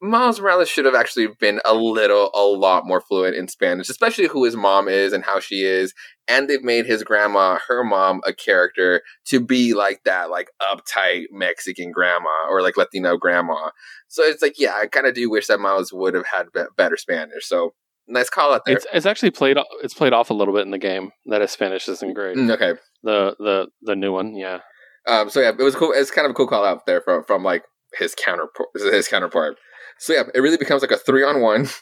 Miles 0.00 0.40
Morales 0.40 0.68
should 0.68 0.84
have 0.84 0.94
actually 0.94 1.28
been 1.40 1.60
a 1.64 1.74
little, 1.74 2.30
a 2.34 2.42
lot 2.42 2.86
more 2.86 3.00
fluent 3.00 3.36
in 3.36 3.48
Spanish, 3.48 3.88
especially 3.88 4.26
who 4.26 4.44
his 4.44 4.56
mom 4.56 4.88
is 4.88 5.12
and 5.12 5.24
how 5.24 5.40
she 5.40 5.62
is. 5.62 5.94
And 6.28 6.48
they've 6.48 6.62
made 6.62 6.86
his 6.86 7.02
grandma, 7.02 7.58
her 7.68 7.84
mom, 7.84 8.20
a 8.26 8.32
character 8.32 9.02
to 9.26 9.40
be 9.40 9.72
like 9.74 10.02
that, 10.04 10.30
like 10.30 10.50
uptight 10.60 11.24
Mexican 11.30 11.90
grandma 11.90 12.48
or 12.50 12.62
like 12.62 12.76
Latino 12.76 13.16
grandma. 13.16 13.70
So 14.08 14.22
it's 14.22 14.42
like, 14.42 14.58
yeah, 14.58 14.74
I 14.74 14.86
kind 14.86 15.06
of 15.06 15.14
do 15.14 15.30
wish 15.30 15.46
that 15.46 15.60
Miles 15.60 15.92
would 15.92 16.14
have 16.14 16.26
had 16.26 16.46
be- 16.52 16.64
better 16.76 16.96
Spanish. 16.96 17.46
So 17.46 17.74
nice 18.06 18.30
call 18.30 18.52
out 18.52 18.62
there. 18.66 18.76
it's 18.76 18.86
it's 18.92 19.06
actually 19.06 19.30
played 19.30 19.56
it's 19.82 19.94
played 19.94 20.12
off 20.12 20.30
a 20.30 20.34
little 20.34 20.54
bit 20.54 20.62
in 20.62 20.70
the 20.70 20.78
game 20.78 21.10
that 21.26 21.40
his 21.40 21.50
Spanish 21.50 21.88
isn't 21.88 22.14
great. 22.14 22.36
Mm, 22.36 22.50
okay. 22.52 22.78
The 23.02 23.36
the 23.38 23.68
the 23.82 23.96
new 23.96 24.12
one, 24.12 24.36
yeah. 24.36 24.60
Um, 25.06 25.28
so 25.28 25.40
yeah, 25.40 25.52
it 25.58 25.62
was 25.62 25.74
cool. 25.74 25.92
It's 25.94 26.10
kind 26.10 26.24
of 26.24 26.30
a 26.30 26.34
cool 26.34 26.46
call 26.46 26.64
out 26.64 26.86
there 26.86 27.00
from 27.00 27.24
from 27.24 27.42
like 27.42 27.64
his 27.98 28.14
counter 28.14 28.48
his 28.74 29.08
counterpart. 29.08 29.56
So 29.98 30.12
yeah, 30.12 30.24
it 30.34 30.40
really 30.40 30.56
becomes 30.56 30.82
like 30.82 30.90
a 30.90 30.96
three 30.96 31.24
on 31.24 31.40
one. 31.40 31.68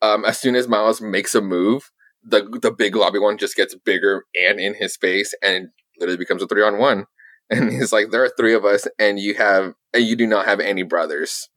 Um, 0.00 0.24
as 0.24 0.38
soon 0.38 0.54
as 0.54 0.68
Miles 0.68 1.00
makes 1.00 1.34
a 1.34 1.40
move, 1.40 1.90
the 2.22 2.58
the 2.62 2.70
big 2.70 2.94
lobby 2.94 3.18
one 3.18 3.38
just 3.38 3.56
gets 3.56 3.74
bigger 3.74 4.24
and 4.34 4.60
in 4.60 4.74
his 4.74 4.96
face, 4.96 5.34
and 5.42 5.64
it 5.64 5.70
literally 5.98 6.16
becomes 6.16 6.42
a 6.42 6.46
three 6.46 6.62
on 6.62 6.78
one. 6.78 7.06
And 7.50 7.72
he's 7.72 7.92
like, 7.92 8.10
"There 8.10 8.22
are 8.22 8.30
three 8.38 8.54
of 8.54 8.66
us, 8.66 8.86
and 8.98 9.18
you 9.18 9.34
have 9.34 9.72
and 9.94 10.04
you 10.04 10.14
do 10.14 10.26
not 10.26 10.44
have 10.44 10.60
any 10.60 10.82
brothers." 10.82 11.48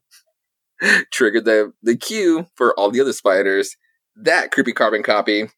Triggered 1.12 1.44
the 1.44 1.74
the 1.82 1.96
cue 1.96 2.46
for 2.56 2.74
all 2.80 2.90
the 2.90 3.00
other 3.00 3.12
spiders. 3.12 3.76
That 4.16 4.50
creepy 4.50 4.72
carbon 4.72 5.02
copy 5.02 5.48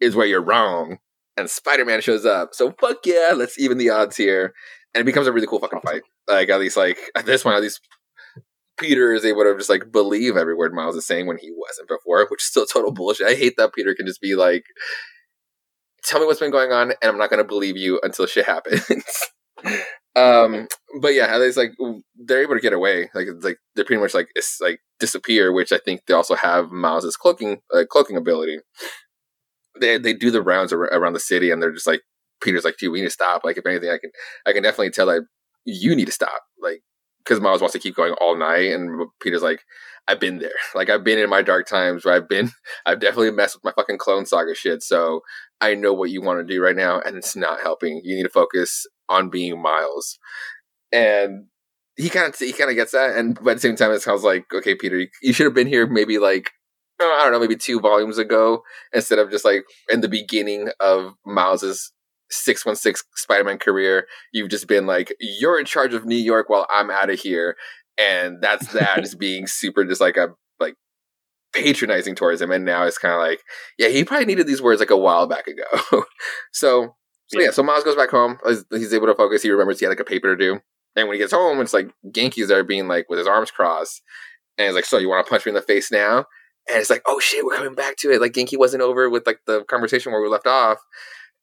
is 0.00 0.16
where 0.16 0.26
you're 0.26 0.42
wrong. 0.42 0.98
And 1.36 1.50
Spider 1.50 1.84
Man 1.84 2.00
shows 2.00 2.24
up. 2.24 2.54
So 2.54 2.74
fuck 2.80 3.04
yeah, 3.04 3.34
let's 3.36 3.58
even 3.58 3.76
the 3.76 3.90
odds 3.90 4.16
here. 4.16 4.54
And 4.94 5.02
it 5.02 5.04
becomes 5.04 5.26
a 5.26 5.32
really 5.32 5.46
cool 5.46 5.60
fucking 5.60 5.82
fight. 5.82 6.02
Like 6.26 6.48
at 6.48 6.58
least 6.58 6.78
like 6.78 6.98
at 7.14 7.26
this 7.26 7.44
one, 7.44 7.54
at 7.54 7.62
least 7.62 7.80
Peter 8.78 9.12
is 9.12 9.24
able 9.24 9.42
to 9.42 9.56
just 9.56 9.70
like 9.70 9.90
believe 9.90 10.36
every 10.36 10.54
word 10.54 10.74
Miles 10.74 10.96
is 10.96 11.06
saying 11.06 11.26
when 11.26 11.38
he 11.38 11.52
wasn't 11.54 11.88
before, 11.88 12.26
which 12.30 12.42
is 12.42 12.46
still 12.46 12.66
total 12.66 12.92
bullshit. 12.92 13.26
I 13.26 13.34
hate 13.34 13.54
that 13.56 13.74
Peter 13.74 13.94
can 13.94 14.06
just 14.06 14.20
be 14.20 14.34
like, 14.34 14.64
"Tell 16.04 16.20
me 16.20 16.26
what's 16.26 16.40
been 16.40 16.50
going 16.50 16.72
on, 16.72 16.90
and 16.90 17.10
I'm 17.10 17.18
not 17.18 17.30
going 17.30 17.42
to 17.42 17.48
believe 17.48 17.76
you 17.76 18.00
until 18.02 18.26
shit 18.26 18.46
happens." 18.46 18.86
um, 20.16 20.68
but 21.00 21.14
yeah, 21.14 21.36
least 21.38 21.56
like 21.56 21.72
they're 22.16 22.42
able 22.42 22.54
to 22.54 22.60
get 22.60 22.72
away. 22.72 23.10
Like 23.14 23.28
it's 23.28 23.44
like 23.44 23.58
they're 23.74 23.84
pretty 23.84 24.02
much 24.02 24.14
like 24.14 24.28
it's 24.34 24.58
like 24.60 24.80
disappear, 25.00 25.52
which 25.52 25.72
I 25.72 25.78
think 25.78 26.02
they 26.06 26.14
also 26.14 26.34
have 26.34 26.70
Miles's 26.70 27.16
cloaking 27.16 27.60
uh, 27.74 27.84
cloaking 27.88 28.16
ability. 28.16 28.58
They 29.80 29.98
they 29.98 30.12
do 30.12 30.30
the 30.30 30.42
rounds 30.42 30.72
ar- 30.72 30.80
around 30.84 31.14
the 31.14 31.20
city, 31.20 31.50
and 31.50 31.62
they're 31.62 31.72
just 31.72 31.86
like 31.86 32.02
Peter's 32.42 32.64
like, 32.64 32.76
"Gee, 32.78 32.88
we 32.88 33.00
need 33.00 33.06
to 33.06 33.10
stop." 33.10 33.42
Like 33.44 33.56
if 33.56 33.66
anything, 33.66 33.90
I 33.90 33.98
can 33.98 34.10
I 34.46 34.52
can 34.52 34.62
definitely 34.62 34.90
tell 34.90 35.06
that 35.06 35.22
you 35.64 35.94
need 35.94 36.06
to 36.06 36.12
stop. 36.12 36.42
Like 36.60 36.82
because 37.26 37.40
Miles 37.40 37.60
wants 37.60 37.72
to 37.72 37.78
keep 37.78 37.96
going 37.96 38.14
all 38.20 38.36
night, 38.36 38.72
and 38.72 39.08
Peter's 39.20 39.42
like, 39.42 39.64
I've 40.08 40.20
been 40.20 40.38
there. 40.38 40.50
Like 40.74 40.88
I've 40.88 41.02
been 41.02 41.18
in 41.18 41.28
my 41.28 41.42
dark 41.42 41.66
times 41.66 42.04
where 42.04 42.14
I've 42.14 42.28
been, 42.28 42.52
I've 42.86 43.00
definitely 43.00 43.32
messed 43.32 43.56
with 43.56 43.64
my 43.64 43.72
fucking 43.72 43.98
clone 43.98 44.26
saga 44.26 44.54
shit. 44.54 44.82
So 44.82 45.22
I 45.60 45.74
know 45.74 45.92
what 45.92 46.10
you 46.10 46.22
want 46.22 46.46
to 46.46 46.54
do 46.54 46.62
right 46.62 46.76
now, 46.76 47.00
and 47.00 47.16
it's 47.16 47.34
not 47.34 47.60
helping. 47.60 48.00
You 48.04 48.16
need 48.16 48.22
to 48.22 48.28
focus 48.28 48.86
on 49.08 49.30
being 49.30 49.60
Miles. 49.60 50.18
And 50.92 51.46
he 51.96 52.08
kind 52.08 52.28
of 52.28 52.38
he 52.38 52.52
kind 52.52 52.70
of 52.70 52.76
gets 52.76 52.92
that, 52.92 53.16
and 53.16 53.34
but 53.34 53.50
at 53.50 53.54
the 53.54 53.60
same 53.60 53.76
time, 53.76 53.90
it 53.90 54.02
sounds 54.02 54.22
like, 54.22 54.44
okay, 54.54 54.74
Peter, 54.74 54.98
you, 54.98 55.08
you 55.22 55.32
should 55.32 55.46
have 55.46 55.54
been 55.54 55.66
here 55.66 55.86
maybe 55.86 56.18
like 56.18 56.50
I 57.00 57.20
don't 57.24 57.32
know, 57.32 57.40
maybe 57.40 57.56
two 57.56 57.80
volumes 57.80 58.18
ago, 58.18 58.62
instead 58.92 59.18
of 59.18 59.30
just 59.30 59.44
like 59.44 59.64
in 59.90 60.00
the 60.00 60.08
beginning 60.08 60.70
of 60.80 61.14
Miles's 61.26 61.92
616 62.30 63.06
Spider-Man 63.14 63.58
career, 63.58 64.06
you've 64.32 64.50
just 64.50 64.66
been 64.66 64.86
like, 64.86 65.14
you're 65.20 65.58
in 65.58 65.66
charge 65.66 65.94
of 65.94 66.04
New 66.04 66.16
York 66.16 66.48
while 66.48 66.66
I'm 66.70 66.90
out 66.90 67.10
of 67.10 67.20
here. 67.20 67.56
And 67.98 68.40
that's 68.40 68.66
that 68.72 68.96
just 69.02 69.18
being 69.18 69.46
super 69.46 69.84
just 69.84 70.00
like 70.00 70.16
a 70.16 70.28
like 70.60 70.76
patronizing 71.54 72.14
towards 72.14 72.40
him. 72.40 72.50
And 72.50 72.64
now 72.64 72.84
it's 72.84 72.98
kind 72.98 73.14
of 73.14 73.20
like, 73.20 73.42
yeah, 73.78 73.88
he 73.88 74.04
probably 74.04 74.26
needed 74.26 74.46
these 74.46 74.62
words 74.62 74.80
like 74.80 74.90
a 74.90 74.96
while 74.96 75.26
back 75.26 75.46
ago. 75.46 76.04
so 76.52 76.94
so 77.28 77.40
yeah. 77.40 77.46
yeah, 77.46 77.50
so 77.50 77.62
Miles 77.62 77.82
goes 77.82 77.96
back 77.96 78.10
home. 78.10 78.38
He's 78.70 78.94
able 78.94 79.08
to 79.08 79.14
focus. 79.14 79.42
He 79.42 79.50
remembers 79.50 79.80
he 79.80 79.84
had 79.84 79.90
like 79.90 80.00
a 80.00 80.04
paper 80.04 80.36
to 80.36 80.36
do. 80.36 80.60
And 80.94 81.08
when 81.08 81.14
he 81.14 81.18
gets 81.18 81.32
home, 81.32 81.60
it's 81.60 81.74
like 81.74 81.90
Ganke's 82.06 82.48
there 82.48 82.64
being 82.64 82.88
like 82.88 83.06
with 83.08 83.18
his 83.18 83.26
arms 83.26 83.50
crossed. 83.50 84.00
And 84.56 84.66
he's 84.66 84.74
like, 84.74 84.84
So 84.84 84.98
you 84.98 85.08
want 85.08 85.26
to 85.26 85.30
punch 85.30 85.44
me 85.44 85.50
in 85.50 85.54
the 85.54 85.62
face 85.62 85.90
now? 85.90 86.26
And 86.68 86.78
it's 86.78 86.90
like, 86.90 87.02
oh 87.06 87.20
shit, 87.20 87.44
we're 87.44 87.56
coming 87.56 87.74
back 87.74 87.96
to 87.98 88.10
it. 88.10 88.20
Like 88.20 88.32
Ganke 88.32 88.58
wasn't 88.58 88.82
over 88.82 89.08
with 89.08 89.26
like 89.26 89.40
the 89.46 89.64
conversation 89.64 90.12
where 90.12 90.20
we 90.20 90.28
left 90.28 90.46
off. 90.46 90.78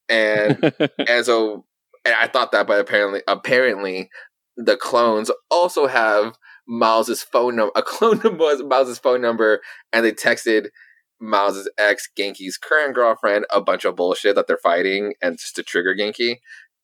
And 0.09 0.73
and 1.07 1.25
so 1.25 1.65
and 2.05 2.15
I 2.15 2.27
thought 2.27 2.51
that, 2.51 2.67
but 2.67 2.79
apparently 2.79 3.21
apparently 3.27 4.09
the 4.57 4.77
clones 4.77 5.31
also 5.49 5.87
have 5.87 6.37
Miles's 6.67 7.23
phone 7.23 7.55
number, 7.55 7.71
a 7.75 7.81
clone 7.81 8.25
of 8.25 8.37
Miles's 8.67 8.99
phone 8.99 9.21
number, 9.21 9.61
and 9.91 10.05
they 10.05 10.11
texted 10.11 10.67
Miles's 11.19 11.69
ex, 11.77 12.09
Ganke's 12.17 12.57
current 12.57 12.95
girlfriend, 12.95 13.45
a 13.51 13.61
bunch 13.61 13.85
of 13.85 13.95
bullshit 13.95 14.35
that 14.35 14.47
they're 14.47 14.57
fighting, 14.57 15.13
and 15.21 15.37
just 15.37 15.55
to 15.55 15.63
trigger 15.63 15.95
Ganke, 15.95 16.37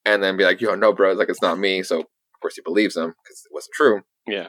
and 0.06 0.24
then 0.24 0.38
be 0.38 0.46
like, 0.46 0.62
"Yo, 0.62 0.76
no, 0.76 0.94
bro, 0.94 1.12
it's 1.12 1.20
like 1.20 1.30
it's 1.30 1.41
not 1.41 1.60
me." 1.60 1.84
So 1.84 2.00
of 2.00 2.06
course 2.41 2.56
he 2.56 2.62
believes 2.62 2.96
them 2.96 3.14
because 3.24 3.46
it 3.46 3.54
wasn't 3.54 3.74
true. 3.74 4.02
Yeah. 4.28 4.48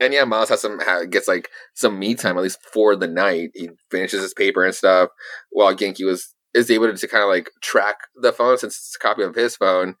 And 0.00 0.12
yeah, 0.12 0.24
Miles 0.24 0.48
has 0.48 0.60
some 0.60 0.80
gets 1.10 1.28
like 1.28 1.48
some 1.74 1.98
me 1.98 2.14
time 2.14 2.36
at 2.36 2.42
least 2.42 2.58
for 2.72 2.96
the 2.96 3.06
night. 3.06 3.50
He 3.54 3.70
finishes 3.90 4.22
his 4.22 4.34
paper 4.34 4.64
and 4.64 4.74
stuff 4.74 5.10
while 5.50 5.74
Ganke 5.74 6.04
was 6.04 6.34
is 6.54 6.70
able 6.70 6.94
to, 6.94 7.08
kind 7.08 7.22
of 7.22 7.28
like 7.30 7.50
track 7.62 7.96
the 8.14 8.32
phone 8.32 8.58
since 8.58 8.76
it's 8.76 8.96
a 8.96 8.98
copy 8.98 9.22
of 9.22 9.34
his 9.34 9.56
phone, 9.56 9.94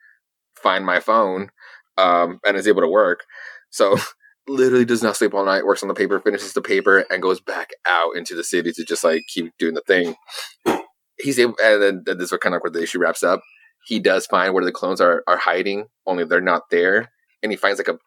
find 0.56 0.84
my 0.84 1.00
phone, 1.00 1.50
um, 1.98 2.40
and 2.44 2.56
is 2.56 2.68
able 2.68 2.82
to 2.82 2.88
work. 2.88 3.20
So 3.70 3.96
literally 4.48 4.84
does 4.84 5.02
not 5.02 5.16
sleep 5.16 5.34
all 5.34 5.44
night, 5.44 5.64
works 5.64 5.82
on 5.82 5.88
the 5.88 5.94
paper, 5.94 6.20
finishes 6.20 6.52
the 6.52 6.62
paper, 6.62 7.04
and 7.10 7.22
goes 7.22 7.40
back 7.40 7.70
out 7.86 8.16
into 8.16 8.34
the 8.34 8.44
city 8.44 8.72
to 8.72 8.84
just 8.84 9.04
like 9.04 9.22
keep 9.28 9.52
doing 9.58 9.74
the 9.74 9.82
thing. 9.82 10.14
He's 11.18 11.38
able, 11.38 11.54
and 11.62 12.04
then 12.06 12.18
this 12.18 12.32
is 12.32 12.38
kind 12.38 12.54
of 12.54 12.62
where 12.62 12.70
the 12.70 12.82
issue 12.82 12.98
wraps 12.98 13.22
up. 13.22 13.40
He 13.86 13.98
does 13.98 14.26
find 14.26 14.54
where 14.54 14.64
the 14.64 14.72
clones 14.72 15.00
are 15.00 15.22
are 15.26 15.38
hiding, 15.38 15.86
only 16.06 16.24
they're 16.24 16.40
not 16.40 16.70
there, 16.70 17.10
and 17.42 17.52
he 17.52 17.56
finds 17.56 17.78
like 17.78 17.88
a 17.88 17.98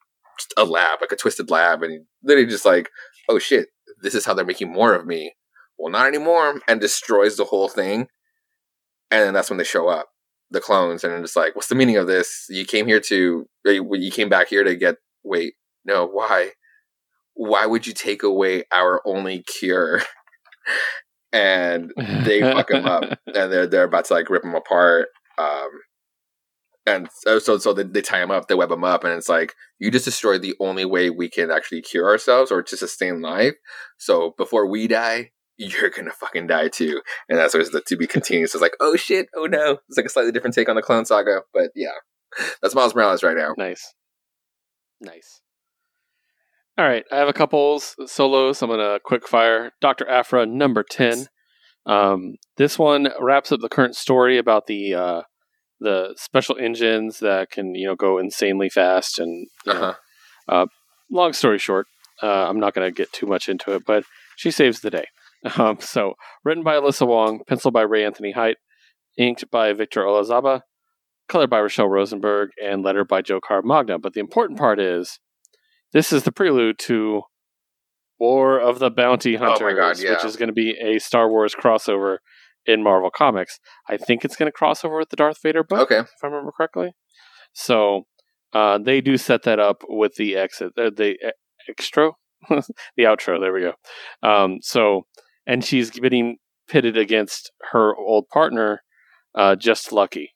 a 0.58 0.66
lab, 0.66 1.00
like 1.02 1.12
a 1.12 1.16
twisted 1.16 1.50
lab, 1.50 1.84
and 1.84 1.92
he 1.92 2.00
literally 2.24 2.50
just 2.50 2.66
like, 2.66 2.90
oh 3.30 3.40
shit, 3.40 3.68
this 4.02 4.16
is 4.16 4.26
how 4.26 4.34
they're 4.34 4.46
making 4.46 4.72
more 4.72 4.94
of 4.94 5.06
me. 5.06 5.34
Well, 5.78 5.92
not 5.92 6.08
anymore, 6.08 6.62
and 6.68 6.80
destroys 6.80 7.38
the 7.38 7.46
whole 7.46 7.68
thing. 7.68 8.08
And 9.12 9.22
then 9.22 9.34
that's 9.34 9.50
when 9.50 9.58
they 9.58 9.64
show 9.64 9.88
up, 9.88 10.10
the 10.50 10.60
clones, 10.60 11.04
and 11.04 11.14
it's 11.24 11.36
like, 11.36 11.56
what's 11.56 11.68
the 11.68 11.76
meaning 11.76 11.98
of 11.98 12.08
this? 12.08 12.48
You 12.50 12.66
came 12.66 12.88
here 12.88 13.00
to, 13.02 13.48
you 13.66 14.12
came 14.12 14.30
back 14.30 14.48
here 14.50 14.64
to 14.64 14.76
get. 14.76 14.96
Wait, 15.24 15.56
no, 15.86 16.06
why? 16.06 16.52
Why 17.34 17.66
would 17.66 17.88
you 17.88 17.94
take 17.94 18.24
away 18.24 18.64
our 18.72 19.02
only 19.06 19.44
cure? 19.44 20.02
and 21.36 21.92
they 21.98 22.40
fuck 22.40 22.72
him 22.72 22.86
up, 22.86 23.04
and 23.28 23.52
they're 23.52 23.68
they're 23.68 23.84
about 23.84 24.06
to 24.06 24.14
like 24.14 24.30
rip 24.30 24.44
him 24.44 24.56
apart. 24.56 25.10
Um, 25.38 25.70
and 26.86 27.10
so 27.12 27.40
so, 27.40 27.58
so 27.58 27.74
they, 27.74 27.84
they, 27.84 28.02
tie 28.02 28.22
him 28.22 28.32
up, 28.32 28.48
they 28.48 28.56
web 28.56 28.72
him 28.72 28.84
up, 28.84 29.04
and 29.04 29.14
it's 29.14 29.28
like 29.28 29.54
you 29.80 29.92
just 29.92 30.06
destroyed 30.06 30.42
the 30.42 30.56
only 30.60 30.86
way 30.86 31.10
we 31.10 31.30
can 31.30 31.52
actually 31.52 31.82
cure 31.82 32.08
ourselves 32.08 32.52
or 32.52 32.64
to 32.64 32.78
sustain 32.78 33.22
life. 33.22 33.56
So 33.98 34.34
before 34.38 34.68
we 34.68 34.88
die, 34.88 35.32
you're 35.58 35.90
gonna 35.90 36.12
fucking 36.12 36.48
die 36.48 36.68
too. 36.68 37.02
And 37.30 37.38
that's 37.38 37.56
always 37.56 37.72
the 37.72 37.82
to 37.88 37.98
be 37.98 38.08
continued. 38.08 38.50
So 38.50 38.58
it's 38.58 38.62
like, 38.62 38.76
oh 38.80 38.96
shit, 38.96 39.28
oh 39.36 39.46
no. 39.46 39.80
It's 39.88 39.98
like 39.98 40.06
a 40.06 40.10
slightly 40.10 40.32
different 40.32 40.56
take 40.56 40.70
on 40.70 40.76
the 40.76 40.82
Clone 40.82 41.06
Saga, 41.06 41.42
but 41.54 41.72
yeah, 41.76 41.90
that's 42.62 42.76
Miles 42.76 42.96
Morales 42.96 43.24
right 43.24 43.38
now. 43.38 43.54
Nice, 43.58 43.94
nice. 45.02 45.42
All 46.78 46.86
right, 46.86 47.06
I 47.12 47.18
have 47.18 47.30
a 47.30 47.34
couple 47.34 47.80
solos. 47.80 48.62
I'm 48.62 48.70
gonna 48.70 49.00
quick 49.04 49.28
fire 49.28 49.72
Doctor 49.82 50.08
Aphra 50.10 50.46
number 50.46 50.84
ten. 50.84 51.28
Um, 51.86 52.36
this 52.58 52.80
one 52.80 53.10
wraps 53.20 53.52
up 53.52 53.62
the 53.62 53.70
current 53.70 53.96
story 53.96 54.38
about 54.38 54.68
the 54.68 54.96
uh, 54.96 55.22
the 55.80 56.14
special 56.18 56.58
engines 56.58 57.20
that 57.20 57.52
can 57.52 57.76
you 57.76 57.88
know 57.88 57.96
go 57.96 58.18
insanely 58.18 58.70
fast 58.70 59.20
and 59.20 59.48
uh-huh. 59.68 59.94
uh, 60.48 60.66
long 61.12 61.34
story 61.34 61.60
short 61.60 61.88
uh, 62.24 62.48
i'm 62.48 62.60
not 62.60 62.74
going 62.74 62.88
to 62.88 62.96
get 62.96 63.12
too 63.12 63.26
much 63.26 63.50
into 63.50 63.72
it 63.72 63.84
but 63.86 64.04
she 64.36 64.52
saves 64.52 64.80
the 64.80 64.90
day 64.90 65.06
um, 65.58 65.78
so 65.80 66.14
written 66.44 66.64
by 66.64 66.76
alyssa 66.76 67.08
wong 67.08 67.42
penciled 67.48 67.74
by 67.74 67.82
ray 67.82 68.06
anthony 68.06 68.32
height 68.32 68.58
inked 69.18 69.50
by 69.52 69.74
victor 69.74 70.02
olazaba 70.02 70.62
colored 71.28 71.50
by 71.50 71.60
Rachelle 71.60 71.90
rosenberg 71.90 72.50
and 72.64 72.84
lettered 72.84 73.08
by 73.08 73.22
joe 73.22 73.40
caramagna 73.40 74.02
but 74.02 74.14
the 74.14 74.20
important 74.20 74.60
part 74.60 74.80
is 74.80 75.20
this 75.94 76.12
is 76.12 76.24
the 76.24 76.32
prelude 76.32 76.78
to 76.80 77.24
war 78.20 78.60
of 78.60 78.80
the 78.80 78.90
bounty 78.90 79.36
hunters 79.36 79.74
oh 79.74 79.76
God, 79.76 80.00
yeah. 80.00 80.12
which 80.12 80.26
is 80.26 80.36
going 80.36 80.48
to 80.48 80.54
be 80.54 80.72
a 80.72 81.00
star 81.00 81.30
wars 81.30 81.56
crossover 81.56 82.18
in 82.66 82.84
Marvel 82.84 83.12
Comics. 83.12 83.60
I 83.88 83.98
think 83.98 84.26
it's 84.26 84.36
going 84.36 84.48
to 84.48 84.56
cross 84.56 84.84
over 84.84 84.98
with 84.98 85.10
the 85.10 85.16
Darth 85.16 85.38
Vader 85.42 85.64
book, 85.64 85.92
okay. 85.92 86.00
if 86.00 86.24
I 86.24 86.28
remember 86.28 86.52
correctly. 86.52 86.94
So 87.54 88.04
uh, 88.54 88.80
they 88.80 89.02
do 89.02 89.18
set 89.18 89.44
that 89.44 89.60
up 89.60 89.84
with 89.88 90.16
the 90.16 90.36
exit, 90.36 90.72
uh, 90.78 90.90
the 90.96 91.16
extra, 91.70 92.12
the 92.50 93.04
outro. 93.04 93.40
There 93.40 93.54
we 93.54 93.62
go. 93.62 93.74
Um, 94.28 94.60
so, 94.62 95.06
and 95.48 95.64
she's 95.64 95.90
getting 95.90 96.38
pitted 96.68 96.98
against 96.98 97.52
her 97.72 97.96
old 97.96 98.28
partner, 98.30 98.82
uh, 99.36 99.56
Just 99.56 99.92
Lucky. 99.92 100.32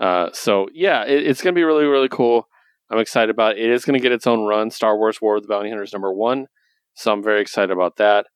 Uh, 0.00 0.30
so 0.32 0.68
yeah, 0.72 1.04
it, 1.04 1.26
it's 1.26 1.42
going 1.42 1.54
to 1.54 1.58
be 1.58 1.64
really, 1.64 1.84
really 1.84 2.08
cool. 2.08 2.48
I'm 2.90 2.98
excited 2.98 3.30
about 3.30 3.56
it. 3.56 3.64
It 3.64 3.70
is 3.70 3.84
going 3.84 3.98
to 3.98 4.02
get 4.02 4.12
its 4.12 4.26
own 4.26 4.46
run. 4.46 4.70
Star 4.70 4.98
Wars 4.98 5.18
War 5.22 5.36
of 5.36 5.42
the 5.42 5.48
Bounty 5.48 5.70
Hunters 5.70 5.92
number 5.92 6.12
one. 6.12 6.46
So 6.94 7.12
I'm 7.12 7.22
very 7.22 7.40
excited 7.40 7.70
about 7.70 7.96
that. 7.96 8.26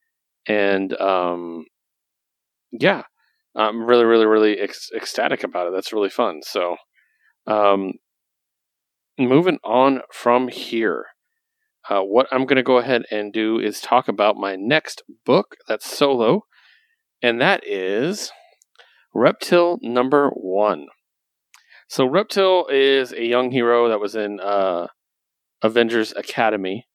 And 0.48 0.98
um, 1.00 1.66
yeah, 2.72 3.02
I'm 3.54 3.84
really, 3.84 4.04
really, 4.04 4.26
really 4.26 4.58
ec- 4.58 4.74
ecstatic 4.94 5.44
about 5.44 5.66
it. 5.66 5.72
That's 5.74 5.92
really 5.92 6.08
fun. 6.08 6.40
So, 6.42 6.76
um, 7.46 7.94
moving 9.18 9.58
on 9.64 10.00
from 10.12 10.48
here, 10.48 11.06
uh, 11.88 12.00
what 12.00 12.26
I'm 12.30 12.46
going 12.46 12.56
to 12.56 12.62
go 12.62 12.78
ahead 12.78 13.04
and 13.10 13.32
do 13.32 13.58
is 13.58 13.80
talk 13.80 14.08
about 14.08 14.36
my 14.36 14.56
next 14.56 15.02
book 15.24 15.56
that's 15.68 15.88
solo, 15.90 16.42
and 17.22 17.40
that 17.40 17.66
is 17.66 18.32
Reptile 19.14 19.78
number 19.82 20.30
one. 20.30 20.86
So, 21.88 22.06
Reptile 22.06 22.66
is 22.70 23.12
a 23.12 23.24
young 23.24 23.50
hero 23.50 23.88
that 23.88 24.00
was 24.00 24.14
in 24.14 24.40
uh, 24.40 24.88
Avengers 25.62 26.12
Academy 26.16 26.86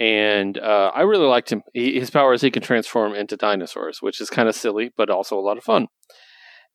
and 0.00 0.56
uh, 0.56 0.90
I 0.94 1.02
really 1.02 1.26
liked 1.26 1.52
him. 1.52 1.62
He, 1.74 2.00
his 2.00 2.10
power 2.10 2.32
is 2.32 2.40
he 2.40 2.50
can 2.50 2.62
transform 2.62 3.14
into 3.14 3.36
dinosaurs, 3.36 4.00
which 4.00 4.20
is 4.20 4.30
kind 4.30 4.48
of 4.48 4.56
silly, 4.56 4.90
but 4.96 5.10
also 5.10 5.38
a 5.38 5.42
lot 5.42 5.58
of 5.58 5.64
fun. 5.64 5.88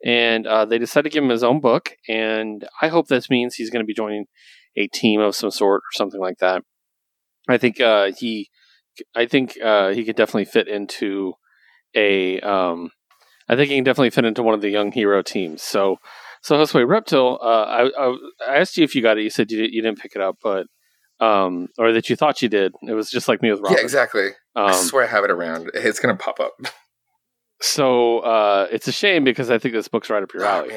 And 0.06 0.46
uh, 0.46 0.66
they 0.66 0.78
decided 0.78 1.10
to 1.10 1.14
give 1.14 1.24
him 1.24 1.32
his 1.32 1.44
own 1.44 1.60
book, 1.60 1.96
and 2.08 2.68
I 2.82 2.90
hope 2.90 3.08
this 3.08 3.30
means 3.30 3.56
he's 3.56 3.72
going 3.72 3.84
to 3.84 3.88
be 3.88 3.96
joining 3.96 4.26
a 4.78 4.88
team 4.88 5.22
of 5.22 5.36
some 5.36 5.50
sort 5.50 5.80
or 5.80 5.92
something 5.94 6.22
like 6.22 6.38
that. 6.38 6.62
I 7.48 7.58
think 7.58 7.80
uh, 7.80 8.12
he, 8.18 8.50
I 9.16 9.26
think 9.26 9.58
uh, 9.64 9.90
he 9.90 10.04
could 10.04 10.16
definitely 10.16 10.46
fit 10.46 10.68
into 10.68 11.34
a. 11.96 12.40
Um, 12.42 12.90
I 13.48 13.56
think 13.56 13.70
he 13.70 13.76
can 13.76 13.84
definitely 13.84 14.10
fit 14.10 14.26
into 14.26 14.42
one 14.44 14.56
of 14.56 14.62
the 14.62 14.70
young 14.70 14.92
hero 14.92 15.22
teams. 15.22 15.62
So, 15.62 15.98
so 16.42 16.58
Josue 16.58 16.88
Reptile, 16.88 17.38
uh, 17.42 17.46
I, 17.46 17.84
I, 17.90 18.18
I 18.48 18.58
asked 18.58 18.76
you 18.76 18.84
if 18.84 18.96
you 18.96 19.04
got 19.04 19.20
it. 19.20 19.24
You 19.24 19.30
said 19.30 19.52
you, 19.52 19.64
you 19.64 19.84
didn't 19.84 20.00
pick 20.00 20.14
it 20.16 20.22
up, 20.22 20.38
but 20.42 20.66
um, 21.20 21.68
or 21.78 21.92
that 21.92 22.10
you 22.10 22.16
thought 22.16 22.42
you 22.42 22.50
did. 22.50 22.74
It 22.82 22.94
was 22.94 23.10
just 23.10 23.28
like 23.28 23.42
me 23.42 23.52
with 23.52 23.62
Robin. 23.62 23.78
Yeah, 23.78 23.84
exactly. 23.84 24.30
Um, 24.56 24.68
I 24.68 24.72
swear 24.74 25.04
I 25.04 25.08
have 25.08 25.24
it 25.24 25.32
around. 25.32 25.70
It's 25.74 26.00
gonna 26.00 26.16
pop 26.16 26.40
up. 26.40 26.54
So 27.62 28.20
uh, 28.20 28.68
it's 28.70 28.90
a 28.90 28.92
shame 28.92 29.24
because 29.24 29.50
I 29.50 29.58
think 29.58 29.74
this 29.74 29.88
book's 29.88 30.10
right 30.10 30.22
up 30.22 30.34
your 30.34 30.44
oh, 30.44 30.48
alley. 30.48 30.76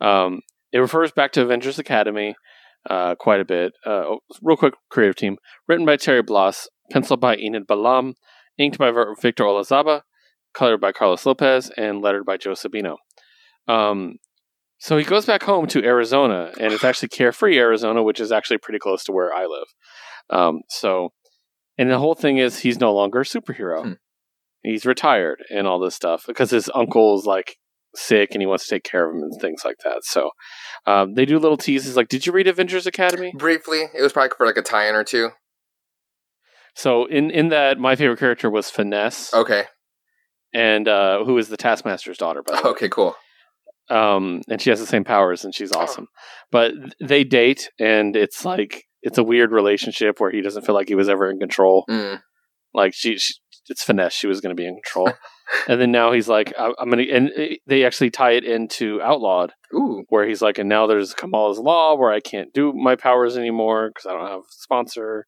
Oh, 0.00 0.06
um, 0.06 0.40
it 0.72 0.78
refers 0.78 1.10
back 1.10 1.32
to 1.32 1.42
Avengers 1.42 1.78
Academy 1.78 2.36
uh, 2.88 3.14
quite 3.14 3.40
a 3.40 3.44
bit. 3.44 3.72
Uh, 3.86 4.04
oh, 4.06 4.18
real 4.42 4.56
quick, 4.56 4.74
creative 4.90 5.16
team 5.16 5.36
written 5.66 5.86
by 5.86 5.96
Terry 5.96 6.22
Blas, 6.22 6.68
penciled 6.90 7.20
by 7.20 7.36
Enid 7.36 7.66
Balam, 7.66 8.14
inked 8.58 8.78
by 8.78 8.90
Victor 9.20 9.44
Olazaba, 9.44 10.02
colored 10.54 10.80
by 10.80 10.92
Carlos 10.92 11.24
Lopez, 11.26 11.70
and 11.76 12.02
lettered 12.02 12.24
by 12.24 12.36
Joe 12.36 12.52
Sabino. 12.52 12.96
Um, 13.66 14.16
so 14.78 14.96
he 14.96 15.04
goes 15.04 15.26
back 15.26 15.42
home 15.42 15.66
to 15.68 15.84
Arizona, 15.84 16.52
and 16.58 16.72
it's 16.72 16.84
actually 16.84 17.08
Carefree, 17.08 17.58
Arizona, 17.58 18.02
which 18.02 18.20
is 18.20 18.30
actually 18.32 18.58
pretty 18.58 18.78
close 18.78 19.04
to 19.04 19.12
where 19.12 19.34
I 19.34 19.46
live. 19.46 19.66
Um, 20.30 20.60
so, 20.68 21.12
and 21.76 21.90
the 21.90 21.98
whole 21.98 22.14
thing 22.14 22.38
is 22.38 22.60
he's 22.60 22.80
no 22.80 22.94
longer 22.94 23.20
a 23.20 23.24
superhero. 23.24 23.82
Hmm. 23.82 23.92
He's 24.62 24.86
retired 24.86 25.42
and 25.50 25.66
all 25.66 25.78
this 25.78 25.94
stuff 25.94 26.24
because 26.26 26.50
his 26.50 26.70
uncle's 26.74 27.26
like 27.26 27.56
sick 27.98 28.30
and 28.32 28.40
he 28.42 28.46
wants 28.46 28.66
to 28.66 28.74
take 28.74 28.84
care 28.84 29.08
of 29.08 29.14
him 29.16 29.22
and 29.22 29.40
things 29.40 29.62
like 29.64 29.78
that. 29.84 30.04
So, 30.04 30.30
um, 30.86 31.14
they 31.14 31.24
do 31.26 31.38
little 31.38 31.56
teases 31.56 31.96
like, 31.96 32.08
"Did 32.08 32.26
you 32.26 32.32
read 32.32 32.46
Avengers 32.46 32.86
Academy?" 32.86 33.32
Briefly, 33.36 33.84
it 33.94 34.02
was 34.02 34.12
probably 34.12 34.30
for 34.36 34.46
like 34.46 34.56
a 34.56 34.62
tie-in 34.62 34.94
or 34.94 35.04
two. 35.04 35.30
So 36.74 37.06
in 37.06 37.30
in 37.30 37.48
that, 37.48 37.78
my 37.78 37.96
favorite 37.96 38.18
character 38.20 38.50
was 38.50 38.70
Finesse. 38.70 39.34
Okay. 39.34 39.64
and 40.54 40.88
uh, 40.88 41.24
who 41.24 41.36
is 41.38 41.48
the 41.48 41.56
Taskmaster's 41.56 42.16
daughter, 42.18 42.42
by 42.42 42.56
the 42.56 42.62
way. 42.62 42.70
Okay, 42.70 42.88
cool. 42.88 43.14
Um, 43.90 44.42
and 44.48 44.60
she 44.60 44.70
has 44.70 44.80
the 44.80 44.86
same 44.86 45.04
powers, 45.04 45.44
and 45.44 45.54
she's 45.54 45.72
awesome. 45.72 46.06
But 46.52 46.72
they 47.00 47.24
date, 47.24 47.70
and 47.78 48.14
it's 48.16 48.44
like 48.44 48.84
it's 49.02 49.18
a 49.18 49.24
weird 49.24 49.50
relationship 49.52 50.20
where 50.20 50.30
he 50.30 50.40
doesn't 50.42 50.64
feel 50.66 50.74
like 50.74 50.88
he 50.88 50.94
was 50.94 51.08
ever 51.08 51.30
in 51.30 51.38
control. 51.38 51.84
Mm. 51.88 52.20
Like 52.74 52.92
she, 52.94 53.16
she 53.16 53.34
it's 53.68 53.82
finesse. 53.82 54.12
She 54.12 54.26
was 54.26 54.40
going 54.40 54.54
to 54.54 54.60
be 54.60 54.66
in 54.66 54.74
control, 54.74 55.12
and 55.68 55.80
then 55.80 55.90
now 55.90 56.12
he's 56.12 56.28
like, 56.28 56.52
I, 56.58 56.72
I'm 56.78 56.90
going 56.90 57.06
to. 57.06 57.12
And 57.12 57.30
they 57.66 57.84
actually 57.84 58.10
tie 58.10 58.32
it 58.32 58.44
into 58.44 59.00
Outlawed, 59.02 59.52
Ooh. 59.74 60.04
where 60.08 60.26
he's 60.26 60.42
like, 60.42 60.58
and 60.58 60.68
now 60.68 60.86
there's 60.86 61.14
Kamala's 61.14 61.58
law 61.58 61.96
where 61.96 62.12
I 62.12 62.20
can't 62.20 62.52
do 62.52 62.72
my 62.72 62.96
powers 62.96 63.36
anymore 63.36 63.90
because 63.90 64.06
I 64.06 64.12
don't 64.12 64.28
have 64.28 64.40
a 64.40 64.52
sponsor. 64.52 65.26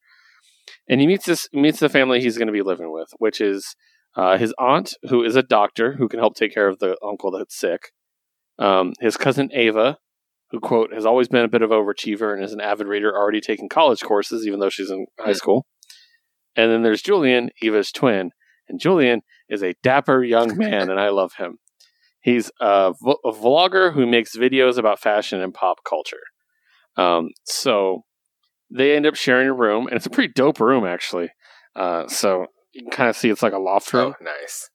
And 0.89 1.01
he 1.01 1.07
meets 1.07 1.27
this 1.27 1.48
meets 1.52 1.81
the 1.81 1.89
family 1.89 2.20
he's 2.20 2.39
going 2.39 2.48
to 2.48 2.52
be 2.52 2.62
living 2.62 2.93
with, 2.93 3.09
which 3.19 3.40
is 3.40 3.74
uh, 4.16 4.39
his 4.39 4.55
aunt, 4.59 4.94
who 5.09 5.23
is 5.23 5.36
a 5.36 5.43
doctor 5.43 5.94
who 5.94 6.09
can 6.09 6.19
help 6.19 6.35
take 6.35 6.52
care 6.52 6.69
of 6.69 6.78
the 6.78 6.97
uncle 7.07 7.31
that's 7.31 7.59
sick. 7.59 7.90
Um, 8.59 8.93
his 9.01 9.16
cousin 9.16 9.48
Ava, 9.52 9.97
who 10.51 10.61
quote 10.61 10.93
has 10.93 11.07
always 11.07 11.28
been 11.28 11.44
a 11.44 11.48
bit 11.48 11.62
of 11.62 11.70
overachiever 11.70 12.35
and 12.35 12.44
is 12.44 12.52
an 12.52 12.61
avid 12.61 12.86
reader, 12.86 13.16
already 13.16 13.40
taking 13.40 13.69
college 13.69 14.02
courses 14.02 14.47
even 14.47 14.61
though 14.61 14.70
she's 14.70 14.90
in 14.90 15.07
high 15.19 15.32
school. 15.32 15.66
And 16.56 16.70
then 16.70 16.82
there's 16.82 17.02
Julian, 17.02 17.51
Eva's 17.62 17.93
twin, 17.93 18.31
and 18.68 18.81
Julian 18.81 19.22
is 19.48 19.62
a 19.62 19.74
dapper 19.82 20.22
young 20.24 20.56
man, 20.56 20.90
and 20.90 20.98
I 21.01 21.09
love 21.10 21.35
him. 21.35 21.59
He's 22.20 22.51
a, 22.60 22.93
v- 23.02 23.16
a 23.24 23.32
vlogger 23.32 23.93
who 23.94 24.06
makes 24.06 24.36
videos 24.36 24.77
about 24.77 24.98
fashion 25.01 25.40
and 25.40 25.55
pop 25.55 25.78
culture. 25.89 26.20
Um, 26.97 27.31
so 27.44 28.02
they 28.70 28.94
end 28.94 29.06
up 29.06 29.14
sharing 29.14 29.48
a 29.48 29.55
room, 29.55 29.86
and 29.86 29.97
it's 29.97 30.06
a 30.06 30.10
pretty 30.10 30.32
dope 30.35 30.60
room, 30.60 30.85
actually. 30.85 31.31
Uh, 31.74 32.06
so 32.09 32.47
you 32.72 32.82
can 32.82 32.90
kind 32.90 33.09
of 33.10 33.16
see 33.16 33.31
it's 33.31 33.43
like 33.43 33.52
a 33.52 33.59
loft 33.59 33.93
room. 33.93 34.14
Oh, 34.20 34.24
nice. 34.24 34.68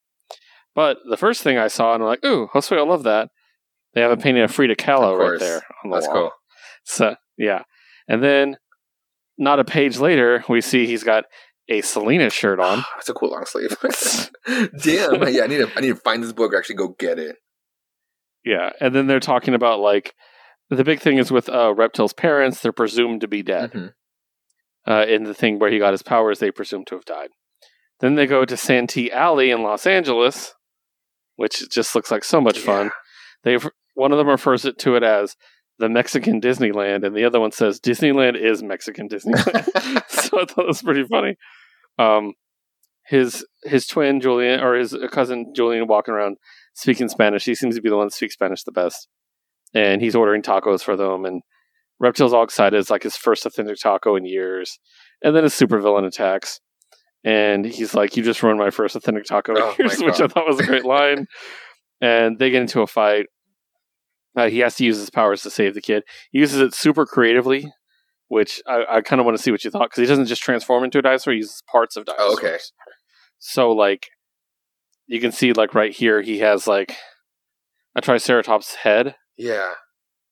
But 0.74 0.98
the 1.10 1.18
first 1.18 1.42
thing 1.44 1.58
I 1.58 1.68
saw, 1.68 1.94
and 1.94 2.04
I'm 2.04 2.08
like, 2.10 2.26
ooh, 2.26 2.48
Josue, 2.54 2.78
I 2.78 2.82
love 2.84 3.04
that. 3.04 3.30
They 3.94 4.02
have 4.02 4.12
a 4.12 4.18
painting 4.18 4.44
of 4.44 4.52
Frida 4.52 4.76
Kahlo 4.76 5.18
right 5.18 5.40
there 5.40 5.62
on 5.84 5.90
the 5.90 5.96
That's 5.96 6.08
wall. 6.08 6.16
cool. 6.16 6.32
So 6.84 7.16
yeah, 7.38 7.64
and 8.10 8.22
then 8.22 8.58
not 9.38 9.60
a 9.60 9.64
page 9.64 9.98
later, 10.00 10.44
we 10.50 10.60
see 10.62 10.86
he's 10.86 11.04
got 11.04 11.24
a 11.70 11.82
Selena 11.82 12.30
shirt 12.30 12.60
on. 12.60 12.84
That's 12.96 13.10
a 13.10 13.14
cool 13.14 13.32
long 13.32 13.46
sleeve. 13.46 13.76
Damn. 14.82 15.28
Yeah, 15.28 15.44
I 15.44 15.48
need 15.48 15.58
to. 15.58 15.72
I 15.76 15.82
need 15.82 15.90
to 15.90 15.96
find 15.96 16.24
this 16.24 16.34
book. 16.34 16.54
Or 16.54 16.58
actually, 16.58 16.76
go 16.76 16.90
get 17.00 17.20
it. 17.20 17.38
Yeah, 18.44 18.72
and 18.80 18.94
then 18.94 19.08
they're 19.08 19.20
talking 19.20 19.54
about 19.56 19.80
like 19.80 20.14
the 20.70 20.84
big 20.84 21.00
thing 21.00 21.18
is 21.18 21.32
with 21.32 21.50
uh, 21.50 21.74
Reptile's 21.74 22.14
parents; 22.14 22.62
they're 22.62 22.72
presumed 22.72 23.22
to 23.22 23.28
be 23.28 23.42
dead. 23.42 23.72
Mhm. 23.72 23.94
Uh, 24.88 25.06
in 25.08 25.24
the 25.24 25.34
thing 25.34 25.58
where 25.58 25.72
he 25.72 25.80
got 25.80 25.94
his 25.94 26.04
powers, 26.04 26.38
they 26.38 26.52
presume 26.52 26.86
to 26.86 26.94
have 26.96 27.06
died. 27.06 27.30
Then 28.02 28.14
they 28.16 28.28
go 28.28 28.46
to 28.46 28.56
Santee 28.56 29.12
Alley 29.12 29.50
in 29.50 29.64
Los 29.64 29.88
Angeles, 29.88 30.54
which 31.38 31.70
just 31.72 31.96
looks 31.96 32.12
like 32.12 32.24
so 32.24 32.40
much 32.40 32.60
fun. 32.60 32.92
They 33.44 33.58
one 33.96 34.12
of 34.12 34.18
them 34.18 34.28
refers 34.28 34.66
it 34.66 34.78
to 34.80 34.96
it 34.96 35.04
as 35.04 35.36
the 35.80 35.90
Mexican 35.90 36.40
Disneyland, 36.40 37.06
and 37.06 37.16
the 37.16 37.26
other 37.26 37.40
one 37.40 37.52
says 37.52 37.80
Disneyland 37.80 38.40
is 38.40 38.62
Mexican 38.64 39.10
Disneyland. 39.10 39.66
so 40.10 40.42
I 40.42 40.46
thought 40.46 40.66
it 40.66 40.68
was 40.68 40.82
pretty 40.82 41.04
funny. 41.06 41.36
Um, 41.98 42.34
his 43.06 43.46
his 43.64 43.86
twin 43.88 44.20
Julian 44.20 44.60
or 44.62 44.76
his 44.76 44.96
cousin 45.12 45.54
Julian 45.56 45.88
walking 45.88 46.14
around 46.14 46.38
speaking 46.74 47.08
Spanish. 47.10 47.46
He 47.46 47.56
seems 47.56 47.76
to 47.76 47.82
be 47.82 47.90
the 47.90 47.98
one 47.98 48.08
that 48.08 48.14
speaks 48.14 48.34
Spanish 48.34 48.64
the 48.64 48.72
best, 48.72 49.08
and 49.74 50.02
he's 50.02 50.16
ordering 50.16 50.42
tacos 50.42 50.82
for 50.82 50.96
them. 50.96 51.26
And 51.26 51.42
Reptile's 52.00 52.34
all 52.34 52.44
excited. 52.44 52.78
It's 52.78 52.90
like 52.90 53.04
his 53.04 53.16
first 53.16 53.46
authentic 53.46 53.78
taco 53.78 54.16
in 54.16 54.26
years. 54.26 54.80
And 55.24 55.36
then 55.36 55.44
a 55.44 55.48
supervillain 55.48 56.06
attacks, 56.06 56.60
and 57.24 57.66
he's 57.66 57.94
like, 57.94 58.18
"You 58.18 58.24
just 58.24 58.44
ruined 58.44 58.60
my 58.60 58.70
first 58.72 58.96
authentic 58.96 59.26
taco 59.26 59.54
in 59.56 59.62
Oh, 59.62 59.76
years," 59.80 60.00
which 60.02 60.20
I 60.20 60.28
thought 60.28 60.48
was 60.48 60.60
a 60.60 60.66
great 60.66 60.86
line. 60.86 61.28
and 62.02 62.38
they 62.40 62.50
get 62.50 62.62
into 62.62 62.82
a 62.82 62.88
fight. 62.88 63.28
Uh, 64.38 64.50
he 64.50 64.60
has 64.60 64.76
to 64.76 64.84
use 64.84 64.98
his 64.98 65.10
powers 65.10 65.42
to 65.44 65.50
save 65.50 65.74
the 65.74 65.82
kid. 65.82 66.04
He 66.32 66.40
uses 66.40 66.60
it 66.60 66.74
super 66.74 67.06
creatively, 67.06 67.72
which 68.28 68.62
I, 68.68 68.84
I 68.90 69.02
kind 69.02 69.20
of 69.20 69.26
want 69.26 69.38
to 69.38 69.44
see 69.44 69.52
what 69.52 69.64
you 69.64 69.72
thought 69.72 69.90
because 69.90 70.02
he 70.02 70.06
doesn't 70.08 70.26
just 70.26 70.42
transform 70.42 70.84
into 70.84 71.00
a 71.00 71.02
dinosaur; 71.02 71.34
he 71.34 71.38
uses 71.38 71.62
parts 71.72 71.96
of 71.96 72.06
dinosaurs. 72.06 72.30
Oh, 72.44 72.48
okay. 72.48 72.58
So, 73.40 73.72
like, 73.72 74.08
you 75.08 75.20
can 75.20 75.32
see, 75.32 75.54
like, 75.54 75.76
right 75.76 75.92
here, 75.96 76.22
he 76.22 76.40
has 76.40 76.68
like 76.68 76.96
a 77.96 78.02
Triceratops 78.02 78.76
head, 78.76 79.16
Yeah. 79.38 79.74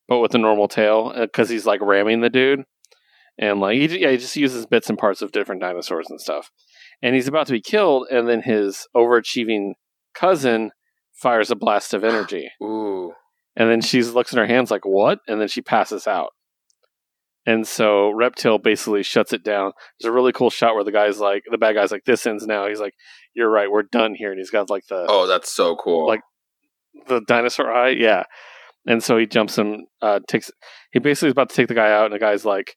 but 0.08 0.20
with 0.20 0.34
a 0.36 0.38
normal 0.38 0.68
tail 0.68 1.12
uh, 1.16 1.22
because 1.22 1.50
he's 1.50 1.66
like 1.66 1.82
ramming 1.82 2.22
the 2.22 2.30
dude, 2.30 2.64
and 3.38 3.60
like, 3.60 3.78
he, 3.78 4.00
yeah, 4.00 4.12
he 4.12 4.18
just 4.18 4.36
uses 4.36 4.66
bits 4.66 4.90
and 4.90 4.98
parts 4.98 5.22
of 5.22 5.32
different 5.32 5.62
dinosaurs 5.62 6.08
and 6.10 6.20
stuff. 6.20 6.50
And 7.02 7.16
he's 7.16 7.28
about 7.28 7.48
to 7.48 7.54
be 7.54 7.62
killed, 7.62 8.08
and 8.10 8.28
then 8.30 8.42
his 8.42 8.88
overachieving 8.96 9.74
cousin 10.16 10.72
fires 11.14 11.52
a 11.52 11.56
blast 11.56 11.94
of 11.94 12.04
energy. 12.04 12.50
Ooh. 12.62 13.14
And 13.56 13.70
then 13.70 13.82
she 13.82 14.02
looks 14.02 14.32
in 14.34 14.40
her 14.40 14.48
hands 14.48 14.72
like, 14.72 14.86
what? 14.86 15.20
And 15.28 15.40
then 15.40 15.48
she 15.48 15.62
passes 15.62 16.08
out. 16.08 16.32
And 17.46 17.68
so 17.68 18.10
Reptile 18.12 18.58
basically 18.58 19.04
shuts 19.04 19.34
it 19.34 19.44
down. 19.44 19.74
There's 20.00 20.10
a 20.10 20.14
really 20.14 20.32
cool 20.32 20.50
shot 20.50 20.76
where 20.76 20.84
the 20.84 20.92
guy's 20.92 21.20
like, 21.20 21.44
the 21.52 21.58
bad 21.58 21.76
guy's 21.76 21.92
like, 21.92 22.06
this 22.06 22.26
ends 22.26 22.48
now. 22.48 22.68
He's 22.68 22.80
like, 22.80 22.94
you're 23.34 23.50
right, 23.50 23.70
we're 23.70 23.84
done 23.84 24.16
here. 24.16 24.32
And 24.32 24.40
he's 24.40 24.50
got 24.50 24.70
like 24.70 24.86
the 24.88 25.06
Oh, 25.10 25.28
that's 25.28 25.54
so 25.54 25.76
cool. 25.76 26.08
Like- 26.08 26.22
the 27.08 27.22
dinosaur 27.28 27.72
eye, 27.72 27.90
yeah. 27.90 28.24
And 28.86 29.04
so 29.04 29.18
he 29.18 29.26
jumps 29.26 29.58
him, 29.58 29.86
uh, 30.02 30.20
takes. 30.28 30.52
He 30.92 31.00
basically 31.00 31.30
is 31.30 31.32
about 31.32 31.50
to 31.50 31.56
take 31.56 31.68
the 31.68 31.74
guy 31.74 31.92
out, 31.92 32.06
and 32.06 32.14
the 32.14 32.20
guy's 32.20 32.46
like, 32.46 32.76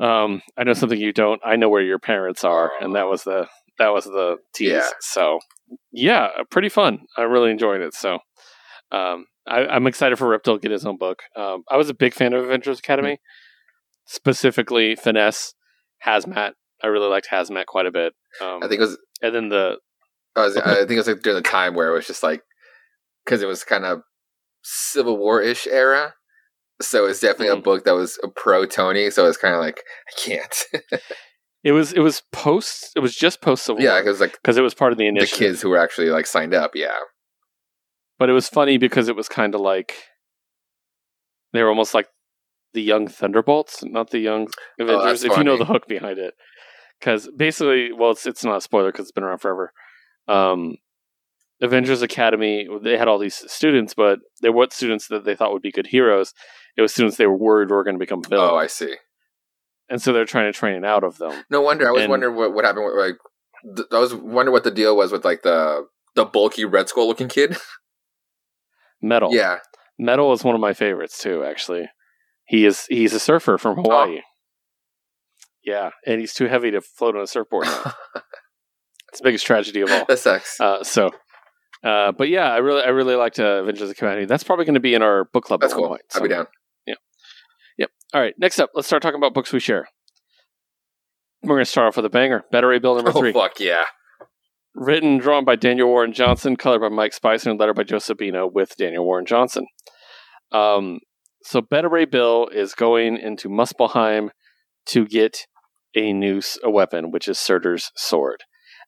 um, 0.00 0.42
"I 0.56 0.64
know 0.64 0.72
something 0.72 0.98
you 0.98 1.12
don't. 1.12 1.40
I 1.44 1.56
know 1.56 1.68
where 1.68 1.82
your 1.82 1.98
parents 1.98 2.44
are." 2.44 2.72
And 2.80 2.94
that 2.96 3.06
was 3.06 3.22
the 3.24 3.46
that 3.78 3.88
was 3.88 4.04
the 4.04 4.38
tease. 4.54 4.70
Yeah. 4.70 4.88
So 5.00 5.38
yeah, 5.92 6.28
pretty 6.50 6.68
fun. 6.68 7.00
I 7.16 7.22
really 7.22 7.50
enjoyed 7.50 7.80
it. 7.80 7.94
So 7.94 8.18
um, 8.90 9.26
I, 9.46 9.66
I'm 9.66 9.86
excited 9.86 10.18
for 10.18 10.28
Reptile 10.28 10.56
to 10.56 10.60
get 10.60 10.72
his 10.72 10.84
own 10.84 10.98
book. 10.98 11.20
Um, 11.36 11.62
I 11.70 11.76
was 11.76 11.88
a 11.88 11.94
big 11.94 12.12
fan 12.12 12.32
of 12.32 12.44
Avengers 12.44 12.80
Academy, 12.80 13.20
specifically 14.08 14.96
Finesse, 14.96 15.54
Hazmat. 16.04 16.52
I 16.82 16.86
really 16.88 17.08
liked 17.08 17.28
Hazmat 17.30 17.66
quite 17.66 17.86
a 17.86 17.90
bit. 17.92 18.14
Um, 18.40 18.60
I 18.62 18.68
think 18.68 18.80
it 18.80 18.84
was. 18.84 18.98
and 19.22 19.34
then 19.34 19.48
the 19.50 19.76
I, 20.36 20.40
was, 20.42 20.56
I 20.56 20.74
think 20.76 20.92
it 20.92 20.96
was 20.96 21.08
like 21.08 21.22
during 21.22 21.36
the 21.42 21.48
time 21.48 21.74
where 21.74 21.90
it 21.90 21.94
was 21.94 22.06
just 22.06 22.22
like 22.22 22.42
because 23.24 23.42
it 23.42 23.46
was 23.46 23.64
kind 23.64 23.84
of 23.84 24.00
Civil 24.62 25.16
War 25.18 25.40
ish 25.42 25.66
era. 25.66 26.14
So 26.80 27.06
it's 27.06 27.18
definitely 27.20 27.48
a 27.48 27.56
Mhm. 27.56 27.64
book 27.64 27.84
that 27.84 27.94
was 27.94 28.18
a 28.22 28.28
pro 28.28 28.64
Tony. 28.64 29.10
So 29.10 29.26
it's 29.26 29.36
kind 29.36 29.54
of 29.54 29.60
like 29.60 29.82
I 30.08 30.12
can't. 30.20 30.64
it 31.64 31.72
was 31.72 31.92
it 31.92 32.00
was 32.00 32.22
post 32.32 32.92
it 32.94 33.00
was 33.00 33.16
just 33.16 33.42
post 33.42 33.64
Civil 33.64 33.82
yeah, 33.82 33.94
War 33.94 34.02
because 34.02 34.20
like 34.20 34.38
because 34.40 34.56
it 34.56 34.62
was 34.62 34.74
part 34.74 34.92
of 34.92 34.98
the 34.98 35.10
the 35.18 35.26
kids 35.26 35.60
who 35.60 35.70
were 35.70 35.78
actually 35.78 36.10
like 36.10 36.26
signed 36.26 36.54
up. 36.54 36.72
Yeah. 36.74 36.96
But 38.18 38.30
it 38.30 38.32
was 38.32 38.48
funny 38.48 38.78
because 38.78 39.08
it 39.08 39.16
was 39.16 39.28
kind 39.28 39.54
of 39.54 39.60
like 39.60 39.94
they 41.52 41.62
were 41.62 41.68
almost 41.68 41.94
like 41.94 42.06
the 42.74 42.82
young 42.82 43.08
Thunderbolts, 43.08 43.82
not 43.84 44.10
the 44.10 44.18
young 44.18 44.48
Avengers. 44.78 45.24
Oh, 45.24 45.30
if 45.32 45.36
you 45.38 45.44
know 45.44 45.56
the 45.56 45.64
hook 45.64 45.86
behind 45.88 46.18
it, 46.18 46.34
because 47.00 47.28
basically, 47.36 47.92
well, 47.92 48.10
it's 48.12 48.26
it's 48.26 48.44
not 48.44 48.58
a 48.58 48.60
spoiler 48.60 48.92
because 48.92 49.04
it's 49.06 49.12
been 49.12 49.24
around 49.24 49.38
forever. 49.38 49.72
Um, 50.26 50.76
Avengers 51.60 52.02
Academy, 52.02 52.68
they 52.82 52.96
had 52.96 53.08
all 53.08 53.18
these 53.18 53.42
students, 53.50 53.94
but 53.94 54.20
they 54.42 54.50
weren't 54.50 54.72
students 54.72 55.08
that 55.08 55.24
they 55.24 55.34
thought 55.34 55.52
would 55.52 55.62
be 55.62 55.72
good 55.72 55.88
heroes. 55.88 56.32
It 56.76 56.82
was 56.82 56.92
students 56.92 57.16
they 57.16 57.26
were 57.26 57.36
worried 57.36 57.70
were 57.70 57.82
going 57.82 57.96
to 57.96 57.98
become 57.98 58.22
villains, 58.22 58.50
Oh, 58.52 58.56
I 58.56 58.68
see. 58.68 58.94
and 59.88 60.00
so 60.00 60.12
they're 60.12 60.24
trying 60.24 60.52
to 60.52 60.56
train 60.56 60.76
it 60.76 60.84
out 60.84 61.02
of 61.02 61.18
them. 61.18 61.42
No 61.50 61.60
wonder. 61.62 61.88
I 61.88 61.90
was 61.90 62.02
And- 62.02 62.10
wondering 62.10 62.36
what, 62.36 62.54
what 62.54 62.64
happened. 62.64 62.84
With, 62.84 62.94
like, 62.94 63.16
th- 63.76 63.88
I 63.90 63.98
was 63.98 64.14
wondering 64.14 64.52
what 64.52 64.62
the 64.64 64.70
deal 64.70 64.96
was 64.96 65.10
with 65.10 65.24
like 65.24 65.42
the 65.42 65.86
the 66.14 66.24
bulky 66.24 66.64
Red 66.64 66.88
Skull 66.88 67.08
looking 67.08 67.28
kid. 67.28 67.56
Metal, 69.00 69.30
Yeah. 69.34 69.58
Metal 69.98 70.32
is 70.32 70.44
one 70.44 70.54
of 70.54 70.60
my 70.60 70.72
favorites 70.74 71.18
too. 71.20 71.42
Actually, 71.44 71.88
he 72.48 72.64
is 72.66 72.86
he's 72.88 73.12
a 73.12 73.20
surfer 73.20 73.58
from 73.58 73.76
Hawaii. 73.76 74.20
Yeah, 75.64 75.90
and 76.06 76.20
he's 76.20 76.32
too 76.34 76.46
heavy 76.46 76.70
to 76.70 76.80
float 76.80 77.14
on 77.16 77.22
a 77.22 77.26
surfboard. 77.26 77.66
it's 79.10 79.18
the 79.18 79.24
biggest 79.24 79.44
tragedy 79.46 79.82
of 79.82 79.90
all. 79.90 80.04
that 80.08 80.18
sucks. 80.18 80.58
Uh, 80.60 80.82
so, 80.82 81.10
uh, 81.84 82.12
but 82.12 82.28
yeah, 82.28 82.50
I 82.50 82.58
really 82.58 82.82
I 82.82 82.88
really 82.88 83.14
liked 83.16 83.38
uh, 83.38 83.62
Avengers 83.62 83.82
of 83.82 83.88
the 83.88 83.94
Community. 83.94 84.24
That's 84.26 84.44
probably 84.44 84.64
going 84.64 84.74
to 84.74 84.80
be 84.80 84.94
in 84.94 85.02
our 85.02 85.24
book 85.26 85.44
club. 85.44 85.60
That's 85.60 85.72
at 85.72 85.76
cool. 85.76 85.88
point, 85.88 86.02
I'll 86.14 86.22
be 86.22 86.30
so- 86.30 86.46
Yep. 87.76 87.90
All 88.14 88.20
right, 88.20 88.34
next 88.38 88.58
up, 88.58 88.70
let's 88.74 88.88
start 88.88 89.02
talking 89.02 89.18
about 89.18 89.34
books 89.34 89.52
we 89.52 89.60
share. 89.60 89.86
We're 91.42 91.54
going 91.56 91.64
to 91.64 91.70
start 91.70 91.86
off 91.88 91.96
with 91.96 92.04
a 92.06 92.10
banger. 92.10 92.44
Beta 92.50 92.66
Ray 92.66 92.78
Bill 92.80 92.96
number 92.96 93.10
Oh 93.14 93.20
three. 93.20 93.32
fuck 93.32 93.60
yeah! 93.60 93.84
Written, 94.74 95.12
and 95.12 95.20
drawn 95.20 95.44
by 95.44 95.54
Daniel 95.56 95.88
Warren 95.88 96.12
Johnson, 96.12 96.56
colored 96.56 96.80
by 96.80 96.88
Mike 96.88 97.12
Spicer, 97.12 97.50
and 97.50 97.60
lettered 97.60 97.76
by 97.76 97.84
Joe 97.84 97.96
Sabino 97.98 98.50
with 98.52 98.76
Daniel 98.76 99.04
Warren 99.04 99.26
Johnson. 99.26 99.66
Um, 100.50 101.00
so 101.48 101.62
Beta 101.62 101.88
Ray 101.88 102.04
Bill 102.04 102.46
is 102.48 102.74
going 102.74 103.16
into 103.16 103.48
Muspelheim 103.48 104.28
to 104.84 105.06
get 105.06 105.46
a 105.96 106.12
noose, 106.12 106.58
a 106.62 106.68
weapon, 106.70 107.10
which 107.10 107.26
is 107.26 107.38
Surtur's 107.38 107.90
sword. 107.96 108.42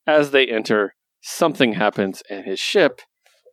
As 0.06 0.30
they 0.30 0.46
enter, 0.46 0.94
something 1.22 1.72
happens, 1.72 2.22
and 2.28 2.44
his 2.44 2.60
ship 2.60 3.00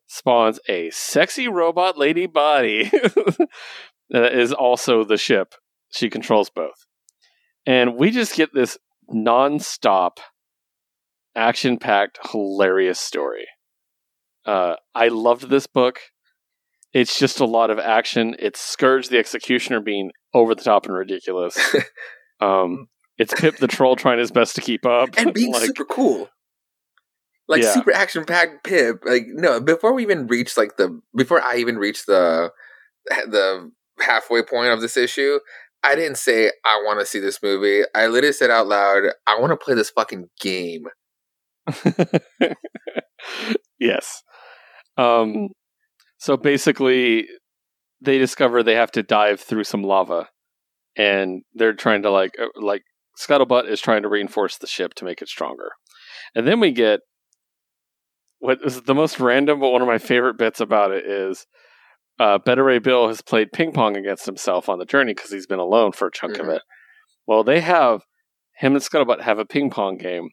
spawns 0.07 0.59
a 0.67 0.89
sexy 0.89 1.47
robot 1.47 1.97
lady 1.97 2.25
body 2.25 2.89
that 4.09 4.33
is 4.33 4.51
also 4.51 5.05
the 5.05 5.15
ship. 5.15 5.55
She 5.89 6.09
controls 6.09 6.49
both. 6.49 6.85
And 7.65 7.95
we 7.95 8.11
just 8.11 8.35
get 8.35 8.53
this 8.53 8.77
non-stop 9.07 10.19
action 11.33 11.77
packed, 11.77 12.19
hilarious 12.29 12.99
story. 12.99 13.47
Uh, 14.45 14.75
I 14.93 15.07
loved 15.07 15.49
this 15.49 15.65
book. 15.65 15.99
It's 16.93 17.19
just 17.19 17.39
a 17.39 17.45
lot 17.45 17.69
of 17.69 17.79
action. 17.79 18.35
It's 18.39 18.59
Scourge 18.59 19.09
the 19.09 19.17
Executioner 19.17 19.79
being 19.81 20.11
over 20.33 20.55
the 20.55 20.63
top 20.63 20.85
and 20.85 20.95
ridiculous. 20.95 21.57
um, 22.41 22.87
it's 23.17 23.33
Pip 23.33 23.57
the 23.57 23.67
Troll 23.67 23.95
trying 23.95 24.19
his 24.19 24.31
best 24.31 24.55
to 24.55 24.61
keep 24.61 24.85
up 24.85 25.09
and 25.17 25.33
being 25.33 25.51
like, 25.51 25.63
super 25.63 25.85
cool. 25.85 26.29
Like 27.47 27.61
Yeah. 27.63 27.73
super 27.73 27.93
action 27.93 28.25
packed 28.25 28.63
Pip. 28.63 29.01
Like 29.05 29.25
no, 29.27 29.59
before 29.59 29.93
we 29.93 30.03
even 30.03 30.27
reach 30.27 30.57
like 30.57 30.77
the 30.77 30.99
before 31.15 31.41
I 31.41 31.57
even 31.57 31.77
reached 31.77 32.05
the 32.07 32.51
the 33.07 33.71
halfway 33.99 34.43
point 34.43 34.69
of 34.69 34.81
this 34.81 34.97
issue, 34.97 35.39
I 35.83 35.95
didn't 35.95 36.17
say 36.17 36.51
I 36.65 36.81
want 36.85 36.99
to 36.99 37.05
see 37.05 37.19
this 37.19 37.41
movie. 37.41 37.83
I 37.95 38.07
literally 38.07 38.33
said 38.33 38.49
out 38.49 38.67
loud, 38.67 39.03
I 39.25 39.39
want 39.39 39.51
to 39.51 39.57
play 39.57 39.75
this 39.75 39.89
fucking 39.89 40.29
game. 40.39 40.85
yes. 43.79 44.23
Um, 44.97 45.49
so 46.27 46.35
basically, 46.35 47.25
they 48.01 48.17
discover 48.17 48.61
they 48.61 48.75
have 48.75 48.91
to 48.91 49.01
dive 49.01 49.39
through 49.39 49.63
some 49.63 49.81
lava, 49.81 50.27
and 50.97 51.43
they're 51.53 51.71
trying 51.71 52.01
to 52.01 52.11
like 52.11 52.31
uh, 52.37 52.47
like 52.61 52.81
Scuttlebutt 53.17 53.69
is 53.69 53.79
trying 53.79 54.01
to 54.01 54.09
reinforce 54.09 54.57
the 54.57 54.67
ship 54.67 54.93
to 54.95 55.05
make 55.05 55.21
it 55.21 55.29
stronger, 55.29 55.69
and 56.35 56.45
then 56.45 56.59
we 56.59 56.73
get 56.73 56.99
what 58.39 58.59
is 58.65 58.81
the 58.81 58.93
most 58.93 59.21
random 59.21 59.61
but 59.61 59.69
one 59.69 59.81
of 59.81 59.87
my 59.87 59.97
favorite 59.99 60.37
bits 60.37 60.59
about 60.59 60.91
it 60.91 61.05
is. 61.05 61.45
Uh, 62.19 62.37
Beta 62.39 62.61
Ray 62.61 62.79
Bill 62.79 63.07
has 63.07 63.21
played 63.21 63.53
ping 63.53 63.71
pong 63.71 63.95
against 63.95 64.25
himself 64.25 64.67
on 64.67 64.79
the 64.79 64.85
journey 64.85 65.13
because 65.13 65.31
he's 65.31 65.47
been 65.47 65.59
alone 65.59 65.93
for 65.93 66.07
a 66.07 66.11
chunk 66.11 66.39
of 66.39 66.47
Mhm. 66.47 66.55
it. 66.55 66.61
Well, 67.25 67.43
they 67.45 67.61
have 67.61 68.01
him 68.57 68.73
and 68.73 68.83
Scuttlebutt 68.83 69.21
have 69.21 69.39
a 69.39 69.45
ping 69.45 69.69
pong 69.69 69.97
game, 69.97 70.31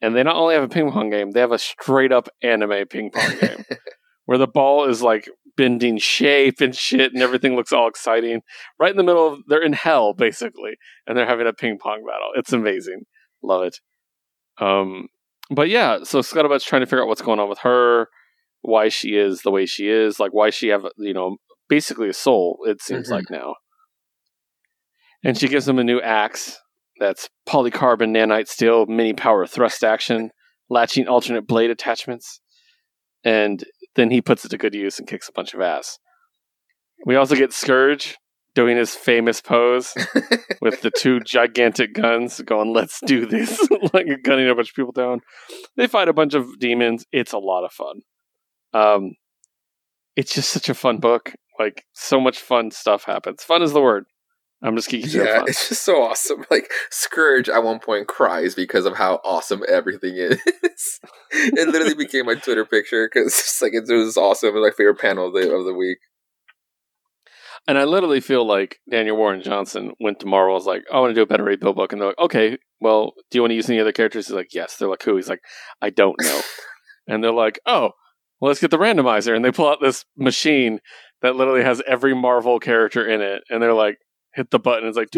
and 0.00 0.16
they 0.16 0.24
not 0.24 0.34
only 0.36 0.54
have 0.54 0.64
a 0.64 0.68
ping 0.68 0.90
pong 0.90 1.10
game, 1.10 1.30
they 1.30 1.40
have 1.40 1.52
a 1.52 1.58
straight 1.58 2.10
up 2.12 2.28
anime 2.42 2.88
ping 2.88 3.10
pong 3.12 3.38
game 3.38 3.64
where 4.28 4.36
the 4.36 4.46
ball 4.46 4.84
is 4.86 5.00
like 5.00 5.26
bending 5.56 5.96
shape 5.96 6.60
and 6.60 6.76
shit, 6.76 7.14
and 7.14 7.22
everything 7.22 7.56
looks 7.56 7.72
all 7.72 7.88
exciting. 7.88 8.42
Right 8.78 8.90
in 8.90 8.98
the 8.98 9.02
middle 9.02 9.26
of, 9.26 9.38
they're 9.48 9.62
in 9.62 9.72
hell 9.72 10.12
basically, 10.12 10.72
and 11.06 11.16
they're 11.16 11.24
having 11.26 11.46
a 11.46 11.54
ping 11.54 11.78
pong 11.78 12.04
battle. 12.06 12.28
It's 12.36 12.52
amazing, 12.52 13.04
love 13.42 13.62
it. 13.62 13.78
Um, 14.60 15.08
but 15.50 15.70
yeah, 15.70 16.00
so 16.02 16.20
Scuttlebutt's 16.20 16.66
trying 16.66 16.82
to 16.82 16.86
figure 16.86 17.00
out 17.02 17.08
what's 17.08 17.22
going 17.22 17.40
on 17.40 17.48
with 17.48 17.60
her, 17.60 18.08
why 18.60 18.90
she 18.90 19.16
is 19.16 19.40
the 19.40 19.50
way 19.50 19.64
she 19.64 19.88
is, 19.88 20.20
like 20.20 20.34
why 20.34 20.50
she 20.50 20.68
have 20.68 20.84
you 20.98 21.14
know 21.14 21.38
basically 21.70 22.10
a 22.10 22.12
soul. 22.12 22.58
It 22.66 22.82
seems 22.82 23.08
Mhm. 23.08 23.12
like 23.12 23.30
now, 23.30 23.54
and 25.24 25.38
she 25.38 25.48
gives 25.48 25.66
him 25.66 25.78
a 25.78 25.84
new 25.84 26.02
axe 26.02 26.58
that's 27.00 27.30
polycarbon 27.48 28.10
nanite 28.10 28.48
steel, 28.48 28.84
mini 28.84 29.14
power 29.14 29.46
thrust 29.46 29.82
action, 29.82 30.32
latching 30.68 31.08
alternate 31.08 31.46
blade 31.46 31.70
attachments, 31.70 32.42
and 33.24 33.64
then 33.94 34.10
he 34.10 34.20
puts 34.20 34.44
it 34.44 34.48
to 34.50 34.58
good 34.58 34.74
use 34.74 34.98
and 34.98 35.08
kicks 35.08 35.28
a 35.28 35.32
bunch 35.32 35.54
of 35.54 35.60
ass. 35.60 35.98
We 37.04 37.16
also 37.16 37.34
get 37.34 37.52
Scourge 37.52 38.16
doing 38.54 38.76
his 38.76 38.94
famous 38.94 39.40
pose 39.40 39.94
with 40.60 40.80
the 40.82 40.90
two 40.90 41.20
gigantic 41.20 41.94
guns 41.94 42.40
going, 42.40 42.72
let's 42.72 42.98
do 43.06 43.24
this, 43.24 43.68
like 43.92 44.06
gunning 44.24 44.48
a 44.48 44.54
bunch 44.54 44.70
of 44.70 44.74
people 44.74 44.92
down. 44.92 45.20
They 45.76 45.86
fight 45.86 46.08
a 46.08 46.12
bunch 46.12 46.34
of 46.34 46.58
demons. 46.58 47.06
It's 47.12 47.32
a 47.32 47.38
lot 47.38 47.64
of 47.64 47.72
fun. 47.72 48.00
Um, 48.74 49.12
it's 50.16 50.34
just 50.34 50.50
such 50.50 50.68
a 50.68 50.74
fun 50.74 50.98
book. 50.98 51.32
Like, 51.58 51.84
so 51.92 52.20
much 52.20 52.38
fun 52.38 52.70
stuff 52.70 53.04
happens. 53.04 53.42
Fun 53.42 53.62
is 53.62 53.72
the 53.72 53.80
word. 53.80 54.06
I'm 54.62 54.74
just 54.74 54.88
keeping 54.88 55.10
yeah, 55.10 55.44
it's 55.46 55.68
just 55.68 55.84
so 55.84 56.02
awesome. 56.02 56.44
Like 56.50 56.70
Scourge 56.90 57.48
at 57.48 57.62
one 57.62 57.78
point 57.78 58.08
cries 58.08 58.54
because 58.54 58.86
of 58.86 58.96
how 58.96 59.20
awesome 59.24 59.62
everything 59.68 60.16
is. 60.16 60.40
it 61.30 61.68
literally 61.68 61.94
became 61.98 62.26
my 62.26 62.34
Twitter 62.34 62.64
picture 62.64 63.08
because 63.12 63.26
it's 63.26 63.62
like 63.62 63.72
it 63.72 63.84
was 63.88 64.16
awesome. 64.16 64.48
It 64.48 64.54
was 64.54 64.70
my 64.70 64.76
favorite 64.76 64.98
panel 64.98 65.28
of 65.28 65.34
the 65.34 65.54
of 65.54 65.64
the 65.64 65.74
week. 65.74 65.98
And 67.68 67.76
I 67.76 67.84
literally 67.84 68.20
feel 68.20 68.46
like 68.46 68.78
Daniel 68.90 69.16
Warren 69.16 69.42
Johnson 69.42 69.92
went 70.00 70.20
to 70.20 70.26
Marvel. 70.26 70.54
Was 70.54 70.64
like, 70.64 70.84
I 70.92 70.98
want 70.98 71.10
to 71.10 71.14
do 71.14 71.22
a 71.22 71.26
Beta 71.26 71.42
Ray 71.42 71.56
Bill 71.56 71.74
book, 71.74 71.92
and 71.92 72.00
they're 72.00 72.08
like, 72.08 72.18
okay, 72.18 72.56
well, 72.80 73.12
do 73.30 73.36
you 73.36 73.42
want 73.42 73.50
to 73.50 73.56
use 73.56 73.68
any 73.68 73.78
other 73.78 73.92
characters? 73.92 74.28
He's 74.28 74.34
like, 74.34 74.54
yes. 74.54 74.76
They're 74.76 74.88
like, 74.88 75.02
who? 75.02 75.16
He's 75.16 75.28
like, 75.28 75.42
I 75.82 75.90
don't 75.90 76.16
know. 76.22 76.40
and 77.06 77.22
they're 77.22 77.30
like, 77.30 77.60
oh, 77.66 77.90
well, 78.40 78.48
let's 78.48 78.60
get 78.60 78.70
the 78.70 78.78
randomizer, 78.78 79.36
and 79.36 79.44
they 79.44 79.52
pull 79.52 79.68
out 79.68 79.80
this 79.82 80.04
machine 80.16 80.80
that 81.20 81.36
literally 81.36 81.62
has 81.62 81.82
every 81.86 82.14
Marvel 82.14 82.58
character 82.58 83.06
in 83.06 83.20
it, 83.20 83.42
and 83.50 83.62
they're 83.62 83.74
like, 83.74 83.98
hit 84.34 84.50
the 84.50 84.58
button. 84.58 84.88
It's 84.88 84.96
like 84.96 85.08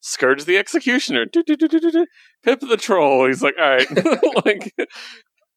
scourge 0.00 0.44
the 0.44 0.58
executioner, 0.58 1.26
Pip 1.26 2.60
the 2.60 2.78
troll. 2.78 3.26
He's 3.26 3.42
like, 3.42 3.54
all 3.60 3.68
right, 3.68 4.44
like, 4.46 4.74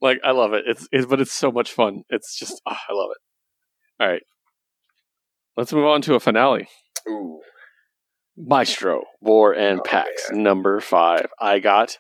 like 0.02 0.20
I 0.24 0.32
love 0.32 0.54
it. 0.54 0.66
It's, 0.68 0.88
it's 0.92 1.06
but 1.06 1.22
it's 1.22 1.34
so 1.34 1.52
much 1.52 1.72
fun. 1.72 2.04
It's 2.10 2.38
just 2.38 2.62
oh, 2.68 2.78
I 2.90 2.94
love 2.94 3.10
it. 3.12 4.04
All 4.04 4.10
right, 4.10 4.24
let's 5.58 5.74
move 5.74 5.86
on 5.86 6.02
to 6.04 6.16
a 6.16 6.20
finale. 6.20 6.68
Ooh. 7.08 7.40
Maestro, 8.38 9.04
War 9.22 9.54
and 9.54 9.80
oh, 9.80 9.84
Pax, 9.84 10.10
yeah. 10.30 10.42
number 10.42 10.82
five. 10.82 11.28
I 11.40 11.60
got 11.60 11.98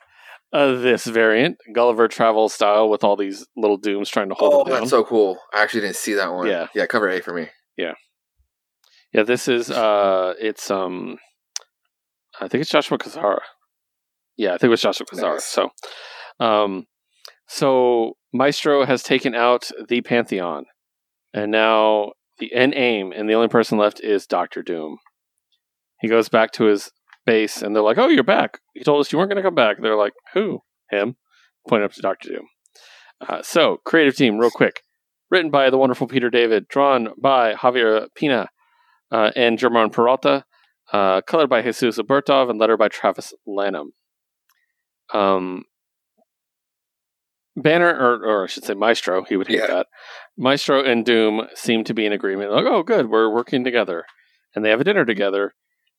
uh, 0.52 0.74
this 0.74 1.06
variant, 1.06 1.58
Gulliver 1.74 2.08
Travel 2.08 2.50
style, 2.50 2.90
with 2.90 3.04
all 3.04 3.16
these 3.16 3.46
little 3.56 3.78
dooms 3.78 4.10
trying 4.10 4.30
to 4.30 4.36
hold. 4.36 4.54
Oh, 4.54 4.64
that's 4.70 4.82
down. 4.82 4.88
so 4.88 5.04
cool! 5.04 5.38
I 5.54 5.64
actually 5.64 5.82
didn't 5.82 5.96
see 5.96 6.14
that 6.16 6.34
one. 6.34 6.48
Yeah, 6.48 6.68
yeah. 6.76 6.88
Cover 6.88 7.10
A 7.10 7.22
for 7.22 7.34
me. 7.34 7.48
Yeah, 7.78 7.94
yeah, 9.16 9.24
this 9.24 9.48
is 9.48 9.72
uh, 9.72 10.34
it's 10.38 10.70
um, 10.70 11.18
I 12.42 12.50
think 12.50 12.62
it's 12.62 12.70
Joshua 12.70 12.98
Kazara. 12.98 13.40
Yeah, 14.36 14.50
I 14.50 14.58
think 14.58 14.64
it 14.64 14.70
was 14.70 14.82
Joshua 14.82 15.06
Kazara. 15.06 15.36
Nice. 15.36 15.46
So, 15.46 15.70
um, 16.42 16.86
so 17.48 18.18
Maestro 18.34 18.86
has 18.86 19.04
taken 19.04 19.34
out 19.34 19.72
the 19.88 20.02
Pantheon, 20.02 20.66
and 21.34 21.50
now 21.50 22.12
the 22.40 22.54
end 22.54 22.74
aim, 22.76 23.14
and 23.14 23.30
the 23.30 23.36
only 23.36 23.48
person 23.48 23.78
left 23.78 24.02
is 24.02 24.28
Doctor 24.28 24.62
Doom. 24.62 24.98
He 26.02 26.10
goes 26.10 26.28
back 26.28 26.52
to 26.54 26.66
his 26.66 26.92
base, 27.26 27.62
and 27.62 27.74
they're 27.74 27.84
like, 27.84 27.98
"Oh, 27.98 28.10
you're 28.10 28.22
back. 28.22 28.60
You 28.74 28.84
told 28.84 29.00
us 29.00 29.14
you 29.14 29.18
weren't 29.18 29.32
going 29.32 29.42
to 29.42 29.48
come 29.48 29.56
back." 29.56 29.78
They're 29.82 29.96
like, 29.96 30.14
"Who? 30.34 30.60
Him?" 30.92 31.16
Pointing 31.70 31.86
up 31.86 31.94
to 31.94 32.02
Doctor 32.02 32.28
Doom. 32.28 32.48
Uh, 33.26 33.42
so, 33.42 33.78
creative 33.86 34.18
team, 34.18 34.40
real 34.40 34.52
quick. 34.52 34.82
Written 35.32 35.52
by 35.52 35.70
the 35.70 35.78
wonderful 35.78 36.06
Peter 36.06 36.30
David, 36.30 36.68
drawn 36.68 37.12
by 37.18 37.54
Javier 37.54 38.08
Pina 38.14 38.50
uh, 39.12 39.32
and 39.36 39.58
German 39.60 39.90
Peralta, 39.90 40.46
uh, 40.94 41.22
colored 41.22 41.50
by 41.50 41.62
Jesus 41.62 41.98
Aburtov, 41.98 42.50
and 42.50 42.60
lettered 42.60 42.80
by 42.80 42.88
Travis 42.88 43.34
Lanham. 43.46 43.92
Um, 45.14 45.64
Banner, 47.58 47.90
or, 47.90 48.26
or 48.26 48.44
I 48.44 48.48
should 48.48 48.66
say 48.66 48.74
Maestro, 48.74 49.24
he 49.24 49.38
would 49.38 49.48
hate 49.48 49.60
Yeah. 49.60 49.68
that. 49.68 49.88
Maestro 50.38 50.84
and 50.84 51.06
Doom 51.06 51.48
seem 51.54 51.84
to 51.86 51.94
be 51.94 52.06
in 52.06 52.12
agreement. 52.12 52.52
Like, 52.52 52.66
oh, 52.66 52.84
good, 52.84 53.10
we're 53.10 53.34
working 53.34 53.64
together. 53.64 54.04
And 54.54 54.64
they 54.66 54.70
have 54.70 54.82
a 54.82 54.84
dinner 54.84 55.06
together. 55.06 55.54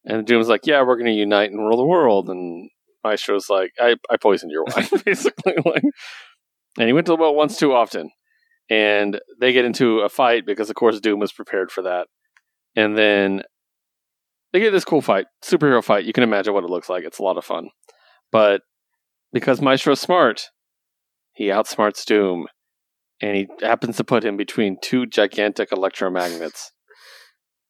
And 0.05 0.27
Doom's 0.27 0.49
like, 0.49 0.67
yeah, 0.67 0.83
we're 0.83 0.97
going 0.97 1.07
to 1.07 1.13
unite 1.13 1.51
and 1.51 1.59
rule 1.61 1.79
the 1.79 1.85
world. 1.85 2.29
And 2.29 2.69
Maestro's 3.03 3.49
like, 3.49 3.71
I, 3.81 3.97
I 4.11 4.17
poisoned 4.19 4.53
your 4.53 4.65
wife, 4.65 4.93
basically. 5.05 5.55
like, 5.65 5.83
and 6.79 6.87
he 6.87 6.93
went 6.93 7.07
to 7.07 7.13
the 7.13 7.17
well 7.17 7.35
once 7.35 7.57
too 7.57 7.73
often. 7.73 8.11
And 8.69 9.21
they 9.41 9.53
get 9.53 9.65
into 9.65 10.01
a 10.01 10.09
fight 10.11 10.45
because, 10.45 10.69
of 10.69 10.77
course, 10.77 11.01
Doom 11.01 11.21
was 11.21 11.33
prepared 11.33 11.71
for 11.71 11.83
that. 11.83 12.09
And 12.77 12.97
then 12.97 13.43
they 14.53 14.61
get 14.61 14.71
this 14.71 14.85
cool 14.85 15.01
fight, 15.01 15.27
superhero 15.43 15.83
fight. 15.83 16.05
You 16.05 16.13
can 16.13 16.23
imagine 16.23 16.55
what 16.55 16.65
it 16.65 16.71
looks 16.71 16.89
like. 16.89 17.05
It's 17.05 17.19
a 17.19 17.23
lot 17.23 17.39
of 17.39 17.45
fun. 17.45 17.71
But 18.31 18.63
because 19.33 19.61
Maestro's 19.61 20.01
smart, 20.01 20.51
he 21.33 21.47
outsmarts 21.47 22.05
Doom. 22.05 22.47
And 23.21 23.37
he 23.37 23.49
happens 23.63 23.97
to 23.97 24.05
put 24.05 24.25
him 24.25 24.37
between 24.37 24.77
two 24.83 25.07
gigantic 25.07 25.71
electromagnets 25.71 26.67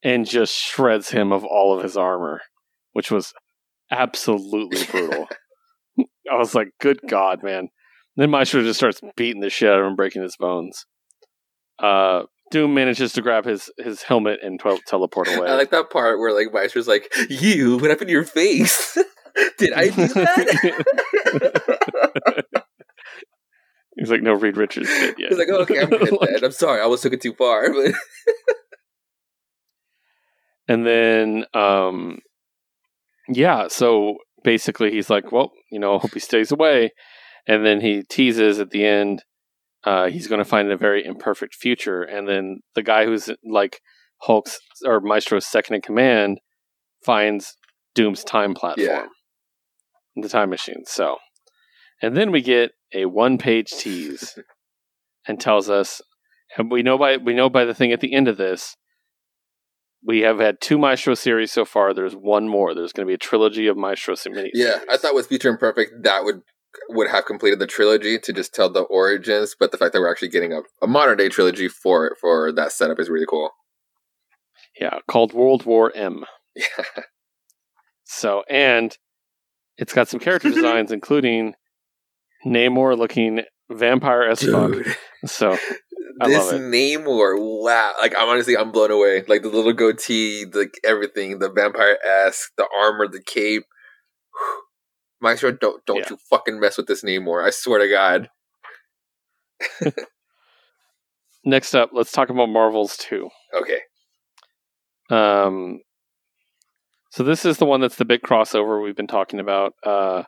and 0.02 0.26
just 0.26 0.54
shreds 0.54 1.10
him 1.10 1.32
of 1.32 1.44
all 1.44 1.76
of 1.76 1.84
his 1.84 1.96
armor, 1.96 2.40
which 2.92 3.10
was 3.12 3.32
absolutely 3.90 4.84
brutal. 4.90 5.28
I 6.30 6.36
was 6.36 6.54
like, 6.54 6.68
good 6.80 6.98
God, 7.08 7.44
man. 7.44 7.68
Then 8.16 8.30
Maestro 8.30 8.62
just 8.62 8.78
starts 8.78 9.00
beating 9.16 9.40
the 9.40 9.50
shit 9.50 9.68
out 9.68 9.80
of 9.80 9.86
him, 9.86 9.94
breaking 9.94 10.22
his 10.22 10.36
bones. 10.36 10.86
Uh, 11.78 12.22
Doom 12.50 12.74
manages 12.74 13.12
to 13.14 13.22
grab 13.22 13.44
his, 13.44 13.70
his 13.78 14.02
helmet 14.02 14.40
and 14.42 14.60
tel- 14.60 14.78
teleport 14.86 15.28
away. 15.34 15.48
I 15.48 15.56
like 15.56 15.70
that 15.70 15.90
part 15.90 16.18
where 16.18 16.32
like 16.32 16.52
Meister's 16.52 16.88
like, 16.88 17.12
"You, 17.28 17.78
what 17.78 17.90
happened 17.90 18.08
to 18.08 18.12
your 18.12 18.24
face? 18.24 18.96
Did 19.58 19.72
I 19.72 19.88
do 19.88 20.06
that?" 20.08 21.24
He's 23.98 24.10
like, 24.10 24.22
no, 24.22 24.34
Reed 24.34 24.58
Richards 24.58 24.88
did 24.88 25.18
yet. 25.18 25.30
He's 25.30 25.38
like, 25.38 25.48
oh, 25.50 25.62
"Okay, 25.62 25.80
I'm 25.80 25.88
good 25.88 26.12
Like-. 26.20 26.42
I'm 26.42 26.52
sorry, 26.52 26.80
I 26.80 26.84
almost 26.84 27.02
took 27.02 27.14
it 27.14 27.22
too 27.22 27.32
far." 27.32 27.72
But 27.72 27.94
And 30.68 30.86
then, 30.86 31.44
um, 31.54 32.18
yeah, 33.28 33.68
so 33.68 34.18
basically 34.42 34.90
he's 34.90 35.10
like, 35.10 35.32
well, 35.32 35.52
you 35.70 35.78
know, 35.78 35.96
I 35.96 35.98
hope 35.98 36.14
he 36.14 36.20
stays 36.20 36.50
away. 36.52 36.92
And 37.46 37.64
then 37.64 37.80
he 37.80 38.02
teases 38.02 38.58
at 38.58 38.70
the 38.70 38.84
end, 38.84 39.22
uh, 39.86 40.08
he's 40.08 40.26
going 40.26 40.40
to 40.40 40.44
find 40.44 40.70
a 40.70 40.76
very 40.76 41.04
imperfect 41.04 41.54
future. 41.54 42.02
And 42.02 42.28
then 42.28 42.60
the 42.74 42.82
guy 42.82 43.06
who's 43.06 43.30
like 43.44 43.80
Hulk's 44.22 44.58
or 44.84 45.00
Maestro's 45.00 45.46
second 45.46 45.76
in 45.76 45.80
command 45.80 46.40
finds 47.04 47.56
Doom's 47.94 48.24
time 48.24 48.52
platform, 48.52 48.86
Yeah. 48.86 49.06
the 50.16 50.28
time 50.28 50.50
machine. 50.50 50.82
So, 50.84 51.16
and 52.02 52.14
then 52.14 52.30
we 52.30 52.42
get 52.42 52.72
a 52.92 53.06
one 53.06 53.38
page 53.38 53.70
tease. 53.70 54.38
and 55.26 55.40
tells 55.40 55.68
us, 55.68 56.00
and 56.56 56.70
we 56.70 56.82
know 56.82 56.96
by 56.96 57.16
we 57.16 57.34
know 57.34 57.50
by 57.50 57.64
the 57.64 57.74
thing 57.74 57.92
at 57.92 58.00
the 58.00 58.14
end 58.14 58.28
of 58.28 58.36
this, 58.36 58.76
we 60.04 60.20
have 60.20 60.38
had 60.38 60.60
two 60.60 60.78
Maestro 60.78 61.14
series 61.14 61.52
so 61.52 61.64
far. 61.64 61.92
There's 61.92 62.14
one 62.14 62.48
more. 62.48 62.74
There's 62.74 62.92
going 62.92 63.06
to 63.06 63.10
be 63.10 63.14
a 63.14 63.18
trilogy 63.18 63.66
of 63.66 63.76
Maestro 63.76 64.14
mini. 64.30 64.50
Yeah, 64.54 64.80
I 64.90 64.96
thought 64.96 65.14
with 65.14 65.26
Future 65.26 65.48
Imperfect 65.50 66.04
that 66.04 66.24
would 66.24 66.42
would 66.88 67.08
have 67.08 67.26
completed 67.26 67.58
the 67.58 67.66
trilogy 67.66 68.18
to 68.18 68.32
just 68.32 68.54
tell 68.54 68.70
the 68.70 68.82
origins, 68.82 69.54
but 69.58 69.72
the 69.72 69.78
fact 69.78 69.92
that 69.92 70.00
we're 70.00 70.10
actually 70.10 70.28
getting 70.28 70.52
a, 70.52 70.60
a 70.82 70.86
modern 70.86 71.18
day 71.18 71.28
trilogy 71.28 71.68
for 71.68 72.16
for 72.20 72.52
that 72.52 72.72
setup 72.72 72.98
is 72.98 73.08
really 73.08 73.26
cool. 73.28 73.50
Yeah, 74.80 74.98
called 75.08 75.32
World 75.32 75.64
War 75.64 75.92
M. 75.94 76.24
Yeah. 76.56 77.02
So, 78.04 78.44
and 78.48 78.96
it's 79.76 79.92
got 79.92 80.08
some 80.08 80.20
character 80.20 80.48
designs, 80.54 80.90
including 80.90 81.54
Namor 82.46 82.96
looking 82.96 83.42
vampire 83.70 84.22
as 84.22 84.42
fuck. 84.42 84.72
So, 85.26 85.58
I 86.20 86.28
this 86.28 86.38
love 86.38 86.54
it. 86.54 86.60
Namor, 86.60 87.36
wow! 87.62 87.92
Like 88.00 88.14
I'm 88.16 88.28
honestly, 88.28 88.56
I'm 88.56 88.72
blown 88.72 88.90
away. 88.90 89.24
Like 89.28 89.42
the 89.42 89.48
little 89.48 89.72
goatee, 89.72 90.46
like 90.50 90.78
everything, 90.84 91.40
the 91.40 91.50
vampire 91.50 91.98
esque, 92.02 92.52
the 92.56 92.66
armor, 92.80 93.06
the 93.06 93.22
cape. 93.22 93.64
Maestro, 95.26 95.50
don't 95.50 95.84
don't 95.86 95.98
Yeah. 95.98 96.10
you 96.10 96.18
fucking 96.30 96.60
mess 96.60 96.76
with 96.76 96.86
this 96.86 97.02
Namor! 97.02 97.44
I 97.44 97.50
swear 97.50 97.80
to 97.80 97.88
God. 97.88 98.30
Next 101.44 101.74
up, 101.74 101.90
let's 101.92 102.12
talk 102.12 102.28
about 102.30 102.48
Marvels 102.48 102.96
2. 102.96 103.28
Okay. 103.54 103.80
Um, 105.10 105.80
so 107.10 107.22
this 107.24 107.44
is 107.44 107.58
the 107.58 107.64
one 107.64 107.80
that's 107.80 107.96
the 107.96 108.04
big 108.04 108.22
crossover 108.22 108.82
we've 108.82 108.96
been 108.96 109.06
talking 109.06 109.40
about, 109.40 109.72
uh, 109.84 110.24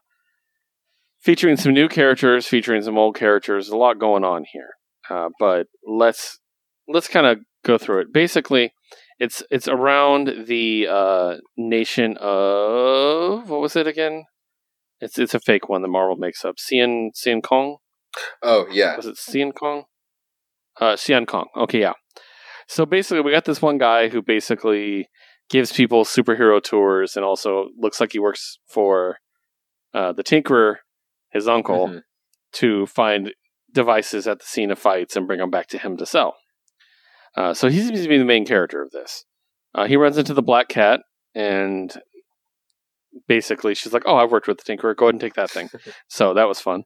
featuring 1.21 1.57
some 1.57 1.75
new 1.75 1.89
characters, 1.89 2.47
featuring 2.47 2.83
some 2.83 2.99
old 2.99 3.15
characters. 3.17 3.69
A 3.69 3.77
lot 3.77 3.99
going 4.01 4.25
on 4.25 4.45
here, 4.53 4.71
uh, 5.11 5.29
but 5.39 5.67
let's 5.87 6.39
let's 6.89 7.09
kind 7.09 7.27
of 7.27 7.39
go 7.65 7.79
through 7.79 8.01
it. 8.01 8.13
Basically, 8.13 8.73
it's 9.21 9.43
it's 9.51 9.69
around 9.69 10.47
the 10.47 10.87
uh, 10.89 11.35
nation 11.57 12.17
of 12.21 13.49
what 13.49 13.61
was 13.61 13.77
it 13.77 13.87
again? 13.87 14.25
It's 15.01 15.19
it's 15.19 15.35
a 15.35 15.41
fake 15.41 15.69
one 15.69 15.83
that 15.83 15.89
Marvel 15.89 16.17
makes 16.17 16.45
up. 16.45 16.57
Cian 16.59 17.11
Siancong 17.15 17.77
Oh 18.43 18.67
yeah. 18.71 18.97
was 18.97 19.07
it 19.07 19.17
Siancong? 19.17 19.85
Uh, 20.81 20.95
Siancong. 20.95 21.47
Okay, 21.57 21.81
yeah. 21.81 21.93
So 22.67 22.85
basically, 22.87 23.21
we 23.23 23.33
got 23.33 23.45
this 23.45 23.63
one 23.63 23.79
guy 23.79 24.09
who 24.09 24.23
basically 24.23 25.09
gives 25.51 25.73
people 25.73 26.05
superhero 26.05 26.63
tours 26.63 27.17
and 27.17 27.25
also 27.25 27.69
looks 27.79 28.01
like 28.01 28.13
he 28.13 28.19
works 28.19 28.59
for 28.69 29.19
uh, 29.95 30.13
the 30.13 30.23
Tinkerer, 30.23 30.77
his 31.31 31.49
uncle, 31.49 31.89
Mhm. 31.89 32.03
to 32.53 32.87
find 32.87 33.33
devices 33.73 34.27
at 34.27 34.39
the 34.41 34.45
scene 34.45 34.71
of 34.71 34.79
fights 34.79 35.17
and 35.17 35.27
bring 35.27 35.39
them 35.41 35.51
back 35.51 35.67
to 35.69 35.79
him 35.79 35.97
to 35.97 36.05
sell. 36.07 36.37
Uh, 37.37 37.55
so 37.55 37.69
he 37.69 37.81
seems 37.81 38.03
to 38.03 38.09
be 38.09 38.19
the 38.19 38.25
main 38.25 38.45
character 38.45 38.83
of 38.83 38.91
this. 38.91 39.25
Uh, 39.75 39.87
he 39.87 39.97
runs 39.97 40.19
into 40.19 40.35
the 40.35 40.43
Black 40.43 40.69
Cat 40.69 41.01
and 41.35 42.01
basically 43.27 43.75
she's 43.75 43.93
like, 43.93 44.05
"Oh, 44.07 44.17
I've 44.17 44.31
worked 44.31 44.49
with 44.49 44.59
the 44.63 44.77
Tinkerer. 44.77 44.97
Go 44.97 45.07
ahead 45.07 45.15
and 45.15 45.21
take 45.21 45.35
that 45.35 45.51
thing." 45.51 45.71
so 46.09 46.35
that 46.35 46.49
was 46.49 46.61
fun. 46.61 46.85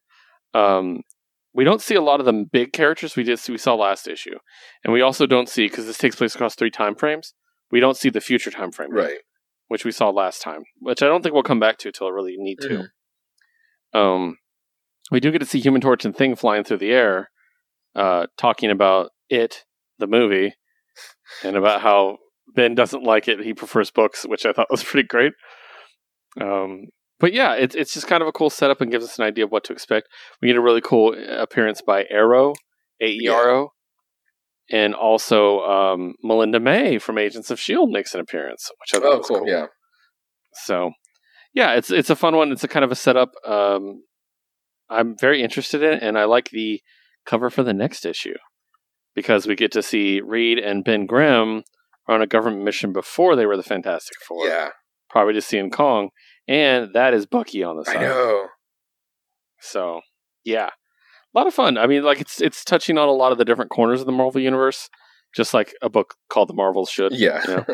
Um, 0.54 1.02
we 1.54 1.64
don't 1.64 1.82
see 1.82 1.94
a 1.94 2.00
lot 2.00 2.20
of 2.20 2.26
the 2.26 2.46
big 2.50 2.72
characters 2.72 3.16
we 3.16 3.24
just 3.24 3.48
we 3.48 3.58
saw 3.58 3.74
last 3.74 4.08
issue, 4.08 4.38
and 4.84 4.92
we 4.92 5.02
also 5.02 5.26
don't 5.26 5.48
see 5.48 5.66
because 5.66 5.86
this 5.86 5.98
takes 5.98 6.16
place 6.16 6.34
across 6.34 6.54
three 6.54 6.70
time 6.70 6.94
frames. 6.94 7.34
We 7.70 7.80
don't 7.80 7.96
see 7.96 8.10
the 8.10 8.20
future 8.20 8.50
time 8.50 8.70
frame, 8.70 8.90
yet, 8.94 9.02
Right. 9.02 9.18
Which 9.68 9.84
we 9.84 9.92
saw 9.92 10.10
last 10.10 10.42
time, 10.42 10.64
which 10.80 11.02
I 11.02 11.06
don't 11.06 11.22
think 11.22 11.34
we'll 11.34 11.42
come 11.42 11.60
back 11.60 11.78
to 11.78 11.92
till 11.92 12.06
I 12.06 12.10
really 12.10 12.36
need 12.36 12.58
to. 12.62 12.88
Um, 13.94 14.38
we 15.10 15.20
do 15.20 15.30
get 15.30 15.40
to 15.40 15.46
see 15.46 15.60
Human 15.60 15.80
Torch 15.80 16.04
and 16.04 16.16
Thing 16.16 16.36
flying 16.36 16.64
through 16.64 16.78
the 16.78 16.90
air, 16.92 17.30
uh, 17.94 18.26
talking 18.36 18.70
about 18.70 19.10
it, 19.28 19.64
the 19.98 20.06
movie, 20.06 20.54
and 21.42 21.56
about 21.56 21.80
how 21.80 22.18
Ben 22.54 22.74
doesn't 22.74 23.02
like 23.02 23.28
it. 23.28 23.40
He 23.40 23.54
prefers 23.54 23.90
books, 23.90 24.24
which 24.24 24.46
I 24.46 24.52
thought 24.52 24.70
was 24.70 24.84
pretty 24.84 25.06
great. 25.06 25.32
Um, 26.40 26.86
but 27.20 27.32
yeah, 27.32 27.54
it's 27.54 27.74
it's 27.74 27.94
just 27.94 28.06
kind 28.06 28.22
of 28.22 28.28
a 28.28 28.32
cool 28.32 28.50
setup 28.50 28.80
and 28.80 28.90
gives 28.90 29.04
us 29.04 29.18
an 29.18 29.24
idea 29.24 29.44
of 29.44 29.52
what 29.52 29.64
to 29.64 29.72
expect. 29.72 30.08
We 30.40 30.48
get 30.48 30.56
a 30.56 30.60
really 30.62 30.80
cool 30.80 31.14
appearance 31.38 31.80
by 31.82 32.04
Aero, 32.10 32.54
A 33.00 33.06
E 33.06 33.28
R 33.28 33.50
O, 33.50 33.68
and 34.70 34.94
also 34.94 35.60
um, 35.60 36.14
Melinda 36.22 36.58
May 36.60 36.98
from 36.98 37.18
Agents 37.18 37.50
of 37.50 37.60
Shield 37.60 37.90
makes 37.90 38.14
an 38.14 38.20
appearance, 38.20 38.70
which 38.80 38.94
I 38.94 39.04
thought 39.04 39.14
Oh, 39.14 39.18
was 39.18 39.26
cool. 39.28 39.38
cool. 39.40 39.48
Yeah. 39.48 39.66
So, 40.54 40.90
yeah, 41.54 41.74
it's 41.74 41.90
it's 41.90 42.10
a 42.10 42.16
fun 42.16 42.34
one. 42.36 42.50
It's 42.52 42.64
a 42.64 42.68
kind 42.68 42.84
of 42.84 42.90
a 42.92 42.96
setup. 42.96 43.30
Um, 43.46 44.02
I'm 44.90 45.16
very 45.18 45.42
interested 45.42 45.82
in 45.82 45.98
and 46.00 46.18
I 46.18 46.24
like 46.24 46.50
the 46.50 46.80
cover 47.24 47.50
for 47.50 47.62
the 47.62 47.72
next 47.72 48.04
issue 48.04 48.34
because 49.14 49.46
we 49.46 49.54
get 49.54 49.72
to 49.72 49.82
see 49.82 50.20
Reed 50.20 50.58
and 50.58 50.84
Ben 50.84 51.06
Grimm 51.06 51.62
on 52.08 52.20
a 52.20 52.26
government 52.26 52.64
mission 52.64 52.92
before 52.92 53.36
they 53.36 53.46
were 53.46 53.56
the 53.56 53.62
Fantastic 53.62 54.16
Four. 54.26 54.46
Yeah. 54.46 54.70
Probably 55.12 55.34
just 55.34 55.48
seeing 55.48 55.70
Kong, 55.70 56.08
and 56.48 56.88
that 56.94 57.14
is 57.14 57.26
Bucky 57.26 57.62
on 57.62 57.76
the 57.76 57.84
side. 57.84 57.98
I 57.98 58.00
know. 58.00 58.46
So, 59.60 60.00
yeah, 60.44 60.70
a 61.34 61.38
lot 61.38 61.46
of 61.46 61.54
fun. 61.54 61.78
I 61.78 61.86
mean, 61.86 62.02
like 62.02 62.20
it's 62.20 62.40
it's 62.40 62.64
touching 62.64 62.98
on 62.98 63.08
a 63.08 63.12
lot 63.12 63.30
of 63.30 63.38
the 63.38 63.44
different 63.44 63.70
corners 63.70 64.00
of 64.00 64.06
the 64.06 64.12
Marvel 64.12 64.40
universe, 64.40 64.88
just 65.36 65.54
like 65.54 65.72
a 65.82 65.88
book 65.88 66.14
called 66.28 66.48
The 66.48 66.54
Marvels 66.54 66.90
should. 66.90 67.12
Yeah. 67.12 67.42
you 67.46 67.54
know? 67.56 67.64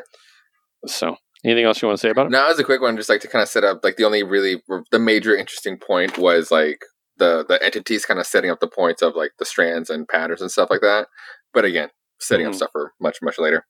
So, 0.87 1.17
anything 1.45 1.65
else 1.65 1.81
you 1.81 1.89
want 1.89 1.99
to 1.99 2.01
say 2.01 2.11
about 2.11 2.27
it? 2.27 2.31
No, 2.33 2.47
as 2.49 2.59
a 2.59 2.65
quick 2.65 2.81
one, 2.83 2.97
just 2.97 3.09
like 3.09 3.21
to 3.23 3.29
kind 3.29 3.43
of 3.43 3.49
set 3.49 3.65
up 3.65 3.81
like 3.83 3.97
the 3.97 4.05
only 4.05 4.23
really 4.23 4.63
the 4.93 4.99
major 4.99 5.35
interesting 5.37 5.79
point 5.79 6.19
was 6.19 6.51
like 6.51 6.83
the 7.17 7.45
the 7.49 7.61
entities 7.65 8.05
kind 8.05 8.21
of 8.21 8.27
setting 8.27 8.51
up 8.51 8.61
the 8.61 8.69
points 8.69 9.03
of 9.03 9.17
like 9.17 9.33
the 9.39 9.45
strands 9.45 9.91
and 9.91 10.07
patterns 10.07 10.41
and 10.41 10.51
stuff 10.53 10.69
like 10.71 10.83
that. 10.83 11.09
But 11.55 11.65
again, 11.65 11.89
setting 12.21 12.47
Mhm. 12.47 12.51
up 12.51 12.55
stuff 12.55 12.71
for 12.73 12.93
much 13.01 13.19
much 13.23 13.39
later. 13.39 13.67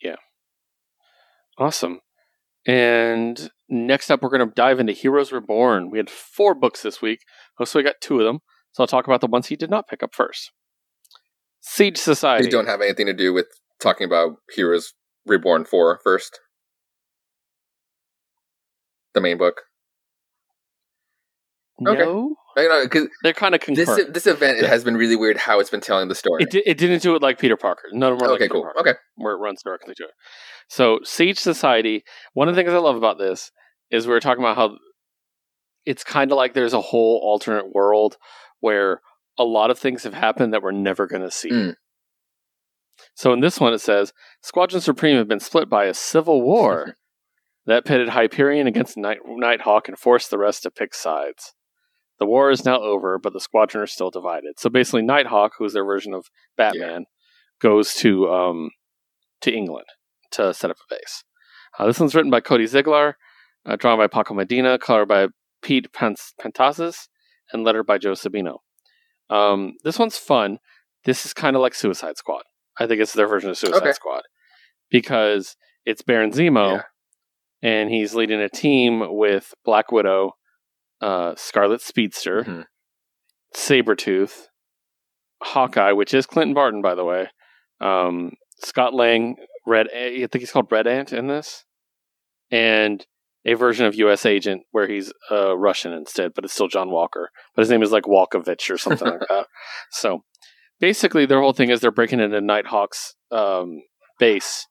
Yeah. 0.00 0.16
Awesome. 1.58 2.00
And 2.66 3.50
next 3.68 4.10
up, 4.10 4.22
we're 4.22 4.30
going 4.30 4.46
to 4.46 4.54
dive 4.54 4.80
into 4.80 4.92
Heroes 4.92 5.32
Reborn. 5.32 5.90
We 5.90 5.98
had 5.98 6.10
four 6.10 6.54
books 6.54 6.82
this 6.82 7.00
week. 7.00 7.20
Oh, 7.58 7.64
so 7.64 7.78
we 7.78 7.84
got 7.84 8.00
two 8.00 8.18
of 8.18 8.26
them. 8.26 8.40
So 8.72 8.82
I'll 8.82 8.88
talk 8.88 9.06
about 9.06 9.20
the 9.20 9.28
ones 9.28 9.46
he 9.46 9.56
did 9.56 9.70
not 9.70 9.88
pick 9.88 10.02
up 10.02 10.14
first. 10.14 10.50
Siege 11.60 11.96
Society. 11.96 12.44
These 12.44 12.52
don't 12.52 12.66
have 12.66 12.80
anything 12.80 13.06
to 13.06 13.14
do 13.14 13.32
with 13.32 13.46
talking 13.80 14.04
about 14.04 14.36
Heroes 14.54 14.94
Reborn 15.24 15.64
4 15.64 16.00
first. 16.02 16.40
The 19.14 19.20
main 19.20 19.38
book. 19.38 19.62
no, 21.80 21.92
okay. 21.92 22.34
Know, 22.56 22.84
because 22.84 23.08
they're 23.22 23.32
kind 23.34 23.54
of 23.54 23.60
this 23.60 23.86
concurrent. 23.86 24.14
this 24.14 24.26
event 24.26 24.58
it 24.58 24.62
Yeah. 24.62 24.68
has 24.68 24.82
been 24.82 24.96
really 24.96 25.16
weird 25.16 25.36
how 25.36 25.60
it's 25.60 25.70
been 25.70 25.80
telling 25.82 26.08
the 26.08 26.14
story. 26.14 26.42
It, 26.44 26.50
di- 26.50 26.62
it 26.66 26.78
didn't 26.78 27.02
do 27.02 27.14
it 27.14 27.22
like 27.22 27.38
Peter 27.38 27.56
Parker. 27.56 27.88
None 27.92 28.12
of 28.14 28.18
them 28.18 28.28
like 28.28 28.36
okay, 28.36 28.44
Peter 28.44 28.54
cool. 28.54 28.62
Parker, 28.62 28.80
Okay. 28.80 28.98
where 29.16 29.34
it 29.34 29.38
runs 29.38 29.62
directly 29.62 29.94
to 29.96 30.04
it. 30.04 30.10
So 30.68 31.00
Siege 31.04 31.38
Society. 31.38 32.02
One 32.32 32.48
of 32.48 32.54
the 32.56 32.60
things 32.62 32.72
I 32.72 32.78
love 32.78 32.96
about 32.96 33.18
this 33.18 33.50
is 33.90 34.06
we 34.06 34.14
are 34.14 34.20
talking 34.20 34.42
about 34.42 34.56
how 34.56 34.76
it's 35.84 36.02
kind 36.02 36.32
of 36.32 36.36
like 36.36 36.54
there's 36.54 36.72
a 36.72 36.80
whole 36.80 37.20
alternate 37.22 37.72
world 37.74 38.16
where 38.60 39.00
a 39.38 39.44
lot 39.44 39.70
of 39.70 39.78
things 39.78 40.02
have 40.04 40.14
happened 40.14 40.52
that 40.54 40.62
we're 40.62 40.72
never 40.72 41.06
going 41.06 41.22
to 41.22 41.30
see. 41.30 41.50
Mm. 41.50 41.74
So 43.14 43.32
in 43.32 43.40
this 43.40 43.60
one, 43.60 43.74
it 43.74 43.80
says 43.80 44.12
Squadron 44.42 44.80
Supreme 44.80 45.16
have 45.18 45.28
been 45.28 45.40
split 45.40 45.68
by 45.68 45.84
a 45.84 45.94
civil 45.94 46.40
war 46.42 46.94
that 47.66 47.84
pitted 47.84 48.08
Hyperion 48.08 48.66
against 48.66 48.96
Night- 48.96 49.18
Nighthawk 49.26 49.88
and 49.88 49.98
forced 49.98 50.30
the 50.30 50.38
rest 50.38 50.62
to 50.62 50.70
pick 50.70 50.94
sides. 50.94 51.52
The 52.18 52.26
war 52.26 52.50
is 52.50 52.64
now 52.64 52.80
over, 52.80 53.18
but 53.18 53.32
the 53.32 53.40
squadron 53.40 53.82
are 53.82 53.86
still 53.86 54.10
divided. 54.10 54.54
So 54.58 54.70
basically, 54.70 55.02
Nighthawk, 55.02 55.52
who's 55.58 55.72
their 55.74 55.84
version 55.84 56.14
of 56.14 56.26
Batman, 56.56 57.04
goes 57.60 57.94
to 57.96 58.30
um, 58.30 58.70
to 59.42 59.52
England 59.52 59.86
to 60.32 60.54
set 60.54 60.70
up 60.70 60.76
a 60.90 60.94
base. 60.94 61.24
Uh, 61.78 61.86
this 61.86 62.00
one's 62.00 62.14
written 62.14 62.30
by 62.30 62.40
Cody 62.40 62.66
Ziegler, 62.66 63.16
uh, 63.66 63.76
drawn 63.76 63.98
by 63.98 64.06
Paco 64.06 64.32
Medina, 64.34 64.78
colored 64.78 65.08
by 65.08 65.28
Pete 65.62 65.92
Pant- 65.92 66.20
and 67.52 67.64
lettered 67.64 67.86
by 67.86 67.98
Joe 67.98 68.12
Sabino. 68.12 68.58
Um, 69.28 69.74
this 69.84 69.98
one's 69.98 70.16
fun. 70.16 70.58
This 71.04 71.26
is 71.26 71.34
kind 71.34 71.54
of 71.54 71.62
like 71.62 71.74
Suicide 71.74 72.16
Squad. 72.16 72.42
I 72.78 72.86
think 72.86 73.00
it's 73.00 73.12
their 73.12 73.28
version 73.28 73.50
of 73.50 73.58
Suicide 73.58 73.78
Okay. 73.82 73.92
Squad 73.92 74.22
because 74.90 75.56
it's 75.84 76.02
Baron 76.02 76.30
Zemo, 76.32 76.76
Yeah. 76.76 76.82
and 77.62 77.90
he's 77.90 78.14
leading 78.14 78.40
a 78.40 78.48
team 78.48 79.02
with 79.16 79.54
Black 79.64 79.92
Widow, 79.92 80.32
uh, 81.00 81.34
Scarlet 81.36 81.80
Speedster, 81.80 82.44
Mhm. 82.44 82.64
Sabretooth, 83.54 84.48
Hawkeye, 85.42 85.92
which 85.92 86.14
is 86.14 86.26
Clinton 86.26 86.54
Barton, 86.54 86.82
by 86.82 86.94
the 86.94 87.04
way, 87.04 87.28
um, 87.80 88.32
Scott 88.58 88.94
Lang, 88.94 89.36
Red, 89.66 89.88
I 89.94 90.26
think 90.30 90.36
he's 90.40 90.52
called 90.52 90.70
Red 90.70 90.86
Ant 90.86 91.12
in 91.12 91.26
this, 91.26 91.64
and 92.50 93.04
a 93.44 93.54
version 93.54 93.86
of 93.86 93.94
U.S. 93.96 94.26
Agent 94.26 94.62
where 94.72 94.88
he's 94.88 95.12
uh, 95.30 95.56
Russian 95.56 95.92
instead, 95.92 96.32
but 96.34 96.44
it's 96.44 96.54
still 96.54 96.68
John 96.68 96.90
Walker, 96.90 97.30
but 97.54 97.62
his 97.62 97.70
name 97.70 97.82
is 97.82 97.92
like 97.92 98.04
Walkovich 98.04 98.70
or 98.70 98.78
something 98.78 99.06
like 99.08 99.20
that. 99.28 99.46
So 99.90 100.24
basically, 100.80 101.26
their 101.26 101.40
whole 101.40 101.52
thing 101.52 101.70
is 101.70 101.80
they're 101.80 101.90
breaking 101.92 102.20
into 102.20 102.40
Nighthawk's 102.40 103.14
um, 103.30 103.82
base, 104.18 104.66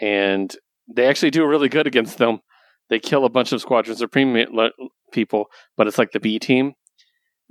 and 0.00 0.54
they 0.94 1.06
actually 1.06 1.30
do 1.30 1.46
really 1.46 1.68
good 1.68 1.86
against 1.86 2.18
them. 2.18 2.40
They 2.88 2.98
kill 2.98 3.24
a 3.24 3.30
bunch 3.30 3.52
of 3.52 3.60
Squadron 3.60 3.96
Supreme 3.96 4.34
le- 4.52 4.70
people, 5.12 5.46
but 5.76 5.86
it's 5.86 5.98
like 5.98 6.12
the 6.12 6.20
B 6.20 6.38
team. 6.38 6.74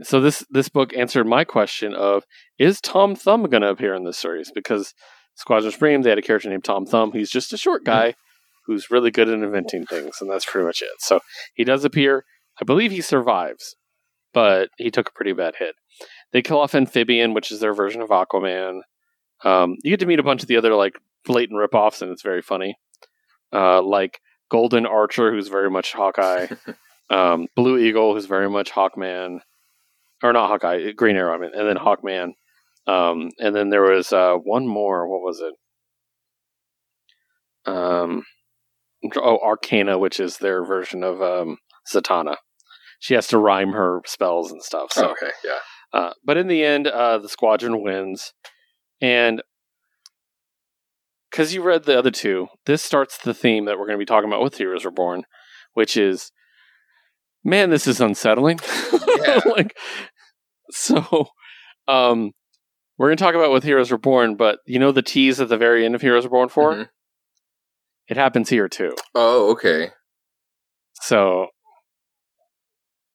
So 0.02 0.22
this 0.22 0.46
this 0.50 0.70
book 0.70 0.94
answered 0.96 1.28
my 1.28 1.44
question 1.44 1.94
of 1.94 2.24
is 2.58 2.80
Tom 2.80 3.16
Thumb 3.16 3.44
going 3.44 3.64
to 3.64 3.70
appear 3.70 3.94
in 3.94 4.06
this 4.06 4.18
series? 4.18 4.52
Because 4.54 4.94
Squadron 5.36 5.72
Supreme 5.72 6.02
they 6.02 6.10
had 6.10 6.20
a 6.20 6.24
character 6.24 6.50
named 6.50 6.64
Tom 6.64 6.86
Thumb. 6.86 7.12
He's 7.12 7.30
just 7.30 7.54
a 7.54 7.58
short 7.58 7.84
guy 7.84 8.14
who's 8.66 8.92
really 8.92 9.12
good 9.12 9.28
at 9.28 9.40
inventing 9.40 9.86
things, 9.86 10.18
and 10.22 10.30
that's 10.30 10.46
pretty 10.46 10.66
much 10.66 10.82
it. 10.82 10.90
So 11.00 11.20
he 11.54 11.64
does 11.64 11.84
appear. 11.84 12.24
I 12.62 12.66
believe 12.66 12.92
he 12.92 13.02
survives, 13.02 13.76
but 14.34 14.70
he 14.78 14.92
took 14.92 15.10
a 15.10 15.14
pretty 15.14 15.34
bad 15.34 15.56
hit. 15.58 15.76
They 16.32 16.42
kill 16.42 16.60
off 16.60 16.76
Amphibian, 16.76 17.34
which 17.34 17.52
is 17.52 17.60
their 17.60 17.74
version 17.74 18.02
of 18.02 18.10
Aquaman. 18.10 18.82
Um, 19.44 19.76
you 19.84 19.92
get 19.92 20.00
to 20.02 20.06
meet 20.06 20.20
a 20.20 20.24
bunch 20.24 20.42
of 20.42 20.48
the 20.48 20.58
other 20.58 20.76
like 20.76 20.94
blatant 21.26 21.60
ripoffs, 21.60 22.02
and 22.02 22.12
it's 22.12 22.22
very 22.22 22.42
funny. 22.42 22.76
Uh, 23.52 23.82
like 23.82 24.20
Golden 24.50 24.86
Archer, 24.86 25.32
who's 25.32 25.48
very 25.48 25.70
much 25.70 25.94
Hawkeye. 25.94 26.48
um, 27.10 27.48
Blue 27.56 27.78
Eagle, 27.78 28.14
who's 28.14 28.26
very 28.26 28.50
much 28.50 28.72
Hawkman, 28.72 29.40
or 30.24 30.34
not 30.34 30.50
Hawkeye, 30.50 30.92
Green 30.92 31.16
Arrow, 31.16 31.36
I 31.36 31.40
mean, 31.40 31.52
and 31.54 31.68
then 31.68 31.78
Hawkman. 31.78 32.34
Um, 32.88 33.30
and 33.40 33.56
then 33.56 33.70
there 33.70 33.84
was 33.84 34.12
uh, 34.12 34.36
one 34.36 34.68
more. 34.68 35.08
What 35.08 35.22
was 35.22 35.42
it? 35.42 35.54
Um, 37.72 38.24
oh, 39.18 39.40
Arcana, 39.40 39.98
which 39.98 40.20
is 40.20 40.38
their 40.38 40.66
version 40.66 41.04
of 41.04 41.22
um, 41.22 41.58
Zatanna. 41.92 42.38
She 43.00 43.14
has 43.14 43.28
to 43.28 43.38
rhyme 43.38 43.72
her 43.74 44.02
spells 44.06 44.52
and 44.52 44.62
stuff. 44.62 44.92
So, 44.92 45.12
okay, 45.12 45.32
yeah. 45.44 45.60
uh, 45.94 46.14
but 46.26 46.38
in 46.38 46.48
the 46.48 46.64
end, 46.64 46.88
uh, 46.88 47.18
the 47.20 47.30
squadron 47.30 47.82
wins, 47.82 48.34
and 49.02 49.42
because 51.30 51.54
you 51.54 51.62
read 51.62 51.84
the 51.84 51.98
other 51.98 52.12
two, 52.12 52.48
this 52.66 52.82
starts 52.82 53.18
the 53.18 53.34
theme 53.34 53.66
that 53.66 53.78
we're 53.78 53.86
going 53.86 53.98
to 53.98 54.02
be 54.02 54.06
talking 54.06 54.30
about 54.30 54.42
with 54.42 54.58
Heroes 54.58 54.84
Reborn, 54.84 55.24
which 55.74 55.96
is, 55.96 56.32
man, 57.44 57.70
this 57.70 57.88
is 57.88 58.02
unsettling. 58.02 58.60
Yeah. 59.26 59.42
like, 59.48 59.76
so, 60.72 61.28
um, 61.88 62.32
we're 62.98 63.08
going 63.10 63.18
to 63.18 63.24
talk 63.24 63.36
about 63.36 63.52
with 63.52 63.64
Heroes 63.64 63.92
Reborn, 63.92 64.36
but 64.36 64.60
you 64.66 64.80
know 64.80 64.92
the 64.94 65.02
tease 65.02 65.42
at 65.42 65.50
the 65.50 65.58
very 65.58 65.84
end 65.86 65.94
of 65.94 66.02
Heroes 66.02 66.24
Reborn 66.24 66.50
4 66.50 66.74
Mhm. 66.74 66.90
It 68.08 68.18
happens 68.18 68.50
here 68.50 68.68
too. 68.70 68.94
Oh, 69.14 69.52
okay. 69.52 69.90
So, 71.02 71.48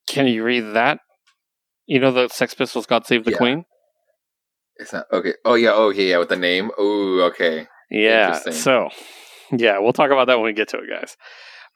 can 0.09 0.27
you 0.27 0.44
read 0.44 0.75
that? 0.75 1.01
You 1.86 2.01
know 2.01 2.11
the 2.12 2.28
Sex 2.28 2.55
Pistols 2.55 2.86
"God 2.86 3.07
Save 3.07 3.25
the 3.25 3.33
Yeah. 3.33 3.36
Queen." 3.39 3.65
It's 4.77 4.93
not 4.93 5.07
okay. 5.12 5.35
Oh 5.44 5.55
yeah, 5.55 5.73
okay, 5.73 6.11
yeah, 6.11 6.19
with 6.19 6.28
the 6.28 6.36
name. 6.36 6.70
Oh, 6.78 7.20
okay. 7.33 7.67
Yeah. 7.91 8.39
So, 8.51 8.89
yeah, 9.53 9.78
we'll 9.78 9.93
talk 9.93 10.11
about 10.11 10.27
that 10.28 10.36
when 10.36 10.47
we 10.47 10.53
get 10.53 10.69
to 10.69 10.78
it, 10.78 10.89
guys. 10.91 11.17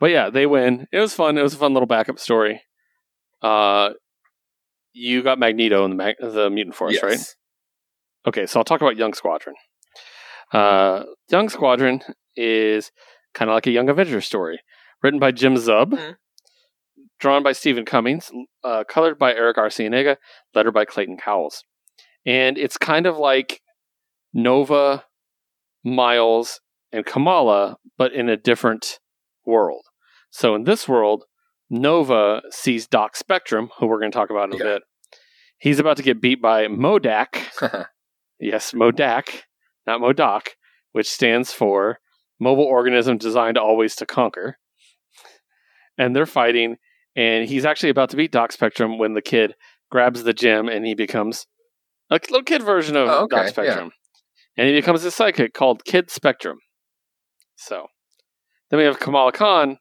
But 0.01 0.11
yeah, 0.11 0.31
they 0.31 0.47
win. 0.47 0.87
It 0.93 1.01
was 1.01 1.15
fun. 1.15 1.37
It 1.39 1.43
was 1.43 1.55
a 1.55 1.59
fun 1.59 1.73
little 1.75 1.87
backup 1.87 2.19
story. 2.19 2.63
Uh, 3.43 3.91
you 4.93 5.23
got 5.23 5.39
Magneto 5.39 5.85
in 5.85 5.91
the 5.91 5.97
mag- 5.97 6.17
the 6.21 6.51
mutant 6.51 6.77
force, 6.77 6.95
yes. 6.95 7.03
right? 7.03 7.37
Okay, 8.27 8.47
so 8.47 8.61
I'll 8.61 8.65
talk 8.65 8.81
about 8.81 8.97
Young 8.97 9.15
Squadron. 9.15 9.55
Uh, 10.53 11.05
Young 11.31 11.49
Squadron 11.49 12.01
is 12.37 12.91
kind 13.35 13.51
of 13.51 13.55
like 13.55 13.67
a 13.67 13.71
Young 13.71 13.89
Avengers 13.89 14.27
story, 14.27 14.61
written 15.03 15.21
by 15.21 15.31
Jim 15.31 15.55
Zub, 15.55 15.91
Mhm. 15.93 16.17
drawn 17.21 17.43
by 17.43 17.53
Stephen 17.53 17.85
Cummings, 17.85 18.31
uh, 18.65 18.85
colored 18.85 19.19
by 19.19 19.35
Eric 19.35 19.57
Arciniega, 19.57 20.17
lettered 20.55 20.75
by 20.75 20.85
Clayton 20.85 21.17
Cowles, 21.19 21.65
and 22.25 22.57
it's 22.59 22.77
kind 22.79 23.07
of 23.07 23.19
like 23.19 23.61
Nova, 24.33 25.05
Miles, 25.85 26.61
and 26.93 27.05
Kamala, 27.05 27.77
but 27.97 28.13
in 28.13 28.29
a 28.29 28.37
different 28.37 28.99
world. 29.45 29.85
So 30.31 30.55
in 30.55 30.65
this 30.65 30.89
world, 30.89 31.25
Nova 31.71 32.43
sees 32.51 32.87
Doc 32.87 33.17
Spectrum, 33.17 33.71
who 33.79 33.87
we're 33.87 34.01
going 34.01 34.11
to 34.13 34.17
talk 34.17 34.31
about 34.31 34.53
in 34.53 34.55
a 34.61 34.65
Yeah. 34.65 34.73
bit. 34.75 34.83
He's 35.59 35.79
about 35.79 35.97
to 35.97 36.03
get 36.03 36.21
beat 36.21 36.41
by 36.41 36.67
Modak. 36.67 37.45
Yes, 38.41 38.71
Modak, 38.71 39.43
not 39.85 40.01
Modoc, 40.01 40.51
which 40.93 41.11
stands 41.11 41.53
for 41.53 41.99
Mobile 42.39 42.63
Organism 42.63 43.19
Designed 43.19 43.59
Always 43.59 43.97
to 43.97 44.07
Conquer. 44.07 44.59
And 45.99 46.15
they're 46.15 46.25
fighting, 46.25 46.77
and 47.17 47.49
he's 47.49 47.65
actually 47.65 47.89
about 47.91 48.11
to 48.11 48.17
beat 48.17 48.31
Doc 48.31 48.53
Spectrum 48.53 48.97
when 48.97 49.15
the 49.15 49.21
kid 49.23 49.55
grabs 49.91 50.23
the 50.23 50.33
gem 50.33 50.69
and 50.69 50.87
he 50.87 50.95
becomes 50.95 51.47
a 52.13 52.15
little 52.31 52.45
kid 52.45 52.63
version 52.63 52.95
of 52.97 53.09
Oh, 53.09 53.25
okay, 53.25 53.37
Doc 53.37 53.45
yeah. 53.47 53.51
Spectrum. 53.51 53.91
And 54.57 54.69
he 54.69 54.75
becomes 54.75 55.03
a 55.05 55.11
psychic 55.11 55.53
called 55.53 55.85
Kid 55.85 56.09
Spectrum. 56.09 56.59
So 57.57 57.89
then 58.71 58.79
we 58.79 58.85
have 58.85 59.01
Kamala 59.01 59.33
Khan, 59.33 59.79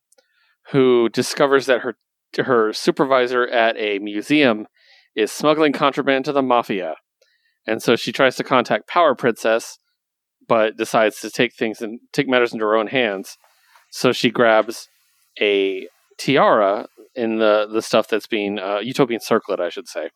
who 0.72 1.10
discovers 1.10 1.66
that 1.66 1.82
her 1.82 1.96
her 2.38 2.74
supervisor 2.74 3.48
at 3.48 3.78
a 3.78 4.00
museum 4.00 4.68
is 5.16 5.32
smuggling 5.32 5.72
contraband 5.74 6.26
to 6.26 6.32
the 6.34 6.42
mafia. 6.42 6.96
And 7.66 7.82
so 7.82 7.96
she 7.96 8.12
tries 8.12 8.36
to 8.36 8.44
contact 8.44 8.88
Power 8.88 9.16
Princess, 9.16 9.80
but 10.48 10.78
decides 10.78 11.20
to 11.22 11.30
take 11.30 11.56
things 11.56 11.82
and 11.82 12.00
take 12.14 12.28
matters 12.28 12.54
into 12.54 12.66
her 12.66 12.76
own 12.76 12.88
hands. 12.88 13.38
So 13.92 14.12
she 14.12 14.30
grabs 14.30 14.88
a 15.42 15.88
tiara 16.18 16.88
in 17.16 17.38
the 17.40 17.68
the 17.72 17.82
stuff 17.82 18.08
that's 18.08 18.28
being 18.28 18.60
uh, 18.60 18.80
utopian 18.80 19.22
circlet, 19.22 19.60
I 19.60 19.70
should 19.70 19.88
say, 19.88 20.10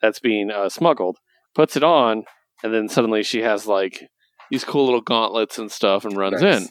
that's 0.00 0.20
being 0.20 0.50
uh, 0.50 0.68
smuggled. 0.68 1.18
Puts 1.54 1.76
it 1.76 1.84
on, 1.84 2.24
and 2.62 2.74
then 2.74 2.88
suddenly 2.88 3.22
she 3.22 3.42
has 3.42 3.66
like 3.66 4.08
these 4.50 4.64
cool 4.64 4.84
little 4.84 5.00
gauntlets 5.00 5.58
and 5.58 5.70
stuff, 5.70 6.04
and 6.04 6.16
runs 6.16 6.42
Nice. 6.42 6.62
in. 6.62 6.68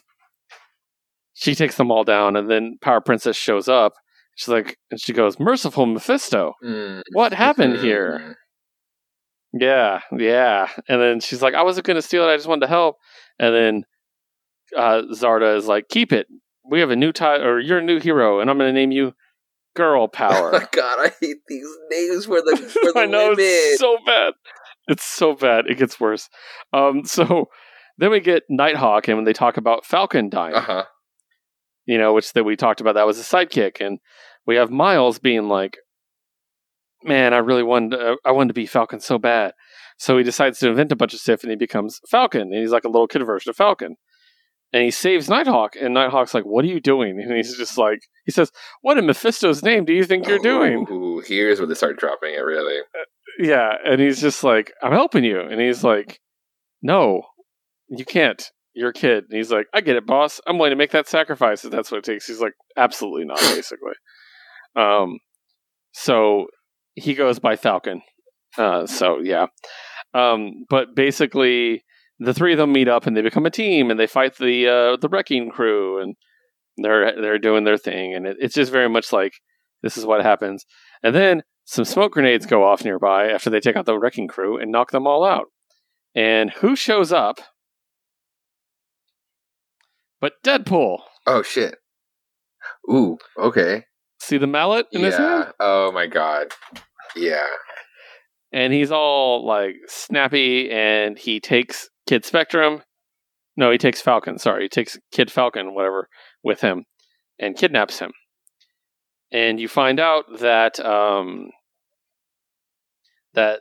She 1.34 1.56
takes 1.56 1.78
them 1.78 1.92
all 1.92 2.04
down, 2.04 2.36
and 2.36 2.50
then 2.50 2.78
Power 2.82 3.02
Princess 3.02 3.36
shows 3.36 3.68
up. 3.68 3.94
She's 4.36 4.48
like, 4.50 4.78
and 4.92 5.00
she 5.00 5.14
goes, 5.14 5.40
"Merciful 5.40 5.86
Mephisto, 5.86 6.54
Mm. 6.64 7.02
what 7.14 7.34
happened 7.34 7.78
here?" 7.80 8.38
Yeah, 9.54 10.00
yeah. 10.18 10.68
And 10.90 11.00
then 11.02 11.20
she's 11.20 11.42
like, 11.42 11.54
I 11.54 11.62
wasn't 11.64 11.86
going 11.86 11.96
to 11.96 12.02
steal 12.02 12.24
it. 12.28 12.32
I 12.34 12.36
just 12.38 12.48
wanted 12.48 12.62
to 12.62 12.68
help. 12.68 12.98
And 13.40 13.54
then 13.54 13.84
uh, 14.76 15.04
Zarda 15.14 15.56
is 15.56 15.68
like, 15.68 15.90
keep 15.90 16.12
it. 16.12 16.26
We 16.68 16.80
have 16.80 16.90
a 16.90 16.96
new 16.96 17.12
title, 17.12 17.46
or 17.46 17.60
you're 17.60 17.78
a 17.80 17.84
new 17.84 18.00
hero, 18.00 18.40
and 18.40 18.50
I'm 18.50 18.58
going 18.58 18.74
to 18.74 18.80
name 18.80 18.92
you 18.92 19.14
Girl 19.76 20.08
power. 20.08 20.50
Oh 20.56 20.60
my 20.60 20.68
god, 20.72 21.00
I 21.00 21.12
hate 21.20 21.38
these 21.48 21.68
names 21.90 22.26
for 22.26 22.42
the 22.42 22.56
for 22.58 22.92
the 22.94 23.00
I 23.00 23.06
know 23.06 23.30
women. 23.30 23.36
it's 23.40 23.80
so 23.80 23.98
bad. 24.06 24.34
It's 24.88 25.04
so 25.04 25.34
bad. 25.36 25.66
It 25.68 25.78
gets 25.78 26.00
worse. 26.00 26.30
Um, 26.74 27.06
so 27.06 27.50
then 27.98 28.12
we 28.12 28.20
get 28.22 28.44
Nighthawk, 28.50 29.08
and 29.08 29.18
when 29.18 29.26
they 29.26 29.34
talk 29.34 29.58
about 29.58 29.86
Falcon 29.86 30.30
dying, 30.30 30.54
uh 30.56 30.62
huh. 30.62 30.84
You 31.86 31.98
know, 31.98 32.14
which 32.14 32.34
that 32.34 32.44
we 32.44 32.56
talked 32.56 32.82
about, 32.82 32.96
that 32.96 33.08
was 33.08 33.20
a 33.20 33.24
sidekick, 33.24 33.86
and 33.86 34.00
we 34.46 34.56
have 34.56 34.72
Miles 34.72 35.20
being 35.20 35.48
like, 35.48 35.78
"Man, 37.04 37.34
I 37.34 37.38
really 37.38 37.64
wanted, 37.64 37.98
to, 37.98 38.12
uh, 38.14 38.16
I 38.26 38.32
wanted 38.32 38.50
to 38.50 38.54
be 38.54 38.66
Falcon 38.66 39.00
so 39.00 39.18
bad." 39.18 39.54
So 39.98 40.18
he 40.18 40.24
decides 40.24 40.60
to 40.60 40.70
invent 40.70 40.92
a 40.92 40.96
bunch 40.96 41.14
of 41.14 41.20
stuff, 41.20 41.44
and 41.44 41.52
he 41.52 41.56
becomes 41.56 42.00
Falcon, 42.10 42.42
and 42.42 42.56
he's 42.56 42.72
like 42.72 42.84
a 42.84 42.90
little 42.90 43.08
kid 43.08 43.24
version 43.24 43.50
of 43.50 43.56
Falcon, 43.56 43.96
and 44.74 44.84
he 44.84 44.92
saves 44.92 45.30
Nighthawk, 45.30 45.76
and 45.76 45.94
Nighthawk's 45.94 46.34
like, 46.34 46.46
"What 46.46 46.66
are 46.66 46.70
you 46.70 46.80
doing?" 46.80 47.20
And 47.22 47.32
he's 47.36 47.56
just 47.56 47.78
like, 47.78 48.00
he 48.26 48.32
says, 48.32 48.52
"What 48.82 48.98
in 48.98 49.06
Mephisto's 49.06 49.64
name 49.64 49.86
do 49.86 49.94
you 49.94 50.04
think 50.04 50.28
you're 50.28 50.40
oh, 50.40 50.44
doing?" 50.44 50.88
Ooh, 50.90 51.20
here's 51.20 51.60
where 51.60 51.68
they 51.68 51.76
start 51.76 52.00
dropping 52.00 52.34
it. 52.34 52.40
Really. 52.40 52.80
Uh, 52.80 53.06
yeah, 53.40 53.76
and 53.86 54.02
he's 54.02 54.20
just 54.20 54.44
like, 54.44 54.74
"I'm 54.82 54.92
helping 54.92 55.24
you," 55.24 55.40
and 55.40 55.62
he's 55.62 55.84
like, 55.84 56.20
"No, 56.82 57.24
you 57.88 58.04
can't." 58.04 58.52
You're 58.74 58.92
kid. 58.92 59.26
And 59.30 59.38
he's 59.38 59.52
like, 59.52 59.68
I 59.74 59.82
get 59.82 59.96
it, 59.96 60.06
boss. 60.06 60.42
I'm 60.48 60.58
willing 60.58 60.72
to 60.72 60.76
make 60.76 60.92
that 60.92 61.08
sacrifice 61.08 61.64
if 61.64 61.72
that's 61.72 61.92
what 61.92 62.00
it 62.00 62.04
takes. 62.04 62.28
He's 62.28 62.42
like, 62.42 62.54
absolutely 62.76 63.26
not, 63.26 63.40
basically. 63.42 63.94
Um, 64.76 65.20
so 65.92 66.48
he 66.96 67.14
goes 67.14 67.40
by 67.40 67.56
Falcon. 67.56 68.02
Uh, 68.58 68.86
so 68.86 69.20
yeah. 69.20 69.48
Um, 70.14 70.66
but 70.70 70.96
basically, 70.96 71.84
the 72.20 72.34
three 72.34 72.54
of 72.54 72.58
them 72.58 72.72
meet 72.72 72.88
up 72.88 73.08
and 73.08 73.18
they 73.18 73.22
become 73.22 73.46
a 73.46 73.52
team 73.52 73.90
and 73.90 74.00
they 74.00 74.08
fight 74.08 74.38
the 74.38 74.68
uh, 74.68 74.98
the 74.98 75.10
wrecking 75.10 75.50
crew 75.50 76.02
and 76.02 76.16
they're 76.78 77.20
they're 77.20 77.40
doing 77.40 77.64
their 77.64 77.78
thing 77.78 78.14
and 78.14 78.26
it, 78.26 78.38
it's 78.40 78.56
just 78.56 78.72
very 78.72 78.90
much 78.90 79.12
like 79.12 79.34
this 79.82 79.98
is 79.98 80.06
what 80.06 80.24
happens. 80.24 80.66
And 81.02 81.16
then 81.16 81.44
some 81.66 81.86
smoke 81.86 82.14
grenades 82.14 82.46
go 82.46 82.64
off 82.64 82.84
nearby 82.84 83.30
after 83.30 83.50
they 83.50 83.60
take 83.60 83.76
out 83.76 83.86
the 83.86 83.98
wrecking 83.98 84.28
crew 84.28 84.58
and 84.58 84.72
knock 84.72 84.92
them 84.92 85.08
all 85.08 85.24
out. 85.24 85.48
And 86.16 86.52
who 86.52 86.76
shows 86.76 87.12
up? 87.12 87.40
But 90.24 90.42
Deadpool. 90.42 91.00
Oh 91.28 91.42
shit. 91.42 91.76
Ooh. 92.90 93.18
Okay. 93.38 93.84
See 94.22 94.38
the 94.38 94.48
mallet 94.48 94.86
in 94.94 95.02
his 95.04 95.18
hand? 95.18 95.48
Yeah. 95.48 95.52
Oh 95.60 95.92
my 95.92 96.08
god. 96.08 96.48
Yeah. 97.14 97.46
and 98.54 98.72
he's 98.72 98.90
all 98.90 99.46
like 99.46 99.76
snappy 99.90 100.72
and 100.72 101.20
he 101.20 101.42
takes 101.42 101.90
Kid 102.08 102.24
Spectrum. 102.24 102.84
No, 103.58 103.70
he 103.70 103.78
takes 103.78 104.00
Falcon. 104.00 104.38
Sorry, 104.40 104.64
he 104.64 104.70
takes 104.70 104.98
Kid 105.12 105.30
Falcon, 105.30 105.74
whatever, 105.76 106.08
with 106.42 106.62
him 106.62 106.86
and 107.38 107.58
kidnaps 107.58 108.00
him. 108.00 108.14
And 109.30 109.60
you 109.60 109.68
find 109.68 110.00
out 110.00 110.24
that 110.40 110.80
um, 110.80 111.50
that 113.34 113.60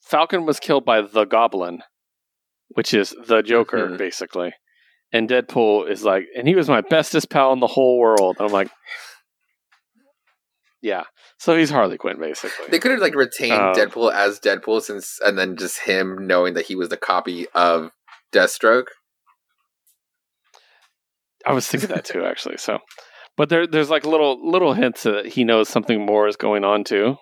Falcon 0.00 0.46
was 0.46 0.60
killed 0.60 0.84
by 0.84 1.00
the 1.00 1.24
Goblin, 1.24 1.80
which 2.68 2.94
is 2.94 3.16
the 3.26 3.42
Joker, 3.42 3.88
Mhm. 3.88 3.98
basically. 3.98 4.52
And 5.12 5.28
Deadpool 5.28 5.90
is 5.90 6.04
like, 6.04 6.26
and 6.36 6.46
he 6.46 6.54
was 6.54 6.68
my 6.68 6.82
bestest 6.82 7.30
pal 7.30 7.52
in 7.52 7.60
the 7.60 7.66
whole 7.66 7.98
world. 7.98 8.36
I'm 8.40 8.52
like, 8.52 8.70
yeah. 10.82 11.04
So 11.38 11.56
he's 11.56 11.70
Harley 11.70 11.96
Quinn 11.96 12.20
basically. 12.20 12.66
They 12.68 12.78
could 12.78 12.90
have 12.90 13.00
like 13.00 13.14
retained 13.14 13.52
Um, 13.54 13.74
Deadpool 13.74 14.12
as 14.12 14.38
Deadpool 14.38 14.82
since, 14.82 15.18
and 15.24 15.38
then 15.38 15.56
just 15.56 15.80
him 15.80 16.26
knowing 16.26 16.54
that 16.54 16.66
he 16.66 16.74
was 16.74 16.88
the 16.90 16.96
copy 16.96 17.46
of 17.54 17.90
Deathstroke. 18.32 18.88
I 21.46 21.52
was 21.52 21.66
thinking 21.66 21.88
that 21.88 22.04
too, 22.04 22.24
actually. 22.24 22.58
So, 22.58 22.78
but 23.36 23.48
there, 23.48 23.66
there's 23.66 23.90
like 23.90 24.04
little 24.04 24.38
little 24.50 24.74
hints 24.74 25.04
that 25.04 25.26
he 25.26 25.44
knows 25.44 25.68
something 25.68 26.04
more 26.04 26.28
is 26.28 26.36
going 26.36 26.64
on 26.64 26.84
too. 26.84 27.16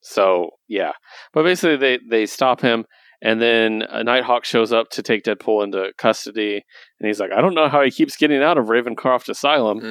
So 0.00 0.50
yeah, 0.68 0.92
but 1.32 1.44
basically 1.44 1.76
they 1.76 1.98
they 2.08 2.26
stop 2.26 2.60
him, 2.60 2.84
and 3.22 3.40
then 3.40 3.82
a 3.88 4.04
Nighthawk 4.04 4.44
shows 4.44 4.72
up 4.72 4.90
to 4.90 5.02
take 5.02 5.24
Deadpool 5.24 5.64
into 5.64 5.92
custody, 5.98 6.64
and 7.00 7.06
he's 7.06 7.20
like, 7.20 7.32
I 7.32 7.40
don't 7.40 7.54
know 7.54 7.68
how 7.68 7.82
he 7.82 7.90
keeps 7.90 8.16
getting 8.16 8.42
out 8.42 8.58
of 8.58 8.66
Ravencroft 8.66 9.28
Asylum. 9.28 9.80
Hmm. 9.80 9.86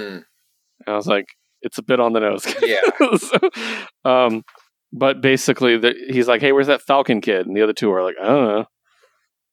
And 0.86 0.88
I 0.88 0.96
was 0.96 1.08
like, 1.08 1.26
it's 1.62 1.78
a 1.78 1.84
bit 1.84 2.00
on 2.00 2.14
the 2.14 2.20
nose. 2.20 2.46
Yeah. 2.62 3.18
so, 3.18 3.50
um, 4.04 4.44
but 4.94 5.22
basically, 5.22 5.78
the, 5.78 5.94
he's 6.10 6.28
like, 6.28 6.42
hey, 6.42 6.52
where's 6.52 6.68
that 6.68 6.82
Falcon 6.82 7.22
kid? 7.22 7.48
And 7.48 7.56
the 7.56 7.62
other 7.62 7.74
two 7.74 7.92
are 7.92 8.04
like, 8.04 8.16
I 8.22 8.28
don't 8.28 8.46
know. 8.46 8.66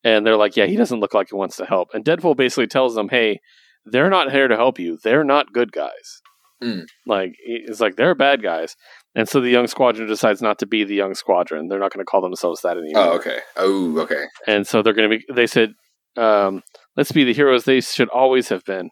And 0.04 0.26
they're 0.26 0.36
like, 0.36 0.56
yeah, 0.56 0.66
he 0.66 0.76
doesn't 0.76 1.00
look 1.00 1.14
like 1.14 1.28
he 1.30 1.36
wants 1.36 1.56
to 1.56 1.64
help. 1.64 1.88
And 1.94 2.04
Deadpool 2.04 2.36
basically 2.36 2.66
tells 2.66 2.94
them, 2.94 3.08
hey, 3.08 3.40
they're 3.84 4.10
not 4.10 4.30
here 4.30 4.48
to 4.48 4.56
help 4.56 4.78
you. 4.78 4.98
They're 5.02 5.24
not 5.24 5.52
good 5.52 5.72
guys. 5.72 6.20
Mm. 6.62 6.84
Like, 7.06 7.34
it's 7.44 7.80
like, 7.80 7.96
they're 7.96 8.14
bad 8.14 8.42
guys. 8.42 8.76
And 9.14 9.28
so 9.28 9.40
the 9.40 9.50
young 9.50 9.66
squadron 9.66 10.08
decides 10.08 10.40
not 10.40 10.58
to 10.60 10.66
be 10.66 10.84
the 10.84 10.94
young 10.94 11.14
squadron. 11.14 11.68
They're 11.68 11.78
not 11.78 11.92
going 11.92 12.04
to 12.04 12.08
call 12.08 12.22
themselves 12.22 12.62
that 12.62 12.78
anymore. 12.78 13.04
Oh, 13.04 13.12
okay. 13.16 13.38
Oh, 13.56 13.98
okay. 14.00 14.24
And 14.46 14.66
so 14.66 14.82
they're 14.82 14.94
going 14.94 15.10
to 15.10 15.18
be, 15.18 15.24
they 15.34 15.46
said, 15.46 15.74
um, 16.16 16.62
let's 16.96 17.12
be 17.12 17.24
the 17.24 17.34
heroes 17.34 17.64
they 17.64 17.80
should 17.80 18.08
always 18.08 18.48
have 18.48 18.64
been. 18.64 18.88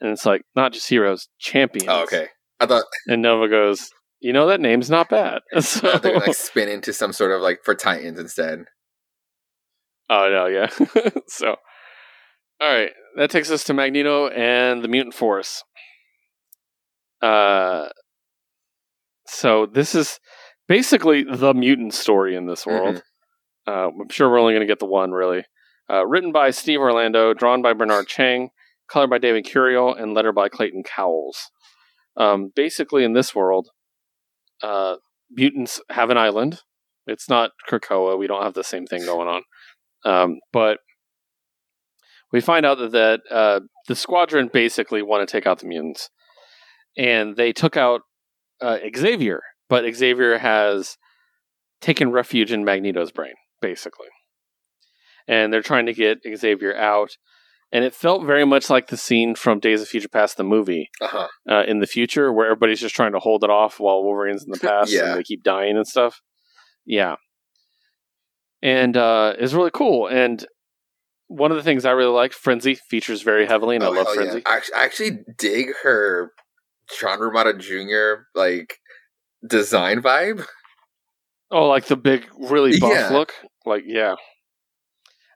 And 0.00 0.10
it's 0.10 0.26
like, 0.26 0.42
not 0.54 0.72
just 0.72 0.88
heroes, 0.88 1.28
champions. 1.38 1.88
Oh, 1.88 2.02
okay. 2.02 2.26
I 2.60 2.66
thought 2.66 2.84
And 3.06 3.22
Nova 3.22 3.48
goes, 3.48 3.88
you 4.20 4.32
know, 4.32 4.46
that 4.48 4.60
name's 4.60 4.90
not 4.90 5.08
bad. 5.08 5.40
So, 5.62 5.88
uh, 5.88 5.98
they're 5.98 6.12
gonna 6.12 6.26
like 6.26 6.36
spin 6.36 6.68
into 6.68 6.92
some 6.92 7.12
sort 7.12 7.32
of 7.32 7.40
like 7.40 7.60
for 7.64 7.74
Titans 7.74 8.18
instead. 8.18 8.64
oh, 10.10 10.28
no, 10.30 10.46
yeah. 10.46 10.68
so, 11.28 11.56
all 12.60 12.72
right. 12.72 12.90
That 13.16 13.30
takes 13.30 13.50
us 13.50 13.64
to 13.64 13.74
Magneto 13.74 14.28
and 14.28 14.82
the 14.82 14.88
Mutant 14.88 15.14
Force. 15.14 15.64
Uh, 17.20 17.88
so 19.32 19.66
this 19.66 19.94
is 19.94 20.20
basically 20.68 21.24
the 21.24 21.54
mutant 21.54 21.94
story 21.94 22.36
in 22.36 22.46
this 22.46 22.66
world. 22.66 23.02
Uh, 23.66 23.88
I'm 23.88 24.08
sure 24.10 24.28
we're 24.28 24.40
only 24.40 24.52
going 24.52 24.66
to 24.66 24.70
get 24.70 24.80
the 24.80 24.86
one, 24.86 25.12
really. 25.12 25.44
Uh, 25.90 26.06
written 26.06 26.32
by 26.32 26.50
Steve 26.50 26.80
Orlando, 26.80 27.32
drawn 27.32 27.62
by 27.62 27.72
Bernard 27.72 28.08
Chang, 28.08 28.50
colored 28.88 29.10
by 29.10 29.18
David 29.18 29.44
Curiel, 29.46 30.00
and 30.00 30.14
lettered 30.14 30.34
by 30.34 30.48
Clayton 30.48 30.82
Cowles. 30.82 31.50
Um, 32.16 32.52
basically, 32.54 33.04
in 33.04 33.14
this 33.14 33.34
world, 33.34 33.68
uh, 34.62 34.96
mutants 35.30 35.80
have 35.90 36.10
an 36.10 36.18
island. 36.18 36.60
It's 37.06 37.28
not 37.28 37.52
Krakoa. 37.68 38.18
We 38.18 38.26
don't 38.26 38.42
have 38.42 38.54
the 38.54 38.64
same 38.64 38.86
thing 38.86 39.04
going 39.04 39.28
on. 39.28 39.42
Um, 40.04 40.40
but 40.52 40.78
we 42.32 42.40
find 42.40 42.66
out 42.66 42.78
that, 42.78 42.92
that 42.92 43.20
uh, 43.30 43.60
the 43.88 43.96
squadron 43.96 44.50
basically 44.52 45.02
want 45.02 45.26
to 45.26 45.32
take 45.32 45.46
out 45.46 45.60
the 45.60 45.66
mutants. 45.66 46.10
And 46.96 47.36
they 47.36 47.52
took 47.52 47.76
out 47.76 48.02
uh, 48.62 48.78
Xavier, 48.96 49.42
but 49.68 49.84
Xavier 49.94 50.38
has 50.38 50.96
taken 51.80 52.12
refuge 52.12 52.52
in 52.52 52.64
Magneto's 52.64 53.10
brain, 53.12 53.34
basically. 53.60 54.08
And 55.28 55.52
they're 55.52 55.62
trying 55.62 55.86
to 55.86 55.92
get 55.94 56.18
Xavier 56.36 56.74
out. 56.76 57.10
And 57.74 57.84
it 57.84 57.94
felt 57.94 58.24
very 58.24 58.44
much 58.44 58.68
like 58.68 58.88
the 58.88 58.96
scene 58.98 59.34
from 59.34 59.58
Days 59.58 59.80
of 59.80 59.88
Future 59.88 60.08
Past, 60.08 60.36
the 60.36 60.44
movie, 60.44 60.90
Uh 61.00 61.06
huh. 61.06 61.28
uh, 61.50 61.62
in 61.66 61.80
the 61.80 61.86
future, 61.86 62.30
where 62.32 62.46
everybody's 62.46 62.80
just 62.80 62.94
trying 62.94 63.12
to 63.12 63.18
hold 63.18 63.44
it 63.44 63.50
off 63.50 63.80
while 63.80 64.02
Wolverine's 64.02 64.44
in 64.44 64.50
the 64.50 64.58
past 64.68 64.92
Yeah. 64.92 65.10
and 65.10 65.18
they 65.18 65.22
keep 65.22 65.42
dying 65.42 65.76
and 65.76 65.86
stuff. 65.86 66.20
Yeah. 66.84 67.16
And 68.62 68.96
uh, 68.96 69.34
it's 69.38 69.54
really 69.54 69.70
cool. 69.72 70.06
And 70.06 70.44
one 71.28 71.50
of 71.50 71.56
the 71.56 71.62
things 71.62 71.84
I 71.84 71.92
really 71.92 72.12
like, 72.12 72.32
Frenzy 72.32 72.74
features 72.74 73.22
very 73.22 73.46
heavily, 73.46 73.76
and 73.76 73.84
I 73.84 73.88
love 73.88 74.08
Frenzy. 74.14 74.42
I, 74.46 74.56
actually, 74.56 74.74
I 74.74 74.84
actually 74.84 75.18
dig 75.38 75.68
her 75.82 76.30
John 77.00 77.18
Romita 77.20 77.58
Jr. 77.58 78.24
like 78.34 78.78
design 79.48 80.00
vibe. 80.02 80.44
Oh, 81.50 81.66
like 81.68 81.86
the 81.86 81.96
big, 81.96 82.26
really 82.38 82.78
buff 82.78 82.92
Yeah. 82.92 83.08
look? 83.10 83.32
Like, 83.66 83.82
yeah. 83.86 84.14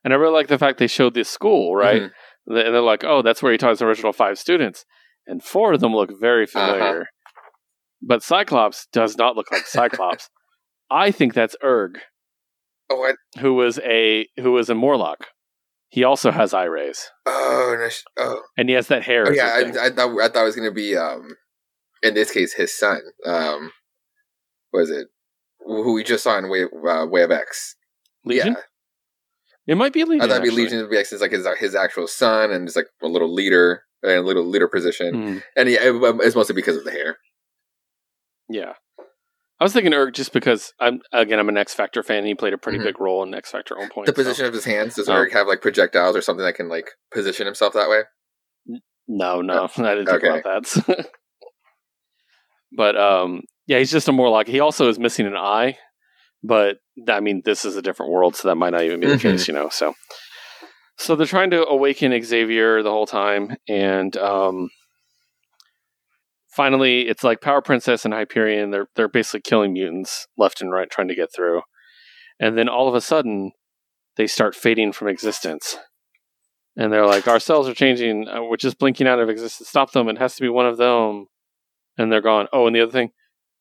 And 0.05 0.15
I 0.15 0.17
really 0.17 0.33
like 0.33 0.49
the 0.49 0.59
fact 0.59 0.79
they 0.79 0.87
showed 0.87 1.15
this 1.15 1.29
school, 1.29 1.75
right? 1.77 2.03
Mhm. 2.03 2.11
And 2.47 2.57
they're 2.57 2.81
like, 2.81 3.05
oh, 3.05 3.23
that's 3.23 3.43
where 3.43 3.53
he 3.53 3.59
taught 3.59 3.71
his 3.71 3.83
original 3.83 4.13
five 4.13 4.39
students. 4.39 4.85
And 5.27 5.43
four 5.43 5.73
of 5.73 5.81
them 5.81 5.93
look 5.95 6.11
very 6.21 6.47
familiar. 6.47 7.01
Uh-huh. 7.03 7.05
But 8.03 8.23
Cyclops 8.23 8.87
does 8.93 9.17
not 9.19 9.37
look 9.37 9.51
like 9.51 9.67
Cyclops. 9.67 10.31
I 10.91 11.11
think 11.11 11.35
that's 11.35 11.57
Erg, 11.65 11.99
Oh, 12.89 13.03
I, 13.03 13.41
who 13.41 13.55
was 13.55 13.81
a 13.81 14.29
who 14.39 14.53
was 14.53 14.71
a 14.71 14.75
Morlock. 14.77 15.27
He 15.97 16.05
also 16.05 16.31
has 16.31 16.53
eye 16.53 16.65
rays, 16.65 17.11
oh, 17.25 17.75
no, 17.81 17.89
oh, 18.19 18.43
and 18.59 18.69
he 18.69 18.75
has 18.75 18.89
that 18.89 19.03
hair. 19.03 19.25
oh, 19.27 19.31
yeah. 19.33 19.47
I, 19.57 19.87
I 19.87 19.91
thought 19.91 20.21
I 20.21 20.29
thought 20.29 20.43
it 20.43 20.45
was 20.45 20.55
gonna 20.55 20.71
be 20.71 20.95
um, 20.95 21.37
in 22.03 22.13
this 22.13 22.31
case, 22.31 22.53
his 22.53 22.77
son. 22.77 23.01
Um, 23.25 23.73
what 24.73 24.81
is 24.83 24.91
it? 24.91 25.07
Who 25.61 25.95
we 25.95 26.05
just 26.05 26.23
saw 26.25 26.37
in 26.37 26.51
Way, 26.51 26.65
uh, 26.65 27.07
Way 27.07 27.23
of 27.23 27.31
X. 27.31 27.77
Legion. 28.27 28.57
Yeah, 28.59 29.73
It 29.73 29.77
might 29.79 29.95
be 29.95 30.05
Legion. 30.05 30.21
I 30.21 30.27
thought 30.35 30.43
it'd 30.45 30.55
be. 30.55 30.63
Legion 30.63 30.81
of 30.81 30.93
X 30.93 31.15
is 31.15 31.23
like 31.23 31.31
his 31.33 31.49
his 31.59 31.75
actual 31.75 32.07
son, 32.07 32.51
and 32.51 32.67
it's 32.69 32.77
like 32.77 32.89
a 33.03 33.09
little 33.09 33.33
leader 33.33 33.81
and 34.03 34.13
a 34.19 34.21
little 34.23 34.45
leader 34.45 34.69
position. 34.69 35.15
Mm, 35.15 35.43
And 35.57 35.69
yeah, 35.71 35.79
it, 35.81 35.95
it's 36.21 36.37
mostly 36.37 36.55
because 36.55 36.77
of 36.77 36.85
the 36.85 36.91
hair. 36.93 37.17
yeah, 38.51 38.75
I 39.59 39.65
was 39.65 39.73
thinking 39.73 39.95
Erg 39.95 40.13
just 40.15 40.33
because 40.33 40.73
I'm 40.79 41.01
again 41.13 41.39
I'm 41.39 41.49
an 41.49 41.57
X 41.57 41.73
Factor 41.75 42.03
fan. 42.03 42.19
and 42.19 42.27
He 42.27 42.35
played 42.35 42.53
a 42.53 42.59
pretty 42.59 42.79
Mhm. 42.79 42.85
big 42.85 43.01
role 43.01 43.23
in 43.23 43.35
X 43.35 43.51
Factor 43.51 43.77
one 43.79 43.89
point. 43.89 44.07
The 44.07 44.13
so- 44.13 44.17
position 44.17 44.45
of 44.47 44.53
his 44.55 44.65
hands 44.67 44.95
does 44.97 45.09
Oh. 45.09 45.15
Eric 45.15 45.33
have 45.33 45.47
like 45.47 45.63
projectiles 45.63 46.15
or 46.17 46.21
something 46.21 46.45
that 46.45 46.55
can 46.55 46.69
like 46.69 46.91
position 47.13 47.47
himself 47.47 47.73
that 47.75 47.89
way? 47.89 48.03
No, 49.09 49.41
no, 49.41 49.69
I 49.77 49.95
didn't 49.95 50.07
think 50.07 50.25
okay. 50.25 50.41
about 50.41 50.65
that. 50.65 51.11
but 52.77 52.97
um, 52.97 53.43
yeah, 53.67 53.79
he's 53.79 53.91
just 53.93 54.09
a 54.09 54.13
Morlock. 54.13 54.47
He 54.47 54.61
also 54.61 54.89
is 54.89 54.99
missing 54.99 55.27
an 55.27 55.37
eye, 55.37 55.79
but 56.43 56.77
I 57.09 57.21
mean, 57.21 57.43
this 57.45 57.65
is 57.65 57.77
a 57.77 57.83
different 57.83 58.13
world, 58.13 58.37
so 58.37 58.49
that 58.49 58.57
might 58.57 58.71
not 58.71 58.83
even 58.83 59.01
be 59.01 59.07
the 59.07 59.15
Mhm. 59.15 59.21
case, 59.21 59.49
you 59.49 59.55
know. 59.55 59.69
So, 59.71 59.95
so 60.99 61.15
they're 61.17 61.27
trying 61.27 61.51
to 61.51 61.67
awaken 61.67 62.13
Xavier 62.23 62.83
the 62.83 62.91
whole 62.91 63.07
time, 63.07 63.57
and 63.69 64.17
um, 64.17 64.69
finally, 66.57 67.03
it's 67.03 67.23
like 67.23 67.41
Power 67.41 67.61
Princess 67.61 68.05
and 68.05 68.15
Hyperion. 68.15 68.71
They're 68.71 68.89
they're 68.97 69.09
basically 69.09 69.43
killing 69.43 69.75
mutants 69.75 70.27
left 70.37 70.61
and 70.61 70.73
right, 70.73 70.91
trying 70.91 71.09
to 71.09 71.15
get 71.15 71.33
through, 71.33 71.63
and 72.41 72.57
then 72.57 72.69
all 72.69 72.89
of 72.89 72.95
a 72.95 73.01
sudden, 73.01 73.53
they 74.17 74.27
start 74.27 74.55
fading 74.55 74.93
from 74.93 75.09
existence 75.09 75.77
and 76.77 76.93
they're 76.93 77.07
like, 77.07 77.27
"Our 77.27 77.41
cells 77.41 77.69
are 77.69 77.75
changing. 77.75 78.29
Uh, 78.29 78.43
we're 78.43 78.57
just 78.57 78.79
blinking 78.79 79.07
out 79.07 79.19
of 79.19 79.31
existence. 79.31 79.69
Stop 79.69 79.93
them! 79.93 80.09
It 80.09 80.19
has 80.19 80.37
to 80.37 80.43
be 80.43 80.49
one 80.49 80.67
of 80.67 80.77
them." 80.77 81.27
And 81.99 82.13
they're 82.13 82.21
gone. 82.21 82.49
Oh, 82.53 82.67
and 82.67 82.77
the 82.77 82.83
other 82.83 82.93
thing, 82.93 83.13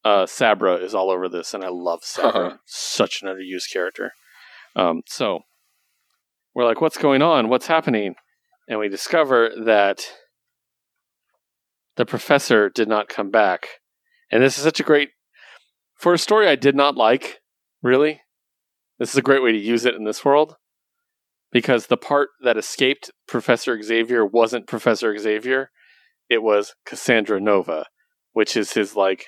uh, 0.03 0.25
Sabra 0.25 0.75
is 0.75 0.93
all 0.93 1.09
over 1.09 1.29
this, 1.29 1.53
and 1.53 1.63
I 1.63 1.69
love 1.69 2.03
Sabra. 2.03 2.47
Uh-huh. 2.47 2.57
Such 2.65 3.21
an 3.21 3.29
underused 3.29 3.71
character. 3.71 4.11
Um, 4.75 5.01
so 5.07 5.39
we're 6.53 6.65
like, 6.65 6.81
"What's 6.81 6.97
going 6.97 7.21
on? 7.21 7.47
What's 7.47 7.67
happening?" 7.67 8.15
And 8.67 8.79
we 8.79 8.89
discover 8.89 9.51
that 9.65 10.05
the 11.97 12.05
professor 12.05 12.69
did 12.69 12.87
not 12.87 13.09
come 13.09 13.31
back. 13.31 13.67
And 14.31 14.43
this 14.43 14.57
is 14.57 14.63
such 14.63 14.79
a 14.79 14.83
great 14.83 15.09
for 15.95 16.13
a 16.13 16.19
story 16.19 16.47
I 16.47 16.55
did 16.55 16.75
not 16.75 16.95
like. 16.95 17.39
Really, 17.81 18.21
this 18.97 19.11
is 19.11 19.17
a 19.17 19.21
great 19.21 19.43
way 19.43 19.51
to 19.51 19.57
use 19.57 19.85
it 19.85 19.95
in 19.95 20.05
this 20.05 20.25
world 20.25 20.55
because 21.51 21.87
the 21.87 21.97
part 21.97 22.29
that 22.43 22.57
escaped 22.57 23.11
Professor 23.27 23.81
Xavier 23.81 24.25
wasn't 24.25 24.67
Professor 24.67 25.15
Xavier, 25.17 25.69
it 26.29 26.41
was 26.41 26.73
Cassandra 26.85 27.39
Nova, 27.39 27.85
which 28.33 28.57
is 28.57 28.73
his 28.73 28.95
like 28.95 29.25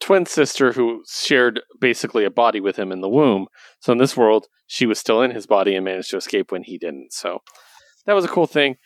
twin 0.00 0.26
sister 0.26 0.72
who 0.72 1.02
shared 1.08 1.60
basically 1.80 2.24
a 2.24 2.30
body 2.30 2.60
with 2.60 2.76
him 2.76 2.90
in 2.90 3.00
the 3.00 3.08
womb. 3.08 3.46
So 3.80 3.92
in 3.92 3.98
this 3.98 4.16
world, 4.16 4.46
she 4.66 4.86
was 4.86 4.98
still 4.98 5.22
in 5.22 5.30
his 5.30 5.46
body 5.46 5.74
and 5.74 5.84
managed 5.84 6.10
to 6.10 6.16
escape 6.16 6.50
when 6.50 6.64
he 6.64 6.78
didn't. 6.78 7.12
So 7.12 7.40
that 8.06 8.14
was 8.14 8.24
a 8.24 8.28
cool 8.28 8.46
thing. 8.46 8.76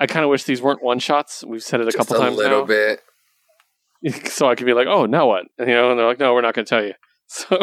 I 0.00 0.06
kind 0.06 0.24
of 0.24 0.30
wish 0.30 0.44
these 0.44 0.62
weren't 0.62 0.82
one 0.82 0.98
shots. 0.98 1.44
We've 1.46 1.62
said 1.62 1.80
it 1.80 1.88
a 1.88 1.90
Just 1.92 2.08
couple 2.08 2.16
a 2.16 2.26
times 2.26 2.38
A 2.38 2.42
little 2.42 2.60
now. 2.62 2.66
bit. 2.66 3.00
so 4.30 4.48
I 4.48 4.54
could 4.54 4.66
be 4.66 4.72
like, 4.72 4.86
"Oh, 4.86 5.04
now 5.06 5.28
what?" 5.28 5.44
And, 5.58 5.68
you 5.68 5.74
know, 5.74 5.90
and 5.90 5.98
they're 5.98 6.06
like, 6.06 6.18
"No, 6.18 6.32
we're 6.34 6.40
not 6.40 6.54
going 6.54 6.64
to 6.64 6.68
tell 6.70 6.84
you." 6.84 6.94
So, 7.32 7.56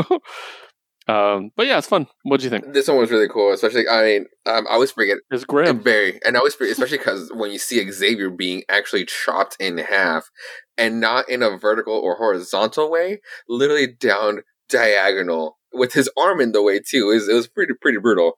um, 1.14 1.52
but 1.58 1.68
yeah, 1.68 1.78
it's 1.78 1.88
fun. 1.88 2.08
What 2.24 2.40
do 2.40 2.46
you 2.46 2.50
think? 2.50 2.74
This 2.74 2.88
one 2.88 2.98
was 2.98 3.12
really 3.12 3.28
cool, 3.28 3.52
especially. 3.54 3.88
I 3.88 4.04
mean, 4.04 4.26
um, 4.46 4.66
I 4.68 4.74
always 4.74 4.92
forget 4.92 5.18
It's 5.32 5.44
grim. 5.46 5.82
very, 5.82 6.20
and 6.26 6.36
I 6.36 6.40
always 6.40 6.54
forget, 6.54 6.72
especially 6.74 6.98
because 7.00 7.32
when 7.34 7.52
you 7.52 7.58
see 7.60 7.86
Xavier 7.92 8.30
being 8.30 8.64
actually 8.70 9.06
chopped 9.06 9.58
in 9.60 9.78
half, 9.78 10.30
and 10.78 11.02
not 11.02 11.28
in 11.30 11.42
a 11.44 11.58
vertical 11.58 11.94
or 11.96 12.16
horizontal 12.16 12.90
way, 12.92 13.20
literally 13.50 13.88
down 13.88 14.42
diagonal 14.70 15.58
with 15.74 15.94
his 15.94 16.10
arm 16.18 16.40
in 16.42 16.52
the 16.54 16.62
way 16.62 16.80
too. 16.80 17.10
It 17.12 17.16
was, 17.16 17.30
it 17.30 17.34
was 17.34 17.48
pretty 17.48 17.74
pretty 17.82 17.98
brutal. 18.00 18.34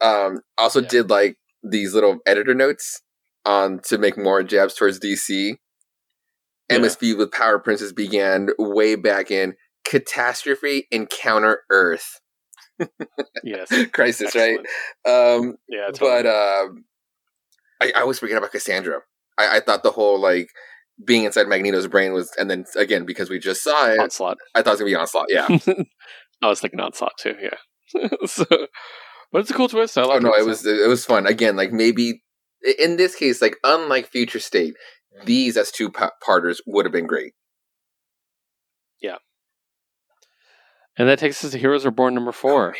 Um, 0.00 0.40
also 0.58 0.80
Yeah. 0.82 0.88
did 0.88 1.10
like 1.10 1.36
these 1.62 1.92
little 1.94 2.18
editor 2.26 2.54
notes 2.54 3.00
um 3.46 3.80
to 3.84 3.98
make 3.98 4.16
more 4.16 4.42
jabs 4.42 4.74
towards 4.74 4.98
DC. 5.00 5.56
Emma's 6.70 6.96
feud 6.96 7.18
with 7.18 7.30
Power 7.30 7.58
Princess 7.58 7.92
began 7.92 8.48
way 8.58 8.94
back 8.96 9.30
in 9.30 9.54
Catastrophe 9.84 10.86
Encounter 10.90 11.60
Earth. 11.70 12.20
yes. 13.44 13.70
Crisis, 13.92 14.34
Excellent. 14.34 14.66
right? 15.06 15.34
Um, 15.36 15.56
Yeah. 15.68 15.86
Totally. 15.92 16.22
but 16.22 16.26
um, 16.26 16.84
I, 17.82 17.92
I 17.96 18.04
was 18.04 18.18
forgetting 18.18 18.38
about 18.38 18.50
Cassandra. 18.52 19.00
I, 19.36 19.56
I 19.58 19.60
thought 19.60 19.82
the 19.82 19.90
whole 19.90 20.18
like 20.18 20.48
being 21.04 21.24
inside 21.24 21.48
Magneto's 21.48 21.86
brain 21.86 22.12
was, 22.14 22.30
and 22.38 22.50
then 22.50 22.64
again 22.76 23.04
because 23.04 23.28
we 23.28 23.38
just 23.38 23.62
saw 23.62 23.90
it, 23.90 23.98
onslaught. 24.00 24.38
I 24.54 24.62
thought 24.62 24.70
it 24.70 24.72
was 24.72 24.80
gonna 24.80 24.90
be 24.90 24.94
onslaught. 24.96 25.26
Yeah. 25.28 25.46
I 26.42 26.48
was 26.48 26.60
thinking 26.60 26.80
onslaught 26.80 27.12
too. 27.18 27.34
Yeah. 27.42 28.08
so, 28.26 28.44
but 29.32 29.40
it's 29.40 29.50
a 29.50 29.54
cool 29.54 29.68
twist. 29.68 29.98
I 29.98 30.02
oh 30.02 30.08
like 30.08 30.22
no, 30.22 30.32
it. 30.32 30.40
it 30.40 30.46
was 30.46 30.64
it 30.64 30.88
was 30.88 31.04
fun. 31.04 31.26
Again, 31.26 31.56
like 31.56 31.72
maybe 31.72 32.22
in 32.78 32.96
this 32.96 33.14
case, 33.14 33.42
like 33.42 33.56
unlike 33.64 34.08
Future 34.08 34.40
State, 34.40 34.74
these 35.24 35.56
as 35.56 35.70
two 35.70 35.90
pa- 35.90 36.12
parters 36.24 36.60
would 36.66 36.86
have 36.86 36.92
been 36.92 37.06
great. 37.06 37.32
Yeah. 39.00 39.16
And 40.96 41.08
that 41.08 41.18
takes 41.18 41.44
us 41.44 41.52
to 41.52 41.58
Heroes 41.58 41.84
Reborn 41.84 42.14
number 42.14 42.32
four. 42.32 42.74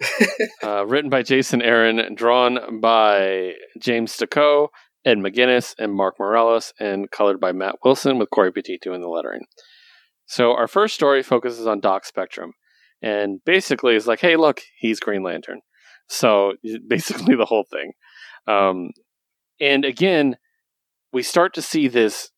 uh, 0.62 0.86
written 0.86 1.10
by 1.10 1.22
Jason 1.22 1.62
Aaron, 1.62 2.14
drawn 2.14 2.80
by 2.80 3.54
James 3.80 4.16
Stokoe, 4.16 4.68
Ed 5.04 5.18
McGuinness, 5.18 5.74
and 5.78 5.92
Mark 5.92 6.14
Morales, 6.18 6.72
and 6.78 7.10
colored 7.10 7.40
by 7.40 7.52
Matt 7.52 7.76
Wilson 7.84 8.18
with 8.18 8.30
Cory 8.30 8.52
Petit 8.52 8.78
doing 8.80 9.00
the 9.00 9.08
lettering. 9.08 9.42
So 10.26 10.52
our 10.52 10.68
first 10.68 10.94
story 10.94 11.22
focuses 11.22 11.66
on 11.66 11.80
Doc 11.80 12.04
Spectrum, 12.04 12.52
and 13.02 13.40
basically 13.44 13.96
is 13.96 14.06
like, 14.06 14.20
hey, 14.20 14.36
look, 14.36 14.62
he's 14.78 15.00
Green 15.00 15.22
Lantern. 15.22 15.60
So 16.08 16.54
basically 16.88 17.34
the 17.34 17.44
whole 17.44 17.66
thing. 17.70 17.92
Um, 18.46 18.90
and 19.60 19.84
again, 19.84 20.36
we 21.12 21.22
start 21.22 21.54
to 21.54 21.62
see 21.62 21.88
this 21.88 22.30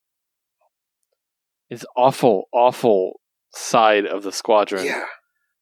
this 1.70 1.84
awful, 1.96 2.48
awful 2.52 3.20
side 3.52 4.06
of 4.06 4.22
the 4.22 4.32
squadron 4.32 4.84
yeah. 4.84 5.04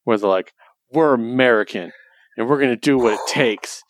where 0.04 0.18
they're 0.18 0.28
like, 0.28 0.52
we're 0.92 1.14
American 1.14 1.92
and 2.36 2.48
we're 2.48 2.58
going 2.58 2.70
to 2.70 2.76
do 2.76 2.98
what 2.98 3.14
it 3.14 3.20
takes. 3.28 3.82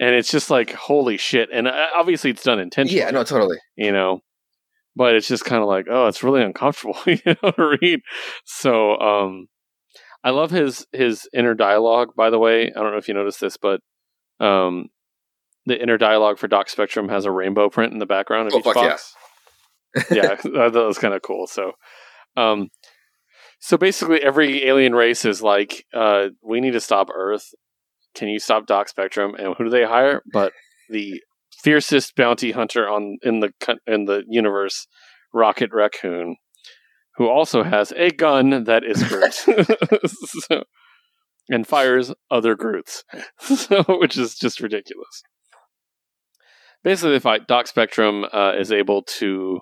And 0.00 0.14
it's 0.14 0.30
just 0.30 0.50
like, 0.50 0.72
holy 0.72 1.16
shit. 1.16 1.48
And 1.52 1.68
uh, 1.68 1.86
obviously 1.96 2.30
it's 2.30 2.42
done 2.42 2.58
intentionally, 2.58 3.00
Yeah, 3.00 3.10
no, 3.10 3.24
totally. 3.24 3.58
you 3.76 3.92
know, 3.92 4.20
but 4.96 5.14
it's 5.14 5.28
just 5.28 5.44
kind 5.44 5.62
of 5.62 5.68
like, 5.68 5.86
oh, 5.88 6.08
it's 6.08 6.22
really 6.22 6.42
uncomfortable, 6.42 6.98
you 7.06 7.18
know, 7.26 7.50
to 7.52 7.76
read. 7.80 8.00
So, 8.44 8.98
um, 8.98 9.46
I 10.24 10.30
love 10.30 10.50
his, 10.50 10.86
his 10.92 11.28
inner 11.32 11.54
dialogue, 11.54 12.10
by 12.16 12.30
the 12.30 12.38
way. 12.38 12.72
I 12.74 12.80
don't 12.80 12.92
know 12.92 12.98
if 12.98 13.08
you 13.08 13.14
noticed 13.14 13.40
this, 13.40 13.56
but, 13.56 13.80
um, 14.40 14.86
the 15.66 15.80
inner 15.80 15.98
dialogue 15.98 16.38
for 16.38 16.48
Doc 16.48 16.68
Spectrum 16.68 17.08
has 17.08 17.24
a 17.24 17.30
rainbow 17.30 17.68
print 17.68 17.92
in 17.92 17.98
the 17.98 18.06
background 18.06 18.48
of 18.48 18.54
Oh, 18.54 18.58
each 18.58 18.64
fuck 18.64 18.76
yeah. 18.76 18.82
box. 19.94 20.44
yeah, 20.44 20.68
that 20.70 20.84
was 20.86 20.98
kind 20.98 21.14
of 21.14 21.22
cool. 21.22 21.46
So, 21.46 21.72
um, 22.36 22.68
so 23.60 23.76
basically, 23.76 24.22
every 24.22 24.64
alien 24.64 24.94
race 24.94 25.24
is 25.24 25.42
like, 25.42 25.84
uh, 25.94 26.28
we 26.42 26.60
need 26.60 26.72
to 26.72 26.80
stop 26.80 27.08
Earth. 27.14 27.54
Can 28.14 28.28
you 28.28 28.38
stop 28.38 28.66
Doc 28.66 28.88
Spectrum? 28.88 29.34
And 29.34 29.54
who 29.56 29.64
do 29.64 29.70
they 29.70 29.84
hire? 29.84 30.22
But 30.32 30.52
the 30.88 31.20
fiercest 31.62 32.16
bounty 32.16 32.52
hunter 32.52 32.88
on 32.88 33.18
in 33.22 33.40
the 33.40 33.52
in 33.86 34.06
the 34.06 34.24
universe, 34.28 34.86
Rocket 35.32 35.70
Raccoon, 35.72 36.36
who 37.16 37.28
also 37.28 37.62
has 37.62 37.92
a 37.92 38.10
gun 38.10 38.64
that 38.64 38.82
is 38.84 39.02
Groot, 39.04 39.32
so, 40.06 40.64
and 41.48 41.66
fires 41.66 42.12
other 42.30 42.54
Groots, 42.54 43.04
so, 43.40 43.82
which 43.88 44.16
is 44.16 44.34
just 44.34 44.60
ridiculous. 44.60 45.22
Basically, 46.84 47.12
they 47.12 47.18
fight. 47.20 47.46
Doc 47.46 47.66
Spectrum 47.66 48.24
uh, 48.32 48.54
is 48.58 48.72
able 48.72 49.02
to 49.04 49.60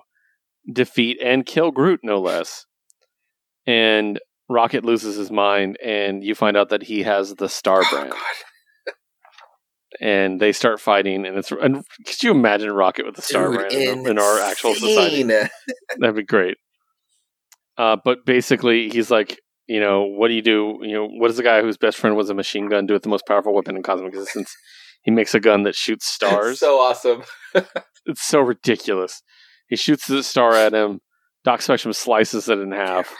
defeat 0.71 1.19
and 1.23 1.45
kill 1.45 1.71
Groot, 1.71 1.99
no 2.03 2.19
less. 2.19 2.65
And 3.67 4.19
Rocket 4.49 4.83
loses 4.83 5.15
his 5.15 5.31
mind, 5.31 5.77
and 5.83 6.23
you 6.23 6.33
find 6.35 6.57
out 6.57 6.69
that 6.69 6.83
he 6.83 7.03
has 7.03 7.35
the 7.35 7.47
Star 7.49 7.81
Oh, 7.85 7.89
Brand. 7.91 8.11
God. 8.11 8.93
and 9.99 10.39
they 10.41 10.51
start 10.51 10.79
fighting. 10.79 11.25
And 11.25 11.37
it's 11.37 11.51
and 11.51 11.83
could 12.05 12.23
you 12.23 12.31
imagine 12.31 12.71
Rocket 12.71 13.05
with 13.05 13.15
the 13.15 13.21
Star 13.21 13.47
Dude, 13.49 13.55
Brand 13.57 13.73
in, 13.73 14.07
in 14.07 14.19
our 14.19 14.39
actual 14.39 14.73
society? 14.73 15.23
That'd 15.23 16.15
be 16.15 16.23
great. 16.23 16.57
Uh, 17.77 17.97
but 18.03 18.25
basically, 18.25 18.89
he's 18.89 19.09
like, 19.11 19.39
you 19.67 19.79
know, 19.79 20.03
what 20.03 20.27
do 20.27 20.33
you 20.33 20.41
do? 20.41 20.79
You 20.81 20.93
know, 20.93 21.07
what 21.07 21.27
does 21.27 21.37
the 21.37 21.43
guy 21.43 21.61
whose 21.61 21.77
best 21.77 21.97
friend 21.97 22.15
was 22.15 22.29
a 22.29 22.33
machine 22.33 22.67
gun 22.67 22.85
do 22.85 22.93
with 22.93 23.03
the 23.03 23.09
most 23.09 23.25
powerful 23.27 23.53
weapon 23.53 23.75
in 23.75 23.83
cosmic 23.83 24.09
existence? 24.13 24.53
He 25.03 25.11
makes 25.11 25.33
a 25.33 25.39
gun 25.39 25.63
that 25.63 25.75
shoots 25.75 26.05
stars. 26.13 26.59
so 26.59 26.79
awesome. 26.79 27.23
it's 28.05 28.23
so 28.23 28.39
ridiculous. 28.39 29.21
He 29.67 29.75
shoots 29.75 30.05
the 30.07 30.23
star 30.23 30.53
at 30.53 30.73
him. 30.73 30.99
Doc 31.43 31.61
Spectrum 31.61 31.93
slices 31.93 32.47
it 32.49 32.59
in 32.59 32.71
half, 32.71 33.15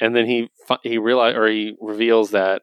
and 0.00 0.14
then 0.14 0.26
he 0.26 0.48
he 0.82 0.98
realize 0.98 1.34
or 1.34 1.48
he 1.48 1.74
reveals 1.80 2.30
that 2.30 2.62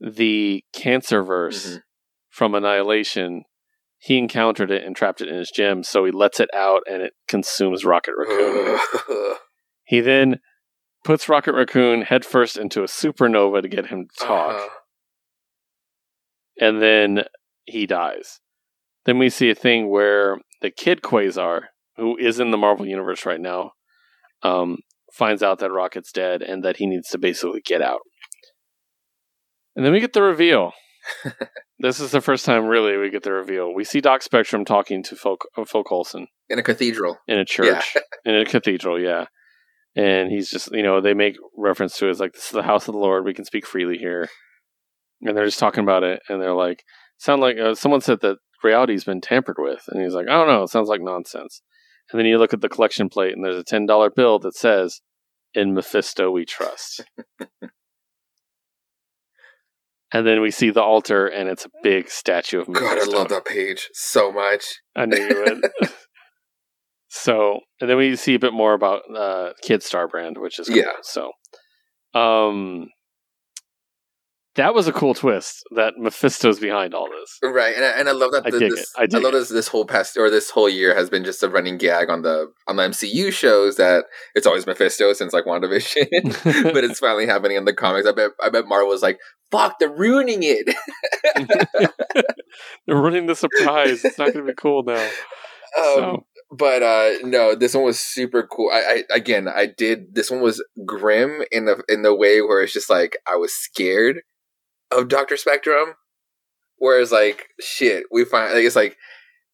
the 0.00 0.62
cancer 0.74 1.22
verse 1.22 1.66
Mhm. 1.76 1.82
from 2.28 2.54
Annihilation, 2.54 3.44
he 3.98 4.18
encountered 4.18 4.70
it 4.70 4.84
and 4.84 4.94
trapped 4.94 5.22
it 5.22 5.28
in 5.28 5.36
his 5.36 5.50
gem. 5.50 5.82
So 5.82 6.04
he 6.04 6.12
lets 6.12 6.40
it 6.40 6.50
out, 6.52 6.82
and 6.90 7.00
it 7.00 7.14
consumes 7.26 7.86
Rocket 7.86 8.12
Raccoon. 8.18 8.78
he 9.84 10.00
then 10.00 10.40
puts 11.04 11.28
Rocket 11.30 11.54
Raccoon 11.54 12.02
headfirst 12.02 12.58
into 12.58 12.82
a 12.82 12.86
supernova 12.86 13.62
to 13.62 13.68
get 13.68 13.86
him 13.86 14.08
to 14.18 14.26
talk 14.26 14.56
Uh-huh. 14.56 14.68
and 16.60 16.82
then 16.82 17.24
he 17.66 17.86
dies. 17.86 18.40
Then 19.04 19.18
we 19.18 19.28
see 19.30 19.50
a 19.50 19.54
thing 19.54 19.88
where 19.88 20.38
the 20.62 20.70
kid 20.70 21.02
Quasar, 21.02 21.62
who 21.96 22.16
is 22.16 22.40
in 22.40 22.50
the 22.50 22.56
Marvel 22.56 22.86
universe 22.86 23.24
right 23.24 23.40
now, 23.40 23.72
um, 24.42 24.78
finds 25.12 25.42
out 25.42 25.58
that 25.60 25.70
Rocket's 25.70 26.12
dead 26.12 26.42
and 26.42 26.64
that 26.64 26.76
he 26.76 26.86
needs 26.86 27.08
to 27.10 27.18
basically 27.18 27.62
get 27.64 27.80
out. 27.80 28.00
And 29.74 29.84
then 29.84 29.92
we 29.92 30.00
get 30.00 30.12
the 30.12 30.22
reveal. 30.22 30.72
this 31.78 32.00
is 32.00 32.10
the 32.10 32.20
first 32.20 32.44
time, 32.44 32.66
really, 32.66 32.96
we 32.96 33.10
get 33.10 33.22
the 33.22 33.32
reveal. 33.32 33.72
We 33.72 33.84
see 33.84 34.00
Doc 34.00 34.22
Spectrum 34.22 34.64
talking 34.64 35.02
to 35.04 35.16
Phil, 35.16 35.36
uh, 35.56 35.64
Coulson 35.64 36.26
In 36.48 36.58
a 36.58 36.62
cathedral. 36.62 37.18
in 37.28 37.38
a 37.38 37.44
church, 37.44 37.94
in 38.24 38.34
a 38.34 38.44
cathedral, 38.44 39.00
yeah. 39.00 39.26
And 39.94 40.30
he's 40.30 40.50
just, 40.50 40.72
you 40.72 40.82
know, 40.82 41.00
they 41.00 41.14
make 41.14 41.36
reference 41.56 41.96
to 41.98 42.06
it 42.06 42.10
as 42.10 42.20
like, 42.20 42.32
this 42.32 42.46
is 42.46 42.50
the 42.50 42.62
house 42.62 42.86
of 42.88 42.92
the 42.92 43.00
Lord. 43.00 43.24
We 43.24 43.32
can 43.32 43.46
speak 43.46 43.66
freely 43.66 43.96
here. 43.96 44.28
And 45.22 45.34
they're 45.36 45.46
just 45.46 45.58
talking 45.58 45.82
about 45.82 46.02
it. 46.02 46.20
And 46.28 46.40
they're 46.40 46.52
like, 46.52 46.82
sound 47.18 47.40
like 47.40 47.56
uh, 47.58 47.74
someone 47.74 48.00
said 48.00 48.20
that 48.22 48.38
reality's 48.62 49.04
been 49.04 49.20
tampered 49.20 49.56
with. 49.58 49.84
And 49.88 50.02
he's 50.02 50.14
like, 50.14 50.28
I 50.28 50.32
don't 50.32 50.48
know. 50.48 50.62
It 50.64 50.70
sounds 50.70 50.88
like 50.88 51.00
nonsense. 51.00 51.62
And 52.10 52.18
then 52.18 52.26
you 52.26 52.38
look 52.38 52.52
at 52.52 52.60
the 52.60 52.68
collection 52.68 53.08
plate 53.08 53.34
and 53.34 53.44
there's 53.44 53.58
a 53.58 53.64
$10 53.64 54.14
bill 54.14 54.38
that 54.40 54.54
says, 54.54 55.00
In 55.54 55.74
Mephisto 55.74 56.30
we 56.30 56.44
trust. 56.44 57.04
and 60.12 60.26
then 60.26 60.40
we 60.40 60.50
see 60.50 60.70
the 60.70 60.82
altar 60.82 61.26
and 61.26 61.48
it's 61.48 61.64
a 61.64 61.70
big 61.82 62.08
statue 62.08 62.60
of 62.60 62.68
Mephisto. 62.68 62.94
God, 62.94 63.08
I 63.08 63.18
love 63.18 63.28
that 63.30 63.44
page 63.44 63.88
so 63.92 64.30
much. 64.30 64.64
I 64.94 65.06
knew 65.06 65.16
you 65.16 65.44
would. 65.44 65.90
so, 67.08 67.60
and 67.80 67.90
then 67.90 67.96
we 67.96 68.14
see 68.16 68.34
a 68.34 68.40
bit 68.40 68.52
more 68.52 68.74
about 68.74 69.02
uh, 69.14 69.52
Kid 69.62 69.82
Star 69.82 70.06
Brand, 70.06 70.38
which 70.38 70.58
is 70.58 70.68
cool. 70.68 70.76
Yeah. 70.76 70.92
So, 71.02 71.32
um, 72.18 72.88
that 74.56 74.74
was 74.74 74.88
a 74.88 74.92
cool 74.92 75.14
twist 75.14 75.62
that 75.74 75.94
Mephisto's 75.96 76.58
behind 76.58 76.94
all 76.94 77.08
this. 77.08 77.38
Right, 77.42 77.74
and 77.74 77.84
I, 77.84 77.88
and 77.90 78.08
I 78.08 78.12
love 78.12 78.32
that. 78.32 78.46
I 78.46 78.50
the- 78.50 78.58
dig 78.58 78.70
this, 78.72 78.80
it. 78.80 78.86
I 78.96 79.06
dig 79.06 79.22
love 79.22 79.34
it. 79.34 79.38
this. 79.38 79.48
This 79.48 79.68
whole 79.68 79.84
past 79.84 80.16
or 80.16 80.28
this 80.30 80.50
whole 80.50 80.68
year 80.68 80.94
has 80.94 81.08
been 81.08 81.24
just 81.24 81.42
a 81.42 81.48
running 81.48 81.78
gag 81.78 82.10
on 82.10 82.22
the 82.22 82.52
on 82.66 82.76
the 82.76 82.82
MCU 82.82 83.32
shows 83.32 83.76
that 83.76 84.04
it's 84.34 84.46
always 84.46 84.66
Mephisto 84.66 85.12
since 85.12 85.32
like 85.32 85.44
WandaVision, 85.44 86.72
but 86.72 86.84
it's 86.84 86.98
finally 87.00 87.26
happening 87.26 87.56
in 87.56 87.64
the 87.64 87.74
comics. 87.74 88.06
I 88.08 88.12
bet 88.12 88.30
I 88.42 88.48
bet 88.50 88.66
Marvel 88.66 88.88
was 88.88 89.02
like, 89.02 89.18
"Fuck, 89.50 89.78
they're 89.78 89.88
ruining 89.88 90.40
it." 90.42 90.74
They're 92.86 92.96
ruining 92.96 93.26
the 93.26 93.36
surprise. 93.36 94.04
It's 94.04 94.18
not 94.18 94.32
going 94.32 94.46
to 94.46 94.52
be 94.52 94.56
cool 94.56 94.82
now. 94.82 95.02
Um, 95.78 95.94
so, 95.94 96.26
but 96.50 96.82
uh 96.82 97.10
no 97.24 97.54
this 97.54 97.74
one 97.74 97.84
was 97.84 97.98
super 97.98 98.46
cool 98.46 98.70
I, 98.72 99.02
I 99.10 99.16
again 99.16 99.48
i 99.48 99.66
did 99.66 100.14
this 100.14 100.30
one 100.30 100.40
was 100.40 100.64
grim 100.86 101.42
in 101.50 101.64
the 101.64 101.82
in 101.88 102.02
the 102.02 102.14
way 102.14 102.40
where 102.40 102.62
it's 102.62 102.72
just 102.72 102.88
like 102.88 103.16
i 103.26 103.34
was 103.34 103.52
scared 103.52 104.20
of 104.90 105.08
dr 105.08 105.36
spectrum 105.36 105.94
whereas 106.78 107.12
like 107.12 107.48
shit 107.60 108.04
we 108.10 108.24
find 108.24 108.52
like 108.52 108.64
it's 108.64 108.76
like 108.76 108.96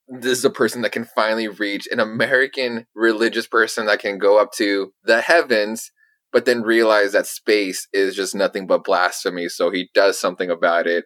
this 0.08 0.38
is 0.38 0.44
a 0.44 0.50
person 0.50 0.82
that 0.82 0.92
can 0.92 1.04
finally 1.04 1.48
reach 1.48 1.88
an 1.90 2.00
american 2.00 2.86
religious 2.94 3.46
person 3.46 3.86
that 3.86 4.00
can 4.00 4.18
go 4.18 4.40
up 4.40 4.52
to 4.52 4.92
the 5.04 5.20
heavens 5.20 5.90
but 6.32 6.46
then 6.46 6.62
realize 6.62 7.12
that 7.12 7.26
space 7.26 7.86
is 7.92 8.16
just 8.16 8.34
nothing 8.34 8.66
but 8.66 8.84
blasphemy. 8.84 9.48
So 9.48 9.70
he 9.70 9.90
does 9.94 10.18
something 10.18 10.50
about 10.50 10.86
it 10.86 11.04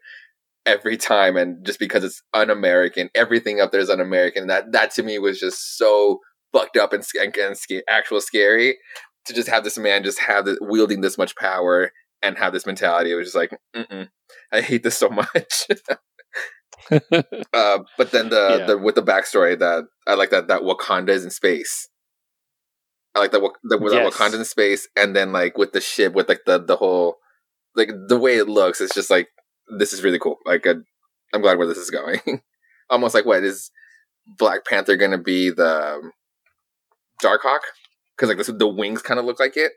every 0.64 0.96
time 0.96 1.36
and 1.36 1.64
just 1.64 1.78
because 1.78 2.02
it's 2.02 2.22
un-american 2.34 3.08
everything 3.14 3.60
up 3.60 3.70
there 3.70 3.80
is 3.80 3.90
un-american. 3.90 4.46
That 4.46 4.72
that 4.72 4.92
to 4.92 5.02
me 5.02 5.18
was 5.18 5.38
just 5.38 5.76
so 5.76 6.20
fucked 6.52 6.76
up 6.76 6.92
and, 6.92 7.04
and, 7.20 7.36
and 7.36 7.82
actual 7.88 8.20
scary 8.20 8.78
to 9.26 9.34
just 9.34 9.48
have 9.48 9.64
this 9.64 9.76
man 9.76 10.04
just 10.04 10.20
have 10.20 10.44
the, 10.44 10.56
wielding 10.60 11.00
this 11.00 11.18
much 11.18 11.36
power 11.36 11.90
and 12.22 12.38
have 12.38 12.52
this 12.52 12.66
mentality 12.66 13.10
it 13.10 13.14
was 13.14 13.26
just 13.26 13.36
like 13.36 13.50
Mm-mm, 13.74 14.08
i 14.52 14.60
hate 14.60 14.82
this 14.82 14.96
so 14.96 15.08
much 15.22 15.66
uh, 16.90 17.78
but 17.98 18.10
then 18.12 18.28
the, 18.28 18.56
Yeah. 18.60 18.66
the 18.66 18.78
with 18.78 18.94
the 18.94 19.02
backstory 19.02 19.58
that 19.58 19.84
i 20.06 20.14
like 20.14 20.30
that 20.30 20.48
that 20.48 20.62
wakanda 20.62 21.10
is 21.10 21.24
in 21.24 21.30
space 21.30 21.88
I 23.14 23.18
like 23.20 23.30
that 23.32 23.40
the, 23.64 23.78
the 23.78 23.94
Yes. 23.94 24.14
Wakandan 24.14 24.44
space, 24.44 24.88
and 24.94 25.16
then 25.16 25.32
like 25.32 25.56
with 25.56 25.72
the 25.72 25.80
ship, 25.80 26.12
with 26.12 26.28
like 26.28 26.42
the 26.44 26.58
the 26.62 26.76
whole 26.76 27.16
like 27.74 27.88
the 28.08 28.18
way 28.18 28.36
it 28.36 28.46
looks, 28.46 28.78
it's 28.78 28.94
just 28.94 29.08
like 29.08 29.28
this 29.78 29.94
is 29.94 30.02
really 30.04 30.18
cool. 30.18 30.36
Like 30.44 30.66
I'm 30.66 31.40
glad 31.40 31.56
where 31.56 31.66
this 31.66 31.78
is 31.78 31.88
going. 31.88 32.20
Almost 32.90 33.14
like 33.14 33.24
what 33.24 33.42
is 33.42 33.70
Black 34.26 34.66
Panther 34.66 34.96
going 34.96 35.12
to 35.12 35.16
be 35.18 35.48
the 35.48 35.94
um, 35.94 36.12
Darkhawk? 37.24 37.60
Because 38.14 38.28
like 38.28 38.36
this, 38.36 38.48
the 38.48 38.68
wings 38.68 39.00
kind 39.00 39.18
of 39.18 39.24
look 39.24 39.40
like 39.40 39.56
it. 39.56 39.72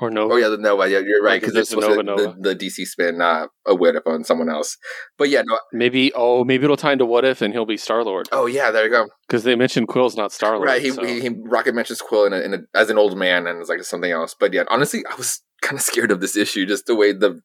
Or 0.00 0.10
no? 0.10 0.32
Oh 0.32 0.36
yeah, 0.36 0.48
the 0.48 0.58
Nova. 0.58 0.88
Yeah, 0.90 0.98
you're 0.98 1.22
right. 1.22 1.34
Like, 1.34 1.42
Because 1.42 1.54
it's 1.56 1.68
this 1.70 1.76
the 1.76 1.82
supposed 1.82 2.00
to 2.00 2.02
Nova 2.02 2.36
the, 2.40 2.54
the 2.54 2.66
DC 2.66 2.84
spin 2.84 3.16
not 3.18 3.50
a 3.64 3.76
what 3.76 3.94
if 3.94 4.04
on 4.06 4.24
someone 4.24 4.48
else. 4.48 4.76
But 5.18 5.28
yeah, 5.28 5.42
no. 5.46 5.56
Maybe. 5.72 6.12
Oh, 6.14 6.42
maybe 6.44 6.64
it'll 6.64 6.76
tie 6.76 6.92
into 6.94 7.06
what 7.06 7.24
if, 7.24 7.42
and 7.42 7.54
he'll 7.54 7.64
be 7.64 7.76
Star 7.76 8.02
Lord 8.02 8.28
Oh 8.32 8.46
yeah, 8.46 8.72
there 8.72 8.84
you 8.84 8.90
go. 8.90 9.06
because 9.28 9.44
they 9.44 9.54
mentioned 9.54 9.86
Quill's 9.86 10.16
not 10.16 10.32
Star 10.32 10.56
Lord. 10.56 10.66
Right, 10.66 10.82
he, 10.82 10.90
so- 10.90 11.04
he, 11.04 11.20
he 11.20 11.28
Rocket 11.44 11.76
mentions 11.76 12.00
Quill 12.02 12.24
in 12.26 12.32
a, 12.32 12.40
in 12.40 12.54
a, 12.54 12.58
as 12.74 12.90
an 12.90 12.98
old 12.98 13.16
man, 13.16 13.46
and 13.46 13.60
it's 13.60 13.68
like 13.68 13.82
something 13.84 14.10
else. 14.10 14.34
But 14.38 14.52
yeah, 14.52 14.64
honestly, 14.68 15.04
I 15.08 15.14
was 15.14 15.40
kind 15.62 15.76
of 15.78 15.82
scared 15.82 16.10
of 16.10 16.20
this 16.20 16.36
issue. 16.36 16.66
Just 16.66 16.86
the 16.86 16.96
way 16.96 17.12
the 17.12 17.40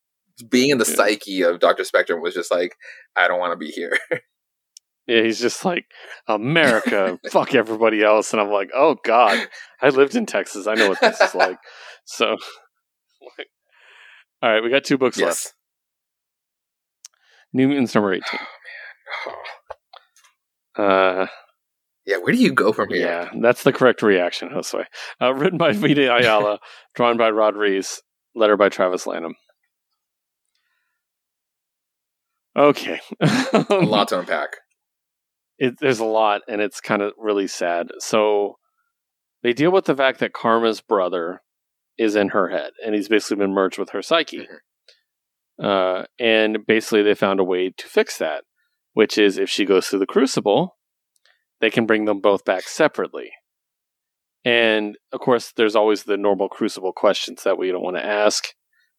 being 0.50 0.72
in 0.72 0.80
the 0.80 0.86
Yeah. 0.90 0.96
psyche 0.96 1.42
of 1.44 1.60
Doctor 1.60 1.84
Spectrum 1.84 2.20
was 2.22 2.34
just 2.34 2.50
like, 2.52 2.76
I 3.16 3.28
don't 3.28 3.40
want 3.40 3.54
to 3.54 3.58
be 3.58 3.70
here. 3.72 3.96
Yeah, 5.10 5.24
he's 5.24 5.40
just 5.40 5.66
like 5.66 5.86
America, 6.28 7.20
fuck 7.32 7.56
everybody 7.56 8.04
else, 8.04 8.32
and 8.32 8.40
I'm 8.40 8.52
like, 8.52 8.70
oh 8.76 8.96
god, 9.04 9.48
I 9.82 9.90
lived 9.90 10.16
in 10.16 10.28
Texas, 10.28 10.68
I 10.68 10.76
know 10.76 10.90
what 10.90 11.02
this 11.02 11.20
is 11.20 11.34
like. 11.36 11.58
So, 12.12 12.26
like, 13.22 13.48
all 14.42 14.52
right, 14.52 14.64
we 14.64 14.70
got 14.72 14.84
two 14.84 14.98
books 14.98 15.20
left. 15.20 15.54
New 17.54 17.68
Mutants 17.68 17.94
number 17.94 18.14
eighteen. 18.14 18.40
Uh, 20.76 21.28
Yeah, 22.06 22.18
where 22.18 22.34
do 22.34 22.40
you 22.40 22.52
go 22.52 22.72
from 22.74 22.90
here? 22.90 23.06
yeah, 23.06 23.30
that's 23.42 23.62
the 23.64 23.72
correct 23.74 24.02
reaction, 24.02 24.50
Josue. 24.50 24.86
Uh, 25.22 25.34
written 25.36 25.58
by 25.60 25.72
Vita 25.74 26.12
Ayala, 26.16 26.60
drawn 26.96 27.16
by 27.18 27.30
Rod 27.30 27.56
Reis, 27.56 28.02
letter 28.34 28.58
by 28.58 28.70
Travis 28.70 29.06
Lanham. 29.06 29.36
Okay, 32.56 33.00
A 33.22 33.66
lot 33.86 34.08
to 34.10 34.20
unpack. 34.20 34.50
It, 35.60 35.80
there's 35.80 36.00
a 36.00 36.06
lot 36.06 36.42
and 36.48 36.62
it's 36.62 36.82
kind 36.82 37.02
of 37.02 37.14
really 37.18 37.48
sad. 37.48 37.90
So 38.00 38.58
they 39.44 39.54
deal 39.54 39.72
with 39.72 39.86
the 39.86 39.96
fact 39.96 40.20
that 40.20 40.34
karma's 40.34 40.82
brother 40.82 41.42
is 41.98 42.16
in 42.16 42.30
her 42.30 42.50
head 42.50 42.72
and 42.84 42.96
he's 42.96 43.10
basically 43.10 43.38
been 43.38 43.54
merged 43.54 43.78
with 43.78 43.90
her 43.92 44.02
psyche. 44.02 44.48
Uh, 45.62 46.06
and 46.18 46.66
basically 46.66 47.04
they 47.04 47.14
found 47.14 47.40
a 47.40 47.44
way 47.44 47.70
to 47.78 47.88
fix 47.88 48.18
that 48.18 48.46
which 48.94 49.18
is 49.18 49.38
if 49.38 49.50
she 49.50 49.66
goes 49.66 49.88
through 49.88 50.00
the 50.00 50.06
crucible 50.06 50.78
they 51.60 51.70
can 51.70 51.86
bring 51.86 52.06
them 52.06 52.22
both 52.22 52.46
back 52.46 52.64
separately. 52.64 53.32
And 54.46 54.98
of 55.12 55.20
course 55.20 55.52
there's 55.56 55.76
always 55.76 56.04
the 56.04 56.16
normal 56.16 56.48
crucible 56.48 56.94
questions 56.94 57.44
that 57.44 57.58
we 57.58 57.70
don't 57.70 57.84
want 57.84 57.98
to 57.98 58.06
ask. 58.06 58.48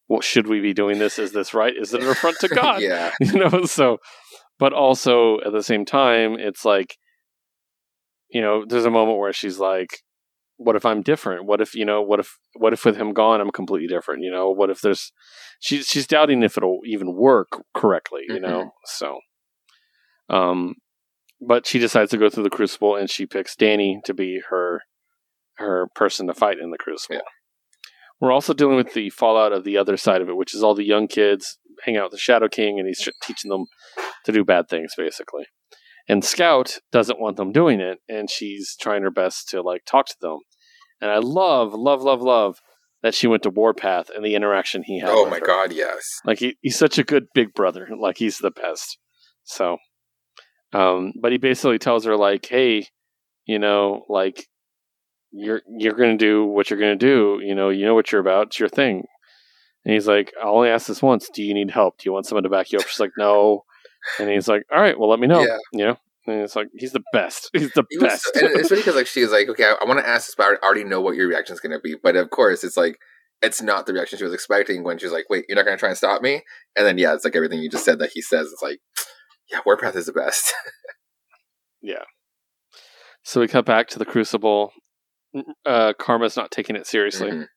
Well, 0.07 0.21
should 0.21 0.47
we 0.47 0.59
be 0.59 0.73
doing 0.73 0.99
this? 0.99 1.17
Is 1.17 1.31
this 1.31 1.53
right? 1.53 1.73
Is 1.75 1.93
it 1.93 2.03
an 2.03 2.09
affront 2.09 2.37
to 2.41 2.47
god? 2.49 2.81
Yeah, 2.81 3.11
you 3.19 3.33
know 3.33 3.65
so 3.65 3.97
but 4.61 4.73
also 4.73 5.39
at 5.41 5.51
the 5.51 5.63
same 5.63 5.83
time 5.85 6.37
it's 6.39 6.63
like 6.63 6.97
you 8.29 8.39
know 8.39 8.63
there's 8.65 8.85
a 8.85 8.91
moment 8.91 9.17
where 9.17 9.33
she's 9.33 9.59
like 9.59 10.03
what 10.57 10.75
if 10.75 10.85
i'm 10.85 11.01
different? 11.01 11.45
What 11.45 11.59
if 11.59 11.73
you 11.73 11.85
know 11.85 12.03
what 12.03 12.19
if 12.19 12.37
what 12.53 12.71
if 12.71 12.85
with 12.85 12.95
him 12.95 13.11
gone 13.11 13.41
i'm 13.41 13.49
completely 13.49 13.87
different 13.87 14.21
you 14.21 14.31
know? 14.31 14.51
What 14.51 14.69
if 14.69 14.79
there's 14.81 15.11
she's 15.59 15.87
she's 15.87 16.05
doubting 16.05 16.43
if 16.43 16.55
it'll 16.55 16.81
even 16.85 17.15
work 17.15 17.63
correctly 17.73 18.21
you 18.29 18.39
know? 18.39 18.71
So 18.85 19.19
um 20.29 20.75
but 21.45 21.65
she 21.65 21.79
decides 21.79 22.11
to 22.11 22.19
go 22.19 22.29
through 22.29 22.43
the 22.43 22.51
crucible 22.51 22.95
and 22.95 23.09
she 23.09 23.25
picks 23.25 23.55
danny 23.55 23.99
to 24.05 24.13
be 24.13 24.41
her 24.49 24.83
her 25.55 25.87
person 25.95 26.27
to 26.27 26.33
fight 26.35 26.59
in 26.59 26.69
the 26.69 26.77
crucible. 26.77 27.15
Yeah. 27.15 27.21
we're 28.19 28.31
also 28.31 28.53
dealing 28.53 28.75
with 28.75 28.93
the 28.93 29.09
fallout 29.09 29.53
of 29.53 29.63
the 29.63 29.77
other 29.77 29.97
side 29.97 30.21
of 30.21 30.29
it 30.29 30.37
which 30.37 30.53
is 30.53 30.61
all 30.61 30.75
the 30.75 30.85
young 30.85 31.07
kids 31.07 31.57
hang 31.85 31.97
out 31.97 32.03
with 32.03 32.11
the 32.11 32.19
shadow 32.19 32.47
king 32.47 32.77
and 32.77 32.87
he's 32.87 33.09
teaching 33.23 33.49
them 33.49 33.65
to 34.25 34.31
do 34.31 34.43
bad 34.43 34.67
things 34.69 34.93
basically. 34.97 35.45
And 36.07 36.25
scout 36.25 36.79
doesn't 36.91 37.19
want 37.19 37.37
them 37.37 37.51
doing 37.51 37.79
it 37.79 37.99
and 38.09 38.29
she's 38.29 38.75
trying 38.79 39.03
her 39.03 39.11
best 39.11 39.49
to 39.49 39.61
like 39.61 39.85
talk 39.85 40.07
to 40.07 40.15
them. 40.21 40.39
And 40.99 41.09
i 41.11 41.17
love 41.17 41.73
love 41.73 42.01
love 42.01 42.21
love 42.21 42.59
that 43.03 43.15
she 43.15 43.25
went 43.27 43.41
to 43.43 43.49
warpath 43.49 44.11
and 44.15 44.23
the 44.23 44.35
interaction 44.35 44.83
he 44.83 44.99
had 44.99 45.09
Oh 45.11 45.27
my 45.29 45.39
her. 45.39 45.45
god, 45.45 45.71
yes. 45.73 46.03
like 46.25 46.39
he, 46.39 46.57
he's 46.61 46.77
such 46.77 46.97
a 46.99 47.03
good 47.03 47.25
big 47.33 47.53
brother. 47.53 47.87
Like 47.99 48.17
he's 48.17 48.37
the 48.37 48.51
best. 48.51 48.97
So 49.43 49.77
um 50.73 51.13
but 51.21 51.31
he 51.31 51.37
basically 51.37 51.79
tells 51.79 52.05
her 52.05 52.15
like 52.15 52.45
hey 52.45 52.87
you 53.45 53.59
know 53.59 54.05
like 54.09 54.45
you're 55.31 55.61
you're 55.77 55.93
gonna 55.93 56.17
do 56.17 56.45
what 56.45 56.69
you're 56.69 56.79
gonna 56.79 56.95
do. 56.95 57.39
You 57.43 57.55
know 57.55 57.69
you 57.69 57.85
know 57.85 57.95
what 57.95 58.11
you're 58.11 58.21
about. 58.21 58.47
It's 58.47 58.59
your 58.59 58.69
thing. 58.69 59.05
And 59.85 59.93
he's 59.93 60.07
like 60.07 60.31
i 60.41 60.45
only 60.45 60.69
asked 60.69 60.87
this 60.87 61.01
once. 61.01 61.29
Do 61.33 61.41
you 61.41 61.53
need 61.53 61.71
help? 61.71 61.97
Do 61.97 62.03
you 62.07 62.13
want 62.13 62.25
someone 62.25 62.43
to 62.43 62.49
back 62.49 62.71
you 62.71 62.79
up? 62.79 62.87
She's 62.87 62.99
like 62.99 63.13
no 63.17 63.63
and 64.19 64.29
he's 64.29 64.47
like 64.47 64.63
all 64.73 64.79
right 64.81 64.99
well 64.99 65.09
let 65.09 65.19
me 65.19 65.27
know 65.27 65.41
Yeah. 65.41 65.57
you 65.73 65.85
know 65.85 65.97
and 66.27 66.41
it's 66.41 66.55
like 66.55 66.67
he's 66.77 66.91
the 66.91 67.03
best 67.13 67.49
he's 67.53 67.71
the 67.73 67.83
was- 67.99 68.01
best 68.03 68.31
and 68.35 68.51
it's 68.55 68.69
funny 68.69 68.81
because 68.81 68.95
like 68.95 69.07
she's 69.07 69.31
like, 69.31 69.49
okay, 69.49 69.65
I, 69.65 69.75
I 69.81 69.85
want 69.85 69.99
to 69.99 70.07
ask 70.07 70.27
this, 70.27 70.35
but 70.35 70.45
I 70.45 70.65
already 70.65 70.83
know 70.83 71.01
what 71.01 71.15
your 71.15 71.27
reaction 71.27 71.53
is 71.53 71.59
going 71.59 71.71
to 71.71 71.79
be. 71.79 71.95
But 72.01 72.15
of 72.15 72.29
course, 72.29 72.63
it's 72.63 72.77
like 72.77 72.97
it's 73.41 73.59
not 73.61 73.87
the 73.87 73.93
reaction 73.93 74.19
she 74.19 74.23
was 74.23 74.33
expecting 74.33 74.83
when 74.83 74.99
she's 74.99 75.11
like, 75.11 75.25
wait, 75.31 75.45
you're 75.49 75.55
not 75.55 75.65
going 75.65 75.75
to 75.75 75.79
try 75.79 75.89
and 75.89 75.97
stop 75.97 76.21
me? 76.21 76.43
And 76.77 76.85
then 76.85 76.99
yeah, 76.99 77.13
it's 77.15 77.25
like 77.25 77.35
everything 77.35 77.59
you 77.59 77.69
just 77.71 77.83
said 77.85 77.97
that 77.99 78.11
he 78.13 78.21
says. 78.21 78.51
It's 78.53 78.61
like, 78.61 78.79
yeah, 79.51 79.61
Warpath 79.65 79.95
is 79.95 80.05
the 80.05 80.13
best. 80.13 80.53
Yeah. 81.81 82.03
So 83.23 83.41
we 83.41 83.47
cut 83.47 83.65
back 83.65 83.87
to 83.89 83.99
the 83.99 84.05
crucible 84.05 84.71
uh 85.65 85.93
karma's 85.99 86.35
not 86.37 86.51
taking 86.51 86.75
it 86.75 86.85
seriously 86.85 87.31
Mhm. 87.31 87.47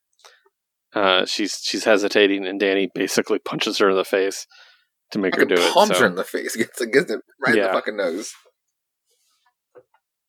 uh 0.94 1.26
she's 1.26 1.58
she's 1.62 1.84
hesitating 1.84 2.46
and 2.46 2.60
danny 2.60 2.88
basically 2.94 3.38
punches 3.44 3.78
her 3.78 3.90
in 3.90 3.96
the 3.96 4.04
face 4.04 4.46
to 5.14 5.18
make 5.18 5.34
her 5.34 5.42
Fucking 5.42 5.56
do 5.56 5.62
it 5.62 5.72
palms 5.72 5.96
so- 5.96 6.00
her 6.00 6.06
in 6.06 6.14
the 6.14 6.24
face. 6.24 6.54
Gets, 6.56 6.84
gets 6.86 7.10
it 7.10 7.20
right 7.44 7.56
in 7.56 7.62
the 7.62 7.68
fucking 7.70 7.96
nose. 7.96 8.32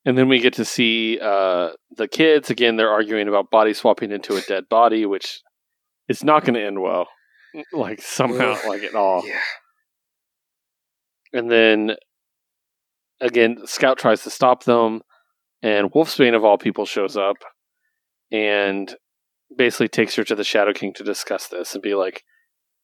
And 0.08 0.16
then 0.18 0.30
we 0.30 0.40
get 0.40 0.54
to 0.54 0.66
see 0.66 1.20
uh, 1.20 1.72
the 1.98 2.08
kids 2.08 2.52
again. 2.52 2.76
They're 2.78 2.92
arguing 2.92 3.28
about 3.28 3.50
body 3.50 3.74
swapping 3.74 4.12
into 4.12 4.36
a 4.36 4.42
dead 4.42 4.66
body, 4.70 5.06
which 5.06 5.42
is 6.08 6.24
not 6.24 6.46
going 6.46 6.54
to 6.54 6.64
end 6.64 6.80
well, 6.80 7.08
like 7.74 8.02
somehow, 8.02 8.56
like 8.68 8.84
at 8.84 8.94
all. 8.94 9.28
Yeah. 9.28 9.40
And 11.34 11.50
then 11.50 11.96
again, 13.20 13.58
Scout 13.66 13.98
tries 13.98 14.22
to 14.24 14.30
stop 14.30 14.64
them, 14.66 15.02
and 15.64 15.92
Wolfsbane 15.92 16.36
of 16.36 16.46
all 16.46 16.60
people 16.60 16.86
shows 16.86 17.18
up 17.18 17.38
and 18.32 18.96
basically 19.58 19.88
takes 19.88 20.16
her 20.16 20.24
to 20.24 20.36
the 20.36 20.44
Shadow 20.44 20.74
King 20.74 20.94
to 20.98 21.04
discuss 21.04 21.48
this 21.48 21.74
and 21.74 21.82
be 21.82 21.96
like, 21.96 22.22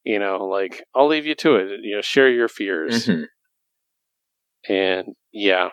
you 0.04 0.20
know, 0.20 0.46
like 0.46 0.84
I'll 0.96 1.08
leave 1.08 1.26
you 1.26 1.36
to 1.36 1.56
it. 1.56 1.80
You 1.84 1.96
know, 1.98 2.02
share 2.02 2.30
your 2.30 2.48
fears. 2.48 3.06
Mhm. 3.08 3.26
And 4.70 5.16
yeah. 5.32 5.70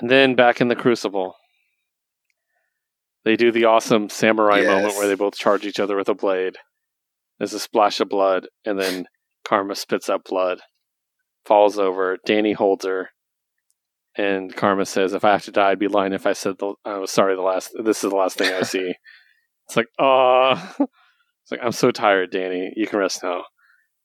And 0.00 0.10
then 0.10 0.34
back 0.34 0.60
in 0.60 0.68
the 0.68 0.76
Crucible, 0.76 1.36
they 3.24 3.36
do 3.36 3.52
the 3.52 3.66
awesome 3.66 4.08
samurai 4.08 4.60
Yes. 4.60 4.66
moment 4.68 4.94
where 4.96 5.06
they 5.06 5.14
both 5.14 5.36
charge 5.36 5.64
each 5.66 5.78
other 5.80 5.96
with 5.96 6.08
a 6.08 6.14
blade. 6.14 6.56
There's 7.38 7.52
a 7.52 7.60
splash 7.60 8.00
of 8.00 8.08
blood, 8.08 8.48
and 8.64 8.78
then 8.78 9.06
Karma 9.44 9.74
spits 9.74 10.08
up 10.08 10.24
blood, 10.24 10.60
falls 11.44 11.78
over. 11.78 12.18
Danny 12.24 12.52
holds 12.52 12.84
her, 12.84 13.10
and 14.16 14.54
Karma 14.54 14.86
says, 14.86 15.12
"If 15.12 15.24
I 15.24 15.32
have 15.32 15.44
to 15.44 15.52
die, 15.52 15.70
I'd 15.70 15.78
be 15.78 15.88
lying 15.88 16.12
if 16.12 16.26
I 16.26 16.32
said 16.32 16.58
the 16.58 16.74
I 16.84 16.98
was 16.98 17.10
sorry. 17.10 17.34
The 17.34 17.42
last 17.42 17.72
this 17.84 18.02
is 18.02 18.10
the 18.10 18.16
last 18.16 18.38
thing 18.38 18.52
I 18.52 18.62
see." 18.62 18.94
it's 19.66 19.76
like, 19.76 19.88
it's 19.98 20.90
like 21.52 21.60
I'm 21.62 21.72
so 21.72 21.90
tired, 21.90 22.30
Danny. 22.30 22.72
You 22.76 22.86
can 22.86 22.98
rest 22.98 23.22
now. 23.22 23.44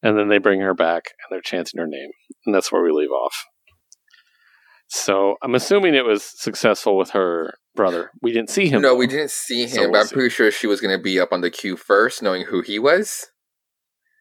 And 0.03 0.17
then 0.17 0.27
they 0.29 0.37
bring 0.37 0.61
her 0.61 0.75
back, 0.75 1.05
and 1.19 1.27
they're 1.31 1.41
chanting 1.41 1.79
her 1.79 1.87
name, 1.87 2.11
and 2.45 2.53
that's 2.53 2.71
where 2.71 2.83
we 2.83 2.91
leave 2.91 3.09
off. 3.11 3.45
So 4.89 5.35
I'm 5.41 5.55
assuming 5.55 5.95
it 5.95 6.05
was 6.05 6.23
successful 6.23 6.97
with 6.97 7.09
her 7.11 7.55
brother. 7.75 8.11
We 8.21 8.31
didn't 8.31 8.49
see 8.49 8.67
him. 8.69 8.81
No, 8.81 8.95
we 8.95 9.07
didn't 9.07 9.31
see 9.31 9.63
him, 9.63 9.69
So 9.69 9.89
we'll 9.89 9.99
I'm 10.01 10.07
see. 10.07 10.13
pretty 10.13 10.29
sure 10.29 10.51
she 10.51 10.67
was 10.67 10.79
going 10.79 10.95
to 10.97 11.01
be 11.01 11.19
up 11.19 11.33
on 11.33 11.41
the 11.41 11.49
queue 11.51 11.75
first, 11.75 12.21
knowing 12.21 12.43
who 12.45 12.61
he 12.61 12.79
was. 12.79 13.25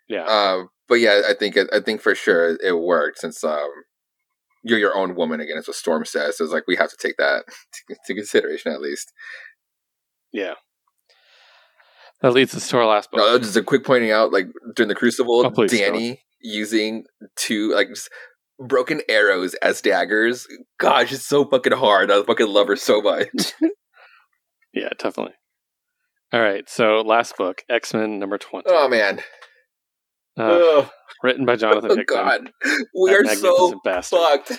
Yeah, 0.09 0.25
Uh, 0.25 0.65
but 0.89 0.97
yeah, 0.97 1.23
I 1.29 1.35
think 1.35 1.57
I 1.73 1.81
think 1.81 2.01
for 2.01 2.15
sure 2.15 2.57
it 2.63 2.79
worked 2.79 3.19
since 3.19 3.43
um, 3.45 3.69
you're 4.65 4.79
your 4.79 4.97
own 4.97 5.15
woman 5.15 5.41
again. 5.41 5.57
Is 5.59 5.67
what 5.69 5.77
Storm 5.77 6.05
says. 6.05 6.39
So 6.39 6.45
it's 6.45 6.53
like 6.53 6.67
we 6.69 6.77
have 6.77 6.91
to 6.91 6.97
take 7.01 7.17
that 7.19 7.45
into 7.89 8.15
consideration 8.21 8.73
at 8.73 8.81
least. 8.81 9.13
yeah. 10.33 10.55
That 12.27 12.33
leads 12.33 12.57
us 12.57 12.69
to 12.71 12.79
our 12.79 12.87
last 12.87 13.13
book. 13.13 13.19
No, 13.21 13.39
just 13.39 13.57
a 13.57 13.63
quick 13.63 13.85
pointing 13.85 14.11
out, 14.11 14.33
like 14.33 14.49
during 14.75 14.89
the 14.89 14.97
Crucible, 14.97 15.47
Oh, 15.47 15.51
please, 15.53 15.71
Danny 15.71 16.25
using 16.41 17.05
two 17.37 17.73
like 17.73 17.87
broken 18.59 19.01
arrows 19.09 19.55
as 19.63 19.81
daggers. 19.81 20.45
Gosh, 20.81 21.13
it's 21.13 21.25
so 21.25 21.45
fucking 21.45 21.75
hard. 21.75 22.11
I 22.11 22.25
fucking 22.25 22.49
love 22.49 22.67
her 22.67 22.75
so 22.75 23.01
much. 23.01 23.29
Yeah, 24.75 24.89
definitely. 24.99 25.35
All 26.33 26.41
right, 26.41 26.69
so 26.69 27.01
last 27.03 27.37
book, 27.37 27.63
X 27.71 27.95
Men 27.95 28.19
number 28.19 28.39
twenty. 28.39 28.67
Oh 28.71 28.89
man, 28.89 29.21
uh, 30.37 30.85
written 31.23 31.47
by 31.47 31.55
Jonathan 31.55 31.91
oh, 31.93 31.97
Hickman. 31.97 32.07
god, 32.25 32.51
we 33.01 33.15
are 33.15 33.25
so 33.37 33.81
bastard. 33.85 34.19
fucked. 34.19 34.53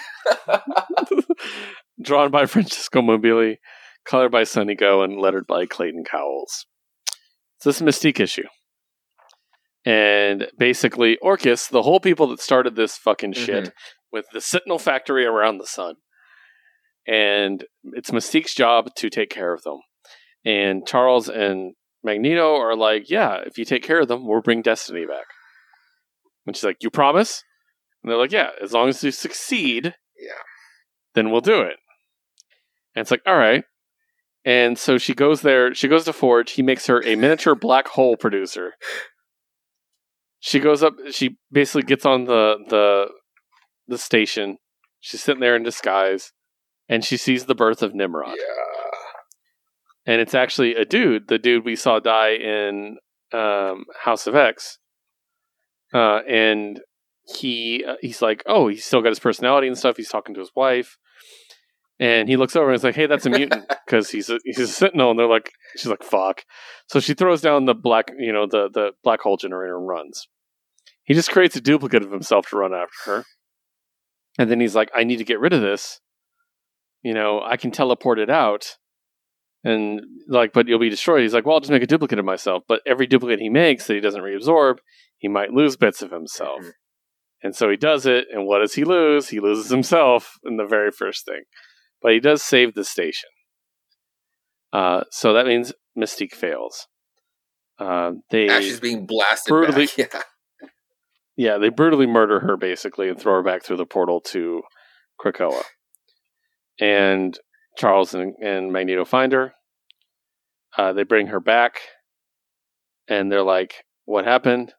Drawn 2.01 2.31
by 2.31 2.45
Francesco 2.45 3.01
Mobili, 3.01 3.57
colored 4.05 4.31
by 4.31 4.45
Sunny 4.45 4.73
Gho 4.73 5.01
and 5.03 5.19
lettered 5.19 5.45
by 5.45 5.65
Clayton 5.65 6.05
Cowles. 6.09 6.65
So 7.59 7.69
this 7.69 7.77
is 7.77 7.81
a 7.81 7.85
Mystique 7.85 8.19
issue. 8.19 8.47
And 9.85 10.47
basically, 10.57 11.17
Orchis, 11.23 11.69
the 11.69 11.83
whole 11.83 11.99
people 11.99 12.27
that 12.27 12.41
started 12.41 12.75
this 12.75 12.97
fucking 12.97 13.33
mm-hmm. 13.33 13.45
shit 13.45 13.73
with 14.11 14.25
the 14.33 14.41
Sentinel 14.41 14.79
factory 14.79 15.25
around 15.25 15.57
the 15.57 15.65
sun. 15.67 15.95
And 17.07 17.63
it's 17.93 18.11
Mystique's 18.11 18.53
job 18.53 18.93
to 18.95 19.09
take 19.09 19.29
care 19.29 19.53
of 19.53 19.63
them. 19.63 19.79
And 20.43 20.85
Charles 20.85 21.29
and 21.29 21.73
Magneto 22.03 22.55
are 22.55 22.75
like, 22.75 23.09
yeah, 23.09 23.37
if 23.45 23.57
you 23.57 23.65
take 23.65 23.83
care 23.83 24.01
of 24.01 24.07
them, 24.07 24.27
we'll 24.27 24.41
bring 24.41 24.61
Destiny 24.61 25.05
back. 25.05 25.25
And 26.45 26.55
she's 26.55 26.63
like, 26.63 26.77
you 26.81 26.89
promise? 26.89 27.43
And 28.03 28.11
they're 28.11 28.19
like, 28.19 28.31
yeah, 28.31 28.49
as 28.61 28.73
long 28.73 28.89
as 28.89 29.03
you 29.03 29.11
succeed, 29.11 29.95
Yeah. 30.17 30.41
then 31.15 31.31
we'll 31.31 31.41
do 31.41 31.61
it. 31.61 31.77
And 32.95 33.01
it's 33.01 33.11
like, 33.11 33.21
all 33.25 33.37
right. 33.37 33.63
And 34.45 34.77
so 34.77 34.97
she 34.97 35.13
goes 35.13 35.41
there, 35.41 35.73
she 35.73 35.87
goes 35.87 36.05
to 36.05 36.13
Forge, 36.13 36.51
he 36.51 36.61
makes 36.61 36.87
her 36.87 37.03
a 37.05 37.15
miniature 37.15 37.55
black 37.55 37.87
hole 37.89 38.15
producer. 38.15 38.73
She 40.39 40.59
goes 40.59 40.83
up, 40.83 40.93
she 41.11 41.37
basically 41.51 41.83
gets 41.83 42.05
on 42.05 42.25
the 42.25 42.57
the 42.69 43.07
the 43.87 43.97
station. 43.97 44.57
She's 44.99 45.23
sitting 45.23 45.41
there 45.41 45.55
in 45.55 45.63
disguise, 45.63 46.31
and 46.87 47.03
she 47.03 47.17
sees 47.17 47.45
the 47.45 47.55
birth 47.55 47.81
of 47.81 47.93
Nimrod. 47.93 48.35
Yeah. 48.37 48.43
And 50.05 50.21
it's 50.21 50.33
actually 50.33 50.75
a 50.75 50.85
dude, 50.85 51.27
the 51.27 51.37
dude 51.37 51.65
we 51.65 51.75
saw 51.75 51.99
die 51.99 52.35
in 52.35 52.97
um, 53.33 53.85
House 54.03 54.25
of 54.25 54.35
X. 54.35 54.79
Uh, 55.93 56.19
and 56.27 56.79
he 57.35 57.83
uh, 57.87 57.95
he's 58.01 58.21
like, 58.21 58.43
oh, 58.45 58.69
he's 58.69 58.85
still 58.85 59.01
got 59.01 59.09
his 59.09 59.19
personality 59.19 59.67
and 59.67 59.77
stuff. 59.77 59.97
He's 59.97 60.09
talking 60.09 60.33
to 60.35 60.39
his 60.39 60.51
wife, 60.55 60.97
and 61.99 62.29
he 62.29 62.37
looks 62.37 62.55
over 62.55 62.67
and 62.67 62.75
is 62.75 62.83
like, 62.83 62.95
hey, 62.95 63.07
that's 63.07 63.25
a 63.25 63.29
mutant 63.29 63.65
because 63.85 64.09
he's 64.09 64.29
a, 64.29 64.39
he's 64.43 64.59
a 64.59 64.67
sentinel. 64.67 65.11
And 65.11 65.19
they're 65.19 65.27
like, 65.27 65.51
she's 65.75 65.87
like, 65.87 66.03
fuck. 66.03 66.43
So 66.87 66.99
she 66.99 67.13
throws 67.13 67.41
down 67.41 67.65
the 67.65 67.73
black, 67.73 68.11
you 68.17 68.31
know, 68.31 68.45
the 68.45 68.69
the 68.71 68.91
black 69.03 69.21
hole 69.21 69.37
generator 69.37 69.77
and 69.77 69.87
runs. 69.87 70.27
He 71.03 71.13
just 71.13 71.31
creates 71.31 71.55
a 71.55 71.61
duplicate 71.61 72.03
of 72.03 72.11
himself 72.11 72.49
to 72.49 72.57
run 72.57 72.73
after 72.73 73.11
her, 73.11 73.25
and 74.37 74.51
then 74.51 74.59
he's 74.59 74.75
like, 74.75 74.89
I 74.93 75.03
need 75.03 75.17
to 75.17 75.23
get 75.23 75.39
rid 75.39 75.53
of 75.53 75.61
this. 75.61 75.99
You 77.01 77.13
know, 77.13 77.41
I 77.41 77.57
can 77.57 77.71
teleport 77.71 78.19
it 78.19 78.29
out. 78.29 78.77
And 79.63 80.01
like, 80.27 80.53
but 80.53 80.67
you'll 80.67 80.79
be 80.79 80.89
destroyed. 80.89 81.21
He's 81.23 81.33
like, 81.33 81.45
well, 81.45 81.55
I'll 81.55 81.61
just 81.61 81.71
make 81.71 81.83
a 81.83 81.87
duplicate 81.87 82.19
of 82.19 82.25
myself. 82.25 82.63
But 82.67 82.81
every 82.85 83.07
duplicate 83.07 83.39
he 83.39 83.49
makes 83.49 83.87
that 83.87 83.95
he 83.95 83.99
doesn't 83.99 84.21
reabsorb, 84.21 84.77
he 85.17 85.27
might 85.27 85.51
lose 85.51 85.75
bits 85.75 86.01
of 86.01 86.11
himself. 86.11 86.61
Mhm. 86.61 86.71
And 87.43 87.55
so 87.55 87.69
he 87.69 87.77
does 87.77 88.05
it, 88.05 88.25
and 88.31 88.45
what 88.45 88.59
does 88.59 88.73
he 88.73 88.83
lose? 88.83 89.29
He 89.29 89.39
loses 89.39 89.69
himself 89.69 90.37
in 90.43 90.57
the 90.57 90.65
very 90.65 90.91
first 90.91 91.25
thing. 91.25 91.43
But 92.07 92.13
he 92.13 92.21
does 92.21 92.41
save 92.41 92.73
the 92.73 92.85
station. 92.85 93.27
Uh, 94.71 95.01
so 95.11 95.33
that 95.33 95.45
means 95.45 95.73
Mystique 95.99 96.33
fails. 96.33 96.87
Uh, 97.77 98.11
they 98.31 98.47
Ash 98.47 98.63
is 98.63 98.79
being 98.79 99.05
blasted 99.05 99.49
brutally- 99.51 99.87
back. 99.87 100.23
Yeah. 101.35 101.49
yeah, 101.51 101.57
they 101.57 101.67
brutally 101.67 102.07
murder 102.07 102.39
her 102.39 102.55
basically 102.55 103.09
and 103.09 103.19
throw 103.19 103.33
her 103.33 103.43
back 103.43 103.61
through 103.61 103.75
the 103.75 103.85
portal 103.85 104.21
to 104.21 104.61
Krakoa. 105.19 105.61
And 106.79 107.37
Charles 107.77 108.13
and, 108.13 108.35
and 108.41 108.71
Magneto 108.71 109.03
find 109.03 109.33
her. 109.33 109.55
Uh, 110.77 110.93
they 110.93 111.03
bring 111.03 111.27
her 111.27 111.41
back, 111.41 111.73
and 113.09 113.29
they're 113.29 113.43
like, 113.43 113.83
"What 114.05 114.23
happened?" 114.23 114.75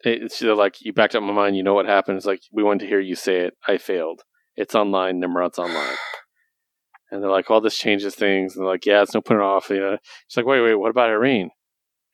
It's 0.00 0.38
they're 0.38 0.54
like, 0.54 0.76
"You 0.80 0.94
backed 0.94 1.14
up 1.14 1.22
my 1.22 1.34
mind. 1.34 1.58
You 1.58 1.62
know 1.62 1.74
what 1.74 1.84
happened?" 1.84 2.16
It's 2.16 2.24
like 2.26 2.40
we 2.50 2.62
wanted 2.62 2.84
to 2.84 2.86
hear 2.86 3.00
you 3.00 3.16
say 3.16 3.40
it. 3.40 3.52
I 3.68 3.76
failed. 3.76 4.22
It's 4.56 4.74
online. 4.74 5.20
Nimrod's 5.20 5.58
online. 5.58 5.98
And 7.10 7.22
they're 7.22 7.30
like, 7.30 7.50
"All 7.50 7.60
this 7.60 7.78
changes 7.78 8.14
things." 8.14 8.54
And 8.56 8.64
they're 8.64 8.72
like, 8.72 8.86
"Yeah, 8.86 9.02
it's 9.02 9.14
no 9.14 9.20
putting 9.20 9.40
it 9.42 9.44
off." 9.44 9.70
You 9.70 9.80
know, 9.80 9.98
she's 10.28 10.36
like, 10.36 10.46
"Wait, 10.46 10.60
wait, 10.60 10.74
what 10.74 10.90
about 10.90 11.10
Irene?" 11.10 11.50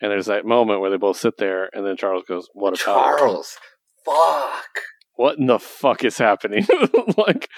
And 0.00 0.10
there's 0.10 0.26
that 0.26 0.44
moment 0.44 0.80
where 0.80 0.90
they 0.90 0.96
both 0.96 1.16
sit 1.16 1.36
there, 1.38 1.68
and 1.72 1.86
then 1.86 1.96
Charles 1.96 2.24
goes, 2.28 2.48
"What 2.52 2.80
about 2.80 3.10
her?" 3.10 3.18
Charles. 3.18 3.56
Fuck. 4.04 4.68
what 5.14 5.38
in 5.38 5.46
the 5.46 5.58
fuck 5.58 6.04
is 6.04 6.18
happening? 6.18 6.66
like, 7.16 7.48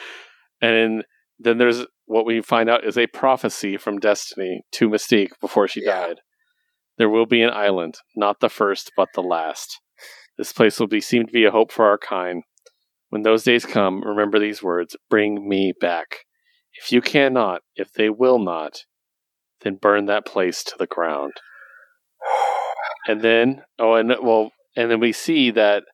and 0.60 0.74
then, 0.74 1.02
then 1.38 1.58
there's 1.58 1.84
what 2.04 2.24
we 2.26 2.40
find 2.40 2.68
out 2.70 2.84
is 2.84 2.96
a 2.98 3.06
prophecy 3.08 3.76
from 3.76 3.98
Destiny 3.98 4.62
to 4.72 4.88
Mystique 4.88 5.32
before 5.40 5.66
she 5.66 5.82
Yeah. 5.84 6.06
died. 6.06 6.20
There 6.98 7.08
will 7.10 7.26
be 7.26 7.42
an 7.42 7.50
island, 7.50 7.96
not 8.14 8.40
the 8.40 8.48
first, 8.48 8.92
but 8.96 9.08
the 9.14 9.22
last. 9.22 9.80
This 10.38 10.52
place 10.52 10.78
will 10.78 10.86
be 10.86 11.00
seem 11.00 11.26
to 11.26 11.32
be 11.32 11.44
a 11.44 11.50
hope 11.50 11.72
for 11.72 11.86
our 11.86 11.98
kind. 11.98 12.42
When 13.08 13.22
those 13.22 13.42
days 13.42 13.64
come, 13.66 14.02
remember 14.02 14.38
these 14.38 14.62
words: 14.62 14.96
"Bring 15.10 15.48
me 15.48 15.72
back." 15.80 16.25
If 16.82 16.92
you 16.92 17.00
cannot, 17.00 17.62
if 17.74 17.92
they 17.92 18.10
will 18.10 18.38
not, 18.38 18.84
then 19.62 19.76
burn 19.76 20.06
that 20.06 20.26
place 20.26 20.62
to 20.64 20.74
the 20.78 20.86
ground. 20.86 21.32
And 23.08 23.20
then, 23.22 23.62
oh, 23.78 23.94
and 23.94 24.12
well, 24.20 24.50
and 24.76 24.90
then 24.90 24.98
we 24.98 25.12
see 25.12 25.52
that 25.52 25.84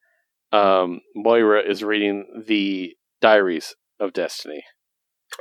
um, 0.51 1.01
Moira 1.15 1.61
is 1.61 1.85
reading 1.85 2.43
the 2.47 2.95
diaries 3.21 3.75
of 4.01 4.15
Destiny, 4.15 4.65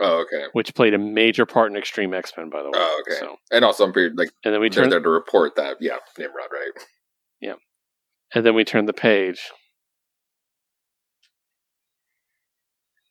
Oh, 0.01 0.21
okay. 0.23 0.47
which 0.51 0.75
played 0.75 0.93
a 0.93 0.97
major 0.97 1.45
part 1.45 1.71
in 1.71 1.77
Extreme 1.77 2.13
X 2.13 2.33
Men, 2.35 2.49
by 2.49 2.59
the 2.61 2.65
way. 2.67 2.73
Oh, 2.75 3.03
okay. 3.07 3.19
So, 3.21 3.37
And 3.51 3.63
also, 3.63 3.85
I'm 3.85 3.93
pretty 3.93 4.13
like 4.13 4.31
and 4.43 4.53
then 4.53 4.59
we 4.59 4.69
turn, 4.69 4.89
there 4.89 4.99
to 4.99 5.09
report 5.09 5.55
that. 5.55 5.77
Yeah, 5.79 5.95
Nimrod, 6.17 6.49
right? 6.51 6.83
Yeah. 7.39 7.53
And 8.35 8.45
then 8.45 8.53
we 8.53 8.65
turn 8.65 8.85
the 8.85 8.91
page. 8.91 9.39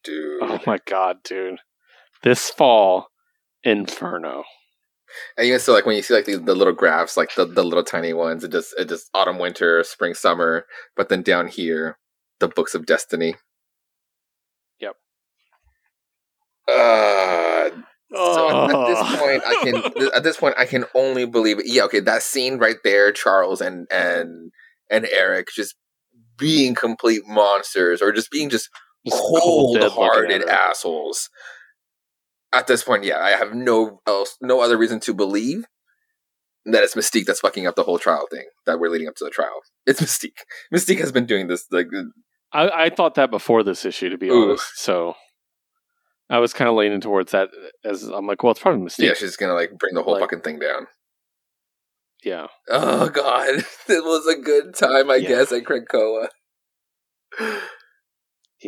Dude. 0.04 0.42
Oh 0.42 0.58
my 0.66 0.78
god, 0.86 1.22
dude! 1.24 1.60
This 2.22 2.50
fall, 2.50 3.08
Inferno. 3.64 4.44
And 5.36 5.46
you 5.46 5.54
can 5.54 5.60
still 5.60 5.74
like 5.74 5.86
when 5.86 5.96
you 5.96 6.02
see 6.02 6.14
like 6.14 6.26
the, 6.26 6.36
the 6.36 6.54
little 6.54 6.72
graphs, 6.74 7.16
like 7.16 7.34
the, 7.34 7.44
the 7.44 7.64
little 7.64 7.82
tiny 7.84 8.12
ones, 8.12 8.44
it 8.44 8.52
just 8.52 8.74
it 8.78 8.88
just 8.88 9.10
autumn, 9.14 9.38
winter, 9.38 9.82
spring, 9.84 10.14
summer. 10.14 10.66
But 10.96 11.08
then 11.08 11.22
down 11.22 11.48
here, 11.48 11.98
the 12.38 12.48
books 12.48 12.74
of 12.74 12.86
destiny. 12.86 13.34
Yep. 14.80 14.96
Uh, 16.68 17.70
so 18.14 18.50
at 18.70 18.86
this 18.86 18.98
Oh. 19.02 19.16
point, 19.18 19.42
I 19.46 19.56
can 19.64 20.10
at 20.14 20.22
this 20.22 20.36
point 20.36 20.54
I 20.58 20.66
can 20.66 20.84
only 20.94 21.26
believe 21.26 21.58
it. 21.58 21.66
Yeah, 21.66 21.84
okay, 21.84 22.00
that 22.00 22.22
scene 22.22 22.58
right 22.58 22.76
there, 22.84 23.12
Charles 23.12 23.60
and 23.60 23.86
and 23.90 24.52
and 24.90 25.08
Eric 25.10 25.48
just 25.54 25.76
being 26.38 26.74
complete 26.74 27.22
monsters, 27.26 28.00
or 28.02 28.12
just 28.12 28.30
being 28.30 28.48
just 28.50 28.68
Just 29.06 29.18
cold, 29.18 29.74
dead 29.74 29.92
looking 29.92 29.96
cold-hearted 29.96 30.42
her. 30.42 30.50
assholes. 30.50 31.30
At 32.52 32.66
this 32.66 32.82
point, 32.82 33.04
yeah, 33.04 33.18
I 33.20 33.30
have 33.30 33.54
no 33.54 34.00
else, 34.06 34.36
no 34.40 34.60
other 34.60 34.76
reason 34.76 34.98
to 35.00 35.14
believe 35.14 35.64
that 36.66 36.82
it's 36.82 36.94
Mystique 36.94 37.24
that's 37.26 37.40
fucking 37.40 37.66
up 37.66 37.74
the 37.76 37.84
whole 37.84 37.98
trial 37.98 38.26
thing 38.30 38.44
that 38.66 38.78
we're 38.80 38.90
leading 38.90 39.08
up 39.08 39.14
to 39.16 39.24
the 39.24 39.30
trial. 39.30 39.60
It's 39.86 40.00
Mystique. 40.00 40.38
Mystique 40.74 40.98
has 41.00 41.12
been 41.12 41.26
doing 41.26 41.46
this 41.48 41.66
like 41.70 41.86
uh, 41.96 42.02
I, 42.52 42.84
I 42.86 42.90
thought 42.90 43.14
that 43.14 43.30
before 43.30 43.62
this 43.62 43.84
issue, 43.84 44.08
to 44.10 44.18
be 44.18 44.28
Ooh. 44.28 44.50
honest. 44.50 44.64
So 44.76 45.14
I 46.28 46.38
was 46.38 46.52
kind 46.52 46.68
of 46.68 46.76
leaning 46.76 47.00
towards 47.00 47.32
that. 47.32 47.48
As 47.84 48.02
I'm 48.04 48.26
like, 48.26 48.42
well, 48.42 48.50
it's 48.52 48.60
probably 48.60 48.82
Mystique. 48.84 49.06
yeah, 49.06 49.14
she's 49.14 49.36
gonna 49.36 49.54
like 49.54 49.70
bring 49.78 49.94
the 49.94 50.02
whole 50.02 50.14
Like- 50.14 50.22
fucking 50.22 50.40
thing 50.42 50.58
down. 50.58 50.86
yeah. 52.24 52.48
Oh 52.68 53.08
god, 53.08 53.48
it 53.88 54.04
was 54.04 54.26
a 54.26 54.36
good 54.40 54.74
time, 54.74 55.10
I 55.10 55.16
Yeah. 55.16 55.28
guess, 55.28 55.52
at 55.52 55.62
Krakoa. 55.64 56.28
yeah. 57.40 57.60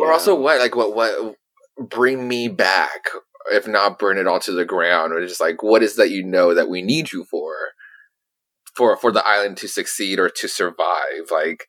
Or 0.01 0.13
also, 0.13 0.35
what 0.35 0.61
like 0.61 0.75
what 0.77 0.95
what 0.95 1.35
bring 1.79 2.27
me 2.29 2.49
back? 2.49 3.09
If 3.51 3.67
not, 3.67 3.99
burn 3.99 4.19
it 4.19 4.27
all 4.27 4.41
to 4.41 4.53
the 4.53 4.65
ground. 4.65 5.13
Or 5.13 5.27
just 5.27 5.41
like, 5.41 5.63
what 5.63 5.83
is 5.83 5.97
that 5.97 6.11
you 6.11 6.25
know 6.25 6.55
that 6.55 6.69
we 6.69 6.83
need 6.83 7.13
you 7.13 7.25
for? 7.25 7.55
For 8.75 8.97
for 8.97 9.13
the 9.13 9.27
island 9.27 9.59
to 9.59 9.69
succeed 9.69 10.19
or 10.19 10.31
to 10.31 10.49
survive, 10.49 11.31
like. 11.31 11.67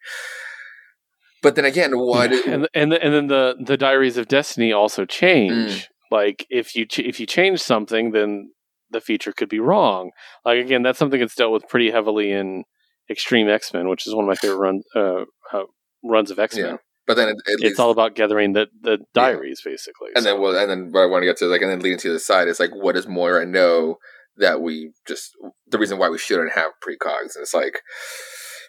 But 1.41 1.55
then 1.55 1.65
again, 1.65 1.99
what? 1.99 2.31
And 2.31 2.69
and 2.73 2.93
and 2.93 3.13
then 3.13 3.27
the 3.27 3.55
the 3.59 3.75
diaries 3.75 4.15
of 4.17 4.29
destiny 4.29 4.71
also 4.71 5.03
change. 5.05 5.51
Mm. 5.53 5.87
Like 6.11 6.45
if 6.49 6.75
you 6.75 6.85
ch- 6.85 6.99
if 6.99 7.19
you 7.19 7.25
change 7.25 7.59
something, 7.59 8.11
then 8.11 8.51
the 8.91 9.01
feature 9.01 9.33
could 9.33 9.49
be 9.49 9.59
wrong. 9.59 10.11
Like 10.45 10.63
again, 10.63 10.83
that's 10.83 10.97
something 10.97 11.19
that's 11.19 11.35
dealt 11.35 11.51
with 11.51 11.67
pretty 11.67 11.91
heavily 11.91 12.31
in 12.31 12.63
Extreme 13.09 13.49
X 13.49 13.73
Men, 13.73 13.89
which 13.89 14.07
is 14.07 14.15
one 14.15 14.23
of 14.23 14.29
my 14.29 14.35
favorite 14.35 14.57
run, 14.57 14.81
uh, 14.95 15.25
uh, 15.51 15.63
runs 16.03 16.31
of 16.31 16.39
X 16.39 16.55
Men. 16.55 16.65
Yeah, 16.65 16.77
but 17.07 17.15
then 17.17 17.29
it, 17.29 17.35
it 17.45 17.53
It's 17.53 17.61
leads- 17.63 17.79
all 17.79 17.91
about 17.91 18.15
gathering 18.15 18.53
the 18.53 18.67
the 18.81 18.99
diaries, 19.13 19.61
basically. 19.63 20.09
and 20.15 20.23
So- 20.23 20.31
then 20.31 20.41
well, 20.41 20.55
and 20.57 20.69
then 20.69 20.91
what 20.91 21.01
I 21.01 21.05
want 21.05 21.21
to 21.23 21.25
get 21.27 21.37
to 21.37 21.45
like, 21.45 21.61
and 21.61 21.69
then 21.71 21.79
leading 21.81 21.99
to 21.99 22.11
the 22.13 22.19
side 22.19 22.47
is 22.47 22.59
like, 22.59 22.71
what 22.73 22.95
does 22.95 23.07
Moira 23.07 23.45
know 23.45 23.97
that 24.37 24.61
we 24.61 24.91
just 25.07 25.31
the 25.67 25.77
reason 25.77 25.97
why 25.99 26.09
we 26.09 26.17
shouldn't 26.17 26.53
have 26.53 26.71
precogs? 26.85 27.35
And 27.35 27.41
it's 27.43 27.53
like, 27.53 27.81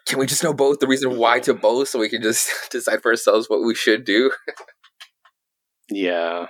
can 0.06 0.18
we 0.18 0.26
just 0.26 0.42
know 0.44 0.52
both 0.52 0.80
the 0.80 0.86
reason 0.86 1.16
why 1.16 1.40
to 1.40 1.54
both, 1.54 1.88
so 1.88 1.98
we 1.98 2.08
can 2.08 2.22
just 2.22 2.50
decide 2.70 3.02
for 3.02 3.10
ourselves 3.10 3.48
what 3.48 3.62
we 3.64 3.74
should 3.74 4.04
do? 4.04 4.30
yeah. 5.90 6.46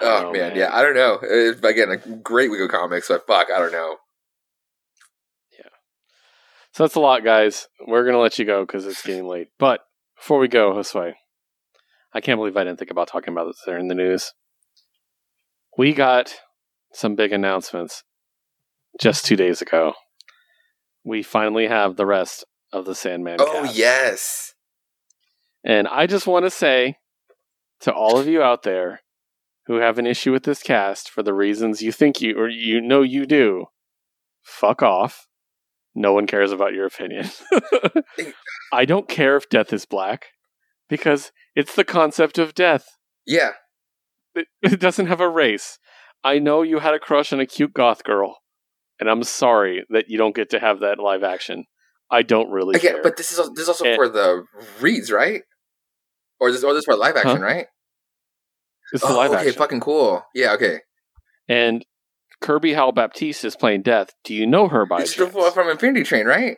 Oh, 0.00 0.24
oh 0.26 0.32
man, 0.32 0.56
yeah, 0.56 0.70
I 0.72 0.82
don't 0.82 0.94
know. 0.96 1.18
It's, 1.22 1.62
again, 1.62 1.90
a 1.90 1.96
great 1.96 2.50
week 2.50 2.60
of 2.60 2.68
comics, 2.68 3.06
but 3.08 3.26
fuck, 3.28 3.46
I 3.54 3.58
don't 3.60 3.70
know. 3.72 3.96
Yeah. 5.56 5.68
So 6.72 6.82
that's 6.82 6.96
a 6.96 7.00
lot, 7.00 7.22
guys. 7.24 7.68
We're 7.86 8.04
gonna 8.04 8.18
let 8.18 8.36
you 8.38 8.44
go 8.44 8.64
because 8.66 8.86
it's 8.86 9.02
getting 9.06 9.26
late. 9.28 9.48
But 9.58 9.80
before 10.16 10.38
we 10.38 10.48
go, 10.48 10.72
Josue, 10.72 11.14
I 12.12 12.20
can't 12.20 12.38
believe 12.38 12.56
I 12.56 12.64
didn't 12.64 12.78
think 12.78 12.90
about 12.90 13.08
talking 13.08 13.32
about 13.32 13.46
this 13.46 13.62
there 13.66 13.78
in 13.78 13.88
the 13.88 13.94
news. 13.94 14.32
We 15.76 15.92
got 15.92 16.34
some 16.92 17.16
big 17.16 17.32
announcements 17.32 18.04
just 19.00 19.26
two 19.26 19.36
days 19.36 19.60
ago. 19.60 19.94
We 21.04 21.22
finally 21.22 21.66
have 21.66 21.96
the 21.96 22.06
rest 22.06 22.44
of 22.72 22.84
the 22.84 22.94
Sandman. 22.94 23.38
Oh 23.40 23.62
cast. 23.64 23.76
yes. 23.76 24.54
And 25.64 25.88
I 25.88 26.06
just 26.06 26.26
want 26.26 26.44
to 26.44 26.50
say 26.50 26.96
to 27.80 27.92
all 27.92 28.18
of 28.18 28.28
you 28.28 28.42
out 28.42 28.62
there 28.62 29.00
who 29.66 29.76
have 29.76 29.98
an 29.98 30.06
issue 30.06 30.32
with 30.32 30.44
this 30.44 30.62
cast 30.62 31.10
for 31.10 31.22
the 31.22 31.34
reasons 31.34 31.82
you 31.82 31.90
think 31.90 32.20
you 32.20 32.36
or 32.38 32.48
you 32.48 32.80
know 32.80 33.02
you 33.02 33.26
do, 33.26 33.66
fuck 34.42 34.82
off. 34.82 35.26
No 35.94 36.12
one 36.12 36.26
cares 36.26 36.50
about 36.52 36.72
your 36.74 36.86
opinion. 36.86 37.30
I 38.72 38.84
don't 38.84 39.08
care 39.08 39.36
if 39.36 39.48
death 39.48 39.72
is 39.72 39.86
black 39.86 40.26
because 40.88 41.30
it's 41.54 41.74
the 41.74 41.84
concept 41.84 42.38
of 42.38 42.54
death. 42.54 42.86
Yeah. 43.26 43.52
It, 44.34 44.48
it 44.62 44.80
doesn't 44.80 45.06
have 45.06 45.20
a 45.20 45.28
race. 45.28 45.78
I 46.24 46.38
know 46.38 46.62
you 46.62 46.78
had 46.80 46.94
a 46.94 46.98
crush 46.98 47.32
on 47.32 47.40
a 47.40 47.46
cute 47.46 47.74
goth 47.74 48.02
girl, 48.02 48.38
and 48.98 49.08
I'm 49.08 49.22
sorry 49.22 49.84
that 49.90 50.06
you 50.08 50.18
don't 50.18 50.34
get 50.34 50.50
to 50.50 50.58
have 50.58 50.80
that 50.80 50.98
live 50.98 51.22
action. 51.22 51.64
I 52.10 52.22
don't 52.22 52.50
really 52.50 52.76
Okay, 52.76 52.88
care. 52.88 53.02
but 53.02 53.16
this 53.16 53.30
is 53.32 53.38
al- 53.38 53.52
this 53.52 53.62
is 53.64 53.68
also 53.68 53.84
And- 53.84 53.96
for 53.96 54.08
the 54.08 54.44
reads, 54.80 55.10
right? 55.12 55.42
Or 56.40 56.50
this 56.50 56.64
or 56.64 56.74
this 56.74 56.84
for 56.84 56.96
live 56.96 57.16
action, 57.16 57.38
Huh? 57.38 57.42
right? 57.44 57.66
it's 58.92 59.02
the 59.02 59.08
oh, 59.08 59.16
live 59.16 59.30
okay, 59.30 59.40
action. 59.40 59.52
fucking 59.54 59.80
cool. 59.80 60.22
Yeah, 60.34 60.52
okay. 60.54 60.80
And 61.48 61.84
Kirby 62.40 62.74
Howell 62.74 62.92
Baptiste 62.92 63.44
is 63.44 63.56
playing 63.56 63.82
Death. 63.82 64.10
Do 64.24 64.34
you 64.34 64.46
know 64.46 64.68
her 64.68 64.86
by 64.86 65.00
It's 65.02 65.14
the 65.16 65.24
chance? 65.24 65.34
one 65.34 65.52
from 65.52 65.68
Infinity 65.68 66.04
Train, 66.04 66.26
right? 66.26 66.56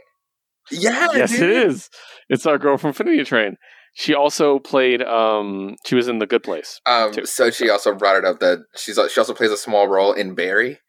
Yeah, 0.71 1.09
yes, 1.15 1.31
dude. 1.31 1.43
it 1.43 1.51
is. 1.69 1.89
It's 2.29 2.45
our 2.47 2.59
girl 2.59 2.77
from 2.77 2.89
Infinity 2.89 3.23
Train. 3.25 3.57
She 3.95 4.15
also 4.15 4.59
played. 4.59 5.01
Um, 5.03 5.77
she 5.87 5.95
was 5.95 6.09
in 6.09 6.19
The 6.19 6.27
Good 6.27 6.43
Place. 6.43 6.81
Um, 6.87 7.13
too. 7.13 7.25
so 7.27 7.51
she 7.51 7.71
also 7.71 7.95
brought 7.95 8.17
it 8.17 8.25
up 8.25 8.41
that 8.41 8.59
she's 8.77 8.99
she 9.13 9.21
also 9.21 9.33
plays 9.33 9.51
a 9.53 9.57
small 9.57 9.87
role 9.89 10.13
in 10.13 10.35
Barry, 10.35 10.81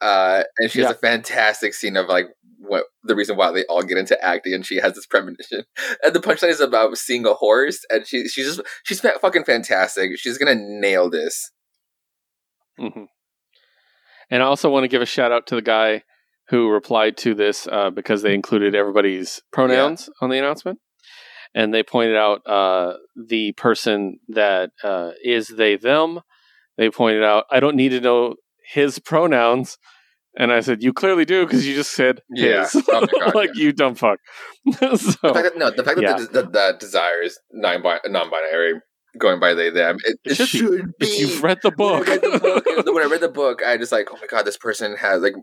uh, 0.00 0.42
and 0.58 0.70
she 0.70 0.80
has 0.80 0.90
Yeah. 0.90 0.94
a 0.94 0.98
fantastic 0.98 1.74
scene 1.74 1.96
of 1.96 2.06
like 2.06 2.26
what 2.58 2.84
the 3.02 3.14
reason 3.16 3.36
why 3.36 3.50
they 3.50 3.64
all 3.64 3.82
get 3.82 3.98
into 3.98 4.22
acting, 4.24 4.52
and 4.54 4.64
she 4.64 4.76
has 4.76 4.92
this 4.94 5.06
premonition, 5.06 5.64
and 6.04 6.14
the 6.14 6.20
punchline 6.20 6.50
is 6.50 6.60
about 6.60 6.96
seeing 6.98 7.26
a 7.26 7.34
horse, 7.34 7.80
and 7.90 8.06
she 8.06 8.28
she's 8.28 8.46
just 8.56 8.60
she's 8.84 9.00
fucking 9.00 9.44
fantastic. 9.44 10.12
She's 10.18 10.38
gonna 10.38 10.54
nail 10.54 11.08
this. 11.10 11.50
hmm 12.78 13.04
And 14.34 14.42
I 14.42 14.46
also 14.46 14.68
want 14.68 14.82
to 14.82 14.88
give 14.88 15.00
a 15.00 15.06
shout 15.06 15.30
out 15.30 15.46
to 15.46 15.54
the 15.54 15.62
guy 15.62 16.02
who 16.48 16.68
replied 16.68 17.16
to 17.18 17.36
this 17.36 17.68
uh, 17.70 17.90
because 17.90 18.22
they 18.22 18.34
included 18.34 18.74
everybody's 18.74 19.40
pronouns 19.52 20.10
on 20.20 20.28
the 20.28 20.38
announcement. 20.38 20.80
And 21.54 21.72
they 21.72 21.84
pointed 21.84 22.16
out 22.16 22.44
uh, 22.44 22.94
the 23.14 23.52
person 23.52 24.18
that 24.30 24.70
uh, 24.82 25.12
is 25.22 25.46
they, 25.46 25.76
them. 25.76 26.18
They 26.76 26.90
pointed 26.90 27.22
out, 27.22 27.44
I 27.48 27.60
don't 27.60 27.76
need 27.76 27.90
to 27.90 28.00
know 28.00 28.34
his 28.72 28.98
pronouns. 28.98 29.78
And 30.36 30.52
I 30.52 30.62
said, 30.62 30.82
You 30.82 30.92
clearly 30.92 31.24
do 31.24 31.46
because 31.46 31.64
you 31.64 31.76
just 31.76 31.92
said 31.92 32.20
Yeah. 32.28 32.66
Oh 32.88 33.06
God, 33.06 33.34
like, 33.36 33.50
you 33.54 33.70
dumb 33.70 33.94
fuck. 33.94 34.18
so, 34.72 34.88
The 34.88 35.30
fact 35.32 35.44
that, 35.44 35.52
no, 35.56 35.70
the 35.70 35.84
fact 35.84 36.00
yeah. 36.00 36.14
that 36.14 36.32
the, 36.32 36.42
the, 36.42 36.50
that 36.50 36.80
desire 36.80 37.22
is 37.22 37.38
non-binary, 37.52 38.80
going 39.18 39.40
by 39.40 39.54
they 39.54 39.70
them, 39.70 39.96
it, 40.04 40.18
It 40.24 40.32
it 40.40 40.48
should 40.48 40.50
be. 40.52 40.58
should 40.58 40.98
be. 40.98 41.06
if 41.06 41.20
you've 41.20 41.42
read 41.42 41.58
the 41.62 41.70
when 41.76 41.92
I 41.94 41.98
book, 41.98 42.06
read 42.08 42.22
the 42.22 42.38
book, 42.38 42.86
when 42.94 43.02
I 43.04 43.06
read 43.10 43.20
the 43.20 43.28
book, 43.28 43.62
I 43.66 43.76
just 43.76 43.92
like, 43.92 44.08
oh 44.12 44.18
my 44.20 44.26
god, 44.26 44.44
this 44.44 44.56
person 44.58 44.96
has 44.96 45.22
like, 45.22 45.34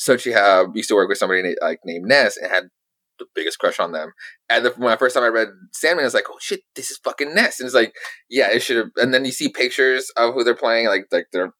Sochi 0.00 0.32
have 0.32 0.68
used 0.74 0.88
to 0.88 0.94
work 0.94 1.08
with 1.08 1.18
somebody 1.18 1.42
na- 1.42 1.66
like 1.66 1.80
named 1.84 2.06
Ness 2.06 2.36
and 2.36 2.50
had 2.50 2.64
the 3.18 3.26
biggest 3.34 3.58
crush 3.58 3.78
on 3.78 3.92
them. 3.92 4.12
And 4.48 4.64
the, 4.64 4.70
when 4.76 4.92
I 4.92 4.96
first 4.96 5.14
time 5.14 5.24
I 5.24 5.28
read 5.28 5.48
Sandman, 5.72 6.04
I 6.04 6.06
was 6.06 6.14
like, 6.14 6.24
oh 6.30 6.38
shit, 6.40 6.60
this 6.74 6.90
is 6.90 6.98
fucking 7.04 7.34
Ness. 7.34 7.60
And 7.60 7.66
it's 7.66 7.74
like, 7.74 7.92
yeah, 8.30 8.50
it 8.50 8.60
should 8.62 8.76
have. 8.78 8.88
And 8.96 9.12
then 9.12 9.24
you 9.24 9.32
see 9.32 9.48
pictures 9.50 10.10
of 10.16 10.34
who 10.34 10.44
they're 10.44 10.54
playing, 10.54 10.86
like 10.86 11.06
like 11.12 11.26
their 11.32 11.52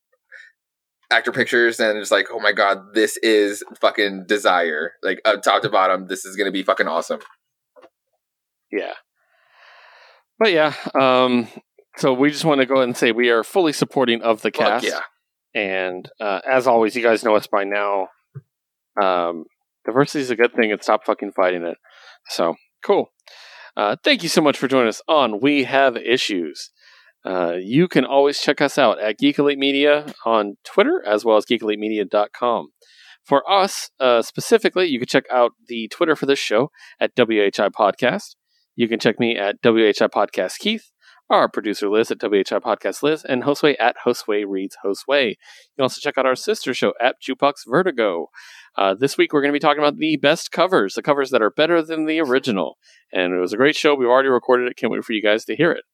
actor 1.11 1.31
pictures, 1.33 1.79
and 1.79 1.99
it's 1.99 2.11
like, 2.11 2.29
oh 2.33 2.41
my 2.41 2.53
god, 2.53 2.95
this 2.95 3.19
is 3.19 3.63
fucking 3.81 4.25
Desire. 4.27 4.93
Like 5.03 5.21
uh, 5.25 5.37
top 5.37 5.63
to 5.63 5.69
bottom, 5.69 6.07
this 6.09 6.25
is 6.25 6.37
gonna 6.37 6.51
be 6.53 6.63
fucking 6.63 6.89
awesome. 6.89 7.21
Yeah. 8.71 8.95
But 10.43 10.51
yeah, 10.51 10.75
um, 11.01 11.47
so 11.99 12.13
we 12.13 12.33
just 12.33 12.45
want 12.45 12.61
to 12.61 12.67
go 12.67 12.75
ahead 12.75 12.89
and 12.89 12.97
say 12.97 13.13
we 13.13 13.31
are 13.31 13.45
fully 13.45 13.73
supporting 13.73 14.23
of 14.23 14.43
the 14.43 14.51
Fuck 14.51 14.83
cast. 14.83 14.85
yeah. 14.85 15.03
And 15.55 16.11
uh, 16.21 16.41
as 16.51 16.67
always, 16.67 16.97
you 16.97 17.03
guys 17.03 17.23
know 17.23 17.37
us 17.37 17.47
by 17.47 17.63
now. 17.63 18.09
Um, 19.01 19.45
diversity 19.85 20.23
is 20.23 20.31
a 20.31 20.35
good 20.35 20.53
thing, 20.53 20.73
and 20.73 20.83
stop 20.83 21.05
fucking 21.07 21.31
fighting 21.31 21.63
it. 21.63 21.77
So 22.27 22.57
cool. 22.85 23.13
Uh, 23.77 23.95
thank 24.03 24.25
you 24.25 24.29
so 24.29 24.41
much 24.41 24.59
for 24.59 24.67
joining 24.67 24.89
us 24.89 25.01
on 25.07 25.39
We 25.39 25.63
Have 25.63 25.97
Issues. 25.97 26.71
Uh, 27.25 27.53
you 27.61 27.87
can 27.87 28.05
always 28.05 28.41
check 28.41 28.61
us 28.61 28.79
out 28.79 29.01
at 29.01 29.19
Geek 29.19 29.39
Elite 29.39 29.61
Media 29.61 30.13
on 30.27 30.57
Twitter 30.65 31.05
as 31.07 31.25
well 31.25 31.37
as 31.37 31.47
geekelitemedia.com. 31.47 32.73
For 33.25 33.49
us 33.49 33.91
uh, 34.01 34.23
specifically, 34.23 34.89
you 34.89 34.99
can 34.99 35.07
check 35.07 35.25
out 35.31 35.53
the 35.69 35.87
Twitter 35.87 36.17
for 36.17 36.27
this 36.27 36.41
show 36.41 36.73
at 36.99 37.15
WHI 37.15 37.69
Podcast. 37.69 38.35
You 38.75 38.89
can 38.89 38.99
check 38.99 39.21
me 39.21 39.37
at 39.37 39.61
WHI 39.63 40.09
Podcast 40.09 40.59
Keith, 40.59 40.93
our 41.29 41.49
producer 41.49 41.89
Liz 41.89 42.11
at 42.11 42.23
WHI 42.23 42.59
Podcast 42.59 43.03
Liz, 43.03 43.25
and 43.25 43.43
Josue 43.43 43.77
at 43.79 43.97
Josue 44.05 44.45
Reads 44.49 44.77
Josue. 44.85 45.31
You 45.31 45.37
can 45.77 45.83
also 45.83 46.01
check 46.01 46.17
out 46.17 46.27
our 46.27 46.37
sister 46.37 46.73
show 46.73 46.95
at 47.01 47.17
Jukebox 47.23 47.67
Vertigo. 47.67 48.29
Uh, 48.77 48.95
this 48.99 49.19
week 49.19 49.33
we're 49.33 49.43
going 49.43 49.53
to 49.53 49.57
be 49.57 49.61
talking 49.61 49.83
about 49.83 49.99
the 49.99 50.17
best 50.17 50.53
covers, 50.53 50.95
the 50.95 51.03
covers 51.03 51.31
that 51.31 51.43
are 51.43 51.51
better 51.51 51.83
than 51.83 52.07
the 52.07 52.21
original. 52.21 52.79
And 53.13 53.35
it 53.35 53.41
was 53.41 53.53
a 53.53 53.59
great 53.59 53.77
show. 53.77 53.95
We've 53.95 54.09
already 54.09 54.31
recorded 54.31 54.69
it. 54.69 54.77
Can't 54.77 54.93
wait 54.93 55.05
for 55.05 55.13
you 55.13 55.23
guys 55.23 55.45
to 55.47 55.57
hear 55.57 55.73
it. 55.73 55.85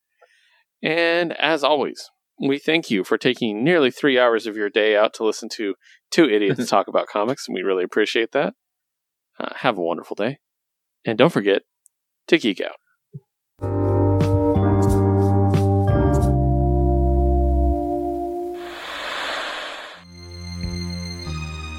And 0.80 1.32
as 1.32 1.64
always, 1.64 2.08
we 2.40 2.58
thank 2.58 2.90
you 2.90 3.02
for 3.02 3.18
taking 3.18 3.64
nearly 3.64 3.90
three 3.90 4.18
hours 4.18 4.46
of 4.46 4.56
your 4.56 4.70
day 4.70 4.96
out 4.96 5.14
to 5.14 5.24
listen 5.24 5.48
to 5.54 5.74
two 6.10 6.28
idiots 6.28 6.64
talk 6.70 6.86
about 6.86 7.08
comics, 7.08 7.48
and 7.48 7.54
we 7.54 7.62
really 7.62 7.82
appreciate 7.82 8.32
that. 8.32 8.54
Uh, 9.40 9.54
have 9.56 9.78
a 9.78 9.82
wonderful 9.82 10.14
day. 10.14 10.38
And 11.04 11.18
don't 11.18 11.32
forget 11.32 11.62
to 12.28 12.38
geek 12.38 12.60
out. 12.60 12.76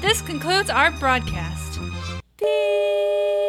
This 0.00 0.22
concludes 0.22 0.70
our 0.70 0.90
broadcast. 0.92 1.78
Beep. 2.38 3.39